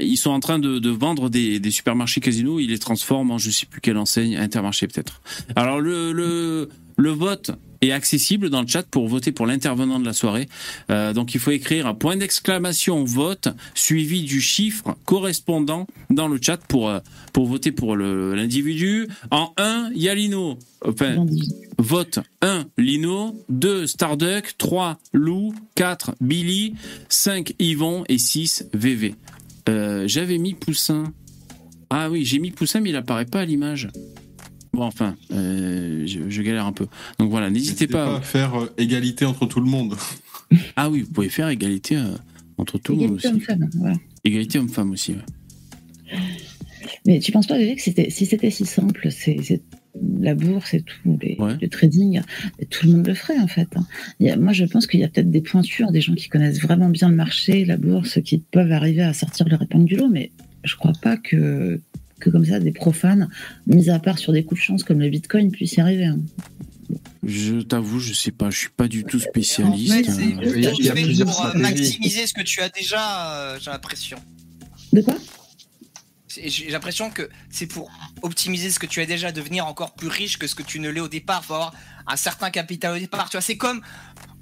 il 0.00 0.18
ils 0.18 0.20
sont 0.20 0.30
en 0.30 0.40
train 0.40 0.58
de, 0.58 0.90
vendre 0.90 1.28
des, 1.28 1.70
supermarchés 1.70 2.20
casinos. 2.20 2.58
Ils 2.58 2.70
les 2.70 2.78
transforment 2.78 3.32
en 3.32 3.38
je 3.38 3.50
sais 3.50 3.66
plus 3.66 3.80
quelle 3.80 3.98
enseigne, 3.98 4.36
Intermarché 4.36 4.88
peut-être. 4.88 5.20
Alors 5.54 5.80
le, 5.80 6.68
le 6.96 7.10
vote 7.10 7.52
est 7.82 7.92
accessible 7.92 8.50
dans 8.50 8.62
le 8.62 8.66
chat 8.66 8.84
pour 8.84 9.08
voter 9.08 9.32
pour 9.32 9.46
l'intervenant 9.46 9.98
de 9.98 10.04
la 10.04 10.12
soirée. 10.12 10.48
Euh, 10.90 11.12
donc 11.12 11.34
il 11.34 11.40
faut 11.40 11.50
écrire 11.50 11.86
un 11.86 11.94
point 11.94 12.16
d'exclamation 12.16 13.04
vote 13.04 13.48
suivi 13.74 14.22
du 14.22 14.40
chiffre 14.40 14.96
correspondant 15.04 15.86
dans 16.10 16.28
le 16.28 16.38
chat 16.40 16.56
pour 16.56 16.88
euh, 16.88 17.00
pour 17.32 17.46
voter 17.46 17.72
pour 17.72 17.96
l'individu. 17.96 19.08
En 19.30 19.52
1, 19.56 19.90
il 19.94 20.02
y 20.02 20.08
a 20.08 20.14
Lino. 20.14 20.58
Enfin, 20.84 21.26
vote 21.78 22.20
1 22.42 22.66
Lino, 22.78 23.44
2 23.48 23.86
Starduck, 23.86 24.54
3 24.58 24.98
Lou, 25.12 25.54
4 25.74 26.14
Billy, 26.20 26.74
5 27.08 27.54
Yvon 27.58 28.04
et 28.08 28.18
6 28.18 28.68
VV. 28.72 29.14
Euh, 29.68 30.04
J'avais 30.06 30.38
mis 30.38 30.54
Poussin. 30.54 31.12
Ah 31.90 32.10
oui, 32.10 32.24
j'ai 32.24 32.38
mis 32.38 32.50
Poussin, 32.50 32.80
mais 32.80 32.90
il 32.90 32.96
apparaît 32.96 33.24
pas 33.24 33.40
à 33.40 33.44
l'image. 33.44 33.88
Bon, 34.72 34.82
enfin, 34.82 35.16
euh, 35.32 36.06
je, 36.06 36.28
je 36.28 36.42
galère 36.42 36.66
un 36.66 36.72
peu. 36.72 36.86
Donc 37.18 37.30
voilà, 37.30 37.50
n'hésitez 37.50 37.86
pas. 37.86 38.16
à 38.16 38.20
faire 38.20 38.54
euh, 38.54 38.72
égalité 38.78 39.24
entre 39.24 39.46
tout 39.46 39.60
le 39.60 39.66
monde. 39.70 39.96
Ah 40.76 40.88
oui, 40.90 41.02
vous 41.02 41.10
pouvez 41.12 41.28
faire 41.28 41.48
égalité 41.48 41.96
euh, 41.96 42.04
entre 42.58 42.78
tout 42.78 42.92
le 42.92 42.98
monde 42.98 43.18
Égalité 43.18 43.28
aussi. 43.28 43.34
homme-femme, 43.52 43.70
voilà. 43.78 43.96
Égalité 44.24 44.58
homme-femme 44.58 44.90
aussi. 44.90 45.12
ouais. 45.12 46.18
Mais 47.06 47.18
tu 47.20 47.32
penses 47.32 47.46
pas, 47.46 47.58
Vivek, 47.58 47.76
que 47.76 47.82
c'était- 47.82 48.10
si 48.10 48.26
c'était 48.26 48.50
si 48.50 48.64
simple, 48.64 49.08
c'est 49.10 49.60
la 50.20 50.34
bourse 50.34 50.74
et 50.74 50.82
tout, 50.82 51.18
les- 51.20 51.36
Ouais. 51.38 51.56
le 51.60 51.68
trading, 51.68 52.20
tout 52.70 52.86
le 52.86 52.92
monde 52.92 53.06
le 53.06 53.14
ferait 53.14 53.38
en 53.38 53.48
fait. 53.48 53.68
hein. 53.76 53.86
Il 54.20 54.26
y 54.26 54.30
a- 54.30 54.36
moi, 54.36 54.52
je 54.52 54.64
pense 54.64 54.86
qu'il 54.86 55.00
y 55.00 55.04
a 55.04 55.08
peut-être 55.08 55.30
des 55.30 55.40
pointures, 55.40 55.90
des 55.90 56.00
gens 56.00 56.14
qui 56.14 56.28
connaissent 56.28 56.60
vraiment 56.60 56.88
bien 56.88 57.08
le 57.08 57.16
marché, 57.16 57.64
la 57.64 57.76
bourse, 57.76 58.20
qui 58.22 58.38
peuvent 58.38 58.70
arriver 58.72 59.02
à 59.02 59.12
sortir 59.12 59.48
leur 59.48 59.60
épingle 59.62 59.86
du 59.86 59.96
lot, 59.96 60.08
mais 60.08 60.30
je 60.64 60.76
crois 60.76 60.92
pas 61.02 61.16
que, 61.16 61.80
que 62.20 62.30
comme 62.30 62.44
ça, 62.44 62.58
des 62.60 62.72
profanes, 62.72 63.28
mis 63.66 63.90
à 63.90 63.98
part 63.98 64.18
sur 64.18 64.32
des 64.32 64.44
coups 64.44 64.60
de 64.60 64.64
chance 64.64 64.84
comme 64.84 65.00
le 65.00 65.08
bitcoin, 65.08 65.50
puissent 65.50 65.74
y 65.76 65.80
arriver. 65.80 66.06
hein. 66.06 66.18
Je 67.22 67.60
t'avoue, 67.60 68.00
je 68.00 68.14
sais 68.14 68.30
pas, 68.30 68.48
je 68.50 68.58
suis 68.58 68.70
pas 68.70 68.88
du 68.88 69.04
tout 69.04 69.18
spécialiste. 69.20 70.04
C'est 70.10 70.22
euh. 70.22 70.52
Il 70.56 70.64
y 70.64 70.66
a- 70.66 70.72
il 70.78 70.84
y 70.84 70.88
a 70.88 70.94
fait 70.94 71.02
plusieurs 71.02 71.26
pour 71.28 71.36
stratégies. 71.36 71.62
maximiser 71.62 72.26
ce 72.26 72.32
que 72.32 72.42
tu 72.42 72.60
as 72.60 72.68
déjà, 72.70 73.34
euh, 73.34 73.58
j'ai 73.60 73.70
l'impression. 73.70 74.18
De 74.92 75.02
quoi? 75.02 75.14
J'ai 76.44 76.70
l'impression 76.70 77.10
que 77.10 77.28
c'est 77.50 77.66
pour 77.66 77.90
optimiser 78.22 78.70
ce 78.70 78.78
que 78.78 78.86
tu 78.86 79.00
as 79.00 79.06
déjà, 79.06 79.32
devenir 79.32 79.66
encore 79.66 79.94
plus 79.94 80.08
riche 80.08 80.38
que 80.38 80.46
ce 80.46 80.54
que 80.54 80.62
tu 80.62 80.78
ne 80.78 80.88
l'es 80.88 81.00
au 81.00 81.08
départ. 81.08 81.44
faut 81.44 81.54
avoir 81.54 81.74
un 82.06 82.16
certain 82.16 82.50
capital 82.50 82.96
au 82.96 82.98
départ. 82.98 83.28
Tu 83.28 83.36
vois, 83.36 83.42
c'est 83.42 83.56
comme 83.56 83.80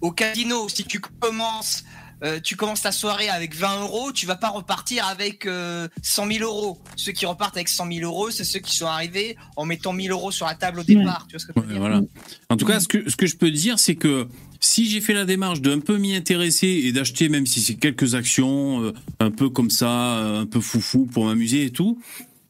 au 0.01 0.11
casino. 0.13 0.69
Si 0.69 0.85
tu 0.85 1.01
commences, 1.01 1.85
euh, 2.25 2.41
tu 2.43 2.57
commences 2.57 2.83
ta 2.83 2.93
soirée 2.93 3.29
avec 3.29 3.55
20 3.55 3.83
euros, 3.83 4.13
tu 4.13 4.27
vas 4.27 4.37
pas 4.37 4.49
repartir 4.49 5.07
avec 5.07 5.47
euh, 5.47 5.87
100 6.03 6.31
000 6.33 6.45
euros. 6.45 6.79
Ceux 6.97 7.13
qui 7.13 7.27
repartent 7.27 7.57
avec 7.57 7.69
100 7.69 7.93
000 7.93 8.01
euros, 8.05 8.31
c'est 8.31 8.45
ceux 8.45 8.61
qui 8.61 8.75
sont 8.77 8.87
arrivés 8.87 9.37
en 9.57 9.65
mettant 9.67 9.93
1000 9.93 10.11
euros 10.11 10.31
sur 10.31 10.47
la 10.47 10.55
table 10.55 10.81
au 10.81 10.83
départ. 10.85 11.27
Tu 11.29 11.37
vois 11.37 11.41
ce 11.41 11.47
que 11.47 11.53
je 11.57 11.61
veux 11.61 11.67
Ouais, 11.67 11.73
dire 11.73 11.81
voilà. 11.81 12.01
En 12.49 12.57
tout 12.57 12.65
cas, 12.67 12.81
ce 12.81 12.89
que, 12.89 13.09
ce 13.11 13.17
que 13.17 13.27
je 13.27 13.37
peux 13.37 13.51
dire, 13.51 13.79
c'est 13.79 13.97
que 13.97 14.29
si 14.61 14.89
j'ai 14.89 15.01
fait 15.03 15.13
la 15.13 15.25
démarche 15.27 15.61
de 15.61 15.71
un 15.73 15.81
peu 15.81 15.99
m'y 15.99 16.15
intéresser 16.17 16.67
et 16.85 16.93
d'acheter, 16.93 17.29
même 17.29 17.45
si 17.47 17.61
c'est 17.61 17.75
quelques 17.75 18.15
actions, 18.15 18.83
euh, 18.83 18.93
un 19.21 19.31
peu 19.31 19.51
comme 19.51 19.71
ça, 19.71 20.19
euh, 20.19 20.41
un 20.41 20.47
peu 20.47 20.61
foufou 20.61 21.05
pour 21.07 21.27
m'amuser 21.27 21.65
et 21.67 21.71
tout, 21.71 22.01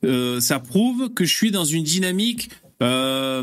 euh, 0.05 0.39
ça 0.41 0.61
prouve 0.61 1.13
que 1.15 1.25
je 1.25 1.35
suis 1.35 1.51
dans 1.51 1.65
une 1.65 1.83
dynamique. 1.83 2.51
euh, 2.83 3.43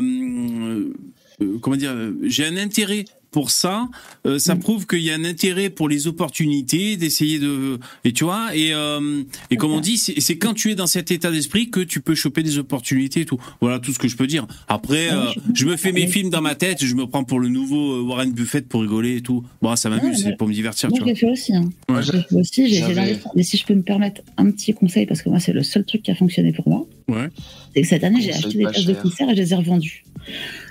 euh, 1.40 1.58
comment 1.60 1.76
dire 1.76 1.90
euh, 1.90 2.16
J'ai 2.22 2.46
un 2.46 2.56
intérêt 2.56 3.04
pour 3.34 3.50
ça. 3.50 3.88
Euh, 4.26 4.38
ça 4.38 4.54
prouve 4.54 4.86
qu'il 4.86 5.00
y 5.00 5.10
a 5.10 5.14
un 5.16 5.24
intérêt 5.24 5.68
pour 5.68 5.88
les 5.88 6.06
opportunités 6.06 6.96
d'essayer 6.96 7.40
de 7.40 7.80
et 8.04 8.12
tu 8.12 8.22
vois 8.22 8.54
et 8.54 8.72
euh, 8.72 9.22
et 9.50 9.56
comme 9.56 9.72
on 9.72 9.80
dit, 9.80 9.96
c'est 9.98 10.38
quand 10.38 10.54
tu 10.54 10.70
es 10.70 10.76
dans 10.76 10.86
cet 10.86 11.10
état 11.10 11.32
d'esprit 11.32 11.68
que 11.68 11.80
tu 11.80 12.00
peux 12.00 12.14
choper 12.14 12.44
des 12.44 12.58
opportunités 12.58 13.22
et 13.22 13.24
tout. 13.24 13.40
Voilà 13.60 13.80
tout 13.80 13.92
ce 13.92 13.98
que 13.98 14.06
je 14.06 14.16
peux 14.16 14.28
dire. 14.28 14.46
Après, 14.68 15.12
euh, 15.12 15.24
je 15.52 15.66
me 15.66 15.76
fais 15.76 15.90
mes 15.90 16.06
films 16.06 16.30
dans 16.30 16.40
ma 16.42 16.54
tête, 16.54 16.84
je 16.84 16.94
me 16.94 17.06
prends 17.08 17.24
pour 17.24 17.40
le 17.40 17.48
nouveau 17.48 18.02
Warren 18.04 18.32
Buffett 18.32 18.68
pour 18.68 18.82
rigoler 18.82 19.16
et 19.16 19.20
tout. 19.20 19.42
Bon, 19.60 19.74
ça 19.74 19.90
m'amuse, 19.90 20.18
Ouais, 20.18 20.30
c'est 20.30 20.36
pour 20.36 20.46
me 20.46 20.52
divertir. 20.54 20.90
Moi, 20.90 20.98
Tu 20.98 21.02
je 21.02 21.06
l'ai 21.06 21.12
vois. 21.14 21.20
fait 21.20 21.30
aussi. 21.32 21.56
hein. 21.56 21.68
Ouais. 21.88 22.02
Je 22.04 22.12
l'ai 22.12 22.22
fait 22.22 22.36
aussi, 22.36 22.68
j'ai- 22.68 22.94
j'ai 22.94 23.16
Mais 23.34 23.42
si 23.42 23.56
je 23.56 23.66
peux 23.66 23.74
me 23.74 23.82
permettre 23.82 24.20
un 24.36 24.48
petit 24.52 24.72
conseil, 24.74 25.06
parce 25.06 25.22
que 25.22 25.28
moi, 25.28 25.40
c'est 25.40 25.52
le 25.52 25.64
seul 25.64 25.84
truc 25.84 26.02
qui 26.04 26.12
a 26.12 26.14
fonctionné 26.14 26.52
pour 26.52 26.68
moi, 26.68 26.86
Ouais. 27.08 27.28
c'est 27.74 27.82
que 27.82 27.88
cette 27.88 28.04
année, 28.04 28.20
j'ai 28.22 28.32
acheté 28.32 28.58
des 28.58 28.62
places 28.64 28.84
de 28.86 28.94
concert 28.94 29.28
et 29.28 29.34
je 29.34 29.40
les 29.42 29.52
ai 29.52 29.56
revendues. 29.56 30.04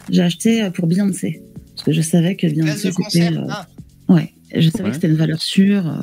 J'ai 0.09 0.21
acheté 0.21 0.69
pour 0.73 0.87
Beyoncé. 0.87 1.41
Parce 1.85 1.97
que 1.97 2.01
je 2.01 2.01
savais 2.01 2.35
que 2.35 2.47
Beyoncé, 2.47 2.89
de 2.89 2.93
c'était. 2.93 3.33
euh, 3.35 3.45
ah. 3.49 3.67
Ouais, 4.07 4.31
je 4.55 4.69
savais 4.69 4.83
Ouais. 4.85 4.89
que 4.91 4.95
c'était 4.95 5.07
une 5.09 5.15
valeur 5.15 5.41
sûre. 5.41 5.85
euh, 5.87 6.01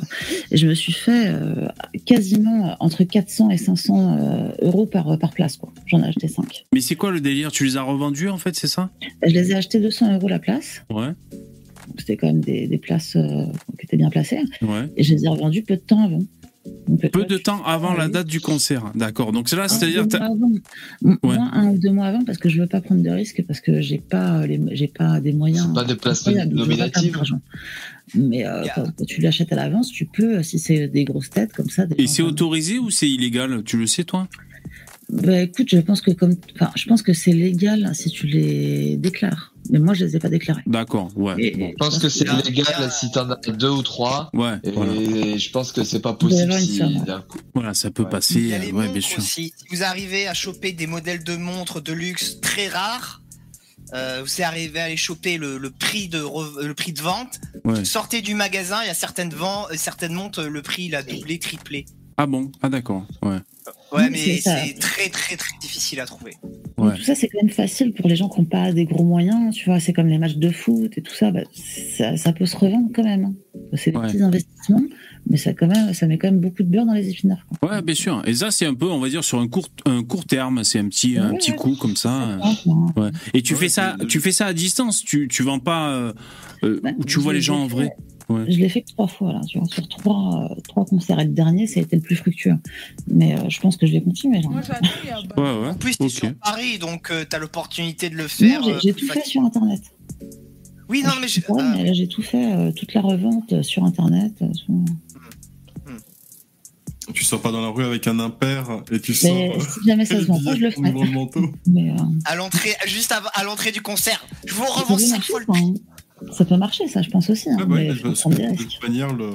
et 0.51 0.57
je 0.57 0.67
me 0.67 0.75
suis 0.75 0.93
fait 0.93 1.27
euh, 1.29 1.67
quasiment 2.05 2.75
entre 2.79 3.03
400 3.03 3.49
et 3.49 3.57
500 3.57 4.17
euh, 4.19 4.51
euros 4.61 4.85
par, 4.85 5.17
par 5.17 5.31
place. 5.31 5.57
quoi. 5.57 5.73
J'en 5.87 6.03
ai 6.03 6.07
acheté 6.07 6.27
5. 6.27 6.65
Mais 6.73 6.81
c'est 6.81 6.95
quoi 6.95 7.11
le 7.11 7.19
délire? 7.19 7.51
Tu 7.51 7.65
les 7.65 7.77
as 7.77 7.81
revendus 7.83 8.29
en 8.29 8.37
fait, 8.37 8.55
c'est 8.55 8.67
ça? 8.67 8.91
Je 9.25 9.31
les 9.33 9.51
ai 9.51 9.55
achetés 9.55 9.79
200 9.79 10.13
euros 10.15 10.27
la 10.27 10.39
place. 10.39 10.83
Ouais. 10.91 11.09
C'était 11.97 12.15
quand 12.17 12.27
même 12.27 12.41
des, 12.41 12.67
des 12.67 12.77
places 12.77 13.15
euh, 13.15 13.45
qui 13.79 13.85
étaient 13.85 13.97
bien 13.97 14.09
placées. 14.11 14.39
Ouais. 14.61 14.87
Et 14.97 15.03
je 15.03 15.13
les 15.15 15.25
ai 15.25 15.27
revendues 15.27 15.63
peu 15.63 15.75
de 15.75 15.81
temps 15.81 16.03
avant. 16.05 16.19
Peu 17.11 17.25
de 17.25 17.37
temps 17.37 17.63
avant 17.65 17.93
la 17.93 18.07
date 18.07 18.27
du 18.27 18.39
concert. 18.39 18.91
D'accord. 18.93 19.31
Donc 19.31 19.49
là, 19.51 19.67
c'est-à-dire 19.67 20.05
Ouais. 21.01 21.17
Moi, 21.23 21.49
un 21.53 21.69
ou 21.69 21.77
deux 21.77 21.91
mois 21.91 22.05
avant, 22.05 22.23
parce 22.23 22.37
que 22.37 22.49
je 22.49 22.61
veux 22.61 22.67
pas 22.67 22.81
prendre 22.81 23.01
de 23.01 23.09
risques, 23.09 23.43
parce 23.47 23.59
que 23.61 23.81
j'ai 23.81 23.97
pas 23.97 24.45
les, 24.45 24.59
j'ai 24.71 24.87
pas 24.87 25.19
des 25.19 25.33
moyens. 25.33 25.73
Pas 25.73 25.85
perdre 25.85 26.53
nominatives 26.53 27.13
d'argent. 27.13 27.41
Mais 28.13 28.45
euh, 28.45 28.63
Yeah. 28.63 28.73
quand, 28.75 29.05
tu 29.05 29.21
l'achètes 29.21 29.51
à 29.53 29.55
l'avance, 29.55 29.89
tu 29.91 30.05
peux, 30.05 30.43
si 30.43 30.59
c'est 30.59 30.87
des 30.87 31.05
grosses 31.05 31.29
têtes 31.29 31.53
comme 31.53 31.69
ça. 31.69 31.85
des 31.85 31.95
et 32.01 32.07
c'est 32.07 32.21
autorisé 32.21 32.77
ou 32.77 32.89
c'est 32.89 33.09
illégal? 33.09 33.63
Tu 33.63 33.77
le 33.77 33.87
sais 33.87 34.03
toi? 34.03 34.27
Bah 35.09 35.41
écoute, 35.41 35.67
je 35.69 35.79
pense 35.79 36.01
que 36.01 36.11
comme, 36.11 36.35
enfin, 36.55 36.71
je 36.75 36.85
pense 36.85 37.01
que 37.01 37.13
c'est 37.13 37.33
légal 37.33 37.89
si 37.93 38.09
tu 38.09 38.27
les 38.27 38.97
déclares. 38.97 39.50
Mais 39.69 39.79
moi, 39.79 39.93
je 39.93 40.05
les 40.05 40.15
ai 40.15 40.19
pas 40.19 40.29
déclarés. 40.29 40.63
D'accord. 40.65 41.09
Ouais. 41.15 41.35
Et- 41.37 41.51
Bon. 41.57 41.69
Je 41.69 41.75
pense 41.75 41.99
que 41.99 42.09
c'est 42.09 42.25
légal 42.45 42.65
a- 42.77 42.89
si 42.89 43.11
t'en 43.11 43.29
as 43.29 43.35
deux 43.51 43.69
ou 43.69 43.81
trois. 43.83 44.29
Ouais. 44.33 44.57
Et 44.63 44.71
Voilà. 44.71 44.93
je 45.37 45.49
pense 45.51 45.71
que 45.71 45.83
c'est 45.83 45.99
pas 46.01 46.13
possible 46.13 46.51
si 46.53 46.77
somme. 46.77 47.03
d'un 47.05 47.21
coup. 47.21 47.39
Voilà, 47.53 47.73
ça 47.73 47.91
peut 47.91 48.03
Ouais. 48.03 48.09
Il 48.09 48.11
y 48.11 48.15
passer. 48.17 48.53
a 48.53 48.55
euh, 48.55 48.59
les 48.59 48.71
Ouais, 48.71 48.87
bien 48.89 49.01
sûr. 49.01 49.19
aussi. 49.19 49.53
Si 49.55 49.65
vous 49.75 49.83
arrivez 49.83 50.27
à 50.27 50.33
choper 50.33 50.71
des 50.71 50.87
modèles 50.87 51.23
de 51.23 51.35
montres 51.35 51.81
de 51.81 51.93
luxe 51.93 52.39
très 52.41 52.67
rares, 52.67 53.21
euh, 53.93 54.23
vous 54.25 54.41
arrivez 54.43 54.79
à 54.79 54.85
aller 54.85 54.97
choper 54.97 55.37
le, 55.37 55.57
le 55.57 55.69
prix 55.69 56.07
de 56.07 56.19
re- 56.21 56.61
le 56.61 56.73
prix 56.73 56.93
de 56.93 57.01
vente. 57.01 57.39
Ouais. 57.65 57.85
Sortez 57.85 58.21
du 58.21 58.33
magasin, 58.35 58.79
il 58.83 58.87
y 58.87 58.89
a 58.89 58.93
certaines 58.93 59.33
ventes, 59.33 59.67
certaines 59.75 60.13
montres, 60.13 60.41
le 60.43 60.61
prix 60.61 60.85
il 60.85 60.95
a 60.95 61.03
doublé, 61.03 61.39
triplé. 61.39 61.85
Ah 62.17 62.25
bon? 62.25 62.51
Ah 62.61 62.69
d'accord. 62.69 63.05
Ouais. 63.23 63.29
Ouais, 63.91 64.03
Oui, 64.03 64.09
mais 64.11 64.39
c'est 64.41 64.75
très 64.79 65.09
très 65.09 65.35
très 65.37 65.57
difficile 65.61 65.99
à 65.99 66.05
trouver. 66.05 66.35
Donc, 66.89 66.95
tout 66.97 67.03
ça, 67.03 67.15
c'est 67.15 67.27
quand 67.27 67.39
même 67.41 67.51
facile 67.51 67.93
pour 67.93 68.07
les 68.09 68.15
gens 68.15 68.29
qui 68.29 68.39
n'ont 68.39 68.45
pas 68.45 68.71
des 68.71 68.85
gros 68.85 69.03
moyens. 69.03 69.53
Tu 69.55 69.65
vois, 69.65 69.79
c'est 69.79 69.93
comme 69.93 70.07
les 70.07 70.17
matchs 70.17 70.35
de 70.37 70.49
foot 70.49 70.97
et 70.97 71.01
tout 71.01 71.13
ça. 71.13 71.31
Bah, 71.31 71.41
ça, 71.53 72.17
ça 72.17 72.33
peut 72.33 72.45
se 72.45 72.55
revendre 72.57 72.89
quand 72.93 73.03
même. 73.03 73.25
hein. 73.25 73.33
C'est 73.75 73.91
des 73.91 73.97
Ouais. 73.97 74.07
petits 74.07 74.21
investissements, 74.21 74.81
mais 75.29 75.37
ça, 75.37 75.53
quand 75.53 75.67
même, 75.67 75.93
ça 75.93 76.07
met 76.07 76.17
quand 76.17 76.27
même 76.29 76.39
beaucoup 76.41 76.63
de 76.63 76.67
beurre 76.67 76.85
dans 76.85 76.93
les 76.93 77.09
épinards. 77.09 77.45
quoi. 77.59 77.71
Ouais, 77.75 77.81
bien 77.81 77.95
sûr. 77.95 78.21
Et 78.25 78.33
ça, 78.33 78.51
c'est 78.51 78.65
un 78.65 78.73
peu, 78.73 78.89
on 78.89 78.99
va 78.99 79.07
dire, 79.09 79.23
sur 79.23 79.39
un 79.39 79.47
court, 79.47 79.67
un 79.85 80.03
court 80.03 80.25
terme. 80.25 80.63
C'est 80.63 80.79
un 80.79 80.87
petit, 80.89 81.17
un 81.17 81.33
petit 81.35 81.51
ouais. 81.51 81.57
coup 81.57 81.75
comme 81.75 81.95
ça. 81.95 82.37
Ça, 82.41 82.49
hein. 82.69 82.85
Ouais. 82.97 83.09
Et 83.33 83.41
tu 83.41 83.53
Ouais, 83.53 83.59
fais 83.61 83.69
ça, 83.69 83.95
c'est- 83.99 84.07
tu 84.07 84.19
fais 84.19 84.31
ça 84.31 84.47
à 84.47 84.53
distance. 84.53 85.03
Tu, 85.03 85.27
tu 85.29 85.43
vends 85.43 85.59
pas 85.59 85.89
euh, 85.93 86.13
euh, 86.63 86.79
Bah, 86.83 86.89
où 86.97 87.03
tu 87.05 87.19
vois 87.19 87.33
les 87.33 87.41
gens 87.41 87.61
en 87.63 87.69
fait- 87.69 87.75
vrai? 87.75 87.89
Ouais. 88.31 88.51
Je 88.51 88.57
l'ai 88.59 88.69
fait 88.69 88.81
que 88.81 88.87
trois 88.91 89.07
fois, 89.07 89.33
là, 89.33 89.41
tu 89.47 89.57
vois, 89.59 89.67
sur 89.67 89.87
trois, 89.87 90.49
euh, 90.51 90.61
trois 90.67 90.85
concerts. 90.85 91.19
Et 91.19 91.25
le 91.25 91.31
dernier, 91.31 91.67
ça 91.67 91.79
a 91.79 91.83
été 91.83 91.95
le 91.95 92.01
plus 92.01 92.15
fructueux. 92.15 92.55
Mais 93.07 93.37
euh, 93.37 93.49
je 93.49 93.59
pense 93.59 93.77
que 93.77 93.85
je 93.87 93.91
vais 93.93 94.01
continuer. 94.01 94.41
Moi, 94.41 94.61
Ouais, 95.37 95.43
ouais. 95.43 95.67
En 95.69 95.73
plus, 95.75 95.97
t'es 95.97 96.05
Ok. 96.05 96.11
sur 96.11 96.33
Paris, 96.35 96.77
donc 96.79 97.11
euh, 97.11 97.25
t'as 97.29 97.39
l'opportunité 97.39 98.09
de 98.09 98.15
le 98.15 98.27
faire. 98.27 98.61
Non, 98.61 98.79
j'ai- 98.81 98.91
euh, 98.91 98.93
tout 98.93 99.07
fait 99.07 99.25
sur 99.25 99.41
Internet. 99.41 99.81
Oui, 100.89 101.03
non, 101.05 101.11
mais 101.21 101.27
je 101.27 101.35
j'ai- 101.39 101.45
mais 101.77 101.85
là, 101.93 102.07
tout 102.07 102.21
fait, 102.21 102.51
euh, 102.53 102.71
toute 102.71 102.93
la 102.93 103.01
revente 103.01 103.53
euh, 103.53 103.63
sur 103.63 103.83
Internet. 103.85 104.33
euh, 104.41 104.53
sur- 104.53 104.73
Tu 107.13 107.25
sors 107.25 107.41
pas 107.41 107.51
dans 107.51 107.61
la 107.61 107.67
rue 107.69 107.83
avec 107.83 108.07
un 108.07 108.19
impair 108.19 108.83
et 108.91 108.99
tu 109.01 109.11
Mais 109.23 109.51
sors. 109.57 109.61
si 109.73 109.79
jamais 109.87 110.05
ça 110.05 110.17
se 110.19 110.25
vend 110.25 110.41
pas, 110.41 110.55
je 110.55 110.61
le 110.61 110.71
ferai. 110.71 110.93
Mais 111.67 111.89
euh, 111.91 111.95
à 112.25 112.35
l'entrée, 112.35 112.69
juste 112.85 113.11
avant- 113.11 113.29
à 113.33 113.43
l'entrée 113.43 113.71
du 113.71 113.81
concert, 113.81 114.23
je 114.45 114.53
vous 114.53 114.63
revends 114.65 114.95
peut 114.95 115.01
5 115.01 115.15
marcher, 115.17 115.31
fois 115.31 115.39
le 115.41 115.45
prix. 115.45 115.73
Ça 116.31 116.45
peut 116.45 116.57
marcher, 116.57 116.87
ça, 116.87 117.01
je 117.01 117.09
pense 117.09 117.29
aussi. 117.29 117.49
hein, 117.49 117.57
Ah 117.59 117.65
bah 117.65 117.75
ouais, 117.75 117.81
mais 117.81 117.87
mais 117.89 117.93
faut 117.95 117.99
je 117.99 118.07
pense 118.07 118.19
prendre 118.21 118.37
que 118.37 118.41
des 118.41 118.51
de 118.51 118.63
toute 118.63 118.83
manière, 118.83 119.13
le, 119.13 119.29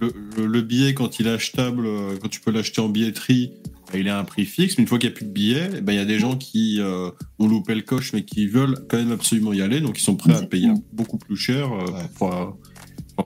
le, 0.00 0.12
le- 0.36 0.46
le 0.46 0.62
billet, 0.62 0.94
quand 0.94 1.18
il 1.20 1.26
est 1.26 1.30
achetable, 1.30 1.86
euh, 1.86 2.16
quand 2.20 2.28
tu 2.28 2.40
peux 2.40 2.50
l'acheter 2.50 2.80
en 2.80 2.88
billetterie, 2.88 3.52
bah, 3.92 3.98
il 3.98 4.08
a 4.08 4.18
un 4.18 4.24
prix 4.24 4.44
fixe. 4.46 4.76
Mais 4.78 4.82
une 4.82 4.88
fois 4.88 4.98
qu'il 4.98 5.08
n'y 5.10 5.14
a 5.14 5.16
plus 5.16 5.26
de 5.26 5.30
billets, 5.32 5.70
eh 5.76 5.80
ben, 5.80 5.92
il 5.92 5.96
y 5.96 6.00
a 6.02 6.04
des 6.04 6.18
gens 6.18 6.36
qui 6.36 6.80
euh, 6.80 7.10
ont 7.38 7.46
loupé 7.48 7.74
le 7.74 7.82
coche, 7.82 8.12
mais 8.12 8.24
qui 8.24 8.46
veulent 8.46 8.76
quand 8.88 8.96
même 8.96 9.12
absolument 9.12 9.52
y 9.52 9.60
aller. 9.62 9.80
Donc, 9.80 9.98
ils 9.98 10.02
sont 10.02 10.16
prêts 10.16 10.34
à 10.34 10.42
payer 10.42 10.70
beaucoup 10.92 11.18
plus 11.18 11.36
cher 11.36 11.72
euh, 11.72 11.84
Ouais. 11.92 12.02
pour, 12.16 12.34
euh, 12.34 12.46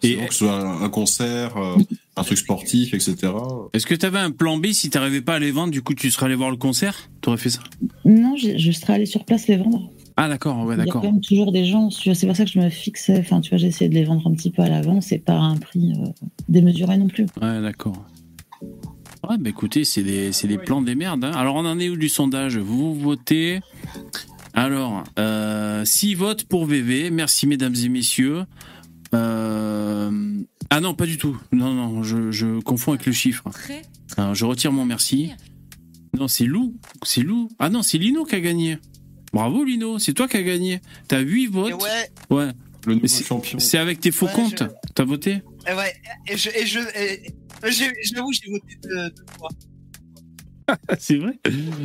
Et- 0.02 0.16
que 0.16 0.32
ce 0.32 0.38
soit 0.40 0.52
un, 0.52 0.82
un 0.82 0.88
concert, 0.90 1.56
euh, 1.56 1.78
un 2.16 2.22
truc 2.24 2.36
sportif, 2.38 2.92
etc. 2.92 3.32
Est-ce 3.72 3.86
que 3.86 3.94
tu 3.94 4.04
avais 4.04 4.18
un 4.18 4.30
plan 4.32 4.58
B 4.58 4.66
si 4.72 4.90
t'arrivais 4.90 5.20
pas 5.22 5.34
à 5.34 5.38
les 5.38 5.52
vendre 5.52 5.70
Du 5.70 5.80
coup, 5.82 5.94
tu 5.94 6.10
serais 6.10 6.26
allé 6.26 6.34
voir 6.34 6.50
le 6.50 6.56
concert? 6.56 7.08
T'aurais 7.20 7.36
fait 7.38 7.50
ça? 7.50 7.60
Non, 8.04 8.36
je, 8.36 8.58
je 8.58 8.72
serais 8.72 8.94
allée 8.94 9.06
sur 9.06 9.24
place 9.24 9.46
les 9.46 9.56
vendre. 9.56 9.90
Ah 10.18 10.28
d'accord, 10.28 10.64
ouais, 10.64 10.74
Il 10.74 10.78
y 10.78 10.82
a 10.82 10.84
d'accord. 10.86 11.02
quand 11.02 11.12
même 11.12 11.20
toujours 11.20 11.52
des 11.52 11.66
gens, 11.66 11.90
c'est 11.90 12.26
pour 12.26 12.34
ça 12.36 12.44
que 12.46 12.50
je 12.50 12.58
me 12.58 12.70
fixais, 12.70 13.18
enfin, 13.18 13.40
tu 13.42 13.50
vois, 13.50 13.58
j'ai 13.58 13.66
essayé 13.66 13.88
de 13.90 13.94
les 13.94 14.04
vendre 14.04 14.26
un 14.26 14.32
petit 14.32 14.50
peu 14.50 14.62
à 14.62 14.68
l'avance 14.68 15.12
et 15.12 15.18
pas 15.18 15.34
à 15.34 15.40
un 15.42 15.56
prix 15.56 15.92
euh, 15.92 16.06
démesuré 16.48 16.96
non 16.96 17.08
plus. 17.08 17.26
Ouais, 17.42 17.60
d'accord. 17.60 18.02
Ouais, 19.28 19.36
bah 19.38 19.50
écoutez, 19.50 19.84
c'est 19.84 20.02
des, 20.02 20.32
c'est 20.32 20.48
des 20.48 20.56
plans 20.58 20.80
des 20.80 20.94
merdes. 20.94 21.24
hein. 21.24 21.32
Alors, 21.34 21.56
on 21.56 21.66
en 21.66 21.78
est 21.78 21.88
où 21.90 21.96
du 21.96 22.08
sondage? 22.08 22.56
Vous 22.58 22.94
votez? 22.94 23.60
Alors, 24.54 25.02
euh, 25.18 25.84
6 25.84 26.14
votes 26.14 26.44
pour 26.44 26.64
VV. 26.64 27.10
Merci, 27.10 27.46
mesdames 27.46 27.74
et 27.84 27.88
messieurs. 27.90 28.44
Euh, 29.14 30.10
Ah 30.70 30.80
non, 30.80 30.94
pas 30.94 31.06
du 31.06 31.18
tout. 31.18 31.36
Non, 31.52 31.72
non, 31.74 32.02
je, 32.02 32.30
je 32.30 32.60
confonds 32.60 32.92
avec 32.92 33.06
le 33.06 33.12
chiffre. 33.12 33.44
Alors, 34.16 34.34
je 34.34 34.44
retire 34.44 34.72
mon 34.72 34.84
merci. 34.84 35.30
Non, 36.18 36.28
c'est 36.28 36.44
Lou. 36.46 36.74
C'est 37.02 37.22
Lou. 37.22 37.48
Ah 37.58 37.68
non, 37.68 37.82
c'est 37.82 37.98
Lino 37.98 38.24
qui 38.24 38.34
a 38.36 38.40
gagné. 38.40 38.78
Bravo, 39.36 39.64
Lino. 39.64 39.98
C'est 39.98 40.12
toi 40.14 40.26
qui 40.28 40.36
as 40.38 40.42
gagné. 40.42 40.80
T'as 41.08 41.20
8 41.20 41.46
votes. 41.48 41.70
Et 41.70 41.74
ouais, 41.74 42.10
Ouais. 42.30 42.50
Le 42.86 42.94
nouveau 42.94 43.06
champion. 43.08 43.58
C'est 43.58 43.78
avec 43.78 44.00
tes 44.00 44.10
faux 44.12 44.26
Ouais, 44.26 44.32
comptes. 44.32 44.62
je- 44.62 44.90
T'as 44.94 45.04
voté 45.04 45.42
et 45.68 45.72
ouais, 45.72 45.92
et 46.28 46.36
je, 46.36 46.48
et 46.50 46.64
je, 46.66 46.78
j'avoue, 48.14 48.32
j'ai 48.32 48.48
voté 48.50 48.78
deux, 48.84 49.10
deux 49.10 49.24
fois. 49.36 49.48
C'est 50.98 51.16
vrai. 51.18 51.38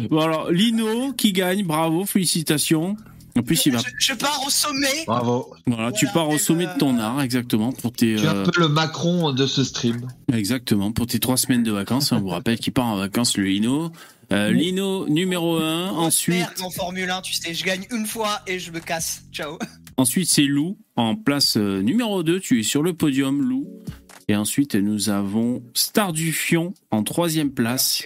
Bon 0.10 0.20
alors, 0.20 0.52
Lino 0.52 1.14
qui 1.14 1.34
gagne, 1.34 1.64
bravo, 1.66 2.06
félicitations. 2.06 2.96
En 3.38 3.44
plus, 3.44 3.66
il 3.66 3.72
va. 3.72 3.80
Je, 3.80 3.86
je 3.98 4.14
pars 4.14 4.42
au 4.46 4.50
sommet. 4.50 5.06
Bravo. 5.08 5.54
Voilà, 5.66 5.92
tu 5.94 6.06
pars 6.08 6.28
au 6.30 6.34
et 6.36 6.38
sommet 6.38 6.66
ben- 6.66 6.74
de 6.74 6.80
ton 6.80 7.00
art, 7.00 7.22
exactement, 7.22 7.72
pour 7.72 7.92
tes. 7.94 8.16
Tu 8.18 8.24
es 8.24 8.28
un 8.28 8.36
euh, 8.38 8.46
peu 8.46 8.60
le 8.60 8.68
Macron 8.68 9.32
de 9.32 9.48
ce 9.48 9.64
stream. 9.64 10.06
Exactement, 10.34 10.92
pour 10.92 11.08
tes 11.08 11.20
trois 11.20 11.38
semaines 11.38 11.64
de 11.64 11.72
vacances. 11.72 12.12
On 12.12 12.20
vous 12.20 12.28
rappelle 12.28 12.60
qu'il 12.60 12.74
part 12.74 12.86
en 12.88 12.98
vacances, 12.98 13.38
le 13.38 13.46
Lino. 13.46 13.92
Euh, 14.32 14.52
Lino 14.52 15.08
numéro 15.10 15.58
1. 15.58 15.90
Ensuite, 15.90 16.38
Merde, 16.38 16.62
en 16.62 16.70
Formule 16.70 17.10
1, 17.10 17.22
tu 17.22 17.34
sais, 17.34 17.54
je 17.54 17.66
gagne 17.66 17.86
une 17.92 18.06
fois 18.06 18.42
et 18.48 18.60
je 18.60 18.72
me 18.72 18.80
casse. 18.80 19.24
Ciao. 19.32 19.58
ensuite 19.98 20.30
c'est 20.30 20.44
Lou 20.44 20.78
en 20.96 21.16
place 21.16 21.58
euh, 21.58 21.82
numéro 21.82 22.24
2. 22.24 22.40
Tu 22.40 22.60
es 22.60 22.64
sur 22.64 22.82
le 22.82 22.94
podium, 22.94 23.42
Lou. 23.42 23.68
Et 24.28 24.36
ensuite, 24.36 24.76
nous 24.76 25.10
avons 25.10 25.62
Star 25.74 26.14
du 26.14 26.32
Fion 26.32 26.74
en 26.92 27.04
troisième 27.04 27.52
place. 27.52 28.04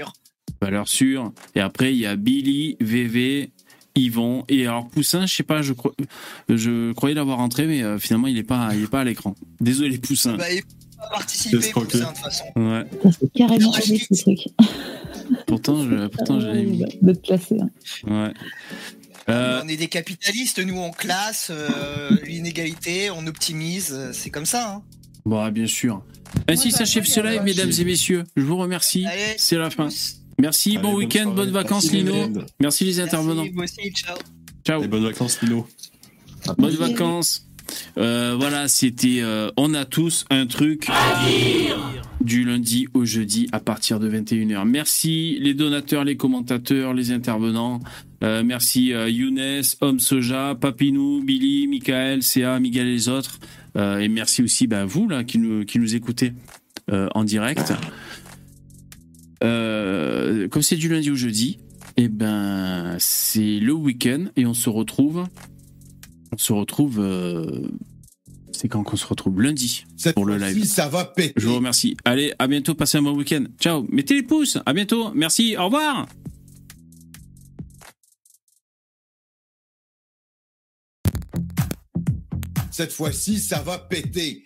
Valeur 0.62 0.88
sûre. 0.88 1.32
Et 1.54 1.60
après, 1.60 1.94
il 1.94 2.00
y 2.00 2.08
a 2.08 2.16
Billy, 2.16 2.78
VV, 2.80 3.52
Yvon. 3.94 4.44
Et 4.50 4.66
alors, 4.66 4.90
Poussin, 4.90 5.28
je 5.28 5.36
sais 5.36 5.44
pas, 5.44 5.62
je, 5.62 5.74
croyais 6.94 7.16
l'avoir 7.16 7.38
rentré, 7.38 7.68
mais 7.68 7.84
euh, 7.84 8.00
finalement, 8.00 8.28
il 8.28 8.38
est 8.38 8.44
pas, 8.44 8.70
il 8.74 8.84
est 8.84 8.90
pas 8.90 9.02
à 9.02 9.04
l'écran. 9.04 9.36
Désolé, 9.62 10.00
Poussin. 10.00 10.38
Bah, 10.38 10.46
participer 11.12 11.58
pour 11.72 11.90
ça, 11.92 11.98
de 12.00 12.04
toute 12.06 12.18
façon. 12.18 12.44
Ouais. 12.56 12.84
Ça, 13.04 13.10
c'est 13.20 13.32
carrément 13.34 13.72
avec 13.74 13.86
ce 14.04 14.22
truc. 14.22 14.40
Pourtant, 15.48 15.84
je, 15.84 16.08
pourtant, 16.08 16.40
je 16.40 16.46
l'avais 16.48 16.64
mis. 16.66 16.86
De 17.02 17.14
te 17.14 17.20
placer. 17.28 17.58
hein. 17.60 17.70
Ouais. 18.08 18.34
Euh, 19.30 19.62
On 19.64 19.68
est 19.68 19.78
des 19.78 19.88
capitalistes, 19.88 20.60
nous, 20.60 20.78
on 20.78 20.92
classe 20.92 21.48
euh, 21.50 22.12
l'inégalité, 22.28 23.10
on 23.10 23.26
optimise, 23.26 23.92
euh, 23.92 24.12
c'est 24.14 24.30
comme 24.30 24.46
ça. 24.46 24.76
Hein. 24.76 24.84
bon, 25.26 25.48
bien 25.50 25.66
sûr. 25.66 26.04
Ainsi 26.48 26.70
bah, 26.70 26.78
s'achève 26.78 27.04
oui, 27.06 27.10
ce 27.10 27.20
live, 27.22 27.38
bah, 27.38 27.44
mesdames 27.44 27.72
et 27.76 27.84
messieurs. 27.86 28.24
Je 28.36 28.44
vous 28.44 28.58
remercie. 28.58 29.08
C'est 29.38 29.58
la 29.58 29.72
fin. 29.72 29.90
Merci, 30.38 30.72
Allez, 30.72 30.80
bon 30.80 30.94
week-end, 30.96 31.32
bonnes 31.32 31.52
vacances, 31.52 31.92
Merci, 31.92 32.04
Lino. 32.04 32.44
Merci 32.60 32.84
les 32.84 33.00
intervenants. 33.00 33.46
Merci, 33.46 33.54
vous 33.56 33.64
aussi, 33.64 33.92
ciao. 33.94 34.18
Ciao. 34.64 34.84
Et 34.84 34.88
bonnes 34.88 35.06
vacances, 35.06 35.42
Lino. 35.42 35.68
Bonnes 36.58 36.76
vacances. 36.76 37.45
Euh, 37.98 38.36
voilà, 38.38 38.68
c'était. 38.68 39.20
euh, 39.22 39.50
on 39.58 39.74
a 39.74 39.86
tous 39.86 40.26
un 40.30 40.46
truc 40.46 40.88
du 42.22 42.44
lundi 42.44 42.88
au 42.94 43.06
jeudi 43.06 43.48
à 43.52 43.60
partir 43.60 44.00
de 44.00 44.10
21h. 44.10 44.68
Merci 44.68 45.38
les 45.40 45.54
donateurs, 45.54 46.04
les 46.04 46.18
commentateurs, 46.18 46.94
les 46.94 47.12
intervenants. 47.12 47.80
Euh, 48.24 48.44
merci 48.44 48.88
Younes, 48.88 49.62
Homme 49.82 50.00
Soja, 50.00 50.56
Papinou, 50.56 51.22
Billy, 51.24 51.68
Michael, 51.68 52.24
CA, 52.24 52.60
Miguel 52.60 52.88
et 52.88 52.94
les 52.94 53.10
autres. 53.10 53.40
Et 53.78 54.08
merci 54.08 54.42
aussi 54.42 54.68
bah, 54.68 54.86
vous 54.86 55.10
là 55.10 55.26
qui 55.26 55.38
nous, 55.38 55.66
qui 55.66 55.80
nous 55.80 55.96
écoutez 55.96 56.32
en 56.90 57.24
direct. 57.24 57.74
Comme 59.42 60.62
c'est 60.62 60.78
du 60.78 60.88
lundi 60.88 61.12
au 61.12 61.16
jeudi, 61.16 61.60
et 61.98 62.08
ben 62.10 62.96
c'est 63.00 63.60
le 63.60 63.74
week-end 63.74 64.26
et 64.36 64.46
on 64.46 64.54
se 64.54 64.70
retrouve 64.70 65.26
on 66.32 66.38
se 66.38 66.54
retrouve. 66.54 67.00
euh, 67.00 67.68
C'est 68.52 68.68
quand 68.70 68.84
qu'on 68.84 68.98
se 68.98 69.06
retrouve 69.08 69.42
lundi 69.42 69.86
Cette 69.98 70.16
pour 70.16 70.26
le 70.26 70.38
fois-ci, 70.40 70.56
live. 70.56 70.66
ça 70.66 70.88
va 70.88 71.06
péter. 71.06 71.34
Je 71.38 71.48
vous 71.48 71.56
remercie. 71.56 71.98
Allez, 72.06 72.34
à 72.40 72.48
bientôt. 72.48 72.76
Passez 72.76 72.98
un 72.98 73.02
bon 73.02 73.16
week-end. 73.16 73.44
Ciao. 73.60 73.86
Mettez 73.90 74.16
les 74.16 74.24
pouces. 74.24 74.58
À 74.66 74.74
bientôt. 74.74 75.12
Merci. 75.14 75.56
Au 75.58 75.66
revoir. 75.66 76.08
Cette 82.72 82.92
fois-ci, 82.92 83.40
ça 83.40 83.62
va 83.62 83.78
péter. 83.80 84.46